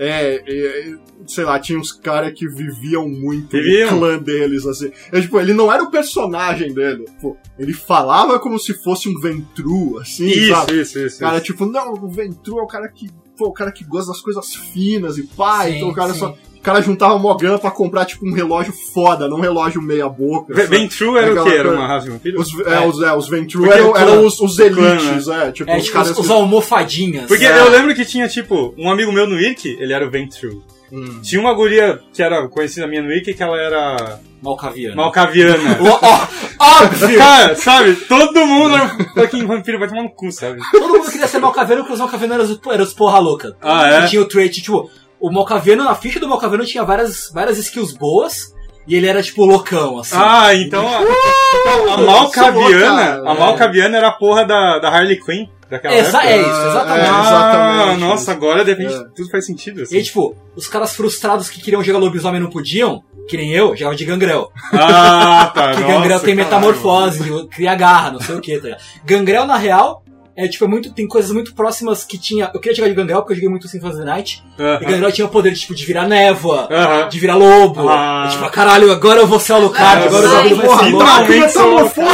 É, 0.00 0.42
é, 0.46 0.94
sei 1.26 1.42
lá, 1.42 1.58
tinha 1.58 1.76
uns 1.76 1.90
caras 1.90 2.32
que 2.32 2.46
viviam 2.48 3.08
muito 3.08 3.50
Viviam. 3.50 3.90
no 3.90 3.98
clã 3.98 4.18
deles, 4.18 4.64
assim. 4.64 4.92
Eu, 5.10 5.20
tipo, 5.20 5.40
ele 5.40 5.52
não 5.52 5.72
era 5.72 5.82
o 5.82 5.90
personagem 5.90 6.72
dele. 6.72 7.04
Pô, 7.20 7.36
ele 7.58 7.72
falava 7.72 8.38
como 8.38 8.60
se 8.60 8.74
fosse 8.74 9.08
um 9.08 9.18
Ventru, 9.18 9.98
assim, 9.98 10.26
isso, 10.26 10.52
sabe? 10.54 10.80
isso, 10.80 10.98
isso. 11.00 11.16
O 11.16 11.20
cara, 11.20 11.36
isso. 11.38 11.46
tipo, 11.46 11.66
não, 11.66 11.94
o 11.94 12.08
Ventru 12.08 12.60
é 12.60 12.62
o 12.62 12.66
cara 12.68 12.86
que. 12.88 13.08
Pô, 13.38 13.46
o 13.46 13.52
cara 13.52 13.70
que 13.70 13.84
gosta 13.84 14.10
das 14.12 14.20
coisas 14.20 14.52
finas 14.54 15.16
e 15.16 15.22
pá, 15.22 15.64
Sim, 15.64 15.76
então 15.76 15.88
o 15.90 15.94
cara 15.94 16.12
sim. 16.12 16.18
só. 16.18 16.34
O 16.56 16.60
cara 16.60 16.82
juntava 16.82 17.16
mó 17.18 17.34
grana 17.36 17.56
pra 17.56 17.70
comprar, 17.70 18.04
tipo, 18.04 18.26
um 18.28 18.32
relógio 18.34 18.72
foda, 18.92 19.28
não 19.28 19.36
um 19.38 19.40
relógio 19.40 19.80
meia 19.80 20.08
boca. 20.08 20.52
Ve- 20.52 20.62
sabe? 20.64 20.76
Bem 20.76 20.88
true 20.88 21.16
era 21.16 21.28
o 21.28 21.30
Aquela 21.30 21.50
quê? 21.50 21.56
Era 21.56 21.70
uma 21.70 21.86
raça 21.86 22.06
de 22.06 22.10
vampiro? 22.10 22.40
Os, 22.40 22.48
é, 22.66 22.86
os, 22.86 23.00
é, 23.00 23.12
os 23.16 23.28
Ventru 23.28 23.60
Porque 23.62 23.74
eram, 23.74 23.92
o 23.92 23.96
eram 23.96 24.26
os, 24.26 24.40
os 24.40 24.56
clã, 24.56 24.66
elites, 24.66 25.28
é, 25.28 25.52
tipo, 25.52 25.70
É, 25.70 25.76
os 25.76 25.84
tipo, 25.84 25.94
caras 25.94 26.10
os, 26.10 26.18
os 26.18 26.26
que- 26.26 26.32
almofadinhas. 26.32 27.26
Porque 27.26 27.46
É. 27.46 27.60
eu 27.60 27.70
lembro 27.70 27.94
que 27.94 28.04
tinha, 28.04 28.26
tipo, 28.28 28.74
um 28.76 28.90
amigo 28.90 29.12
meu 29.12 29.26
no 29.26 29.38
Irk, 29.40 29.68
ele 29.80 29.92
era 29.92 30.04
o 30.06 30.10
Ventru. 30.10 30.62
Hum. 30.92 31.20
Tinha 31.22 31.40
uma 31.40 31.52
guria 31.54 32.00
que 32.12 32.22
era 32.22 32.46
conhecida 32.48 32.86
minha 32.86 33.02
no 33.02 33.12
Irk, 33.12 33.34
que 33.34 33.42
ela 33.42 33.56
era 33.60 34.20
Malcaviano. 34.42 34.96
malcaviana. 34.96 35.78
Ó, 35.82 35.98
ó, 36.02 36.82
óbvio! 36.84 37.18
Cara, 37.18 37.54
sabe? 37.56 37.94
Todo 37.94 38.46
mundo 38.46 38.74
era 38.76 38.84
um 38.84 39.04
fucking 39.14 39.46
vampiro, 39.46 39.78
vai 39.78 39.88
tomar 39.88 40.02
no 40.04 40.10
cu, 40.10 40.30
sabe? 40.32 40.60
Todo 40.72 40.88
mundo 40.98 41.10
queria 41.10 41.26
ser 41.28 41.38
Malcaviano 41.40 41.82
porque 41.82 41.94
os 41.94 42.00
Malcavianos 42.00 42.36
eram, 42.36 42.44
os- 42.54 42.74
eram 42.74 42.84
os 42.84 42.92
porra 42.94 43.18
louca. 43.18 43.56
Ah, 43.60 43.90
é? 43.90 44.04
E 44.04 44.08
tinha 44.08 44.22
o 44.22 44.26
trait, 44.28 44.60
tipo, 44.62 44.90
o 45.20 45.30
Malcaviano, 45.30 45.84
na 45.84 45.94
ficha 45.94 46.18
do 46.20 46.28
Malcaviano 46.28 46.64
tinha 46.64 46.84
várias, 46.84 47.30
várias 47.34 47.58
skills 47.58 47.92
boas 47.92 48.54
e 48.86 48.94
ele 48.94 49.06
era, 49.06 49.22
tipo, 49.22 49.44
loucão, 49.44 49.98
assim. 49.98 50.16
Ah, 50.18 50.54
então 50.54 50.86
a, 50.88 51.94
a 51.94 51.96
malcaviana, 51.98 52.96
cara, 52.96 53.30
a 53.30 53.34
malcaviana 53.34 53.96
era 53.98 54.08
a 54.08 54.12
porra 54.12 54.44
da, 54.46 54.78
da 54.78 54.88
Harley 54.88 55.20
Quinn 55.20 55.46
daquela 55.70 55.94
Exa- 55.94 56.18
época. 56.24 56.32
é 56.32 56.40
isso, 56.40 56.68
exatamente. 56.68 57.06
É, 57.06 57.10
Ah, 57.10 57.20
exatamente. 57.20 58.00
nossa, 58.00 58.32
agora 58.32 58.64
de 58.64 58.70
repente 58.72 58.94
É. 58.94 59.04
tudo 59.14 59.30
faz 59.30 59.46
sentido. 59.46 59.80
E 59.80 59.82
Assim. 59.84 59.96
aí, 59.96 60.02
tipo, 60.02 60.36
os 60.56 60.66
caras 60.68 60.94
frustrados 60.94 61.48
que 61.50 61.60
queriam 61.60 61.82
jogar 61.82 61.98
lobisomem 61.98 62.40
não 62.40 62.50
podiam, 62.50 63.02
que 63.28 63.36
nem 63.36 63.52
eu, 63.52 63.76
jogavam 63.76 63.96
de 63.96 64.04
gangrel. 64.04 64.50
Ah, 64.72 65.50
tá. 65.54 65.72
Que 65.74 65.80
nossa, 65.80 65.92
gangrel 65.92 66.20
tem 66.20 66.36
caralho. 66.36 66.36
metamorfose, 66.36 67.48
cria 67.50 67.74
garra, 67.74 68.10
não 68.12 68.20
sei 68.20 68.34
o 68.36 68.40
que, 68.40 68.56
tá 68.58 68.64
ligado? 68.68 68.80
Gangrel, 69.04 69.46
na 69.46 69.56
real, 69.56 70.02
é 70.38 70.46
tipo, 70.46 70.64
é 70.64 70.68
muito, 70.68 70.92
tem 70.92 71.06
coisas 71.08 71.32
muito 71.32 71.52
próximas 71.52 72.04
que 72.04 72.16
tinha. 72.16 72.48
Eu 72.54 72.60
queria 72.60 72.76
jogar 72.76 72.88
de 72.88 72.94
gangrel 72.94 73.18
porque 73.22 73.32
eu 73.32 73.36
joguei 73.36 73.48
muito 73.50 73.66
Symphony 73.66 73.90
of 73.92 74.00
the 74.00 74.06
Night. 74.06 74.44
E 74.56 74.62
Aham. 74.62 74.78
gangrel 74.80 75.10
tinha 75.12 75.26
o 75.26 75.30
poder 75.30 75.52
tipo, 75.54 75.74
de 75.74 75.84
virar 75.84 76.06
névoa, 76.06 76.68
Aham. 76.70 77.08
de 77.08 77.18
virar 77.18 77.34
lobo. 77.34 77.88
Ah. 77.88 78.26
E, 78.28 78.30
tipo, 78.32 78.48
caralho, 78.50 78.92
agora 78.92 79.18
eu 79.20 79.26
vou 79.26 79.40
ser 79.40 79.52
o 79.52 79.56
Alucard, 79.56 80.06
agora 80.06 80.28
o 80.28 80.30
Ai, 80.30 80.42
bagulho 80.54 80.56
vai 80.56 80.68
ser 80.68 80.90
porra, 80.90 80.90
louco. 80.90 81.06
finalmente 81.26 81.52
sou-! 81.52 82.04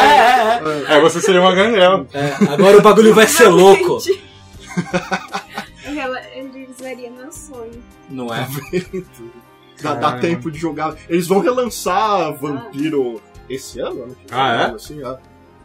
É, 0.00 0.94
é, 0.94 0.96
É, 0.96 1.00
você 1.00 1.20
seria 1.20 1.40
uma 1.42 1.54
gangrel. 1.54 2.06
é. 2.14 2.18
É, 2.18 2.34
agora 2.52 2.78
o 2.78 2.82
bagulho 2.82 3.14
vai 3.14 3.26
ser 3.26 3.48
louco. 3.48 3.98
Eu 5.84 5.92
Eu 5.92 5.94
realizaria 5.94 7.10
meu 7.10 7.30
sonho. 7.32 7.82
Não 8.08 8.32
é? 8.34 8.46
Dá, 9.82 9.94
dá 9.94 10.12
tempo 10.18 10.50
de 10.50 10.58
jogar. 10.58 10.94
Eles 11.08 11.26
vão 11.26 11.40
relançar 11.40 12.32
Vampiro 12.34 13.20
esse 13.48 13.80
ano, 13.80 14.06
né? 14.06 14.14
Ah, 14.30 14.54
é? 14.54 14.74
Assim, 14.74 15.02
é. 15.04 15.16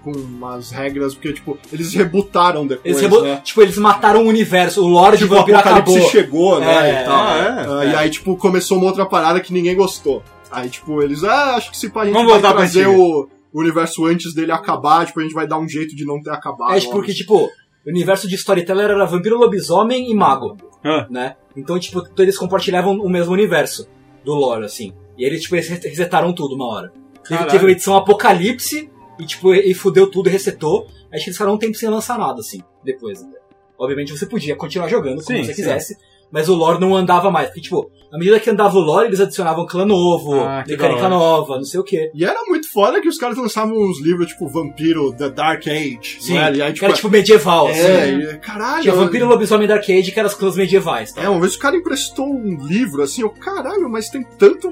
Com 0.06 0.12
umas 0.12 0.70
regras, 0.70 1.16
porque, 1.16 1.34
tipo, 1.34 1.58
eles 1.74 1.92
rebutaram 1.96 2.66
depois, 2.68 2.86
Eles, 2.86 3.02
rebo- 3.02 3.24
né? 3.24 3.42
Tipo, 3.44 3.64
eles 3.64 3.76
mataram 3.80 4.24
o 4.24 4.28
universo, 4.30 4.84
o 4.84 4.88
lore 4.88 5.18
de 5.18 5.24
Tipo, 5.24 5.34
o 5.34 5.38
vampiro 5.40 5.58
Apocalipse 5.58 5.94
acabou. 5.96 6.10
chegou, 6.12 6.60
né? 6.60 6.90
É, 7.00 7.02
e 7.02 7.06
tal. 7.06 7.28
É? 7.28 7.66
Ah, 7.68 7.86
E 7.86 7.96
aí, 7.96 8.10
tipo, 8.12 8.38
começou 8.38 8.78
uma 8.78 8.86
outra 8.86 9.04
parada 9.08 9.40
que 9.42 9.52
ninguém 9.52 9.76
gostou. 9.76 10.22
Aí, 10.52 10.70
tipo, 10.70 11.02
eles, 11.02 11.24
ah, 11.24 11.56
acho 11.56 11.72
que 11.72 11.78
se 11.78 11.90
pá, 11.90 12.04
a 12.04 12.06
gente 12.06 12.14
Vamos 12.14 12.32
vai 12.32 12.40
pra 12.40 12.54
trazer 12.54 12.86
antiga. 12.86 13.00
o 13.02 13.28
universo 13.52 14.06
antes 14.06 14.32
dele 14.36 14.52
acabar, 14.52 15.06
tipo, 15.08 15.20
a 15.20 15.24
gente 15.24 15.34
vai 15.34 15.48
dar 15.48 15.58
um 15.58 15.68
jeito 15.68 15.96
de 15.96 16.06
não 16.06 16.22
ter 16.22 16.30
acabado. 16.30 16.76
É, 16.76 16.80
tipo, 16.80 16.94
porque, 16.94 17.12
tipo, 17.14 17.36
o 17.46 17.50
universo 17.90 18.28
de 18.28 18.36
Storyteller 18.36 18.92
era 18.92 19.06
vampiro, 19.06 19.40
lobisomem 19.40 20.12
e 20.12 20.14
mago, 20.14 20.56
Ah. 20.84 21.08
né? 21.10 21.36
Então, 21.58 21.80
tipo, 21.80 22.04
eles 22.20 22.38
compartilhavam 22.38 22.94
o 23.00 23.10
mesmo 23.10 23.34
universo 23.34 23.88
do 24.24 24.34
lore, 24.36 24.66
assim. 24.66 24.94
E 25.18 25.26
eles, 25.26 25.42
tipo, 25.42 25.56
eles 25.56 25.68
resetaram 25.68 26.32
tudo 26.32 26.54
uma 26.54 26.68
hora. 26.68 26.92
Teve, 27.24 27.30
Caralho. 27.40 27.50
teve 27.52 27.66
uma 27.66 27.72
edição 27.72 27.96
Apocalipse 27.96 28.88
e, 29.20 29.26
tipo, 29.26 29.54
e 29.54 29.74
fudeu 29.74 30.10
tudo 30.10 30.30
e 30.30 30.32
resetou. 30.32 30.88
Acho 31.12 31.24
que 31.24 31.30
eles 31.30 31.36
ficaram 31.38 31.54
um 31.54 31.58
tempo 31.58 31.76
sem 31.76 31.90
lançar 31.90 32.18
nada, 32.18 32.40
assim, 32.40 32.62
depois. 32.84 33.22
até. 33.22 33.38
Obviamente 33.78 34.12
você 34.18 34.26
podia 34.26 34.56
continuar 34.56 34.88
jogando 34.88 35.24
como 35.24 35.28
Sim, 35.38 35.44
você 35.44 35.54
sim. 35.54 35.62
quisesse, 35.62 35.98
mas 36.32 36.48
o 36.48 36.56
lore 36.56 36.80
não 36.80 36.96
andava 36.96 37.30
mais. 37.30 37.48
Porque, 37.48 37.62
tipo, 37.62 37.92
à 38.12 38.18
medida 38.18 38.40
que 38.40 38.50
andava 38.50 38.76
o 38.78 38.80
lore, 38.80 39.08
eles 39.08 39.20
adicionavam 39.20 39.66
clã 39.66 39.86
novo, 39.86 40.34
Ah, 40.40 40.64
mecânica 40.66 41.10
nova, 41.10 41.58
não 41.58 41.66
sei 41.66 41.80
o 41.80 41.84
quê. 41.84 42.10
E 42.14 42.24
era 42.24 42.40
muito 42.48 42.72
foda 42.72 43.02
que 43.02 43.08
os 43.10 43.18
caras 43.18 43.38
lançavam 43.38 43.76
uns 43.78 44.02
livros 44.02 44.28
tipo 44.28 44.48
Vampiro, 44.48 45.14
The 45.14 45.30
Dark 45.30 45.68
Age. 45.68 46.18
Sim, 46.22 46.38
é? 46.38 46.54
E 46.56 46.62
aí, 46.62 46.68
que 46.70 46.74
tipo, 46.76 46.86
era 46.86 46.94
tipo 46.94 47.10
medieval, 47.10 47.68
assim. 47.68 47.80
é, 47.82 48.38
caralho. 48.42 48.82
Tinha 48.84 48.96
Vampiro 48.96 49.26
e 49.26 49.28
Lobisomem 49.28 49.68
Dark 49.68 49.84
Age, 49.90 50.12
que 50.12 50.20
eram 50.20 50.28
as 50.30 50.36
clãs 50.36 50.56
medievais. 50.56 51.12
Tá? 51.12 51.24
É, 51.24 51.30
uma 51.30 51.42
vez 51.42 51.56
o 51.56 51.60
cara 51.60 51.76
emprestou 51.76 52.26
um 52.34 52.58
livro 52.66 53.02
assim, 53.04 53.22
eu, 53.24 53.30
caralho, 53.30 53.90
mas 53.90 54.10
tem 54.10 54.24
tanto 54.40 54.70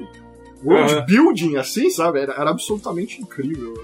world 0.64 1.04
building 1.06 1.56
assim, 1.56 1.90
sabe? 1.90 2.20
Era, 2.20 2.32
era 2.32 2.50
absolutamente 2.50 3.20
incrível. 3.20 3.74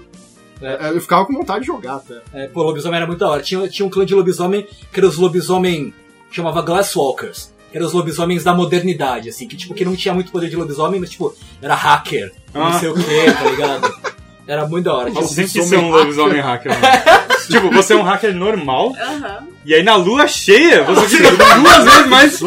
É. 0.61 0.87
É, 0.87 0.89
Eu 0.91 1.01
ficava 1.01 1.25
com 1.25 1.33
vontade 1.33 1.61
de 1.61 1.67
jogar 1.67 1.95
até. 1.95 2.21
É, 2.33 2.47
pô, 2.47 2.61
lobisomem 2.63 2.97
era 2.97 3.07
muito 3.07 3.19
da 3.19 3.29
hora. 3.29 3.41
Tinha, 3.41 3.67
tinha 3.67 3.85
um 3.85 3.89
clã 3.89 4.05
de 4.05 4.13
lobisomem 4.15 4.67
que 4.91 4.99
era 4.99 5.07
os 5.07 5.17
lobisomem. 5.17 5.93
que 6.29 6.35
chamava 6.35 6.61
Glasswalkers. 6.61 7.51
Que 7.71 7.77
eram 7.77 7.87
os 7.87 7.93
lobisomens 7.93 8.43
da 8.43 8.53
modernidade, 8.53 9.29
assim. 9.29 9.47
Que, 9.47 9.55
tipo, 9.55 9.73
que 9.73 9.85
não 9.85 9.95
tinha 9.95 10.13
muito 10.13 10.31
poder 10.31 10.49
de 10.49 10.55
lobisomem, 10.57 10.99
mas, 10.99 11.09
tipo, 11.09 11.33
era 11.61 11.73
hacker. 11.73 12.31
Não 12.53 12.65
Ah. 12.67 12.73
sei 12.79 12.89
o 12.89 12.93
que, 12.93 13.31
tá 13.31 13.49
ligado? 13.49 13.93
Era 14.47 14.67
muito 14.67 14.85
da 14.85 14.93
hora. 14.93 15.09
Nossa, 15.09 15.25
um- 15.25 15.27
sempre 15.27 15.63
ser 15.63 15.77
um 15.77 15.89
lobisomem 15.89 16.41
hacker, 16.41 16.71
mano. 16.73 16.83
tipo, 17.49 17.71
você 17.71 17.93
é 17.93 17.95
um 17.95 18.01
hacker 18.01 18.33
normal, 18.35 18.93
Aham. 18.99 19.47
e 19.65 19.73
aí 19.73 19.83
na 19.83 19.95
lua 19.95 20.27
cheia, 20.27 20.83
você 20.83 21.07
fica 21.17 21.31
duas 21.31 21.83
vezes 21.85 22.07
mais. 22.07 22.39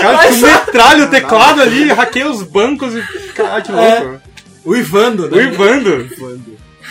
Cara, 0.00 0.32
tipo, 0.32 0.46
metralha 0.46 1.04
o 1.04 1.10
teclado 1.10 1.60
ali, 1.60 1.92
hackeia 1.92 2.30
os 2.30 2.42
bancos 2.42 2.94
e. 2.94 3.02
Caralho, 3.34 3.62
que 3.64 3.72
louco. 3.72 4.20
O 4.64 4.76
Ivando, 4.76 5.28
né? 5.28 5.36
O 5.36 5.40
Ivando. 5.40 6.08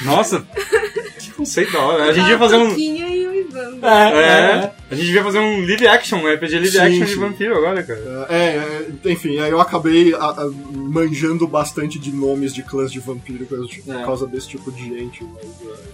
Nossa, 0.04 0.46
que 1.20 1.32
conceito 1.32 1.72
da 1.74 1.80
hora. 1.80 2.04
A 2.06 2.14
gente 2.14 2.30
ia 2.30 2.38
fazer 2.38 2.56
um. 2.58 2.68
Pouquinho 2.68 3.08
e 3.08 3.28
o 3.28 3.36
Ivan. 3.36 3.78
É, 3.82 3.88
É, 3.88 4.22
é. 4.66 4.74
a 4.92 4.96
gente 4.96 5.06
devia 5.08 5.24
fazer 5.24 5.40
um 5.40 5.60
live 5.66 5.88
action, 5.88 6.20
um 6.20 6.28
RPG 6.28 6.54
live 6.56 6.72
Sim, 6.72 6.80
action 6.80 7.06
de 7.06 7.14
sim. 7.14 7.20
vampiro 7.20 7.58
agora, 7.58 7.84
cara. 7.84 8.28
É, 8.30 8.36
é, 8.36 9.12
enfim, 9.12 9.40
aí 9.40 9.50
eu 9.52 9.60
acabei 9.60 10.14
a- 10.14 10.18
a- 10.18 10.50
manjando 10.74 11.48
bastante 11.48 12.00
de 12.00 12.12
nomes 12.12 12.54
de 12.54 12.64
clãs 12.64 12.92
de 12.92 13.00
vampiro 13.00 13.46
por 13.46 13.58
causa- 13.58 13.74
por 13.86 13.96
É. 13.96 14.04
causa 14.06 14.28
desse 14.28 14.48
tipo 14.50 14.72
de 14.72 14.84
gente. 14.84 15.24
Mas, 15.24 15.44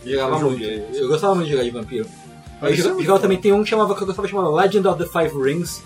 é, 0.05 0.09
Jogava 0.11 0.35
eu 0.45 0.49
muito. 0.51 0.63
Eu 0.63 1.07
gostava 1.07 1.35
muito 1.35 1.45
de 1.47 1.51
jogar 1.53 1.63
de 1.63 1.71
vampiro. 1.71 2.05
Mas 2.61 2.69
Eu 2.69 2.69
isso 2.69 2.71
é 2.71 2.75
jogava, 2.77 2.93
muito 2.95 3.05
jogava 3.07 3.21
também 3.21 3.37
tem 3.37 3.51
um 3.51 3.63
que 3.63 3.69
chamava 3.69 3.95
que 3.95 4.01
eu 4.01 4.07
gostava 4.07 4.27
chamado 4.27 4.51
Legend 4.53 4.87
of 4.87 5.03
the 5.03 5.09
Five 5.09 5.41
Rings, 5.41 5.81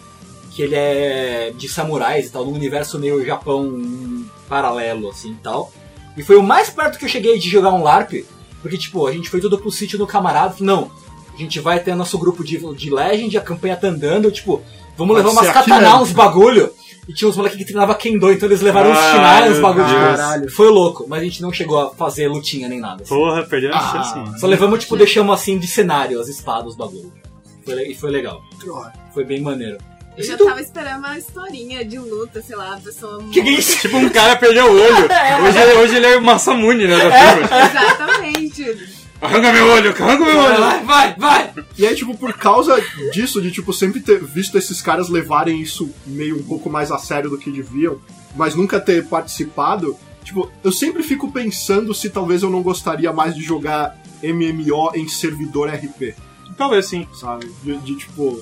que 0.52 0.62
ele 0.62 0.76
é 0.76 1.54
de 1.58 1.68
samurais 1.70 2.28
e 2.28 2.32
tal, 2.32 2.46
num 2.46 2.54
universo 2.54 3.00
meio 3.00 3.26
Japão 3.26 4.26
paralelo 4.48 5.10
assim 5.10 5.32
e 5.32 5.36
tal. 5.44 5.72
E 6.18 6.24
foi 6.24 6.36
o 6.36 6.44
mais 6.44 6.70
perto 6.70 6.98
que 7.00 7.06
eu 7.06 7.10
cheguei 7.10 7.38
de 7.40 7.50
jogar 7.50 7.72
um 7.74 7.84
LARP, 7.84 8.26
porque 8.62 8.78
tipo, 8.78 9.06
a 9.08 9.12
gente 9.12 9.30
foi 9.30 9.40
tudo 9.40 9.58
pro 9.58 9.72
sítio 9.72 9.98
do 9.98 10.06
camarada, 10.08 10.56
não. 10.60 10.92
A 11.34 11.38
gente 11.38 11.60
vai 11.60 11.80
ter 11.80 11.96
nosso 11.96 12.18
grupo 12.18 12.44
de, 12.44 12.58
de 12.76 12.90
Legend, 12.90 13.38
a 13.38 13.42
campanha 13.42 13.78
tá 13.78 13.88
andando, 13.88 14.30
tipo, 14.32 14.62
vamos 14.98 15.16
levar 15.16 15.30
umas 15.30 15.48
katana, 15.50 16.02
uns 16.02 16.12
bagulho. 16.12 16.72
E 17.08 17.14
tinha 17.14 17.28
uns 17.28 17.36
moleques 17.38 17.58
que 17.58 17.66
treinavam 17.66 17.96
Kendo, 17.96 18.32
então 18.32 18.48
eles 18.48 18.62
levaram 18.62 18.92
uns 18.92 18.98
shinai, 19.00 19.50
uns 19.50 19.54
meu 19.58 19.62
bagulho. 19.64 19.88
tipo. 20.42 20.52
Foi 20.52 20.68
louco, 20.70 21.06
mas 21.08 21.22
a 21.22 21.24
gente 21.24 21.42
não 21.42 21.52
chegou 21.52 21.80
a 21.80 21.90
fazer 21.96 22.28
lutinha 22.28 22.68
nem 22.70 22.80
nada. 22.80 23.02
assim. 23.02 23.16
Porra, 23.16 23.42
perdeu 23.44 23.74
a 23.74 23.78
Ah. 23.78 24.04
chance. 24.04 24.40
Só 24.40 24.46
levamos, 24.46 24.80
tipo, 24.82 24.96
deixamos 24.96 25.34
assim 25.34 25.58
de 25.58 25.66
cenário, 25.66 26.20
as 26.20 26.28
espadas, 26.28 26.72
os 26.74 26.76
bagulho. 26.78 27.12
Foi, 27.66 27.74
le- 27.74 27.92
e 27.92 27.96
foi 27.96 28.12
legal. 28.12 28.42
Foi 29.14 29.24
bem 29.24 29.42
maneiro. 29.42 29.78
Eu 30.18 30.24
já 30.26 30.38
tava 30.38 30.60
esperando 30.62 31.00
uma 31.00 31.18
historinha 31.18 31.86
de 31.86 31.98
luta, 31.98 32.42
sei 32.42 32.56
lá, 32.56 32.74
a 32.76 32.80
pessoa. 32.80 33.24
Que 33.32 33.42
que 33.42 33.50
é 33.50 33.52
isso? 33.54 33.80
Tipo, 33.80 33.98
um 33.98 34.10
cara 34.10 34.36
perdeu 34.36 34.66
o 34.66 34.74
olho. 34.74 35.08
Hoje, 35.46 35.58
ele- 35.58 35.74
hoje 35.80 35.96
ele 35.96 36.06
é 36.08 36.18
o 36.18 36.22
Massamune, 36.22 36.88
né, 36.88 36.98
da 36.98 37.34
turma. 37.34 37.66
Exatamente. 37.66 39.00
Arranca 39.22 39.52
meu 39.54 39.68
olho, 39.68 39.90
arranca 39.92 40.26
meu 40.26 40.38
olho. 40.40 40.58
Vai, 40.62 40.84
vai, 40.84 41.16
vai! 41.18 41.54
E 41.78 41.86
aí, 41.86 41.96
tipo, 41.96 42.18
por 42.18 42.34
causa 42.34 42.82
disso, 43.14 43.42
de, 43.42 43.52
tipo, 43.52 43.74
sempre 43.74 44.00
ter 44.02 44.24
visto 44.24 44.58
esses 44.58 44.82
caras 44.82 45.10
levarem 45.10 45.62
isso 45.62 45.90
meio 46.06 46.38
um 46.38 46.44
pouco 46.44 46.70
mais 46.70 46.90
a 46.92 46.98
sério 46.98 47.30
do 47.30 47.38
que 47.38 47.50
deviam, 47.52 48.00
mas 48.36 48.56
nunca 48.56 48.80
ter 48.80 49.06
participado, 49.08 49.98
tipo, 50.24 50.50
eu 50.64 50.72
sempre 50.72 51.04
fico 51.04 51.32
pensando 51.32 51.94
se 51.94 52.10
talvez 52.10 52.44
eu 52.44 52.50
não 52.50 52.62
gostaria 52.62 53.12
mais 53.12 53.36
de 53.36 53.42
jogar 53.42 53.98
MMO 54.24 54.92
em 54.96 55.08
servidor 55.08 55.70
RP, 55.70 56.14
Talvez 56.58 56.86
sim. 56.88 57.06
sabe? 57.14 57.50
De, 57.64 57.78
de, 57.78 57.96
tipo, 57.96 58.42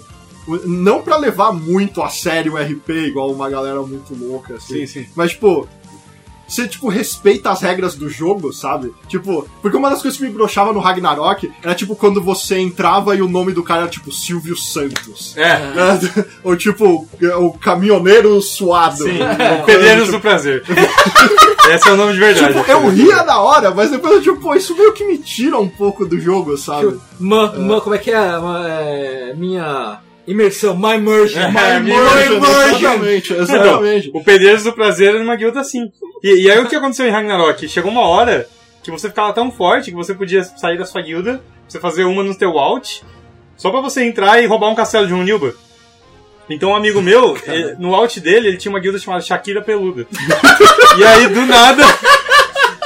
não 0.65 1.01
pra 1.01 1.17
levar 1.17 1.51
muito 1.51 2.01
a 2.01 2.09
sério 2.09 2.53
o 2.53 2.57
RP, 2.57 2.89
igual 3.07 3.31
uma 3.31 3.49
galera 3.49 3.81
muito 3.81 4.15
louca, 4.15 4.55
assim. 4.55 4.85
Sim, 4.85 5.01
sim. 5.03 5.09
Mas, 5.15 5.31
tipo, 5.31 5.67
você, 6.47 6.65
tipo, 6.65 6.87
respeita 6.87 7.49
as 7.51 7.61
regras 7.61 7.95
do 7.95 8.07
jogo, 8.09 8.53
sabe? 8.53 8.93
Tipo, 9.09 9.45
porque 9.61 9.75
uma 9.75 9.89
das 9.89 10.01
coisas 10.01 10.17
que 10.17 10.25
me 10.25 10.31
broxava 10.31 10.71
no 10.71 10.79
Ragnarok 10.79 11.51
era, 11.61 11.75
tipo, 11.75 11.93
quando 11.93 12.21
você 12.21 12.57
entrava 12.57 13.13
e 13.15 13.21
o 13.21 13.27
nome 13.27 13.51
do 13.51 13.61
cara 13.63 13.81
era, 13.81 13.89
tipo, 13.89 14.11
Silvio 14.13 14.55
Santos. 14.55 15.35
É. 15.35 15.59
Ou, 16.45 16.55
tipo, 16.55 17.05
o 17.39 17.51
caminhoneiro 17.59 18.39
suado. 18.41 19.03
Sim, 19.03 19.19
o 19.61 19.65
Pedreiros 19.65 20.09
do 20.09 20.21
Prazer. 20.21 20.63
Esse 21.69 21.89
é 21.89 21.91
o 21.91 21.97
nome 21.97 22.13
de 22.13 22.19
verdade. 22.19 22.53
Tipo, 22.53 22.71
eu 22.71 22.87
ria 22.87 23.23
da 23.23 23.39
hora, 23.41 23.71
mas 23.75 23.91
depois 23.91 24.13
eu, 24.13 24.21
tipo, 24.21 24.37
pô, 24.39 24.55
isso 24.55 24.73
meio 24.73 24.93
que 24.93 25.03
me 25.05 25.17
tira 25.17 25.57
um 25.57 25.67
pouco 25.67 26.05
do 26.05 26.17
jogo, 26.17 26.57
sabe? 26.57 26.97
Ma, 27.19 27.51
ma, 27.51 27.81
como 27.81 27.93
é 27.93 27.97
que 27.97 28.09
é? 28.09 28.37
Ma- 28.39 28.65
é, 28.69 29.33
Minha 29.35 29.99
imersão, 30.27 30.75
my 30.75 30.95
immersion. 30.95 31.39
É, 31.39 31.49
my 31.49 31.89
immersion. 31.89 32.37
Exatamente, 32.37 33.33
exatamente. 33.33 34.11
O 34.13 34.23
Pedreiros 34.23 34.63
do 34.63 34.73
Prazer 34.73 35.15
era 35.15 35.23
uma 35.23 35.35
guilda 35.35 35.61
assim. 35.61 35.91
E, 36.23 36.43
e 36.43 36.51
aí 36.51 36.59
o 36.59 36.67
que 36.67 36.75
aconteceu 36.75 37.07
em 37.07 37.11
Ragnarok? 37.11 37.67
Chegou 37.67 37.91
uma 37.91 38.07
hora 38.07 38.47
que 38.83 38.91
você 38.91 39.09
ficava 39.09 39.33
tão 39.33 39.51
forte 39.51 39.89
que 39.91 39.95
você 39.95 40.13
podia 40.13 40.43
sair 40.43 40.77
da 40.77 40.85
sua 40.85 41.01
guilda, 41.01 41.41
você 41.67 41.79
fazer 41.79 42.03
uma 42.03 42.23
no 42.23 42.35
teu 42.35 42.59
alt, 42.59 43.01
só 43.55 43.69
pra 43.71 43.81
você 43.81 44.03
entrar 44.03 44.41
e 44.41 44.45
roubar 44.45 44.69
um 44.69 44.75
castelo 44.75 45.07
de 45.07 45.13
um 45.13 45.23
Nilba. 45.23 45.53
Então 46.49 46.69
um 46.69 46.75
amigo 46.75 47.01
meu, 47.01 47.37
eh, 47.45 47.75
no 47.77 47.93
alt 47.93 48.19
dele, 48.19 48.47
ele 48.47 48.57
tinha 48.57 48.71
uma 48.71 48.79
guilda 48.79 48.97
chamada 48.97 49.21
Shakira 49.21 49.61
Peluda. 49.61 50.07
e 50.97 51.03
aí, 51.03 51.27
do 51.27 51.45
nada, 51.45 51.83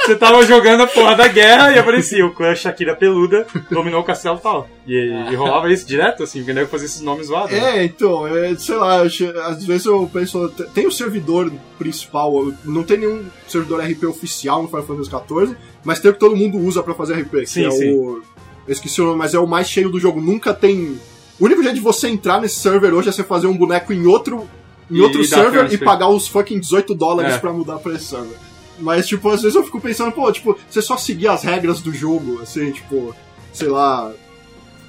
você 0.04 0.16
tava 0.16 0.44
jogando 0.44 0.82
a 0.82 0.86
porra 0.86 1.14
da 1.14 1.28
guerra 1.28 1.72
e 1.72 1.78
aparecia 1.78 2.26
o 2.26 2.32
clã 2.34 2.54
Shakira 2.54 2.94
Peluda, 2.96 3.46
dominou 3.70 4.00
o 4.00 4.04
castelo 4.04 4.38
tal. 4.38 4.68
E, 4.86 4.94
e 5.30 5.34
rolava 5.34 5.70
isso 5.72 5.86
direto, 5.86 6.22
assim, 6.24 6.40
porque 6.40 6.52
nego 6.52 6.68
fazia 6.68 6.86
esses 6.86 7.00
nomes 7.00 7.26
zoados. 7.28 7.52
né? 7.52 7.78
É, 7.78 7.84
então, 7.84 8.26
é, 8.26 8.54
sei 8.56 8.74
lá, 8.76 8.98
eu 9.04 9.42
às 9.44 9.64
vezes 9.64 9.86
eu 9.86 10.10
penso, 10.12 10.48
te- 10.50 10.64
tem 10.74 10.86
o 10.86 10.92
servidor 10.92 11.52
principal, 11.78 12.52
não 12.64 12.82
tem 12.82 12.98
nenhum 12.98 13.24
servidor 13.46 13.80
RP 13.80 14.04
oficial 14.04 14.62
no 14.62 14.68
Final 14.68 14.84
Fantasy 14.84 15.10
XIV, 15.10 15.56
mas 15.84 16.00
tem 16.00 16.10
o 16.10 16.14
que 16.14 16.20
todo 16.20 16.36
mundo 16.36 16.58
usa 16.58 16.82
pra 16.82 16.94
fazer 16.94 17.14
RP, 17.22 17.30
que 17.40 17.46
Sim, 17.46 17.66
é 17.66 17.70
sim. 17.70 17.92
o... 17.92 18.22
Eu 18.66 18.72
esqueci 18.72 19.00
o 19.00 19.06
nome, 19.06 19.18
mas 19.18 19.34
é 19.34 19.38
o 19.38 19.46
mais 19.46 19.68
cheio 19.68 19.88
do 19.90 19.98
jogo, 19.98 20.20
nunca 20.20 20.54
tem... 20.54 20.96
O 21.40 21.44
único 21.46 21.62
jeito 21.62 21.74
de 21.74 21.80
você 21.80 22.08
entrar 22.08 22.40
nesse 22.40 22.60
server 22.60 22.94
hoje 22.94 23.08
é 23.08 23.12
você 23.12 23.24
fazer 23.24 23.48
um 23.48 23.56
boneco 23.56 23.92
em 23.92 24.06
outro, 24.06 24.48
em 24.90 25.00
outro 25.00 25.20
e 25.20 25.26
server 25.26 25.72
e 25.72 25.78
pagar 25.78 26.08
os 26.08 26.28
fucking 26.28 26.60
18 26.60 26.94
dólares 26.94 27.34
É. 27.34 27.38
pra 27.38 27.52
mudar 27.52 27.78
pra 27.78 27.94
esse 27.94 28.04
server. 28.04 28.36
Mas, 28.82 29.06
tipo, 29.08 29.28
às 29.30 29.40
vezes 29.42 29.54
eu 29.56 29.64
fico 29.64 29.80
pensando, 29.80 30.12
pô, 30.12 30.30
tipo, 30.32 30.58
você 30.68 30.82
só 30.82 30.96
seguir 30.96 31.28
as 31.28 31.42
regras 31.42 31.80
do 31.80 31.92
jogo, 31.92 32.40
assim, 32.42 32.70
tipo, 32.72 33.14
sei 33.52 33.68
lá... 33.68 34.10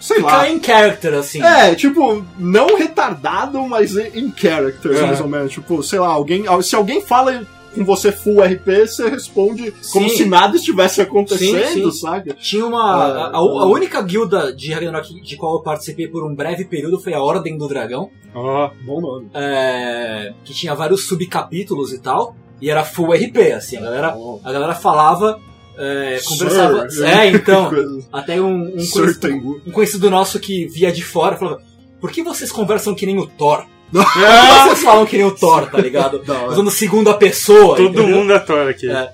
Sei 0.01 0.19
lá. 0.21 0.31
Ficar 0.41 0.51
em 0.51 0.61
character, 0.61 1.13
assim. 1.13 1.41
É, 1.41 1.73
tipo, 1.75 2.25
não 2.37 2.75
retardado, 2.75 3.61
mas 3.69 3.95
em 3.95 4.33
characters, 4.35 4.97
É. 4.99 5.05
mais 5.05 5.21
ou 5.21 5.29
menos. 5.29 5.49
Tipo, 5.53 5.81
sei 5.81 5.97
lá, 5.97 6.09
alguém. 6.09 6.43
Se 6.61 6.75
alguém 6.75 6.99
fala 7.01 7.47
com 7.73 7.85
você 7.85 8.11
full 8.11 8.41
RP, 8.43 8.85
você 8.85 9.07
responde 9.07 9.71
como 9.93 10.09
Sim. 10.09 10.17
se 10.17 10.25
nada 10.25 10.57
estivesse 10.57 10.99
acontecendo, 11.01 11.65
Sim, 11.69 11.89
sim. 11.89 11.99
sabe? 12.01 12.33
Tinha 12.33 12.65
uma. 12.65 12.81
É, 12.81 13.11
a, 13.21 13.25
a- 13.27 13.37
a 13.37 13.65
única 13.65 14.01
guilda 14.01 14.53
de 14.53 14.73
Ragnarok 14.73 15.21
de 15.21 15.37
qual 15.37 15.53
eu 15.55 15.61
participei 15.61 16.09
por 16.09 16.29
um 16.29 16.35
breve 16.35 16.65
período 16.65 16.99
foi 16.99 17.13
a 17.13 17.21
Ordem 17.23 17.57
do 17.57 17.65
Dragão. 17.69 18.09
Ó, 18.35 18.71
Bom 18.85 18.99
nome. 18.99 19.29
é, 19.33 20.33
que 20.43 20.53
tinha 20.53 20.75
vários 20.75 21.07
subcapítulos 21.07 21.93
e 21.93 21.99
tal. 21.99 22.35
E 22.63 22.69
era 22.69 22.85
full 22.85 23.11
RP, 23.11 23.51
assim. 23.53 23.75
A 23.75 23.81
galera, 23.81 24.15
a 24.41 24.51
galera 24.53 24.73
falava. 24.73 25.37
é, 25.77 26.17
conversava. 26.23 26.89
Sir. 26.89 27.03
É, 27.03 27.27
então. 27.27 27.69
Até 28.09 28.39
um, 28.39 28.67
um, 28.67 28.89
conhecido, 28.89 29.61
um 29.67 29.71
conhecido 29.71 30.09
nosso 30.09 30.39
que 30.39 30.65
via 30.67 30.89
de 30.89 31.03
fora 31.03 31.35
falava: 31.35 31.61
Por 31.99 32.09
que 32.09 32.23
vocês 32.23 32.53
conversam 32.53 32.95
que 32.95 33.05
nem 33.05 33.19
o 33.19 33.27
Thor? 33.27 33.65
Por 33.91 34.01
que 34.01 34.63
vocês 34.63 34.81
falam 34.81 35.05
que 35.05 35.17
nem 35.17 35.25
o 35.25 35.35
Thor, 35.35 35.69
tá 35.69 35.77
ligado? 35.77 36.23
Hora. 36.25 36.53
Usando 36.53 36.71
segunda 36.71 37.13
pessoa. 37.15 37.75
todo 37.75 37.89
entendeu? 37.89 38.07
mundo 38.07 38.33
atora 38.33 38.71
aqui. 38.71 38.89
É. 38.89 39.11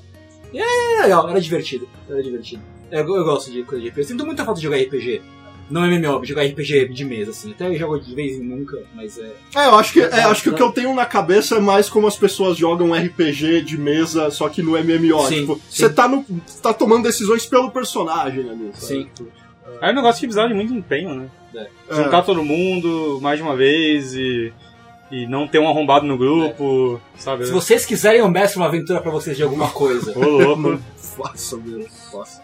Era 0.53 1.01
legal, 1.01 1.27
era 1.27 1.41
divertido. 1.41 1.89
Era 2.07 2.21
divertido. 2.21 2.61
Eu, 2.91 2.99
eu 2.99 3.23
gosto 3.23 3.51
de 3.51 3.63
coisa 3.63 3.81
de 3.83 3.89
RPG. 3.89 4.01
Eu 4.01 4.07
sinto 4.07 4.25
muita 4.27 4.45
falta 4.45 4.59
de 4.59 4.67
jogar 4.67 4.77
RPG. 4.77 5.23
Não 5.69 5.81
MMO, 5.81 6.25
jogar 6.25 6.43
RPG 6.43 6.89
de 6.89 7.05
mesa, 7.05 7.31
assim. 7.31 7.51
Até 7.51 7.67
eu 7.67 7.77
jogo 7.77 7.99
de 7.99 8.15
vez 8.15 8.37
em 8.37 8.43
nunca, 8.43 8.81
mas 8.95 9.17
é. 9.17 9.31
É, 9.55 9.67
eu 9.67 9.75
acho 9.75 9.93
que, 9.93 10.01
é, 10.01 10.23
acho 10.23 10.41
que 10.41 10.49
o 10.49 10.55
que 10.55 10.61
eu 10.61 10.71
tenho 10.71 10.93
na 10.95 11.05
cabeça 11.05 11.57
é 11.57 11.59
mais 11.59 11.89
como 11.89 12.07
as 12.07 12.15
pessoas 12.15 12.57
jogam 12.57 12.93
RPG 12.93 13.61
de 13.61 13.77
mesa, 13.77 14.31
só 14.31 14.49
que 14.49 14.63
no 14.63 14.71
MMO. 14.71 15.27
Sim, 15.27 15.41
tipo, 15.41 15.55
sim. 15.55 15.61
você 15.69 15.89
tá, 15.89 16.07
no, 16.07 16.25
tá 16.61 16.73
tomando 16.73 17.03
decisões 17.03 17.45
pelo 17.45 17.71
personagem 17.71 18.49
ali. 18.49 18.71
sabe? 18.73 18.85
Sim. 18.85 19.09
Aí 19.81 19.91
o 19.91 19.95
negócio 19.95 20.19
que 20.19 20.27
precisava 20.27 20.47
de 20.47 20.55
muito 20.55 20.73
empenho, 20.73 21.13
né? 21.13 21.29
É. 21.55 21.67
Juntar 21.95 22.23
todo 22.23 22.43
mundo 22.43 23.19
mais 23.21 23.37
de 23.37 23.43
uma 23.43 23.55
vez 23.55 24.13
e. 24.15 24.53
E 25.11 25.25
não 25.25 25.47
ter 25.47 25.57
um 25.57 25.67
arrombado 25.67 26.05
no 26.05 26.15
grupo, 26.15 27.01
sabe? 27.15 27.43
Se 27.43 27.51
vocês 27.51 27.83
quiserem, 27.83 28.19
eu 28.19 28.29
mestro 28.29 28.61
uma 28.61 28.67
aventura 28.67 29.01
pra 29.01 29.09
vocês 29.09 29.35
de 29.35 29.41
alguma 29.41 29.67
coisa. 29.67 30.13
Ô, 30.15 30.53
louco. 30.53 30.79
Faça 31.17 31.57
mesmo. 31.57 31.87
Faça. 32.11 32.43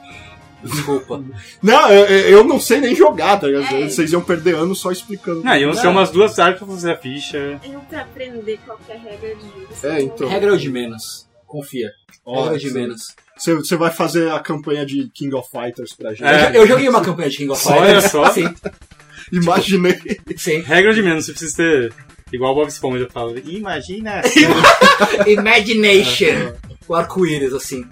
Desculpa. 0.66 1.24
Não, 1.62 1.90
eu, 1.92 2.06
eu 2.30 2.44
não 2.44 2.60
sei 2.60 2.80
nem 2.82 2.96
jogar, 2.96 3.38
tá 3.40 3.48
ligado? 3.48 3.76
É. 3.76 3.90
Vocês 3.90 4.12
iam 4.12 4.22
perder 4.22 4.56
anos 4.56 4.80
só 4.80 4.92
explicando. 4.92 5.44
Não, 5.44 5.56
iam 5.56 5.74
ser 5.74 5.88
umas 5.88 6.10
duas 6.12 6.34
tardes 6.36 6.60
pra 6.60 6.68
fazer 6.68 6.92
a 6.92 6.98
ficha. 6.98 7.60
Eu 7.64 7.80
pra 7.82 8.02
aprender 8.02 8.60
qualquer 8.66 8.98
regra 8.98 9.36
de 9.36 9.42
jogo. 9.42 9.68
É, 9.84 10.02
então. 10.02 10.28
Regra 10.28 10.50
é 10.50 10.54
o 10.54 10.58
de 10.58 10.70
menos. 10.70 11.28
Confia. 11.46 11.90
Regra 12.28 12.58
de 12.58 12.72
menos. 12.72 13.16
Você, 13.38 13.76
vai 13.76 13.92
fazer 13.92 14.32
a 14.32 14.40
campanha 14.40 14.86
de 14.86 15.10
King 15.14 15.36
of 15.36 15.50
Fighters 15.52 15.94
pra 15.94 16.12
gente. 16.14 16.24
É. 16.24 16.48
Eu, 16.48 16.52
jo- 16.52 16.58
eu 16.60 16.68
joguei 16.68 16.88
uma 16.90 17.02
campanha 17.02 17.30
de 17.30 17.38
King 17.38 17.52
of 17.52 17.68
Olha 17.68 17.82
Fighters. 18.02 18.12
só. 18.12 18.30
Sim, 18.32 18.54
Imaginei. 19.32 20.00
sim. 20.38 20.60
Regra 20.62 20.94
de 20.94 21.02
menos, 21.02 21.26
você 21.26 21.32
precisa 21.32 21.58
ter. 21.58 21.94
Igual 22.34 22.54
o 22.54 22.56
Bob 22.56 22.68
Esponja 22.70 23.08
fala. 23.12 23.34
Imagina! 23.46 24.22
Imagination. 25.28 26.54
O 26.88 26.96
arco-íris, 26.96 27.54
assim. 27.54 27.86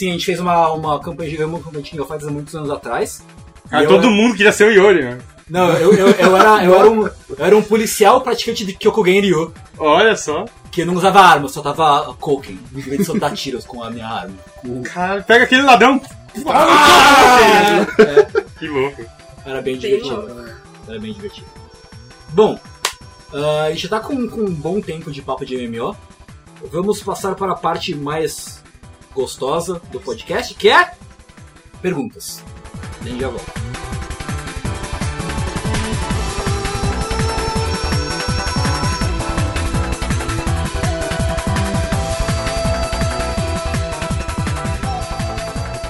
Sim, 0.00 0.08
a 0.08 0.12
gente 0.12 0.24
fez 0.24 0.40
uma, 0.40 0.72
uma 0.72 0.98
campanha 0.98 1.28
de 1.28 1.44
uma 1.44 1.58
campanha 1.60 1.82
de 1.82 1.90
King 1.90 2.00
of 2.00 2.10
Fighters 2.10 2.30
há 2.30 2.32
muitos 2.32 2.54
anos 2.54 2.70
atrás. 2.70 3.22
Ah, 3.70 3.82
todo 3.82 4.06
era- 4.06 4.10
mundo 4.10 4.34
queria 4.34 4.50
ser 4.50 4.68
o 4.68 4.70
Yori, 4.70 5.02
né? 5.04 5.18
Não, 5.46 5.68
eu, 5.74 5.92
eu, 5.92 6.08
eu, 6.08 6.36
era, 6.38 6.64
eu, 6.64 6.74
era 6.74 6.90
um, 6.90 7.06
eu 7.06 7.36
era 7.38 7.54
um 7.54 7.62
policial 7.62 8.22
praticante 8.22 8.64
de 8.64 8.72
Kyokugen 8.72 9.20
Ryu. 9.20 9.52
Olha 9.76 10.16
só. 10.16 10.46
Que 10.72 10.80
eu 10.80 10.86
não 10.86 10.94
usava 10.94 11.20
arma, 11.20 11.44
eu 11.44 11.48
só 11.50 11.60
tava 11.60 12.14
Koken. 12.14 12.58
Em 12.74 12.80
vez 12.80 12.96
de 12.96 13.04
soltar 13.04 13.34
tiros 13.34 13.66
com 13.66 13.82
a 13.84 13.90
minha 13.90 14.06
arma. 14.08 14.34
Cara, 14.84 15.20
pega 15.22 15.44
aquele 15.44 15.60
ladrão. 15.60 16.00
Ah! 16.46 17.84
Que 18.58 18.66
louco. 18.68 19.04
Era 19.44 19.60
bem 19.60 19.76
Bem 19.76 19.90
divertido. 20.00 20.50
Era 20.88 20.98
bem 20.98 21.12
divertido. 21.12 21.46
Bom, 22.30 22.58
ah, 23.34 23.64
a 23.66 23.70
gente 23.70 23.82
já 23.82 23.88
tá 23.90 24.00
com, 24.00 24.26
com 24.30 24.40
um 24.40 24.54
bom 24.54 24.80
tempo 24.80 25.10
de 25.10 25.20
papo 25.20 25.44
de 25.44 25.58
MMO. 25.68 25.94
Vamos 26.72 27.02
passar 27.02 27.34
para 27.34 27.52
a 27.52 27.56
parte 27.56 27.94
mais 27.94 28.62
gostosa 29.14 29.80
do 29.90 30.00
podcast, 30.00 30.54
que 30.54 30.68
é 30.68 30.92
perguntas. 31.80 32.42
A 33.02 33.08
já 33.08 33.28
volta. 33.28 33.60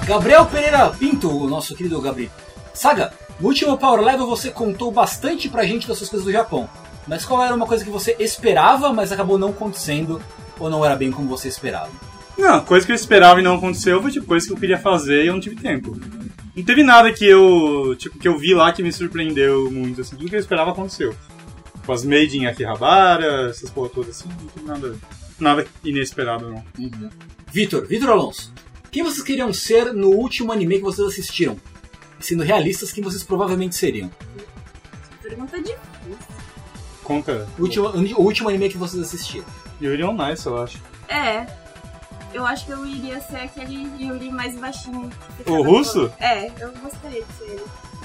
Gabriel 0.06 0.44
Pereira 0.46 0.90
Pinto, 0.90 1.30
o 1.30 1.48
nosso 1.48 1.74
querido 1.76 2.00
Gabriel. 2.00 2.32
Saga, 2.74 3.12
no 3.38 3.46
último 3.46 3.78
Power 3.78 4.00
Level 4.00 4.26
você 4.26 4.50
contou 4.50 4.90
bastante 4.90 5.48
pra 5.48 5.64
gente 5.64 5.86
das 5.86 5.98
suas 5.98 6.10
coisas 6.10 6.26
do 6.26 6.32
Japão. 6.32 6.68
Mas 7.06 7.24
qual 7.24 7.42
era 7.44 7.54
uma 7.54 7.66
coisa 7.66 7.84
que 7.84 7.90
você 7.90 8.16
esperava, 8.18 8.92
mas 8.92 9.12
acabou 9.12 9.38
não 9.38 9.50
acontecendo, 9.50 10.20
ou 10.58 10.68
não 10.68 10.84
era 10.84 10.96
bem 10.96 11.12
como 11.12 11.28
você 11.28 11.46
esperava? 11.46 12.09
Não, 12.40 12.64
coisa 12.64 12.86
que 12.86 12.92
eu 12.92 12.96
esperava 12.96 13.38
e 13.38 13.42
não 13.42 13.56
aconteceu 13.56 14.00
foi 14.00 14.10
tipo 14.10 14.26
coisa 14.26 14.46
que 14.46 14.52
eu 14.52 14.56
queria 14.56 14.78
fazer 14.78 15.24
e 15.24 15.26
eu 15.26 15.34
não 15.34 15.40
tive 15.40 15.56
tempo. 15.56 16.00
Não 16.56 16.64
teve 16.64 16.82
nada 16.82 17.12
que 17.12 17.24
eu, 17.24 17.94
tipo, 17.96 18.18
que 18.18 18.26
eu 18.26 18.38
vi 18.38 18.54
lá 18.54 18.72
que 18.72 18.82
me 18.82 18.92
surpreendeu 18.92 19.70
muito, 19.70 20.00
assim, 20.00 20.16
tudo 20.16 20.28
que 20.28 20.34
eu 20.34 20.40
esperava 20.40 20.70
aconteceu. 20.70 21.14
Tipo, 21.74 21.92
as 21.92 22.04
made 22.04 22.38
in 22.38 22.46
Akihabara, 22.46 23.50
essas 23.50 23.68
porra 23.70 23.90
todas 23.90 24.20
assim, 24.20 24.28
não 24.28 24.48
teve 24.48 24.66
nada, 24.66 24.96
nada 25.38 25.66
inesperado 25.84 26.50
não. 26.50 26.64
Vitor, 27.52 27.86
Vitor 27.86 28.10
Alonso, 28.10 28.52
quem 28.90 29.02
vocês 29.02 29.22
queriam 29.22 29.52
ser 29.52 29.92
no 29.92 30.08
último 30.08 30.50
anime 30.50 30.76
que 30.76 30.84
vocês 30.84 31.06
assistiram? 31.06 31.58
Sendo 32.18 32.42
realistas, 32.42 32.90
quem 32.90 33.04
vocês 33.04 33.22
provavelmente 33.22 33.74
seriam? 33.74 34.10
Pergunta 35.22 35.58
difícil. 35.58 35.78
Conta. 37.04 37.48
O 37.58 37.62
último, 37.62 37.88
o 37.88 38.22
último 38.22 38.48
anime 38.48 38.68
que 38.68 38.78
vocês 38.78 39.02
assistiram. 39.02 39.46
Yuri 39.80 40.04
on 40.04 40.14
Nice, 40.14 40.46
eu 40.46 40.56
acho. 40.58 40.78
É. 41.08 41.59
Eu 42.32 42.46
acho 42.46 42.64
que 42.66 42.70
eu 42.72 42.86
iria 42.86 43.20
ser 43.20 43.38
aquele 43.38 43.90
Yuri 44.02 44.30
mais 44.30 44.54
baixinho. 44.56 45.10
que 45.44 45.50
O 45.50 45.62
russo? 45.62 46.08
todo- 46.08 46.12
É, 46.20 46.50
eu 46.60 46.72
gostaria 46.80 47.22
de 47.24 47.32
ser 47.34 47.44
ele. 47.44 47.64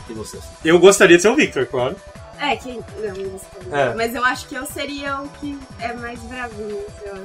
E 0.10 0.14
vocês? 0.14 0.44
Eu 0.64 0.80
gostaria 0.80 1.16
de 1.18 1.22
ser 1.22 1.30
o 1.30 1.36
Victor, 1.36 1.66
claro. 1.68 1.96
É, 2.40 2.56
quem. 2.58 2.84
Não, 3.00 3.14
não 3.16 3.30
gostaria. 3.30 3.76
É. 3.76 3.94
Mas 3.96 4.14
eu 4.16 4.26
acho 4.26 4.48
que 4.48 4.56
eu 4.56 4.66
seria 4.66 5.22
o 5.22 5.30
que 5.30 5.58
é 5.80 5.94
mais 5.94 6.20
bravinho, 6.22 6.84
sei 7.02 7.12
lá. 7.12 7.20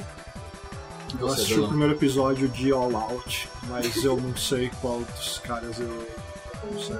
Eu 1.18 1.26
assisti 1.26 1.58
o 1.58 1.66
primeiro 1.66 1.94
episódio 1.94 2.48
de 2.48 2.70
All 2.70 2.94
Out, 2.96 3.48
mas 3.68 3.96
eu 4.04 4.16
não 4.16 4.36
sei 4.36 4.70
qual 4.80 5.00
dos 5.00 5.38
caras 5.40 5.78
eu. 5.80 6.06
Não 6.70 6.80
sei. 6.80 6.96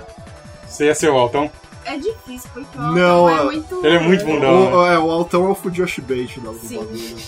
Você 0.67 0.87
ia 0.87 0.95
ser 0.95 1.11
o 1.11 1.17
Altão? 1.17 1.51
É 1.85 1.97
difícil, 1.97 2.51
porque 2.53 2.77
o 2.77 2.81
Não, 2.83 3.29
Altão 3.29 3.39
é 3.39 3.41
é- 3.41 3.45
muito. 3.45 3.87
ele 3.87 3.97
é 3.97 4.01
muito 4.01 4.25
bundão. 4.25 4.73
O, 4.73 4.87
é, 4.87 4.99
o 4.99 5.11
Altão 5.11 5.47
é 5.47 5.49
o 5.51 5.55
Fujoshi 5.55 6.01
Bait 6.01 6.35
Sim. 6.35 6.41
bagulho. 6.41 7.19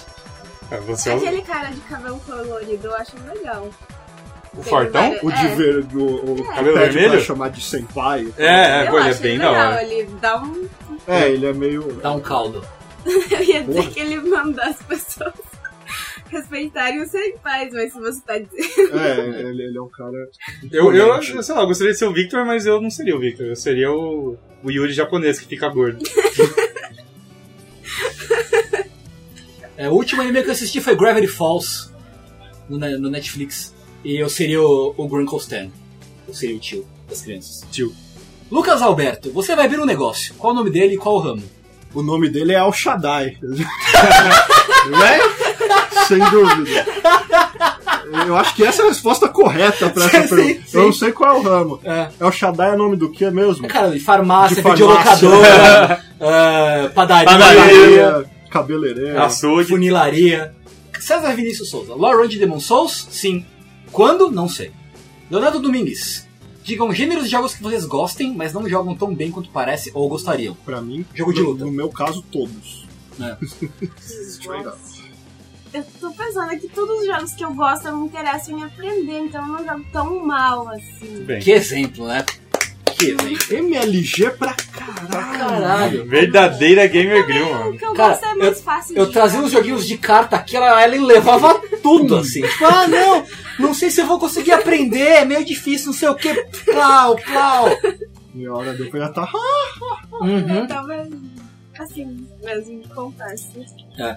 É, 0.74 0.80
Você 0.80 1.10
é 1.10 1.14
Aquele 1.14 1.42
cara 1.42 1.68
de 1.70 1.80
cabelo 1.82 2.18
colorido, 2.20 2.86
eu 2.86 2.94
acho 2.94 3.12
legal. 3.34 3.70
o 4.54 4.62
Fortão? 4.62 5.16
O 5.22 5.30
de 5.30 5.46
É. 5.46 5.54
ver, 5.54 5.78
o, 5.94 6.32
o 6.32 6.44
Cabelo 6.44 6.78
pede 6.78 6.92
vermelho? 6.94 7.10
pra 7.12 7.20
chamar 7.20 7.48
de 7.50 7.62
senpai. 7.62 8.32
É, 8.38 8.46
é, 8.46 8.86
eu 8.86 8.90
pô, 8.90 8.98
ele 8.98 9.08
é 9.08 9.10
acho 9.10 9.20
bem 9.22 9.38
legal, 9.38 9.54
da 9.54 9.68
hora. 9.70 9.82
ele 9.84 10.08
dá 10.20 10.42
um. 10.42 10.68
É, 11.06 11.28
ele 11.30 11.46
é 11.46 11.52
meio. 11.52 11.82
Dá 12.02 12.12
um 12.12 12.20
caldo. 12.20 12.64
Eu 13.04 13.42
ia 13.42 13.62
dizer 13.64 13.80
Porra. 13.82 13.90
que 13.90 13.98
ele 14.00 14.20
manda 14.20 14.62
as 14.62 14.80
pessoas 14.82 15.32
respeitarem 16.30 17.02
os 17.02 17.10
senpais, 17.10 17.72
mas 17.72 17.92
se 17.92 17.98
você 17.98 18.20
tá 18.22 18.38
dizendo. 18.38 18.96
É, 18.98 19.18
ele, 19.40 19.62
ele 19.64 19.76
é 19.78 19.82
um 19.82 19.88
cara. 19.88 20.16
Eu, 20.70 20.94
eu, 20.94 21.08
eu, 21.16 21.42
sei 21.42 21.54
lá, 21.54 21.62
eu 21.62 21.66
gostaria 21.66 21.92
de 21.92 21.98
ser 21.98 22.04
o 22.06 22.12
Victor, 22.12 22.44
mas 22.46 22.64
eu 22.64 22.80
não 22.80 22.90
seria 22.90 23.16
o 23.16 23.20
Victor. 23.20 23.46
Eu 23.46 23.56
seria 23.56 23.90
o, 23.90 24.38
o 24.62 24.70
Yuri 24.70 24.92
japonês 24.92 25.40
que 25.40 25.46
fica 25.48 25.68
gordo. 25.68 25.98
É, 29.82 29.88
o 29.88 29.94
último 29.94 30.22
anime 30.22 30.40
que 30.44 30.48
eu 30.48 30.52
assisti 30.52 30.80
foi 30.80 30.94
Gravity 30.94 31.26
Falls 31.26 31.90
no, 32.68 32.78
no 32.78 33.10
Netflix. 33.10 33.74
E 34.04 34.14
eu 34.16 34.28
seria 34.28 34.62
o, 34.62 34.94
o 34.96 35.08
Grunkle 35.08 35.38
Stan. 35.38 35.70
Eu 36.28 36.32
seria 36.32 36.54
o 36.54 36.60
tio 36.60 36.86
das 37.08 37.20
crianças. 37.22 37.64
Tio. 37.72 37.92
Lucas 38.48 38.80
Alberto, 38.80 39.32
você 39.32 39.56
vai 39.56 39.66
abrir 39.66 39.80
um 39.80 39.84
negócio. 39.84 40.34
Qual 40.38 40.52
o 40.52 40.56
nome 40.56 40.70
dele 40.70 40.94
e 40.94 40.96
qual 40.96 41.16
o 41.16 41.18
ramo? 41.18 41.42
O 41.92 42.00
nome 42.00 42.30
dele 42.30 42.52
é 42.52 42.58
Al 42.58 42.72
Shaddai. 42.72 43.36
né? 43.42 45.18
Sem 46.06 46.18
dúvida. 46.30 46.86
Eu 48.24 48.36
acho 48.36 48.54
que 48.54 48.64
essa 48.64 48.82
é 48.82 48.84
a 48.84 48.88
resposta 48.88 49.28
correta 49.28 49.90
pra 49.90 50.04
essa 50.04 50.22
Sim, 50.28 50.28
pergunta. 50.36 50.60
sim. 50.68 50.78
Eu 50.78 50.82
não 50.84 50.92
sei 50.92 51.10
qual 51.10 51.34
é 51.34 51.38
o 51.40 51.42
ramo. 51.42 51.80
É, 51.84 52.08
El 52.20 52.30
Shaddai 52.30 52.74
é 52.74 52.76
nome 52.76 52.96
do 52.96 53.10
que 53.10 53.28
mesmo? 53.32 53.66
é 53.66 53.68
cara, 53.68 53.90
de 53.90 53.98
farmácia, 53.98 54.62
De 54.62 54.70
videolocadora, 54.70 56.04
é, 56.20 56.88
padaria, 56.90 57.24
Padaria. 57.32 58.31
Cabeleireiro. 58.52 59.20
Açougue. 59.22 59.64
funilaria. 59.70 60.54
César 61.00 61.34
Vinícius 61.34 61.70
Souza, 61.70 61.94
de 62.28 62.38
Demon 62.38 62.60
Souls? 62.60 63.08
Sim. 63.10 63.44
Quando? 63.90 64.30
Não 64.30 64.48
sei. 64.48 64.70
Leonardo 65.30 65.58
Domingues, 65.58 66.28
digam 66.62 66.92
gêneros 66.94 67.24
de 67.24 67.30
jogos 67.30 67.54
que 67.54 67.62
vocês 67.62 67.84
gostem, 67.86 68.34
mas 68.34 68.52
não 68.52 68.68
jogam 68.68 68.94
tão 68.94 69.14
bem 69.14 69.30
quanto 69.30 69.48
parece 69.50 69.90
ou 69.94 70.08
gostariam. 70.08 70.54
Pra 70.64 70.80
mim, 70.80 71.04
Jogo 71.14 71.32
de 71.32 71.40
no- 71.40 71.50
luta. 71.50 71.64
No 71.64 71.72
meu 71.72 71.88
caso, 71.88 72.22
todos. 72.30 72.86
É. 73.20 73.36
Straight 74.00 74.68
up. 74.68 74.76
Eu 75.72 75.82
tô 75.98 76.10
pensando 76.12 76.50
que 76.60 76.68
todos 76.68 77.00
os 77.00 77.06
jogos 77.06 77.32
que 77.32 77.42
eu 77.44 77.54
gosto 77.54 77.88
eu 77.88 77.96
me 77.96 78.06
interesso 78.06 78.50
em 78.52 78.62
aprender, 78.62 79.20
então 79.20 79.40
eu 79.40 79.52
não 79.54 79.64
jogo 79.64 79.84
tão 79.90 80.26
mal 80.26 80.68
assim. 80.68 81.24
Bem, 81.24 81.40
Que 81.40 81.50
exemplo, 81.52 82.06
né? 82.06 82.24
Que 82.98 83.06
exemplo. 83.10 83.56
MLG 83.56 84.30
pra 84.30 84.54
caralho. 84.54 85.38
Caralho. 85.38 86.04
verdadeira 86.06 86.86
Gamer 86.86 87.26
Grill, 87.26 87.50
mano. 87.52 87.76
que 87.78 87.84
eu 87.84 87.92
Cara, 87.94 88.10
gosto 88.14 88.24
é 88.26 88.34
mais 88.34 88.60
fácil 88.60 88.96
Eu 88.96 89.06
de 89.06 89.12
trazia 89.12 89.36
jogar. 89.36 89.46
uns 89.46 89.52
joguinhos 89.52 89.86
de 89.86 89.98
carta 89.98 90.36
aqui, 90.36 90.56
ela, 90.56 90.82
ela 90.82 91.06
levava 91.06 91.54
tudo, 91.82 92.16
assim. 92.16 92.42
Tipo, 92.46 92.64
ah, 92.64 92.86
não, 92.88 93.24
não 93.58 93.74
sei 93.74 93.90
se 93.90 94.00
eu 94.00 94.06
vou 94.06 94.18
conseguir 94.18 94.52
aprender, 94.52 95.00
é 95.00 95.24
meio 95.24 95.44
difícil, 95.44 95.88
não 95.88 95.94
sei 95.94 96.08
o 96.08 96.14
que. 96.14 96.32
Plau, 96.64 97.16
plau. 97.16 97.68
Meia 98.34 98.52
hora 98.54 98.72
depois 98.74 99.02
já 99.02 99.08
tá. 99.10 99.28
Uhum. 100.20 100.58
Eu 100.60 100.66
tava 100.68 101.08
assim, 101.78 102.26
mesmo, 102.42 102.82
confesso. 102.94 103.50
Ah, 103.98 104.16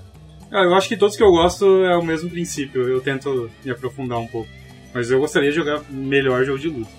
eu 0.52 0.74
acho 0.76 0.88
que 0.88 0.96
todos 0.98 1.18
que 1.18 1.24
eu 1.24 1.32
gosto 1.32 1.66
é 1.84 1.98
o 1.98 2.04
mesmo 2.04 2.30
princípio. 2.30 2.88
Eu 2.88 3.02
tento 3.02 3.50
me 3.64 3.72
aprofundar 3.72 4.20
um 4.20 4.28
pouco. 4.28 4.48
Mas 4.94 5.12
eu 5.12 5.20
gostaria 5.20 5.50
de 5.50 5.56
jogar 5.58 5.82
melhor 5.90 6.46
jogo 6.46 6.60
de 6.60 6.70
luta. 6.70 6.90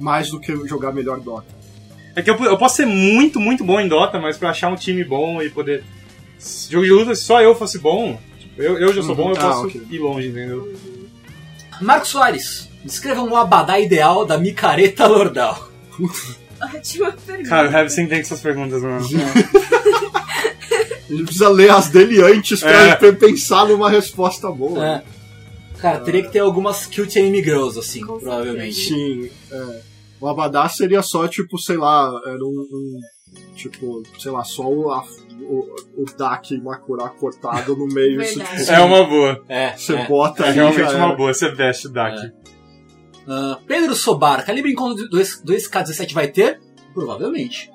Mais 0.00 0.30
do 0.30 0.38
que 0.40 0.54
jogar 0.66 0.92
melhor 0.92 1.20
Dota. 1.20 1.46
É 2.14 2.22
que 2.22 2.30
eu, 2.30 2.36
eu 2.44 2.56
posso 2.56 2.76
ser 2.76 2.86
muito, 2.86 3.38
muito 3.40 3.62
bom 3.64 3.78
em 3.80 3.88
Dota, 3.88 4.18
mas 4.18 4.36
pra 4.38 4.50
achar 4.50 4.68
um 4.70 4.76
time 4.76 5.04
bom 5.04 5.40
e 5.42 5.50
poder. 5.50 5.84
Jogo 6.70 6.84
de 6.84 6.90
luta, 6.92 7.14
se 7.14 7.22
só 7.22 7.40
eu 7.42 7.54
fosse 7.54 7.78
bom, 7.78 8.18
tipo, 8.38 8.60
eu, 8.62 8.78
eu 8.78 8.92
já 8.92 9.02
sou 9.02 9.10
Uhum. 9.10 9.16
bom, 9.16 9.30
eu 9.32 9.36
Ah, 9.36 9.40
posso 9.40 9.66
ok. 9.66 9.82
ir 9.90 9.98
longe, 9.98 10.28
entendeu? 10.28 10.72
Marcos 11.80 12.08
Soares, 12.10 12.68
descreva 12.84 13.22
um 13.22 13.36
abadá 13.36 13.78
ideal 13.78 14.24
da 14.24 14.38
micareta 14.38 15.06
Lordal. 15.06 15.70
Ótima 16.74 17.12
pergunta. 17.26 17.48
Cara, 17.50 17.68
o 17.68 17.72
Heavy 17.72 18.08
tem 18.08 18.18
essas 18.20 18.40
perguntas, 18.40 18.80
mano. 18.82 19.06
Ele 21.08 21.22
precisa 21.24 21.48
ler 21.48 21.70
as 21.70 21.88
dele 21.88 22.20
antes 22.22 22.60
pra, 22.60 22.70
É. 22.72 23.12
pensar 23.12 23.66
numa 23.66 23.88
resposta 23.90 24.50
boa. 24.50 24.84
É. 24.86 25.02
Cara, 25.80 26.00
teria 26.00 26.22
que 26.22 26.30
ter 26.32 26.38
algumas 26.40 26.86
cute 26.86 27.18
anime 27.18 27.42
girls, 27.42 27.78
assim, 27.78 28.00
Com 28.04 28.18
provavelmente. 28.18 28.74
Sim, 28.74 29.30
é. 29.50 29.80
O 30.20 30.26
Abadá 30.26 30.68
seria 30.68 31.02
só, 31.02 31.28
tipo, 31.28 31.58
sei 31.58 31.76
lá, 31.76 32.10
era 32.26 32.42
um, 32.44 32.66
um 32.72 33.00
Tipo, 33.54 34.02
sei 34.18 34.30
lá, 34.30 34.44
só 34.44 34.62
o, 34.66 34.90
a, 34.90 35.02
o, 35.40 35.76
o 35.98 36.04
Dak 36.16 36.56
Makura 36.58 37.08
cortado 37.08 37.76
no 37.76 37.86
meio. 37.86 38.20
isso, 38.22 38.38
tipo, 38.38 38.70
É 38.70 38.80
uma 38.80 39.04
boa. 39.04 39.42
É, 39.48 39.76
Você 39.76 39.94
é. 39.94 40.06
bota 40.06 40.44
É 40.44 40.48
ali, 40.48 40.54
realmente 40.58 40.94
uma 40.94 41.14
boa. 41.14 41.32
Você 41.34 41.50
veste 41.50 41.86
o 41.88 41.92
Dak. 41.92 42.30
Ah, 43.28 43.58
Pedro 43.66 43.94
Sobar, 43.94 44.44
calibre 44.46 44.72
encontro 44.72 45.08
2, 45.08 45.42
2K17 45.44 46.12
vai 46.12 46.28
ter? 46.28 46.60
Provavelmente. 46.94 47.70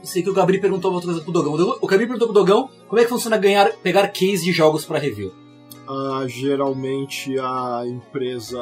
Eu 0.00 0.06
sei 0.06 0.22
que 0.22 0.28
o 0.28 0.34
Gabriel 0.34 0.60
perguntou 0.60 0.90
uma 0.90 0.96
outra 0.96 1.10
coisa 1.10 1.22
pro 1.24 1.32
Dogão. 1.32 1.52
O 1.54 1.56
Dogão- 1.56 1.78
O 1.80 1.86
Gabriel 1.86 2.08
perguntou 2.08 2.28
pro 2.28 2.34
Dogão 2.34 2.68
como 2.88 3.00
é 3.00 3.04
que 3.04 3.08
funciona 3.10 3.38
ganhar, 3.38 3.72
pegar 3.82 4.08
case 4.08 4.44
de 4.44 4.52
jogos 4.52 4.84
pra 4.84 4.98
review. 4.98 5.32
Ah, 5.88 6.24
geralmente 6.26 7.38
a 7.38 7.82
empresa 7.86 8.58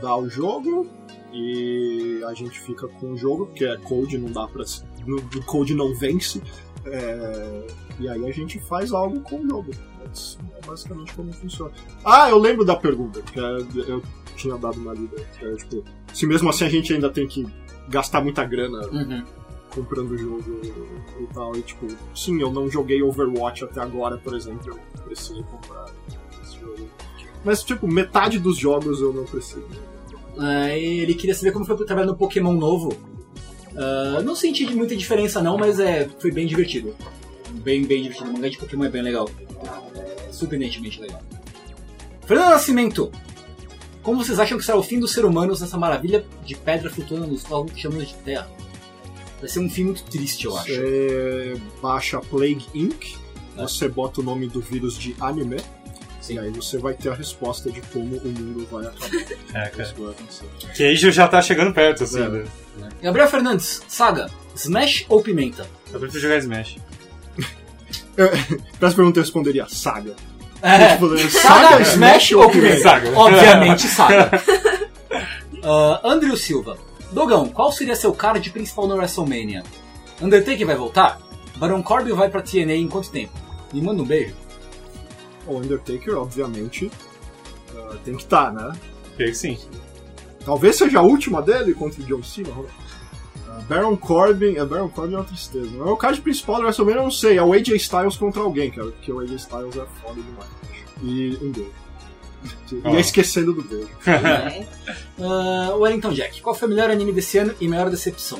dá 0.00 0.16
o 0.16 0.28
jogo 0.28 0.86
e 1.32 2.22
a 2.26 2.34
gente 2.34 2.58
fica 2.60 2.88
com 2.88 3.12
o 3.12 3.16
jogo, 3.16 3.46
porque 3.46 3.64
é 3.64 3.76
code, 3.78 4.18
não 4.18 4.30
dá 4.32 4.46
pra. 4.48 4.64
O 5.06 5.44
code 5.44 5.74
não 5.74 5.94
vence. 5.94 6.42
é, 6.86 7.66
e 8.00 8.08
aí 8.08 8.26
a 8.26 8.32
gente 8.32 8.58
faz 8.60 8.92
algo 8.92 9.20
com 9.20 9.40
o 9.40 9.48
jogo. 9.48 9.70
É 10.02 10.66
basicamente 10.66 11.12
como 11.14 11.32
funciona. 11.32 11.70
Ah, 12.04 12.30
eu 12.30 12.38
lembro 12.38 12.64
da 12.64 12.74
pergunta, 12.76 13.20
que 13.20 13.38
é- 13.38 13.92
eu 13.92 14.02
tinha 14.36 14.56
dado 14.56 14.78
uma 14.78 14.94
lida. 14.94 15.16
é, 15.42 15.54
tipo, 15.56 15.84
se 16.14 16.26
mesmo 16.26 16.48
assim 16.48 16.64
a 16.64 16.68
gente 16.68 16.92
ainda 16.94 17.10
tem 17.10 17.26
que 17.26 17.46
gastar 17.88 18.22
muita 18.22 18.44
grana 18.44 18.86
Uhum. 18.88 19.24
Comprando 19.74 20.12
o 20.12 20.18
jogo 20.18 20.60
e 21.20 21.26
tal. 21.32 21.56
E 21.56 21.62
tipo, 21.62 21.86
sim, 22.14 22.40
eu 22.40 22.50
não 22.50 22.70
joguei 22.70 23.02
Overwatch 23.02 23.64
até 23.64 23.80
agora, 23.80 24.18
por 24.18 24.34
exemplo, 24.34 24.78
eu 24.96 25.02
precisei 25.02 25.42
comprar 25.42 25.86
esse 26.42 26.58
jogo. 26.58 26.88
Mas, 27.44 27.62
tipo, 27.62 27.86
metade 27.86 28.38
dos 28.38 28.58
jogos 28.58 29.00
eu 29.00 29.12
não 29.12 29.24
preciso. 29.24 29.66
E 30.38 31.00
ele 31.00 31.14
queria 31.14 31.34
saber 31.34 31.52
como 31.52 31.64
foi 31.64 31.76
trabalhar 31.84 32.06
no 32.06 32.16
Pokémon 32.16 32.52
novo. 32.52 32.96
Ah, 33.76 34.20
não 34.22 34.34
senti 34.34 34.66
muita 34.74 34.96
diferença 34.96 35.40
não, 35.40 35.56
mas 35.56 35.78
é, 35.78 36.08
foi 36.18 36.32
bem 36.32 36.46
divertido. 36.46 36.94
Bem, 37.50 37.84
bem 37.84 38.02
divertido. 38.02 38.30
O 38.30 38.32
mangá 38.32 38.48
de 38.48 38.58
Pokémon 38.58 38.84
é 38.84 38.88
bem 38.88 39.02
legal. 39.02 39.30
É 39.94 40.32
surpreendentemente 40.32 41.00
legal. 41.00 41.22
Fernando 42.26 42.50
Nascimento! 42.50 43.10
Como 44.02 44.24
vocês 44.24 44.38
acham 44.38 44.58
que 44.58 44.64
será 44.64 44.78
o 44.78 44.82
fim 44.82 44.98
dos 44.98 45.12
seres 45.12 45.28
humanos 45.28 45.60
nessa 45.60 45.76
maravilha 45.76 46.24
de 46.44 46.54
pedra 46.54 46.90
flutuando 46.90 47.26
nos 47.26 47.42
povos 47.42 47.72
que 47.72 47.80
chamamos 47.80 48.08
de 48.08 48.14
Terra? 48.14 48.50
Vai 49.40 49.48
ser 49.48 49.60
um 49.60 49.70
fim 49.70 49.84
muito 49.84 50.02
triste, 50.04 50.46
eu 50.46 50.56
acho. 50.56 50.66
Você 50.68 51.60
baixa 51.80 52.18
Plague 52.20 52.66
Inc., 52.74 53.16
É. 53.56 53.62
você 53.62 53.88
bota 53.88 54.20
o 54.20 54.24
nome 54.24 54.48
do 54.48 54.60
vírus 54.60 54.98
de 54.98 55.14
anime, 55.20 55.58
Sim. 56.20 56.34
e 56.34 56.38
aí 56.40 56.50
você 56.50 56.76
vai 56.78 56.94
ter 56.94 57.10
a 57.10 57.14
resposta 57.14 57.70
de 57.70 57.80
como 57.92 58.16
o 58.16 58.28
mundo 58.28 58.66
vai 58.70 58.86
acabar. 58.86 59.10
É, 59.54 59.68
cara. 59.70 59.94
Vai 59.96 60.10
acontecer. 60.10 60.46
Queijo 60.76 61.10
já 61.12 61.26
tá 61.28 61.40
chegando 61.40 61.72
perto, 61.72 62.04
assim. 62.04 62.20
É. 62.22 62.28
né? 62.28 62.44
Gabriel 63.02 63.28
Fernandes, 63.28 63.82
Saga, 63.88 64.28
Smash 64.54 65.06
ou 65.08 65.22
Pimenta? 65.22 65.66
Eu 65.92 66.00
prefiro 66.00 66.20
jogar 66.22 66.38
Smash. 66.38 66.76
Pra 68.16 68.88
essa 68.88 68.96
pergunta 68.96 69.20
eu 69.20 69.22
responderia 69.22 69.66
Saga. 69.68 70.14
É, 70.60 70.94
Tipo, 70.94 71.16
Saga, 71.30 71.80
Smash 71.82 72.32
ou 72.32 72.50
Pimenta? 72.50 72.82
Saga. 72.82 73.12
Obviamente, 73.18 73.86
Saga. 73.86 74.30
Ah, 75.60 76.00
Andrew 76.04 76.36
Silva. 76.36 76.78
Dogão, 77.12 77.48
qual 77.48 77.72
seria 77.72 77.96
seu 77.96 78.12
card 78.12 78.50
principal 78.50 78.86
no 78.86 78.94
WrestleMania? 78.96 79.62
Undertaker 80.20 80.66
vai 80.66 80.76
voltar? 80.76 81.20
Baron 81.56 81.82
Corbin 81.82 82.12
vai 82.12 82.28
pra 82.28 82.42
TNA 82.42 82.74
em 82.74 82.88
quanto 82.88 83.10
tempo? 83.10 83.32
Me 83.72 83.80
manda 83.80 84.02
um 84.02 84.06
beijo. 84.06 84.34
O 85.46 85.56
Undertaker, 85.56 86.16
obviamente, 86.18 86.90
ah, 87.74 87.96
tem 88.04 88.14
que 88.14 88.22
estar, 88.22 88.52
né? 88.52 88.72
Creio 89.16 89.32
que 89.32 89.38
sim. 89.38 89.58
Talvez 90.44 90.76
seja 90.76 91.00
a 91.00 91.02
última 91.02 91.42
dele 91.42 91.74
contra 91.74 92.02
o 92.02 92.04
John 92.04 92.22
Cena. 92.22 92.50
Uh, 92.50 93.62
Baron 93.68 93.96
Corbin. 93.96 94.56
É, 94.56 94.64
Baron 94.64 94.88
Corbin 94.88 95.14
é 95.14 95.18
uma 95.18 95.24
tristeza. 95.24 95.70
Mas 95.76 95.88
o 95.88 95.96
card 95.96 96.20
principal 96.20 96.56
do 96.56 96.62
WrestleMania 96.62 97.00
eu 97.00 97.04
não 97.04 97.10
sei. 97.10 97.38
É 97.38 97.42
o 97.42 97.52
AJ 97.52 97.70
Styles 97.70 98.16
contra 98.16 98.42
alguém, 98.42 98.70
cara. 98.70 98.90
Porque 98.90 99.10
o 99.10 99.20
AJ 99.20 99.32
Styles 99.32 99.76
é 99.76 99.86
foda 100.00 100.20
demais. 100.20 100.50
E 101.02 101.38
um 101.42 101.50
beijo. 101.50 101.87
Oh. 102.84 102.90
Ia 102.94 103.00
esquecendo 103.00 103.52
do 103.52 103.62
beijo. 103.62 103.88
É. 104.06 104.66
Ah, 105.20 105.74
Wellington 105.74 106.12
Jack, 106.12 106.40
qual 106.40 106.54
foi 106.54 106.68
o 106.68 106.70
melhor 106.70 106.90
anime 106.90 107.12
desse 107.12 107.38
ano 107.38 107.52
e 107.60 107.66
maior 107.66 107.90
decepção? 107.90 108.38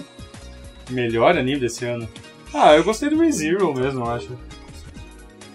Melhor 0.90 1.36
anime 1.36 1.58
desse 1.58 1.84
ano? 1.84 2.08
Ah, 2.54 2.72
eu 2.76 2.84
gostei 2.84 3.10
do 3.10 3.18
ReZero 3.20 3.74
mesmo, 3.74 4.00
eu 4.04 4.10
acho. 4.10 4.38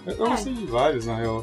Eu, 0.06 0.12
eu 0.16 0.26
É. 0.26 0.28
gostei 0.28 0.52
de 0.52 0.66
vários, 0.66 1.06
na 1.06 1.16
real. 1.16 1.42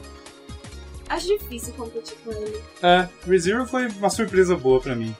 Acho 1.09 1.27
difícil 1.27 1.73
competir 1.73 2.15
com 2.23 2.31
ele. 2.31 2.61
É, 2.83 3.09
ReZero 3.25 3.65
foi 3.65 3.87
uma 3.87 4.09
surpresa 4.11 4.55
boa 4.55 4.79
pra 4.79 4.95
mim. 4.95 5.15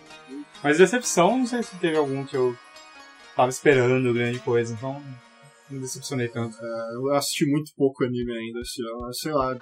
Mas 0.63 0.77
decepção, 0.77 1.39
não 1.39 1.47
sei 1.47 1.63
se 1.63 1.75
teve 1.77 1.97
algum 1.97 2.23
que 2.23 2.37
eu 2.37 2.55
tava 3.35 3.49
esperando 3.49 4.13
grande 4.13 4.37
coisa, 4.39 4.73
então 4.75 4.93
não 4.93 5.01
me 5.71 5.79
decepcionei 5.79 6.27
tanto. 6.27 6.55
É, 6.61 6.95
eu 6.95 7.15
assisti 7.15 7.47
muito 7.47 7.71
pouco 7.75 8.03
anime 8.03 8.31
ainda 8.31 8.59
esse 8.59 8.79
ano. 8.83 9.11
Sei 9.11 9.31
lá. 9.33 9.57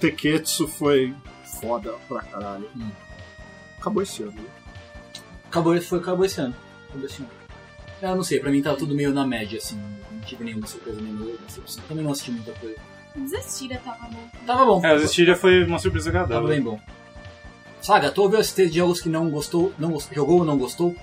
Teketsu 0.00 0.66
foi 0.66 1.14
foda 1.60 1.94
pra 2.08 2.20
caralho. 2.22 2.68
Hum. 2.76 2.88
Acabou 3.80 4.02
esse 4.02 4.22
ano. 4.22 4.32
né? 4.32 4.44
Acabou, 5.46 5.80
foi, 5.80 5.98
acabou 5.98 6.24
esse 6.24 6.40
ano. 6.40 6.54
Acabou 6.88 7.06
esse 7.06 7.18
ano. 7.20 7.30
Eu 8.00 8.16
não 8.16 8.22
sei, 8.22 8.38
pra 8.40 8.50
mim 8.50 8.62
tava 8.62 8.76
tudo 8.76 8.94
meio 8.94 9.12
na 9.12 9.26
média, 9.26 9.58
assim. 9.58 9.76
Não 10.12 10.20
tive 10.20 10.44
nenhuma 10.44 10.66
surpresa, 10.66 11.00
nenhuma 11.00 11.26
decepção. 11.46 11.82
Também 11.88 12.04
não 12.04 12.12
assisti 12.12 12.30
muita 12.30 12.52
coisa. 12.52 12.76
Desistira 13.16 13.80
tava 13.84 14.08
bom. 14.08 14.28
Tava 14.46 14.64
bom. 14.64 14.84
É, 14.86 14.94
o 14.94 15.36
foi 15.36 15.64
uma 15.64 15.78
surpresa 15.78 16.12
Tava 16.12 16.24
agradável. 16.24 16.48
bem 16.48 16.60
bom. 16.62 16.78
Saga, 17.80 18.10
tu 18.10 18.22
ouviu 18.22 18.38
a 18.38 18.42
lista 18.42 18.66
de 18.66 18.76
jogos 18.76 19.00
que 19.00 19.08
não 19.08 19.30
gostou, 19.30 19.72
não 19.78 19.90
gostou, 19.92 20.14
jogou 20.14 20.38
ou 20.40 20.44
não 20.44 20.58
gostou? 20.58 20.94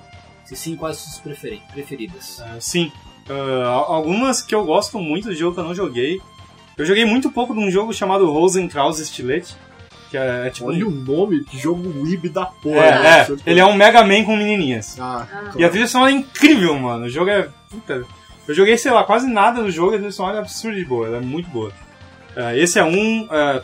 Se 0.46 0.56
sim, 0.56 0.76
quais 0.76 0.98
suas 0.98 1.18
preferi- 1.20 1.62
preferidas? 1.74 2.40
É, 2.42 2.60
sim. 2.60 2.92
Ah, 3.30 3.84
algumas 3.88 4.42
que 4.42 4.54
eu 4.54 4.64
gosto 4.64 5.00
muito 5.00 5.30
de 5.30 5.36
jogo 5.36 5.56
que 5.56 5.60
eu 5.62 5.66
não 5.66 5.74
joguei. 5.74 6.22
Eu 6.78 6.86
joguei 6.86 7.06
muito 7.06 7.32
pouco 7.32 7.54
de 7.54 7.60
um 7.60 7.72
jogo 7.72 7.94
chamado 7.94 8.30
Rosenkraus 8.32 9.00
Stilete. 9.00 9.56
Que 10.16 10.22
é, 10.22 10.48
é 10.48 10.50
tipo. 10.50 10.68
Olha 10.70 10.88
o 10.88 10.92
nome, 10.92 11.44
que 11.44 11.58
jogo 11.58 12.04
weeb 12.04 12.30
da 12.30 12.46
porra. 12.46 12.78
é, 12.86 13.00
né? 13.04 13.20
é, 13.22 13.36
ele 13.52 13.60
é 13.60 13.66
um 13.66 13.74
Mega 13.76 14.04
Man 14.06 14.24
com 14.24 14.36
menininhas. 14.36 14.98
Ah, 15.00 15.28
Ah. 15.32 15.52
E 15.58 15.64
a 15.66 15.70
trilha 15.70 15.88
sonora 15.88 16.12
é 16.12 16.14
incrível, 16.14 16.78
mano. 16.80 17.06
O 17.06 17.10
jogo 17.10 17.30
é. 17.30 17.50
Puta. 17.70 18.04
Eu 18.48 18.54
joguei, 18.54 18.78
sei 18.78 18.92
lá, 18.92 19.04
quase 19.04 19.28
nada 19.28 19.62
do 19.62 19.70
jogo 19.72 19.92
e 19.92 19.96
a 19.96 19.98
trilha 19.98 20.12
sonora 20.12 20.38
é 20.38 20.40
absurda 20.40 20.78
de 20.78 20.86
boa, 20.86 21.08
ela 21.08 21.18
é 21.18 21.22
muito 21.22 21.50
boa. 21.50 21.72
É, 22.36 22.58
esse 22.58 22.80
é 22.80 22.84
um. 22.84 23.28
é, 23.32 23.62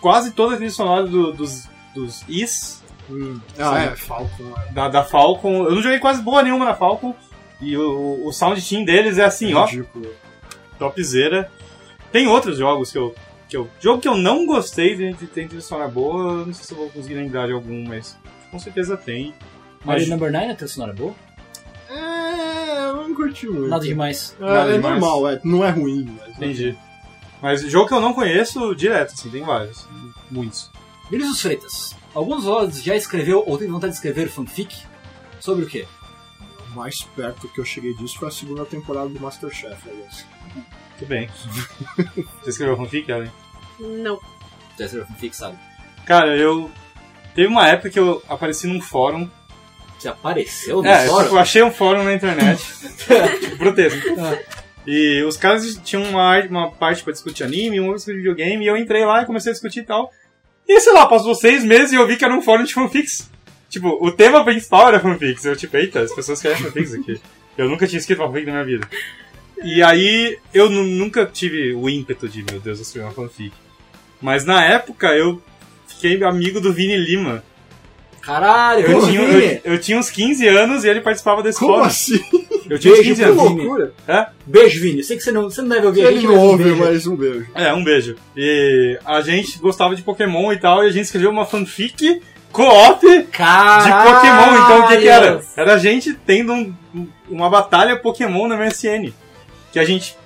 quase 0.00 0.30
toda 0.32 0.54
a 0.54 0.56
trilha 0.56 0.70
sonora 0.70 1.04
do- 1.06 1.32
dos, 1.32 1.68
dos 1.94 2.24
Is, 2.28 2.82
hum. 3.10 3.40
ah 3.58 3.78
é, 3.80 3.96
Falcon. 3.96 4.54
é 4.68 4.72
da, 4.72 4.88
da 4.88 5.04
Falcon. 5.04 5.64
Eu 5.64 5.74
não 5.74 5.82
joguei 5.82 5.98
quase 5.98 6.22
boa 6.22 6.42
nenhuma 6.42 6.64
na 6.64 6.74
Falcon. 6.74 7.14
E 7.60 7.76
o, 7.76 8.24
o 8.26 8.32
sound 8.32 8.62
team 8.66 8.84
deles 8.84 9.18
é 9.18 9.24
assim, 9.24 9.52
ó, 9.52 9.64
ridículo. 9.66 10.06
topzera. 10.78 11.50
Tem 12.12 12.26
outros 12.28 12.56
jogos 12.58 12.90
que 12.92 12.98
eu. 12.98 13.14
Que 13.48 13.56
eu 13.56 13.68
jogo 13.80 14.00
que 14.02 14.08
eu 14.08 14.16
não 14.16 14.44
gostei 14.46 14.94
de, 14.94 15.12
de 15.14 15.26
ter 15.26 15.46
trilha 15.46 15.62
sonora 15.62 15.88
boa, 15.88 16.32
eu 16.40 16.46
não 16.46 16.52
sei 16.52 16.64
se 16.64 16.72
eu 16.72 16.78
vou 16.78 16.90
conseguir 16.90 17.14
lembrar 17.14 17.46
de 17.46 17.52
algum, 17.52 17.84
mas 17.86 18.16
com 18.50 18.58
certeza 18.58 18.96
tem. 18.96 19.34
Mario 19.84 20.02
Mas, 20.02 20.08
Number 20.08 20.30
9, 20.32 20.44
a 20.46 20.54
trilha 20.54 20.68
sonora 20.68 20.92
é 20.92 20.96
boa? 20.96 21.14
É, 21.88 22.88
eu 22.90 22.96
não 23.08 23.14
curti 23.14 23.46
muito. 23.46 23.68
Nada 23.68 23.84
demais. 23.84 24.36
É, 24.38 24.44
Nada 24.44 24.70
é 24.70 24.76
demais. 24.76 25.00
normal, 25.00 25.28
é, 25.30 25.40
não 25.44 25.64
é 25.64 25.70
ruim. 25.70 26.18
Mas 26.18 26.36
entendi. 26.36 26.78
Mas 27.40 27.62
jogo 27.62 27.88
que 27.88 27.94
eu 27.94 28.00
não 28.00 28.12
conheço 28.12 28.74
direto, 28.74 29.14
assim, 29.14 29.30
tem 29.30 29.42
vários. 29.42 29.86
Muitos. 30.30 30.70
Vinícius 31.10 31.40
Freitas, 31.40 31.96
alguns 32.14 32.46
olhos 32.46 32.82
já 32.82 32.94
escreveu 32.94 33.42
ou 33.46 33.56
tem 33.56 33.68
vontade 33.68 33.92
de 33.92 33.96
escrever 33.96 34.28
fanfic? 34.28 34.76
Sobre 35.40 35.64
o 35.64 35.68
quê? 35.68 35.86
O 36.70 36.76
mais 36.76 37.00
perto 37.00 37.48
que 37.48 37.60
eu 37.60 37.64
cheguei 37.64 37.94
disso 37.94 38.18
foi 38.18 38.28
a 38.28 38.30
segunda 38.30 38.66
temporada 38.66 39.08
do 39.08 39.18
Masterchef, 39.18 39.88
aliás. 39.88 40.26
Tudo 40.98 41.08
bem. 41.08 41.28
Você 42.42 42.50
escreveu 42.50 42.76
fanfic, 42.76 43.10
Ellen? 43.10 43.30
Não. 43.78 44.18
Já 44.78 44.84
escreveu 44.86 45.06
fanfic, 45.08 45.34
sabe? 45.36 45.56
Cara, 46.06 46.36
eu. 46.36 46.70
Teve 47.34 47.48
uma 47.48 47.68
época 47.68 47.90
que 47.90 47.98
eu 47.98 48.22
apareci 48.28 48.66
num 48.66 48.80
fórum. 48.80 49.28
Você 49.98 50.08
apareceu 50.08 50.82
no 50.82 50.88
É, 50.88 51.02
tipo, 51.02 51.10
fórum? 51.10 51.28
eu 51.28 51.38
achei 51.38 51.62
um 51.62 51.70
fórum 51.70 52.04
na 52.04 52.14
internet. 52.14 52.62
tipo, 53.40 53.56
protesto. 53.58 53.98
E 54.86 55.22
os 55.24 55.36
caras 55.36 55.78
tinham 55.84 56.02
uma, 56.04 56.38
uma 56.46 56.70
parte 56.70 57.02
pra 57.02 57.12
discutir 57.12 57.44
anime, 57.44 57.78
uma 57.80 57.94
discutir 57.94 58.16
videogame, 58.16 58.64
e 58.64 58.68
eu 58.68 58.76
entrei 58.76 59.04
lá 59.04 59.22
e 59.22 59.26
comecei 59.26 59.50
a 59.50 59.52
discutir 59.52 59.80
e 59.80 59.84
tal. 59.84 60.10
E 60.66 60.80
sei 60.80 60.92
lá, 60.92 61.06
passou 61.06 61.34
seis 61.34 61.64
meses 61.64 61.92
e 61.92 61.96
eu 61.96 62.06
vi 62.06 62.16
que 62.16 62.24
era 62.24 62.34
um 62.34 62.42
fórum 62.42 62.64
de 62.64 62.72
fanfics. 62.74 63.30
Tipo, 63.68 63.88
o 64.04 64.10
tema 64.10 64.42
principal 64.44 64.88
era 64.88 65.00
fanfics. 65.00 65.44
Eu, 65.44 65.56
tipo, 65.56 65.76
eita, 65.76 66.00
as 66.00 66.14
pessoas 66.14 66.40
querem 66.40 66.56
fanfics 66.58 66.94
aqui. 66.94 67.20
Eu 67.56 67.68
nunca 67.68 67.86
tinha 67.86 67.98
escrito 67.98 68.18
fanfic 68.22 68.46
na 68.46 68.52
minha 68.52 68.64
vida. 68.64 68.88
E 69.64 69.82
aí, 69.82 70.38
eu 70.54 70.68
nu- 70.70 70.84
nunca 70.84 71.26
tive 71.26 71.72
o 71.74 71.88
ímpeto 71.88 72.28
de, 72.28 72.44
meu 72.48 72.60
Deus, 72.60 72.78
eu 72.78 72.82
escrevi 72.82 73.06
uma 73.06 73.12
fanfic. 73.14 73.52
Mas 74.20 74.44
na 74.44 74.64
época, 74.64 75.08
eu 75.14 75.40
fiquei 75.86 76.22
amigo 76.24 76.60
do 76.60 76.72
Vini 76.72 76.96
Lima. 76.96 77.42
Caralho, 78.20 78.84
Eu 78.86 79.06
tinha, 79.06 79.26
Vini! 79.26 79.60
eu, 79.64 79.72
eu 79.74 79.80
tinha 79.80 79.98
uns 79.98 80.10
15 80.10 80.46
anos 80.48 80.84
e 80.84 80.88
ele 80.88 81.00
participava 81.00 81.42
desse 81.42 81.58
Como 81.58 81.72
fórum. 81.74 81.86
assim? 81.86 82.20
Eu 82.68 82.78
tinha 82.78 82.92
uns 82.92 82.98
Beijo 82.98 83.10
15 83.14 83.22
pro 83.22 83.30
anos. 83.32 83.42
Vini. 83.48 83.60
loucura. 83.62 83.92
Beijo, 84.44 84.80
Vini. 84.82 84.98
Eu 84.98 85.04
sei 85.04 85.16
que 85.16 85.22
você 85.22 85.32
não, 85.32 85.44
você 85.44 85.62
não 85.62 85.68
deve 85.70 85.86
ouvir 85.86 86.02
a 86.02 86.10
Ele 86.10 86.16
gente, 86.20 86.26
não 86.26 86.34
um 86.34 86.38
ouve, 86.40 86.64
beijo. 86.64 86.78
mas 86.78 87.06
um 87.06 87.16
beijo. 87.16 87.46
É, 87.54 87.72
um 87.72 87.82
beijo. 87.82 88.16
E 88.36 88.98
a 89.04 89.20
gente 89.22 89.58
gostava 89.58 89.96
de 89.96 90.02
Pokémon 90.02 90.52
e 90.52 90.58
tal, 90.58 90.84
e 90.84 90.88
a 90.88 90.90
gente 90.90 91.04
escreveu 91.04 91.30
uma 91.30 91.46
fanfic 91.46 92.20
co-op 92.52 93.00
de! 93.06 93.22
Pokémon. 93.22 94.64
Então 94.64 94.80
o 94.84 94.88
que, 94.88 94.96
que 94.98 95.08
era? 95.08 95.40
Era 95.56 95.74
a 95.74 95.78
gente 95.78 96.12
tendo 96.26 96.52
um- 96.52 96.74
uma 97.30 97.48
batalha 97.48 97.96
Pokémon 97.96 98.46
na 98.48 98.56
MSN. 98.58 99.12
Que 99.72 99.78
a 99.78 99.84
gente 99.84 100.16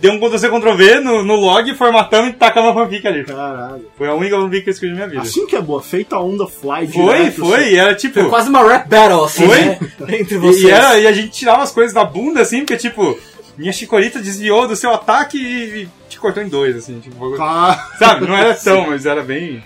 deu 0.00 0.12
um 0.12 0.18
Ctrl-C, 0.20 0.48
Ctrl-V 0.48 1.00
no, 1.00 1.24
no 1.24 1.34
log, 1.36 1.74
formatamos 1.74 2.30
e 2.30 2.32
tacamos 2.34 2.70
a 2.70 2.74
fanfic 2.74 3.06
ali. 3.06 3.24
Caralho. 3.24 3.86
Foi 3.96 4.08
a 4.08 4.14
única 4.14 4.36
fanfic 4.36 4.62
que 4.62 4.68
eu 4.70 4.72
escrevi 4.72 4.92
na 4.94 5.06
minha 5.06 5.08
vida. 5.08 5.22
Assim 5.22 5.46
que 5.46 5.56
é 5.56 5.60
boa, 5.60 5.82
feita 5.82 6.18
on 6.18 6.36
the 6.36 6.46
fly 6.46 6.86
foi, 6.86 7.16
direto, 7.16 7.40
foi. 7.40 7.72
E 7.72 7.76
era 7.76 7.94
tipo... 7.94 8.20
Foi 8.20 8.28
quase 8.28 8.48
uma 8.48 8.62
rap 8.62 8.88
battle, 8.88 9.24
assim, 9.24 9.46
Foi? 9.46 9.64
né? 9.64 9.78
Entre 10.20 10.38
vocês. 10.38 10.64
E, 10.64 10.70
era, 10.70 10.98
e 10.98 11.06
a 11.06 11.12
gente 11.12 11.30
tirava 11.30 11.62
as 11.62 11.72
coisas 11.72 11.94
da 11.94 12.04
bunda, 12.04 12.40
assim, 12.40 12.60
porque, 12.60 12.76
tipo, 12.76 13.18
minha 13.56 13.72
chicorita 13.72 14.20
desviou 14.20 14.68
do 14.68 14.76
seu 14.76 14.92
ataque 14.92 15.38
e, 15.38 15.82
e 15.82 15.88
te 16.08 16.18
cortou 16.18 16.42
em 16.42 16.48
dois, 16.48 16.76
assim, 16.76 17.00
tipo, 17.00 17.40
Ah, 17.40 17.90
sabe? 17.98 18.26
Não 18.26 18.36
era 18.36 18.54
tão, 18.56 18.88
mas 18.88 19.06
era 19.06 19.22
bem. 19.22 19.62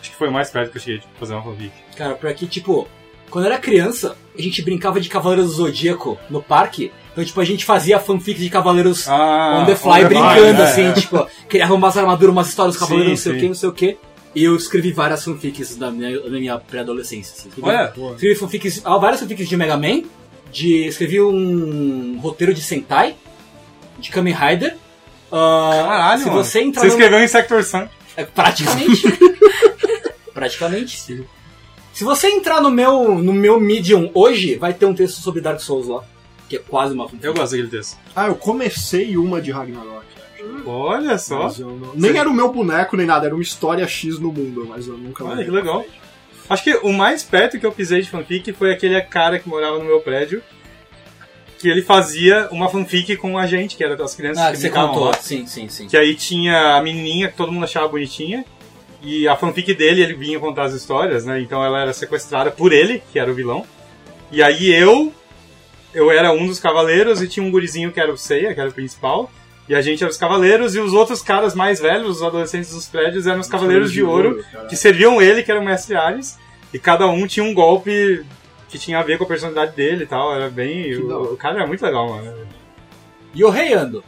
Acho 0.00 0.10
que 0.10 0.16
foi 0.16 0.30
mais 0.30 0.50
perto 0.50 0.70
que 0.70 0.78
eu 0.78 0.82
cheguei 0.82 1.00
de 1.00 1.06
fazer 1.18 1.34
uma 1.34 1.42
fanfic. 1.42 1.72
Cara, 1.96 2.14
pra 2.14 2.32
que, 2.34 2.46
tipo, 2.46 2.88
quando 3.30 3.44
eu 3.46 3.52
era 3.52 3.60
criança, 3.60 4.16
a 4.36 4.40
gente 4.40 4.62
brincava 4.62 5.00
de 5.00 5.08
Cavaleiros 5.08 5.48
do 5.48 5.52
Zodíaco 5.56 6.18
no 6.30 6.42
parque. 6.42 6.90
Então, 7.14 7.24
tipo, 7.24 7.40
a 7.40 7.44
gente 7.44 7.64
fazia 7.64 8.00
fanfic 8.00 8.40
de 8.40 8.50
Cavaleiros 8.50 9.06
Ah, 9.08 9.60
on 9.62 9.66
the 9.66 9.76
fly, 9.76 9.90
on 9.90 9.94
the 10.00 10.04
brincando, 10.08 10.34
fly, 10.34 10.46
é, 10.48 10.62
assim, 10.64 10.82
é. 10.88 10.92
tipo, 10.94 11.26
criava 11.48 11.72
umas 11.72 11.96
armaduras, 11.96 12.32
umas 12.34 12.48
histórias 12.48 12.74
dos 12.74 12.80
Sim, 12.82 12.88
Cavaleiros, 12.88 13.18
não 13.20 13.22
sei 13.22 13.32
sim. 13.32 13.38
o 13.38 13.40
que, 13.40 13.48
não 13.48 13.54
sei 13.54 13.68
o 13.68 13.72
que. 13.72 13.96
E 14.34 14.42
eu 14.44 14.56
escrevi 14.56 14.90
várias 14.90 15.24
fanfics 15.24 15.76
na 15.78 15.92
minha, 15.92 16.10
na 16.28 16.38
minha 16.40 16.58
pré-adolescência. 16.58 17.34
Assim. 17.38 17.48
Escrevi- 17.50 17.68
Olha, 17.70 17.92
Escrevi 18.14 18.34
fanfics, 18.34 18.82
ah, 18.84 18.98
várias 18.98 19.20
fanfics 19.20 19.48
de 19.48 19.56
Mega 19.56 19.76
Man, 19.76 20.02
de, 20.50 20.86
escrevi 20.88 21.20
um 21.22 22.18
roteiro 22.20 22.52
de 22.52 22.60
Sentai, 22.60 23.14
de 23.96 24.10
Kamen 24.10 24.34
Rider. 24.34 24.76
ah, 25.30 25.70
caralho, 25.86 26.18
se 26.22 26.28
mano. 26.28 26.44
você 26.44 26.60
entrar 26.62 26.80
Você 26.82 26.88
no- 26.88 26.92
escreveu 26.94 27.20
em 27.20 27.28
Sector 27.28 27.62
Sun. 27.62 27.86
é, 28.16 28.24
praticamente. 28.24 29.02
praticamente. 30.34 31.24
Se 31.92 32.02
você 32.02 32.28
entrar 32.28 32.60
no 32.60 32.70
meu, 32.70 33.14
no 33.18 33.32
meu 33.32 33.60
Medium 33.60 34.10
hoje, 34.14 34.56
vai 34.56 34.72
ter 34.74 34.86
um 34.86 34.94
texto 34.94 35.20
sobre 35.20 35.40
Dark 35.40 35.60
Souls 35.60 35.86
lá. 35.86 36.02
Que 36.48 36.56
é 36.56 36.58
quase 36.58 36.94
uma 36.94 37.04
fanfic. 37.08 37.24
Eu 37.24 37.34
gosto 37.34 37.52
daquele 37.52 37.68
texto. 37.68 37.98
ah, 38.14 38.26
eu 38.26 38.34
comecei 38.36 39.16
uma 39.16 39.40
de 39.40 39.50
Ragnarok. 39.50 40.04
Olha 40.66 41.16
só. 41.18 41.48
Não- 41.58 41.92
Nem 41.94 42.18
era 42.18 42.28
o 42.28 42.34
meu 42.34 42.52
boneco 42.52 42.96
nem 42.96 43.06
nada, 43.06 43.26
era 43.26 43.34
uma 43.34 43.42
história 43.42 43.86
X 43.88 44.18
no 44.18 44.30
mundo, 44.30 44.66
mas 44.68 44.86
eu 44.86 44.96
nunca 44.98 45.24
Olha 45.24 45.42
que 45.44 45.50
legal. 45.50 45.80
frente. 45.82 46.00
Acho 46.50 46.62
que 46.64 46.74
o 46.76 46.92
mais 46.92 47.22
perto 47.22 47.58
que 47.58 47.64
eu 47.64 47.72
pisei 47.72 48.02
de 48.02 48.10
fanfic 48.10 48.52
foi 48.52 48.70
aquele 48.72 49.00
cara 49.00 49.38
que 49.38 49.48
morava 49.48 49.78
no 49.78 49.84
meu 49.84 50.00
prédio. 50.00 50.42
Que 51.58 51.68
ele 51.70 51.80
fazia 51.80 52.48
uma 52.52 52.68
fanfic 52.68 53.16
com 53.16 53.38
a 53.38 53.46
gente, 53.46 53.74
que 53.76 53.82
era 53.82 53.96
das 53.96 54.14
crianças 54.14 54.44
Ah, 54.44 54.50
que 54.52 54.58
você 54.58 54.68
contou. 54.68 55.04
lá. 55.04 55.14
Sim, 55.14 55.46
sim, 55.46 55.66
sim. 55.70 55.86
Que 55.88 55.96
aí 55.96 56.14
tinha 56.14 56.76
a 56.76 56.82
menininha 56.82 57.28
que 57.30 57.36
todo 57.38 57.50
mundo 57.50 57.64
achava 57.64 57.88
bonitinha. 57.88 58.44
E 59.02 59.26
a 59.26 59.34
fanfic 59.36 59.72
dele, 59.74 60.02
ele 60.02 60.12
vinha 60.14 60.38
contar 60.38 60.64
as 60.64 60.74
histórias, 60.74 61.24
né? 61.24 61.40
Então 61.40 61.64
ela 61.64 61.80
era 61.80 61.92
sequestrada 61.94 62.50
por 62.50 62.70
ele, 62.72 63.02
que 63.10 63.18
era 63.18 63.30
o 63.30 63.34
vilão. 63.34 63.64
E 64.30 64.42
aí 64.42 64.70
eu. 64.74 65.10
Eu 65.94 66.10
era 66.10 66.32
um 66.32 66.46
dos 66.46 66.58
cavaleiros 66.58 67.22
e 67.22 67.28
tinha 67.28 67.44
um 67.46 67.50
gurizinho 67.50 67.92
que 67.92 68.00
era 68.00 68.12
o 68.12 68.16
Seiya, 68.16 68.52
que 68.54 68.60
era 68.60 68.68
o 68.68 68.72
principal. 68.72 69.30
E 69.68 69.74
a 69.74 69.80
gente 69.80 70.02
era 70.02 70.10
os 70.10 70.16
cavaleiros 70.18 70.74
e 70.74 70.80
os 70.80 70.92
outros 70.92 71.22
caras 71.22 71.54
mais 71.54 71.80
velhos, 71.80 72.16
os 72.16 72.22
adolescentes 72.22 72.74
dos 72.74 72.86
prédios, 72.86 73.26
eram 73.26 73.40
os 73.40 73.48
cavaleiros 73.48 73.90
de 73.92 74.02
ouro, 74.02 74.44
cara. 74.52 74.66
que 74.66 74.76
serviam 74.76 75.22
ele, 75.22 75.42
que 75.42 75.50
era 75.50 75.58
o 75.60 75.64
mestre 75.64 75.94
Ares. 75.96 76.36
E 76.72 76.78
cada 76.78 77.06
um 77.06 77.26
tinha 77.26 77.44
um 77.44 77.54
golpe 77.54 78.24
que 78.68 78.78
tinha 78.78 78.98
a 78.98 79.02
ver 79.02 79.16
com 79.16 79.24
a 79.24 79.26
personalidade 79.28 79.74
dele 79.76 80.02
e 80.04 80.06
tal. 80.06 80.34
Era 80.34 80.50
bem. 80.50 81.06
Da. 81.06 81.16
O, 81.16 81.32
o 81.34 81.36
cara 81.36 81.56
era 81.58 81.66
muito 81.66 81.82
legal, 81.82 82.08
mano. 82.08 82.34
Yohei 83.34 83.72
Ando. 83.72 84.04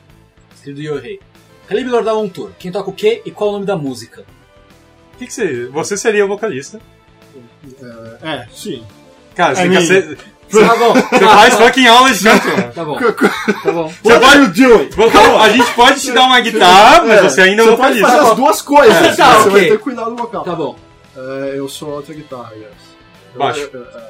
Escrito 0.55 0.81
Yohei. 0.83 1.21
Calibre 1.69 1.91
Lord 1.93 2.09
Alan 2.09 2.29
Tour. 2.29 2.51
Quem 2.59 2.71
toca 2.73 2.91
o 2.91 2.93
quê 2.93 3.23
e 3.25 3.31
qual 3.31 3.51
o 3.51 3.53
nome 3.55 3.65
da 3.67 3.77
música? 3.77 4.25
O 5.15 5.19
que, 5.19 5.27
que 5.27 5.33
você. 5.33 5.67
Você 5.67 5.97
seria 5.97 6.25
o 6.25 6.29
vocalista. 6.29 6.81
É, 8.23 8.47
sim. 8.53 8.85
Cara, 9.35 9.55
você 9.55 9.63
I 9.67 9.71
tem 9.71 9.79
que 9.79 9.87
mean- 9.89 10.03
ser. 10.17 10.19
Tá 10.51 10.77
bom. 10.77 10.93
Você 10.95 11.19
faz 11.25 11.55
fucking 11.55 11.87
aula 11.87 12.13
de 12.13 12.23
canto, 12.25 12.49
mano. 12.49 12.73
Tá 12.73 12.85
bom, 12.85 12.99
tá 12.99 13.73
bom. 13.73 13.89
Você 13.89 14.13
What 14.13 14.21
pode- 14.27 14.39
you 14.39 14.49
doing? 14.69 14.89
Você- 14.91 15.19
a 15.19 15.49
gente 15.51 15.73
pode 15.73 16.01
te 16.01 16.13
dar 16.13 16.23
uma 16.25 16.41
guitarra, 16.41 17.03
mas 17.05 17.19
É, 17.19 17.23
você 17.23 17.41
ainda 17.43 17.63
é 17.63 17.65
você 17.65 17.71
pode 17.77 17.99
vocalista. 17.99 18.09
fazer 18.09 18.31
as 18.31 18.37
duas 18.37 18.63
coisas, 18.63 18.95
É, 18.97 19.11
você 19.11 19.17
tá, 19.17 19.39
vai 19.39 19.61
ter 19.65 19.71
que 19.73 19.79
cuidar 19.79 20.05
do 20.05 20.17
vocal. 20.17 20.45
Tá 20.45 20.55
bom. 20.55 20.77
É, 21.17 21.55
eu 21.57 21.69
sou 21.69 21.91
outra 21.91 22.15
guitarra, 22.15 22.53
yes. 22.55 22.67
Eu- 23.35 23.39
Baixo. 23.41 23.61
eu- 23.73 23.81
eu- 23.81 23.87
é, 23.87 23.87
Eu 23.87 23.91
pra 23.91 24.03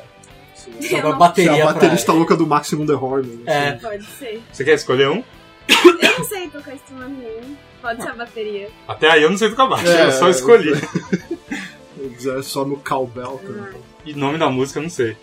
não- 0.73 0.83
Você 0.83 0.97
é 0.97 1.13
bateria 1.13 1.63
a 1.63 1.67
baterista 1.73 2.07
pra... 2.07 2.15
louca 2.15 2.37
do 2.37 2.47
Maximum 2.47 2.87
The 2.87 2.93
Horn. 2.95 3.43
É. 3.47 3.73
Pode 3.73 4.05
ser. 4.19 4.43
Você 4.53 4.65
quer 4.65 4.75
escolher 4.75 5.09
um? 5.09 5.23
Eu 5.69 6.19
não 6.19 6.25
sei 6.25 6.49
tocar 6.49 6.75
instrumento 6.75 7.11
nenhum. 7.19 7.57
Pode 7.81 8.03
ser 8.03 8.09
a 8.11 8.15
bateria. 8.15 8.69
Até 8.89 9.11
aí 9.11 9.23
eu 9.23 9.31
não 9.31 9.39
sei 9.39 9.49
tocar 9.51 9.67
baixo, 9.67 9.87
É, 9.89 10.07
eu 10.07 10.13
só 10.13 10.29
escolhi. 10.29 10.75
Se 10.77 12.09
quiser 12.17 12.43
só 12.45 12.65
no 12.65 12.77
cowbell 12.79 13.41
também. 13.47 13.65
Ah, 13.75 13.79
E 14.05 14.13
nome 14.15 14.39
da 14.39 14.49
música 14.51 14.79
eu 14.81 14.83
não 14.85 14.91
sei. 14.91 15.17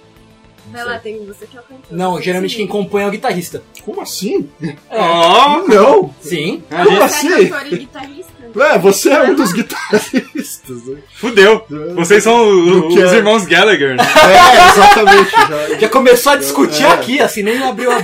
Vai 0.72 0.84
lá, 0.84 0.98
tem 1.00 1.26
você 1.26 1.46
que 1.46 1.56
é 1.58 1.60
o 1.60 1.64
cantor. 1.64 1.86
Não, 1.98 2.22
geralmente 2.22 2.56
quem 2.56 2.66
compõe 2.68 3.04
é 3.04 3.08
o 3.08 3.12
guitarrista. 3.12 3.62
Como 3.84 4.02
assim? 4.02 4.50
Ó! 4.90 5.60
Não! 5.68 6.14
Sim. 6.22 6.64
a 6.72 6.84
Como 6.86 6.90
gente- 7.00 7.10
Você 7.12 7.28
é 7.28 7.34
assim? 7.36 7.48
cantor 7.50 7.68
e 7.68 7.78
guitarrista? 7.78 8.34
É, 8.56 8.78
você 8.78 9.10
é 9.10 9.24
um 9.24 9.36
dos 9.36 9.52
guitarristas. 9.52 10.86
né? 10.86 10.98
Fudeu! 11.16 11.66
Vocês 11.96 12.24
são 12.24 12.48
o- 12.48 12.90
que 12.90 13.00
os 13.04 13.12
é- 13.12 13.16
irmãos 13.18 13.46
Gallagher, 13.46 13.96
né? 13.96 14.04
É, 14.04 14.70
exatamente. 14.70 15.32
Já, 15.32 15.80
Já 15.80 15.90
começou 15.90 16.32
a 16.34 16.36
discutir 16.36 16.84
É. 16.84 16.92
aqui, 16.92 17.20
assim, 17.20 17.42
nem 17.44 17.58
abriu 17.64 17.92
a... 17.92 18.00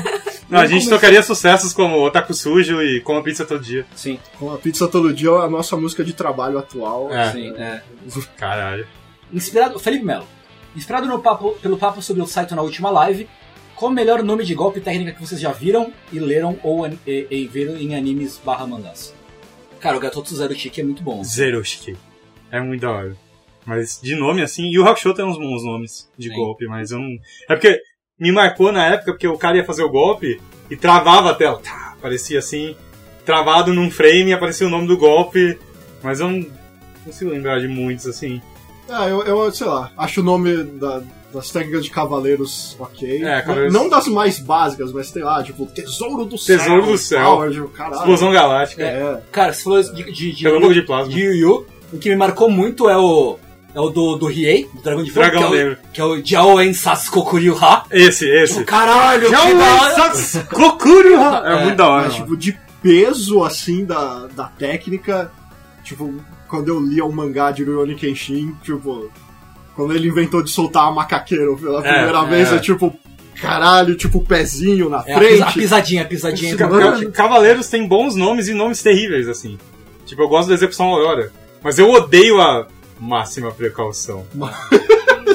Não, 0.50 0.60
a 0.60 0.66
gente 0.66 0.90
tocaria 0.90 1.22
sucessos 1.22 1.72
como 1.74 2.04
Otaku 2.04 2.34
Sujo 2.34 2.82
e 2.82 3.00
Como 3.02 3.22
Pizza 3.22 3.46
Todo 3.46 3.62
Dia. 3.64 3.86
Sim, 3.96 4.20
com 4.40 4.52
a 4.52 4.58
pizza 4.58 4.88
todo 4.88 5.14
dia 5.14 5.30
é 5.30 5.42
a 5.46 5.50
nossa 5.50 5.78
música 5.78 6.04
de 6.04 6.14
trabalho 6.14 6.58
atual. 6.58 7.14
É. 7.14 7.32
sim, 7.32 7.54
é. 7.56 7.82
Caralho. 8.36 8.88
Inspirado... 9.32 9.78
Felipe 9.78 10.04
Melo. 10.04 10.26
Inspirado 10.80 11.08
no 11.08 11.20
papo, 11.20 11.52
pelo 11.62 11.78
papo 11.78 12.02
sobre 12.02 12.22
o 12.22 12.26
Saito 12.26 12.56
na 12.56 12.62
última 12.62 12.90
live, 12.90 13.28
qual 13.76 13.92
o 13.92 13.94
melhor 13.94 14.24
nome 14.24 14.46
de 14.46 14.56
golpe 14.56 14.80
técnica 14.80 15.12
que 15.12 15.20
vocês 15.20 15.40
já 15.42 15.52
viram 15.52 15.92
e 16.12 16.20
leram 16.20 16.58
ou 16.64 16.86
an- 16.86 16.98
e, 17.06 17.28
e 17.30 17.48
viram 17.48 17.76
em 17.78 17.96
animes 17.96 18.40
barra 18.44 18.66
mangás? 18.66 19.14
Cara, 19.82 19.98
o 19.98 20.00
Gatotsu 20.00 20.36
Zero 20.38 20.56
Chiki 20.56 20.80
é 20.80 20.84
muito 20.86 21.04
bom. 21.04 21.22
Zeroshiki. 21.22 21.98
É 22.50 22.62
muito 22.62 22.80
da 22.82 22.92
hora. 22.92 23.18
Mas 23.66 24.00
de 24.02 24.16
nome 24.16 24.42
assim, 24.42 24.70
e 24.72 24.80
o 24.80 24.88
Hakusho 24.88 25.14
tem 25.14 25.26
uns 25.26 25.38
bons 25.38 25.64
nomes 25.66 26.10
de 26.18 26.30
Sim. 26.30 26.36
golpe, 26.36 26.66
mas 26.66 26.92
eu 26.92 27.00
não. 27.00 27.10
É 27.50 27.56
porque 27.56 27.78
me 28.18 28.32
marcou 28.32 28.72
na 28.72 28.86
época 28.88 29.12
porque 29.12 29.28
o 29.28 29.38
cara 29.38 29.58
ia 29.58 29.66
fazer 29.66 29.84
o 29.84 29.90
golpe 29.90 30.40
e 30.72 30.78
travava 30.78 31.32
a 31.32 31.36
tela. 31.36 31.60
Tá, 31.60 31.94
aparecia 31.98 32.40
assim, 32.40 32.74
travado 33.26 33.74
num 33.74 33.92
frame 33.92 34.30
e 34.30 34.34
aparecia 34.34 34.66
o 34.66 34.70
nome 34.70 34.88
do 34.88 34.98
golpe, 34.98 35.60
mas 36.02 36.22
eu 36.22 36.30
não 36.30 36.46
consigo 37.04 37.32
lembrar 37.32 37.60
de 37.60 37.68
muitos 37.68 38.08
assim. 38.08 38.42
Ah, 38.90 39.08
eu, 39.08 39.22
eu, 39.24 39.52
sei 39.52 39.68
lá, 39.68 39.92
acho 39.98 40.22
o 40.22 40.24
nome 40.24 40.64
da- 40.64 41.02
das 41.34 41.52
técnicas 41.52 41.84
de 41.84 41.92
cavaleiros 41.92 42.76
ok. 42.80 43.24
É, 43.24 43.42
cavaleiros- 43.42 43.74
Não 43.74 43.88
das 43.88 44.08
mais 44.08 44.40
básicas, 44.40 44.92
mas 44.92 45.08
sei 45.10 45.22
lá, 45.24 45.44
tipo, 45.44 45.66
Tesouro 45.68 46.26
do 46.26 46.38
Céu. 46.38 46.58
Tesouro 46.58 46.86
do 46.88 46.98
Céu. 46.98 47.24
Power, 47.24 47.52
tipo, 47.52 47.68
caralho. 47.70 47.96
Explosão 47.98 48.32
Galáctica. 48.32 48.84
É, 48.84 49.22
Cara, 49.32 49.54
você 49.54 49.64
falou 49.64 49.82
de, 49.84 50.12
de, 50.12 50.32
de, 50.34 50.44
Relâmpago 50.44 50.74
de 50.74 50.82
plasma. 50.82 51.14
de 51.14 51.20
Yu 51.20 51.34
Yu, 51.36 51.68
o 51.94 51.98
que 52.00 52.10
me 52.10 52.16
marcou 52.16 52.50
muito 52.50 52.90
é 52.90 52.98
o... 52.98 53.38
É 53.76 53.80
o 53.80 53.90
do, 53.92 54.16
do 54.16 54.26
Riei, 54.26 54.68
do 54.74 54.82
Dragão 54.82 55.04
de 55.04 55.12
Fogo, 55.12 55.24
Dragão 55.30 55.52
que, 55.52 55.56
é 55.60 55.64
o, 55.64 55.78
que 55.94 56.02
é 56.02 56.04
o 56.04 56.26
Jiaoen 56.26 56.74
Sasukokuryu 56.74 57.56
Ha. 57.64 57.86
Esse, 57.92 58.26
esse. 58.28 58.64
Caralho, 58.64 59.30
Já 59.30 59.42
que 59.46 59.54
da 59.54 59.64
hora! 59.76 60.12
o 60.12 60.56
Kokuru! 60.56 61.14
É, 61.14 61.54
É, 61.54 61.64
muito 61.66 61.78
da 61.78 61.88
hora. 61.88 62.04
mas, 62.08 62.14
mano. 62.14 62.26
tipo, 62.26 62.36
de 62.36 62.58
peso, 62.82 63.44
assim, 63.44 63.86
da, 63.86 64.26
da 64.36 64.46
técnica, 64.46 65.32
tipo, 65.84 66.12
quando 66.50 66.68
eu 66.70 66.80
lia 66.80 67.06
o 67.06 67.12
mangá 67.14 67.52
de 67.52 67.64
Rurouni 67.64 67.96
Kenshin, 67.96 68.56
tipo, 68.64 69.10
quando 69.76 69.94
ele 69.94 70.08
inventou 70.08 70.44
de 70.44 70.50
soltar 70.50 70.88
a 70.88 70.92
macaqueiro 70.92 71.56
pela 71.58 71.80
É, 71.80 71.94
primeira 71.94 72.24
vez, 72.26 72.52
é. 72.52 72.56
é 72.56 72.60
tipo, 72.60 72.94
caralho, 73.40 73.96
tipo, 73.96 74.22
pezinho 74.26 74.90
na 74.90 75.04
É, 75.06 75.14
a, 75.14 75.20
pisa- 75.20 75.34
a 75.46 75.46
frente. 75.46 75.54
pisadinha, 75.60 76.02
a 76.02 76.06
pisadinha. 76.06 76.56
Ca- 76.58 77.12
Cavaleiros 77.14 77.70
tem 77.70 77.88
bons 77.88 78.16
nomes 78.16 78.48
e 78.48 78.54
nomes 78.54 78.82
terríveis, 78.82 79.28
assim. 79.28 79.58
Tipo, 80.06 80.24
eu 80.24 80.28
gosto 80.28 80.50
da 80.50 80.56
execução 80.56 80.88
Aurora. 80.88 81.32
Mas 81.64 81.78
eu 81.78 81.90
odeio 81.90 82.42
a 82.42 82.68
máxima 83.00 83.52
precaução. 83.52 84.26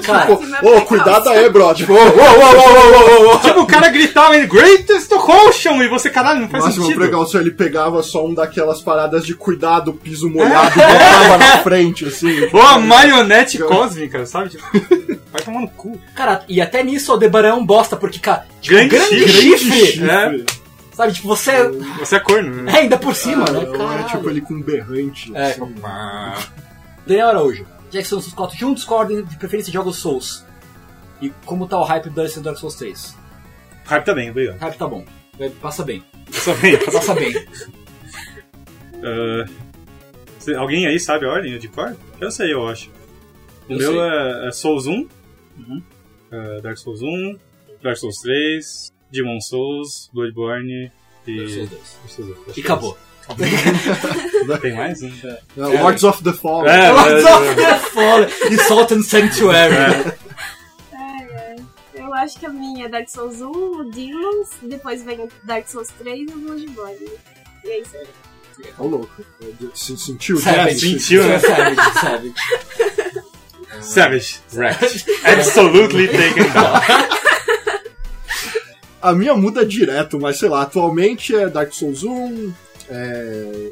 Cara, 0.05 0.33
Ô, 0.63 0.77
ô, 0.77 0.81
cuidado 0.83 1.29
aí, 1.31 1.49
bro. 1.49 1.75
Tipo, 1.75 1.93
ô, 1.93 1.97
ô, 1.97 2.01
ô, 2.01 2.05
ô, 2.05 3.27
ô, 3.27 3.31
ô, 3.31 3.35
ô. 3.35 3.39
tipo, 3.41 3.61
o 3.61 3.67
cara 3.67 3.89
gritava 3.89 4.37
ele, 4.37 4.47
Greatest 4.47 5.11
Ocean! 5.13 5.77
E 5.85 5.89
você, 5.89 6.11
caralho, 6.11 6.41
não 6.41 6.49
faz 6.49 6.65
Máximo 6.65 6.85
sentido. 6.85 7.01
precaução, 7.01 7.41
ele 7.41 7.51
pegava 7.51 8.03
só 8.03 8.25
um 8.27 8.35
daquelas 8.35 8.81
paradas 8.81 9.25
de 9.25 9.35
cuidado, 9.35 9.93
piso 9.95 10.29
molhado, 10.29 10.73
e 10.79 10.83
botava 10.83 11.39
na 11.39 11.59
frente, 11.59 12.05
assim. 12.07 12.49
Ou 12.53 12.61
a 12.63 12.79
marionete 12.79 13.59
cósmica, 13.59 14.27
sabe? 14.27 14.51
Tipo, 14.51 14.65
vai 15.33 15.43
tomar 15.45 15.61
no 15.61 15.69
cu. 15.69 15.99
cara, 16.15 16.45
e 16.49 16.61
até 16.61 16.83
nisso 16.83 17.11
o 17.11 17.15
Aldebaran 17.15 17.49
é 17.49 17.55
um 17.55 17.65
bosta, 17.67 17.97
porque, 17.97 18.19
cara, 18.19 18.47
tipo, 18.61 18.75
Grande 18.77 18.89
grande, 18.97 19.29
chifre. 19.29 19.59
chifre, 19.87 20.05
É. 20.11 20.45
sabe? 20.93 21.13
Tipo, 21.13 21.29
você... 21.29 21.69
Você 21.99 22.17
é 22.17 22.21
corno, 22.21 22.63
né? 22.63 22.73
É, 22.77 22.79
ainda 22.81 22.97
por 22.99 23.15
cima, 23.15 23.45
né? 23.51 23.61
Ah, 23.81 24.01
é 24.01 24.03
tipo 24.05 24.29
ele 24.31 24.41
com 24.41 24.55
um 24.55 24.63
berrante. 24.63 25.33
É. 25.35 25.51
assim. 25.53 25.75
Daniel 27.07 27.29
Araújo. 27.29 27.67
Já 27.95 28.03
que 28.03 28.09
são 28.09 28.19
os 28.19 28.33
quatro 28.33 28.57
juntos, 28.59 28.85
qual 28.85 29.01
a 29.01 29.03
ordem 29.05 29.25
de 29.25 29.37
preferência 29.37 29.71
de 29.71 29.75
jogos 29.79 29.97
Souls? 29.99 30.45
E 31.23 31.31
como 31.47 31.66
tá 31.69 31.79
o 31.79 31.85
hype 31.85 32.05
do 32.09 32.11
DLC 32.11 32.41
Dark 32.41 32.59
Souls 32.59 32.75
3? 32.75 33.16
Hype 33.85 34.05
tá 34.05 34.15
bem, 34.15 34.31
obrigado. 34.31 34.57
O 34.57 34.61
hype 34.61 34.77
tá 34.77 34.89
bom. 34.89 35.05
Vai- 35.39 35.51
Passa 35.51 35.85
bem. 35.85 36.03
Só 36.33 36.53
bem. 36.55 36.77
Passa 36.85 37.15
bem. 37.15 37.33
Ah, 39.07 39.45
você- 40.39 40.55
alguém 40.55 40.87
aí 40.87 40.99
sabe 40.99 41.27
a 41.27 41.31
ordem 41.31 41.59
de 41.59 41.69
cor? 41.69 41.95
Eu 42.21 42.31
sei, 42.31 42.53
eu 42.55 42.66
acho. 42.66 42.91
O 43.69 43.73
Eu 43.75 43.79
meu 43.79 44.03
é, 44.03 44.49
é 44.49 44.51
Souls 44.51 44.87
1, 44.87 44.93
Uhum. 45.59 45.83
é, 46.31 46.61
Dark 46.62 46.79
Souls 46.79 47.03
1, 47.03 47.39
Dark 47.83 47.97
Souls 47.99 48.16
3, 48.23 48.91
Demon 49.12 49.41
Souls, 49.41 50.11
Bloodborne 50.12 50.91
e. 51.27 51.37
Dark 51.37 51.49
Souls 51.51 51.69
2. 51.69 51.71
Dark 51.71 52.09
Souls 52.11 52.37
2. 52.47 52.57
E 52.57 52.61
acabou. 52.62 52.97
Tem 54.61 54.75
mais 54.75 55.03
um? 55.03 55.11
É, 55.25 55.81
Lords 55.81 56.05
of 56.05 56.23
the 56.23 56.33
Fallen. 56.33 56.71
É, 56.71 56.91
Lords 56.91 57.25
é, 57.25 57.35
of 57.35 57.55
the 57.55 57.79
Fallen 57.91 58.29
e 58.51 58.59
Sultan 58.59 59.03
Sanctuary. 59.03 59.75
É. 59.75 60.35
Eu 61.95 62.13
acho 62.15 62.39
que 62.39 62.47
a 62.47 62.51
minha 62.51 62.87
é 62.87 62.89
Dark 62.89 63.09
Souls 63.09 63.41
1, 63.41 63.51
o 63.51 63.91
Demons, 63.91 64.51
depois 64.63 65.03
vem 65.03 65.21
o 65.21 65.29
Dark 65.45 65.67
Souls 65.67 65.89
3 65.99 66.31
e 66.31 66.33
o 66.33 66.39
Bloodborne. 66.39 67.09
E 67.65 67.69
é 67.69 67.81
isso 67.81 67.97
aí. 67.97 68.07
Ô, 68.79 68.87
louco. 68.87 69.25
Se 69.75 69.97
sentiu 69.97 70.37
Savage. 70.37 70.79
Sentiu, 70.79 71.25
né? 71.25 71.39
Savage, 71.39 71.77
Savage. 72.01 72.35
Savage. 73.81 74.41
Wrecked. 74.53 75.07
Absolutely 75.25 76.09
taken 76.09 76.45
down. 76.53 76.81
A 79.03 79.13
minha 79.13 79.35
muda 79.35 79.67
direto, 79.67 80.19
mas 80.19 80.39
sei 80.39 80.49
lá, 80.49 80.63
atualmente 80.63 81.37
é 81.37 81.49
Dark 81.49 81.73
Souls 81.73 82.05
1, 82.05 82.55
é 82.89 83.70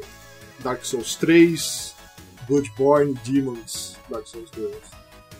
Dark 0.59 0.83
Souls 0.83 1.15
3, 1.15 1.95
Bloodborne, 2.47 3.17
Demons, 3.25 3.97
Dark 4.09 4.25
Souls 4.27 4.49
2. 4.51 4.71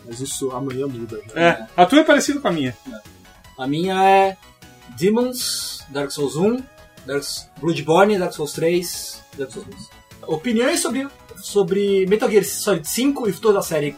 Mas 0.05 0.19
isso 0.19 0.51
amanhã 0.51 0.87
muda. 0.87 1.19
já. 1.27 1.39
É, 1.39 1.67
a 1.75 1.85
tua 1.85 1.99
é 1.99 2.03
parecida 2.03 2.39
com 2.39 2.47
a 2.47 2.51
minha. 2.51 2.77
A 3.57 3.67
minha 3.67 4.03
é 4.03 4.37
Demons, 4.97 5.83
Dark 5.89 6.11
Souls 6.11 6.35
1, 6.35 6.61
Dark 7.05 7.23
Bloodborne, 7.59 8.17
Dark 8.17 8.33
Souls 8.33 8.53
3, 8.53 9.21
Dark 9.37 9.51
Souls 9.51 9.67
2. 9.67 9.89
Opiniões 10.27 10.81
sobre, 10.81 11.07
sobre 11.37 12.05
Metal 12.07 12.29
Gear 12.29 12.43
Solid 12.43 12.87
5 12.87 13.29
e 13.29 13.33
toda 13.33 13.59
a 13.59 13.63
série 13.63 13.95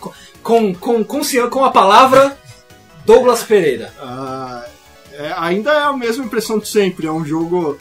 com, 0.00 0.12
com, 0.42 0.74
com, 0.74 1.04
com, 1.04 1.50
com 1.50 1.64
a 1.64 1.70
palavra 1.70 2.36
Douglas 3.04 3.42
Pereira. 3.42 3.92
Ah, 3.98 4.66
é, 5.12 5.32
ainda 5.36 5.72
é 5.72 5.82
a 5.84 5.92
mesma 5.92 6.24
impressão 6.24 6.58
de 6.58 6.68
sempre. 6.68 7.06
É 7.06 7.12
um 7.12 7.24
jogo 7.24 7.78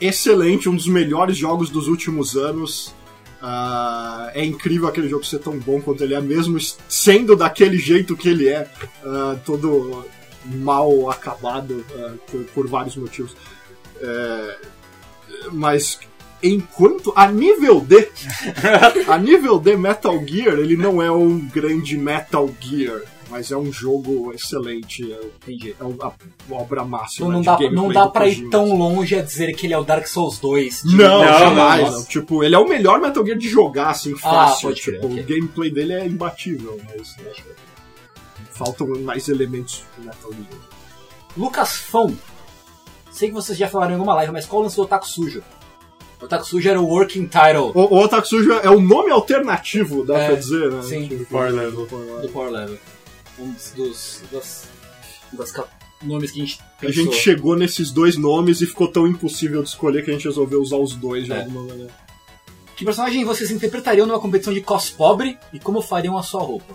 excelente, 0.00 0.68
um 0.68 0.74
dos 0.74 0.86
melhores 0.86 1.36
jogos 1.36 1.70
dos 1.70 1.88
últimos 1.88 2.36
anos. 2.36 2.94
Ah, 3.42 4.30
é 4.34 4.44
incrível 4.44 4.86
aquele 4.86 5.08
jogo 5.08 5.24
ser 5.24 5.38
tão 5.38 5.58
bom 5.58 5.80
quanto 5.80 6.04
ele 6.04 6.14
é, 6.14 6.20
mesmo 6.20 6.58
sendo 6.88 7.34
daquele 7.34 7.78
jeito 7.78 8.14
que 8.14 8.28
ele 8.28 8.48
é, 8.48 8.70
ah, 9.02 9.36
todo 9.46 10.04
mal 10.44 11.10
acabado 11.10 11.84
ah, 11.94 12.14
por, 12.30 12.44
por 12.44 12.68
vários 12.68 12.96
motivos. 12.96 13.34
É, 14.00 14.58
mas 15.52 15.98
enquanto 16.42 17.12
a 17.16 17.30
nível 17.30 17.80
de 17.80 18.08
a 19.08 19.18
nível 19.18 19.58
de 19.58 19.76
Metal 19.76 20.18
Gear, 20.26 20.58
ele 20.58 20.76
não 20.76 21.02
é 21.02 21.10
um 21.10 21.38
grande 21.38 21.96
Metal 21.96 22.48
Gear, 22.60 23.02
mas 23.30 23.50
é 23.52 23.56
um 23.56 23.72
jogo 23.72 24.32
excelente. 24.34 25.10
É, 25.12 25.20
Entendi. 25.42 25.70
é 25.80 25.82
a 25.82 26.54
obra 26.54 26.84
máxima. 26.84 27.26
Não, 27.26 27.32
não 27.34 27.40
de 27.40 27.46
dá, 27.46 27.52
gameplay 27.56 27.74
não 27.82 27.92
dá 27.92 28.04
do 28.06 28.12
pra 28.12 28.26
ir 28.28 28.48
tão 28.50 28.76
longe 28.76 29.14
a 29.16 29.22
dizer 29.22 29.54
que 29.54 29.66
ele 29.66 29.74
é 29.74 29.78
o 29.78 29.84
Dark 29.84 30.06
Souls 30.06 30.38
2. 30.40 30.80
tipo, 30.82 30.96
Não, 30.96 31.24
Não, 31.24 31.38
jamais. 31.38 31.90
não. 31.92 32.04
Tipo, 32.04 32.42
ele 32.44 32.54
é 32.54 32.58
o 32.58 32.68
melhor 32.68 33.00
Metal 33.00 33.24
Gear 33.24 33.38
de 33.38 33.48
jogar, 33.48 33.90
assim, 33.90 34.16
fácil. 34.16 34.68
pode 34.68 34.82
crer, 34.82 35.00
tipo. 35.00 35.06
O 35.14 35.22
gameplay 35.24 35.70
dele 35.70 35.92
é 35.94 36.06
imbatível, 36.06 36.78
mas 36.94 37.14
faltam 38.50 38.86
mais 39.00 39.28
elementos 39.28 39.82
do 39.96 40.04
Metal 40.04 40.30
Gear. 40.32 40.60
Lucas 41.36 41.76
Fão. 41.76 42.16
Sei 43.10 43.28
que 43.28 43.34
vocês 43.34 43.56
já 43.58 43.68
falaram 43.68 43.92
em 43.92 43.94
alguma 43.94 44.14
live, 44.14 44.32
mas 44.32 44.46
qual 44.46 44.60
o 44.60 44.64
lance 44.64 44.76
do 44.76 44.82
Otaku 44.82 45.06
Sujo? 45.06 45.42
O 46.20 46.24
Otaku 46.24 46.46
Sujo 46.46 46.68
era 46.68 46.80
o 46.80 46.86
working 46.86 47.26
title 47.26 47.72
O, 47.74 47.94
o 47.94 48.02
Otaku 48.04 48.26
Sujo 48.26 48.52
é 48.52 48.68
o 48.70 48.80
nome 48.80 49.10
alternativo, 49.10 50.04
dá 50.04 50.18
É, 50.18 50.26
pra 50.26 50.34
dizer, 50.36 50.70
né? 50.70 50.82
sim. 50.82 51.08
Tipo, 51.08 51.24
Power 51.26 51.52
Level. 51.52 51.86
Power 51.86 52.04
Level. 52.06 52.22
do 52.22 52.28
Power 52.28 52.50
Level. 52.50 52.78
Um 53.40 53.50
dos, 53.52 53.70
dos 53.70 54.22
das, 54.30 54.68
das 55.32 55.50
ca- 55.52 55.66
nomes 56.02 56.30
que 56.30 56.40
a 56.40 56.44
gente 56.44 56.60
A 56.60 56.64
pensou. 56.80 57.04
gente 57.04 57.16
chegou 57.16 57.56
nesses 57.56 57.90
dois 57.90 58.16
nomes 58.16 58.60
e 58.60 58.66
ficou 58.66 58.88
tão 58.88 59.06
impossível 59.06 59.62
de 59.62 59.68
escolher 59.68 60.04
que 60.04 60.10
a 60.10 60.14
gente 60.14 60.24
resolveu 60.26 60.60
usar 60.60 60.76
os 60.76 60.94
dois 60.94 61.24
de 61.26 61.32
É. 61.32 61.38
alguma 61.40 61.62
maneira. 61.62 61.90
Que 62.76 62.84
personagem 62.84 63.24
vocês 63.24 63.50
interpretariam 63.50 64.06
numa 64.06 64.18
competição 64.20 64.52
de 64.54 64.60
cos 64.62 64.88
pobre 64.90 65.38
e 65.52 65.58
como 65.60 65.82
fariam 65.82 66.16
a 66.16 66.22
sua 66.22 66.40
roupa? 66.42 66.74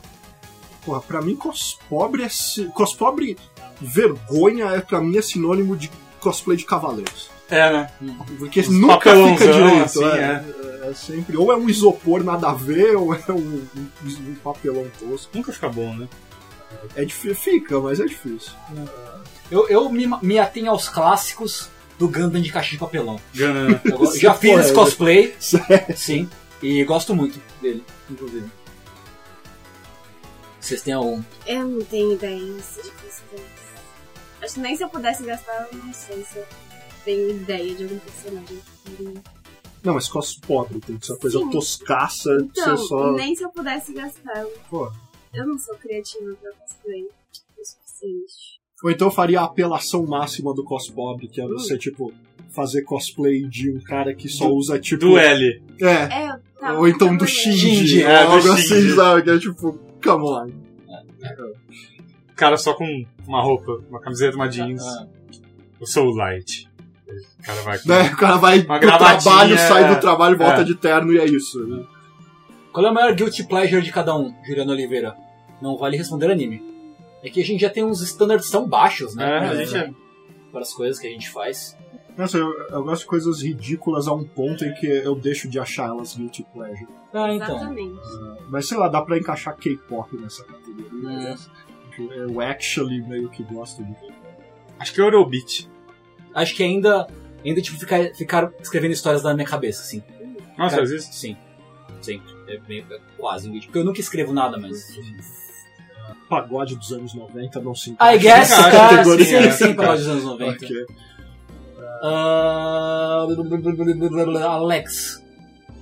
Porra, 0.85 1.01
pra 1.01 1.21
mim, 1.21 1.35
cospobre 1.35 2.21
é. 2.23 2.29
si- 2.29 2.65
Cospobre 2.75 3.35
vergonha 3.81 4.65
é 4.67 4.81
pra 4.81 5.01
mim 5.01 5.17
é 5.17 5.21
sinônimo 5.21 5.75
de 5.75 5.89
cosplay 6.19 6.57
de 6.57 6.65
cavaleiros. 6.65 7.29
É, 7.49 7.71
né? 7.71 7.91
Porque 8.39 8.61
Uns 8.61 8.69
nunca 8.69 9.11
fica 9.15 9.51
direito. 9.53 9.83
assim, 9.83 10.03
é, 10.03 10.43
é 10.89 10.93
sempre. 10.95 11.37
Ou 11.37 11.51
é 11.51 11.55
um 11.55 11.69
isopor 11.69 12.23
nada 12.23 12.49
a 12.49 12.53
ver, 12.53 12.95
ou 12.95 13.13
é 13.13 13.23
um, 13.29 13.35
um- 13.35 13.89
um 14.03 14.35
papelão 14.43 14.85
tosco. 14.99 15.29
Nunca 15.35 15.51
fica 15.51 15.69
bom, 15.69 15.93
né? 15.95 16.07
É 16.95 17.05
difícil, 17.05 17.35
fica, 17.35 17.79
mas 17.79 17.99
é 17.99 18.05
difícil. 18.05 18.51
Eu, 19.51 19.67
eu 19.69 19.89
me, 19.89 20.07
me 20.21 20.39
atenho 20.39 20.71
aos 20.71 20.89
clássicos 20.89 21.69
do 21.99 22.07
Gundam 22.07 22.41
de 22.41 22.51
caixa 22.51 22.71
de 22.71 22.77
papelão. 22.77 23.19
Né? 23.33 23.81
Eu 23.85 24.15
já 24.17 24.33
fiz 24.33 24.59
esse 24.59 24.71
é- 24.71 24.73
cosplay, 24.73 25.35
Sério. 25.39 25.97
sim, 25.97 26.29
e 26.61 26.83
gosto 26.83 27.15
muito 27.15 27.39
dele, 27.61 27.83
inclusive. 28.09 28.49
Vocês 30.59 30.81
têm 30.81 30.93
algum? 30.93 31.21
Eu 31.45 31.63
não 31.67 31.81
tenho 31.85 32.13
ideias 32.13 32.79
de 32.83 32.89
cosplays. 32.91 33.45
Acho 34.41 34.53
que 34.55 34.59
nem 34.59 34.75
se 34.75 34.83
eu 34.83 34.89
pudesse 34.89 35.23
gastar, 35.23 35.67
eu 35.71 35.77
não 35.77 35.93
sei 35.93 36.23
se 36.23 36.37
eu 36.37 36.45
tenho 37.03 37.29
ideia 37.31 37.75
de 37.75 37.83
algum 37.83 37.99
personagem. 37.99 38.59
Não, 39.83 39.93
mas 39.93 40.07
cospobre 40.07 40.79
tem 40.79 40.97
que 40.97 41.05
ser 41.05 41.11
uma 41.13 41.19
coisa 41.19 41.37
Sim. 41.37 41.49
toscaça, 41.51 42.29
Então, 42.41 42.75
você 42.77 42.87
só. 42.87 43.11
nem 43.13 43.35
se 43.35 43.43
eu 43.43 43.49
pudesse 43.49 43.93
gastar. 43.93 44.43
Pô. 44.69 44.91
Eu 45.35 45.47
não 45.47 45.57
sou 45.57 45.75
criativa 45.75 46.33
pra 46.41 46.51
cosplay 46.53 47.03
o 47.03 47.65
suficiente. 47.65 48.59
Ou 48.83 48.91
então 48.91 49.07
eu 49.07 49.11
faria 49.11 49.41
a 49.41 49.45
apelação 49.45 50.05
máxima 50.05 50.53
do 50.53 50.63
cospobre, 50.63 51.27
que 51.27 51.39
é 51.41 51.45
Hum. 51.45 51.49
você, 51.49 51.77
tipo, 51.77 52.13
fazer 52.49 52.83
cosplay 52.83 53.43
de 53.47 53.71
um 53.71 53.79
cara 53.81 54.13
que 54.13 54.27
só 54.29 54.47
Do- 54.47 54.55
usa, 54.55 54.79
tipo. 54.79 54.99
Do 55.01 55.17
L. 55.17 55.63
É. 55.81 55.85
É, 55.87 56.39
tava 56.59 56.79
Ou 56.79 56.87
então 56.87 57.15
do 57.15 57.25
Shinji, 57.25 57.57
Shinji, 57.75 58.03
ou 58.03 58.09
é, 58.09 58.25
do 58.25 58.31
algo 58.31 58.51
assim, 58.51 58.95
sabe? 58.95 59.23
Que 59.23 59.29
é 59.31 59.39
tipo, 59.39 59.79
come 60.03 60.23
on. 60.25 60.51
O 62.31 62.35
cara 62.35 62.57
só 62.57 62.73
com 62.73 63.05
uma 63.27 63.41
roupa, 63.41 63.81
uma 63.89 63.99
camiseta, 63.99 64.35
uma 64.35 64.47
jeans. 64.47 64.83
Ah, 64.85 65.07
O 65.79 65.85
Soul 65.85 66.13
Light. 66.15 66.69
O 67.39 67.43
cara 67.43 67.61
vai 67.61 67.79
com... 67.79 67.89
Né? 67.89 68.03
O 68.11 68.17
cara 68.17 68.37
vai 68.37 68.59
gravatinha, 68.61 68.97
trabalho, 69.21 69.57
sai 69.57 69.93
do 69.95 70.01
trabalho, 70.01 70.37
volta 70.37 70.61
é. 70.61 70.63
de 70.63 70.75
terno 70.75 71.13
e 71.13 71.17
é 71.19 71.25
isso. 71.25 71.65
Né? 71.65 71.85
Qual 72.73 72.85
é 72.85 72.91
o 72.91 72.93
maior 72.93 73.13
guilty 73.15 73.43
pleasure 73.47 73.81
de 73.81 73.91
cada 73.91 74.17
um, 74.17 74.33
Juliano 74.45 74.71
Oliveira? 74.73 75.15
Não 75.61 75.77
vale 75.77 75.97
responder 75.97 76.29
anime. 76.31 76.63
É 77.23 77.29
que 77.29 77.41
a 77.41 77.45
gente 77.45 77.61
já 77.61 77.69
tem 77.69 77.83
uns 77.83 78.01
standards 78.01 78.49
tão 78.49 78.67
baixos, 78.67 79.15
né? 79.15 79.23
É, 79.25 79.39
pra- 79.39 79.49
a 79.49 79.55
gente 79.55 79.77
é... 79.77 79.93
Para 80.51 80.61
as 80.61 80.73
coisas 80.73 80.99
que 80.99 81.07
a 81.07 81.09
gente 81.09 81.29
faz. 81.29 81.77
Nossa, 82.17 82.37
eu, 82.37 82.49
eu 82.69 82.83
gosto 82.83 83.01
de 83.01 83.07
coisas 83.07 83.41
ridículas 83.41 84.07
a 84.07 84.13
um 84.13 84.23
ponto 84.23 84.63
em 84.63 84.73
que 84.73 84.87
eu 84.87 85.15
deixo 85.15 85.49
de 85.49 85.59
achar 85.59 85.89
elas 85.89 86.15
guilty 86.15 86.45
pleasure. 86.53 86.87
Ah, 87.13 87.33
então. 87.33 87.55
Exatamente. 87.57 87.99
Mas 88.49 88.67
sei 88.67 88.77
lá, 88.77 88.87
dá 88.87 89.01
pra 89.01 89.17
encaixar 89.17 89.55
K-pop 89.57 90.15
nessa 90.15 90.45
categoria. 90.45 91.09
Né? 91.09 91.35
Eu 92.15 92.39
actually 92.41 93.01
meio 93.01 93.29
que 93.29 93.43
gosto 93.43 93.83
de 93.83 93.93
Acho 94.79 94.93
que 94.93 95.01
é 95.01 95.03
Eurobeat. 95.03 95.69
Acho 96.33 96.55
que 96.55 96.63
ainda, 96.63 97.07
ainda 97.43 97.61
tipo, 97.61 97.77
ficar, 97.77 98.13
ficar 98.13 98.51
escrevendo 98.61 98.91
histórias 98.91 99.23
na 99.23 99.33
minha 99.33 99.47
cabeça, 99.47 99.81
assim. 99.81 100.01
Nossa, 100.57 100.71
Cara, 100.71 100.83
às 100.83 100.89
vezes... 100.91 101.07
Sim. 101.13 101.35
Sim. 102.01 102.21
É, 102.47 102.59
meio, 102.67 102.85
é 102.91 102.99
quase 103.17 103.49
um. 103.49 103.59
Porque 103.59 103.77
eu 103.77 103.85
nunca 103.85 103.99
escrevo 103.99 104.33
nada, 104.33 104.57
mas. 104.57 104.97
pagode 106.29 106.75
dos 106.75 106.91
anos 106.91 107.13
90, 107.13 107.59
não 107.61 107.75
se 107.75 107.91
I 107.91 108.17
guess, 108.17 108.55
cara. 108.55 108.89
categoria. 108.89 109.51
Sim, 109.51 109.65
sim, 109.65 109.73
para 109.73 109.95
dos 109.95 110.07
anos 110.07 110.23
90. 110.23 110.65
Ok. 110.65 110.85
Ah, 112.01 113.25
Alex. 114.49 115.23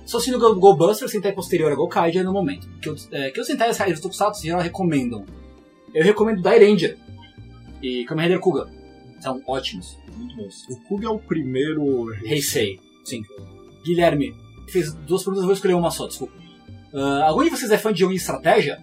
Só 0.06 0.18
assistindo 0.18 0.38
Go 0.38 0.54
Go 0.56 0.76
Buster, 0.76 1.08
Sentai 1.08 1.32
posterior 1.32 1.72
a 1.72 1.74
Gokaiger 1.74 2.24
no 2.24 2.32
momento. 2.32 2.68
Que, 2.80 2.88
eu, 2.88 2.96
é, 3.10 3.30
que 3.30 3.40
os 3.40 3.46
Sentais 3.46 3.78
dos 3.78 4.00
Tokusatsu 4.00 4.40
em 4.42 4.46
geral 4.48 4.60
recomendam. 4.60 5.24
Eu 5.94 6.04
recomendo 6.04 6.42
Die 6.42 6.58
Ranger 6.58 6.98
e 7.82 8.04
Kamen 8.04 8.24
Rider 8.24 8.40
Kuga. 8.40 8.68
São 9.20 9.40
ótimos, 9.46 9.96
muito 10.16 10.36
bons. 10.36 10.68
O 10.68 10.76
Kuga 10.82 11.06
é 11.06 11.10
o 11.10 11.18
primeiro. 11.18 12.12
Heisei, 12.22 12.78
sim. 13.04 13.22
Guilherme, 13.84 14.34
fez 14.68 14.92
duas 14.92 15.22
perguntas, 15.22 15.42
eu 15.42 15.46
vou 15.46 15.54
escolher 15.54 15.74
uma 15.74 15.90
só, 15.90 16.06
desculpa. 16.06 16.34
Ah, 16.94 17.24
algum 17.26 17.42
de 17.42 17.50
vocês 17.50 17.70
é 17.70 17.78
fã 17.78 17.92
de 17.92 18.00
jogo 18.00 18.12
de 18.12 18.20
estratégia? 18.20 18.78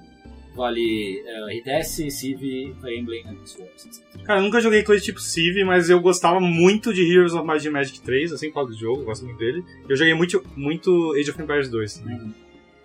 Vale 0.53 1.21
uh, 1.21 1.59
RTS, 1.59 2.11
Civ, 2.11 2.39
Fire 2.81 2.99
Emblem, 2.99 3.23
Swords. 3.45 4.03
Cara, 4.25 4.39
eu 4.39 4.43
nunca 4.43 4.59
joguei 4.59 4.83
coisa 4.83 5.03
tipo 5.03 5.19
Civ, 5.19 5.63
mas 5.63 5.89
eu 5.89 6.01
gostava 6.01 6.41
muito 6.41 6.93
de 6.93 7.09
Heroes 7.09 7.33
of 7.33 7.47
Might 7.47 7.65
and 7.65 7.71
Magic 7.71 8.01
3, 8.01 8.33
assim, 8.33 8.47
por 8.49 8.55
causa 8.55 8.71
do 8.71 8.77
jogo, 8.77 9.01
eu 9.01 9.05
gosto 9.05 9.23
muito 9.23 9.37
dele. 9.37 9.63
Eu 9.87 9.95
joguei 9.95 10.13
muito, 10.13 10.43
muito 10.55 11.13
Age 11.13 11.31
of 11.31 11.41
Empires 11.41 11.69
2 11.69 11.93
também. 11.99 12.35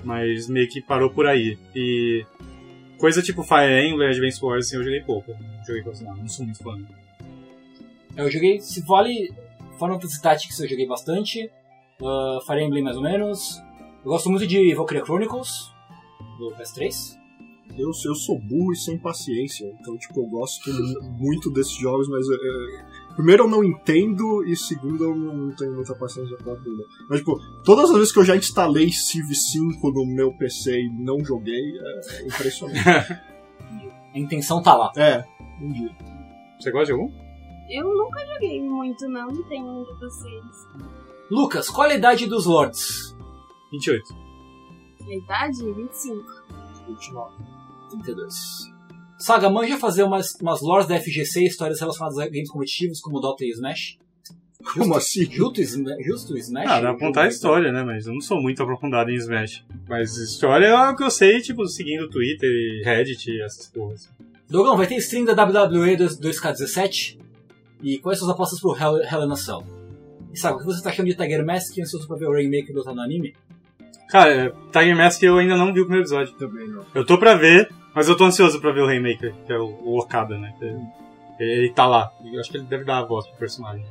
Mas 0.04 0.48
meio 0.48 0.68
que 0.68 0.80
parou 0.80 1.10
por 1.10 1.26
aí. 1.26 1.58
E 1.74 2.24
coisa 2.98 3.20
tipo 3.20 3.42
Fire 3.42 3.84
Emblem, 3.84 4.10
Advance 4.10 4.44
Wars, 4.44 4.66
assim, 4.66 4.76
eu 4.76 4.84
joguei 4.84 5.00
pouco. 5.00 5.32
Não 5.32 5.64
joguei 5.66 5.82
quase 5.82 6.04
nada, 6.04 6.18
não 6.18 6.28
sou 6.28 6.44
muito 6.44 6.62
fã. 6.62 6.78
Eu 8.16 8.30
joguei, 8.30 8.60
se 8.60 8.80
vale 8.82 9.34
Final 9.76 10.00
Fantasy 10.00 10.22
Tactics, 10.22 10.60
eu 10.60 10.68
joguei 10.68 10.86
bastante. 10.86 11.50
Uh, 12.00 12.40
Fire 12.46 12.62
Emblem, 12.62 12.84
mais 12.84 12.96
ou 12.96 13.02
menos. 13.02 13.60
Eu 14.06 14.10
gosto 14.12 14.30
muito 14.30 14.46
de 14.46 14.72
Valkyria 14.72 15.04
Chronicles, 15.04 15.72
do 16.38 16.52
PS3. 16.52 17.16
Eu, 17.76 17.90
eu 18.04 18.14
sou 18.14 18.38
burro 18.40 18.72
e 18.72 18.76
sem 18.76 18.96
paciência, 18.96 19.66
então, 19.80 19.98
tipo, 19.98 20.20
eu 20.20 20.26
gosto 20.28 20.70
mu- 20.72 21.10
muito 21.18 21.50
desses 21.50 21.74
jogos, 21.76 22.08
mas. 22.08 22.24
é, 22.30 22.34
é, 22.34 23.14
primeiro, 23.16 23.42
eu 23.44 23.48
não 23.48 23.64
entendo, 23.64 24.44
e 24.46 24.54
segundo, 24.56 25.02
eu 25.02 25.16
não 25.16 25.50
tenho 25.56 25.74
muita 25.74 25.92
paciência 25.96 26.36
pra 26.36 26.54
tudo. 26.54 26.84
Mas, 27.10 27.18
tipo, 27.18 27.36
todas 27.64 27.90
as 27.90 27.96
vezes 27.96 28.12
que 28.12 28.20
eu 28.20 28.24
já 28.24 28.36
instalei 28.36 28.90
Civ 28.92 29.34
5 29.34 29.90
no 29.90 30.06
meu 30.06 30.32
PC 30.38 30.82
e 30.82 30.88
não 30.88 31.18
joguei, 31.24 31.76
é 31.76 32.26
impressionante. 32.26 32.78
A 34.14 34.18
intenção 34.18 34.62
tá 34.62 34.74
lá. 34.76 34.92
é, 34.96 35.24
um 35.60 35.72
dia. 35.72 35.90
Você 36.60 36.70
gosta 36.70 36.86
de 36.86 36.92
algum? 36.92 37.12
Eu 37.68 37.92
nunca 37.92 38.24
joguei 38.32 38.62
muito, 38.62 39.06
não. 39.08 39.26
Não 39.26 39.42
tenho 39.48 39.66
um 39.66 39.82
de 39.84 39.92
vocês. 39.98 40.44
Lucas, 41.30 41.68
qual 41.68 41.88
a 41.90 41.94
idade 41.94 42.26
dos 42.26 42.46
Lords? 42.46 43.15
28. 43.72 44.14
A 45.08 45.14
idade? 45.14 45.72
25. 45.72 46.24
29. 46.88 47.34
32. 47.90 48.34
Saga, 49.18 49.48
manja 49.48 49.78
fazer 49.78 50.02
umas, 50.02 50.34
umas 50.40 50.60
lores 50.60 50.86
da 50.86 51.00
FGC, 51.00 51.44
histórias 51.46 51.80
relacionadas 51.80 52.18
a 52.18 52.26
games 52.26 52.50
competitivos 52.50 53.00
como 53.00 53.20
Dota 53.20 53.44
e 53.44 53.50
Smash? 53.50 53.98
Como 54.74 54.94
assim? 54.94 55.30
Justo, 55.30 55.62
justo 56.02 56.36
Smash? 56.36 56.66
Ah, 56.68 56.80
dá 56.80 56.94
pra 56.94 57.06
contar 57.06 57.22
a 57.22 57.28
história, 57.28 57.70
né? 57.72 57.82
Mas 57.84 58.06
eu 58.06 58.12
não 58.12 58.20
sou 58.20 58.40
muito 58.42 58.62
aprofundado 58.62 59.10
em 59.10 59.14
Smash. 59.16 59.64
Mas 59.88 60.16
história 60.16 60.66
é 60.66 60.90
o 60.90 60.96
que 60.96 61.04
eu 61.04 61.10
sei, 61.10 61.40
tipo, 61.40 61.66
seguindo 61.66 62.10
Twitter 62.10 62.50
e 62.50 62.82
Reddit 62.84 63.30
e 63.30 63.42
essas 63.42 63.68
coisas. 63.68 64.10
Dogão, 64.48 64.76
vai 64.76 64.86
ter 64.86 64.96
stream 64.96 65.24
da 65.24 65.32
WWE 65.32 65.96
2- 65.96 66.20
2K17? 66.20 67.18
E 67.82 67.98
quais 67.98 68.18
são 68.18 68.28
as 68.28 68.34
apostas 68.34 68.60
pro 68.60 68.76
Hell, 68.76 69.02
Hell 69.02 69.24
in 69.24 69.32
a 69.32 69.36
Cell? 69.36 69.62
E 70.32 70.38
sabe, 70.38 70.56
o 70.56 70.58
que 70.58 70.66
você 70.66 70.82
tá 70.82 70.90
achando 70.90 71.06
de 71.06 71.14
Tiger 71.14 71.44
Mask 71.44 71.76
e 71.76 71.82
ansioso 71.82 72.06
pra 72.06 72.16
ver 72.16 72.26
o 72.26 72.32
Rainmaker 72.32 72.74
lutar 72.74 72.94
no 72.94 73.00
anime? 73.00 73.34
Cara, 74.08 74.54
Tiger 74.72 74.96
Mask 74.96 75.22
eu 75.22 75.38
ainda 75.38 75.56
não 75.56 75.72
vi 75.72 75.80
o 75.80 75.84
primeiro 75.84 76.02
episódio. 76.02 76.32
Também 76.34 76.68
não. 76.68 76.84
Eu 76.94 77.04
tô 77.04 77.18
pra 77.18 77.34
ver, 77.34 77.68
mas 77.94 78.08
eu 78.08 78.16
tô 78.16 78.24
ansioso 78.24 78.60
pra 78.60 78.72
ver 78.72 78.82
o 78.82 78.86
Rainmaker, 78.86 79.34
que 79.46 79.52
é 79.52 79.58
o, 79.58 79.66
o 79.82 79.98
Okada, 79.98 80.38
né? 80.38 80.54
Ele, 80.60 80.80
ele 81.38 81.72
tá 81.72 81.86
lá. 81.86 82.12
Eu 82.24 82.40
acho 82.40 82.50
que 82.50 82.56
ele 82.56 82.66
deve 82.66 82.84
dar 82.84 82.98
a 82.98 83.04
voz 83.04 83.26
pro 83.26 83.38
personagem. 83.38 83.84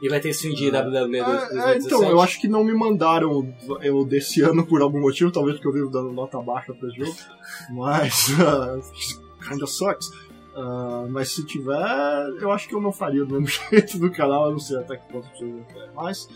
E 0.00 0.08
vai 0.08 0.20
ter 0.20 0.30
stream 0.30 0.54
de 0.54 0.68
WWE 0.68 1.08
2K17? 1.08 1.50
É, 1.50 1.72
é, 1.72 1.78
então, 1.78 2.02
eu 2.04 2.20
acho 2.20 2.40
que 2.40 2.46
não 2.46 2.62
me 2.62 2.74
mandaram 2.74 3.52
eu 3.80 4.04
desse 4.04 4.42
ano 4.42 4.66
por 4.66 4.82
algum 4.82 5.00
motivo, 5.00 5.30
talvez 5.30 5.56
porque 5.56 5.68
eu 5.68 5.72
vivo 5.72 5.90
dando 5.90 6.12
nota 6.12 6.40
baixa 6.40 6.74
pra 6.74 6.88
esse 6.88 6.98
jogo. 6.98 7.16
Mas. 7.70 8.28
Uh, 8.36 9.48
kinda 9.48 9.66
sucks. 9.66 10.08
Uh, 10.56 11.08
mas 11.10 11.30
se 11.30 11.44
tiver, 11.46 11.76
eu 12.40 12.50
acho 12.50 12.68
que 12.68 12.74
eu 12.74 12.80
não 12.80 12.90
faria 12.90 13.24
do 13.24 13.40
mesmo 13.40 13.48
jeito 13.70 13.98
do 13.98 14.10
canal, 14.10 14.46
eu 14.46 14.52
não 14.52 14.58
sei 14.58 14.76
até 14.78 14.96
que 14.96 15.12
ponto 15.12 15.28
querer. 15.30 15.64
Mas. 15.94 16.28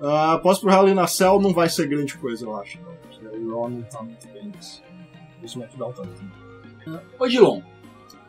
Uh, 0.00 0.06
após 0.34 0.58
pro 0.58 0.70
Hell 0.70 0.88
in 0.88 0.98
a 0.98 1.06
Cell 1.06 1.40
não 1.40 1.52
vai 1.52 1.68
ser 1.68 1.86
grande 1.86 2.16
coisa, 2.16 2.44
eu 2.44 2.56
acho. 2.56 2.78
Não, 2.80 2.92
porque 3.02 3.26
o 3.38 3.50
Raw 3.50 3.68
não 3.68 3.82
tá 3.82 4.02
muito 4.02 4.26
bem 4.28 4.44
nisso. 4.46 4.82
O 5.42 5.44
SmackDown 5.46 5.92
tá 5.92 6.02
muito 6.02 7.00
Ô 7.18 7.26
Dilon, 7.28 7.60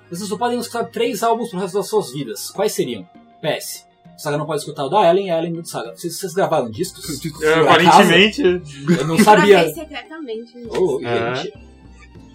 vocês 0.09 0.27
só 0.27 0.37
podem 0.37 0.59
escutar 0.59 0.83
três 0.85 1.23
álbuns 1.23 1.49
pro 1.49 1.59
resto 1.59 1.75
das 1.77 1.87
suas 1.87 2.11
vidas. 2.11 2.51
Quais 2.51 2.73
seriam? 2.73 3.07
PS. 3.41 3.87
O 4.17 4.19
Saga 4.21 4.37
não 4.37 4.45
pode 4.45 4.59
escutar 4.59 4.83
o 4.85 4.89
da 4.89 5.09
Ellen 5.09 5.27
e 5.27 5.31
a 5.31 5.37
Ellen 5.39 5.53
do 5.53 5.65
Saga. 5.67 5.95
Vocês, 5.95 6.19
vocês 6.19 6.33
gravaram 6.33 6.69
discos? 6.69 7.05
É, 7.41 7.53
acaso? 7.53 7.69
aparentemente, 7.69 8.41
Eu 8.99 9.07
não 9.07 9.17
sabia. 9.17 9.55
Gravei 9.63 9.73
secretamente. 9.73 10.57
né? 10.57 10.69
Ô, 10.77 11.01
É. 11.03 11.35
gente. 11.35 11.53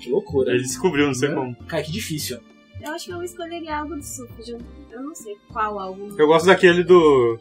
Que 0.00 0.10
loucura. 0.10 0.52
ele 0.52 0.62
descobriu, 0.62 1.06
não 1.06 1.14
sei 1.14 1.28
É. 1.28 1.34
como. 1.34 1.54
Cara, 1.66 1.82
que 1.82 1.92
difícil. 1.92 2.40
Eu 2.80 2.92
acho 2.92 3.04
que 3.06 3.12
eu 3.12 3.22
escolheria 3.22 3.76
algo 3.78 3.94
do 3.94 4.02
Super. 4.02 4.58
Eu 4.90 5.02
não 5.02 5.14
sei 5.14 5.36
qual 5.52 5.78
álbum. 5.78 6.08
Eu 6.18 6.26
gosto 6.26 6.46
daquele 6.46 6.82
do. 6.82 7.38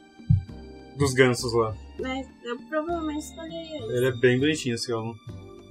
dos 0.97 1.13
gansos 1.13 1.53
lá. 1.53 1.73
Mas 1.99 2.27
eu 2.43 2.57
provavelmente 2.67 3.25
escolheria 3.25 3.77
esse. 3.77 3.97
Ele 3.97 4.07
é 4.07 4.11
bem 4.11 4.39
bonitinho 4.39 4.75
esse 4.75 4.91
álbum. 4.91 5.15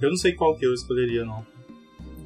Eu 0.01 0.09
não 0.09 0.17
sei 0.17 0.33
qual 0.33 0.55
que 0.57 0.65
eu 0.65 0.73
escolheria, 0.73 1.23
não. 1.23 1.45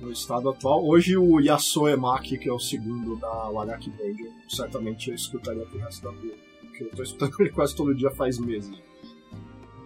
no 0.01 0.11
estado 0.11 0.49
atual. 0.49 0.85
Hoje 0.85 1.17
o 1.17 1.39
Yasuo 1.39 1.87
Emaki, 1.89 2.37
que 2.37 2.49
é 2.49 2.53
o 2.53 2.59
segundo 2.59 3.15
da 3.17 3.49
Waraki 3.49 3.89
Band, 3.91 4.15
eu 4.19 4.49
certamente 4.49 5.09
eu 5.09 5.15
escutaria 5.15 5.65
pro 5.65 5.79
resto 5.79 6.03
da 6.03 6.11
vida. 6.11 6.35
Porque 6.61 6.83
eu 6.83 6.91
tô 6.91 7.03
escutando 7.03 7.33
ele 7.39 7.49
quase 7.49 7.75
todo 7.75 7.93
dia 7.93 8.09
faz 8.11 8.39
meses. 8.39 8.75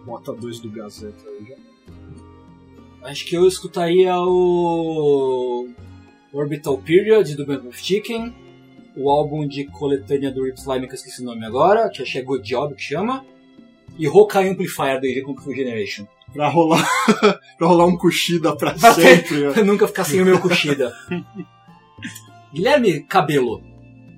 Bota 0.04 0.32
dois 0.32 0.60
do 0.60 0.70
Gazeta 0.70 1.28
aí 1.28 1.46
já. 1.46 1.56
Acho 3.08 3.26
que 3.26 3.36
eu 3.36 3.46
escutaria 3.46 4.14
o 4.18 5.68
Orbital 6.32 6.78
Period 6.78 7.34
do 7.34 7.44
Band 7.44 7.68
of 7.68 7.78
Chicken, 7.78 8.34
o 8.96 9.10
álbum 9.10 9.46
de 9.46 9.64
coletânea 9.66 10.30
do 10.30 10.44
Rip 10.44 10.58
Slime, 10.58 10.86
que 10.86 10.92
eu 10.92 10.96
esqueci 10.96 11.22
o 11.22 11.24
nome 11.24 11.44
agora, 11.44 11.90
que 11.90 12.00
acho 12.00 12.12
que 12.12 12.18
é 12.18 12.22
Good 12.22 12.48
Job 12.48 12.74
que 12.74 12.82
chama, 12.82 13.24
e 13.98 14.08
Hokai 14.08 14.48
Amplifier 14.48 15.00
do 15.00 15.06
AJ 15.06 15.22
Kung 15.22 15.36
Fu 15.40 15.54
Generation. 15.54 16.06
Pra 16.32 16.48
rolar, 16.48 16.84
pra 17.58 17.66
rolar 17.68 17.86
um 17.86 17.96
Kushida 17.96 18.56
pra 18.56 18.72
Pra 18.72 18.92
ter- 18.94 19.02
sempre. 19.18 19.40
né? 19.44 19.52
Pra 19.52 19.62
nunca 19.64 19.86
ficar 19.86 20.04
sem 20.04 20.20
o 20.20 20.24
meu 20.24 20.40
Kushida. 20.40 20.92
Guilherme 22.52 23.02
Cabelo. 23.04 23.62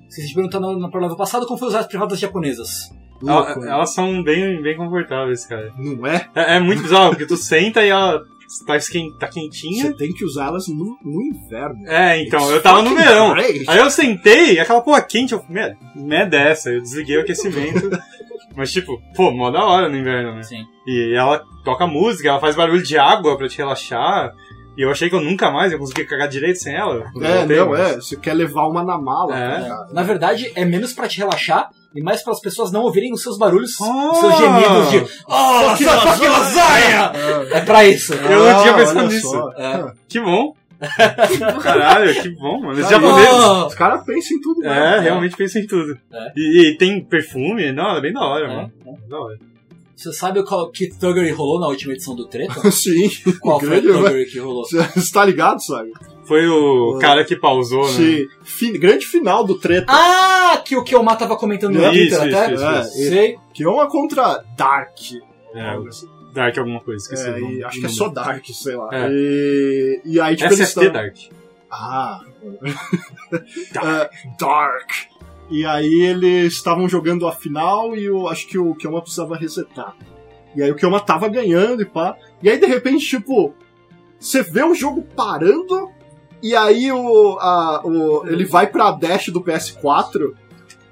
Vocês 0.09 0.31
perguntaram 0.33 0.73
na, 0.73 0.79
na 0.79 0.89
prova 0.89 1.15
passada 1.15 1.45
como 1.45 1.59
foi 1.59 1.67
usar 1.67 1.79
as 1.79 1.87
privadas 1.87 2.19
japonesas. 2.19 2.91
Ela- 3.21 3.55
né? 3.57 3.69
elas 3.71 3.93
são 3.93 4.23
bem, 4.23 4.61
bem 4.61 4.77
confortáveis, 4.77 5.45
cara. 5.45 5.71
Não 5.77 6.05
é? 6.07 6.27
É, 6.35 6.55
é 6.55 6.59
muito 6.59 6.81
bizarro, 6.83 7.09
porque 7.09 7.25
tu 7.25 7.35
senta 7.35 7.83
e 7.83 7.89
ela 7.89 8.19
tá, 8.65 8.77
tá 9.19 9.27
quentinha. 9.27 9.85
Você 9.87 9.93
tem 9.97 10.13
que 10.13 10.23
usar 10.23 10.45
elas 10.47 10.67
no, 10.67 10.97
no 11.03 11.21
inverno. 11.21 11.85
É, 11.87 12.21
então, 12.21 12.49
eu 12.51 12.61
tava 12.61 12.81
no 12.83 12.95
verão. 12.95 13.33
great. 13.33 13.63
Aí 13.67 13.79
eu 13.79 13.89
sentei, 13.89 14.53
e 14.53 14.59
aquela 14.59 14.81
porra 14.81 15.01
quente, 15.01 15.33
eu 15.33 15.41
falei, 15.41 15.73
né 15.95 16.25
dessa, 16.25 16.69
eu 16.69 16.81
desliguei 16.81 17.17
o 17.17 17.21
aquecimento. 17.21 17.89
Mas 18.57 18.71
tipo, 18.71 18.99
pô, 19.15 19.29
mó 19.31 19.51
da 19.51 19.63
hora 19.63 19.87
no 19.87 19.95
inverno, 19.95 20.33
né? 20.35 20.41
Sim. 20.41 20.65
E 20.87 21.13
ela 21.15 21.43
toca 21.63 21.85
música, 21.85 22.27
ela 22.27 22.39
faz 22.39 22.55
barulho 22.55 22.81
de 22.83 22.97
água 22.97 23.37
pra 23.37 23.47
te 23.47 23.57
relaxar. 23.59 24.33
E 24.75 24.81
eu 24.81 24.91
achei 24.91 25.09
que 25.09 25.15
eu 25.15 25.21
nunca 25.21 25.49
mais 25.51 25.71
ia 25.71 25.77
conseguir 25.77 26.05
cagar 26.05 26.27
direito 26.27 26.59
sem 26.59 26.75
ela. 26.75 27.11
É, 27.21 27.37
Voltei, 27.37 27.57
não, 27.57 27.69
mas- 27.69 27.79
é. 27.79 27.95
Você 27.95 28.15
quer 28.15 28.33
levar 28.33 28.67
uma 28.67 28.83
na 28.83 28.97
mala, 28.97 29.37
É. 29.37 29.61
tá? 29.61 29.87
Na 29.91 30.03
verdade, 30.03 30.51
é 30.55 30.65
menos 30.65 30.93
pra 30.93 31.07
te 31.07 31.17
relaxar 31.19 31.69
e 31.95 32.01
mais 32.01 32.21
para 32.23 32.33
as 32.33 32.39
pessoas 32.39 32.71
não 32.71 32.81
ouvirem 32.81 33.11
os 33.13 33.21
seus 33.23 33.37
barulhos, 33.39 33.75
Ah! 33.81 34.11
os 34.11 34.17
seus 34.19 34.37
gemidos 34.37 34.91
de 34.91 34.97
Oh, 35.27 35.75
fucking 35.75 36.27
lasanha! 36.27 37.11
É. 37.53 37.57
É 37.57 37.61
pra 37.61 37.85
isso. 37.85 38.13
Eu 38.13 38.43
não 38.43 38.61
tinha 38.61 38.73
Ah, 38.73 38.77
pensado 38.77 38.99
olha 38.99 39.07
nisso. 39.07 39.49
É. 39.57 39.91
Que 40.07 40.19
bom. 40.19 40.53
Caralho, 41.63 42.21
que 42.21 42.29
bom, 42.29 42.59
mano. 42.61 42.79
Os 42.79 42.89
japoneses. 42.89 43.65
Os 43.67 43.75
caras 43.75 44.03
pensam 44.05 44.37
em 44.37 44.41
tudo. 44.41 44.65
É, 44.65 44.89
mesmo. 44.91 45.03
realmente 45.03 45.35
pensam 45.35 45.61
em 45.61 45.67
tudo. 45.67 45.97
É. 46.13 46.31
E, 46.35 46.71
e 46.73 46.77
tem 46.77 47.03
perfume, 47.03 47.71
não, 47.71 47.97
é 47.97 48.01
bem 48.01 48.13
da 48.13 48.21
hora, 48.21 48.45
É, 48.45 48.55
mano. 48.55 48.71
Da 49.09 49.19
hora. 49.19 49.37
Você 49.95 50.13
sabe 50.13 50.43
qual 50.45 50.69
que 50.69 50.87
Thuggery 50.87 51.31
rolou 51.31 51.59
na 51.59 51.67
última 51.67 51.93
edição 51.93 52.15
do 52.15 52.27
Treta? 52.27 52.53
Sim. 52.69 53.09
Qual 53.41 53.59
foi 53.59 53.79
o 53.79 53.81
Thuggery 53.81 54.25
que 54.27 54.39
rolou? 54.39 54.63
Você 54.65 55.11
tá 55.11 55.25
ligado, 55.25 55.59
sabe? 55.63 55.91
Foi 56.25 56.47
o 56.47 56.97
É. 56.97 57.01
cara 57.01 57.23
que 57.25 57.35
pausou, 57.35 57.83
né? 57.87 57.93
Sim. 57.93 58.25
Fin- 58.43 58.73
grande 58.79 59.07
final 59.07 59.43
do 59.43 59.57
treta. 59.57 59.87
Ah, 59.89 60.61
que 60.63 60.75
o 60.75 60.83
Kioma 60.83 61.15
tava 61.15 61.35
comentando 61.37 61.73
no 61.75 61.83
É, 61.83 61.89
Twitter 61.89 62.05
isso, 62.27 62.35
até? 62.37 62.53
isso, 62.53 62.63
É, 62.65 62.81
isso. 62.81 62.91
Sei. 63.09 63.35
Que 63.53 63.63
é 63.63 63.69
uma 63.69 63.87
contra 63.87 64.43
Dark. 64.55 64.93
É, 65.55 65.69
Algo 65.71 65.87
assim. 65.87 66.05
Dark 66.37 66.57
alguma 66.57 66.79
coisa, 66.79 67.03
esqueci. 67.03 67.27
É, 67.27 67.39
e 67.39 67.63
acho 67.63 67.79
que 67.79 67.85
é 67.85 67.89
só 67.89 68.07
Dark, 68.09 68.45
sei 68.45 68.75
lá. 68.75 68.89
É. 68.91 69.07
E, 69.09 70.01
e 70.05 70.21
aí, 70.21 70.35
tipo, 70.35 70.53
eles 70.53 70.69
SFT 70.69 70.85
estão... 70.85 70.93
Dark. 70.93 71.15
Ah. 71.71 72.21
É, 73.33 74.09
Dark. 74.39 74.89
E 75.49 75.65
aí 75.65 76.03
eles 76.03 76.53
estavam 76.53 76.87
jogando 76.87 77.27
a 77.27 77.31
final 77.31 77.95
e 77.95 78.05
eu 78.05 78.27
acho 78.27 78.47
que 78.47 78.57
o 78.57 78.75
Kioma 78.75 79.01
precisava 79.01 79.35
resetar. 79.35 79.95
E 80.55 80.61
aí 80.61 80.69
o 80.71 80.75
Kioma 80.75 80.99
tava 80.99 81.27
ganhando 81.27 81.81
e 81.81 81.85
pá. 81.85 82.15
E 82.41 82.49
aí 82.49 82.59
de 82.59 82.65
repente, 82.67 83.05
tipo, 83.05 83.53
você 84.19 84.43
vê 84.43 84.63
o 84.63 84.75
jogo 84.75 85.01
parando 85.15 85.89
e 86.41 86.55
aí 86.55 86.91
o, 86.91 87.37
a, 87.39 87.81
o 87.85 88.27
ele 88.27 88.45
vai 88.45 88.67
pra 88.67 88.91
dash 88.91 89.29
do 89.29 89.41
PS4 89.41 90.33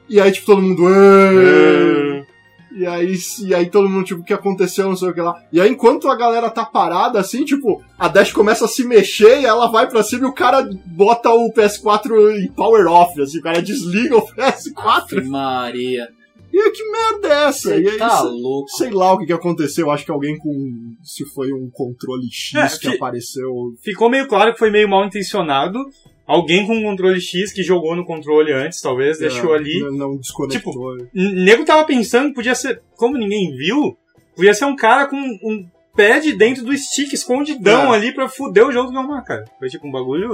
e 0.10 0.20
aí 0.20 0.32
tipo 0.32 0.46
todo 0.46 0.62
mundo 0.62 0.88
"Êêê". 0.88 2.26
E 2.72 2.86
aí, 2.86 3.16
e 3.44 3.54
aí 3.56 3.70
todo 3.70 3.88
mundo, 3.90 4.06
tipo, 4.06 4.22
o 4.22 4.24
que 4.24 4.34
aconteceu, 4.34 4.90
não 4.90 4.96
sei 4.96 5.10
o 5.10 5.14
que 5.14 5.22
lá. 5.22 5.42
E 5.52 5.62
aí, 5.62 5.70
enquanto 5.70 6.10
a 6.10 6.16
galera 6.16 6.50
tá 6.50 6.66
parada, 6.66 7.20
assim, 7.20 7.46
tipo, 7.46 7.82
a 7.98 8.08
Dash 8.08 8.34
começa 8.34 8.66
a 8.66 8.68
se 8.68 8.84
mexer 8.84 9.40
e 9.42 9.46
ela 9.46 9.68
vai 9.68 9.88
pra 9.88 10.04
cima 10.04 10.28
e 10.28 10.30
o 10.30 10.34
cara 10.34 10.68
bota 10.86 11.30
o 11.30 11.52
PS4 11.54 12.38
em 12.44 12.48
power 12.52 12.86
off, 12.88 13.22
assim, 13.22 13.40
o 13.40 13.42
cara 13.42 13.62
desliga 13.62 14.18
o 14.18 14.28
PS4. 14.28 15.18
Ave 15.20 15.22
Maria. 15.30 16.08
E 16.54 16.58
aí, 16.60 16.72
que 16.72 16.84
merda 16.92 17.28
é 17.28 17.48
essa? 17.48 17.76
e 17.76 17.88
aí, 17.90 17.98
tá 17.98 18.10
sei- 18.18 18.30
louco. 18.30 18.70
sei 18.70 18.90
lá 18.92 19.14
o 19.14 19.18
que, 19.18 19.26
que 19.26 19.34
aconteceu, 19.34 19.92
acho 19.92 20.06
que 20.06 20.12
alguém 20.12 20.38
com. 20.38 20.96
Se 21.04 21.26
foi 21.26 21.52
um 21.52 21.70
controle 21.72 22.28
X 22.32 22.56
É, 22.56 22.68
que 22.80 22.90
fi- 22.90 22.96
apareceu. 22.96 23.52
Ficou 23.82 24.10
meio 24.10 24.28
claro 24.28 24.54
que 24.54 24.60
foi 24.60 24.72
meio 24.72 24.88
mal 24.90 25.06
intencionado. 25.06 25.80
Alguém 26.28 26.66
com 26.66 26.76
um 26.76 26.84
controle 26.84 27.22
X 27.22 27.54
que 27.54 27.62
jogou 27.62 27.96
no 27.96 28.04
controle 28.06 28.52
antes, 28.52 28.82
talvez, 28.82 29.20
deixou 29.20 29.54
é, 29.54 29.60
ali. 29.60 29.80
Não, 29.82 29.92
não 29.92 30.18
desconectou. 30.18 30.98
N- 31.14 31.46
Nego 31.46 31.64
tava 31.66 31.84
pensando 31.86 32.30
que 32.30 32.36
podia 32.36 32.56
ser, 32.56 32.82
como 32.98 33.18
ninguém 33.18 33.56
viu, 33.56 33.96
podia 34.36 34.54
ser 34.54 34.66
um 34.66 34.76
cara 34.76 35.06
com 35.08 35.16
um 35.18 35.66
pad 35.96 36.34
dentro 36.34 36.64
do 36.66 36.76
stick 36.76 37.14
escondidão 37.14 37.94
É. 37.94 37.98
ali 37.98 38.12
pra 38.14 38.28
fuder 38.28 38.66
o 38.68 38.72
jogo 38.72 38.88
do 38.90 38.94
Gamar, 38.94 39.24
cara. 39.24 39.46
Foi 39.60 39.68
tipo 39.70 39.88
um 39.88 39.92
bagulho. 39.92 40.30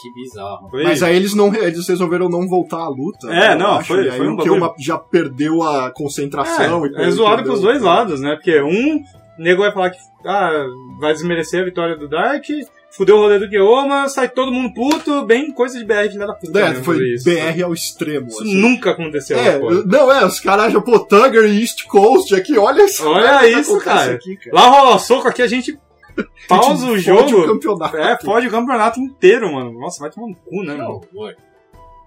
Que 0.00 0.12
bizarro. 0.22 0.70
Foi... 0.70 0.82
Mas 0.82 1.02
aí 1.04 1.14
eles 1.14 1.34
não 1.34 1.54
eles 1.54 1.86
resolveram 1.88 2.28
não 2.28 2.48
voltar 2.48 2.78
à 2.78 2.88
luta. 2.88 3.32
É, 3.32 3.52
eu 3.54 3.58
não, 3.58 3.72
acho, 3.78 3.88
foi- 3.88 4.06
e 4.06 4.10
aí 4.10 4.16
foi 4.16 4.28
um 4.28 4.36
bagulho- 4.36 4.74
já 4.78 4.98
perdeu 4.98 5.62
a 5.62 5.90
concentração. 5.90 6.84
e 6.86 6.94
é, 6.96 7.06
é 7.06 7.10
zoado 7.10 7.42
pros 7.44 7.60
dois 7.60 7.80
lados, 7.82 8.20
né? 8.20 8.34
Porque 8.34 8.60
um, 8.60 8.96
o 8.96 9.02
nego 9.42 9.62
vai 9.62 9.72
falar 9.72 9.90
que 9.90 9.98
ah, 10.26 10.64
vai 11.00 11.12
desmerecer 11.12 11.60
a 11.60 11.64
vitória 11.64 11.96
do 11.96 12.08
Dark, 12.08 12.44
fudeu 12.96 13.16
o 13.16 13.20
rolê 13.20 13.38
do 13.38 13.48
Guioma, 13.48 14.08
sai 14.08 14.28
todo 14.28 14.52
mundo 14.52 14.72
puto, 14.72 15.24
bem 15.26 15.50
coisa 15.52 15.78
de 15.78 15.84
BR, 15.84 16.10
filha 16.10 16.26
da 16.26 16.34
puta. 16.34 16.58
É, 16.60 16.74
foi 16.74 17.14
isso. 17.14 17.24
BR 17.24 17.62
ao 17.64 17.72
extremo. 17.72 18.28
Isso 18.28 18.42
assim. 18.42 18.54
nunca 18.54 18.90
aconteceu 18.92 19.38
É, 19.38 19.58
não, 19.84 20.12
é, 20.12 20.24
os 20.24 20.38
caras 20.40 20.72
já, 20.72 20.80
pô, 20.80 20.98
Tugger 20.98 21.44
e 21.44 21.60
East 21.60 21.84
Coast 21.86 22.34
aqui, 22.34 22.56
olha 22.56 22.84
isso. 22.84 23.06
Olha 23.06 23.48
isso, 23.48 23.78
cara. 23.80 24.12
Aqui, 24.12 24.36
cara. 24.36 24.54
Lá 24.54 24.68
rola 24.68 24.98
soco, 24.98 25.26
aqui 25.28 25.42
a 25.42 25.46
gente 25.46 25.78
pausa 26.48 26.86
o 26.86 26.90
Fode 26.90 27.00
jogo. 27.00 27.40
o 27.40 27.46
campeonato. 27.46 27.96
É, 27.96 28.18
fode 28.20 28.46
o 28.46 28.50
campeonato 28.50 29.00
inteiro, 29.00 29.52
mano. 29.52 29.72
Nossa, 29.78 30.00
vai 30.00 30.10
tomar 30.10 30.28
no 30.28 30.36
cu, 30.36 30.62
né, 30.62 30.74
mano? 30.74 31.00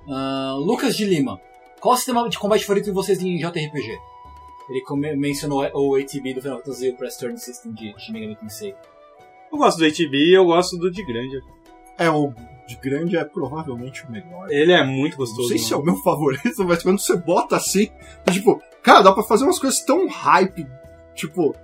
Ah, 0.09 0.55
Lucas 0.57 0.95
de 0.95 1.05
Lima. 1.05 1.39
Qual 1.81 1.93
o 1.93 1.97
sistema 1.97 2.27
de 2.29 2.39
combate 2.39 2.65
favorito 2.65 2.85
de 2.85 2.91
vocês 2.91 3.21
em 3.21 3.37
JRPG? 3.37 3.97
Ele 4.69 5.15
mencionou 5.15 5.69
o 5.73 5.95
ATB 5.95 6.33
do 6.33 6.41
Final 6.41 6.57
Fantasy 6.57 6.87
e 6.87 6.89
o 6.89 6.97
Press 6.97 7.17
Turn 7.17 7.37
System 7.37 7.73
de 7.73 7.93
Shin 7.97 8.13
Megami 8.13 8.35
Tensei. 8.35 8.73
Eu 9.51 9.57
gosto 9.57 9.77
do 9.79 9.85
HB 9.85 10.17
e 10.17 10.33
eu 10.33 10.45
gosto 10.45 10.77
do 10.77 10.91
de 10.91 11.03
grande. 11.05 11.41
É, 11.97 12.09
o 12.09 12.33
de 12.67 12.75
grande 12.77 13.15
é 13.17 13.23
provavelmente 13.23 14.05
o 14.05 14.11
melhor. 14.11 14.51
Ele 14.51 14.71
é 14.73 14.83
muito 14.83 15.13
Não 15.13 15.17
gostoso. 15.19 15.47
sei 15.47 15.57
se 15.57 15.73
é 15.73 15.77
o 15.77 15.83
meu 15.83 15.95
favorito, 15.97 16.63
mas 16.65 16.83
quando 16.83 16.99
você 16.99 17.15
bota 17.15 17.55
assim, 17.55 17.89
é 18.25 18.31
tipo, 18.31 18.61
cara, 18.83 19.01
dá 19.01 19.11
pra 19.11 19.23
fazer 19.23 19.45
umas 19.45 19.57
coisas 19.59 19.79
tão 19.83 20.07
hype. 20.07 20.67
Tipo, 21.15 21.55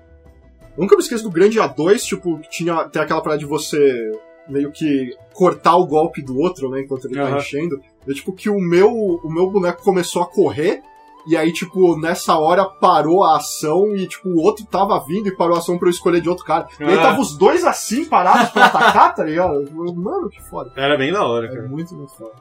nunca 0.78 0.96
me 0.96 1.02
esqueço 1.02 1.24
do 1.24 1.30
grande 1.32 1.60
A2, 1.60 2.00
tipo, 2.04 2.40
que 2.40 2.50
tinha 2.50 2.88
tem 2.90 3.02
aquela 3.02 3.22
parada 3.22 3.40
de 3.40 3.46
você 3.46 4.12
meio 4.48 4.72
que 4.72 5.16
cortar 5.34 5.76
o 5.78 5.86
golpe 5.86 6.22
do 6.22 6.38
outro, 6.38 6.70
né, 6.70 6.82
enquanto 6.82 7.06
ele 7.06 7.16
tá 7.16 7.28
Aham. 7.28 7.38
enchendo. 7.38 7.80
É 8.08 8.14
tipo 8.14 8.34
que 8.34 8.50
o 8.50 8.60
meu, 8.60 8.90
o 8.92 9.30
meu 9.30 9.50
boneco 9.50 9.84
começou 9.84 10.22
a 10.22 10.26
correr. 10.26 10.82
E 11.26 11.38
aí, 11.38 11.54
tipo, 11.54 11.98
nessa 12.00 12.38
hora 12.38 12.66
parou 12.66 13.24
a 13.24 13.38
ação 13.38 13.96
e, 13.96 14.06
tipo, 14.08 14.28
o 14.30 14.42
outro 14.42 14.66
tava 14.66 15.00
vindo 15.06 15.28
e 15.30 15.36
parou 15.36 15.56
a 15.56 15.60
ação 15.60 15.78
pra 15.78 15.88
eu 15.88 15.92
escolher 15.92 16.20
de 16.22 16.28
outro 16.30 16.44
cara. 16.44 16.68
E 16.80 16.84
aí 16.84 16.98
Ah. 16.98 17.02
tava 17.02 17.22
os 17.22 17.38
dois 17.38 17.64
assim, 17.64 18.04
parados 18.06 18.50
pra 18.50 18.66
atacar, 18.66 19.16
tá 19.16 19.24
ligado? 19.24 19.64
Mano, 19.96 20.30
que 20.30 20.42
foda. 20.50 20.72
Era 20.76 20.98
bem 20.98 21.14
da 21.14 21.26
hora, 21.26 21.46
É 21.48 21.50
cara. 21.50 21.68
muito, 21.68 21.96
muito 21.96 22.12
foda. 22.14 22.34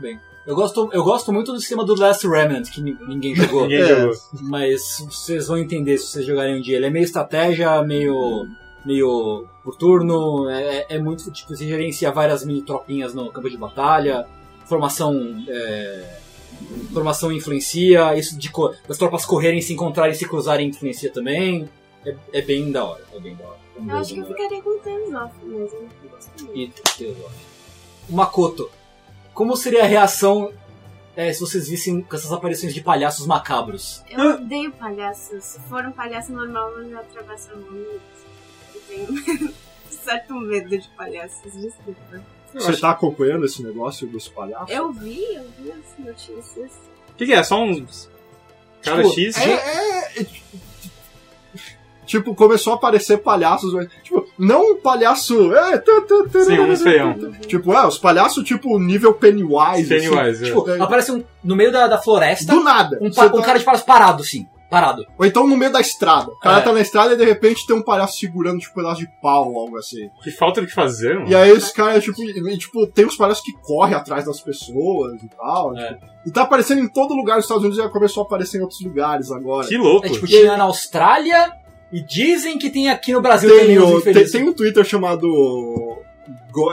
Bem, 0.00 0.16
eu 0.46 0.54
gosto, 0.54 0.88
eu 0.92 1.02
gosto 1.02 1.32
muito 1.32 1.52
do 1.52 1.58
sistema 1.60 1.84
do 1.84 1.94
Last 1.98 2.26
Remnant, 2.26 2.70
que 2.70 2.80
ni- 2.80 2.96
ninguém 3.06 3.34
jogou. 3.34 3.62
Ninguém 3.66 3.80
É. 3.82 3.86
jogou. 4.00 4.14
mas 4.42 5.04
vocês 5.10 5.48
vão 5.48 5.58
entender 5.58 5.98
se 5.98 6.06
vocês 6.06 6.24
jogarem 6.26 6.58
um 6.58 6.62
dia. 6.62 6.76
Ele 6.76 6.86
é 6.86 6.90
meio 6.90 7.04
estratégia, 7.04 7.82
meio. 7.82 8.46
meio 8.84 9.46
por 9.62 9.76
turno, 9.76 10.48
é, 10.50 10.86
é 10.88 10.98
muito. 10.98 11.30
Tipo, 11.30 11.54
você 11.54 11.66
gerencia 11.66 12.10
várias 12.10 12.44
mini 12.44 12.62
tropinhas 12.62 13.14
no 13.14 13.30
campo 13.30 13.48
de 13.50 13.56
batalha, 13.56 14.26
formação. 14.66 15.14
é, 15.48 16.18
formação 16.92 17.32
influencia, 17.32 18.16
isso 18.16 18.38
de 18.38 18.50
co- 18.50 18.74
das 18.86 18.96
tropas 18.98 19.24
correrem, 19.24 19.60
se 19.62 19.72
encontrarem, 19.72 20.14
se 20.14 20.26
cruzarem 20.28 20.68
influencia 20.68 21.10
também. 21.10 21.68
É, 22.04 22.16
é 22.32 22.42
bem 22.42 22.70
da 22.72 22.84
hora, 22.84 23.04
é 23.12 23.20
bem 23.20 23.34
da 23.36 23.44
hora. 23.46 23.58
É 23.76 23.80
um 23.80 23.90
Eu 23.90 23.96
acho 23.98 24.14
que 24.14 24.20
eu 24.20 24.26
ficaria 24.26 24.62
com 24.62 24.78
Tales 24.80 25.14
of 25.14 25.44
mesmo. 25.44 25.88
eu 26.04 26.10
gosto 26.10 26.44
muito. 26.46 26.82
Teosófico. 26.96 27.52
Makoto, 28.08 28.70
como 29.32 29.56
seria 29.56 29.82
a 29.84 29.86
reação 29.86 30.52
é, 31.16 31.32
se 31.32 31.40
vocês 31.40 31.68
vissem 31.68 32.00
com 32.02 32.16
essas 32.16 32.32
aparições 32.32 32.74
de 32.74 32.80
palhaços 32.82 33.26
macabros? 33.26 34.02
Eu 34.10 34.34
odeio 34.34 34.72
palhaços. 34.72 35.44
Se 35.44 35.60
for 35.68 35.84
um 35.86 35.92
palhaço 35.92 36.32
normal, 36.32 36.70
eu 36.78 36.90
já 36.90 37.00
atravesso 37.00 37.50
a 37.52 37.56
mão. 37.56 37.74
Eu 38.74 38.80
tenho 38.88 39.54
certo 39.90 40.34
medo 40.34 40.68
de 40.76 40.88
palhaços, 40.96 41.52
desculpa. 41.52 42.20
Você 42.54 42.76
tá 42.80 42.90
acompanhando 42.90 43.44
esse 43.46 43.62
negócio 43.62 44.06
dos 44.06 44.28
palhaços? 44.28 44.70
Eu 44.70 44.92
vi, 44.92 45.22
eu 45.34 45.44
vi 45.58 45.72
as 45.72 46.04
notícias. 46.06 46.70
O 47.10 47.14
que, 47.16 47.26
que 47.26 47.32
é? 47.32 47.42
Só 47.42 47.62
uns. 47.62 48.10
Cara 48.82 49.02
Tipo, 49.02 49.14
X? 49.14 49.36
É, 49.38 49.50
é, 49.52 50.20
é, 50.22 50.26
Tipo, 52.04 52.34
começou 52.34 52.72
a 52.72 52.76
aparecer 52.76 53.18
palhaços, 53.18 53.72
mas, 53.72 53.88
tipo, 54.02 54.26
não 54.36 54.72
um 54.72 54.76
palhaço. 54.80 55.54
É, 55.54 55.78
tu, 55.78 56.02
tu, 56.02 56.28
tu, 56.28 56.44
Sim, 56.44 56.58
uns 56.58 56.82
feião. 56.82 57.14
Tipo, 57.46 57.72
é, 57.72 57.86
os 57.86 57.96
palhaços, 57.96 58.42
tipo, 58.44 58.78
nível 58.78 59.14
Pennywise. 59.14 59.88
Pennywise, 59.88 60.42
é. 60.44 60.46
Tipo, 60.48 60.68
É. 60.68 60.80
aparece 60.80 61.12
um, 61.12 61.24
no 61.42 61.54
meio 61.56 61.70
da, 61.72 61.86
da 61.86 61.94
assim. 61.94 62.04
floresta 62.04 62.52
Do 62.52 62.62
nada. 62.62 62.98
um, 63.00 63.10
pa- 63.10 63.30
tá- 63.30 63.36
um 63.36 63.40
cara 63.40 63.58
de 63.58 63.64
palhaço 63.64 63.86
parado, 63.86 64.24
sim. 64.24 64.46
Parado. 64.72 65.04
Ou 65.18 65.26
então 65.26 65.46
no 65.46 65.54
meio 65.54 65.70
da 65.70 65.80
estrada. 65.82 66.30
O 66.30 66.38
cara 66.38 66.58
É. 66.58 66.62
tá 66.62 66.72
na 66.72 66.80
estrada 66.80 67.12
e 67.12 67.16
de 67.16 67.24
repente 67.26 67.66
tem 67.66 67.76
um 67.76 67.82
palhaço 67.82 68.18
segurando, 68.18 68.58
tipo, 68.58 68.72
um 68.80 68.82
pedaço 68.82 69.00
de 69.02 69.08
pau 69.20 69.52
ou 69.52 69.60
algo 69.60 69.76
assim. 69.76 70.08
Que 70.24 70.30
falta 70.30 70.62
do 70.62 70.66
que 70.66 70.72
fazer, 70.72 71.14
mano. 71.14 71.28
E 71.28 71.34
aí 71.36 71.50
esse 71.50 71.72
cara, 71.74 72.00
tipo, 72.00 72.22
e, 72.22 72.56
tipo, 72.56 72.86
tem 72.86 73.04
uns 73.04 73.14
palhaços 73.14 73.44
que 73.44 73.52
correm 73.60 73.94
atrás 73.94 74.24
das 74.24 74.40
pessoas 74.40 75.22
e 75.22 75.28
tal. 75.28 75.76
É. 75.76 75.88
tipo, 75.92 76.06
e 76.26 76.30
tá 76.30 76.42
aparecendo 76.42 76.80
em 76.80 76.88
todo 76.88 77.14
lugar 77.14 77.36
nos 77.36 77.44
Estados 77.44 77.62
Unidos 77.64 77.78
e 77.78 77.82
já 77.82 77.90
começou 77.90 78.22
a 78.22 78.26
aparecer 78.26 78.58
em 78.58 78.62
outros 78.62 78.80
lugares 78.80 79.30
agora. 79.30 79.68
Que 79.68 79.76
louco. 79.76 80.06
É 80.06 80.08
tipo, 80.08 80.26
tinha 80.26 80.56
na 80.56 80.64
Austrália 80.64 81.52
e 81.92 82.02
dizem 82.02 82.56
que 82.58 82.70
tem 82.70 82.88
aqui 82.88 83.12
no 83.12 83.20
Brasil 83.20 83.50
Tem, 83.50 83.58
também 83.60 83.78
os 83.78 83.90
o- 83.90 84.00
tem, 84.00 84.24
tem 84.26 84.48
um 84.48 84.52
Twitter 84.54 84.84
chamado 84.84 85.28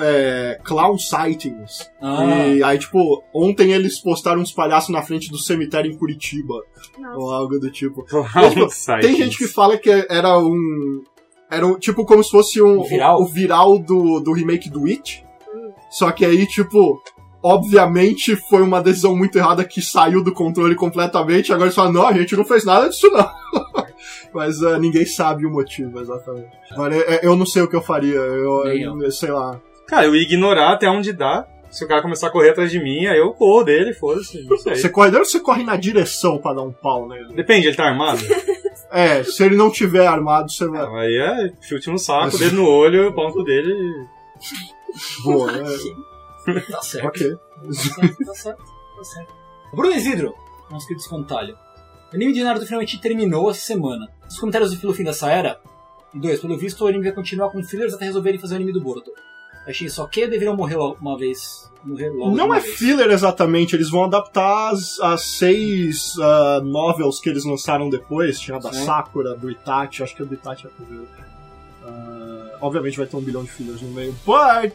é, 0.01 0.59
Clown 0.63 0.97
Sightings. 0.97 1.89
Ah, 2.01 2.47
E 2.47 2.63
aí, 2.63 2.77
tipo, 2.77 3.23
ontem 3.33 3.71
eles 3.71 3.99
postaram 3.99 4.41
uns 4.41 4.51
palhaços 4.51 4.89
na 4.89 5.01
frente 5.01 5.29
do 5.29 5.37
cemitério 5.37 5.91
em 5.91 5.97
Curitiba, 5.97 6.55
Nossa. 6.97 7.17
ou 7.17 7.31
algo 7.31 7.59
do 7.59 7.71
tipo. 7.71 8.03
Clown 8.03 8.49
tipo. 8.49 8.67
Tem 9.01 9.15
gente 9.15 9.37
que 9.37 9.47
fala 9.47 9.77
que 9.77 9.89
era 10.09 10.37
um. 10.37 11.03
Era 11.49 11.65
um, 11.65 11.79
tipo 11.79 12.05
como 12.05 12.23
se 12.23 12.31
fosse 12.31 12.61
um. 12.61 12.79
O 12.79 12.83
viral? 12.83 13.21
O, 13.21 13.25
viral 13.25 13.79
do, 13.79 14.19
do 14.19 14.33
remake 14.33 14.69
do 14.69 14.85
It. 14.85 15.25
Só 15.89 16.11
que 16.11 16.25
aí, 16.25 16.45
tipo. 16.47 17.01
Obviamente 17.41 18.35
foi 18.35 18.61
uma 18.61 18.81
decisão 18.81 19.15
muito 19.15 19.37
errada 19.37 19.63
que 19.63 19.81
saiu 19.81 20.21
do 20.21 20.33
controle 20.33 20.75
completamente. 20.75 21.53
Agora 21.53 21.67
eles 21.67 21.75
falam, 21.75 21.93
não, 21.93 22.05
a 22.05 22.11
gente 22.11 22.35
não 22.35 22.43
fez 22.43 22.65
nada 22.65 22.89
disso, 22.89 23.09
não. 23.11 23.29
Mas 24.33 24.61
ah, 24.63 24.77
ninguém 24.77 25.05
sabe 25.05 25.45
o 25.45 25.49
motivo 25.51 25.99
exatamente. 25.99 26.49
Agora, 26.71 26.95
é- 26.95 27.25
eu 27.25 27.35
não 27.35 27.45
sei 27.45 27.61
o 27.61 27.67
que 27.67 27.75
eu 27.75 27.81
faria. 27.81 28.15
Eu, 28.17 28.63
Nem 28.65 28.83
eu 28.83 29.11
sei 29.11 29.31
lá. 29.31 29.59
Cara, 29.87 30.05
eu 30.05 30.15
ia 30.15 30.21
ignorar 30.21 30.71
até 30.73 30.89
onde 30.89 31.11
dá. 31.13 31.47
Se 31.69 31.85
o 31.85 31.87
cara 31.87 32.01
começar 32.01 32.27
a 32.27 32.31
correr 32.31 32.49
atrás 32.49 32.71
de 32.71 32.79
mim, 32.81 33.05
aí 33.05 33.19
eu 33.19 33.31
corro 33.33 33.63
dele, 33.63 33.93
foda-se. 33.93 34.43
Não 34.47 34.57
sei. 34.57 34.75
Você 34.75 34.89
corre 34.89 35.11
dele 35.11 35.19
ou 35.21 35.25
você 35.25 35.39
corre 35.39 35.63
na 35.63 35.75
direção 35.75 36.39
pra 36.39 36.53
dar 36.53 36.63
um 36.63 36.71
pau 36.71 37.07
nele? 37.07 37.33
Depende, 37.35 37.67
ele 37.67 37.75
tá 37.77 37.85
armado? 37.85 38.19
É, 38.91 39.23
se 39.23 39.43
ele 39.43 39.55
não 39.55 39.69
tiver 39.69 40.07
armado, 40.07 40.51
você 40.51 40.67
vai. 40.67 40.81
Não, 40.81 40.95
aí 40.95 41.15
é 41.15 41.51
chute 41.61 41.91
no 41.91 41.99
saco, 41.99 42.35
dedo 42.39 42.55
no 42.55 42.67
olho, 42.67 43.13
cu 43.13 43.43
dele 43.43 43.71
e... 43.71 45.23
Boa, 45.23 45.51
né? 45.51 45.63
tá 46.71 46.81
certo. 46.81 47.07
Ok. 47.07 47.31
Tá 47.35 47.73
certo, 47.73 48.25
tá 48.25 48.33
certo, 48.33 48.63
tá 48.97 49.03
certo. 49.03 49.33
Bruno 49.73 49.93
Isidro, 49.93 50.33
nosso 50.71 50.87
querido 50.87 51.03
espantalho. 51.03 51.55
O 52.11 52.15
anime 52.15 52.33
de 52.33 52.43
Naruto 52.43 52.65
finalmente 52.65 52.99
terminou 52.99 53.51
essa 53.51 53.59
semana. 53.61 54.07
Os 54.29 54.39
comentários 54.39 54.71
do 54.71 54.93
fim 54.93 55.03
dessa 55.03 55.29
era. 55.31 55.59
Dois, 56.13 56.39
pelo 56.39 56.57
visto 56.57 56.83
o 56.83 56.87
anime 56.87 57.03
vai 57.03 57.13
continuar 57.13 57.49
com 57.49 57.61
fillers 57.63 57.93
até 57.93 58.05
resolverem 58.05 58.39
fazer 58.39 58.53
o 58.53 58.57
anime 58.57 58.71
do 58.71 58.81
Boruto. 58.81 59.11
Achei 59.67 59.89
só 59.89 60.07
que 60.07 60.25
deveriam 60.25 60.55
morrer 60.55 60.75
logo 60.77 60.97
uma 61.01 61.17
vez. 61.17 61.69
Morrer 61.83 62.09
logo 62.09 62.35
Não 62.35 62.53
é 62.53 62.59
vez. 62.59 62.75
filler 62.77 63.09
exatamente, 63.11 63.75
eles 63.75 63.89
vão 63.89 64.05
adaptar 64.05 64.71
as, 64.71 64.99
as 64.99 65.21
seis 65.23 66.15
ah, 66.19 66.61
novels 66.63 67.19
que 67.19 67.29
eles 67.29 67.45
lançaram 67.45 67.89
depois. 67.89 68.39
Tinha 68.39 68.57
a 68.57 68.59
da 68.59 68.71
Sim. 68.73 68.85
Sakura, 68.85 69.35
do 69.35 69.49
Itachi, 69.51 70.01
acho 70.03 70.15
que 70.15 70.23
a 70.23 70.25
do 70.25 70.33
Itachi 70.33 70.65
é 70.65 70.69
a 70.69 70.73
primeira. 70.73 71.07
Ah, 71.85 72.57
obviamente 72.61 72.97
vai 72.97 73.05
ter 73.05 73.15
um 73.17 73.21
bilhão 73.21 73.43
de 73.43 73.51
fillers 73.51 73.81
no 73.81 73.89
meio. 73.89 74.13
But, 74.25 74.73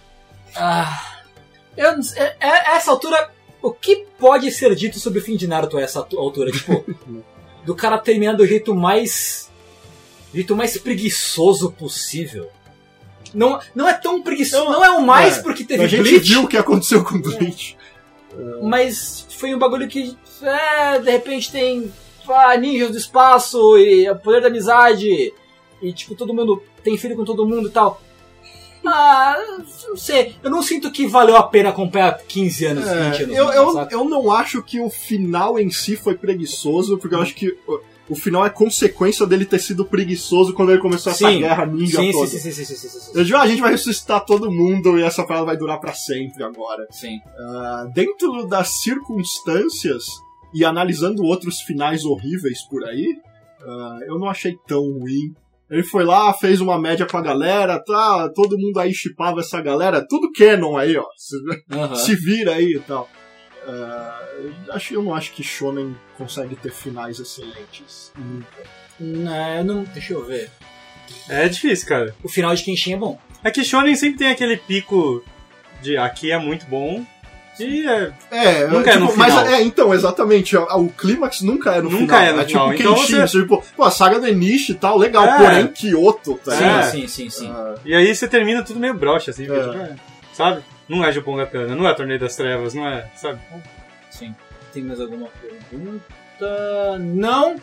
Ah, 0.57 1.19
eu, 1.77 1.91
é, 2.17 2.37
é- 2.41 2.77
essa 2.77 2.91
altura, 2.93 3.31
o 3.61 3.73
que 3.73 4.07
pode 4.19 4.51
ser 4.53 4.75
dito 4.77 4.99
sobre 5.01 5.19
o 5.19 5.23
fim 5.23 5.37
de 5.37 5.47
Naruto 5.49 5.77
a 5.79 5.83
essa 5.83 5.99
altura? 5.99 6.53
Tipo, 6.53 6.85
do 7.65 7.75
cara 7.75 7.99
terminar 7.99 8.35
do 8.35 8.47
jeito 8.47 8.75
mais. 8.75 9.51
do 10.31 10.37
jeito 10.37 10.57
mais 10.57 10.77
preguiçoso 10.79 11.73
possível. 11.73 12.49
Não, 13.33 13.59
não 13.75 13.89
é 13.89 13.93
tão 13.93 14.23
preguiçoso, 14.23 14.71
não 14.71 14.85
é 14.85 14.91
o 14.91 15.03
mais 15.03 15.39
É, 15.39 15.43
porque 15.43 15.65
teve 15.65 15.83
a 15.83 15.87
gente 15.89 16.03
Bleach, 16.03 16.29
viu 16.29 16.45
o 16.45 16.49
que 16.49 16.57
aconteceu 16.57 17.03
com 17.03 17.21
Bleach. 17.21 17.77
mas 18.63 19.27
foi 19.31 19.55
um 19.55 19.59
bagulho 19.59 19.89
que, 19.89 20.17
é, 20.41 21.01
de 21.01 21.11
repente 21.11 21.51
tem 21.51 21.93
ah, 22.29 22.57
ninjas 22.57 22.91
do 22.93 22.97
espaço 22.97 23.77
e 23.77 24.09
o 24.09 24.17
poder 24.17 24.41
da 24.41 24.47
amizade 24.47 25.33
e 25.83 25.93
tipo 25.93 26.15
todo 26.15 26.33
mundo 26.33 26.63
tem 26.83 26.97
filho 26.97 27.17
com 27.17 27.25
todo 27.25 27.47
mundo 27.47 27.69
e 27.69 27.73
tal. 27.73 28.01
Ah, 28.87 29.37
não 29.89 29.97
sei. 29.97 30.35
Eu 30.43 30.51
não 30.51 30.63
sinto 30.63 30.91
que 30.91 31.07
valeu 31.07 31.37
a 31.37 31.43
pena 31.43 31.71
acompanhar 31.71 32.19
15 32.19 32.65
anos, 32.67 32.85
20 32.85 32.93
É, 32.93 33.01
anos. 33.25 33.37
eu, 33.37 33.53
eu, 33.53 33.73
saca? 33.73 33.95
eu 33.95 34.05
não 34.05 34.31
acho 34.31 34.63
que 34.63 34.81
o 34.81 34.91
final 34.91 35.59
em 35.59 35.71
si 35.71 35.97
foi 35.97 36.15
preguiçoso, 36.17 36.99
porque 36.99 37.15
eu 37.15 37.21
acho 37.21 37.35
que 37.35 37.57
o, 38.09 38.15
final 38.15 38.45
é 38.45 38.51
consequência 38.51 39.27
dele 39.27 39.47
ter 39.47 39.59
sido 39.59 39.85
preguiçoso 39.85 40.53
quando 40.53 40.71
ele 40.73 40.81
começou 40.81 41.11
essa 41.11 41.31
guerra 41.33 41.65
ninja 41.65 41.99
sim, 42.01 42.13
toda. 42.13 42.27
sim, 42.27 42.39
sim, 42.39 42.53
sim, 42.53 42.65
sim, 42.65 42.77
sim. 42.89 43.11
Eu 43.15 43.25
digo, 43.25 43.39
ah, 43.39 43.43
a 43.43 43.47
gente 43.47 43.63
vai 43.63 43.71
ressuscitar 43.71 44.25
todo 44.25 44.51
mundo 44.51 44.99
e 44.99 45.03
essa 45.03 45.25
parada 45.25 45.47
vai 45.47 45.57
durar 45.57 45.81
pra 45.81 45.95
sempre 45.95 46.43
agora. 46.45 46.87
Sim. 46.91 47.19
Ah, 47.39 47.87
dentro 47.95 48.47
das 48.47 48.83
circunstâncias 48.83 50.05
e 50.53 50.65
analisando 50.65 51.25
outros 51.25 51.61
finais 51.63 52.05
horríveis 52.05 52.63
por 52.69 52.85
aí, 52.85 53.17
ah, 53.67 53.99
eu 54.07 54.19
não 54.19 54.29
achei 54.29 54.57
tão 54.67 54.83
ruim. 54.83 55.35
Ele 55.75 55.83
foi 55.83 56.05
lá, 56.05 56.33
fez 56.33 56.61
uma 56.61 56.81
média 56.81 57.05
com 57.05 57.17
a 57.17 57.21
galera, 57.21 57.81
tá? 57.81 58.31
Todo 58.33 58.57
mundo 58.57 58.79
aí 58.79 58.95
chipava 58.95 59.41
essa 59.41 59.61
galera, 59.61 60.07
tudo 60.09 60.31
canon 60.31 60.77
aí, 60.77 60.97
ó. 60.97 61.05
Se, 61.17 61.37
Aham. 61.73 61.97
se 61.97 62.15
vira 62.15 62.53
aí 62.53 62.75
e 62.77 62.79
tal. 62.79 63.11
Eu 63.67 64.73
acho, 64.73 64.95
eu 64.95 65.03
não 65.03 65.13
acho 65.13 65.33
que 65.33 65.43
Shonen 65.43 65.97
consegue 66.17 66.55
ter 66.55 66.71
finais 66.71 67.19
excelentes. 67.19 68.13
Nunca. 68.17 68.63
Não, 69.01 69.65
não. 69.65 69.83
Deixa 69.83 70.13
eu 70.13 70.25
ver. 70.25 70.49
É 71.29 71.49
difícil, 71.49 71.89
cara. 71.89 72.15
O 72.23 72.29
final 72.29 72.55
de 72.55 72.63
Kenshin 72.63 72.93
é 72.93 72.97
bom. 72.97 73.19
É 73.43 73.51
que 73.51 73.65
Shonen 73.65 73.97
sempre 73.97 74.19
tem 74.19 74.29
aquele 74.29 74.57
pico 74.57 75.25
de 75.83 75.97
aqui 75.97 76.31
é 76.31 76.39
muito 76.39 76.67
bom 76.67 77.05
e 77.61 77.87
é, 77.89 78.13
É, 78.31 78.67
Nunca 78.67 78.91
é 78.93 78.97
no 78.99 79.07
tipo, 79.07 79.19
mas 79.19 79.33
final. 79.35 79.47
é, 79.47 79.63
então, 79.63 79.95
exatamente, 79.95 80.57
o, 80.57 80.63
o 80.63 80.89
clímax 80.91 81.41
nunca 81.43 81.73
é 81.73 81.81
no 81.81 81.91
Nunca 81.91 82.17
final. 82.19 82.21
é 82.23 82.33
no 82.33 82.41
é 82.41 82.45
tipo 82.45 82.59
final, 82.61 82.75
então 82.75 82.95
Kenshin, 82.95 83.21
você- 83.21 83.41
tipo, 83.43 83.65
pô, 83.77 83.85
a 83.85 83.91
saga 83.91 84.19
do 84.19 84.27
Enishi 84.27 84.73
e 84.73 84.75
tal, 84.75 84.99
legal, 84.99 85.25
É. 85.25 85.39
porém 85.39 85.67
Kyoto, 85.69 86.41
tá 86.45 86.53
Sim? 86.53 86.65
É. 86.65 86.83
sim, 86.83 87.07
sim, 87.07 87.31
sim. 87.31 87.51
Ah, 87.55 87.75
E 87.85 87.95
aí 87.95 88.15
você 88.15 88.27
termina 88.29 88.63
tudo 88.63 88.81
meio 88.81 88.95
broxa, 88.95 89.31
assim, 89.31 89.45
É. 89.45 89.47
tipo, 89.47 89.55
é, 89.79 89.95
sabe? 90.33 90.63
Não 90.89 91.05
é 91.05 91.11
Jupongatana, 91.13 91.75
não 91.75 91.89
é 91.89 91.95
Torneio 91.95 92.21
das 92.21 92.37
Trevas, 92.37 92.75
não 92.75 92.87
é, 92.87 93.07
sabe? 93.17 93.39
sim. 94.11 94.35
Tem 94.73 94.83
mais 94.83 95.01
alguma 95.01 95.29
pergunta? 95.41 96.99
Não? 96.99 97.57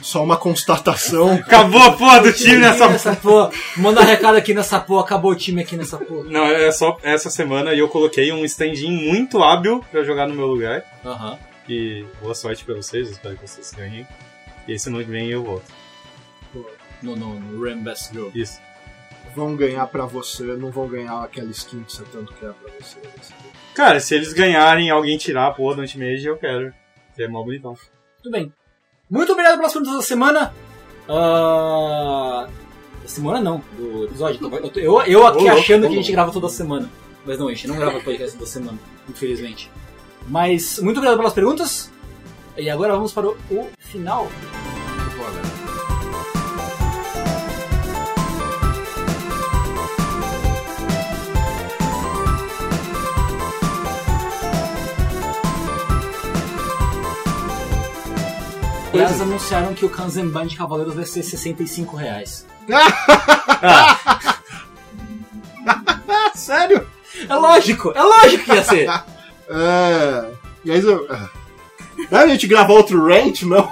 Só 0.00 0.22
uma 0.22 0.36
constatação. 0.36 1.32
Acabou 1.34 1.82
a 1.82 1.92
porra 1.92 2.20
do 2.22 2.32
time 2.32 2.58
nessa 2.58 2.88
nessa 2.88 3.16
porra. 3.16 3.50
Manda 3.76 4.02
recado 4.02 4.36
aqui 4.36 4.54
nessa 4.54 4.80
porra, 4.80 5.02
acabou 5.02 5.32
o 5.32 5.36
time 5.36 5.62
aqui 5.62 5.76
nessa 5.76 5.98
porra. 5.98 6.24
Não, 6.24 6.44
é 6.44 6.70
só 6.70 6.96
essa 7.02 7.30
semana 7.30 7.74
e 7.74 7.78
eu 7.78 7.88
coloquei 7.88 8.32
um 8.32 8.44
stand-in 8.44 8.90
muito 8.90 9.42
hábil 9.42 9.84
pra 9.90 10.02
jogar 10.02 10.26
no 10.26 10.34
meu 10.34 10.46
lugar. 10.46 10.84
Aham. 11.04 11.38
E 11.68 12.06
boa 12.22 12.34
sorte 12.34 12.64
pra 12.64 12.74
vocês, 12.74 13.10
espero 13.10 13.36
que 13.36 13.46
vocês 13.46 13.72
ganhem. 13.72 14.06
E 14.66 14.72
esse 14.72 14.88
ano 14.88 15.04
que 15.04 15.10
vem 15.10 15.28
eu 15.28 15.44
volto. 15.44 15.64
No, 17.02 17.14
no, 17.14 17.38
no 17.38 17.64
Ram 17.64 17.82
Best 17.82 18.12
Girl. 18.12 18.28
Isso. 18.34 18.58
Vão 19.34 19.54
ganhar 19.54 19.86
pra 19.86 20.06
você, 20.06 20.42
não 20.42 20.70
vão 20.70 20.88
ganhar 20.88 21.22
aquela 21.22 21.50
skin 21.50 21.84
que 21.84 21.92
você 21.92 22.02
tanto 22.10 22.32
quer 22.34 22.52
pra 22.52 22.72
você. 22.80 22.96
Cara, 23.74 24.00
se 24.00 24.14
eles 24.14 24.32
ganharem 24.32 24.90
alguém 24.90 25.16
tirar 25.18 25.46
a 25.46 25.50
porra 25.52 25.76
do 25.76 25.82
Anti-Mage, 25.82 26.26
eu 26.26 26.36
quero. 26.36 26.72
Que 27.14 27.22
é 27.22 27.28
mó 27.28 27.42
bonitão. 27.42 27.76
Tudo 28.22 28.32
bem. 28.32 28.52
Muito 29.10 29.32
obrigado 29.32 29.56
pelas 29.56 29.72
perguntas 29.72 29.96
da 29.96 30.02
semana. 30.02 30.54
Ah, 31.08 32.46
da 33.02 33.08
semana 33.08 33.40
não, 33.40 33.62
do 33.76 34.04
episódio. 34.04 34.50
Eu, 34.76 35.02
eu, 35.02 35.26
aqui 35.26 35.44
louco, 35.44 35.58
achando 35.58 35.86
ô, 35.86 35.88
que 35.88 35.94
a 35.94 35.96
gente 35.96 36.12
grava 36.12 36.30
toda 36.30 36.48
semana. 36.48 36.90
Mas 37.24 37.38
não, 37.38 37.48
a 37.48 37.50
gente 37.50 37.68
não 37.68 37.76
grava 37.76 38.00
podcast 38.00 38.36
toda 38.36 38.48
semana, 38.48 38.78
infelizmente. 39.08 39.70
Mas 40.26 40.78
muito 40.78 40.98
obrigado 40.98 41.16
pelas 41.16 41.32
perguntas. 41.32 41.90
E 42.56 42.68
agora 42.68 42.94
vamos 42.94 43.12
para 43.12 43.28
o, 43.28 43.36
o 43.50 43.68
final. 43.78 44.28
Eles 58.98 59.20
anunciaram 59.20 59.74
que 59.74 59.84
o 59.84 59.90
Kanzenban 59.90 60.46
de 60.46 60.56
Cavaleiros 60.56 60.94
vai 60.94 61.04
ser 61.04 61.22
65 61.22 61.96
reais. 61.96 62.46
Sério? 66.34 66.86
É 67.28 67.34
lógico, 67.34 67.92
é 67.94 68.02
lógico 68.02 68.44
que 68.44 68.52
ia 68.52 68.64
ser. 68.64 68.88
É. 69.50 70.30
E 70.62 70.70
aí 70.70 70.78
eu. 70.82 71.06
ah. 71.08 71.26
Não, 72.10 72.20
a 72.20 72.26
gente 72.26 72.46
gravar 72.46 72.74
outro 72.74 73.02
rant, 73.02 73.44
não? 73.44 73.66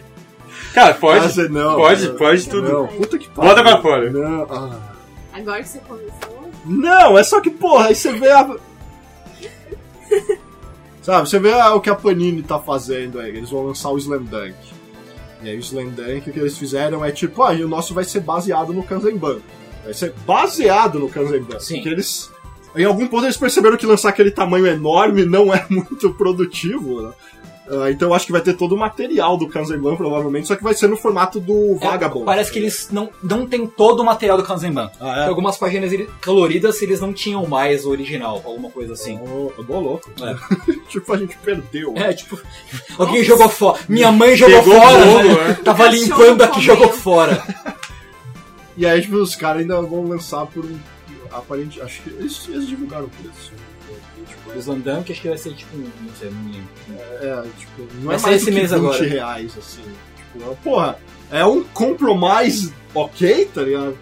Cara, 0.72 0.94
pode. 0.94 1.26
Ah, 1.26 1.28
você 1.28 1.48
não. 1.50 1.76
pode, 1.76 2.08
não, 2.08 2.16
pode 2.16 2.48
tudo. 2.48 2.72
Não, 2.72 2.86
puta 2.86 3.18
que 3.18 3.28
pariu. 3.28 3.50
Bota 3.50 3.62
pra 3.62 3.82
fora. 3.82 4.10
Não, 4.10 4.42
ah. 4.50 4.78
Agora 5.34 5.62
que 5.62 5.68
você 5.68 5.80
começou. 5.80 6.50
Não, 6.64 7.18
é 7.18 7.22
só 7.22 7.42
que, 7.42 7.50
porra, 7.50 7.88
aí 7.88 7.94
você 7.94 8.10
vê 8.14 8.30
a. 8.30 8.56
Sabe, 11.02 11.28
você 11.28 11.38
vê 11.38 11.52
a- 11.52 11.74
o 11.74 11.80
que 11.80 11.90
a 11.90 11.94
Panini 11.94 12.42
tá 12.42 12.58
fazendo 12.58 13.18
aí. 13.18 13.36
Eles 13.36 13.50
vão 13.50 13.66
lançar 13.66 13.90
o 13.90 13.98
Slam 13.98 14.22
Dunk. 14.22 14.54
E 15.42 15.48
aí 15.48 15.56
o 15.56 15.60
Slam 15.60 15.88
Dunk, 15.90 16.30
o 16.30 16.32
que 16.32 16.38
eles 16.38 16.56
fizeram 16.56 17.04
é 17.04 17.10
tipo, 17.10 17.42
ah, 17.42 17.52
e 17.52 17.64
o 17.64 17.68
nosso 17.68 17.92
vai 17.92 18.04
ser 18.04 18.20
baseado 18.20 18.72
no 18.72 18.82
Kanzenban. 18.84 19.38
Vai 19.84 19.92
ser 19.94 20.14
baseado 20.24 21.00
no 21.00 21.08
Kanzenban. 21.08 21.58
Sim. 21.58 21.74
Porque 21.76 21.88
eles. 21.88 22.30
Em 22.76 22.84
algum 22.84 23.06
ponto 23.08 23.24
eles 23.26 23.36
perceberam 23.36 23.76
que 23.76 23.84
lançar 23.84 24.08
aquele 24.10 24.30
tamanho 24.30 24.66
enorme 24.66 25.24
não 25.26 25.52
é 25.52 25.66
muito 25.68 26.14
produtivo, 26.14 27.02
né? 27.02 27.12
Ah, 27.68 27.90
então 27.90 28.08
eu 28.08 28.14
acho 28.14 28.26
que 28.26 28.32
vai 28.32 28.40
ter 28.40 28.54
todo 28.54 28.74
o 28.74 28.78
material 28.78 29.36
do 29.36 29.48
Kanzenban, 29.48 29.94
provavelmente, 29.96 30.48
só 30.48 30.56
que 30.56 30.64
vai 30.64 30.74
ser 30.74 30.88
no 30.88 30.96
formato 30.96 31.38
do 31.38 31.76
Vagabond. 31.76 32.22
É, 32.22 32.26
parece 32.26 32.50
que 32.50 32.58
eles 32.58 32.88
não, 32.90 33.08
não 33.22 33.46
tem 33.46 33.66
todo 33.66 34.00
o 34.00 34.04
material 34.04 34.36
do 34.36 34.42
Kanzenban. 34.42 34.90
Ah, 35.00 35.14
Tem 35.14 35.28
algumas 35.28 35.56
páginas 35.56 35.92
ele- 35.92 36.08
coloridas 36.24 36.82
eles 36.82 37.00
não 37.00 37.12
tinham 37.12 37.46
mais 37.46 37.84
o 37.86 37.90
original, 37.90 38.42
alguma 38.44 38.68
coisa 38.70 38.94
assim. 38.94 39.18
Oh, 39.22 39.50
eu 39.56 39.80
louco. 39.80 40.10
É. 40.20 40.72
tipo, 40.88 41.12
a 41.12 41.16
gente 41.16 41.36
perdeu. 41.38 41.94
É, 41.96 42.12
tipo, 42.12 42.38
alguém 42.98 43.22
jogou 43.22 43.48
fora. 43.48 43.78
Minha 43.88 44.10
mãe 44.10 44.36
jogou 44.36 44.58
Pegou 44.62 44.80
fora, 44.80 45.06
fogo, 45.06 45.28
né? 45.28 45.48
né? 45.48 45.58
Tava 45.64 45.86
limpando 45.88 46.42
aqui 46.42 46.58
e 46.58 46.62
jogou 46.62 46.88
fora. 46.88 47.42
E 48.74 48.86
aí, 48.86 49.02
tipo, 49.02 49.16
os 49.16 49.36
caras 49.36 49.60
ainda 49.60 49.80
vão 49.82 50.08
lançar 50.08 50.46
por 50.46 50.64
um. 50.64 50.78
Aparente. 51.30 51.80
Acho 51.80 52.00
que 52.02 52.08
eles, 52.10 52.48
eles 52.48 52.66
divulgaram 52.66 53.04
o 53.04 53.10
preço. 53.10 53.52
Tipo, 54.52 54.58
O 54.58 54.60
Slandam, 54.60 55.02
que 55.02 55.12
acho 55.12 55.20
que 55.22 55.28
vai 55.28 55.38
ser 55.38 55.54
tipo, 55.54 55.76
não 55.76 55.88
sei, 56.18 56.30
não 56.30 56.44
lembro. 56.52 56.68
é, 57.20 57.42
tipo, 57.58 57.82
não 57.94 58.02
Vai 58.06 58.16
é 58.16 58.20
mais 58.20 58.36
esse 58.36 58.44
do 58.44 58.48
que 58.50 58.56
mês 58.58 58.70
20 58.70 58.78
agora. 58.78 59.04
reais, 59.04 59.52
assim. 59.58 59.82
Tipo, 60.16 60.56
porra, 60.62 60.98
é 61.30 61.44
um 61.44 61.62
compromise 61.64 62.72
ok, 62.94 63.50
tá 63.54 63.62
ligado? 63.62 63.96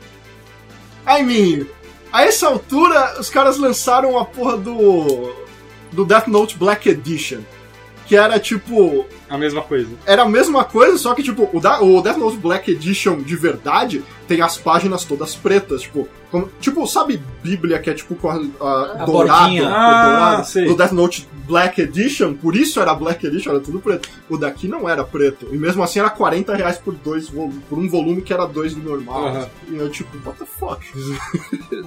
I 1.06 1.22
mean, 1.22 1.66
a 2.12 2.24
essa 2.24 2.46
altura, 2.48 3.18
os 3.20 3.30
caras 3.30 3.56
lançaram 3.58 4.18
a 4.18 4.24
porra 4.24 4.56
do. 4.56 5.32
do 5.92 6.04
Death 6.04 6.26
Note 6.28 6.56
Black 6.58 6.88
Edition. 6.88 7.40
Que 8.10 8.16
era 8.16 8.40
tipo. 8.40 9.06
A 9.28 9.38
mesma 9.38 9.62
coisa. 9.62 9.88
Era 10.04 10.22
a 10.22 10.28
mesma 10.28 10.64
coisa, 10.64 10.98
só 10.98 11.14
que, 11.14 11.22
tipo, 11.22 11.48
o, 11.52 11.60
da, 11.60 11.80
o 11.80 12.02
Death 12.02 12.16
Note 12.16 12.36
Black 12.38 12.68
Edition 12.68 13.18
de 13.22 13.36
verdade 13.36 14.02
tem 14.26 14.40
as 14.42 14.58
páginas 14.58 15.04
todas 15.04 15.36
pretas, 15.36 15.82
tipo, 15.82 16.08
como- 16.28 16.48
tipo, 16.60 16.84
sabe 16.88 17.22
Bíblia 17.40 17.78
que 17.78 17.88
é 17.88 17.94
tipo 17.94 18.16
com 18.16 18.28
a, 18.28 18.34
a 18.60 19.02
A 19.02 19.04
dourada, 19.04 19.68
Ah. 19.68 20.42
O 20.68 20.74
Death 20.74 20.90
Note 20.90 21.28
Black 21.46 21.80
Edition, 21.80 22.34
por 22.34 22.56
isso 22.56 22.80
era 22.80 22.92
Black 22.94 23.24
Edition, 23.24 23.50
era 23.50 23.60
tudo 23.60 23.78
preto. 23.78 24.08
O 24.28 24.36
daqui 24.36 24.66
não 24.66 24.88
era 24.88 25.04
preto. 25.04 25.46
E 25.52 25.56
mesmo 25.56 25.80
assim 25.80 26.00
era 26.00 26.10
40 26.10 26.52
reais 26.56 26.78
por, 26.78 26.92
dois, 26.94 27.28
vol- 27.28 27.52
por 27.68 27.78
um 27.78 27.88
volume 27.88 28.22
que 28.22 28.32
era 28.32 28.44
dois 28.44 28.74
do 28.74 28.82
normal. 28.82 29.28
Aham. 29.28 29.48
E 29.68 29.76
eu, 29.76 29.88
tipo, 29.88 30.10
what 30.26 30.36
the 30.36 30.46
fuck? 30.46 30.84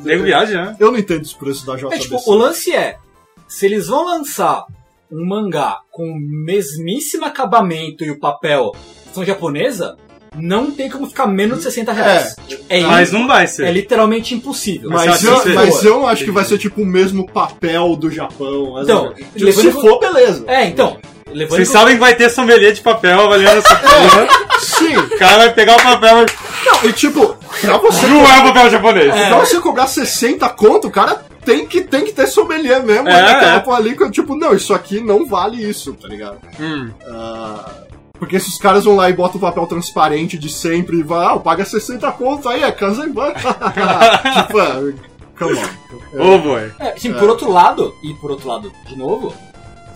Nego 0.05 0.23
viagem, 0.23 0.55
né? 0.55 0.75
Eu 0.79 0.89
não 0.89 0.97
entendo 0.97 1.23
os 1.23 1.33
preços 1.33 1.65
da 1.65 1.75
JBC. 1.75 1.95
É 1.95 1.99
tipo, 1.99 2.17
o 2.25 2.33
lance 2.33 2.71
é, 2.73 2.97
se 3.45 3.65
eles 3.65 3.87
vão 3.87 4.05
lançar 4.05 4.65
um 5.13 5.25
mangá 5.25 5.79
com 5.91 6.03
o 6.03 6.19
mesmíssimo 6.19 7.25
acabamento 7.25 8.03
e 8.03 8.09
o 8.09 8.19
papel 8.19 8.71
são 9.13 9.23
japonesa, 9.23 9.95
não 10.35 10.71
tem 10.71 10.89
como 10.89 11.05
ficar 11.07 11.27
menos 11.27 11.59
de 11.59 11.63
60 11.65 11.93
reais. 11.93 12.35
É, 12.67 12.81
Mas 12.81 13.09
isso. 13.09 13.17
não 13.19 13.27
vai 13.27 13.45
ser. 13.45 13.67
É 13.67 13.71
literalmente 13.71 14.33
impossível. 14.33 14.89
Mas 14.89 15.05
Mas, 15.05 15.23
eu, 15.23 15.53
mas 15.53 15.83
eu 15.85 16.07
acho 16.07 16.25
que 16.25 16.31
vai 16.31 16.43
ser 16.43 16.57
tipo 16.57 16.81
o 16.81 16.85
mesmo 16.85 17.27
papel 17.27 17.95
do 17.95 18.09
Japão. 18.09 18.71
mas, 18.73 18.83
Então, 18.83 19.13
tipo, 19.13 19.51
se 19.51 19.71
for, 19.71 19.99
beleza. 19.99 20.43
É, 20.47 20.65
então. 20.65 20.97
Levando 21.33 21.55
Vocês 21.57 21.69
em 21.69 21.71
sabem 21.71 21.93
que 21.95 21.99
vai 21.99 22.15
ter 22.15 22.29
sommelier 22.29 22.71
de 22.73 22.81
papel 22.81 23.19
avaliando 23.19 23.57
essa 23.57 23.75
porra. 23.75 24.27
Sim. 24.59 24.95
O 24.97 25.17
cara 25.17 25.37
vai 25.37 25.53
pegar 25.53 25.77
o 25.77 25.81
papel 25.81 26.25
e. 26.25 26.87
E 26.87 26.93
tipo, 26.93 27.35
pra 27.61 27.77
você, 27.77 28.07
Não 28.07 28.25
é 28.25 28.39
o 28.39 28.43
papel 28.43 28.69
japonês. 28.69 29.15
É. 29.15 29.29
pra 29.29 29.39
você 29.39 29.59
cobrar 29.59 29.87
60 29.87 30.47
conto, 30.49 30.87
o 30.87 30.91
cara 30.91 31.23
tem 31.43 31.65
que, 31.65 31.81
tem 31.81 32.05
que 32.05 32.13
ter 32.13 32.27
sommelier 32.27 32.83
mesmo. 32.83 33.07
É, 33.09 33.31
Aquela 33.31 33.75
é. 33.75 33.79
ali 33.79 34.11
tipo, 34.11 34.35
não, 34.35 34.53
isso 34.53 34.73
aqui 34.73 34.99
não 35.01 35.25
vale 35.25 35.63
isso, 35.63 35.93
tá 35.93 36.07
ligado? 36.07 36.37
Hum. 36.59 36.89
Ah, 37.07 37.69
porque 38.17 38.39
se 38.39 38.49
os 38.49 38.57
caras 38.57 38.85
vão 38.85 38.95
lá 38.95 39.09
e 39.09 39.13
botam 39.13 39.37
o 39.37 39.41
papel 39.41 39.65
transparente 39.67 40.37
de 40.37 40.49
sempre 40.49 40.99
e 40.99 41.03
vai, 41.03 41.25
ah, 41.25 41.37
paga 41.37 41.65
60 41.65 42.09
conto 42.13 42.47
aí, 42.47 42.63
é 42.63 42.71
Kanzenban. 42.71 43.33
tipo, 43.35 44.59
é, 44.59 44.93
come 45.37 45.59
on. 45.59 46.35
Ô, 46.35 46.37
boy. 46.39 46.71
É, 46.79 46.97
sim, 46.97 47.13
por 47.13 47.29
outro 47.29 47.51
lado, 47.51 47.93
e 48.03 48.13
por 48.15 48.31
outro 48.31 48.47
lado, 48.47 48.71
de 48.87 48.95
novo, 48.95 49.33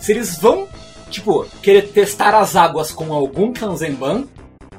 se 0.00 0.12
eles 0.12 0.38
vão, 0.38 0.68
tipo, 1.10 1.46
querer 1.62 1.88
testar 1.88 2.34
as 2.34 2.56
águas 2.56 2.90
com 2.90 3.12
algum 3.12 3.52
Kanzenban, 3.52 4.24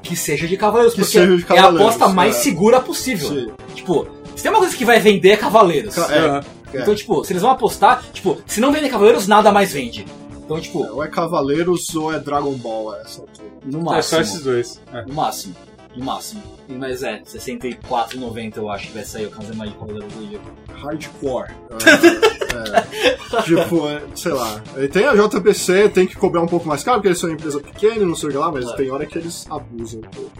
que 0.02 0.16
seja 0.16 0.46
de 0.46 0.56
Cavaleiros, 0.56 0.94
Que 0.94 1.00
porque 1.02 1.12
seja 1.18 1.36
de 1.36 1.42
é 1.42 1.44
a 1.44 1.46
Cavaleiros, 1.46 1.80
aposta 1.80 2.08
mais 2.08 2.36
é. 2.36 2.38
segura 2.40 2.80
possível. 2.80 3.28
Sim. 3.28 3.50
Tipo, 3.74 4.06
se 4.34 4.42
tem 4.42 4.50
uma 4.50 4.58
coisa 4.60 4.76
que 4.76 4.84
vai 4.84 4.98
vender 4.98 5.30
é 5.30 5.36
Cavaleiros. 5.36 5.96
É. 5.98 6.40
Então, 6.72 6.94
tipo, 6.94 7.24
se 7.24 7.32
eles 7.32 7.42
vão 7.42 7.50
apostar, 7.50 8.02
tipo, 8.12 8.38
se 8.46 8.60
não 8.60 8.72
vender 8.72 8.88
Cavaleiros, 8.88 9.26
nada 9.26 9.50
mais 9.52 9.72
vende. 9.72 10.06
Então, 10.44 10.60
tipo, 10.60 10.84
Ou 10.84 11.04
é 11.04 11.08
Cavaleiros 11.08 11.94
ou 11.94 12.12
é 12.12 12.18
Dragon 12.18 12.52
Ball 12.54 12.92
a 12.92 13.00
essa 13.00 13.20
altura. 13.20 13.48
no 13.64 13.78
É 13.94 14.02
só 14.02 14.16
máximo. 14.16 14.20
esses 14.20 14.42
dois. 14.42 14.80
É. 14.92 15.04
No 15.04 15.14
máximo. 15.14 15.54
No 15.96 16.04
máximo. 16.04 16.42
Mas 16.68 17.02
é, 17.02 17.20
64,90 17.22 18.56
eu 18.58 18.70
acho 18.70 18.86
que 18.88 18.92
vai 18.94 19.04
sair 19.04 19.26
o 19.26 19.30
Kanzenban 19.30 19.66
de 19.66 19.74
Cavaleiros 19.74 20.12
do 20.14 20.20
Zodíaco. 20.20 20.44
hardcore. 20.74 21.50
É, 21.70 23.36
é, 23.38 23.42
tipo, 23.42 23.88
é, 23.88 24.02
sei 24.14 24.32
lá. 24.32 24.62
E 24.76 24.86
Tem 24.88 25.04
a 25.06 25.14
JBC, 25.14 25.88
tem 25.88 26.06
que 26.06 26.14
cobrar 26.16 26.42
um 26.42 26.46
pouco 26.46 26.68
mais 26.68 26.82
caro, 26.84 26.98
porque 26.98 27.08
eles 27.08 27.18
são 27.18 27.28
uma 27.28 27.34
empresa 27.34 27.60
pequena 27.60 27.96
e 27.96 28.04
não 28.04 28.14
sei 28.14 28.28
o 28.28 28.32
que 28.32 28.38
lá, 28.38 28.52
mas 28.52 28.66
É. 28.68 28.76
tem 28.76 28.90
hora 28.90 29.04
que 29.04 29.18
eles 29.18 29.46
abusam 29.50 29.98
um 30.00 30.02
pouco. 30.04 30.30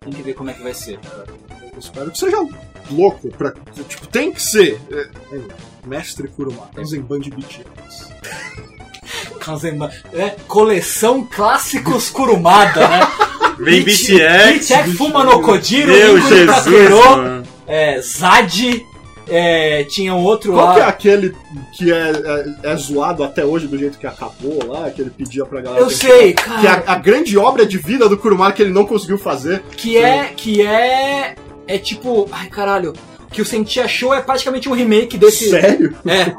Tem 0.00 0.12
que 0.12 0.22
ver 0.22 0.34
como 0.34 0.50
é 0.50 0.52
que 0.54 0.62
vai 0.62 0.74
ser. 0.74 0.98
Eu 1.72 1.78
espero 1.78 2.10
que 2.10 2.18
seja 2.18 2.36
louco. 2.90 3.28
Pra, 3.30 3.52
tipo, 3.88 4.06
tem 4.08 4.32
que 4.32 4.42
ser. 4.42 4.80
É, 4.90 5.36
é, 5.36 5.40
Mestre 5.86 6.26
Kuruma, 6.28 6.68
Kanzenban 6.74 7.20
de 7.20 7.30
BTS. 7.30 8.08
Kanzenban. 9.40 9.90
É, 10.12 10.30
coleção 10.48 11.24
clássicos 11.24 12.10
Kurumada, 12.10 12.88
né? 12.88 13.00
Vem 13.58 13.82
BTS. 13.82 14.74
BTS 14.74 14.96
Fuma 14.96 15.24
no 15.24 15.40
Kojiro, 15.42 15.88
Meu 15.92 16.20
Jesus, 16.20 16.46
Takero, 16.46 16.98
mano. 17.16 17.42
é, 17.66 18.00
Zad, 18.00 18.82
É, 19.30 19.84
tinha 19.84 20.14
um 20.14 20.24
outro 20.24 20.52
Qual 20.54 20.66
lá. 20.68 20.74
que 20.74 20.80
é 20.80 20.84
aquele 20.84 21.34
que 21.76 21.92
é, 21.92 22.12
é, 22.64 22.72
é 22.72 22.76
zoado 22.76 23.22
até 23.22 23.44
hoje 23.44 23.66
do 23.66 23.76
jeito 23.78 23.98
que 23.98 24.06
acabou 24.06 24.58
lá, 24.66 24.88
que 24.90 25.02
ele 25.02 25.10
pedia 25.10 25.44
pra 25.44 25.60
galera. 25.60 25.82
Eu 25.84 25.90
sei, 25.90 26.32
Que 26.32 26.40
é 26.40 26.70
cara. 26.70 26.84
a, 26.86 26.92
a 26.92 26.96
grande 26.96 27.36
obra 27.36 27.66
de 27.66 27.76
vida 27.76 28.08
do 28.08 28.16
Kurumada 28.16 28.52
que 28.54 28.62
ele 28.62 28.72
não 28.72 28.86
conseguiu 28.86 29.18
fazer. 29.18 29.62
Que 29.76 29.98
é. 29.98 30.32
Que 30.34 30.62
é. 30.66 31.34
É 31.66 31.76
tipo. 31.76 32.26
Ai, 32.32 32.46
caralho. 32.48 32.94
Que 33.30 33.42
o 33.42 33.44
Sentia 33.44 33.86
Show 33.86 34.14
é 34.14 34.20
praticamente 34.20 34.68
um 34.68 34.72
remake 34.72 35.18
desse. 35.18 35.50
Sério? 35.50 35.94
É. 36.06 36.34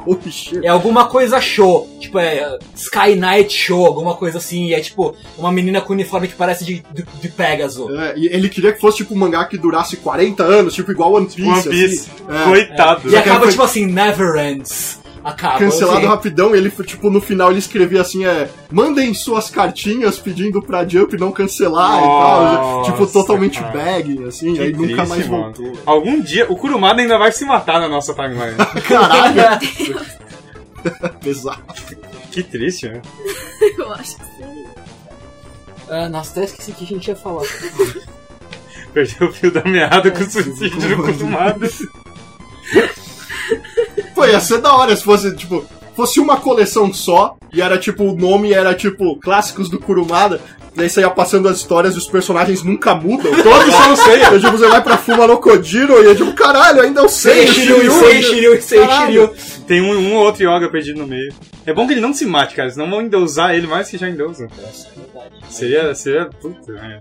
É 0.62 0.68
alguma 0.68 1.06
coisa 1.06 1.40
show. 1.40 1.88
Tipo, 2.00 2.18
é 2.18 2.54
uh, 2.54 2.58
Sky 2.74 3.14
Night 3.14 3.52
Show, 3.52 3.86
alguma 3.86 4.14
coisa 4.14 4.38
assim. 4.38 4.66
E 4.66 4.74
é 4.74 4.80
tipo 4.80 5.14
uma 5.38 5.52
menina 5.52 5.80
com 5.80 5.92
uniforme 5.92 6.28
que 6.28 6.34
parece 6.34 6.64
de, 6.64 6.82
de, 6.92 7.04
de 7.20 7.28
Pegasus. 7.28 7.90
É, 7.98 8.14
e 8.16 8.26
ele 8.26 8.48
queria 8.48 8.72
que 8.72 8.80
fosse 8.80 8.98
tipo 8.98 9.14
um 9.14 9.18
mangá 9.18 9.44
que 9.44 9.56
durasse 9.56 9.96
40 9.96 10.42
anos, 10.42 10.74
tipo 10.74 10.90
igual 10.90 11.12
One 11.14 11.26
Piece. 11.26 11.48
One 11.48 11.62
Piece. 11.62 12.10
Assim. 12.10 12.40
É. 12.40 12.44
Coitado. 12.44 13.10
E 13.10 13.16
acaba 13.16 13.40
foi- 13.40 13.50
tipo 13.50 13.62
assim, 13.62 13.86
Never 13.86 14.36
Ends. 14.36 14.98
Acaba. 15.22 15.58
Cancelado 15.58 15.98
assim. 15.98 16.06
rapidão, 16.06 16.54
e 16.54 16.58
ele, 16.58 16.70
tipo, 16.70 17.10
no 17.10 17.20
final 17.20 17.50
ele 17.50 17.58
escrevia 17.58 18.00
assim, 18.00 18.24
é, 18.24 18.48
mandem 18.70 19.12
suas 19.12 19.50
cartinhas 19.50 20.18
pedindo 20.18 20.62
pra 20.62 20.86
Jump 20.88 21.16
não 21.18 21.30
cancelar 21.30 21.98
e 21.98 22.02
tal. 22.02 22.42
Nossa, 22.54 22.90
Tipo, 22.92 23.06
totalmente 23.06 23.60
cara. 23.60 23.72
bagging, 23.78 24.24
assim, 24.26 24.54
Que 24.54 24.62
aí 24.62 24.72
nunca 24.72 24.86
triste, 24.86 25.08
mais 25.08 25.28
mano. 25.28 25.42
voltou. 25.52 25.72
Algum 25.84 26.20
dia 26.22 26.46
o 26.50 26.56
Kurumada 26.56 27.02
ainda 27.02 27.18
vai 27.18 27.32
se 27.32 27.44
matar 27.44 27.80
na 27.80 27.88
nossa 27.88 28.14
timeline. 28.14 28.56
Caralho, 28.88 29.60
pesado. 31.22 31.62
que 32.32 32.42
triste, 32.42 32.88
né? 32.88 33.02
Eu 33.76 33.92
acho 33.92 34.16
que 34.16 34.24
sim. 34.24 34.64
Ah, 35.90 36.08
nossa, 36.08 36.30
até 36.30 36.44
esqueci 36.44 36.72
que 36.72 36.84
a 36.84 36.86
gente 36.86 37.08
ia 37.08 37.16
falar. 37.16 37.42
Perdeu 38.94 39.28
o 39.28 39.32
fio 39.32 39.50
da 39.52 39.62
meada 39.64 40.10
com 40.10 40.22
o 40.22 40.30
suicídio 40.30 40.96
do 40.96 41.02
Kurumada. 41.02 41.68
Pô, 44.20 44.26
ia 44.26 44.38
ser 44.38 44.58
da 44.58 44.74
hora 44.74 44.94
se 44.94 45.02
fosse, 45.02 45.34
tipo, 45.34 45.64
fosse 45.96 46.20
uma 46.20 46.36
coleção 46.36 46.92
só, 46.92 47.38
e 47.50 47.62
era 47.62 47.78
tipo, 47.78 48.04
o 48.04 48.14
nome 48.14 48.52
era 48.52 48.74
tipo, 48.74 49.18
clássicos 49.18 49.70
do 49.70 49.80
Kurumada, 49.80 50.38
daí 50.76 50.90
você 50.90 51.00
ia 51.00 51.08
passando 51.08 51.48
as 51.48 51.56
histórias 51.56 51.94
e 51.94 51.98
os 51.98 52.06
personagens 52.06 52.62
nunca 52.62 52.94
mudam, 52.94 53.32
todos 53.42 53.74
são 53.74 53.96
Seiya. 53.96 54.26
Eu, 54.26 54.38
tipo, 54.38 54.58
você 54.58 54.68
vai 54.68 54.82
pra 54.82 54.98
Fuma 54.98 55.26
no 55.26 55.38
Kojiro 55.38 56.02
e 56.02 56.04
eu 56.04 56.14
tipo, 56.14 56.34
caralho, 56.34 56.82
ainda 56.82 57.00
é 57.00 57.04
o 57.04 57.08
Sei, 57.08 57.46
Seiya, 57.46 57.52
Shiryu, 57.54 57.92
o 57.96 57.98
sei, 57.98 58.22
Shiryu, 58.22 58.62
sei, 58.62 58.80
Caralho. 58.80 59.06
Shiryu. 59.06 59.64
Tem 59.66 59.80
um, 59.80 59.98
um 59.98 60.16
ou 60.16 60.26
outro 60.26 60.42
yoga 60.42 60.70
perdido 60.70 61.00
no 61.00 61.06
meio. 61.06 61.32
É 61.64 61.72
bom 61.72 61.86
que 61.86 61.94
ele 61.94 62.02
não 62.02 62.12
se 62.12 62.26
mate, 62.26 62.54
cara, 62.54 62.70
senão 62.70 62.90
vão 62.90 63.00
endeusar 63.00 63.54
ele 63.54 63.66
mais 63.66 63.88
que 63.88 63.96
já 63.96 64.06
endeusam. 64.06 64.48
Seria. 65.48 65.94
Seria. 65.94 66.26
Puta, 66.26 66.72
né? 66.72 67.00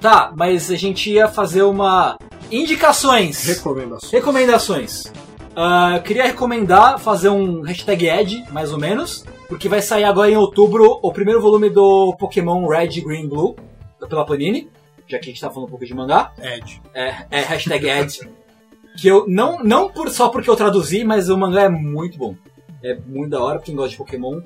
Tá, 0.00 0.32
mas 0.34 0.70
a 0.70 0.76
gente 0.76 1.10
ia 1.10 1.28
fazer 1.28 1.62
uma. 1.64 2.16
Indicações. 2.50 3.44
Recomendações. 4.10 5.12
Ah, 5.54 5.96
eu 5.96 6.02
queria 6.02 6.24
recomendar 6.24 6.98
fazer 6.98 7.28
um 7.28 7.60
hashtag 7.62 8.08
Ed, 8.08 8.44
mais 8.50 8.72
ou 8.72 8.78
menos, 8.78 9.24
porque 9.48 9.68
vai 9.68 9.82
sair 9.82 10.04
agora 10.04 10.30
em 10.30 10.36
outubro 10.36 10.98
o 11.02 11.12
primeiro 11.12 11.42
volume 11.42 11.68
do 11.68 12.14
Pokémon 12.16 12.66
Red, 12.66 13.00
Green, 13.00 13.28
Blue, 13.28 13.54
pela 14.08 14.24
Panini, 14.24 14.70
já 15.06 15.18
que 15.18 15.26
a 15.26 15.28
gente 15.32 15.40
tá 15.40 15.50
falando 15.50 15.66
um 15.66 15.70
pouco 15.70 15.84
de 15.84 15.92
mangá. 15.92 16.32
Ed. 16.40 16.80
É, 16.94 17.26
é 17.30 17.40
hashtag 17.40 17.86
Ed. 17.86 18.30
que 18.96 19.08
eu, 19.08 19.26
não, 19.28 19.62
não 19.62 19.90
por, 19.90 20.08
só 20.10 20.28
porque 20.28 20.48
eu 20.48 20.56
traduzi, 20.56 21.04
mas 21.04 21.28
o 21.28 21.36
mangá 21.36 21.62
é 21.62 21.68
muito 21.68 22.16
bom. 22.16 22.34
É 22.82 22.94
muito 23.06 23.30
da 23.30 23.42
hora, 23.42 23.58
quem 23.58 23.74
gosta 23.74 23.90
de 23.90 23.96
Pokémon 23.96 24.40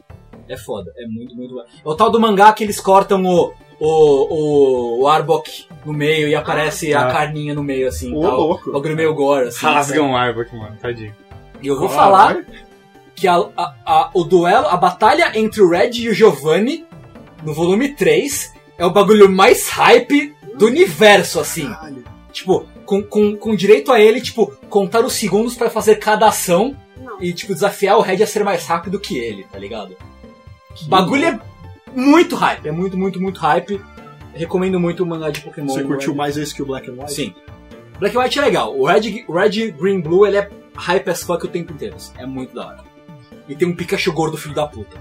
é 0.48 0.56
foda, 0.56 0.92
é 0.96 1.06
muito, 1.06 1.36
muito 1.36 1.54
bom. 1.54 1.60
É 1.60 1.66
o 1.88 1.94
tal 1.94 2.10
do 2.10 2.18
mangá 2.18 2.52
que 2.52 2.64
eles 2.64 2.80
cortam 2.80 3.24
o, 3.24 3.52
o, 3.84 4.98
o, 5.00 5.02
o 5.02 5.08
Arbok 5.08 5.66
no 5.84 5.92
meio 5.92 6.28
e 6.28 6.34
aparece 6.34 6.94
a 6.94 7.08
Ah. 7.08 7.12
carninha 7.12 7.54
no 7.54 7.62
meio, 7.62 7.88
assim, 7.88 8.14
Ô, 8.16 8.20
tal. 8.20 8.36
louco. 8.40 8.70
O 8.70 8.72
bagulho 8.74 8.96
meio 8.96 9.14
gore, 9.14 9.48
assim. 9.48 9.64
Rasgam 9.66 10.10
um 10.10 10.16
Arbok, 10.16 10.54
mano, 10.56 10.76
tadinho. 10.80 11.14
E 11.60 11.66
eu 11.66 11.78
vou 11.78 11.88
falar 11.88 12.38
que 13.14 13.26
a, 13.28 13.34
a- 13.56 13.74
a- 13.84 14.10
o 14.14 14.24
duelo, 14.24 14.66
a 14.68 14.76
batalha 14.76 15.32
entre 15.38 15.60
o 15.62 15.68
Red 15.68 15.90
e 15.94 16.08
o 16.08 16.14
Giovanni, 16.14 16.84
no 17.42 17.52
volume 17.52 17.88
3, 17.94 18.52
é 18.78 18.86
o 18.86 18.90
bagulho 18.90 19.28
mais 19.30 19.68
hype 19.68 20.34
do 20.56 20.66
universo, 20.66 21.40
assim. 21.40 21.68
Caralho. 21.68 22.04
Tipo, 22.32 22.66
com, 22.86 23.02
com, 23.02 23.36
com 23.36 23.54
direito 23.54 23.92
a 23.92 24.00
ele, 24.00 24.20
tipo, 24.20 24.46
contar 24.68 25.04
os 25.04 25.12
segundos 25.14 25.54
pra 25.54 25.68
fazer 25.70 25.96
cada 25.96 26.26
ação 26.26 26.76
Não. 26.96 27.20
e, 27.22 27.32
tipo, 27.32 27.52
desafiar 27.54 27.96
o 27.98 28.00
Red 28.00 28.22
a 28.22 28.26
ser 28.26 28.42
mais 28.44 28.64
rápido 28.66 28.98
que 29.00 29.18
ele, 29.18 29.44
tá 29.44 29.58
ligado? 29.58 29.96
O 30.82 30.88
bagulho 30.88 31.26
é 31.26 31.38
muito 31.94 32.36
hype, 32.36 32.66
é 32.66 32.72
muito, 32.72 32.96
muito, 32.96 33.20
muito 33.20 33.40
hype. 33.40 33.80
Recomendo 34.34 34.80
muito 34.80 35.02
o 35.02 35.06
mangá 35.06 35.30
de 35.30 35.40
Pokémon. 35.40 35.68
Você 35.68 35.82
curtiu 35.84 36.12
Red. 36.12 36.16
mais 36.16 36.36
esse 36.36 36.54
que 36.54 36.62
o 36.62 36.66
Black 36.66 36.90
and 36.90 36.94
White? 36.94 37.12
Sim. 37.12 37.34
Black 37.98 38.16
and 38.16 38.20
White 38.20 38.38
é 38.38 38.42
legal. 38.42 38.78
O 38.78 38.86
Red, 38.86 39.24
Red 39.28 39.72
Green, 39.72 40.00
Blue, 40.00 40.26
ele 40.26 40.38
é 40.38 40.50
hype 40.74 41.08
as 41.10 41.22
fuck 41.22 41.44
o 41.44 41.48
tempo 41.48 41.72
inteiro. 41.72 41.96
É 42.16 42.24
muito 42.24 42.54
da 42.54 42.66
hora. 42.66 42.80
E 43.48 43.54
tem 43.54 43.68
um 43.68 43.76
Pikachu 43.76 44.12
gordo 44.12 44.36
filho 44.36 44.54
da 44.54 44.66
puta. 44.66 44.96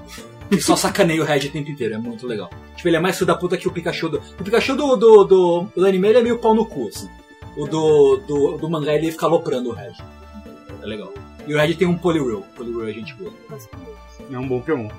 Que 0.49 0.59
só 0.59 0.75
sacaneia 0.75 1.21
o 1.21 1.25
Red 1.25 1.47
o 1.47 1.51
tempo 1.51 1.71
inteiro. 1.71 1.93
É 1.93 1.97
muito 1.97 2.27
legal. 2.27 2.49
Tipo, 2.75 2.89
ele 2.89 2.97
é 2.97 2.99
mais 2.99 3.15
filho 3.15 3.27
da 3.27 3.35
puta 3.35 3.55
que 3.55 3.67
o 3.67 3.71
Pikachu 3.71 4.09
do... 4.09 4.21
O 4.39 4.43
Pikachu 4.43 4.75
do, 4.75 4.97
do, 4.97 5.23
do, 5.23 5.67
do 5.75 5.85
anime, 5.85 6.09
ele 6.09 6.17
é 6.17 6.21
meio 6.21 6.39
pau 6.39 6.53
no 6.53 6.65
cu, 6.65 6.89
assim. 6.89 7.09
O 7.55 7.65
do, 7.65 8.17
do, 8.17 8.57
do 8.57 8.69
mangá, 8.69 8.93
ele 8.93 9.11
fica 9.11 9.25
aloprando 9.25 9.69
o 9.69 9.73
Red. 9.73 9.93
É 10.81 10.85
legal. 10.85 11.13
E 11.47 11.53
o 11.53 11.57
Red 11.57 11.75
tem 11.75 11.87
um 11.87 11.97
Poliwhirl. 11.97 12.41
Poliwhirl 12.55 12.89
é 12.89 12.93
gente 12.93 13.13
boa. 13.15 13.31
É 14.29 14.37
um 14.37 14.47
bom 14.47 14.59
Pokémon. 14.59 14.89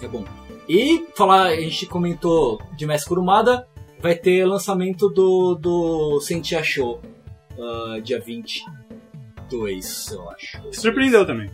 É 0.00 0.06
bom. 0.06 0.24
E, 0.68 1.06
falar, 1.14 1.48
a 1.48 1.56
gente 1.60 1.86
comentou 1.86 2.60
de 2.76 2.86
Mestre 2.86 3.08
Kurumada, 3.08 3.66
vai 4.00 4.14
ter 4.14 4.44
lançamento 4.44 5.08
do, 5.08 5.54
do 5.54 6.20
Sentia 6.20 6.62
Show, 6.62 7.00
ah, 7.58 7.98
dia 8.02 8.20
22, 8.20 10.12
eu 10.12 10.30
acho. 10.30 10.58
Surpreendeu 10.72 11.26
também. 11.26 11.50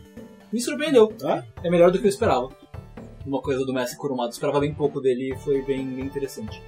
Me 0.53 0.61
surpreendeu. 0.61 1.13
É? 1.25 1.43
É 1.65 1.71
melhor 1.71 1.91
do 1.91 1.99
que 1.99 2.07
eu 2.07 2.09
esperava. 2.09 2.49
Uma 3.27 3.41
coisa 3.41 3.65
do 3.65 3.73
Mestre 3.73 3.99
Kurumada, 3.99 4.29
eu 4.29 4.33
esperava 4.33 4.61
bem 4.61 4.73
pouco 4.73 5.01
dele 5.01 5.33
e 5.33 5.37
foi 5.39 5.63
bem, 5.63 5.87
bem 5.87 6.05
interessante. 6.05 6.63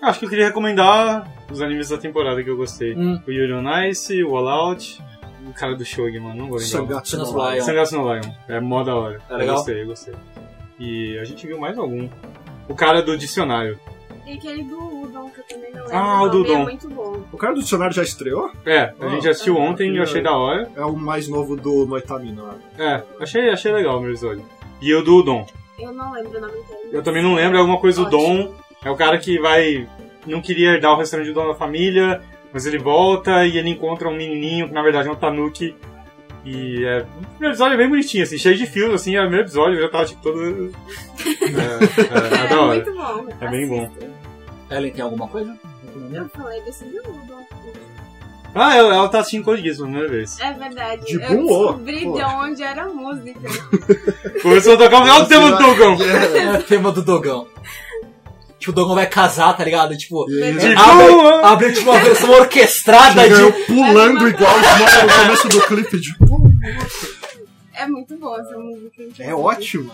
Acho 0.00 0.18
que 0.18 0.26
eu 0.26 0.30
queria 0.30 0.46
recomendar 0.46 1.32
os 1.50 1.62
animes 1.62 1.88
da 1.88 1.96
temporada 1.96 2.42
que 2.44 2.50
eu 2.50 2.56
gostei. 2.56 2.94
Hum. 2.94 3.20
O 3.26 3.30
Yuri 3.30 3.52
on 3.54 3.84
Ice, 3.88 4.22
o 4.22 4.36
All 4.36 4.48
Out, 4.48 5.02
o 5.48 5.52
cara 5.54 5.74
do 5.74 5.84
Shogi, 5.84 6.20
mano, 6.20 6.34
não 6.34 6.48
vou 6.48 6.58
lembrar. 6.58 6.78
Sangatsu 6.78 7.16
no. 7.16 7.50
Lion. 7.50 7.64
Sangatsu 7.64 7.96
no 7.96 8.12
Lion. 8.12 8.32
É 8.48 8.60
mó 8.60 8.82
da 8.82 8.94
hora. 8.94 9.22
É 9.30 9.36
legal? 9.36 9.48
Eu 9.48 9.54
gostei, 9.54 9.82
eu 9.82 9.86
gostei. 9.86 10.14
E 10.78 11.18
a 11.18 11.24
gente 11.24 11.46
viu 11.46 11.58
mais 11.58 11.76
algum. 11.78 12.08
O 12.68 12.74
cara 12.74 13.02
do 13.02 13.16
dicionário. 13.16 13.78
E 14.26 14.32
aquele 14.34 14.62
do 14.64 15.02
Udon, 15.02 15.28
que 15.30 15.40
eu 15.40 15.44
também 15.44 15.70
não 15.70 15.82
lembro. 15.82 15.96
Ah, 15.96 16.22
o 16.22 16.28
do 16.28 16.40
Udon. 16.40 16.60
É 16.60 16.64
muito 16.64 16.88
bom. 16.88 17.22
O 17.30 17.36
cara 17.36 17.52
do 17.54 17.60
dicionário 17.60 17.94
já 17.94 18.02
estreou? 18.02 18.50
É, 18.64 18.78
a 18.78 18.94
Ah, 19.00 19.08
gente 19.10 19.28
assistiu 19.28 19.56
é. 19.56 19.60
ontem 19.60 19.92
e 19.92 19.96
eu 19.98 20.02
achei 20.02 20.22
da 20.22 20.36
hora. 20.36 20.68
É 20.74 20.84
o 20.84 20.96
mais 20.96 21.28
novo 21.28 21.56
do 21.56 21.84
Noitamina. 21.86 22.56
É, 22.78 23.02
achei, 23.20 23.50
achei 23.50 23.70
legal 23.72 23.98
o 23.98 24.00
meu 24.00 24.10
episódio. 24.10 24.44
E 24.80 24.92
o 24.94 25.02
do 25.02 25.22
Dom. 25.22 25.46
Eu 25.78 25.92
não 25.92 26.12
lembro 26.12 26.38
o 26.38 26.40
nome 26.40 26.58
inteiro. 26.58 26.88
Eu 26.92 27.02
também 27.02 27.22
não 27.22 27.34
lembro, 27.34 27.56
é 27.56 27.60
alguma 27.60 27.78
coisa 27.78 28.02
do. 28.04 28.10
Dom. 28.10 28.54
É 28.84 28.90
o 28.90 28.96
cara 28.96 29.18
que 29.18 29.38
vai. 29.38 29.86
Não 30.26 30.40
queria 30.40 30.70
herdar 30.72 30.92
o 30.94 30.96
restaurante 30.96 31.28
do 31.28 31.34
dono 31.34 31.48
da 31.52 31.54
família, 31.54 32.22
mas 32.52 32.64
ele 32.64 32.78
volta 32.78 33.44
e 33.46 33.58
ele 33.58 33.68
encontra 33.68 34.08
um 34.08 34.16
menininho 34.16 34.68
que 34.68 34.74
na 34.74 34.82
verdade 34.82 35.08
é 35.08 35.10
um 35.12 35.16
Tanuki. 35.16 35.74
E 36.44 36.84
é. 36.84 37.00
O 37.00 37.06
primeiro 37.06 37.54
episódio 37.54 37.74
é 37.74 37.76
bem 37.76 37.88
bonitinho, 37.88 38.22
assim, 38.22 38.36
cheio 38.38 38.56
de 38.56 38.66
fios, 38.66 38.92
assim, 38.94 39.16
é 39.16 39.20
o 39.20 39.22
primeiro 39.22 39.46
episódio, 39.46 39.76
eu 39.78 39.82
já 39.82 39.88
tava 39.88 40.04
tipo 40.06 40.22
todo. 40.22 40.72
É, 41.24 42.40
é, 42.40 42.40
é 42.40 42.44
É, 42.44 42.48
da 42.48 42.60
hora. 42.60 42.74
muito 42.74 42.92
bom. 42.94 43.26
É 43.40 43.48
bem 43.48 43.66
bom. 43.68 43.90
Ellen, 44.70 44.92
tem 44.92 45.02
alguma 45.02 45.26
coisa? 45.28 45.56
Eu 46.12 46.28
falei 46.28 46.60
desse 46.62 46.84
do 46.84 46.98
Udon. 46.98 47.44
Ah, 48.54 48.76
ela, 48.76 48.94
ela 48.94 49.08
tá 49.08 49.18
assistindo 49.20 49.44
Code 49.44 49.62
Geass 49.62 49.78
pela 49.78 49.88
primeira 49.88 50.12
vez. 50.12 50.38
É 50.38 50.52
verdade. 50.52 51.04
De 51.06 51.14
eu 51.14 51.42
boa. 51.42 51.72
descobri 51.72 52.04
Pô. 52.04 52.12
de 52.12 52.22
onde 52.22 52.62
era 52.62 52.82
a 52.84 52.88
música. 52.88 53.40
Começou 54.42 54.74
a 54.74 54.76
tocar 54.76 55.20
o 55.20 55.22
o 55.22 55.26
tema 55.26 55.50
do 55.50 55.58
Togão! 55.58 55.96
É 56.34 56.58
o 56.58 56.62
tema 56.62 56.92
do 56.92 57.02
Dogão. 57.02 57.48
Tipo, 58.64 58.72
o 58.72 58.74
Dogão 58.74 58.94
vai 58.94 59.06
casar, 59.06 59.54
tá 59.54 59.62
ligado? 59.62 59.94
Tipo, 59.96 60.24
E 60.30 60.42
aí, 60.42 60.54
De 60.54 60.74
abre, 60.74 61.12
abre 61.42 61.72
tipo 61.72 61.90
uma 61.90 62.00
versão 62.00 62.30
orquestrada 62.30 63.20
chega 63.22 63.34
de. 63.36 63.40
eu 63.42 63.52
pulando 63.66 64.26
igual 64.26 64.52
no 64.58 65.22
começo 65.22 65.48
do 65.48 65.60
clipe 65.66 66.00
de. 66.00 66.14
É 67.74 67.86
muito 67.86 68.16
boa 68.16 68.40
essa 68.40 68.56
música. 68.58 69.02
É 69.18 69.34
ótimo. 69.34 69.90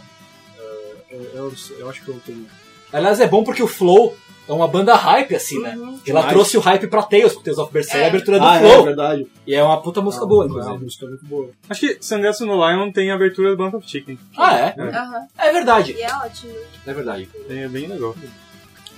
É, 1.10 1.14
eu, 1.16 1.24
eu- 1.34 1.52
eu 1.80 1.90
acho 1.90 2.02
que 2.04 2.08
eu 2.10 2.20
tenho. 2.24 2.46
Aliás, 2.92 3.20
é 3.20 3.26
bom 3.26 3.42
porque 3.42 3.62
o 3.62 3.66
Flow 3.68 4.16
é 4.48 4.52
uma 4.52 4.66
banda 4.68 4.94
hype, 4.94 5.34
assim, 5.34 5.60
né? 5.60 5.74
Uhum. 5.76 5.88
Ela 5.88 5.98
Demais. 6.04 6.26
trouxe 6.28 6.56
o 6.56 6.60
hype 6.60 6.86
pra 6.88 7.02
Tales, 7.02 7.32
porque 7.32 7.44
Tales 7.44 7.58
of 7.58 7.72
Berseria 7.72 8.02
é 8.02 8.04
a 8.04 8.06
É. 8.06 8.08
abertura 8.10 8.38
do 8.38 8.44
ah, 8.46 8.56
é, 8.56 8.60
Flow. 8.60 8.84
verdade. 8.84 9.26
e 9.46 9.54
é 9.54 9.62
uma 9.62 9.80
puta 9.80 10.00
música 10.00 10.24
Ah, 10.24 10.28
boa, 10.28 10.44
É 10.44 10.48
uma 10.48 10.58
inclusive. 10.60 10.84
música 10.84 11.06
muito 11.06 11.24
boa. 11.24 11.50
Acho 11.68 11.80
que 11.80 11.98
Sangatsu 12.00 12.46
no 12.46 12.54
Lion 12.54 12.90
tem 12.92 13.10
a 13.10 13.14
abertura 13.14 13.50
do 13.50 13.56
Bank 13.56 13.74
of 13.76 13.88
Chicken. 13.88 14.18
Ah, 14.36 14.56
é? 14.58 14.74
É. 14.76 14.82
Aham. 14.82 15.26
É 15.38 15.52
verdade. 15.52 15.92
E 15.98 16.02
é 16.02 16.14
ótimo. 16.16 16.52
É 16.86 16.92
verdade. 16.92 17.28
É 17.48 17.68
bem 17.68 17.86
legal. 17.86 18.14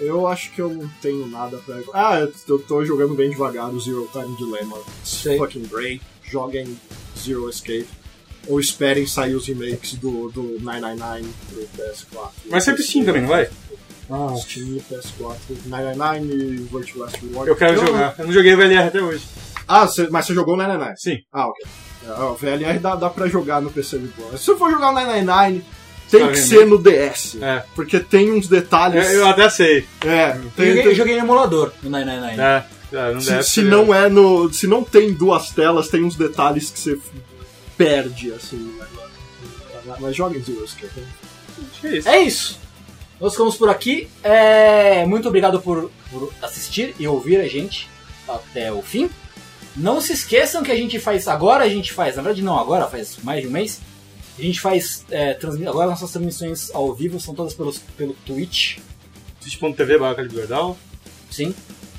Eu 0.01 0.27
acho 0.27 0.51
que 0.52 0.60
eu 0.60 0.69
não 0.70 0.89
tenho 1.01 1.27
nada 1.27 1.59
pra. 1.59 1.77
Ah, 1.94 2.19
eu- 2.20 2.32
eu 2.48 2.59
tô 2.59 2.85
jogando 2.85 3.14
bem 3.14 3.31
devagar 3.31 3.69
o 3.70 3.81
Zero 3.81 4.09
Time 4.12 4.36
Dilemma. 4.36 4.77
Sei. 5.05 5.39
fucking 5.39 5.64
great. 5.66 6.01
Joguem 6.24 6.78
Zero 7.19 7.48
Escape. 7.48 7.86
Ou 8.48 8.59
esperem 8.59 9.06
sair 9.06 9.35
os 9.36 9.47
remakes 9.47 9.94
do, 9.94 10.28
do 10.31 10.59
999 10.60 11.28
pro 11.48 11.69
PS4. 11.85 12.31
Mas 12.51 12.64
sempre 12.64 12.82
Steam 12.82 13.05
também, 13.05 13.23
não 13.23 13.28
vai? 13.28 13.48
Ah, 14.10 14.35
Steam 14.36 14.77
e 14.77 14.81
PS4. 14.81 15.36
999 15.66 16.35
e 16.35 16.56
Virtual 16.56 17.05
Last 17.06 17.24
Reward. 17.24 17.48
Eu 17.48 17.56
quero 17.56 17.86
jogar. 17.86 18.14
Eu 18.19 18.27
não 18.27 18.32
joguei 18.32 18.56
VLR 18.56 18.89
até 18.89 19.01
hoje. 19.01 19.24
Ah, 19.69 19.86
cê- 19.86 20.09
mas 20.10 20.27
você 20.27 20.35
jogou 20.35 20.55
o 20.55 20.56
999? 20.56 20.97
Sim. 21.01 21.23
Ah, 21.32 21.47
ok. 21.47 21.64
Ah, 22.09 22.31
O 22.32 22.35
VLR 22.35 22.78
dá, 22.81 22.97
dá 22.97 23.09
pra 23.09 23.28
jogar 23.28 23.62
no 23.62 23.70
PC 23.70 23.97
de 23.98 24.09
boa. 24.09 24.36
Se 24.36 24.47
você 24.47 24.56
for 24.56 24.70
jogar 24.73 24.90
o 24.90 24.93
999, 24.94 25.62
tem 26.18 26.28
que 26.28 26.39
ser 26.39 26.66
no 26.66 26.78
DS. 26.78 27.36
É. 27.40 27.62
Porque 27.74 27.98
tem 28.01 28.32
uns 28.32 28.47
detalhes. 28.48 29.05
Eu, 29.10 29.20
eu 29.20 29.26
até 29.28 29.48
sei. 29.51 29.86
É, 30.05 30.30
Eu 30.36 30.51
tem, 30.56 30.66
joguei, 30.66 30.74
tem- 30.74 30.84
eu 30.84 30.94
joguei 30.94 31.14
no 31.16 31.20
emulador, 31.24 31.72
no 31.82 31.90
999. 31.90 32.40
É, 32.43 32.64
é, 33.10 33.12
não 33.14 33.20
se, 33.20 33.43
se 33.43 33.51
ser. 33.51 33.62
não 33.64 33.94
é 33.94 34.09
no. 34.09 34.52
Se 34.52 34.66
não 34.66 34.84
tem 34.84 35.12
duas 35.12 35.51
telas, 35.51 35.89
tem 35.89 36.05
uns 36.05 36.14
detalhes 36.16 36.70
que 36.70 36.78
você 36.78 36.98
perde, 37.76 38.32
assim, 38.32 38.56
negócio. 38.78 40.01
Mas 40.01 40.14
joga 40.16 40.36
em 40.36 40.40
Escape. 40.40 41.02
Acho 41.70 41.80
que 41.80 41.86
é 41.86 41.97
isso. 41.98 42.09
É 42.09 42.20
isso. 42.20 42.60
Nós 43.20 43.32
ficamos 43.32 43.56
por 43.56 43.68
aqui. 43.68 44.09
É, 44.22 45.05
Muito 45.06 45.28
obrigado 45.28 45.60
por, 45.60 45.90
por 46.10 46.32
assistir 46.43 46.94
e 46.98 47.06
ouvir 47.06 47.40
a 47.40 47.48
gente 47.48 47.89
até 48.28 48.72
o 48.72 48.82
fim. 48.82 49.10
Não 49.76 50.01
se 50.01 50.12
esqueçam 50.12 50.62
que 50.62 50.70
a 50.70 50.76
gente 50.76 50.98
faz 50.98 51.26
agora, 51.28 51.64
a 51.64 51.68
gente 51.68 51.93
faz, 51.93 52.16
na 52.16 52.22
verdade 52.22 52.43
não 52.43 52.59
agora, 52.59 52.86
faz 52.86 53.16
mais 53.22 53.40
de 53.40 53.48
um 53.48 53.51
mês. 53.51 53.80
A 54.38 54.42
gente 54.42 54.60
faz 54.60 55.04
é, 55.10 55.34
transmi- 55.34 55.66
agora 55.66 55.90
nossas 55.90 56.10
transmissões 56.10 56.70
ao 56.74 56.94
vivo 56.94 57.20
são 57.20 57.34
todas 57.34 57.52
pelos, 57.54 57.78
pelo 57.96 58.14
Twitch, 58.26 58.78
Twitch.tv 59.40 59.98
barra 59.98 60.14
Caliberdal. 60.14 60.76
sim. 61.30 61.54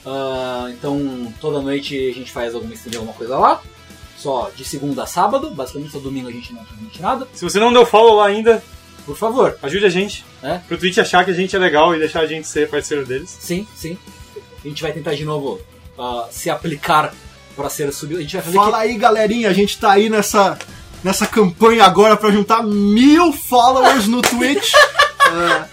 Ah, 0.06 0.70
então 0.74 1.34
toda 1.40 1.62
noite 1.62 1.96
a 2.10 2.14
gente 2.14 2.30
faz 2.32 2.54
alguma 2.54 2.74
stream, 2.74 3.00
alguma 3.02 3.16
coisa 3.18 3.38
lá. 3.38 3.62
Só 4.18 4.52
de 4.56 4.66
segunda 4.66 5.04
a 5.04 5.06
sábado, 5.06 5.52
basicamente 5.52 5.92
só 5.92 6.00
domingo 6.00 6.28
a 6.28 6.32
gente 6.32 6.54
não 6.54 6.64
transmite 6.66 7.02
nada. 7.02 7.28
Se 7.34 7.44
você 7.44 7.60
não 7.60 7.72
deu 7.72 7.86
follow 7.86 8.16
lá 8.18 8.28
ainda, 8.28 8.62
Por 9.06 9.16
favor, 9.18 9.58
ajude 9.62 9.86
a 9.86 9.90
gente. 9.90 10.26
É. 10.42 10.58
Pro 10.60 10.78
Twitch 10.78 10.98
achar 10.98 11.24
que 11.26 11.32
a 11.32 11.34
gente 11.34 11.56
é 11.56 11.60
legal 11.60 11.94
e 11.96 12.00
deixar 12.00 12.22
a 12.22 12.26
gente 12.28 12.48
ser 12.48 12.70
parceiro 12.70 13.06
deles. 13.06 13.36
sim, 13.40 13.66
sim. 13.76 13.98
A 14.64 14.68
gente 14.68 14.82
vai 14.82 14.92
tentar 14.94 15.14
de 15.14 15.24
novo 15.26 15.60
ah, 15.98 16.28
se 16.32 16.50
aplicar 16.50 17.14
para 17.56 17.70
ser 17.70 17.92
subido. 17.94 18.20
A 18.20 18.24
gente 18.24 18.34
vai 18.36 18.44
fazer 18.44 18.58
Fala 18.58 18.78
aí, 18.80 18.98
galerinha, 18.98 19.50
a 19.50 19.54
gente 19.54 19.78
tá 19.78 19.92
aí 19.92 20.10
nessa, 20.10 20.58
nessa 21.04 21.26
campanha 21.28 21.84
agora 21.86 22.16
pra 22.18 22.32
juntar 22.32 22.64
mil 22.64 23.32
followers 23.34 24.08
no 24.08 24.22
Twitch. 24.22 24.72
É. 24.74 25.66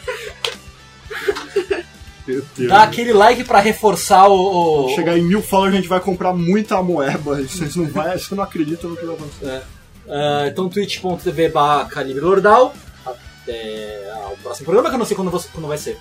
Meu 2.27 2.45
Deus. 2.57 2.69
Dá 2.69 2.83
aquele 2.83 3.13
like 3.13 3.45
pra 3.45 3.61
reforçar 3.61 4.29
o. 4.29 4.87
o- 4.87 4.95
Chegar 4.95 5.19
em 5.19 5.23
mil 5.23 5.43
followers, 5.43 5.75
a 5.75 5.77
gente 5.79 5.89
vai 5.89 6.01
comprar 6.01 6.33
muita 6.33 6.81
moeba. 6.83 7.37
Vocês 7.43 7.75
não, 7.77 7.87
vai, 7.87 8.11
vocês 8.19 8.31
não 8.31 8.45
acreditam 8.45 8.91
no 8.91 8.97
que 8.97 9.05
vai 9.05 9.15
acontecer. 9.15 9.63
Ah, 10.09 10.45
então, 10.47 10.69
twitch.tv 10.69 11.49
barra 11.49 11.87
Calibre 11.87 12.21
Lordal. 12.23 12.75
Até 13.05 14.13
o 14.33 14.37
próximo 14.43 14.65
programa, 14.67 14.89
que 14.91 14.95
eu 14.95 14.99
não 14.99 15.07
sei 15.07 15.17
quando, 15.17 15.31
você- 15.31 15.49
quando 15.53 15.67
vai 15.67 15.79
ser. 15.79 15.99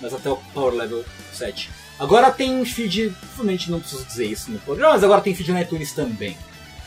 Mas 0.00 0.12
até 0.12 0.28
o 0.28 0.36
Power 0.52 0.74
Level 0.74 1.04
7. 1.32 1.70
Agora 1.98 2.30
tem 2.30 2.62
feed. 2.64 3.14
Provavelmente 3.18 3.70
não 3.70 3.80
preciso 3.80 4.04
dizer 4.04 4.26
isso 4.26 4.50
no 4.50 4.58
programa, 4.58 4.92
mas 4.92 5.02
agora 5.02 5.22
tem 5.22 5.34
feed 5.34 5.50
no 5.52 5.60
iTunes 5.60 5.92
também. 5.92 6.36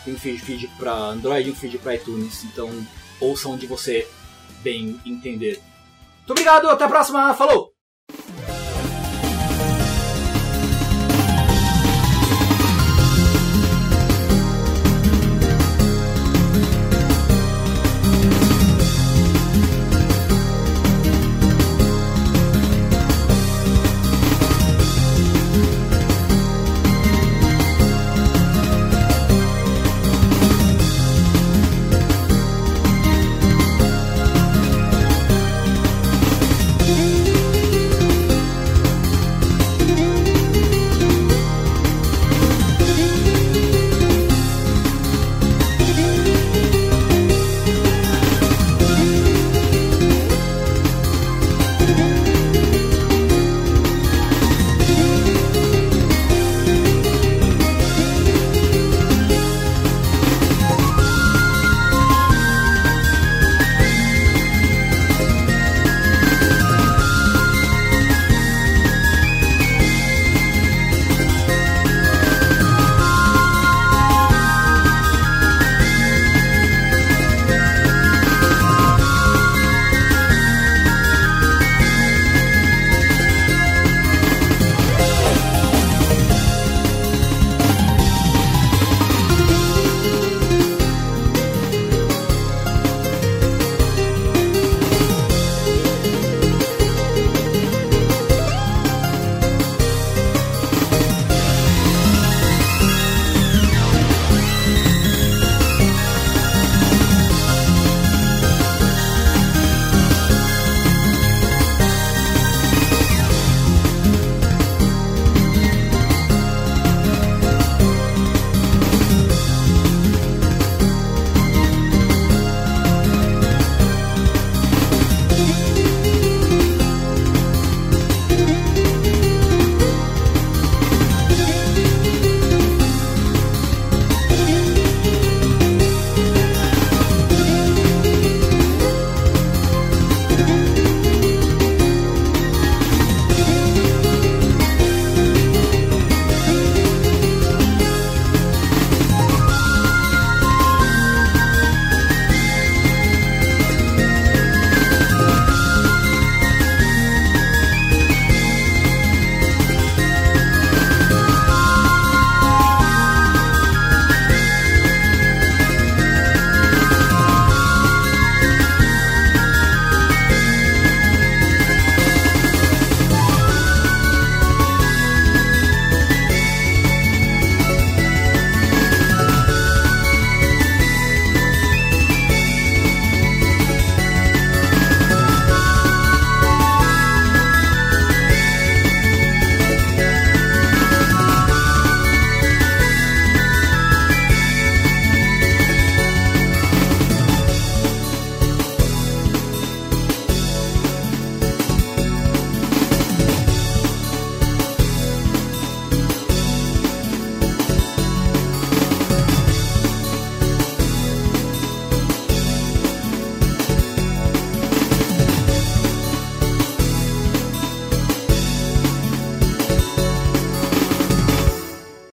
Tem 0.06 0.16
feed, 0.18 0.40
feed 0.40 0.68
pra 0.78 0.94
Android 0.94 1.50
e 1.50 1.52
um 1.52 1.56
feed 1.56 1.78
pra 1.78 1.96
iTunes. 1.96 2.44
Então, 2.46 2.70
ouçam 3.20 3.52
onde 3.52 3.68
você 3.68 4.08
bem 4.62 5.00
entender. 5.06 5.62
Muito 6.18 6.32
obrigado, 6.32 6.70
até 6.70 6.86
a 6.86 6.90
próxima. 6.90 7.34
Falou! 7.34 7.79